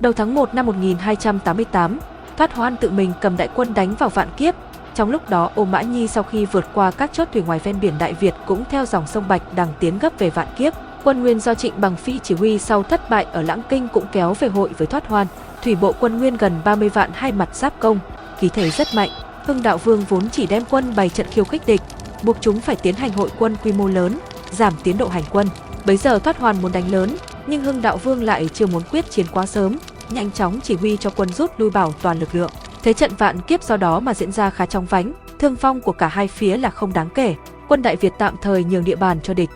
Đầu 0.00 0.12
tháng 0.12 0.34
1 0.34 0.54
năm 0.54 0.66
1288, 0.66 1.98
Thoát 2.36 2.54
Hoan 2.54 2.76
tự 2.76 2.90
mình 2.90 3.12
cầm 3.20 3.36
đại 3.36 3.48
quân 3.54 3.74
đánh 3.74 3.94
vào 3.94 4.08
Vạn 4.08 4.28
Kiếp. 4.36 4.54
Trong 4.94 5.10
lúc 5.10 5.30
đó, 5.30 5.50
Ô 5.54 5.64
Mã 5.64 5.82
Nhi 5.82 6.06
sau 6.06 6.22
khi 6.22 6.46
vượt 6.46 6.64
qua 6.74 6.90
các 6.90 7.10
chốt 7.12 7.28
thủy 7.32 7.42
ngoài 7.46 7.60
ven 7.64 7.80
biển 7.80 7.94
Đại 7.98 8.14
Việt 8.14 8.34
cũng 8.46 8.64
theo 8.70 8.86
dòng 8.86 9.06
sông 9.06 9.28
Bạch 9.28 9.42
đằng 9.56 9.68
tiến 9.80 9.98
gấp 9.98 10.18
về 10.18 10.30
Vạn 10.30 10.48
Kiếp. 10.56 10.72
Quân 11.04 11.22
Nguyên 11.22 11.40
do 11.40 11.54
Trịnh 11.54 11.80
Bằng 11.80 11.96
Phi 11.96 12.18
chỉ 12.18 12.34
huy 12.34 12.58
sau 12.58 12.82
thất 12.82 13.10
bại 13.10 13.26
ở 13.32 13.42
Lãng 13.42 13.62
Kinh 13.68 13.88
cũng 13.92 14.04
kéo 14.12 14.34
về 14.34 14.48
hội 14.48 14.70
với 14.78 14.86
Thoát 14.86 15.08
Hoan. 15.08 15.26
Thủy 15.62 15.74
bộ 15.74 15.94
quân 16.00 16.18
Nguyên 16.18 16.36
gần 16.36 16.60
30 16.64 16.88
vạn 16.88 17.10
hai 17.14 17.32
mặt 17.32 17.56
giáp 17.56 17.80
công, 17.80 17.98
khí 18.38 18.48
thể 18.48 18.70
rất 18.70 18.88
mạnh. 18.94 19.10
Hưng 19.44 19.62
Đạo 19.62 19.78
Vương 19.78 20.00
vốn 20.00 20.30
chỉ 20.30 20.46
đem 20.46 20.62
quân 20.70 20.92
bày 20.96 21.08
trận 21.08 21.26
khiêu 21.30 21.44
khích 21.44 21.66
địch, 21.66 21.80
buộc 22.22 22.36
chúng 22.40 22.60
phải 22.60 22.76
tiến 22.76 22.94
hành 22.94 23.12
hội 23.12 23.30
quân 23.38 23.56
quy 23.64 23.72
mô 23.72 23.88
lớn, 23.88 24.18
giảm 24.50 24.72
tiến 24.82 24.98
độ 24.98 25.08
hành 25.08 25.24
quân. 25.30 25.48
Bấy 25.86 25.96
giờ 25.96 26.18
Thoát 26.18 26.38
hoàn 26.38 26.62
muốn 26.62 26.72
đánh 26.72 26.92
lớn, 26.92 27.16
nhưng 27.46 27.64
Hưng 27.64 27.82
Đạo 27.82 27.96
Vương 27.96 28.22
lại 28.22 28.48
chưa 28.52 28.66
muốn 28.66 28.82
quyết 28.90 29.10
chiến 29.10 29.26
quá 29.32 29.46
sớm, 29.46 29.76
nhanh 30.10 30.30
chóng 30.30 30.60
chỉ 30.62 30.74
huy 30.74 30.96
cho 30.96 31.10
quân 31.10 31.28
rút 31.28 31.50
lui 31.56 31.70
bảo 31.70 31.94
toàn 32.02 32.20
lực 32.20 32.34
lượng. 32.34 32.50
Thế 32.82 32.92
trận 32.92 33.10
vạn 33.18 33.40
kiếp 33.40 33.62
do 33.62 33.76
đó 33.76 34.00
mà 34.00 34.14
diễn 34.14 34.32
ra 34.32 34.50
khá 34.50 34.66
trong 34.66 34.86
vánh, 34.86 35.12
thương 35.38 35.56
phong 35.56 35.80
của 35.80 35.92
cả 35.92 36.08
hai 36.08 36.28
phía 36.28 36.56
là 36.56 36.70
không 36.70 36.92
đáng 36.92 37.08
kể, 37.14 37.34
quân 37.68 37.82
Đại 37.82 37.96
Việt 37.96 38.12
tạm 38.18 38.36
thời 38.42 38.64
nhường 38.64 38.84
địa 38.84 38.96
bàn 38.96 39.20
cho 39.22 39.34
địch. 39.34 39.50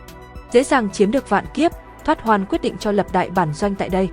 Dễ 0.53 0.65
dàng 0.65 0.91
chiếm 0.91 1.11
được 1.11 1.29
vạn 1.29 1.45
kiếp, 1.55 1.73
Thoát 2.05 2.23
hoàn 2.23 2.47
quyết 2.47 2.63
định 2.63 2.77
cho 2.81 2.93
lập 2.93 3.07
đại 3.13 3.31
bản 3.31 3.55
doanh 3.55 3.75
tại 3.75 3.89
đây. 3.89 4.09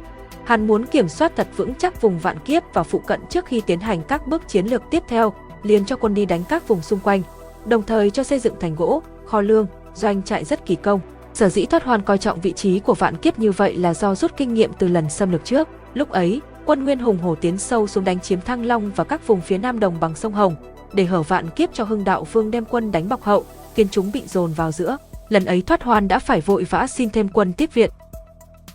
Hắn 0.45 0.67
muốn 0.67 0.85
kiểm 0.85 1.09
soát 1.09 1.31
thật 1.35 1.47
vững 1.57 1.75
chắc 1.75 2.01
vùng 2.01 2.19
vạn 2.19 2.39
kiếp 2.39 2.63
và 2.73 2.83
phụ 2.83 2.99
cận 2.99 3.21
trước 3.29 3.45
khi 3.45 3.61
tiến 3.61 3.79
hành 3.79 4.01
các 4.03 4.27
bước 4.27 4.47
chiến 4.47 4.65
lược 4.65 4.81
tiếp 4.89 5.03
theo, 5.07 5.33
liền 5.63 5.85
cho 5.85 5.95
quân 5.95 6.13
đi 6.13 6.25
đánh 6.25 6.43
các 6.49 6.67
vùng 6.67 6.81
xung 6.81 6.99
quanh, 6.99 7.21
đồng 7.65 7.83
thời 7.83 8.09
cho 8.09 8.23
xây 8.23 8.39
dựng 8.39 8.55
thành 8.59 8.75
gỗ, 8.75 9.01
kho 9.25 9.41
lương, 9.41 9.67
doanh 9.93 10.23
trại 10.23 10.45
rất 10.45 10.65
kỳ 10.65 10.75
công. 10.75 10.99
Sở 11.33 11.49
dĩ 11.49 11.65
Thoát 11.65 11.83
Hoan 11.83 12.01
coi 12.01 12.17
trọng 12.17 12.41
vị 12.41 12.53
trí 12.53 12.79
của 12.79 12.93
vạn 12.93 13.17
kiếp 13.17 13.39
như 13.39 13.51
vậy 13.51 13.75
là 13.75 13.93
do 13.93 14.15
rút 14.15 14.31
kinh 14.37 14.53
nghiệm 14.53 14.71
từ 14.79 14.87
lần 14.87 15.09
xâm 15.09 15.31
lược 15.31 15.45
trước. 15.45 15.67
Lúc 15.93 16.09
ấy, 16.09 16.41
quân 16.65 16.85
Nguyên 16.85 16.99
hùng 16.99 17.17
hổ 17.17 17.35
tiến 17.35 17.57
sâu 17.57 17.87
xuống 17.87 18.03
đánh 18.03 18.19
chiếm 18.19 18.41
Thăng 18.41 18.65
Long 18.65 18.91
và 18.95 19.03
các 19.03 19.27
vùng 19.27 19.41
phía 19.41 19.57
nam 19.57 19.79
đồng 19.79 19.99
bằng 19.99 20.15
sông 20.15 20.33
Hồng, 20.33 20.55
để 20.93 21.05
hở 21.05 21.21
vạn 21.21 21.49
kiếp 21.49 21.69
cho 21.73 21.83
Hưng 21.83 22.03
Đạo 22.03 22.23
Vương 22.31 22.51
đem 22.51 22.65
quân 22.65 22.91
đánh 22.91 23.09
bọc 23.09 23.23
hậu, 23.23 23.45
khiến 23.75 23.87
chúng 23.91 24.11
bị 24.11 24.23
dồn 24.27 24.53
vào 24.53 24.71
giữa. 24.71 24.97
Lần 25.29 25.45
ấy 25.45 25.61
Thoát 25.61 25.83
Hoan 25.83 26.07
đã 26.07 26.19
phải 26.19 26.41
vội 26.41 26.63
vã 26.63 26.87
xin 26.87 27.09
thêm 27.09 27.29
quân 27.29 27.53
tiếp 27.53 27.73
viện. 27.73 27.89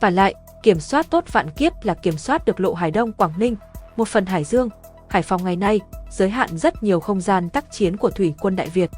Và 0.01 0.11
lại, 0.11 0.35
kiểm 0.63 0.81
soát 0.81 1.11
tốt 1.11 1.25
vạn 1.33 1.51
kiếp 1.51 1.73
là 1.83 1.95
kiểm 1.95 2.19
soát 2.19 2.45
được 2.45 2.61
lộ 2.61 2.75
Hải 2.75 2.91
Đông 2.91 3.13
Quảng 3.13 3.33
Ninh, 3.39 3.57
một 3.97 4.09
phần 4.09 4.27
Hải 4.27 4.45
Dương, 4.45 4.69
Hải 5.09 5.23
Phòng 5.23 5.45
ngày 5.45 5.57
nay, 5.57 5.81
giới 6.11 6.31
hạn 6.31 6.59
rất 6.59 6.83
nhiều 6.83 7.01
không 7.01 7.21
gian 7.21 7.49
tác 7.49 7.73
chiến 7.73 7.97
của 7.97 8.11
thủy 8.11 8.35
quân 8.41 8.57
Đại 8.57 8.69
Việt. 8.69 8.91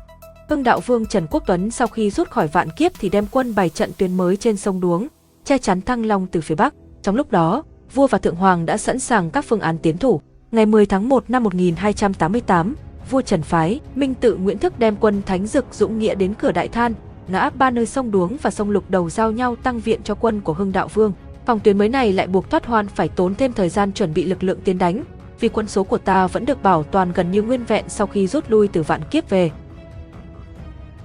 Hưng 0.49 0.63
Đạo 0.63 0.81
Vương 0.81 1.07
Trần 1.07 1.27
Quốc 1.31 1.43
Tuấn 1.47 1.71
sau 1.71 1.87
khi 1.87 2.11
rút 2.11 2.31
khỏi 2.31 2.47
vạn 2.47 2.71
kiếp 2.71 2.93
thì 2.99 3.09
đem 3.09 3.27
quân 3.31 3.55
bày 3.55 3.69
trận 3.69 3.91
tuyến 3.99 4.17
mới 4.17 4.37
trên 4.37 4.57
sông 4.57 4.81
Đuống, 4.81 5.09
che 5.45 5.59
chắn 5.59 5.81
Thăng 5.81 6.07
Long 6.07 6.27
từ 6.27 6.41
phía 6.41 6.55
Bắc. 6.55 6.75
Trong 7.03 7.17
lúc 7.17 7.31
đó, 7.31 7.63
vua 7.95 8.07
và 8.07 8.19
thượng 8.19 8.35
hoàng 8.35 8.67
đã 8.67 8.77
sẵn 8.77 8.99
sàng 8.99 9.31
các 9.31 9.45
phương 9.45 9.61
án 9.61 9.79
tiến 9.79 9.99
thủ. 9.99 10.21
Ngày 10.51 10.67
10 10.67 10.87
tháng 10.87 11.09
1 11.09 11.25
năm 11.31 11.45
1288, 11.45 12.75
vua 13.11 13.23
Trần 13.23 13.43
Phái, 13.43 13.81
Minh 13.95 14.15
tự 14.15 14.37
Nguyễn 14.37 14.59
Thức 14.59 14.79
đem 14.79 14.97
quân 14.97 15.23
Thánh 15.27 15.47
Dực 15.47 15.67
Dũng 15.73 15.99
Nghĩa 15.99 16.15
đến 16.15 16.35
cửa 16.35 16.53
Đại 16.53 16.69
Than, 16.69 16.95
ngã 17.29 17.51
ba 17.51 17.71
nơi 17.71 17.87
sông 17.87 18.11
Đuống 18.11 18.37
và 18.43 18.51
sông 18.51 18.71
Lục 18.71 18.91
đầu 18.91 19.11
giao 19.11 19.33
nhau 19.33 19.57
tăng 19.57 19.81
viện 19.81 20.01
cho 20.05 20.15
quân 20.15 20.41
của 20.41 20.53
Hưng 20.53 20.73
Đạo 20.73 20.89
Vương. 20.89 21.13
Phòng 21.47 21.61
tuyến 21.61 21.79
mới 21.79 21.89
này 21.89 22.13
lại 22.13 22.27
buộc 22.27 22.51
Thoát 22.51 22.67
Hoan 22.67 22.87
phải 22.89 23.09
tốn 23.09 23.35
thêm 23.35 23.53
thời 23.53 23.69
gian 23.69 23.93
chuẩn 23.93 24.15
bị 24.15 24.25
lực 24.25 24.43
lượng 24.43 24.59
tiến 24.65 24.79
đánh, 24.79 25.05
vì 25.41 25.49
quân 25.49 25.69
số 25.69 25.85
của 25.85 25.99
ta 25.99 26.27
vẫn 26.27 26.45
được 26.45 26.63
bảo 26.63 26.83
toàn 26.83 27.13
gần 27.13 27.31
như 27.31 27.43
nguyên 27.43 27.65
vẹn 27.65 27.85
sau 27.89 28.07
khi 28.07 28.27
rút 28.27 28.45
lui 28.49 28.69
từ 28.69 28.83
vạn 28.83 29.01
kiếp 29.11 29.31
về. 29.31 29.51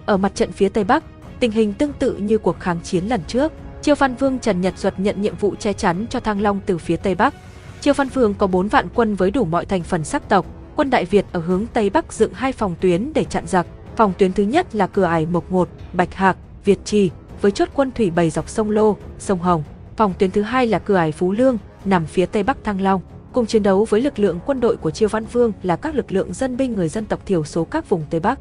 Ở 0.05 0.17
mặt 0.17 0.35
trận 0.35 0.51
phía 0.51 0.69
Tây 0.69 0.83
Bắc, 0.83 1.03
tình 1.39 1.51
hình 1.51 1.73
tương 1.73 1.93
tự 1.93 2.15
như 2.15 2.37
cuộc 2.37 2.59
kháng 2.59 2.79
chiến 2.83 3.05
lần 3.05 3.21
trước, 3.27 3.51
Triều 3.81 3.95
Văn 3.95 4.15
Vương 4.15 4.39
Trần 4.39 4.61
Nhật 4.61 4.77
Duật 4.77 4.99
nhận 4.99 5.21
nhiệm 5.21 5.35
vụ 5.35 5.55
che 5.55 5.73
chắn 5.73 6.05
cho 6.09 6.19
Thăng 6.19 6.41
Long 6.41 6.59
từ 6.65 6.77
phía 6.77 6.95
Tây 6.95 7.15
Bắc. 7.15 7.33
Triều 7.81 7.93
Văn 7.93 8.07
Vương 8.07 8.33
có 8.33 8.47
4 8.47 8.67
vạn 8.67 8.87
quân 8.95 9.15
với 9.15 9.31
đủ 9.31 9.45
mọi 9.45 9.65
thành 9.65 9.83
phần 9.83 10.03
sắc 10.03 10.29
tộc, 10.29 10.45
quân 10.75 10.89
Đại 10.89 11.05
Việt 11.05 11.25
ở 11.31 11.39
hướng 11.39 11.65
Tây 11.73 11.89
Bắc 11.89 12.13
dựng 12.13 12.33
hai 12.33 12.51
phòng 12.51 12.75
tuyến 12.81 13.13
để 13.13 13.23
chặn 13.23 13.47
giặc. 13.47 13.67
Phòng 13.95 14.13
tuyến 14.17 14.33
thứ 14.33 14.43
nhất 14.43 14.75
là 14.75 14.87
cửa 14.87 15.03
ải 15.03 15.25
Mộc 15.25 15.51
Ngột, 15.51 15.69
Bạch 15.93 16.13
Hạc, 16.13 16.37
Việt 16.65 16.79
Trì 16.85 17.09
với 17.41 17.51
chốt 17.51 17.69
quân 17.73 17.91
thủy 17.91 18.09
bày 18.09 18.29
dọc 18.29 18.49
sông 18.49 18.69
Lô, 18.69 18.97
sông 19.19 19.39
Hồng. 19.39 19.63
Phòng 19.97 20.13
tuyến 20.19 20.31
thứ 20.31 20.41
hai 20.41 20.67
là 20.67 20.79
cửa 20.79 20.95
ải 20.95 21.11
Phú 21.11 21.31
Lương, 21.31 21.57
nằm 21.85 22.05
phía 22.05 22.25
Tây 22.25 22.43
Bắc 22.43 22.63
Thăng 22.63 22.81
Long. 22.81 23.01
Cùng 23.33 23.45
chiến 23.45 23.63
đấu 23.63 23.85
với 23.89 24.01
lực 24.01 24.19
lượng 24.19 24.39
quân 24.45 24.59
đội 24.59 24.77
của 24.77 24.91
Triều 24.91 25.09
Văn 25.09 25.25
Vương 25.25 25.51
là 25.63 25.75
các 25.75 25.95
lực 25.95 26.11
lượng 26.11 26.33
dân 26.33 26.57
binh 26.57 26.73
người 26.73 26.89
dân 26.89 27.05
tộc 27.05 27.25
thiểu 27.25 27.43
số 27.43 27.63
các 27.63 27.89
vùng 27.89 28.03
Tây 28.09 28.19
Bắc. 28.19 28.39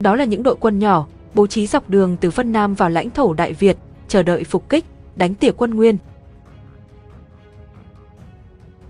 Đó 0.00 0.16
là 0.16 0.24
những 0.24 0.42
đội 0.42 0.56
quân 0.60 0.78
nhỏ, 0.78 1.06
bố 1.34 1.46
trí 1.46 1.66
dọc 1.66 1.90
đường 1.90 2.16
từ 2.20 2.30
Vân 2.30 2.52
Nam 2.52 2.74
vào 2.74 2.90
lãnh 2.90 3.10
thổ 3.10 3.32
Đại 3.32 3.52
Việt, 3.52 3.76
chờ 4.08 4.22
đợi 4.22 4.44
phục 4.44 4.68
kích, 4.68 4.84
đánh 5.16 5.34
tỉa 5.34 5.50
quân 5.50 5.74
Nguyên. 5.74 5.98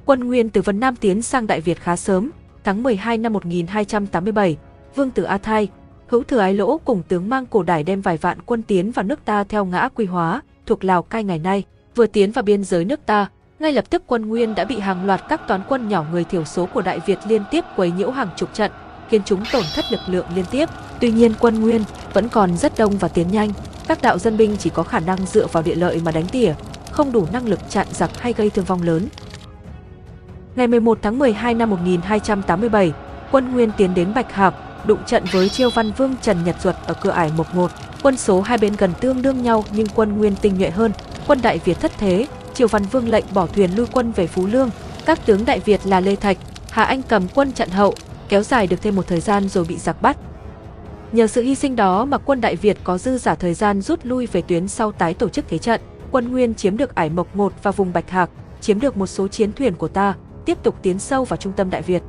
Quân 0.05 0.20
Nguyên 0.20 0.51
từ 0.51 0.62
Vân 0.62 0.81
Nam 0.81 0.97
tiến 0.97 1.23
sang 1.23 1.47
Đại 1.47 1.60
Việt 1.60 1.81
khá 1.81 1.97
sớm, 1.97 2.31
tháng 2.65 2.82
12 2.82 3.19
năm 3.19 3.32
1287, 3.32 4.56
Vương 4.94 5.10
tử 5.10 5.23
A 5.23 5.39
Thai, 5.39 5.69
Hữu 6.06 6.23
Thừa 6.23 6.39
Ái 6.39 6.55
Lỗ 6.55 6.78
cùng 6.78 7.02
tướng 7.09 7.28
mang 7.28 7.47
cổ 7.47 7.62
đài 7.62 7.82
đem 7.82 8.01
vài 8.01 8.16
vạn 8.16 8.39
quân 8.47 8.62
tiến 8.62 8.90
vào 8.90 9.05
nước 9.05 9.24
ta 9.24 9.44
theo 9.44 9.65
ngã 9.65 9.89
Quy 9.94 10.05
Hóa, 10.05 10.43
thuộc 10.66 10.85
Lào 10.85 11.02
Cai 11.02 11.24
ngày 11.24 11.39
nay. 11.39 11.65
Vừa 11.94 12.06
tiến 12.06 12.32
vào 12.32 12.43
biên 12.43 12.65
giới 12.65 12.85
nước 12.85 13.06
ta, 13.06 13.28
ngay 13.59 13.72
lập 13.72 13.85
tức 13.90 14.02
quân 14.06 14.28
Nguyên 14.28 14.55
đã 14.55 14.64
bị 14.64 14.78
hàng 14.78 15.06
loạt 15.06 15.24
các 15.28 15.48
toán 15.48 15.60
quân 15.68 15.89
nhỏ 15.89 16.05
người 16.12 16.24
thiểu 16.24 16.44
số 16.44 16.66
của 16.66 16.82
Đại 16.82 17.01
Việt 17.06 17.18
liên 17.26 17.43
tiếp 17.51 17.64
quấy 17.76 17.90
nhiễu 17.90 18.10
hàng 18.10 18.28
chục 18.36 18.55
trận, 18.55 18.70
khiến 19.09 19.22
chúng 19.24 19.44
tổn 19.52 19.62
thất 19.74 19.85
lực 19.90 20.01
lượng 20.06 20.26
liên 20.35 20.44
tiếp. 20.51 20.68
Tuy 21.01 21.10
nhiên 21.10 21.32
quân 21.40 21.60
Nguyên 21.60 21.82
vẫn 22.12 22.28
còn 22.28 22.56
rất 22.56 22.78
đông 22.78 22.98
và 22.98 23.09
tiến 23.09 23.26
nhanh, 23.30 23.51
các 23.89 24.02
đạo 24.02 24.18
dân 24.18 24.36
binh 24.36 24.56
chỉ 24.59 24.70
có 24.70 24.82
khả 24.82 25.01
năng 25.01 25.26
dựa 25.26 25.47
vào 25.47 25.62
địa 25.62 25.74
lợi 25.74 26.01
mà 26.05 26.12
đánh 26.12 26.26
tỉa, 26.26 26.55
không 26.90 27.12
đủ 27.12 27.26
năng 27.32 27.48
lực 27.48 27.60
chặn 27.70 27.86
giặc 27.90 28.20
hay 28.20 28.32
gây 28.32 28.51
thương 28.51 28.64
vong 28.64 28.82
lớn. 28.82 29.09
Ngày 30.56 30.66
11 30.66 30.98
tháng 31.02 31.18
12 31.18 31.55
năm 31.55 31.70
1287, 31.70 32.93
quân 33.30 33.52
Nguyên 33.52 33.70
tiến 33.76 33.94
đến 33.94 34.14
Bạch 34.14 34.32
Hạp, 34.32 34.86
đụng 34.86 35.05
trận 35.06 35.24
với 35.32 35.48
Chiêu 35.48 35.70
Văn 35.70 35.93
Vương 35.97 36.14
Trần 36.22 36.44
Nhật 36.44 36.56
Duật 36.62 36.76
ở 36.86 36.94
cửa 36.94 37.10
ải 37.10 37.32
Mộc 37.36 37.55
Ngột. 37.55 37.70
Quân 38.02 38.16
số 38.16 38.40
hai 38.40 38.59
bên 38.59 38.74
gần 38.78 38.93
tương 39.01 39.22
đương 39.22 39.43
nhau 39.43 39.64
nhưng 39.72 39.86
quân 39.94 40.18
Nguyên 40.18 40.35
tinh 40.36 40.59
nhuệ 40.59 40.70
hơn, 40.70 40.93
quân 41.26 41.43
Đại 41.43 41.59
Việt 41.64 41.80
thất 41.80 41.93
thế, 41.98 42.26
Triều 42.59 42.68
Văn 42.68 42.82
Vương 42.82 43.09
lệnh 43.09 43.24
bỏ 43.35 43.47
thuyền 43.47 43.70
lui 43.76 43.86
quân 43.93 44.12
về 44.12 44.26
Phú 44.26 44.47
Lương. 44.47 44.70
Các 45.06 45.26
tướng 45.26 45.44
Đại 45.44 45.60
Việt 45.60 45.80
là 45.85 46.01
Lê 46.01 46.16
Thạch, 46.16 46.36
Hà 46.70 46.85
Anh 46.85 47.02
cầm 47.02 47.28
quân 47.35 47.52
chặn 47.52 47.68
hậu, 47.68 47.94
kéo 48.28 48.43
dài 48.43 48.66
được 48.66 48.82
thêm 48.82 48.97
một 48.97 49.06
thời 49.06 49.20
gian 49.20 49.48
rồi 49.48 49.64
bị 49.64 49.76
giặc 49.76 50.02
bắt. 50.02 50.16
Nhờ 51.12 51.26
sự 51.26 51.43
hy 51.43 51.55
sinh 51.55 51.76
đó 51.76 52.05
mà 52.05 52.18
quân 52.18 52.40
Đại 52.40 52.56
Việt 52.56 52.78
có 52.85 52.98
dư 52.98 53.18
giả 53.18 53.35
thời 53.35 53.55
gian 53.55 53.80
rút 53.80 54.01
lui 54.02 54.26
về 54.26 54.43
tuyến 54.43 54.68
sau 54.68 54.93
tái 54.93 55.14
tổ 55.14 55.28
chức 55.28 55.44
thế 55.48 55.59
trận. 55.59 55.80
Quân 56.10 56.32
Nguyên 56.32 56.55
chiếm 56.55 56.76
được 56.76 56.94
ải 56.94 57.10
Mộc 57.10 57.36
Ngột 57.36 57.52
và 57.62 57.70
vùng 57.70 57.93
Bạch 57.93 58.10
Hạc, 58.10 58.30
chiếm 58.60 58.80
được 58.80 58.97
một 58.97 59.06
số 59.06 59.28
chiến 59.28 59.52
thuyền 59.52 59.74
của 59.74 59.89
ta, 59.89 60.14
tiếp 60.44 60.59
tục 60.62 60.76
tiến 60.82 60.98
sâu 60.98 61.24
vào 61.24 61.36
trung 61.36 61.52
tâm 61.52 61.70
Đại 61.70 61.82
Việt. 61.82 62.02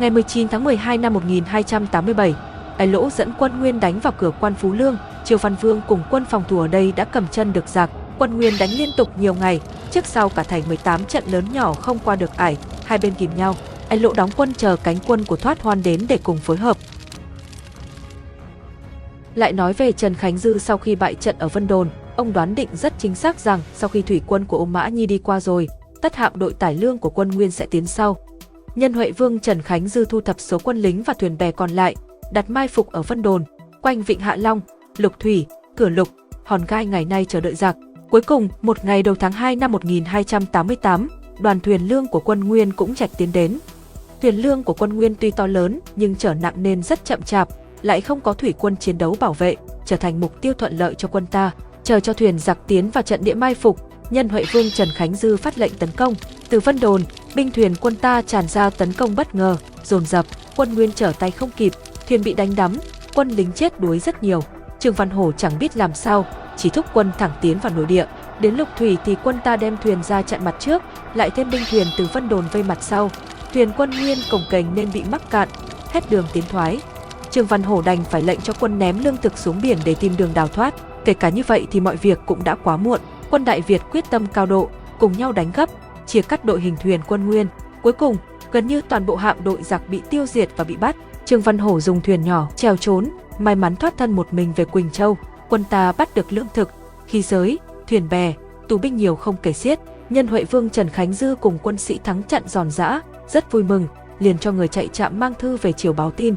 Ngày 0.00 0.10
19 0.10 0.48
tháng 0.48 0.64
12 0.64 0.98
năm 0.98 1.14
1287, 1.14 2.34
Ái 2.80 2.86
Lỗ 2.86 3.10
dẫn 3.10 3.32
quân 3.38 3.60
Nguyên 3.60 3.80
đánh 3.80 4.00
vào 4.00 4.12
cửa 4.18 4.30
quan 4.40 4.54
Phú 4.54 4.72
Lương, 4.72 4.96
Triều 5.24 5.38
Văn 5.38 5.56
Vương 5.60 5.80
cùng 5.88 6.02
quân 6.10 6.24
phòng 6.24 6.44
thủ 6.48 6.60
ở 6.60 6.66
đây 6.66 6.92
đã 6.96 7.04
cầm 7.04 7.26
chân 7.30 7.52
được 7.52 7.68
giặc, 7.68 7.90
quân 8.18 8.36
Nguyên 8.36 8.54
đánh 8.60 8.68
liên 8.70 8.88
tục 8.96 9.18
nhiều 9.18 9.34
ngày, 9.34 9.60
trước 9.90 10.06
sau 10.06 10.28
cả 10.28 10.42
thành 10.42 10.62
18 10.68 11.04
trận 11.04 11.24
lớn 11.26 11.44
nhỏ 11.52 11.72
không 11.72 11.98
qua 12.04 12.16
được 12.16 12.36
ải, 12.36 12.56
hai 12.84 12.98
bên 12.98 13.14
kìm 13.14 13.30
nhau. 13.36 13.54
Ái 13.88 13.98
Lỗ 13.98 14.12
đóng 14.12 14.30
quân 14.36 14.52
chờ 14.54 14.76
cánh 14.76 14.96
quân 15.06 15.24
của 15.24 15.36
Thoát 15.36 15.62
Hoan 15.62 15.82
đến 15.82 16.00
để 16.08 16.18
cùng 16.22 16.38
phối 16.38 16.56
hợp. 16.56 16.76
Lại 19.34 19.52
nói 19.52 19.72
về 19.72 19.92
Trần 19.92 20.14
Khánh 20.14 20.38
Dư 20.38 20.58
sau 20.58 20.78
khi 20.78 20.96
bại 20.96 21.14
trận 21.14 21.36
ở 21.38 21.48
Vân 21.48 21.66
Đồn, 21.66 21.88
ông 22.16 22.32
đoán 22.32 22.54
định 22.54 22.68
rất 22.72 22.92
chính 22.98 23.14
xác 23.14 23.40
rằng 23.40 23.60
sau 23.74 23.88
khi 23.88 24.02
thủy 24.02 24.20
quân 24.26 24.44
của 24.44 24.58
ông 24.58 24.72
Mã 24.72 24.88
Nhi 24.88 25.06
đi 25.06 25.18
qua 25.18 25.40
rồi, 25.40 25.68
tất 26.02 26.16
hạm 26.16 26.32
đội 26.34 26.52
tải 26.52 26.74
lương 26.74 26.98
của 26.98 27.10
quân 27.10 27.28
Nguyên 27.28 27.50
sẽ 27.50 27.66
tiến 27.70 27.86
sau. 27.86 28.16
Nhân 28.74 28.92
Huệ 28.92 29.12
Vương 29.12 29.40
Trần 29.40 29.62
Khánh 29.62 29.88
Dư 29.88 30.04
thu 30.04 30.20
thập 30.20 30.40
số 30.40 30.58
quân 30.62 30.76
lính 30.76 31.02
và 31.02 31.14
thuyền 31.18 31.38
bè 31.38 31.50
còn 31.50 31.70
lại, 31.70 31.94
đặt 32.32 32.50
mai 32.50 32.68
phục 32.68 32.92
ở 32.92 33.02
Vân 33.02 33.22
Đồn, 33.22 33.44
quanh 33.82 34.02
Vịnh 34.02 34.20
Hạ 34.20 34.36
Long, 34.36 34.60
Lục 34.96 35.12
Thủy, 35.20 35.46
Cửa 35.76 35.88
Lục, 35.88 36.08
Hòn 36.44 36.64
Gai 36.68 36.86
ngày 36.86 37.04
nay 37.04 37.24
chờ 37.24 37.40
đợi 37.40 37.54
giặc. 37.54 37.76
Cuối 38.10 38.20
cùng, 38.20 38.48
một 38.62 38.84
ngày 38.84 39.02
đầu 39.02 39.14
tháng 39.14 39.32
2 39.32 39.56
năm 39.56 39.72
1288, 39.72 41.08
đoàn 41.40 41.60
thuyền 41.60 41.88
lương 41.88 42.06
của 42.06 42.20
quân 42.20 42.40
Nguyên 42.40 42.72
cũng 42.72 42.94
chạch 42.94 43.10
tiến 43.16 43.32
đến. 43.32 43.58
Thuyền 44.22 44.36
lương 44.36 44.62
của 44.62 44.74
quân 44.74 44.96
Nguyên 44.96 45.14
tuy 45.14 45.30
to 45.30 45.46
lớn 45.46 45.80
nhưng 45.96 46.16
trở 46.16 46.34
nặng 46.34 46.54
nên 46.56 46.82
rất 46.82 47.04
chậm 47.04 47.22
chạp, 47.22 47.48
lại 47.82 48.00
không 48.00 48.20
có 48.20 48.32
thủy 48.32 48.54
quân 48.58 48.76
chiến 48.76 48.98
đấu 48.98 49.16
bảo 49.20 49.32
vệ, 49.32 49.56
trở 49.86 49.96
thành 49.96 50.20
mục 50.20 50.40
tiêu 50.40 50.52
thuận 50.54 50.78
lợi 50.78 50.94
cho 50.94 51.08
quân 51.08 51.26
ta. 51.26 51.50
Chờ 51.84 52.00
cho 52.00 52.12
thuyền 52.12 52.38
giặc 52.38 52.58
tiến 52.66 52.90
vào 52.90 53.02
trận 53.02 53.24
địa 53.24 53.34
mai 53.34 53.54
phục, 53.54 53.78
nhân 54.10 54.28
Huệ 54.28 54.44
Vương 54.52 54.70
Trần 54.70 54.88
Khánh 54.94 55.14
Dư 55.14 55.36
phát 55.36 55.58
lệnh 55.58 55.74
tấn 55.74 55.90
công. 55.96 56.14
Từ 56.48 56.60
Vân 56.60 56.80
Đồn, 56.80 57.02
binh 57.34 57.50
thuyền 57.50 57.74
quân 57.80 57.96
ta 57.96 58.22
tràn 58.22 58.48
ra 58.48 58.70
tấn 58.70 58.92
công 58.92 59.14
bất 59.14 59.34
ngờ, 59.34 59.56
dồn 59.84 60.06
dập, 60.06 60.26
quân 60.56 60.74
Nguyên 60.74 60.90
trở 60.94 61.12
tay 61.18 61.30
không 61.30 61.50
kịp, 61.56 61.72
thuyền 62.10 62.22
bị 62.24 62.34
đánh 62.34 62.56
đắm, 62.56 62.72
quân 63.14 63.28
lính 63.28 63.52
chết 63.52 63.80
đuối 63.80 63.98
rất 63.98 64.22
nhiều. 64.22 64.42
Trương 64.78 64.94
Văn 64.94 65.10
Hổ 65.10 65.32
chẳng 65.32 65.58
biết 65.58 65.76
làm 65.76 65.94
sao, 65.94 66.26
chỉ 66.56 66.70
thúc 66.70 66.86
quân 66.92 67.10
thẳng 67.18 67.30
tiến 67.40 67.58
vào 67.58 67.72
nội 67.76 67.86
địa. 67.86 68.06
Đến 68.40 68.54
lục 68.54 68.68
thủy 68.78 68.96
thì 69.04 69.16
quân 69.24 69.38
ta 69.44 69.56
đem 69.56 69.76
thuyền 69.82 70.02
ra 70.02 70.22
chặn 70.22 70.44
mặt 70.44 70.54
trước, 70.58 70.82
lại 71.14 71.30
thêm 71.30 71.50
binh 71.50 71.62
thuyền 71.70 71.86
từ 71.98 72.08
Vân 72.12 72.28
Đồn 72.28 72.44
vây 72.52 72.62
mặt 72.62 72.78
sau. 72.80 73.10
Thuyền 73.52 73.70
quân 73.76 73.90
Nguyên 73.90 74.18
cổng 74.30 74.42
kềnh 74.50 74.74
nên 74.74 74.88
bị 74.92 75.04
mắc 75.10 75.30
cạn, 75.30 75.48
hết 75.88 76.10
đường 76.10 76.26
tiến 76.32 76.44
thoái. 76.48 76.80
Trương 77.30 77.46
Văn 77.46 77.62
Hổ 77.62 77.82
đành 77.82 78.04
phải 78.04 78.22
lệnh 78.22 78.40
cho 78.40 78.52
quân 78.60 78.78
ném 78.78 79.04
lương 79.04 79.16
thực 79.16 79.38
xuống 79.38 79.60
biển 79.62 79.78
để 79.84 79.94
tìm 79.94 80.16
đường 80.16 80.30
đào 80.34 80.48
thoát. 80.48 80.74
Kể 81.04 81.14
cả 81.14 81.28
như 81.28 81.42
vậy 81.46 81.66
thì 81.70 81.80
mọi 81.80 81.96
việc 81.96 82.18
cũng 82.26 82.44
đã 82.44 82.54
quá 82.54 82.76
muộn. 82.76 83.00
Quân 83.30 83.44
Đại 83.44 83.60
Việt 83.60 83.82
quyết 83.92 84.04
tâm 84.10 84.26
cao 84.26 84.46
độ, 84.46 84.70
cùng 84.98 85.12
nhau 85.12 85.32
đánh 85.32 85.50
gấp, 85.54 85.68
chia 86.06 86.22
cắt 86.22 86.44
đội 86.44 86.60
hình 86.60 86.76
thuyền 86.82 87.00
quân 87.06 87.26
Nguyên. 87.26 87.46
Cuối 87.82 87.92
cùng, 87.92 88.16
gần 88.52 88.66
như 88.66 88.80
toàn 88.88 89.06
bộ 89.06 89.16
hạm 89.16 89.44
đội 89.44 89.62
giặc 89.62 89.88
bị 89.88 90.02
tiêu 90.10 90.26
diệt 90.26 90.48
và 90.56 90.64
bị 90.64 90.76
bắt. 90.76 90.96
Trương 91.30 91.40
Văn 91.40 91.58
Hổ 91.58 91.80
dùng 91.80 92.00
thuyền 92.00 92.22
nhỏ 92.22 92.48
trèo 92.56 92.76
trốn, 92.76 93.08
may 93.38 93.54
mắn 93.54 93.76
thoát 93.76 93.96
thân 93.98 94.12
một 94.12 94.34
mình 94.34 94.52
về 94.56 94.64
Quỳnh 94.64 94.90
Châu. 94.90 95.16
Quân 95.48 95.64
ta 95.70 95.92
bắt 95.92 96.14
được 96.14 96.32
lương 96.32 96.46
thực, 96.54 96.70
khí 97.06 97.22
giới, 97.22 97.58
thuyền 97.88 98.08
bè, 98.08 98.34
tù 98.68 98.78
binh 98.78 98.96
nhiều 98.96 99.16
không 99.16 99.36
kể 99.42 99.52
xiết. 99.52 99.78
Nhân 100.10 100.26
Huệ 100.26 100.44
Vương 100.44 100.70
Trần 100.70 100.88
Khánh 100.88 101.12
Dư 101.12 101.34
cùng 101.40 101.58
quân 101.62 101.78
sĩ 101.78 101.98
thắng 102.04 102.22
trận 102.22 102.42
giòn 102.48 102.70
giã, 102.70 103.00
rất 103.28 103.52
vui 103.52 103.62
mừng, 103.62 103.86
liền 104.18 104.38
cho 104.38 104.52
người 104.52 104.68
chạy 104.68 104.88
trạm 104.88 105.20
mang 105.20 105.34
thư 105.38 105.56
về 105.56 105.72
chiều 105.72 105.92
báo 105.92 106.10
tin. 106.10 106.34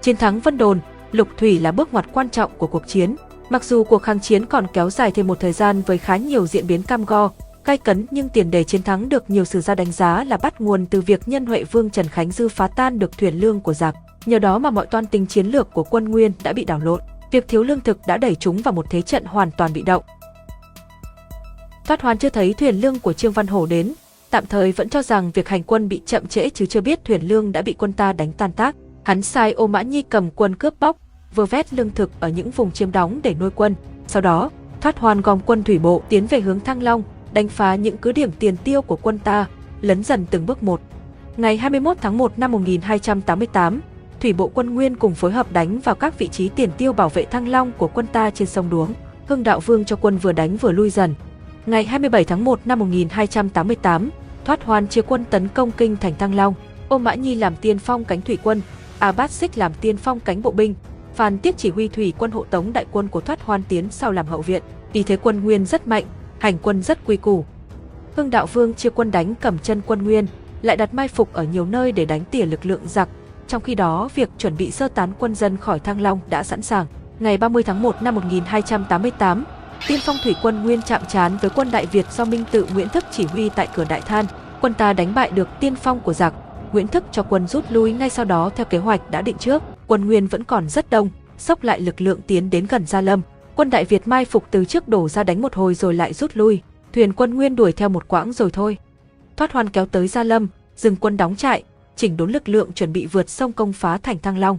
Chiến 0.00 0.16
thắng 0.16 0.40
Vân 0.40 0.58
Đồn, 0.58 0.80
Lục 1.12 1.28
Thủy 1.36 1.60
là 1.60 1.72
bước 1.72 1.92
ngoặt 1.92 2.06
quan 2.12 2.30
trọng 2.30 2.50
của 2.58 2.66
cuộc 2.66 2.86
chiến. 2.86 3.16
Mặc 3.50 3.64
dù 3.64 3.84
cuộc 3.84 4.02
kháng 4.02 4.20
chiến 4.20 4.46
còn 4.46 4.66
kéo 4.72 4.90
dài 4.90 5.10
thêm 5.10 5.26
một 5.26 5.40
thời 5.40 5.52
gian 5.52 5.82
với 5.86 5.98
khá 5.98 6.16
nhiều 6.16 6.46
diễn 6.46 6.66
biến 6.66 6.82
cam 6.82 7.04
go, 7.04 7.30
cay 7.64 7.78
cấn 7.78 8.06
nhưng 8.10 8.28
tiền 8.28 8.50
đề 8.50 8.64
chiến 8.64 8.82
thắng 8.82 9.08
được 9.08 9.30
nhiều 9.30 9.44
sử 9.44 9.60
gia 9.60 9.74
đánh 9.74 9.92
giá 9.92 10.24
là 10.24 10.36
bắt 10.36 10.60
nguồn 10.60 10.86
từ 10.86 11.00
việc 11.00 11.28
nhân 11.28 11.46
Huệ 11.46 11.64
Vương 11.64 11.90
Trần 11.90 12.08
Khánh 12.08 12.30
Dư 12.30 12.48
phá 12.48 12.68
tan 12.68 12.98
được 12.98 13.18
thuyền 13.18 13.40
lương 13.40 13.60
của 13.60 13.74
giặc. 13.74 13.94
Nhờ 14.26 14.38
đó 14.38 14.58
mà 14.58 14.70
mọi 14.70 14.86
toan 14.86 15.06
tính 15.06 15.26
chiến 15.26 15.46
lược 15.46 15.72
của 15.72 15.84
quân 15.84 16.04
Nguyên 16.04 16.32
đã 16.42 16.52
bị 16.52 16.64
đảo 16.64 16.78
lộn. 16.78 17.00
Việc 17.30 17.48
thiếu 17.48 17.62
lương 17.62 17.80
thực 17.80 17.98
đã 18.06 18.16
đẩy 18.16 18.34
chúng 18.34 18.56
vào 18.56 18.72
một 18.72 18.86
thế 18.90 19.02
trận 19.02 19.24
hoàn 19.24 19.50
toàn 19.50 19.72
bị 19.72 19.82
động. 19.82 20.02
Thoát 21.84 22.02
Hoan 22.02 22.18
chưa 22.18 22.30
thấy 22.30 22.54
thuyền 22.54 22.80
lương 22.80 22.98
của 22.98 23.12
Trương 23.12 23.32
Văn 23.32 23.46
Hổ 23.46 23.66
đến, 23.66 23.92
tạm 24.30 24.46
thời 24.46 24.72
vẫn 24.72 24.88
cho 24.88 25.02
rằng 25.02 25.30
việc 25.30 25.48
hành 25.48 25.62
quân 25.62 25.88
bị 25.88 26.02
chậm 26.06 26.26
trễ 26.26 26.50
chứ 26.50 26.66
chưa 26.66 26.80
biết 26.80 27.04
thuyền 27.04 27.22
lương 27.22 27.52
đã 27.52 27.62
bị 27.62 27.72
quân 27.72 27.92
ta 27.92 28.12
đánh 28.12 28.32
tan 28.32 28.52
tác. 28.52 28.76
Hắn 29.04 29.22
sai 29.22 29.52
Ô 29.52 29.66
Mã 29.66 29.82
Nhi 29.82 30.02
cầm 30.02 30.30
quân 30.30 30.54
cướp 30.54 30.74
bóc, 30.80 30.96
vừa 31.34 31.46
vét 31.46 31.72
lương 31.72 31.90
thực 31.90 32.10
ở 32.20 32.28
những 32.28 32.50
vùng 32.50 32.70
chiếm 32.70 32.92
đóng 32.92 33.20
để 33.22 33.34
nuôi 33.34 33.50
quân. 33.50 33.74
Sau 34.06 34.22
đó, 34.22 34.50
Thoát 34.80 34.98
Hoan 34.98 35.20
gom 35.20 35.40
quân 35.46 35.64
thủy 35.64 35.78
bộ 35.78 36.02
tiến 36.08 36.26
về 36.26 36.40
hướng 36.40 36.60
Thăng 36.60 36.82
Long, 36.82 37.02
đánh 37.32 37.48
phá 37.48 37.74
những 37.74 37.96
cứ 37.96 38.12
điểm 38.12 38.30
tiền 38.38 38.56
tiêu 38.56 38.82
của 38.82 38.96
quân 38.96 39.18
ta, 39.18 39.46
lấn 39.80 40.04
dần 40.04 40.26
từng 40.30 40.46
bước 40.46 40.62
một. 40.62 40.80
Ngày 41.36 41.56
21 41.56 41.96
tháng 42.00 42.18
1 42.18 42.38
năm 42.38 42.52
1288, 42.52 43.80
thủy 44.20 44.32
bộ 44.32 44.50
quân 44.54 44.74
Nguyên 44.74 44.96
cùng 44.96 45.14
phối 45.14 45.32
hợp 45.32 45.52
đánh 45.52 45.78
vào 45.78 45.94
các 45.94 46.18
vị 46.18 46.28
trí 46.28 46.48
tiền 46.48 46.70
tiêu 46.78 46.92
bảo 46.92 47.08
vệ 47.08 47.24
Thăng 47.24 47.48
Long 47.48 47.72
của 47.78 47.88
quân 47.88 48.06
ta 48.12 48.30
trên 48.30 48.48
sông 48.48 48.70
Đuống. 48.70 48.94
Hưng 49.26 49.42
Đạo 49.42 49.60
Vương 49.60 49.84
cho 49.84 49.96
quân 49.96 50.18
vừa 50.18 50.32
đánh 50.32 50.56
vừa 50.56 50.72
lui 50.72 50.90
dần. 50.90 51.14
Ngày 51.66 51.84
27 51.84 52.24
tháng 52.24 52.44
1 52.44 52.60
năm 52.64 52.78
1288, 52.78 54.10
Thoát 54.44 54.64
Hoan 54.64 54.88
chia 54.88 55.02
quân 55.02 55.24
tấn 55.30 55.48
công 55.48 55.70
kinh 55.70 55.96
thành 55.96 56.14
Thăng 56.18 56.34
Long. 56.34 56.54
Ô 56.88 56.98
Mã 56.98 57.14
Nhi 57.14 57.34
làm 57.34 57.56
tiên 57.56 57.78
phong 57.78 58.04
cánh 58.04 58.20
thủy 58.20 58.38
quân, 58.42 58.60
A 58.98 59.12
Bát 59.12 59.30
Xích 59.30 59.58
làm 59.58 59.72
tiên 59.80 59.96
phong 59.96 60.20
cánh 60.20 60.42
bộ 60.42 60.50
binh, 60.50 60.74
Phan 61.14 61.38
Tiết 61.38 61.56
chỉ 61.56 61.70
huy 61.70 61.88
thủy 61.88 62.12
quân 62.18 62.30
hộ 62.30 62.44
tống 62.44 62.72
đại 62.72 62.86
quân 62.92 63.08
của 63.08 63.20
Thoát 63.20 63.42
Hoan 63.42 63.62
tiến 63.68 63.88
sau 63.90 64.12
làm 64.12 64.26
hậu 64.26 64.42
viện. 64.42 64.62
Vì 64.92 65.02
thế 65.02 65.16
quân 65.16 65.44
Nguyên 65.44 65.66
rất 65.66 65.86
mạnh, 65.86 66.04
hành 66.38 66.58
quân 66.62 66.82
rất 66.82 66.98
quy 67.06 67.16
củ. 67.16 67.44
Hưng 68.16 68.30
Đạo 68.30 68.46
Vương 68.46 68.74
chia 68.74 68.90
quân 68.90 69.10
đánh 69.10 69.34
cầm 69.34 69.58
chân 69.58 69.80
quân 69.86 70.02
Nguyên, 70.02 70.26
lại 70.62 70.76
đặt 70.76 70.94
mai 70.94 71.08
phục 71.08 71.32
ở 71.32 71.42
nhiều 71.42 71.66
nơi 71.66 71.92
để 71.92 72.04
đánh 72.04 72.20
tỉa 72.30 72.44
lực 72.44 72.66
lượng 72.66 72.80
giặc. 72.86 73.08
Trong 73.48 73.62
khi 73.62 73.74
đó, 73.74 74.08
việc 74.14 74.28
chuẩn 74.38 74.56
bị 74.56 74.70
sơ 74.70 74.88
tán 74.88 75.12
quân 75.18 75.34
dân 75.34 75.56
khỏi 75.56 75.78
Thăng 75.78 76.00
Long 76.00 76.20
đã 76.30 76.42
sẵn 76.42 76.62
sàng. 76.62 76.86
Ngày 77.18 77.36
30 77.36 77.62
tháng 77.62 77.82
1 77.82 78.02
năm 78.02 78.14
1288, 78.14 79.44
tiên 79.88 80.00
phong 80.02 80.16
thủy 80.24 80.34
quân 80.42 80.62
Nguyên 80.62 80.82
chạm 80.82 81.02
trán 81.08 81.36
với 81.40 81.50
quân 81.54 81.70
Đại 81.70 81.86
Việt 81.86 82.12
do 82.12 82.24
Minh 82.24 82.44
Tự 82.50 82.66
Nguyễn 82.74 82.88
Thức 82.88 83.04
chỉ 83.12 83.24
huy 83.24 83.48
tại 83.48 83.68
cửa 83.74 83.84
Đại 83.88 84.00
Than. 84.00 84.26
Quân 84.60 84.74
ta 84.74 84.92
đánh 84.92 85.14
bại 85.14 85.30
được 85.30 85.48
tiên 85.60 85.74
phong 85.76 86.00
của 86.00 86.12
giặc, 86.12 86.34
Nguyễn 86.72 86.88
Thức 86.88 87.04
cho 87.12 87.22
quân 87.22 87.46
rút 87.46 87.64
lui 87.70 87.92
ngay 87.92 88.10
sau 88.10 88.24
đó 88.24 88.50
theo 88.56 88.66
kế 88.66 88.78
hoạch 88.78 89.10
đã 89.10 89.22
định 89.22 89.36
trước. 89.38 89.62
Quân 89.86 90.06
Nguyên 90.06 90.26
vẫn 90.26 90.44
còn 90.44 90.68
rất 90.68 90.90
đông, 90.90 91.10
sốc 91.38 91.62
lại 91.62 91.80
lực 91.80 92.00
lượng 92.00 92.20
tiến 92.26 92.50
đến 92.50 92.66
gần 92.68 92.86
Gia 92.86 93.00
Lâm. 93.00 93.20
Quân 93.56 93.70
Đại 93.70 93.84
Việt 93.84 94.08
mai 94.08 94.24
phục 94.24 94.44
từ 94.50 94.64
trước 94.64 94.88
đổ 94.88 95.08
ra 95.08 95.24
đánh 95.24 95.42
một 95.42 95.54
hồi 95.54 95.74
rồi 95.74 95.94
lại 95.94 96.12
rút 96.12 96.30
lui. 96.34 96.62
Thuyền 96.92 97.12
quân 97.12 97.34
Nguyên 97.34 97.56
đuổi 97.56 97.72
theo 97.72 97.88
một 97.88 98.08
quãng 98.08 98.32
rồi 98.32 98.50
thôi. 98.50 98.76
Thoát 99.36 99.52
hoan 99.52 99.68
kéo 99.68 99.86
tới 99.86 100.08
Gia 100.08 100.22
Lâm, 100.22 100.48
dừng 100.76 100.96
quân 100.96 101.16
đóng 101.16 101.36
trại, 101.36 101.62
chỉnh 101.98 102.16
đốn 102.16 102.30
lực 102.30 102.48
lượng 102.48 102.72
chuẩn 102.72 102.92
bị 102.92 103.06
vượt 103.06 103.30
sông 103.30 103.52
công 103.52 103.72
phá 103.72 103.98
thành 103.98 104.18
Thăng 104.18 104.38
Long. 104.38 104.58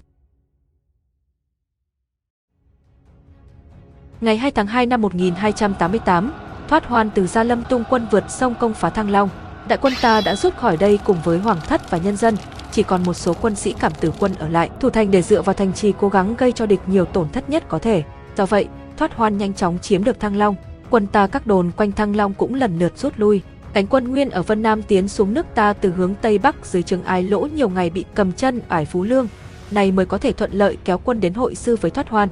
Ngày 4.21 4.37
2 4.37 4.51
tháng 4.51 4.67
2 4.67 4.85
năm 4.85 5.01
1288, 5.01 6.33
Thoát 6.67 6.85
hoan 6.85 7.09
từ 7.15 7.27
Gia 7.27 7.43
Lâm 7.43 7.63
tung 7.63 7.83
quân 7.89 8.07
vượt 8.11 8.23
sông 8.29 8.55
công 8.59 8.73
phá 8.73 8.89
Thăng 8.89 9.09
Long. 9.09 9.29
Đại 9.67 9.79
quân 9.81 9.93
ta 10.01 10.21
đã 10.21 10.35
rút 10.35 10.55
khỏi 10.57 10.77
đây 10.77 10.99
cùng 11.05 11.17
với 11.23 11.39
hoàng 11.39 11.59
thất 11.67 11.91
và 11.91 11.97
nhân 11.97 12.17
dân, 12.17 12.37
chỉ 12.71 12.83
còn 12.83 13.03
một 13.03 13.13
số 13.13 13.33
quân 13.41 13.55
sĩ 13.55 13.75
cảm 13.79 13.91
tử 13.99 14.11
quân 14.19 14.35
ở 14.35 14.49
lại, 14.49 14.69
thủ 14.79 14.89
thành 14.89 15.11
để 15.11 15.21
dựa 15.21 15.41
vào 15.41 15.53
thành 15.53 15.73
trì 15.73 15.93
cố 15.99 16.09
gắng 16.09 16.35
gây 16.37 16.51
cho 16.51 16.65
địch 16.65 16.79
nhiều 16.87 17.05
tổn 17.05 17.29
thất 17.29 17.49
nhất 17.49 17.63
có 17.67 17.79
thể. 17.79 18.03
Do 18.37 18.45
vậy, 18.45 18.67
Thoát 18.97 19.15
Hoan 19.15 19.37
nhanh 19.37 19.53
chóng 19.53 19.79
chiếm 19.79 20.03
được 20.03 20.19
Thăng 20.19 20.37
Long, 20.37 20.55
quân 20.89 21.07
ta 21.07 21.27
các 21.27 21.47
đồn 21.47 21.71
quanh 21.77 21.91
Thăng 21.91 22.15
Long 22.15 22.33
cũng 22.33 22.53
lần 22.53 22.79
lượt 22.79 22.97
rút 22.97 23.13
lui. 23.17 23.41
Cánh 23.73 23.87
quân 23.87 24.11
Nguyên 24.11 24.29
ở 24.29 24.41
Vân 24.41 24.61
Nam 24.61 24.83
tiến 24.83 25.07
xuống 25.07 25.33
nước 25.33 25.45
ta 25.55 25.73
từ 25.73 25.91
hướng 25.91 26.13
Tây 26.21 26.37
Bắc 26.37 26.65
dưới 26.65 26.83
trường 26.83 27.03
Ái 27.03 27.23
Lỗ 27.23 27.39
nhiều 27.41 27.69
ngày 27.69 27.89
bị 27.89 28.05
cầm 28.15 28.31
chân 28.31 28.59
ở 28.59 28.77
Ải 28.77 28.85
Phú 28.85 29.03
Lương, 29.03 29.27
này 29.71 29.91
mới 29.91 30.05
có 30.05 30.17
thể 30.17 30.31
thuận 30.31 30.51
lợi 30.51 30.77
kéo 30.85 30.97
quân 30.97 31.19
đến 31.19 31.33
hội 31.33 31.55
sư 31.55 31.75
với 31.81 31.91
Thoát 31.91 32.09
Hoan. 32.09 32.29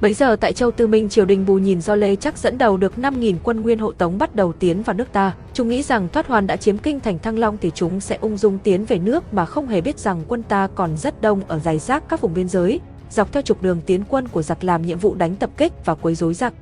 Bấy 0.00 0.14
giờ 0.14 0.36
tại 0.36 0.52
Châu 0.52 0.70
Tư 0.70 0.86
Minh 0.86 1.08
triều 1.08 1.24
đình 1.24 1.46
Bù 1.46 1.58
nhìn 1.58 1.80
do 1.80 1.94
Lê 1.94 2.16
chắc 2.16 2.38
dẫn 2.38 2.58
đầu 2.58 2.76
được 2.76 2.92
5.000 2.96 3.34
quân 3.42 3.60
nguyên 3.60 3.78
hộ 3.78 3.92
tống 3.92 4.18
bắt 4.18 4.34
đầu 4.34 4.52
tiến 4.52 4.82
vào 4.82 4.94
nước 4.94 5.12
ta. 5.12 5.34
Chúng 5.52 5.68
nghĩ 5.68 5.82
rằng 5.82 6.08
Thoát 6.08 6.26
Hoàn 6.26 6.46
đã 6.46 6.56
chiếm 6.56 6.78
kinh 6.78 7.00
thành 7.00 7.18
Thăng 7.18 7.38
Long 7.38 7.58
thì 7.60 7.70
chúng 7.74 8.00
sẽ 8.00 8.18
ung 8.20 8.36
dung 8.36 8.58
tiến 8.58 8.84
về 8.84 8.98
nước 8.98 9.34
mà 9.34 9.46
không 9.46 9.66
hề 9.66 9.80
biết 9.80 9.98
rằng 9.98 10.22
quân 10.28 10.42
ta 10.42 10.68
còn 10.74 10.96
rất 10.96 11.22
đông 11.22 11.40
ở 11.48 11.58
dài 11.58 11.78
rác 11.78 12.08
các 12.08 12.20
vùng 12.20 12.34
biên 12.34 12.48
giới, 12.48 12.80
dọc 13.10 13.32
theo 13.32 13.42
trục 13.42 13.62
đường 13.62 13.80
tiến 13.86 14.02
quân 14.08 14.28
của 14.28 14.42
giặc 14.42 14.64
làm 14.64 14.82
nhiệm 14.82 14.98
vụ 14.98 15.14
đánh 15.14 15.36
tập 15.36 15.50
kích 15.56 15.72
và 15.84 15.94
quấy 15.94 16.14
rối 16.14 16.34
giặc. 16.34 16.54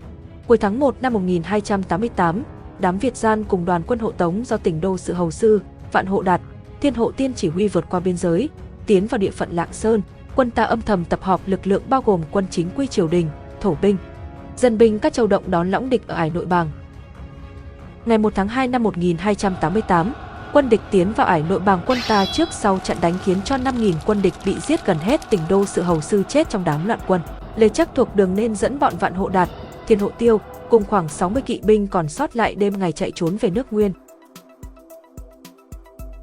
Cuối 0.47 0.59
tháng 0.59 0.81
1 0.81 0.97
năm 1.03 1.13
1288, 1.13 2.43
đám 2.79 2.99
Việt 2.99 3.17
gian 3.17 3.45
cùng 3.45 3.65
đoàn 3.65 3.83
quân 3.87 3.99
hộ 3.99 4.11
tống 4.11 4.45
do 4.45 4.57
tỉnh 4.57 4.81
đô 4.81 4.99
sự 4.99 5.13
hầu 5.13 5.31
sư, 5.31 5.61
Vạn 5.93 6.07
Hộ 6.07 6.23
Đạt, 6.23 6.41
Thiên 6.81 6.95
Hộ 6.95 7.11
Tiên 7.11 7.33
chỉ 7.37 7.49
huy 7.49 7.69
vượt 7.69 7.85
qua 7.91 8.01
biên 8.01 8.17
giới, 8.17 8.49
tiến 8.87 9.07
vào 9.07 9.19
địa 9.19 9.31
phận 9.31 9.49
Lạng 9.53 9.73
Sơn, 9.73 10.03
quân 10.37 10.51
ta 10.51 10.63
âm 10.63 10.83
thầm 10.83 11.05
tập 11.05 11.23
hợp 11.23 11.41
lực 11.47 11.67
lượng 11.67 11.83
bao 11.89 12.03
gồm 12.07 12.21
quân 12.31 12.47
chính 12.51 12.71
quy 12.77 12.87
triều 12.87 13.09
đình, 13.09 13.29
thổ 13.61 13.77
binh, 13.83 13.97
dân 14.57 14.79
binh 14.79 14.99
các 14.99 15.13
châu 15.13 15.27
động 15.27 15.51
đón 15.51 15.71
lõng 15.71 15.91
địch 15.91 16.03
ở 16.07 16.15
ải 16.15 16.31
nội 16.31 16.47
bàng. 16.47 16.71
Ngày 18.05 18.19
1 18.19 18.35
tháng 18.35 18.49
2 18.49 18.69
năm 18.69 18.83
1288, 18.83 20.13
quân 20.53 20.69
địch 20.69 20.81
tiến 20.91 21.13
vào 21.13 21.27
ải 21.27 21.45
nội 21.49 21.59
bàng 21.59 21.81
quân 21.87 21.99
ta 22.09 22.27
trước 22.33 22.49
sau 22.53 22.79
trận 22.79 22.97
đánh 23.01 23.15
khiến 23.25 23.43
cho 23.45 23.57
5.000 23.57 23.93
quân 24.07 24.23
địch 24.23 24.35
bị 24.45 24.57
giết 24.61 24.87
gần 24.87 24.99
hết 24.99 25.31
tỉnh 25.31 25.41
đô 25.49 25.65
sự 25.65 25.83
hầu 25.83 26.01
sư 26.01 26.23
chết 26.29 26.51
trong 26.51 26.65
đám 26.65 26.87
loạn 26.87 27.01
quân. 27.07 27.21
Lê 27.57 27.69
Chắc 27.69 27.95
thuộc 27.95 28.17
đường 28.17 28.35
nên 28.35 28.55
dẫn 28.55 28.79
bọn 28.79 28.93
vạn 29.01 29.15
hộ 29.15 29.29
đạt, 29.29 29.49
thiên 29.87 29.99
hộ 29.99 30.11
tiêu, 30.19 30.41
cùng 30.71 30.85
khoảng 30.85 31.09
60 31.09 31.43
kỵ 31.43 31.61
binh 31.65 31.87
còn 31.87 32.09
sót 32.09 32.37
lại 32.37 32.55
đêm 32.55 32.79
ngày 32.79 32.93
chạy 32.93 33.13
trốn 33.15 33.37
về 33.41 33.51
nước 33.51 33.73
Nguyên. 33.73 33.93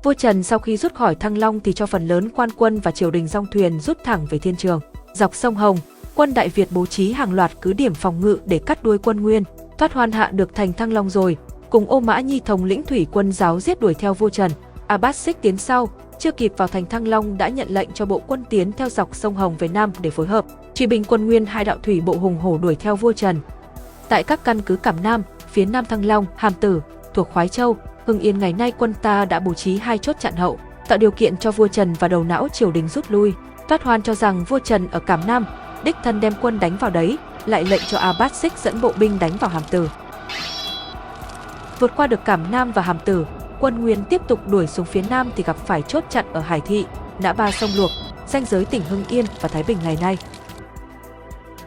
Vua 0.04 0.14
Trần 0.14 0.44
sau 0.44 0.60
khi 0.60 0.78
rút 0.78 0.94
khỏi 0.94 1.16
Thăng 1.16 1.38
Long 1.38 1.60
thì 1.60 1.74
cho 1.74 1.86
phần 1.86 2.08
lớn 2.08 2.30
quan 2.36 2.50
quân 2.58 2.80
và 2.80 2.92
triều 2.92 3.12
đình 3.12 3.28
dòng 3.28 3.46
thuyền 3.52 3.80
rút 3.80 3.98
thẳng 4.04 4.26
về 4.30 4.40
thiên 4.40 4.56
trường. 4.56 4.80
Dọc 5.14 5.36
sông 5.36 5.56
Hồng, 5.56 5.78
quân 6.16 6.34
Đại 6.34 6.50
Việt 6.50 6.68
bố 6.72 6.86
trí 6.86 7.12
hàng 7.12 7.34
loạt 7.34 7.52
cứ 7.62 7.74
điểm 7.74 7.94
phòng 7.94 8.22
ngự 8.22 8.38
để 8.46 8.60
cắt 8.66 8.84
đuôi 8.84 8.98
quân 8.98 9.22
Nguyên, 9.22 9.44
thoát 9.78 9.94
hoàn 9.94 10.12
hạ 10.12 10.32
được 10.34 10.56
thành 10.56 10.74
Thăng 10.74 10.94
Long 10.94 11.10
rồi, 11.10 11.38
cùng 11.70 11.90
Ô 11.90 12.00
Mã 12.00 12.20
Nhi 12.20 12.42
thống 12.46 12.64
lĩnh 12.64 12.84
thủy 12.84 13.08
quân 13.12 13.32
giáo 13.32 13.60
giết 13.60 13.80
đuổi 13.80 13.94
theo 13.94 14.14
vua 14.14 14.30
Trần. 14.30 14.52
Abbas 14.88 15.18
Xích 15.18 15.42
tiến 15.42 15.58
sau, 15.58 15.90
chưa 16.20 16.32
kịp 16.32 16.54
vào 16.58 16.68
thành 16.68 16.86
Thăng 16.86 17.08
Long 17.08 17.38
đã 17.38 17.48
nhận 17.48 17.68
lệnh 17.70 17.90
cho 17.94 18.06
bộ 18.06 18.22
quân 18.28 18.44
tiến 18.50 18.72
theo 18.72 18.90
dọc 18.90 19.16
sông 19.16 19.36
Hồng 19.36 19.56
về 19.60 19.68
Nam 19.68 19.92
để 20.02 20.10
phối 20.10 20.28
hợp. 20.28 20.46
Truy 20.74 20.88
binh 20.88 21.04
quân 21.04 21.26
Nguyên 21.26 21.46
hai 21.46 21.66
đạo 21.66 21.78
thủy 21.84 22.02
bộ 22.02 22.14
hùng 22.14 22.38
hổ 22.38 22.58
đuổi 22.58 22.76
theo 22.76 22.96
vua 22.96 23.14
Trần. 23.14 23.40
Tại 24.12 24.24
các 24.24 24.44
căn 24.44 24.62
cứ 24.62 24.76
cảm 24.76 25.04
Nam, 25.04 25.24
phía 25.48 25.66
Nam 25.66 25.86
Thăng 25.86 26.06
Long, 26.06 26.26
Hàm 26.36 26.54
Tử, 26.54 26.82
thuộc 27.14 27.30
Khoái 27.34 27.48
Châu, 27.48 27.78
Hưng 28.06 28.20
Yên 28.20 28.40
ngày 28.40 28.54
nay 28.54 28.72
quân 28.78 28.94
ta 28.94 29.26
đã 29.26 29.40
bố 29.40 29.54
trí 29.54 29.78
hai 29.78 29.98
chốt 29.98 30.16
chặn 30.20 30.36
hậu, 30.36 30.60
tạo 30.88 30.98
điều 30.98 31.12
kiện 31.12 31.38
cho 31.38 31.52
vua 31.52 31.68
Trần 31.68 31.94
và 31.94 32.08
đầu 32.08 32.24
não 32.24 32.48
triều 32.50 32.72
đình 32.72 32.88
rút 32.88 33.12
lui. 33.12 33.34
Toát 33.68 33.84
Hoan 33.84 34.02
cho 34.02 34.16
rằng 34.16 34.44
vua 34.44 34.60
Trần 34.60 34.88
ở 34.92 35.00
cảm 35.00 35.28
Nam, 35.28 35.46
đích 35.84 35.96
thân 36.04 36.20
đem 36.20 36.34
quân 36.42 36.60
đánh 36.60 36.78
vào 36.78 36.90
đấy, 36.90 37.18
lại 37.46 37.66
lệnh 37.66 37.82
cho 37.88 37.98
Abbas 37.98 38.34
Sích 38.34 38.54
dẫn 38.58 38.82
bộ 38.82 38.92
binh 39.00 39.20
đánh 39.20 39.38
vào 39.40 39.50
Hàm 39.50 39.64
Tử. 39.70 39.90
Vượt 41.80 41.92
qua 41.96 42.08
được 42.08 42.26
cảm 42.26 42.52
Nam 42.52 42.72
và 42.72 42.82
Hàm 42.82 43.00
Tử, 43.06 43.26
quân 43.60 43.82
Nguyên 43.82 44.04
tiếp 44.04 44.22
tục 44.28 44.48
đuổi 44.48 44.68
xuống 44.68 44.86
phía 44.86 45.04
Nam 45.10 45.32
thì 45.36 45.44
gặp 45.44 45.58
phải 45.66 45.82
chốt 45.82 46.04
chặn 46.10 46.26
ở 46.34 46.40
Hải 46.40 46.62
Thị, 46.62 46.86
Nã 47.20 47.34
Ba 47.34 47.52
Sông 47.52 47.70
Luộc, 47.78 47.92
ranh 48.28 48.46
giới 48.46 48.66
tỉnh 48.66 48.82
Hưng 48.90 49.06
Yên 49.06 49.26
và 49.42 49.50
Thái 49.50 49.64
Bình 49.64 49.78
ngày 49.84 49.98
nay. 50.02 50.18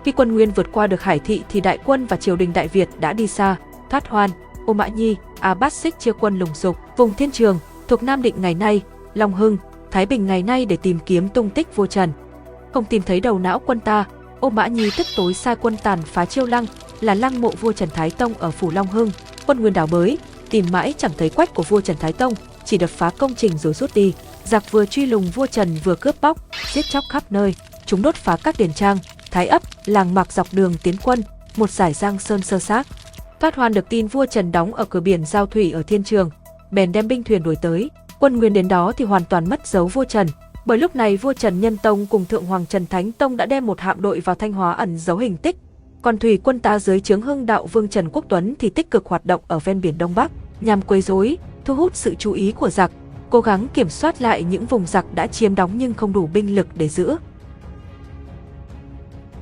Khi 0.05 0.13
quân 0.13 0.35
Nguyên 0.35 0.51
vượt 0.51 0.67
qua 0.73 0.87
được 0.87 1.03
Hải 1.03 1.19
Thị 1.19 1.43
thì 1.49 1.61
đại 1.61 1.79
quân 1.85 2.07
và 2.07 2.17
triều 2.17 2.37
đình 2.37 2.53
Đại 2.53 2.69
Việt 2.69 2.89
đã 3.01 3.13
đi 3.13 3.27
xa, 3.27 3.57
thoát 3.91 4.09
hoan, 4.09 4.31
Ô 4.67 4.73
Mã 4.73 4.87
Nhi, 4.87 5.17
Abbas 5.41 5.75
Xích 5.75 5.95
chia 5.99 6.13
quân 6.21 6.39
lùng 6.39 6.55
sục, 6.55 6.77
vùng 6.97 7.15
thiên 7.15 7.31
trường, 7.31 7.59
thuộc 7.89 8.03
Nam 8.03 8.23
Định 8.23 8.35
ngày 8.39 8.55
nay, 8.55 8.83
Long 9.15 9.35
Hưng, 9.35 9.57
Thái 9.91 10.07
Bình 10.07 10.27
ngày 10.27 10.43
nay 10.43 10.67
để 10.67 10.77
tìm 10.77 10.99
kiếm 11.07 11.29
tung 11.29 11.51
tích 11.51 11.77
vua 11.77 11.87
Trần. 11.87 12.13
Không 12.73 12.85
tìm 12.85 13.03
thấy 13.03 13.21
đầu 13.21 13.39
não 13.39 13.59
quân 13.67 13.81
ta, 13.81 14.05
Ô 14.41 14.51
Mã 14.51 14.67
Nhi 14.67 14.91
tức 14.99 15.07
tối 15.17 15.35
sai 15.35 15.57
quân 15.57 15.77
tàn 15.83 16.03
phá 16.03 16.25
Chiêu 16.25 16.47
Lăng, 16.47 16.67
là 17.01 17.15
lăng 17.15 17.41
mộ 17.41 17.51
vua 17.61 17.73
Trần 17.73 17.89
Thái 17.95 18.11
Tông 18.11 18.35
ở 18.35 18.51
phủ 18.51 18.71
Long 18.71 18.87
Hưng, 18.87 19.11
quân 19.47 19.61
nguyên 19.61 19.73
đảo 19.73 19.87
bới, 19.87 20.19
tìm 20.51 20.65
mãi 20.73 20.95
chẳng 20.99 21.13
thấy 21.19 21.31
quách 21.31 21.55
của 21.55 21.63
vua 21.63 21.81
Trần 21.81 21.97
Thái 21.97 22.13
Tông, 22.13 22.35
chỉ 22.65 22.79
đập 22.79 22.91
phá 22.91 23.11
công 23.19 23.35
trình 23.35 23.59
rồi 23.59 23.75
rút 23.75 23.95
đi. 23.95 24.15
Giặc 24.45 24.71
vừa 24.71 24.87
truy 24.87 25.07
lùng 25.07 25.31
vua 25.35 25.47
Trần 25.47 25.77
vừa 25.85 25.95
cướp 25.95 26.21
bóc, 26.21 26.39
giết 26.73 26.85
chóc 26.91 27.05
khắp 27.11 27.23
nơi, 27.31 27.55
chúng 27.87 28.03
đốt 28.03 28.15
phá 28.15 28.37
các 28.37 28.55
đền 28.59 28.73
trang, 28.73 28.99
thái 29.35 29.47
ấp, 29.47 29.63
làng 29.85 30.15
mạc 30.15 30.33
dọc 30.33 30.47
đường 30.53 30.75
tiến 30.83 30.95
quân, 31.05 31.23
một 31.57 31.71
giải 31.71 31.93
giang 31.93 32.19
sơn 32.19 32.43
sơ 32.43 32.59
xác. 32.59 32.87
Thoát 33.41 33.57
Hoan 33.57 33.75
được 33.75 33.89
tin 33.89 34.07
vua 34.07 34.27
Trần 34.27 34.53
đóng 34.53 34.75
ở 34.75 34.85
cửa 34.85 35.01
biển 35.01 35.25
giao 35.25 35.47
thủy 35.47 35.73
ở 35.73 35.83
Thiên 35.83 36.05
Trường, 36.05 36.31
bèn 36.71 36.93
đem 36.93 37.09
binh 37.09 37.23
thuyền 37.23 37.43
đuổi 37.43 37.57
tới. 37.57 37.91
Quân 38.21 38.37
Nguyên 38.37 38.53
đến 38.53 38.69
đó 38.69 38.93
thì 38.97 39.05
hoàn 39.05 39.25
toàn 39.25 39.49
mất 39.49 39.67
dấu 39.67 39.87
vua 39.87 40.05
Trần, 40.05 40.27
bởi 40.67 40.79
lúc 40.79 40.97
này 40.97 41.17
vua 41.17 41.33
Trần 41.33 41.61
Nhân 41.61 41.77
Tông 41.77 42.07
cùng 42.07 42.25
thượng 42.25 42.45
hoàng 42.45 42.67
Trần 42.67 42.87
Thánh 42.87 43.13
Tông 43.13 43.37
đã 43.37 43.47
đem 43.47 43.67
một 43.67 43.81
hạm 43.81 44.03
đội 44.03 44.21
vào 44.21 44.35
Thanh 44.35 44.53
Hóa 44.53 44.73
ẩn 44.73 44.99
giấu 44.99 45.17
hình 45.17 45.37
tích. 45.37 45.57
Còn 46.03 46.19
thủy 46.19 46.39
quân 46.45 46.59
ta 46.59 46.79
dưới 46.79 47.01
trướng 47.01 47.23
Hưng 47.23 47.47
Đạo 47.47 47.67
Vương 47.67 47.89
Trần 47.89 48.09
Quốc 48.13 48.25
Tuấn 48.29 48.55
thì 48.59 48.71
tích 48.71 48.91
cực 48.91 49.07
hoạt 49.07 49.27
động 49.27 49.41
ở 49.49 49.59
ven 49.59 49.81
biển 49.81 49.99
Đông 49.99 50.15
Bắc, 50.15 50.31
nhằm 50.61 50.83
quấy 50.83 51.01
rối, 51.01 51.39
thu 51.65 51.75
hút 51.75 51.97
sự 51.97 52.15
chú 52.19 52.33
ý 52.33 52.53
của 52.53 52.71
giặc, 52.71 52.91
cố 53.31 53.41
gắng 53.41 53.67
kiểm 53.75 53.89
soát 53.89 54.23
lại 54.23 54.43
những 54.43 54.67
vùng 54.67 54.87
giặc 54.87 55.15
đã 55.15 55.27
chiếm 55.27 55.55
đóng 55.55 55.71
nhưng 55.75 55.95
không 55.95 56.13
đủ 56.13 56.27
binh 56.27 56.55
lực 56.55 56.67
để 56.75 56.89
giữ. 56.89 57.17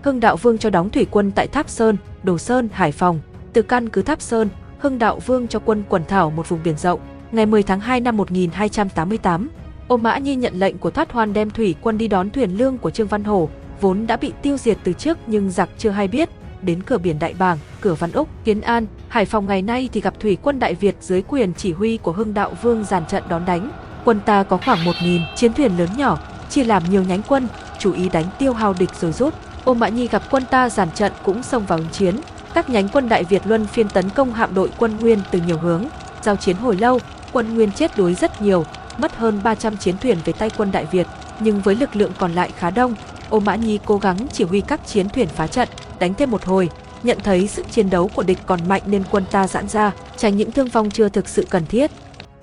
Hưng 0.03 0.20
Đạo 0.20 0.37
Vương 0.37 0.59
cho 0.59 0.70
đóng 0.70 0.91
thủy 0.91 1.07
quân 1.11 1.31
tại 1.31 1.47
Tháp 1.47 1.69
Sơn, 1.69 1.97
Đồ 2.23 2.39
Sơn, 2.39 2.69
Hải 2.73 2.93
Phòng. 2.93 3.20
Từ 3.53 3.62
căn 3.62 3.89
cứ 3.89 4.03
Tháp 4.03 4.20
Sơn, 4.20 4.49
Hưng 4.79 4.99
Đạo 4.99 5.20
Vương 5.27 5.49
cho 5.49 5.59
quân 5.59 5.83
quần 5.89 6.05
thảo 6.09 6.31
một 6.31 6.49
vùng 6.49 6.61
biển 6.65 6.77
rộng. 6.79 7.01
Ngày 7.33 7.47
10 7.47 7.62
tháng 7.62 7.81
2 7.81 8.01
năm 8.01 8.16
1288, 8.16 9.51
Ô 9.89 9.97
Mã 9.97 10.19
Nhi 10.19 10.37
nhận 10.37 10.55
lệnh 10.55 10.79
của 10.79 10.91
Thoát 10.91 11.12
Hoan 11.12 11.33
đem 11.33 11.51
thủy 11.51 11.74
quân 11.83 11.99
đi 11.99 12.09
đón 12.09 12.31
thuyền 12.31 12.57
lương 12.57 12.79
của 12.79 12.91
Trương 12.91 13.07
Văn 13.07 13.24
Hổ, 13.24 13.49
vốn 13.81 14.07
đã 14.07 14.16
bị 14.16 14.33
tiêu 14.43 14.57
diệt 14.57 14.79
từ 14.85 14.93
trước 14.93 15.19
nhưng 15.27 15.51
giặc 15.51 15.69
chưa 15.79 15.91
hay 15.91 16.09
biết, 16.09 16.29
đến 16.62 16.83
cửa 16.83 16.99
biển 16.99 17.19
Đại 17.19 17.35
Bàng, 17.39 17.59
cửa 17.81 17.95
Văn 17.95 18.12
Úc, 18.12 18.29
Kiến 18.45 18.61
An, 18.61 18.87
Hải 19.09 19.24
Phòng 19.24 19.47
ngày 19.47 19.62
nay 19.62 19.89
thì 19.93 20.01
gặp 20.01 20.20
thủy 20.20 20.39
quân 20.43 20.59
Đại 20.59 20.74
Việt 20.74 20.97
dưới 21.01 21.23
quyền 21.23 21.55
chỉ 21.55 21.73
huy 21.73 21.97
của 21.97 22.12
Hưng 22.12 22.35
Đạo 22.35 22.53
Vương 22.62 22.85
dàn 22.85 23.07
trận 23.07 23.23
đón 23.29 23.45
đánh. 23.47 23.70
Quân 24.05 24.20
ta 24.27 24.43
có 24.43 24.57
khoảng 24.57 24.85
1.000 24.85 25.20
chiến 25.37 25.53
thuyền 25.53 25.79
lớn 25.79 25.89
nhỏ, 25.97 26.19
chia 26.51 26.65
làm 26.65 26.83
nhiều 26.91 27.03
nhánh 27.03 27.23
quân, 27.29 27.49
chú 27.79 27.93
ý 27.93 28.09
đánh 28.09 28.27
tiêu 28.39 28.53
hao 28.53 28.74
địch 28.79 28.91
rồi 29.01 29.12
rút. 29.12 29.35
Ô 29.65 29.75
Mã 29.75 29.89
Nhi 29.89 30.09
gặp 30.09 30.23
quân 30.31 30.45
ta 30.51 30.69
giản 30.69 30.89
trận 30.95 31.13
cũng 31.25 31.43
xông 31.43 31.67
vào 31.67 31.79
ứng 31.79 31.89
chiến. 31.93 32.17
Các 32.55 32.71
nhánh 32.71 32.89
quân 32.89 33.09
Đại 33.09 33.25
Việt 33.25 33.43
luân 33.47 33.67
phiên 33.67 33.89
tấn 33.89 34.11
công 34.11 34.33
hạm 34.33 34.55
đội 34.55 34.71
quân 34.79 34.97
Nguyên 35.01 35.19
từ 35.31 35.41
nhiều 35.47 35.59
hướng. 35.59 35.85
Giao 36.23 36.37
chiến 36.37 36.57
hồi 36.57 36.77
lâu, 36.77 36.99
quân 37.33 37.55
Nguyên 37.55 37.73
chết 37.73 37.97
đuối 37.97 38.15
rất 38.15 38.43
nhiều, 38.43 38.65
mất 38.99 39.17
hơn 39.17 39.41
300 39.45 39.77
chiến 39.77 39.99
thuyền 39.99 40.19
về 40.25 40.33
tay 40.33 40.51
quân 40.57 40.73
Đại 40.73 40.87
Việt, 40.91 41.07
nhưng 41.41 41.61
với 41.61 41.75
lực 41.75 41.97
lượng 41.97 42.13
còn 42.19 42.33
lại 42.33 42.51
khá 42.57 42.71
đông, 42.71 42.95
Ô 43.31 43.41
Mã 43.41 43.57
Nhi 43.57 43.79
cố 43.85 43.99
gắng 43.99 44.17
chỉ 44.33 44.45
huy 44.45 44.61
các 44.61 44.87
chiến 44.87 45.09
thuyền 45.09 45.29
phá 45.29 45.47
trận, 45.47 45.69
đánh 45.99 46.15
thêm 46.15 46.31
một 46.31 46.45
hồi, 46.45 46.71
nhận 47.03 47.19
thấy 47.25 47.49
sức 47.49 47.71
chiến 47.71 47.91
đấu 47.91 48.11
của 48.15 48.23
địch 48.23 48.39
còn 48.47 48.61
mạnh 48.69 48.83
nên 48.87 49.03
quân 49.11 49.25
ta 49.31 49.49
giãn 49.49 49.69
ra, 49.69 49.93
tránh 50.17 50.37
những 50.37 50.53
thương 50.53 50.69
vong 50.69 50.91
chưa 50.91 51.09
thực 51.09 51.29
sự 51.29 51.47
cần 51.51 51.67
thiết. 51.67 51.91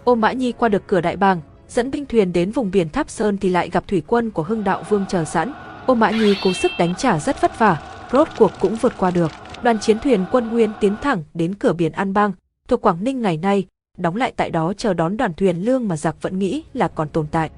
Ô 0.03 0.15
Mã 0.15 0.31
Nhi 0.31 0.51
qua 0.51 0.69
được 0.69 0.87
cửa 0.87 1.01
đại 1.01 1.17
bàng, 1.17 1.41
dẫn 1.69 1.91
binh 1.91 2.05
thuyền 2.05 2.33
đến 2.33 2.51
vùng 2.51 2.71
biển 2.71 2.89
Tháp 2.89 3.09
Sơn 3.09 3.37
thì 3.37 3.49
lại 3.49 3.69
gặp 3.69 3.83
thủy 3.87 4.03
quân 4.07 4.31
của 4.31 4.43
Hưng 4.43 4.63
Đạo 4.63 4.83
Vương 4.89 5.05
chờ 5.09 5.25
sẵn. 5.25 5.53
Ô 5.85 5.95
Mã 5.95 6.11
Nhi 6.11 6.35
cố 6.43 6.53
sức 6.53 6.71
đánh 6.77 6.95
trả 6.95 7.19
rất 7.19 7.41
vất 7.41 7.59
vả, 7.59 7.81
rốt 8.11 8.27
cuộc 8.37 8.51
cũng 8.59 8.75
vượt 8.75 8.93
qua 8.97 9.11
được. 9.11 9.31
Đoàn 9.63 9.79
chiến 9.79 9.99
thuyền 9.99 10.25
quân 10.31 10.49
Nguyên 10.49 10.71
tiến 10.79 10.95
thẳng 11.01 11.23
đến 11.33 11.53
cửa 11.55 11.73
biển 11.73 11.91
An 11.91 12.13
Bang, 12.13 12.31
thuộc 12.67 12.81
Quảng 12.81 13.03
Ninh 13.03 13.21
ngày 13.21 13.37
nay, 13.37 13.65
đóng 13.97 14.15
lại 14.15 14.33
tại 14.35 14.49
đó 14.49 14.73
chờ 14.77 14.93
đón 14.93 15.17
đoàn 15.17 15.33
thuyền 15.33 15.65
lương 15.65 15.87
mà 15.87 15.97
giặc 15.97 16.15
vẫn 16.21 16.39
nghĩ 16.39 16.63
là 16.73 16.87
còn 16.87 17.09
tồn 17.09 17.27
tại. 17.31 17.49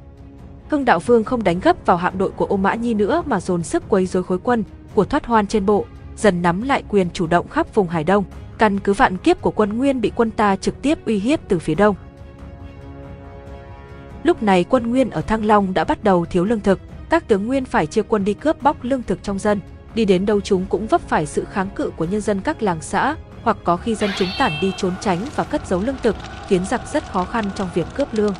Hưng 0.69 0.85
Đạo 0.85 0.99
Vương 0.99 1.23
không 1.23 1.43
đánh 1.43 1.59
gấp 1.59 1.85
vào 1.85 1.97
hạm 1.97 2.17
đội 2.17 2.31
của 2.31 2.45
Ô 2.45 2.57
Mã 2.57 2.75
Nhi 2.75 2.93
nữa 2.93 3.23
mà 3.25 3.39
dồn 3.39 3.63
sức 3.63 3.83
quấy 3.89 4.05
rối 4.05 4.23
khối 4.23 4.37
quân 4.43 4.63
của 4.95 5.05
Thoát 5.05 5.25
Hoan 5.25 5.47
trên 5.47 5.65
bộ, 5.65 5.85
dần 6.17 6.41
nắm 6.41 6.61
lại 6.61 6.83
quyền 6.89 7.09
chủ 7.09 7.27
động 7.27 7.47
khắp 7.47 7.75
vùng 7.75 7.87
Hải 7.87 8.03
Đông. 8.03 8.23
Căn 8.57 8.79
cứ 8.79 8.93
vạn 8.93 9.17
kiếp 9.17 9.41
của 9.41 9.51
quân 9.51 9.77
Nguyên 9.77 10.01
bị 10.01 10.11
quân 10.15 10.31
ta 10.31 10.55
trực 10.55 10.81
tiếp 10.81 11.05
uy 11.05 11.19
hiếp 11.19 11.39
từ 11.47 11.59
phía 11.59 11.75
đông. 11.75 11.95
Lúc 14.23 14.43
này 14.43 14.63
quân 14.63 14.89
Nguyên 14.89 15.09
ở 15.09 15.21
Thăng 15.21 15.45
Long 15.45 15.73
đã 15.73 15.83
bắt 15.83 16.03
đầu 16.03 16.25
thiếu 16.25 16.45
lương 16.45 16.59
thực, 16.59 16.79
các 17.11 17.27
tướng 17.27 17.47
Nguyên 17.47 17.65
phải 17.65 17.87
chia 17.87 18.01
quân 18.01 18.25
đi 18.25 18.33
cướp 18.33 18.61
bóc 18.61 18.77
lương 18.81 19.03
thực 19.03 19.23
trong 19.23 19.39
dân, 19.39 19.59
đi 19.95 20.05
đến 20.05 20.25
đâu 20.25 20.41
chúng 20.41 20.65
cũng 20.69 20.87
vấp 20.87 21.01
phải 21.01 21.25
sự 21.25 21.45
kháng 21.51 21.69
cự 21.75 21.91
của 21.97 22.05
nhân 22.05 22.21
dân 22.21 22.41
các 22.41 22.63
làng 22.63 22.81
xã, 22.81 23.15
hoặc 23.43 23.57
có 23.63 23.77
khi 23.77 23.95
dân 23.95 24.09
chúng 24.17 24.27
tản 24.39 24.51
đi 24.61 24.71
trốn 24.77 24.93
tránh 25.01 25.25
và 25.35 25.43
cất 25.43 25.67
giấu 25.67 25.81
lương 25.81 25.95
thực, 26.03 26.15
khiến 26.47 26.65
giặc 26.65 26.81
rất 26.93 27.11
khó 27.11 27.23
khăn 27.23 27.45
trong 27.55 27.69
việc 27.73 27.87
cướp 27.95 28.13
lương. 28.13 28.33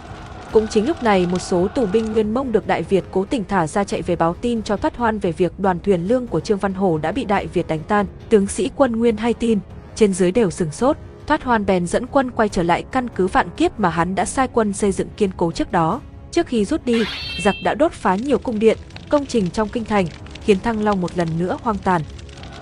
Cũng 0.51 0.67
chính 0.67 0.87
lúc 0.87 1.03
này 1.03 1.27
một 1.31 1.39
số 1.39 1.67
tù 1.67 1.85
binh 1.85 2.13
Nguyên 2.13 2.33
Mông 2.33 2.51
được 2.51 2.67
Đại 2.67 2.83
Việt 2.83 3.03
cố 3.11 3.25
tình 3.25 3.43
thả 3.43 3.67
ra 3.67 3.83
chạy 3.83 4.01
về 4.01 4.15
báo 4.15 4.33
tin 4.33 4.63
cho 4.63 4.77
Thoát 4.77 4.97
Hoan 4.97 5.19
về 5.19 5.31
việc 5.31 5.59
đoàn 5.59 5.79
thuyền 5.79 6.07
lương 6.07 6.27
của 6.27 6.39
Trương 6.39 6.57
Văn 6.57 6.73
Hổ 6.73 6.97
đã 6.97 7.11
bị 7.11 7.25
Đại 7.25 7.47
Việt 7.47 7.67
đánh 7.67 7.81
tan. 7.87 8.05
Tướng 8.29 8.47
sĩ 8.47 8.69
quân 8.75 8.91
Nguyên 8.91 9.17
hay 9.17 9.33
tin, 9.33 9.59
trên 9.95 10.13
dưới 10.13 10.31
đều 10.31 10.51
sừng 10.51 10.71
sốt. 10.71 10.97
Thoát 11.27 11.43
Hoan 11.43 11.65
bèn 11.65 11.87
dẫn 11.87 12.07
quân 12.07 12.31
quay 12.31 12.49
trở 12.49 12.63
lại 12.63 12.83
căn 12.91 13.07
cứ 13.07 13.27
vạn 13.27 13.49
kiếp 13.57 13.79
mà 13.79 13.89
hắn 13.89 14.15
đã 14.15 14.25
sai 14.25 14.47
quân 14.53 14.73
xây 14.73 14.91
dựng 14.91 15.07
kiên 15.17 15.31
cố 15.37 15.51
trước 15.51 15.71
đó. 15.71 16.01
Trước 16.31 16.47
khi 16.47 16.65
rút 16.65 16.85
đi, 16.85 17.03
giặc 17.43 17.55
đã 17.63 17.73
đốt 17.73 17.91
phá 17.91 18.15
nhiều 18.15 18.37
cung 18.37 18.59
điện, 18.59 18.77
công 19.09 19.25
trình 19.25 19.49
trong 19.49 19.69
kinh 19.69 19.85
thành, 19.85 20.05
khiến 20.43 20.59
Thăng 20.59 20.83
Long 20.83 21.01
một 21.01 21.17
lần 21.17 21.27
nữa 21.39 21.57
hoang 21.61 21.77
tàn. 21.77 22.01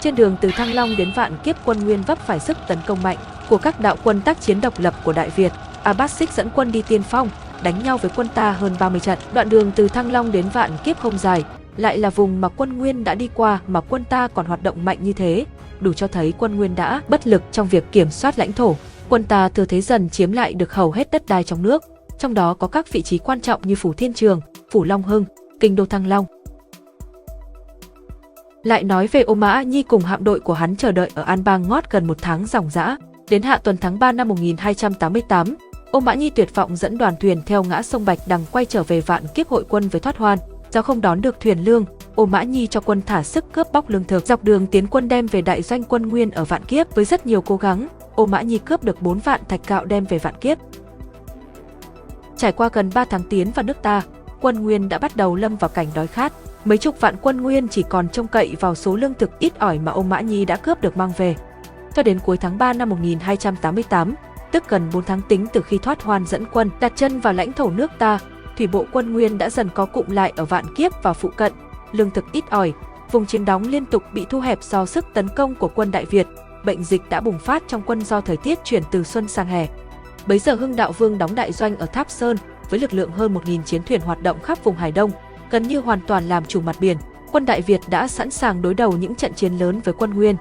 Trên 0.01 0.15
đường 0.15 0.35
từ 0.41 0.51
Thăng 0.51 0.73
Long 0.73 0.95
đến 0.97 1.11
Vạn 1.15 1.37
Kiếp 1.43 1.55
quân 1.65 1.79
Nguyên 1.79 2.01
vấp 2.01 2.19
phải 2.27 2.39
sức 2.39 2.57
tấn 2.67 2.77
công 2.87 3.03
mạnh 3.03 3.17
của 3.49 3.57
các 3.57 3.79
đạo 3.79 3.95
quân 4.03 4.21
tác 4.21 4.41
chiến 4.41 4.61
độc 4.61 4.79
lập 4.79 4.93
của 5.03 5.13
Đại 5.13 5.29
Việt. 5.29 5.51
Abbasic 5.83 6.31
dẫn 6.31 6.49
quân 6.55 6.71
đi 6.71 6.83
tiên 6.87 7.03
phong, 7.03 7.29
đánh 7.63 7.83
nhau 7.83 7.97
với 7.97 8.11
quân 8.15 8.27
ta 8.35 8.51
hơn 8.51 8.75
30 8.79 8.99
trận. 8.99 9.19
Đoạn 9.33 9.49
đường 9.49 9.71
từ 9.75 9.87
Thăng 9.87 10.11
Long 10.11 10.31
đến 10.31 10.45
Vạn 10.53 10.71
Kiếp 10.85 10.99
không 10.99 11.17
dài, 11.17 11.43
lại 11.77 11.97
là 11.97 12.09
vùng 12.09 12.41
mà 12.41 12.49
quân 12.49 12.77
Nguyên 12.77 13.03
đã 13.03 13.15
đi 13.15 13.29
qua 13.33 13.59
mà 13.67 13.81
quân 13.81 14.03
ta 14.03 14.27
còn 14.27 14.45
hoạt 14.45 14.63
động 14.63 14.85
mạnh 14.85 14.97
như 15.01 15.13
thế, 15.13 15.45
đủ 15.79 15.93
cho 15.93 16.07
thấy 16.07 16.33
quân 16.37 16.57
Nguyên 16.57 16.75
đã 16.75 17.01
bất 17.07 17.27
lực 17.27 17.41
trong 17.51 17.67
việc 17.67 17.91
kiểm 17.91 18.09
soát 18.11 18.39
lãnh 18.39 18.53
thổ. 18.53 18.75
Quân 19.09 19.23
ta 19.23 19.49
thừa 19.49 19.65
thế 19.65 19.81
dần 19.81 20.09
chiếm 20.09 20.31
lại 20.31 20.53
được 20.53 20.73
hầu 20.73 20.91
hết 20.91 21.11
đất 21.11 21.25
đai 21.27 21.43
trong 21.43 21.63
nước, 21.63 21.83
trong 22.19 22.33
đó 22.33 22.53
có 22.53 22.67
các 22.67 22.91
vị 22.91 23.01
trí 23.01 23.17
quan 23.17 23.41
trọng 23.41 23.61
như 23.63 23.75
Phủ 23.75 23.93
Thiên 23.93 24.13
Trường, 24.13 24.41
Phủ 24.71 24.83
Long 24.83 25.03
Hưng, 25.03 25.25
Kinh 25.59 25.75
Đô 25.75 25.85
Thăng 25.85 26.07
Long. 26.07 26.25
Lại 28.63 28.83
nói 28.83 29.07
về 29.07 29.21
Ô 29.21 29.33
Mã 29.33 29.61
Nhi 29.61 29.83
cùng 29.83 30.01
hạm 30.01 30.23
đội 30.23 30.39
của 30.39 30.53
hắn 30.53 30.75
chờ 30.75 30.91
đợi 30.91 31.09
ở 31.15 31.23
An 31.23 31.43
Bang 31.43 31.69
ngót 31.69 31.83
gần 31.89 32.07
một 32.07 32.17
tháng 32.21 32.45
dòng 32.45 32.69
dã. 32.69 32.97
Đến 33.29 33.41
hạ 33.41 33.57
tuần 33.57 33.77
tháng 33.77 33.99
3 33.99 34.11
năm 34.11 34.27
1288, 34.27 35.55
Ô 35.91 35.99
Mã 35.99 36.13
Nhi 36.13 36.29
tuyệt 36.29 36.55
vọng 36.55 36.75
dẫn 36.75 36.97
đoàn 36.97 37.13
thuyền 37.19 37.41
theo 37.45 37.63
ngã 37.63 37.81
sông 37.81 38.05
Bạch 38.05 38.19
Đằng 38.27 38.41
quay 38.51 38.65
trở 38.65 38.83
về 38.83 39.01
vạn 39.01 39.23
kiếp 39.35 39.47
hội 39.47 39.65
quân 39.69 39.87
với 39.87 40.01
thoát 40.01 40.17
hoan. 40.17 40.39
Do 40.71 40.81
không 40.81 41.01
đón 41.01 41.21
được 41.21 41.39
thuyền 41.39 41.59
lương, 41.59 41.85
Ô 42.15 42.25
Mã 42.25 42.43
Nhi 42.43 42.67
cho 42.67 42.79
quân 42.79 43.01
thả 43.05 43.23
sức 43.23 43.45
cướp 43.53 43.67
bóc 43.73 43.89
lương 43.89 44.03
thực. 44.03 44.25
Dọc 44.25 44.43
đường 44.43 44.67
tiến 44.67 44.87
quân 44.87 45.07
đem 45.07 45.27
về 45.27 45.41
đại 45.41 45.61
doanh 45.61 45.83
quân 45.83 46.09
Nguyên 46.09 46.31
ở 46.31 46.45
vạn 46.45 46.65
kiếp 46.65 46.95
với 46.95 47.05
rất 47.05 47.25
nhiều 47.25 47.41
cố 47.41 47.57
gắng, 47.57 47.87
Ô 48.15 48.25
Mã 48.25 48.41
Nhi 48.41 48.57
cướp 48.57 48.83
được 48.83 49.01
4 49.01 49.19
vạn 49.19 49.41
thạch 49.47 49.67
gạo 49.67 49.85
đem 49.85 50.05
về 50.05 50.17
vạn 50.17 50.35
kiếp. 50.41 50.57
Trải 52.39 52.51
qua 52.51 52.69
gần 52.73 52.89
3 52.93 53.05
tháng 53.05 53.23
tiến 53.23 53.51
vào 53.51 53.63
nước 53.63 53.81
ta, 53.81 54.01
quân 54.41 54.63
Nguyên 54.63 54.89
đã 54.89 54.97
bắt 54.97 55.15
đầu 55.15 55.35
lâm 55.35 55.55
vào 55.55 55.69
cảnh 55.69 55.87
đói 55.95 56.07
khát. 56.07 56.33
Mấy 56.65 56.77
chục 56.77 57.01
vạn 57.01 57.15
quân 57.21 57.41
Nguyên 57.41 57.67
chỉ 57.67 57.83
còn 57.89 58.09
trông 58.09 58.27
cậy 58.27 58.55
vào 58.59 58.75
số 58.75 58.95
lương 58.95 59.13
thực 59.13 59.39
ít 59.39 59.59
ỏi 59.59 59.79
mà 59.79 59.91
ông 59.91 60.09
Mã 60.09 60.21
Nhi 60.21 60.45
đã 60.45 60.55
cướp 60.55 60.81
được 60.81 60.97
mang 60.97 61.11
về. 61.17 61.35
Cho 61.93 62.03
đến 62.03 62.19
cuối 62.25 62.37
tháng 62.37 62.57
3 62.57 62.73
năm 62.73 62.89
1288, 62.89 64.15
tức 64.51 64.69
gần 64.69 64.89
4 64.93 65.03
tháng 65.03 65.21
tính 65.29 65.47
từ 65.53 65.61
khi 65.61 65.77
thoát 65.77 66.03
hoan 66.03 66.25
dẫn 66.25 66.45
quân 66.53 66.69
đặt 66.79 66.93
chân 66.95 67.19
vào 67.19 67.33
lãnh 67.33 67.53
thổ 67.53 67.69
nước 67.69 67.91
ta, 67.97 68.19
thủy 68.57 68.67
bộ 68.67 68.85
quân 68.91 69.13
Nguyên 69.13 69.37
đã 69.37 69.49
dần 69.49 69.69
có 69.73 69.85
cụm 69.85 70.09
lại 70.09 70.33
ở 70.35 70.45
Vạn 70.45 70.75
Kiếp 70.75 71.03
và 71.03 71.13
phụ 71.13 71.29
cận, 71.29 71.53
lương 71.91 72.11
thực 72.11 72.25
ít 72.31 72.43
ỏi, 72.49 72.73
vùng 73.11 73.25
chiến 73.25 73.45
đóng 73.45 73.63
liên 73.63 73.85
tục 73.85 74.03
bị 74.13 74.25
thu 74.29 74.39
hẹp 74.39 74.63
do 74.63 74.85
sức 74.85 75.05
tấn 75.13 75.27
công 75.29 75.55
của 75.55 75.69
quân 75.75 75.91
Đại 75.91 76.05
Việt, 76.05 76.27
bệnh 76.65 76.83
dịch 76.83 77.09
đã 77.09 77.19
bùng 77.19 77.39
phát 77.39 77.63
trong 77.67 77.81
quân 77.85 78.01
do 78.01 78.21
thời 78.21 78.37
tiết 78.37 78.59
chuyển 78.63 78.83
từ 78.91 79.03
xuân 79.03 79.27
sang 79.27 79.47
hè. 79.47 79.67
Bấy 80.30 80.39
giờ 80.39 80.56
Hưng 80.56 80.76
Đạo 80.76 80.91
Vương 80.91 81.18
đóng 81.18 81.35
đại 81.35 81.51
doanh 81.51 81.77
ở 81.77 81.85
Tháp 81.85 82.11
Sơn 82.11 82.38
với 82.69 82.80
lực 82.80 82.93
lượng 82.93 83.11
hơn 83.11 83.34
1.000 83.34 83.64
chiến 83.64 83.84
thuyền 83.84 84.01
hoạt 84.01 84.23
động 84.23 84.39
khắp 84.39 84.64
vùng 84.64 84.76
Hải 84.76 84.91
Đông, 84.91 85.11
gần 85.51 85.64
như 85.64 85.80
hoàn 85.80 85.99
toàn 86.07 86.30
làm 86.30 86.45
chủ 86.45 86.61
mặt 86.61 86.76
biển. 86.80 86.97
Quân 87.31 87.45
Đại 87.45 87.61
Việt 87.61 87.81
đã 87.89 88.07
sẵn 88.07 88.31
sàng 88.31 88.61
đối 88.61 88.73
đầu 88.73 88.91
những 88.91 89.15
trận 89.15 89.34
chiến 89.34 89.53
lớn 89.53 89.81
với 89.84 89.93
quân 89.93 90.14
Nguyên. 90.14 90.35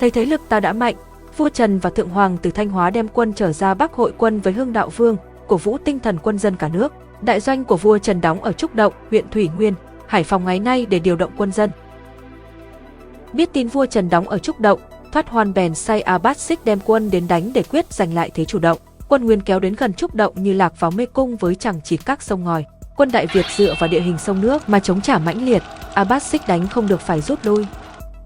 Thấy 0.00 0.10
thế 0.10 0.24
lực 0.24 0.40
ta 0.48 0.60
đã 0.60 0.72
mạnh, 0.72 0.94
vua 1.36 1.48
Trần 1.48 1.78
và 1.78 1.90
Thượng 1.90 2.08
Hoàng 2.08 2.36
từ 2.42 2.50
Thanh 2.50 2.68
Hóa 2.68 2.90
đem 2.90 3.08
quân 3.08 3.32
trở 3.32 3.52
ra 3.52 3.74
Bắc 3.74 3.92
hội 3.92 4.12
quân 4.18 4.40
với 4.40 4.52
Hưng 4.52 4.72
Đạo 4.72 4.88
Vương, 4.88 5.16
cổ 5.48 5.56
vũ 5.56 5.78
tinh 5.78 6.00
thần 6.00 6.18
quân 6.22 6.38
dân 6.38 6.56
cả 6.56 6.68
nước. 6.68 6.92
Đại 7.22 7.40
doanh 7.40 7.64
của 7.64 7.76
vua 7.76 7.98
Trần 7.98 8.20
đóng 8.20 8.42
ở 8.42 8.52
Trúc 8.52 8.74
Động, 8.74 8.92
huyện 9.10 9.30
Thủy 9.30 9.50
Nguyên, 9.56 9.74
Hải 10.06 10.24
Phòng 10.24 10.44
ngày 10.44 10.60
nay 10.60 10.86
để 10.86 10.98
điều 10.98 11.16
động 11.16 11.32
quân 11.36 11.52
dân. 11.52 11.70
Biết 13.32 13.52
tin 13.52 13.68
vua 13.68 13.86
Trần 13.86 14.10
đóng 14.10 14.28
ở 14.28 14.38
Trúc 14.38 14.60
Động, 14.60 14.80
Thoát 15.12 15.28
Hoan 15.28 15.54
bèn 15.54 15.74
say 15.74 16.00
Abad 16.00 16.36
Xích 16.36 16.58
đem 16.64 16.78
quân 16.84 17.10
đến 17.10 17.28
đánh 17.28 17.52
để 17.52 17.62
quyết 17.62 17.92
giành 17.92 18.14
lại 18.14 18.30
thế 18.34 18.44
chủ 18.44 18.58
động 18.58 18.78
quân 19.08 19.26
Nguyên 19.26 19.40
kéo 19.40 19.60
đến 19.60 19.74
gần 19.78 19.94
Trúc 19.94 20.14
Động 20.14 20.42
như 20.42 20.52
lạc 20.52 20.80
vào 20.80 20.90
mê 20.90 21.06
cung 21.06 21.36
với 21.36 21.54
chẳng 21.54 21.80
chỉ 21.84 21.96
các 21.96 22.22
sông 22.22 22.44
ngòi. 22.44 22.64
Quân 22.96 23.12
Đại 23.12 23.26
Việt 23.32 23.46
dựa 23.56 23.74
vào 23.78 23.90
địa 23.90 24.00
hình 24.00 24.18
sông 24.18 24.40
nước 24.40 24.68
mà 24.68 24.80
chống 24.80 25.00
trả 25.00 25.18
mãnh 25.18 25.44
liệt, 25.44 25.62
Abbas 25.94 26.24
xích 26.26 26.42
đánh 26.48 26.68
không 26.68 26.88
được 26.88 27.00
phải 27.00 27.20
rút 27.20 27.38
lui. 27.42 27.66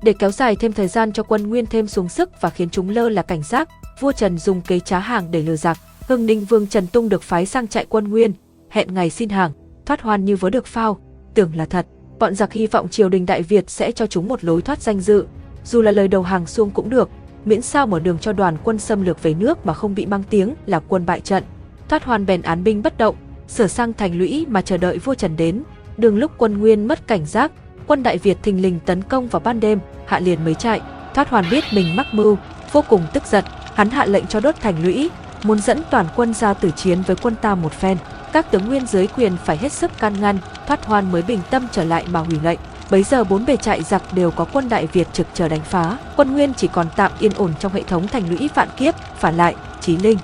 Để 0.02 0.12
kéo 0.18 0.30
dài 0.30 0.56
thêm 0.56 0.72
thời 0.72 0.88
gian 0.88 1.12
cho 1.12 1.22
quân 1.22 1.48
Nguyên 1.48 1.66
thêm 1.66 1.86
xuống 1.86 2.08
sức 2.08 2.40
và 2.40 2.50
khiến 2.50 2.70
chúng 2.70 2.88
lơ 2.88 3.08
là 3.08 3.22
cảnh 3.22 3.42
giác, 3.42 3.68
vua 4.00 4.12
Trần 4.12 4.38
dùng 4.38 4.60
kế 4.60 4.80
trá 4.80 4.98
hàng 4.98 5.30
để 5.30 5.42
lừa 5.42 5.56
giặc. 5.56 5.78
Hưng 6.08 6.26
Ninh 6.26 6.44
Vương 6.44 6.66
Trần 6.66 6.86
Tung 6.86 7.08
được 7.08 7.22
phái 7.22 7.46
sang 7.46 7.68
chạy 7.68 7.86
quân 7.88 8.08
Nguyên, 8.08 8.32
hẹn 8.70 8.94
ngày 8.94 9.10
xin 9.10 9.28
hàng. 9.28 9.52
thoát 9.86 10.00
hoan 10.00 10.24
như 10.24 10.36
vớ 10.36 10.50
được 10.50 10.66
phao, 10.66 10.98
tưởng 11.34 11.56
là 11.56 11.64
thật. 11.64 11.86
Bọn 12.18 12.34
giặc 12.34 12.52
hy 12.52 12.66
vọng 12.66 12.88
triều 12.88 13.08
đình 13.08 13.26
Đại 13.26 13.42
Việt 13.42 13.70
sẽ 13.70 13.92
cho 13.92 14.06
chúng 14.06 14.28
một 14.28 14.44
lối 14.44 14.62
thoát 14.62 14.82
danh 14.82 15.00
dự, 15.00 15.26
dù 15.64 15.82
là 15.82 15.90
lời 15.90 16.08
đầu 16.08 16.22
hàng 16.22 16.46
xuông 16.46 16.70
cũng 16.70 16.90
được, 16.90 17.08
miễn 17.44 17.62
sao 17.62 17.86
mở 17.86 18.00
đường 18.00 18.18
cho 18.18 18.32
đoàn 18.32 18.56
quân 18.64 18.78
xâm 18.78 19.02
lược 19.02 19.22
về 19.22 19.34
nước 19.34 19.66
mà 19.66 19.74
không 19.74 19.94
bị 19.94 20.06
mang 20.06 20.22
tiếng 20.30 20.54
là 20.66 20.80
quân 20.88 21.06
bại 21.06 21.20
trận. 21.20 21.44
Thoát 21.88 22.04
hoàn 22.04 22.26
bèn 22.26 22.42
án 22.42 22.64
binh 22.64 22.82
bất 22.82 22.98
động, 22.98 23.16
sửa 23.48 23.66
sang 23.66 23.92
thành 23.92 24.18
lũy 24.18 24.46
mà 24.48 24.62
chờ 24.62 24.76
đợi 24.76 24.98
vua 24.98 25.14
Trần 25.14 25.36
đến. 25.36 25.62
Đường 25.96 26.18
lúc 26.18 26.30
quân 26.38 26.58
Nguyên 26.58 26.88
mất 26.88 27.06
cảnh 27.06 27.26
giác, 27.26 27.52
quân 27.86 28.02
Đại 28.02 28.18
Việt 28.18 28.42
thình 28.42 28.62
lình 28.62 28.78
tấn 28.86 29.02
công 29.02 29.28
vào 29.28 29.40
ban 29.40 29.60
đêm, 29.60 29.78
hạ 30.06 30.18
liền 30.18 30.44
mới 30.44 30.54
chạy. 30.54 30.80
Thoát 31.14 31.28
hoàn 31.28 31.44
biết 31.50 31.64
mình 31.74 31.96
mắc 31.96 32.06
mưu, 32.12 32.36
vô 32.72 32.84
cùng 32.88 33.02
tức 33.12 33.22
giận, 33.26 33.44
hắn 33.74 33.90
hạ 33.90 34.06
lệnh 34.06 34.26
cho 34.26 34.40
đốt 34.40 34.54
thành 34.60 34.82
lũy, 34.82 35.10
muốn 35.42 35.58
dẫn 35.58 35.82
toàn 35.90 36.06
quân 36.16 36.34
ra 36.34 36.54
tử 36.54 36.70
chiến 36.76 37.02
với 37.06 37.16
quân 37.22 37.34
ta 37.42 37.54
một 37.54 37.72
phen. 37.72 37.98
Các 38.32 38.50
tướng 38.50 38.68
nguyên 38.68 38.86
dưới 38.86 39.06
quyền 39.06 39.32
phải 39.44 39.56
hết 39.56 39.72
sức 39.72 39.90
can 39.98 40.20
ngăn, 40.20 40.38
thoát 40.66 40.84
hoàn 40.86 41.12
mới 41.12 41.22
bình 41.22 41.40
tâm 41.50 41.66
trở 41.72 41.84
lại 41.84 42.04
mà 42.10 42.20
hủy 42.20 42.38
lệnh. 42.42 42.58
Bấy 42.92 43.02
giờ 43.02 43.24
bốn 43.24 43.46
bề 43.46 43.56
trại 43.56 43.82
giặc 43.82 44.02
đều 44.14 44.30
có 44.30 44.46
quân 44.52 44.68
Đại 44.68 44.86
Việt 44.86 45.08
trực 45.12 45.26
chờ 45.34 45.48
đánh 45.48 45.60
phá, 45.60 45.98
quân 46.16 46.32
Nguyên 46.32 46.54
chỉ 46.54 46.68
còn 46.72 46.86
tạm 46.96 47.12
yên 47.18 47.32
ổn 47.36 47.52
trong 47.60 47.72
hệ 47.72 47.82
thống 47.82 48.08
thành 48.08 48.28
lũy 48.30 48.50
vạn 48.54 48.68
kiếp, 48.76 48.94
phản 49.16 49.36
lại, 49.36 49.54
Chí 49.80 49.96
Linh. 49.96 50.18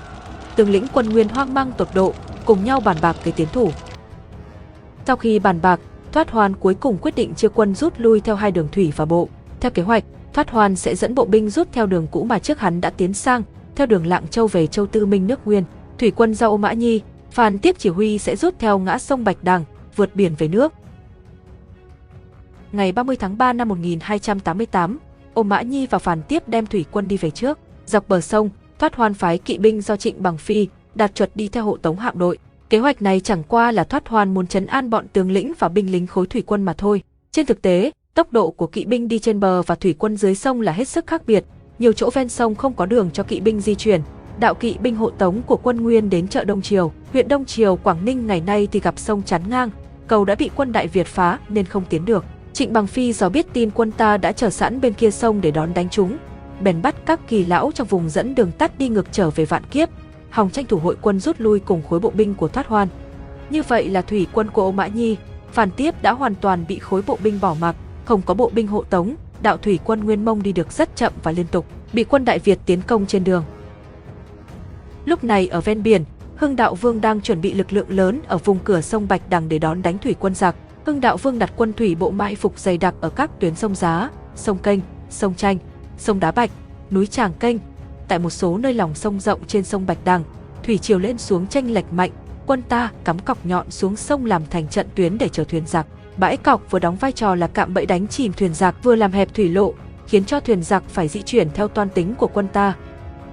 Tướng 0.57 0.71
lĩnh 0.71 0.87
quân 0.93 1.09
Nguyên 1.09 1.29
hoang 1.29 1.55
mang 1.55 1.73
tột 1.77 1.89
độ, 1.95 2.15
cùng 2.45 2.65
nhau 2.65 2.81
bàn 2.81 2.97
bạc 3.03 3.17
kế 3.25 3.31
tiến 3.31 3.49
thủ. 3.53 3.71
Sau 5.07 5.17
khi 5.17 5.39
bàn 5.39 5.59
bạc, 5.63 5.81
Thoát 6.13 6.31
Hoan 6.31 6.57
cuối 6.57 6.75
cùng 6.75 6.99
quyết 6.99 7.15
định 7.15 7.35
chia 7.35 7.49
quân 7.49 7.75
rút 7.75 7.95
lui 7.97 8.21
theo 8.21 8.35
hai 8.35 8.51
đường 8.51 8.69
thủy 8.73 8.93
và 8.97 9.05
bộ. 9.05 9.29
Theo 9.61 9.71
kế 9.71 9.83
hoạch, 9.83 10.05
Thoát 10.33 10.51
Hoan 10.51 10.77
sẽ 10.77 10.95
dẫn 10.95 11.15
bộ 11.15 11.25
binh 11.25 11.51
rút 11.51 11.69
theo 11.73 11.87
đường 11.87 12.07
cũ 12.11 12.25
mà 12.25 12.39
trước 12.39 12.61
hắn 12.61 12.81
đã 12.81 12.91
tiến 12.91 13.15
sang, 13.15 13.43
theo 13.77 13.87
đường 13.87 14.07
Lạng 14.07 14.29
Châu 14.29 14.47
về 14.47 14.67
Châu 14.67 14.87
Tư 14.87 15.07
Minh 15.07 15.27
nước 15.27 15.47
Nguyên. 15.47 15.65
Thủy 15.99 16.13
quân 16.17 16.35
do 16.35 16.49
Ô 16.49 16.57
Mã 16.57 16.73
Nhi, 16.73 17.01
Phan 17.31 17.59
Tiếp 17.59 17.77
chỉ 17.79 17.89
huy 17.89 18.19
sẽ 18.19 18.37
rút 18.37 18.55
theo 18.59 18.79
ngã 18.79 18.99
sông 18.99 19.25
Bạch 19.25 19.39
Đằng, 19.43 19.65
vượt 19.97 20.11
biển 20.15 20.35
về 20.39 20.49
nước. 20.49 20.73
Ngày 22.73 22.93
30 22.93 23.17
tháng 23.17 23.39
3 23.39 23.53
năm 23.53 23.69
1288, 23.69 24.99
Ô 25.35 25.43
Mã 25.43 25.63
Nhi 25.63 25.87
và 25.87 25.99
Phản 25.99 26.23
Tiếp 26.23 26.49
đem 26.49 26.67
thủy 26.67 26.85
quân 26.93 27.09
đi 27.09 27.17
về 27.17 27.31
trước. 27.31 27.59
Dọc 27.87 28.09
bờ 28.09 28.21
sông, 28.21 28.51
Thoát 28.79 28.95
Hoan 28.95 29.15
phái 29.15 29.39
kỵ 29.39 29.59
binh 29.59 29.81
do 29.81 29.97
Trịnh 29.97 30.23
Bằng 30.23 30.39
Phi, 30.39 30.69
đạt 30.95 31.15
chuột 31.15 31.29
đi 31.35 31.49
theo 31.49 31.65
hộ 31.65 31.77
tống 31.77 31.97
hạm 31.97 32.19
đội. 32.19 32.39
Kế 32.71 32.79
hoạch 32.79 33.03
này 33.03 33.21
chẳng 33.21 33.43
qua 33.49 33.73
là 33.73 33.85
Thoát 33.85 34.09
Hoan 34.09 34.35
muốn 34.35 34.47
chấn 34.47 34.67
an 34.67 34.91
bọn 34.91 35.07
tướng 35.13 35.31
lĩnh 35.31 35.53
và 35.59 35.69
binh 35.69 35.93
lính 35.93 36.07
khối 36.07 36.27
thủy 36.27 36.43
quân 36.47 36.63
mà 36.63 36.73
thôi. 36.73 37.03
Trên 37.33 37.47
thực 37.47 37.63
tế, 37.63 37.91
tốc 38.15 38.33
độ 38.33 38.51
của 38.51 38.67
kỵ 38.67 38.85
binh 38.85 39.09
đi 39.09 39.19
trên 39.19 39.41
bờ 39.41 39.63
và 39.63 39.75
thủy 39.75 39.95
quân 39.99 40.17
dưới 40.17 40.35
sông 40.35 40.61
là 40.61 40.73
hết 40.73 40.89
sức 40.89 41.07
khác 41.07 41.23
biệt. 41.27 41.45
Nhiều 41.79 41.93
chỗ 41.93 42.11
ven 42.11 42.29
sông 42.29 42.55
không 42.55 42.75
có 42.75 42.87
đường 42.87 43.11
cho 43.13 43.23
kỵ 43.23 43.41
binh 43.41 43.61
di 43.61 43.75
chuyển. 43.75 44.01
Đạo 44.41 44.55
kỵ 44.55 44.77
binh 44.81 44.97
hộ 44.97 45.11
tống 45.11 45.43
của 45.43 45.57
quân 45.57 45.77
Nguyên 45.77 46.11
đến 46.11 46.29
chợ 46.29 46.45
Đông 46.45 46.63
Triều, 46.63 46.93
huyện 47.13 47.29
Đông 47.29 47.45
Triều, 47.45 47.77
Quảng 47.77 48.05
Ninh 48.05 48.27
ngày 48.27 48.41
nay 48.41 48.69
thì 48.73 48.81
gặp 48.81 48.99
sông 48.99 49.23
chắn 49.23 49.43
ngang, 49.49 49.71
cầu 50.07 50.25
đã 50.25 50.35
bị 50.35 50.51
quân 50.57 50.73
Đại 50.73 50.89
Việt 50.89 51.07
phá 51.07 51.39
nên 51.49 51.65
không 51.65 51.85
tiến 51.91 52.05
được. 52.05 52.25
Trịnh 52.59 52.73
Bằng 52.73 52.87
Phi 52.87 53.13
do 53.13 53.29
biết 53.29 53.47
tin 53.53 53.71
quân 53.71 53.91
ta 53.91 54.17
đã 54.17 54.33
chờ 54.33 54.51
sẵn 54.51 54.81
bên 54.81 54.93
kia 54.93 55.11
sông 55.11 55.41
để 55.41 55.51
đón 55.51 55.75
đánh 55.75 55.89
chúng, 55.89 56.17
bèn 56.61 56.83
bắt 56.83 56.95
các 57.07 57.21
kỳ 57.29 57.45
lão 57.45 57.71
trong 57.75 57.87
vùng 57.87 58.09
dẫn 58.09 58.35
đường 58.35 58.51
tắt 58.53 58.79
đi 58.79 58.89
ngược 58.89 59.13
trở 59.13 59.31
về 59.31 59.45
vạn 59.45 59.65
kiếp, 59.65 59.89
hòng 60.31 60.51
tranh 60.51 60.67
thủ 60.67 60.79
hội 60.79 60.97
quân 61.03 61.21
rút 61.21 61.37
lui 61.41 61.61
cùng 61.61 61.83
khối 61.83 62.01
bộ 62.01 62.11
binh 62.11 62.35
của 62.35 62.49
Thoát 62.49 62.67
Hoan. 62.67 62.89
Như 63.51 63.63
vậy 63.63 63.89
là 63.89 64.03
thủy 64.03 64.27
quân 64.33 64.51
của 64.51 64.63
Âu 64.63 64.73
Mã 64.73 64.87
Nhi, 64.87 65.17
phản 65.53 65.71
tiếp 65.71 66.03
đã 66.03 66.13
hoàn 66.13 66.35
toàn 66.35 66.65
bị 66.69 66.79
khối 66.79 67.03
bộ 67.07 67.19
binh 67.23 67.39
bỏ 67.41 67.57
mặc, 67.61 67.77
không 68.05 68.23
có 68.23 68.35
bộ 68.35 68.51
binh 68.55 68.67
hộ 68.67 68.83
tống, 68.83 69.15
đạo 69.43 69.57
thủy 69.57 69.79
quân 69.85 70.05
Nguyên 70.05 70.25
Mông 70.25 70.43
đi 70.43 70.53
được 70.53 70.73
rất 70.73 70.97
chậm 70.97 71.13
và 71.23 71.33
liên 71.33 71.47
tục, 71.47 71.67
bị 71.93 72.05
quân 72.05 72.25
Đại 72.25 72.39
Việt 72.39 72.59
tiến 72.67 72.83
công 72.87 73.07
trên 73.07 73.25
đường. 73.25 73.45
Lúc 75.05 75.25
này 75.25 75.49
ở 75.49 75.61
ven 75.61 75.83
biển, 75.83 76.05
Hưng 76.37 76.57
Đạo 76.57 76.75
Vương 76.75 77.01
đang 77.01 77.21
chuẩn 77.21 77.41
bị 77.41 77.55
lực 77.55 77.73
lượng 77.73 77.91
lớn 77.91 78.21
ở 78.27 78.39
vùng 78.39 78.59
cửa 78.65 78.81
sông 78.81 79.09
Bạch 79.09 79.31
Đằng 79.31 79.49
để 79.49 79.59
đón 79.59 79.83
đánh 79.83 79.99
thủy 79.99 80.15
quân 80.21 80.35
giặc. 80.35 80.57
Hưng 80.89 81.01
Đạo 81.01 81.17
Vương 81.17 81.39
đặt 81.39 81.53
quân 81.57 81.73
thủy 81.73 81.95
bộ 81.95 82.11
mai 82.11 82.35
phục 82.35 82.59
dày 82.59 82.79
đặc 82.79 82.95
ở 83.01 83.11
các 83.11 83.31
tuyến 83.41 83.55
sông 83.55 83.75
Giá, 83.75 84.11
sông 84.35 84.59
Kênh, 84.59 84.81
sông 85.11 85.35
Chanh, 85.35 85.59
sông 85.99 86.21
Đá 86.21 86.31
Bạch, 86.31 86.51
núi 86.91 87.07
Tràng 87.07 87.33
Kênh. 87.33 87.57
Tại 88.09 88.19
một 88.19 88.31
số 88.31 88.59
nơi 88.59 88.75
lòng 88.75 88.95
sông 88.95 89.21
rộng 89.21 89.41
trên 89.47 89.65
sông 89.65 89.87
Bạch 89.87 89.99
Đằng, 90.05 90.25
thủy 90.63 90.79
chiều 90.79 90.99
lên 90.99 91.19
xuống 91.19 91.47
tranh 91.47 91.71
lệch 91.71 91.93
mạnh, 91.93 92.11
quân 92.47 92.63
ta 92.63 92.91
cắm 93.05 93.19
cọc 93.19 93.47
nhọn 93.47 93.71
xuống 93.71 93.97
sông 93.97 94.25
làm 94.25 94.43
thành 94.51 94.69
trận 94.69 94.87
tuyến 94.95 95.19
để 95.19 95.29
chờ 95.29 95.45
thuyền 95.45 95.67
giặc. 95.67 95.87
Bãi 96.17 96.37
cọc 96.37 96.71
vừa 96.71 96.79
đóng 96.79 96.97
vai 96.97 97.13
trò 97.13 97.35
là 97.35 97.47
cạm 97.47 97.75
bẫy 97.75 97.87
đánh 97.87 98.09
chìm 98.09 98.33
thuyền 98.33 98.55
giặc 98.55 98.83
vừa 98.83 98.95
làm 98.95 99.13
hẹp 99.13 99.35
thủy 99.35 99.49
lộ, 99.49 99.75
khiến 100.07 100.25
cho 100.25 100.41
thuyền 100.41 100.63
giặc 100.63 100.83
phải 100.89 101.09
di 101.09 101.23
chuyển 101.23 101.51
theo 101.55 101.69
toan 101.69 101.89
tính 101.89 102.15
của 102.15 102.29
quân 102.35 102.49
ta. 102.53 102.75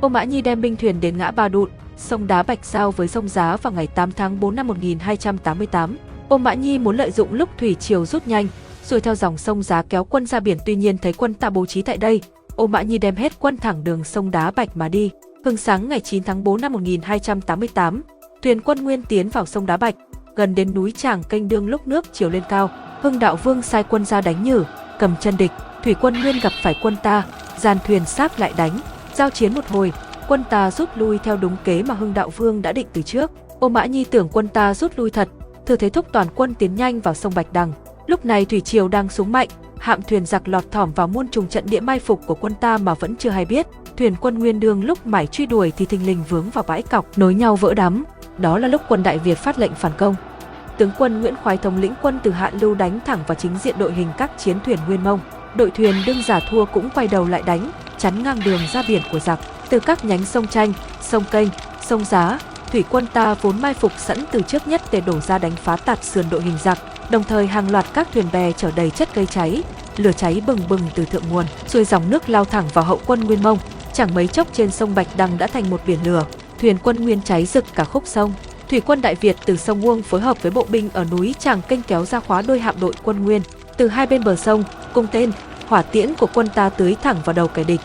Ô 0.01 0.09
Mã 0.09 0.23
Nhi 0.23 0.41
đem 0.41 0.61
binh 0.61 0.75
thuyền 0.75 1.01
đến 1.01 1.17
ngã 1.17 1.31
Ba 1.31 1.47
Đụn, 1.47 1.69
sông 1.97 2.27
Đá 2.27 2.43
Bạch 2.43 2.65
Sao 2.65 2.91
với 2.91 3.07
sông 3.07 3.27
Giá 3.27 3.57
vào 3.57 3.73
ngày 3.73 3.87
8 3.87 4.11
tháng 4.11 4.39
4 4.39 4.55
năm 4.55 4.67
1288. 4.67 5.97
Ô 6.29 6.37
Mã 6.37 6.53
Nhi 6.53 6.79
muốn 6.79 6.97
lợi 6.97 7.11
dụng 7.11 7.33
lúc 7.33 7.49
thủy 7.57 7.75
chiều 7.79 8.05
rút 8.05 8.27
nhanh, 8.27 8.47
rồi 8.85 9.01
theo 9.01 9.15
dòng 9.15 9.37
sông 9.37 9.63
Giá 9.63 9.81
kéo 9.81 10.03
quân 10.03 10.25
ra 10.25 10.39
biển 10.39 10.57
tuy 10.65 10.75
nhiên 10.75 10.97
thấy 10.97 11.13
quân 11.13 11.33
ta 11.33 11.49
bố 11.49 11.65
trí 11.65 11.81
tại 11.81 11.97
đây, 11.97 12.21
Ô 12.55 12.67
Mã 12.67 12.81
Nhi 12.81 12.97
đem 12.97 13.15
hết 13.15 13.39
quân 13.39 13.57
thẳng 13.57 13.83
đường 13.83 14.03
sông 14.03 14.31
Đá 14.31 14.51
Bạch 14.51 14.77
mà 14.77 14.89
đi. 14.89 15.11
Hưng 15.45 15.57
sáng 15.57 15.89
ngày 15.89 15.99
9 15.99 16.23
tháng 16.23 16.43
4 16.43 16.61
năm 16.61 16.73
1288, 16.73 18.03
thuyền 18.41 18.61
quân 18.61 18.83
Nguyên 18.83 19.03
tiến 19.03 19.29
vào 19.29 19.45
sông 19.45 19.65
Đá 19.65 19.77
Bạch, 19.77 19.95
gần 20.35 20.55
đến 20.55 20.73
núi 20.73 20.91
Tràng 20.91 21.23
canh 21.23 21.47
đương 21.47 21.67
lúc 21.67 21.87
nước 21.87 22.05
chiều 22.13 22.29
lên 22.29 22.43
cao. 22.49 22.69
Hưng 23.01 23.19
Đạo 23.19 23.35
Vương 23.43 23.61
sai 23.61 23.83
quân 23.83 24.05
ra 24.05 24.21
đánh 24.21 24.43
nhử, 24.43 24.63
cầm 24.99 25.15
chân 25.19 25.37
địch, 25.37 25.51
thủy 25.83 25.95
quân 26.01 26.21
Nguyên 26.21 26.35
gặp 26.43 26.51
phải 26.63 26.75
quân 26.81 26.95
ta, 27.03 27.23
dàn 27.57 27.77
thuyền 27.87 28.05
sát 28.05 28.39
lại 28.39 28.53
đánh, 28.57 28.79
giao 29.13 29.29
chiến 29.29 29.53
một 29.53 29.67
hồi, 29.67 29.93
quân 30.27 30.43
ta 30.49 30.71
rút 30.71 30.89
lui 30.95 31.17
theo 31.17 31.37
đúng 31.37 31.55
kế 31.63 31.83
mà 31.83 31.93
Hưng 31.93 32.13
Đạo 32.13 32.29
Vương 32.29 32.61
đã 32.61 32.71
định 32.71 32.87
từ 32.93 33.01
trước. 33.01 33.31
Ô 33.59 33.69
Mã 33.69 33.85
Nhi 33.85 34.03
tưởng 34.03 34.29
quân 34.31 34.47
ta 34.47 34.73
rút 34.73 34.99
lui 34.99 35.09
thật, 35.09 35.29
thừa 35.65 35.75
thế 35.75 35.89
thúc 35.89 36.05
toàn 36.11 36.27
quân 36.35 36.53
tiến 36.53 36.75
nhanh 36.75 36.99
vào 36.99 37.13
sông 37.13 37.33
Bạch 37.35 37.53
Đằng. 37.53 37.71
Lúc 38.07 38.25
này 38.25 38.45
thủy 38.45 38.61
triều 38.61 38.87
đang 38.87 39.09
xuống 39.09 39.31
mạnh, 39.31 39.47
hạm 39.79 40.01
thuyền 40.01 40.25
giặc 40.25 40.47
lọt 40.47 40.71
thỏm 40.71 40.93
vào 40.93 41.07
muôn 41.07 41.27
trùng 41.27 41.47
trận 41.47 41.65
địa 41.67 41.79
mai 41.79 41.99
phục 41.99 42.21
của 42.27 42.35
quân 42.35 42.53
ta 42.61 42.77
mà 42.77 42.93
vẫn 42.93 43.15
chưa 43.15 43.29
hay 43.29 43.45
biết. 43.45 43.67
Thuyền 43.97 44.15
quân 44.21 44.39
Nguyên 44.39 44.59
Đương 44.59 44.83
lúc 44.83 45.07
mải 45.07 45.27
truy 45.27 45.45
đuổi 45.45 45.71
thì 45.77 45.85
thình 45.85 46.05
lình 46.05 46.23
vướng 46.29 46.49
vào 46.49 46.63
bãi 46.67 46.81
cọc, 46.81 47.17
nối 47.17 47.33
nhau 47.33 47.55
vỡ 47.55 47.73
đắm. 47.73 48.03
Đó 48.37 48.57
là 48.57 48.67
lúc 48.67 48.81
quân 48.87 49.03
Đại 49.03 49.19
Việt 49.19 49.37
phát 49.37 49.59
lệnh 49.59 49.75
phản 49.75 49.91
công. 49.97 50.15
Tướng 50.77 50.91
quân 50.97 51.21
Nguyễn 51.21 51.35
Khoái 51.43 51.57
thống 51.57 51.81
lĩnh 51.81 51.93
quân 52.01 52.19
từ 52.23 52.31
Hạ 52.31 52.51
Lưu 52.61 52.75
đánh 52.75 52.99
thẳng 53.05 53.19
vào 53.27 53.35
chính 53.35 53.57
diện 53.63 53.75
đội 53.77 53.93
hình 53.93 54.07
các 54.17 54.31
chiến 54.37 54.57
thuyền 54.65 54.79
Nguyên 54.87 55.03
Mông. 55.03 55.19
Đội 55.55 55.71
thuyền 55.71 55.95
đương 56.05 56.23
giả 56.25 56.39
thua 56.49 56.65
cũng 56.65 56.89
quay 56.95 57.07
đầu 57.07 57.27
lại 57.27 57.43
đánh, 57.45 57.71
chắn 57.97 58.23
ngang 58.23 58.39
đường 58.45 58.61
ra 58.73 58.83
biển 58.87 59.01
của 59.11 59.19
giặc. 59.19 59.39
Từ 59.69 59.79
các 59.79 60.05
nhánh 60.05 60.25
sông 60.25 60.47
Tranh, 60.47 60.73
sông 61.01 61.23
Kênh, 61.31 61.47
sông 61.81 62.05
Giá, 62.05 62.39
thủy 62.75 62.83
quân 62.89 63.07
ta 63.13 63.33
vốn 63.33 63.61
mai 63.61 63.73
phục 63.73 63.91
sẵn 63.97 64.17
từ 64.31 64.41
trước 64.41 64.67
nhất 64.67 64.81
để 64.91 65.01
đổ 65.01 65.19
ra 65.19 65.37
đánh 65.37 65.51
phá 65.51 65.75
tạt 65.75 66.03
sườn 66.03 66.25
đội 66.29 66.41
hình 66.41 66.57
giặc, 66.63 66.79
đồng 67.09 67.23
thời 67.23 67.47
hàng 67.47 67.71
loạt 67.71 67.85
các 67.93 68.07
thuyền 68.13 68.25
bè 68.33 68.51
chở 68.51 68.71
đầy 68.75 68.89
chất 68.89 69.15
gây 69.15 69.25
cháy, 69.25 69.63
lửa 69.97 70.11
cháy 70.11 70.41
bừng 70.47 70.59
bừng 70.69 70.81
từ 70.95 71.05
thượng 71.05 71.23
nguồn, 71.29 71.45
xuôi 71.67 71.85
dòng 71.85 72.09
nước 72.09 72.29
lao 72.29 72.45
thẳng 72.45 72.67
vào 72.73 72.85
hậu 72.85 72.99
quân 73.05 73.23
Nguyên 73.23 73.43
Mông. 73.43 73.57
Chẳng 73.93 74.15
mấy 74.15 74.27
chốc 74.27 74.47
trên 74.53 74.71
sông 74.71 74.95
Bạch 74.95 75.07
Đằng 75.17 75.37
đã 75.37 75.47
thành 75.47 75.69
một 75.69 75.81
biển 75.87 75.99
lửa, 76.05 76.25
thuyền 76.61 76.77
quân 76.83 76.95
Nguyên 76.95 77.21
cháy 77.21 77.45
rực 77.45 77.65
cả 77.75 77.83
khúc 77.83 78.03
sông. 78.05 78.33
Thủy 78.69 78.81
quân 78.81 79.01
Đại 79.01 79.15
Việt 79.15 79.35
từ 79.45 79.57
sông 79.57 79.85
Uông 79.85 80.01
phối 80.01 80.21
hợp 80.21 80.41
với 80.41 80.51
bộ 80.51 80.65
binh 80.69 80.89
ở 80.93 81.05
núi 81.11 81.35
Tràng 81.39 81.61
Kênh 81.61 81.81
kéo 81.81 82.05
ra 82.05 82.19
khóa 82.19 82.41
đôi 82.41 82.59
hạm 82.59 82.75
đội 82.81 82.93
quân 83.03 83.25
Nguyên. 83.25 83.41
Từ 83.77 83.87
hai 83.87 84.07
bên 84.07 84.23
bờ 84.23 84.35
sông, 84.35 84.63
cung 84.93 85.07
tên, 85.11 85.31
hỏa 85.67 85.81
tiễn 85.81 86.15
của 86.15 86.27
quân 86.33 86.47
ta 86.55 86.69
tưới 86.69 86.95
thẳng 87.03 87.17
vào 87.25 87.33
đầu 87.33 87.47
kẻ 87.47 87.63
địch. 87.63 87.81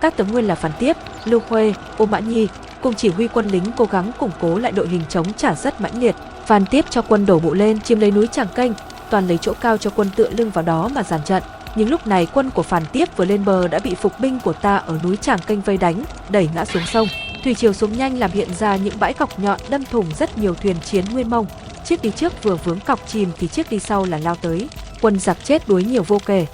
Các 0.00 0.16
tướng 0.16 0.28
nguyên 0.32 0.46
là 0.46 0.54
Phản 0.54 0.72
Tiếp, 0.78 0.96
Lưu 1.24 1.40
Khuê, 1.40 1.74
Ô 1.96 2.06
Mã 2.06 2.18
Nhi 2.18 2.48
cùng 2.82 2.94
chỉ 2.94 3.08
huy 3.08 3.28
quân 3.28 3.46
lính 3.46 3.64
cố 3.76 3.84
gắng 3.84 4.12
củng 4.18 4.30
cố 4.40 4.58
lại 4.58 4.72
đội 4.72 4.88
hình 4.88 5.02
chống 5.08 5.32
trả 5.32 5.54
rất 5.54 5.80
mãnh 5.80 6.00
liệt. 6.00 6.16
Phan 6.46 6.66
Tiếp 6.66 6.84
cho 6.90 7.02
quân 7.02 7.26
đổ 7.26 7.38
bộ 7.38 7.54
lên 7.54 7.80
chiếm 7.80 8.00
lấy 8.00 8.10
núi 8.10 8.26
Tràng 8.32 8.48
Canh, 8.54 8.74
toàn 9.10 9.28
lấy 9.28 9.38
chỗ 9.38 9.52
cao 9.60 9.76
cho 9.76 9.90
quân 9.90 10.10
tựa 10.16 10.28
lưng 10.30 10.50
vào 10.50 10.64
đó 10.64 10.90
mà 10.94 11.02
giàn 11.02 11.20
trận. 11.24 11.42
Nhưng 11.74 11.88
lúc 11.88 12.06
này 12.06 12.26
quân 12.34 12.50
của 12.50 12.62
Phàn 12.62 12.82
Tiếp 12.92 13.16
vừa 13.16 13.24
lên 13.24 13.44
bờ 13.44 13.68
đã 13.68 13.78
bị 13.78 13.94
phục 13.94 14.20
binh 14.20 14.38
của 14.44 14.52
ta 14.52 14.76
ở 14.76 14.98
núi 15.02 15.16
Tràng 15.16 15.38
Canh 15.38 15.60
vây 15.60 15.76
đánh, 15.76 16.02
đẩy 16.28 16.48
ngã 16.54 16.64
xuống 16.64 16.82
sông. 16.86 17.08
Thủy 17.44 17.54
chiều 17.54 17.72
xuống 17.72 17.98
nhanh 17.98 18.18
làm 18.18 18.30
hiện 18.30 18.48
ra 18.58 18.76
những 18.76 18.94
bãi 19.00 19.12
cọc 19.12 19.38
nhọn 19.38 19.60
đâm 19.68 19.84
thủng 19.84 20.06
rất 20.18 20.38
nhiều 20.38 20.54
thuyền 20.54 20.76
chiến 20.84 21.04
nguyên 21.12 21.30
mông. 21.30 21.46
Chiếc 21.84 22.02
đi 22.02 22.10
trước 22.10 22.42
vừa 22.42 22.56
vướng 22.56 22.80
cọc 22.80 23.08
chìm 23.08 23.28
thì 23.38 23.48
chiếc 23.48 23.70
đi 23.70 23.78
sau 23.78 24.04
là 24.04 24.18
lao 24.18 24.34
tới. 24.34 24.68
Quân 25.00 25.18
giặc 25.18 25.36
chết 25.44 25.68
đuối 25.68 25.84
nhiều 25.84 26.02
vô 26.02 26.18
kể. 26.26 26.46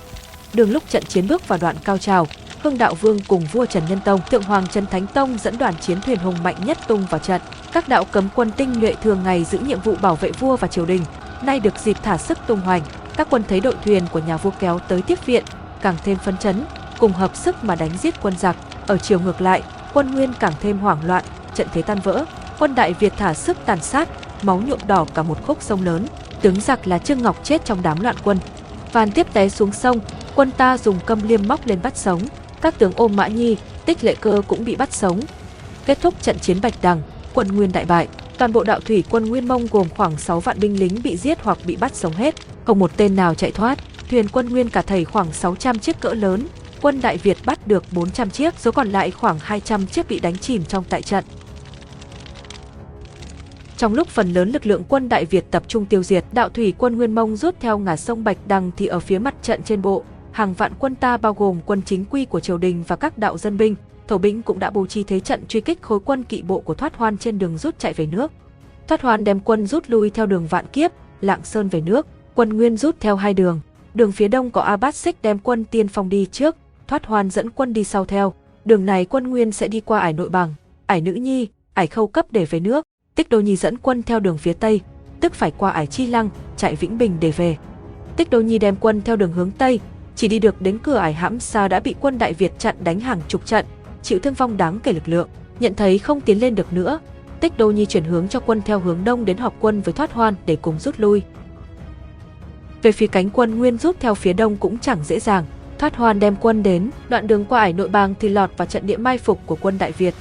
Đường 0.55 0.71
lúc 0.71 0.83
trận 0.89 1.05
chiến 1.05 1.29
bước 1.29 1.49
vào 1.49 1.59
đoạn 1.63 1.77
cao 1.85 1.99
trào, 1.99 2.27
Hưng 2.63 2.79
Đạo 2.79 2.95
Vương 2.95 3.19
cùng 3.29 3.47
vua 3.53 3.67
Trần 3.67 3.83
Nhân 3.89 4.01
Tông, 4.05 4.21
Thượng 4.31 4.43
Hoàng 4.43 4.67
Trần 4.67 4.87
Thánh 4.87 5.07
Tông 5.07 5.39
dẫn 5.39 5.59
đoàn 5.59 5.75
chiến 5.81 6.01
thuyền 6.01 6.19
hùng 6.19 6.43
mạnh 6.43 6.57
nhất 6.65 6.79
tung 6.89 7.07
vào 7.11 7.19
trận. 7.19 7.41
Các 7.73 7.89
đạo 7.89 8.05
cấm 8.05 8.29
quân 8.35 8.51
tinh 8.57 8.73
nhuệ 8.73 8.95
thường 9.03 9.23
ngày 9.25 9.45
giữ 9.45 9.59
nhiệm 9.59 9.81
vụ 9.81 9.95
bảo 10.03 10.17
vệ 10.17 10.31
vua 10.31 10.57
và 10.57 10.69
triều 10.69 10.87
đình, 10.87 11.03
nay 11.43 11.61
được 11.61 11.79
dịp 11.79 11.97
thả 12.03 12.19
sức 12.19 12.39
tung 12.47 12.61
hoành. 12.61 12.83
Các 13.17 13.27
quân 13.31 13.43
thấy 13.49 13.61
đội 13.61 13.75
thuyền 13.85 14.07
của 14.13 14.19
nhà 14.19 14.37
vua 14.37 14.51
kéo 14.61 14.79
tới 14.79 15.03
tiếp 15.03 15.27
viện, 15.27 15.45
càng 15.83 15.97
thêm 16.05 16.17
phấn 16.19 16.37
chấn, 16.37 16.65
cùng 16.99 17.13
hợp 17.13 17.37
sức 17.37 17.65
mà 17.65 17.75
đánh 17.75 17.91
giết 17.99 18.15
quân 18.23 18.35
giặc. 18.39 18.57
Ở 18.87 18.99
chiều 18.99 19.21
ngược 19.21 19.41
lại, 19.41 19.63
quân 19.93 20.15
Nguyên 20.15 20.33
càng 20.41 20.53
thêm 20.61 20.79
hoảng 20.79 20.99
loạn, 21.05 21.25
trận 21.55 21.69
thế 21.73 21.83
tan 21.83 21.99
vỡ. 22.01 22.25
Quân 22.59 22.75
Đại 22.75 22.93
Việt 22.93 23.13
thả 23.17 23.35
sức 23.35 23.57
tàn 23.67 23.81
sát, 23.81 24.09
máu 24.43 24.63
nhuộm 24.67 24.79
đỏ 24.87 25.07
cả 25.15 25.23
một 25.23 25.39
khúc 25.47 25.59
sông 25.61 25.85
lớn. 25.85 26.07
Tướng 26.41 26.61
giặc 26.61 26.87
là 26.87 26.99
Trương 26.99 27.23
Ngọc 27.23 27.37
chết 27.43 27.65
trong 27.65 27.83
đám 27.83 28.01
loạn 28.01 28.17
quân. 28.25 28.39
Phan 28.91 29.11
tiếp 29.11 29.27
té 29.33 29.49
xuống 29.49 29.73
sông, 29.73 30.01
quân 30.35 30.51
ta 30.51 30.79
dùng 30.79 30.99
câm 31.07 31.29
liêm 31.29 31.41
móc 31.49 31.67
lên 31.67 31.79
bắt 31.83 31.97
sống. 31.97 32.21
Các 32.61 32.79
tướng 32.79 32.93
ôm 32.97 33.17
Mã 33.17 33.29
Nhi, 33.29 33.57
Tích 33.87 34.05
Lệ 34.05 34.15
Cơ 34.21 34.43
cũng 34.49 34.65
bị 34.65 34.77
bắt 34.77 34.93
sống. 34.93 35.21
Kết 35.87 36.01
thúc 36.01 36.15
trận 36.23 36.39
chiến 36.39 36.61
Bạch 36.63 36.75
Đằng, 36.83 37.03
quân 37.35 37.49
Nguyên 37.49 37.73
đại 37.73 37.85
bại, 37.85 38.09
toàn 38.39 38.53
bộ 38.53 38.65
đạo 38.65 38.81
thủy 38.81 39.05
quân 39.11 39.25
Nguyên 39.25 39.49
Mông 39.49 39.67
gồm 39.71 39.89
khoảng 39.97 40.19
6 40.19 40.41
vạn 40.41 40.61
binh 40.61 40.81
lính 40.81 41.03
bị 41.05 41.17
giết 41.17 41.39
hoặc 41.43 41.59
bị 41.65 41.77
bắt 41.77 41.95
sống 41.95 42.13
hết, 42.13 42.35
không 42.65 42.79
một 42.79 42.91
tên 42.97 43.17
nào 43.17 43.35
chạy 43.35 43.53
thoát. 43.53 43.79
Thuyền 44.11 44.29
quân 44.29 44.49
Nguyên 44.49 44.71
cả 44.71 44.83
thầy 44.83 45.05
khoảng 45.05 45.33
600 45.33 45.79
chiếc 45.79 46.01
cỡ 46.01 46.15
lớn, 46.15 46.47
quân 46.83 47.01
Đại 47.01 47.17
Việt 47.17 47.37
bắt 47.45 47.67
được 47.67 47.85
400 47.93 48.31
chiếc, 48.31 48.55
số 48.59 48.73
còn 48.73 48.89
lại 48.89 49.11
khoảng 49.11 49.39
200 49.41 49.87
chiếc 49.87 50.09
bị 50.09 50.21
đánh 50.21 50.39
chìm 50.39 50.65
trong 50.65 50.85
tại 50.89 51.03
trận. 51.03 51.25
Trong 53.77 53.95
lúc 53.95 54.09
phần 54.09 54.33
lớn 54.33 54.51
lực 54.51 54.67
lượng 54.67 54.83
quân 54.89 55.09
Đại 55.09 55.25
Việt 55.25 55.51
tập 55.51 55.63
trung 55.69 55.87
tiêu 55.87 56.03
diệt, 56.03 56.25
đạo 56.33 56.49
thủy 56.49 56.75
quân 56.79 56.97
Nguyên 56.97 57.15
Mông 57.15 57.37
rút 57.37 57.55
theo 57.61 57.79
ngả 57.79 57.97
sông 57.97 58.25
Bạch 58.25 58.39
Đằng 58.47 58.71
thì 58.77 58.87
ở 58.87 59.01
phía 59.01 59.19
mặt 59.19 59.35
trận 59.43 59.63
trên 59.63 59.83
bộ, 59.83 60.05
hàng 60.35 60.55
vạn 60.55 60.73
quân 60.79 60.95
ta 60.95 61.17
bao 61.17 61.35
gồm 61.35 61.61
quân 61.67 61.83
chính 61.87 62.05
quy 62.11 62.25
của 62.25 62.41
triều 62.41 62.59
đình 62.59 62.85
và 62.87 62.97
các 62.97 63.19
đạo 63.19 63.39
dân 63.39 63.57
binh, 63.57 63.75
thổ 64.09 64.19
binh 64.19 64.43
cũng 64.43 64.59
đã 64.59 64.71
bố 64.71 64.87
trí 64.87 65.05
thế 65.05 65.21
trận 65.21 65.47
truy 65.47 65.61
kích 65.61 65.83
khối 65.83 66.01
quân 66.05 66.25
kỵ 66.25 66.43
bộ 66.43 66.61
của 66.61 66.75
Thoát 66.75 66.97
Hoan 66.97 67.19
trên 67.19 67.39
đường 67.39 67.59
rút 67.59 67.79
chạy 67.79 67.93
về 67.93 68.07
nước. 68.07 68.33
Thoát 68.89 69.03
Hoan 69.03 69.25
đem 69.25 69.41
quân 69.41 69.67
rút 69.67 69.85
lui 69.89 70.11
theo 70.11 70.27
đường 70.27 70.47
Vạn 70.47 70.67
Kiếp, 70.73 70.93
Lạng 71.21 71.45
Sơn 71.45 71.69
về 71.69 71.81
nước, 71.81 72.07
quân 72.35 72.49
Nguyên 72.57 72.77
rút 72.77 73.01
theo 73.01 73.17
hai 73.17 73.35
đường. 73.35 73.61
Đường 73.95 74.13
phía 74.13 74.29
đông 74.29 74.51
có 74.51 74.61
A 74.61 74.77
Bát 74.77 74.95
Xích 74.95 75.17
đem 75.23 75.39
quân 75.39 75.65
tiên 75.65 75.89
phong 75.89 76.09
đi 76.09 76.27
trước, 76.27 76.57
Thoát 76.87 77.07
Hoan 77.07 77.31
dẫn 77.31 77.51
quân 77.51 77.73
đi 77.73 77.85
sau 77.85 78.05
theo. 78.05 78.35
Đường 78.65 78.87
này 78.87 79.05
quân 79.05 79.31
Nguyên 79.31 79.53
sẽ 79.53 79.69
đi 79.69 79.81
qua 79.81 80.01
ải 80.01 80.13
nội 80.13 80.29
bằng, 80.29 80.55
ải 80.87 81.01
nữ 81.01 81.13
nhi, 81.13 81.49
ải 81.75 81.87
khâu 81.87 82.07
cấp 82.07 82.27
để 82.31 82.45
về 82.45 82.61
nước. 82.61 82.85
Tích 83.15 83.29
Đô 83.29 83.41
Nhi 83.41 83.57
dẫn 83.57 83.79
quân 83.79 84.03
theo 84.03 84.21
đường 84.21 84.39
phía 84.39 84.53
tây, 84.53 84.81
tức 85.21 85.35
phải 85.35 85.53
qua 85.59 85.71
ải 85.71 85.87
Chi 85.87 86.07
Lăng, 86.07 86.31
chạy 86.57 86.77
Vĩnh 86.77 86.99
Bình 86.99 87.17
để 87.21 87.31
về. 87.31 87.57
Tích 88.17 88.31
Đô 88.31 88.41
Nhi 88.41 88.59
đem 88.59 88.77
quân 88.81 89.03
theo 89.05 89.17
đường 89.17 89.33
hướng 89.33 89.51
tây, 89.51 89.81
chỉ 90.17 90.29
đi 90.29 90.39
được 90.39 90.63
đến 90.63 90.79
cửa 90.79 90.97
ải 90.97 91.13
hãm 91.13 91.41
xa 91.41 91.69
đã 91.69 91.81
bị 91.81 91.95
quân 92.01 92.19
Đại 92.19 92.33
Việt 92.33 92.59
chặn 92.59 92.77
đánh 92.85 93.01
hàng 93.01 93.21
chục 93.29 93.47
trận, 93.47 93.67
chịu 94.03 94.19
thương 94.19 94.35
vong 94.35 94.57
đáng 94.57 94.81
kể 94.81 94.93
lực 94.93 95.09
lượng. 95.09 95.29
Nhận 95.61 95.75
thấy 95.75 95.99
không 95.99 96.21
tiến 96.21 96.41
lên 96.41 96.55
được 96.55 96.73
nữa, 96.73 97.01
Tích 97.41 97.59
Đô 97.59 97.71
Nhi 97.71 97.87
chuyển 97.87 98.05
hướng 98.05 98.29
cho 98.29 98.41
quân 98.41 98.63
theo 98.63 98.79
hướng 98.79 99.05
đông 99.05 99.25
đến 99.25 99.37
họp 99.37 99.55
quân 99.61 99.81
với 99.81 99.95
Thoát 99.95 100.13
Hoan 100.13 100.35
để 100.47 100.57
cùng 100.63 100.79
rút 100.79 100.95
lui. 100.99 101.23
Về 102.83 102.93
phía 102.93 103.07
cánh 103.07 103.31
quân 103.31 103.59
Nguyên 103.59 103.79
rút 103.79 104.01
theo 104.01 104.15
phía 104.15 104.33
đông 104.33 104.57
cũng 104.57 104.79
chẳng 104.79 104.99
dễ 105.05 105.21
dàng, 105.21 105.45
Thoát 105.79 105.97
Hoan 105.97 106.21
đem 106.21 106.37
quân 106.41 106.63
đến, 106.63 106.91
đoạn 107.09 107.27
đường 107.27 107.45
qua 107.45 107.61
ải 107.61 107.73
nội 107.73 107.89
bang 107.89 108.15
thì 108.21 108.29
lọt 108.29 108.51
vào 108.57 108.67
trận 108.67 108.87
địa 108.87 108.97
mai 108.97 109.19
phục 109.19 109.41
của 109.47 109.57
quân 109.61 109.79
Đại 109.79 109.93
Việt. 109.93 110.15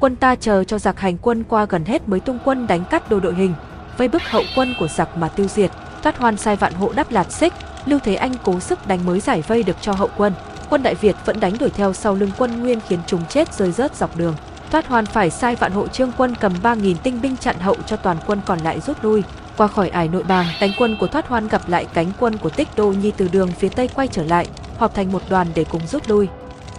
Quân 0.00 0.16
ta 0.16 0.34
chờ 0.34 0.64
cho 0.64 0.78
giặc 0.78 1.00
hành 1.00 1.18
quân 1.18 1.44
qua 1.48 1.66
gần 1.68 1.84
hết 1.84 2.08
mới 2.08 2.20
tung 2.20 2.38
quân 2.44 2.66
đánh 2.66 2.84
cắt 2.90 3.10
đồ 3.10 3.20
đội 3.20 3.34
hình, 3.34 3.54
vây 3.98 4.08
bức 4.08 4.22
hậu 4.22 4.42
quân 4.56 4.74
của 4.78 4.88
giặc 4.88 5.16
mà 5.16 5.28
tiêu 5.28 5.46
diệt. 5.48 5.70
Thoát 6.02 6.18
Hoan 6.18 6.36
sai 6.36 6.56
vạn 6.56 6.74
hộ 6.74 6.92
đắp 6.92 7.10
lạt 7.10 7.32
xích, 7.32 7.52
Lưu 7.86 7.98
Thế 8.04 8.14
Anh 8.14 8.32
cố 8.44 8.60
sức 8.60 8.86
đánh 8.86 9.06
mới 9.06 9.20
giải 9.20 9.42
vây 9.48 9.62
được 9.62 9.76
cho 9.80 9.92
hậu 9.92 10.08
quân. 10.16 10.32
Quân 10.70 10.82
Đại 10.82 10.94
Việt 10.94 11.16
vẫn 11.24 11.40
đánh 11.40 11.58
đuổi 11.60 11.70
theo 11.70 11.92
sau 11.92 12.14
lưng 12.14 12.30
quân 12.38 12.60
Nguyên 12.60 12.80
khiến 12.88 12.98
chúng 13.06 13.26
chết 13.28 13.54
rơi 13.54 13.72
rớt 13.72 13.96
dọc 13.96 14.16
đường. 14.16 14.34
Thoát 14.70 14.86
Hoan 14.88 15.06
phải 15.06 15.30
sai 15.30 15.56
vạn 15.56 15.72
hộ 15.72 15.88
trương 15.88 16.12
quân 16.16 16.34
cầm 16.40 16.52
3.000 16.62 16.94
tinh 17.02 17.20
binh 17.22 17.36
chặn 17.36 17.56
hậu 17.58 17.76
cho 17.86 17.96
toàn 17.96 18.16
quân 18.26 18.40
còn 18.46 18.58
lại 18.58 18.80
rút 18.80 19.04
lui. 19.04 19.22
Qua 19.56 19.66
khỏi 19.66 19.88
ải 19.88 20.08
nội 20.08 20.22
bàng, 20.22 20.46
cánh 20.60 20.70
quân 20.78 20.96
của 21.00 21.06
Thoát 21.06 21.28
Hoan 21.28 21.48
gặp 21.48 21.68
lại 21.68 21.86
cánh 21.94 22.12
quân 22.18 22.36
của 22.36 22.50
Tích 22.50 22.68
Đô 22.76 22.86
Nhi 22.92 23.12
từ 23.16 23.28
đường 23.32 23.52
phía 23.52 23.68
tây 23.68 23.88
quay 23.88 24.08
trở 24.08 24.24
lại, 24.24 24.46
họp 24.78 24.94
thành 24.94 25.12
một 25.12 25.22
đoàn 25.30 25.46
để 25.54 25.64
cùng 25.64 25.86
rút 25.86 26.08
lui. 26.08 26.28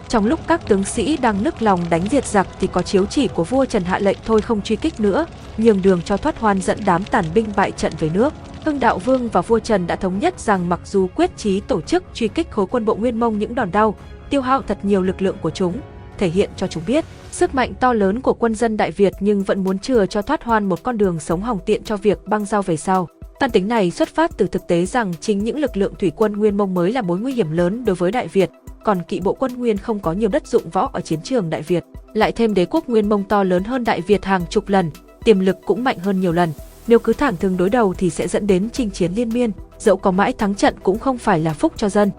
Trong 0.10 0.26
lúc 0.26 0.40
các 0.48 0.68
tướng 0.68 0.84
sĩ 0.84 1.18
đang 1.18 1.44
nức 1.44 1.62
lòng 1.62 1.80
đánh 1.90 2.08
diệt 2.12 2.26
giặc 2.26 2.48
thì 2.60 2.68
có 2.68 2.82
chiếu 2.82 3.06
chỉ 3.06 3.28
của 3.28 3.44
vua 3.44 3.66
Trần 3.66 3.84
hạ 3.84 4.00
lệnh 4.00 4.18
thôi 4.26 4.42
không 4.42 4.62
truy 4.62 4.76
kích 4.76 5.00
nữa, 5.00 5.26
nhường 5.58 5.82
đường 5.82 6.02
cho 6.06 6.18
Thoát 6.18 6.40
Hoan 6.40 6.62
dẫn 6.62 6.80
đám 6.86 7.04
tàn 7.04 7.26
binh 7.34 7.46
bại 7.56 7.72
trận 7.72 7.94
về 8.00 8.10
nước. 8.14 8.34
Hưng 8.66 8.80
Đạo 8.80 9.00
Vương 9.00 9.30
và 9.30 9.42
vua 9.42 9.60
Trần 9.60 9.88
đã 9.88 9.96
thống 9.96 10.20
nhất 10.20 10.40
rằng 10.40 10.70
mặc 10.70 10.80
dù 10.86 11.08
quyết 11.16 11.38
chí 11.38 11.60
tổ 11.60 11.82
chức 11.82 12.04
truy 12.14 12.28
kích 12.28 12.52
khối 12.52 12.66
quân 12.68 12.86
bộ 12.86 12.96
Nguyên 12.96 13.20
Mông 13.20 13.40
những 13.40 13.56
đòn 13.56 13.72
đau, 13.72 13.96
tiêu 14.30 14.42
hao 14.42 14.62
thật 14.62 14.78
nhiều 14.84 15.02
lực 15.02 15.22
lượng 15.22 15.36
của 15.42 15.50
chúng, 15.50 15.80
thể 16.18 16.28
hiện 16.28 16.50
cho 16.58 16.68
chúng 16.68 16.84
biết 16.88 17.06
sức 17.32 17.56
mạnh 17.56 17.74
to 17.80 17.94
lớn 17.94 18.22
của 18.22 18.34
quân 18.34 18.56
dân 18.56 18.78
Đại 18.78 18.92
Việt 18.92 19.14
nhưng 19.20 19.44
vẫn 19.44 19.64
muốn 19.64 19.80
chừa 19.80 20.06
cho 20.06 20.22
Thoát 20.22 20.44
Hoan 20.44 20.66
một 20.66 20.84
con 20.84 20.98
đường 20.98 21.20
sống 21.20 21.42
hỏng 21.42 21.60
tiện 21.66 21.84
cho 21.84 21.98
việc 21.98 22.28
băng 22.28 22.46
giao 22.46 22.62
về 22.62 22.78
sau. 22.78 23.08
Căn 23.40 23.52
tính 23.52 23.68
này 23.68 23.92
xuất 23.92 24.10
phát 24.10 24.32
từ 24.38 24.48
thực 24.48 24.68
tế 24.68 24.86
rằng 24.86 25.14
chính 25.20 25.44
những 25.44 25.60
lực 25.60 25.78
lượng 25.78 25.94
thủy 26.00 26.12
quân 26.16 26.34
Nguyên 26.34 26.58
Mông 26.58 26.74
mới 26.74 26.94
là 26.94 27.02
mối 27.02 27.20
nguy 27.20 27.34
hiểm 27.34 27.52
lớn 27.52 27.86
đối 27.86 27.96
với 27.96 28.12
Đại 28.12 28.28
Việt, 28.28 28.50
còn 28.84 29.02
kỵ 29.08 29.20
bộ 29.20 29.34
quân 29.34 29.54
Nguyên 29.58 29.78
không 29.78 30.00
có 30.00 30.14
nhiều 30.14 30.30
đất 30.30 30.48
dụng 30.48 30.70
võ 30.70 30.90
ở 30.94 31.02
chiến 31.02 31.22
trường 31.22 31.50
Đại 31.50 31.62
Việt. 31.62 31.84
Lại 32.14 32.32
thêm 32.32 32.54
đế 32.54 32.66
quốc 32.66 32.90
Nguyên 32.90 33.10
Mông 33.10 33.24
to 33.24 33.44
lớn 33.44 33.64
hơn 33.64 33.84
Đại 33.84 34.02
Việt 34.02 34.26
hàng 34.26 34.42
chục 34.50 34.70
lần, 34.70 34.92
tiềm 35.24 35.40
lực 35.40 35.58
cũng 35.66 35.84
mạnh 35.84 35.98
hơn 36.00 36.22
nhiều 36.22 36.32
lần. 36.32 36.50
Nếu 36.88 37.00
cứ 37.00 37.14
thẳng 37.14 37.38
thừng 37.38 37.58
đối 37.58 37.70
đầu 37.70 37.94
thì 37.98 38.10
sẽ 38.10 38.28
dẫn 38.28 38.48
đến 38.48 38.70
chinh 38.74 38.92
chiến 38.92 39.12
liên 39.16 39.30
miên, 39.30 39.52
dẫu 39.80 39.98
có 39.98 40.12
mãi 40.12 40.34
thắng 40.34 40.56
trận 40.56 40.76
cũng 40.84 41.00
không 41.00 41.18
phải 41.18 41.40
là 41.40 41.54
phúc 41.54 41.74
cho 41.76 41.90
dân. 41.90 42.12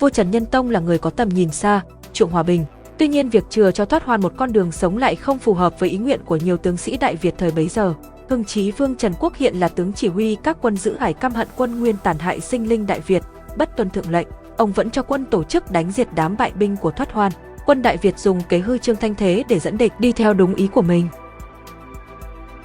Vua 0.00 0.08
Trần 0.08 0.30
Nhân 0.30 0.46
Tông 0.46 0.70
là 0.70 0.80
người 0.80 0.98
có 0.98 1.10
tầm 1.10 1.28
nhìn 1.28 1.50
xa, 1.50 1.80
chuộng 2.12 2.30
hòa 2.30 2.42
bình. 2.42 2.64
Tuy 2.98 3.08
nhiên 3.08 3.28
việc 3.28 3.44
chừa 3.50 3.70
cho 3.70 3.84
thoát 3.84 4.04
hoan 4.04 4.20
một 4.20 4.32
con 4.36 4.52
đường 4.52 4.72
sống 4.72 4.96
lại 4.98 5.16
không 5.16 5.38
phù 5.38 5.54
hợp 5.54 5.80
với 5.80 5.88
ý 5.88 5.98
nguyện 5.98 6.20
của 6.24 6.36
nhiều 6.36 6.56
tướng 6.56 6.76
sĩ 6.76 6.96
Đại 6.96 7.16
Việt 7.16 7.34
thời 7.38 7.50
bấy 7.50 7.68
giờ. 7.68 7.94
Hưng 8.28 8.44
Chí 8.44 8.70
Vương 8.70 8.96
Trần 8.96 9.12
Quốc 9.20 9.36
hiện 9.36 9.56
là 9.56 9.68
tướng 9.68 9.92
chỉ 9.92 10.08
huy 10.08 10.36
các 10.42 10.56
quân 10.60 10.76
giữ 10.76 10.96
hải 10.98 11.14
căm 11.14 11.32
hận 11.32 11.48
quân 11.56 11.80
Nguyên 11.80 11.96
tàn 12.02 12.18
hại 12.18 12.40
sinh 12.40 12.68
linh 12.68 12.86
Đại 12.86 13.00
Việt, 13.00 13.22
bất 13.56 13.76
tuân 13.76 13.90
thượng 13.90 14.10
lệnh, 14.10 14.28
ông 14.56 14.72
vẫn 14.72 14.90
cho 14.90 15.02
quân 15.02 15.24
tổ 15.24 15.44
chức 15.44 15.70
đánh 15.70 15.92
diệt 15.92 16.08
đám 16.14 16.36
bại 16.36 16.52
binh 16.54 16.76
của 16.76 16.90
Thoát 16.90 17.12
Hoan. 17.12 17.32
Quân 17.66 17.82
Đại 17.82 17.96
Việt 17.96 18.18
dùng 18.18 18.40
kế 18.48 18.58
hư 18.58 18.78
trương 18.78 18.96
thanh 18.96 19.14
thế 19.14 19.44
để 19.48 19.58
dẫn 19.58 19.78
địch 19.78 19.92
đi 19.98 20.12
theo 20.12 20.34
đúng 20.34 20.54
ý 20.54 20.66
của 20.66 20.82
mình. 20.82 21.08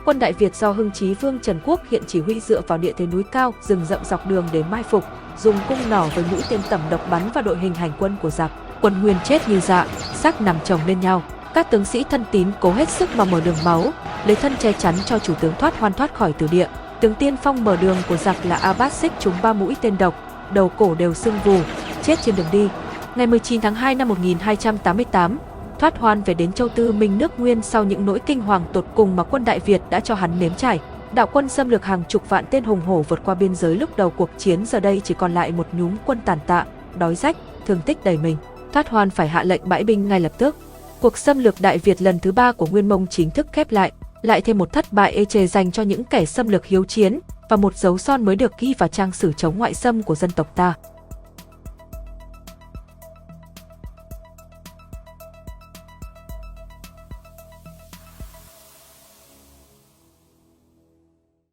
Quân 0.06 0.20
Đại 0.20 0.34
Việt 0.34 0.56
do 0.56 0.72
Hưng 0.72 0.92
Chí 0.92 1.14
Vương 1.14 1.40
Trần 1.40 1.60
Quốc 1.66 1.82
hiện 1.92 2.04
chỉ 2.08 2.22
huy 2.22 2.40
dựa 2.40 2.62
vào 2.68 2.78
địa 2.78 2.94
thế 2.98 3.06
núi 3.06 3.24
cao, 3.24 3.54
rừng 3.62 3.86
rậm 3.86 4.06
dọc 4.06 4.28
đường 4.28 4.46
để 4.52 4.64
mai 4.72 4.84
phục, 4.84 5.04
dùng 5.38 5.56
cung 5.70 5.90
nỏ 5.90 6.08
với 6.16 6.24
mũi 6.32 6.42
tên 6.50 6.60
tầm 6.70 6.82
độc 6.90 7.10
bắn 7.10 7.30
vào 7.34 7.44
đội 7.44 7.58
hình 7.58 7.74
hành 7.74 7.92
quân 8.00 8.16
của 8.22 8.30
giặc. 8.30 8.52
Quân 8.82 9.02
Nguyên 9.02 9.16
chết 9.24 9.48
như 9.48 9.60
dạ, 9.60 9.88
xác 10.14 10.42
nằm 10.42 10.56
chồng 10.64 10.80
lên 10.88 11.00
nhau. 11.00 11.24
Các 11.54 11.72
tướng 11.72 11.86
sĩ 11.86 12.04
thân 12.10 12.24
tín 12.32 12.48
cố 12.60 12.72
hết 12.72 12.90
sức 12.90 13.10
mà 13.16 13.26
mở 13.26 13.42
đường 13.42 13.56
máu, 13.66 13.92
lấy 14.26 14.36
thân 14.36 14.58
che 14.58 14.74
chắn 14.74 14.96
cho 15.06 15.20
chủ 15.20 15.34
tướng 15.42 15.54
thoát 15.60 15.80
hoan 15.80 15.94
thoát 15.94 16.14
khỏi 16.14 16.34
tử 16.34 16.48
địa. 16.52 16.68
Tướng 17.02 17.16
tiên 17.16 17.36
phong 17.44 17.64
mở 17.64 17.78
đường 17.78 17.98
của 18.10 18.18
giặc 18.18 18.46
là 18.46 18.56
Abbas 18.56 18.94
Xích 18.94 19.12
trúng 19.20 19.34
ba 19.42 19.54
mũi 19.54 19.76
tên 19.82 19.98
độc, 19.98 20.16
đầu 20.54 20.70
cổ 20.70 20.96
đều 20.96 21.14
sưng 21.14 21.40
vù, 21.46 21.60
chết 22.04 22.20
trên 22.22 22.36
đường 22.36 22.48
đi. 22.52 22.70
Ngày 23.16 23.28
19 23.28 23.62
tháng 23.62 23.76
2 23.76 23.96
năm 23.96 24.08
1288, 24.08 25.40
thoát 25.80 25.98
hoan 25.98 26.24
về 26.24 26.34
đến 26.34 26.54
châu 26.54 26.70
Tư 26.70 26.92
Minh 26.92 27.18
nước 27.18 27.40
Nguyên 27.40 27.62
sau 27.62 27.84
những 27.84 28.06
nỗi 28.06 28.20
kinh 28.20 28.42
hoàng 28.42 28.66
tột 28.74 28.86
cùng 28.96 29.16
mà 29.16 29.24
quân 29.24 29.46
Đại 29.46 29.60
Việt 29.60 29.82
đã 29.90 30.00
cho 30.00 30.16
hắn 30.16 30.40
nếm 30.40 30.56
trải. 30.56 30.80
Đạo 31.14 31.28
quân 31.34 31.50
xâm 31.50 31.70
lược 31.70 31.86
hàng 31.86 32.04
chục 32.10 32.30
vạn 32.30 32.46
tên 32.52 32.64
hùng 32.64 32.82
hổ 32.82 33.06
vượt 33.10 33.22
qua 33.26 33.36
biên 33.36 33.56
giới 33.56 33.76
lúc 33.76 33.98
đầu 33.98 34.10
cuộc 34.10 34.30
chiến 34.38 34.66
giờ 34.66 34.80
đây 34.80 35.02
chỉ 35.04 35.14
còn 35.14 35.34
lại 35.34 35.52
một 35.52 35.68
nhúm 35.72 35.96
quân 36.06 36.20
tàn 36.26 36.40
tạ, 36.48 36.66
đói 36.98 37.16
rách, 37.16 37.38
thương 37.66 37.80
tích 37.86 38.04
đầy 38.04 38.18
mình. 38.18 38.38
Thoát 38.74 38.90
hoan 38.90 39.10
phải 39.10 39.28
hạ 39.28 39.44
lệnh 39.44 39.62
bãi 39.70 39.84
binh 39.84 40.08
ngay 40.08 40.20
lập 40.20 40.32
tức. 40.38 40.56
Cuộc 41.02 41.18
xâm 41.18 41.40
lược 41.40 41.56
Đại 41.60 41.78
Việt 41.78 42.02
lần 42.02 42.20
thứ 42.20 42.32
ba 42.32 42.52
của 42.52 42.68
Nguyên 42.72 42.90
Mông 42.90 43.08
chính 43.08 43.30
thức 43.30 43.48
khép 43.52 43.72
lại, 43.72 43.92
lại 44.22 44.42
thêm 44.42 44.58
một 44.58 44.74
thất 44.74 44.94
bại 44.94 45.12
ê 45.12 45.26
chề 45.26 45.48
dành 45.48 45.72
cho 45.72 45.84
những 45.84 46.04
kẻ 46.04 46.26
xâm 46.26 46.48
lược 46.48 46.66
hiếu 46.66 46.84
chiến 46.84 47.20
và 47.50 47.58
một 47.58 47.76
dấu 47.76 47.98
son 47.98 48.26
mới 48.26 48.36
được 48.36 48.52
ghi 48.60 48.74
vào 48.78 48.90
trang 48.90 49.12
sử 49.12 49.34
chống 49.34 49.58
ngoại 49.58 49.74
xâm 49.74 50.04
của 50.04 50.16
dân 50.16 50.32
tộc 50.32 50.56
ta. 50.56 50.74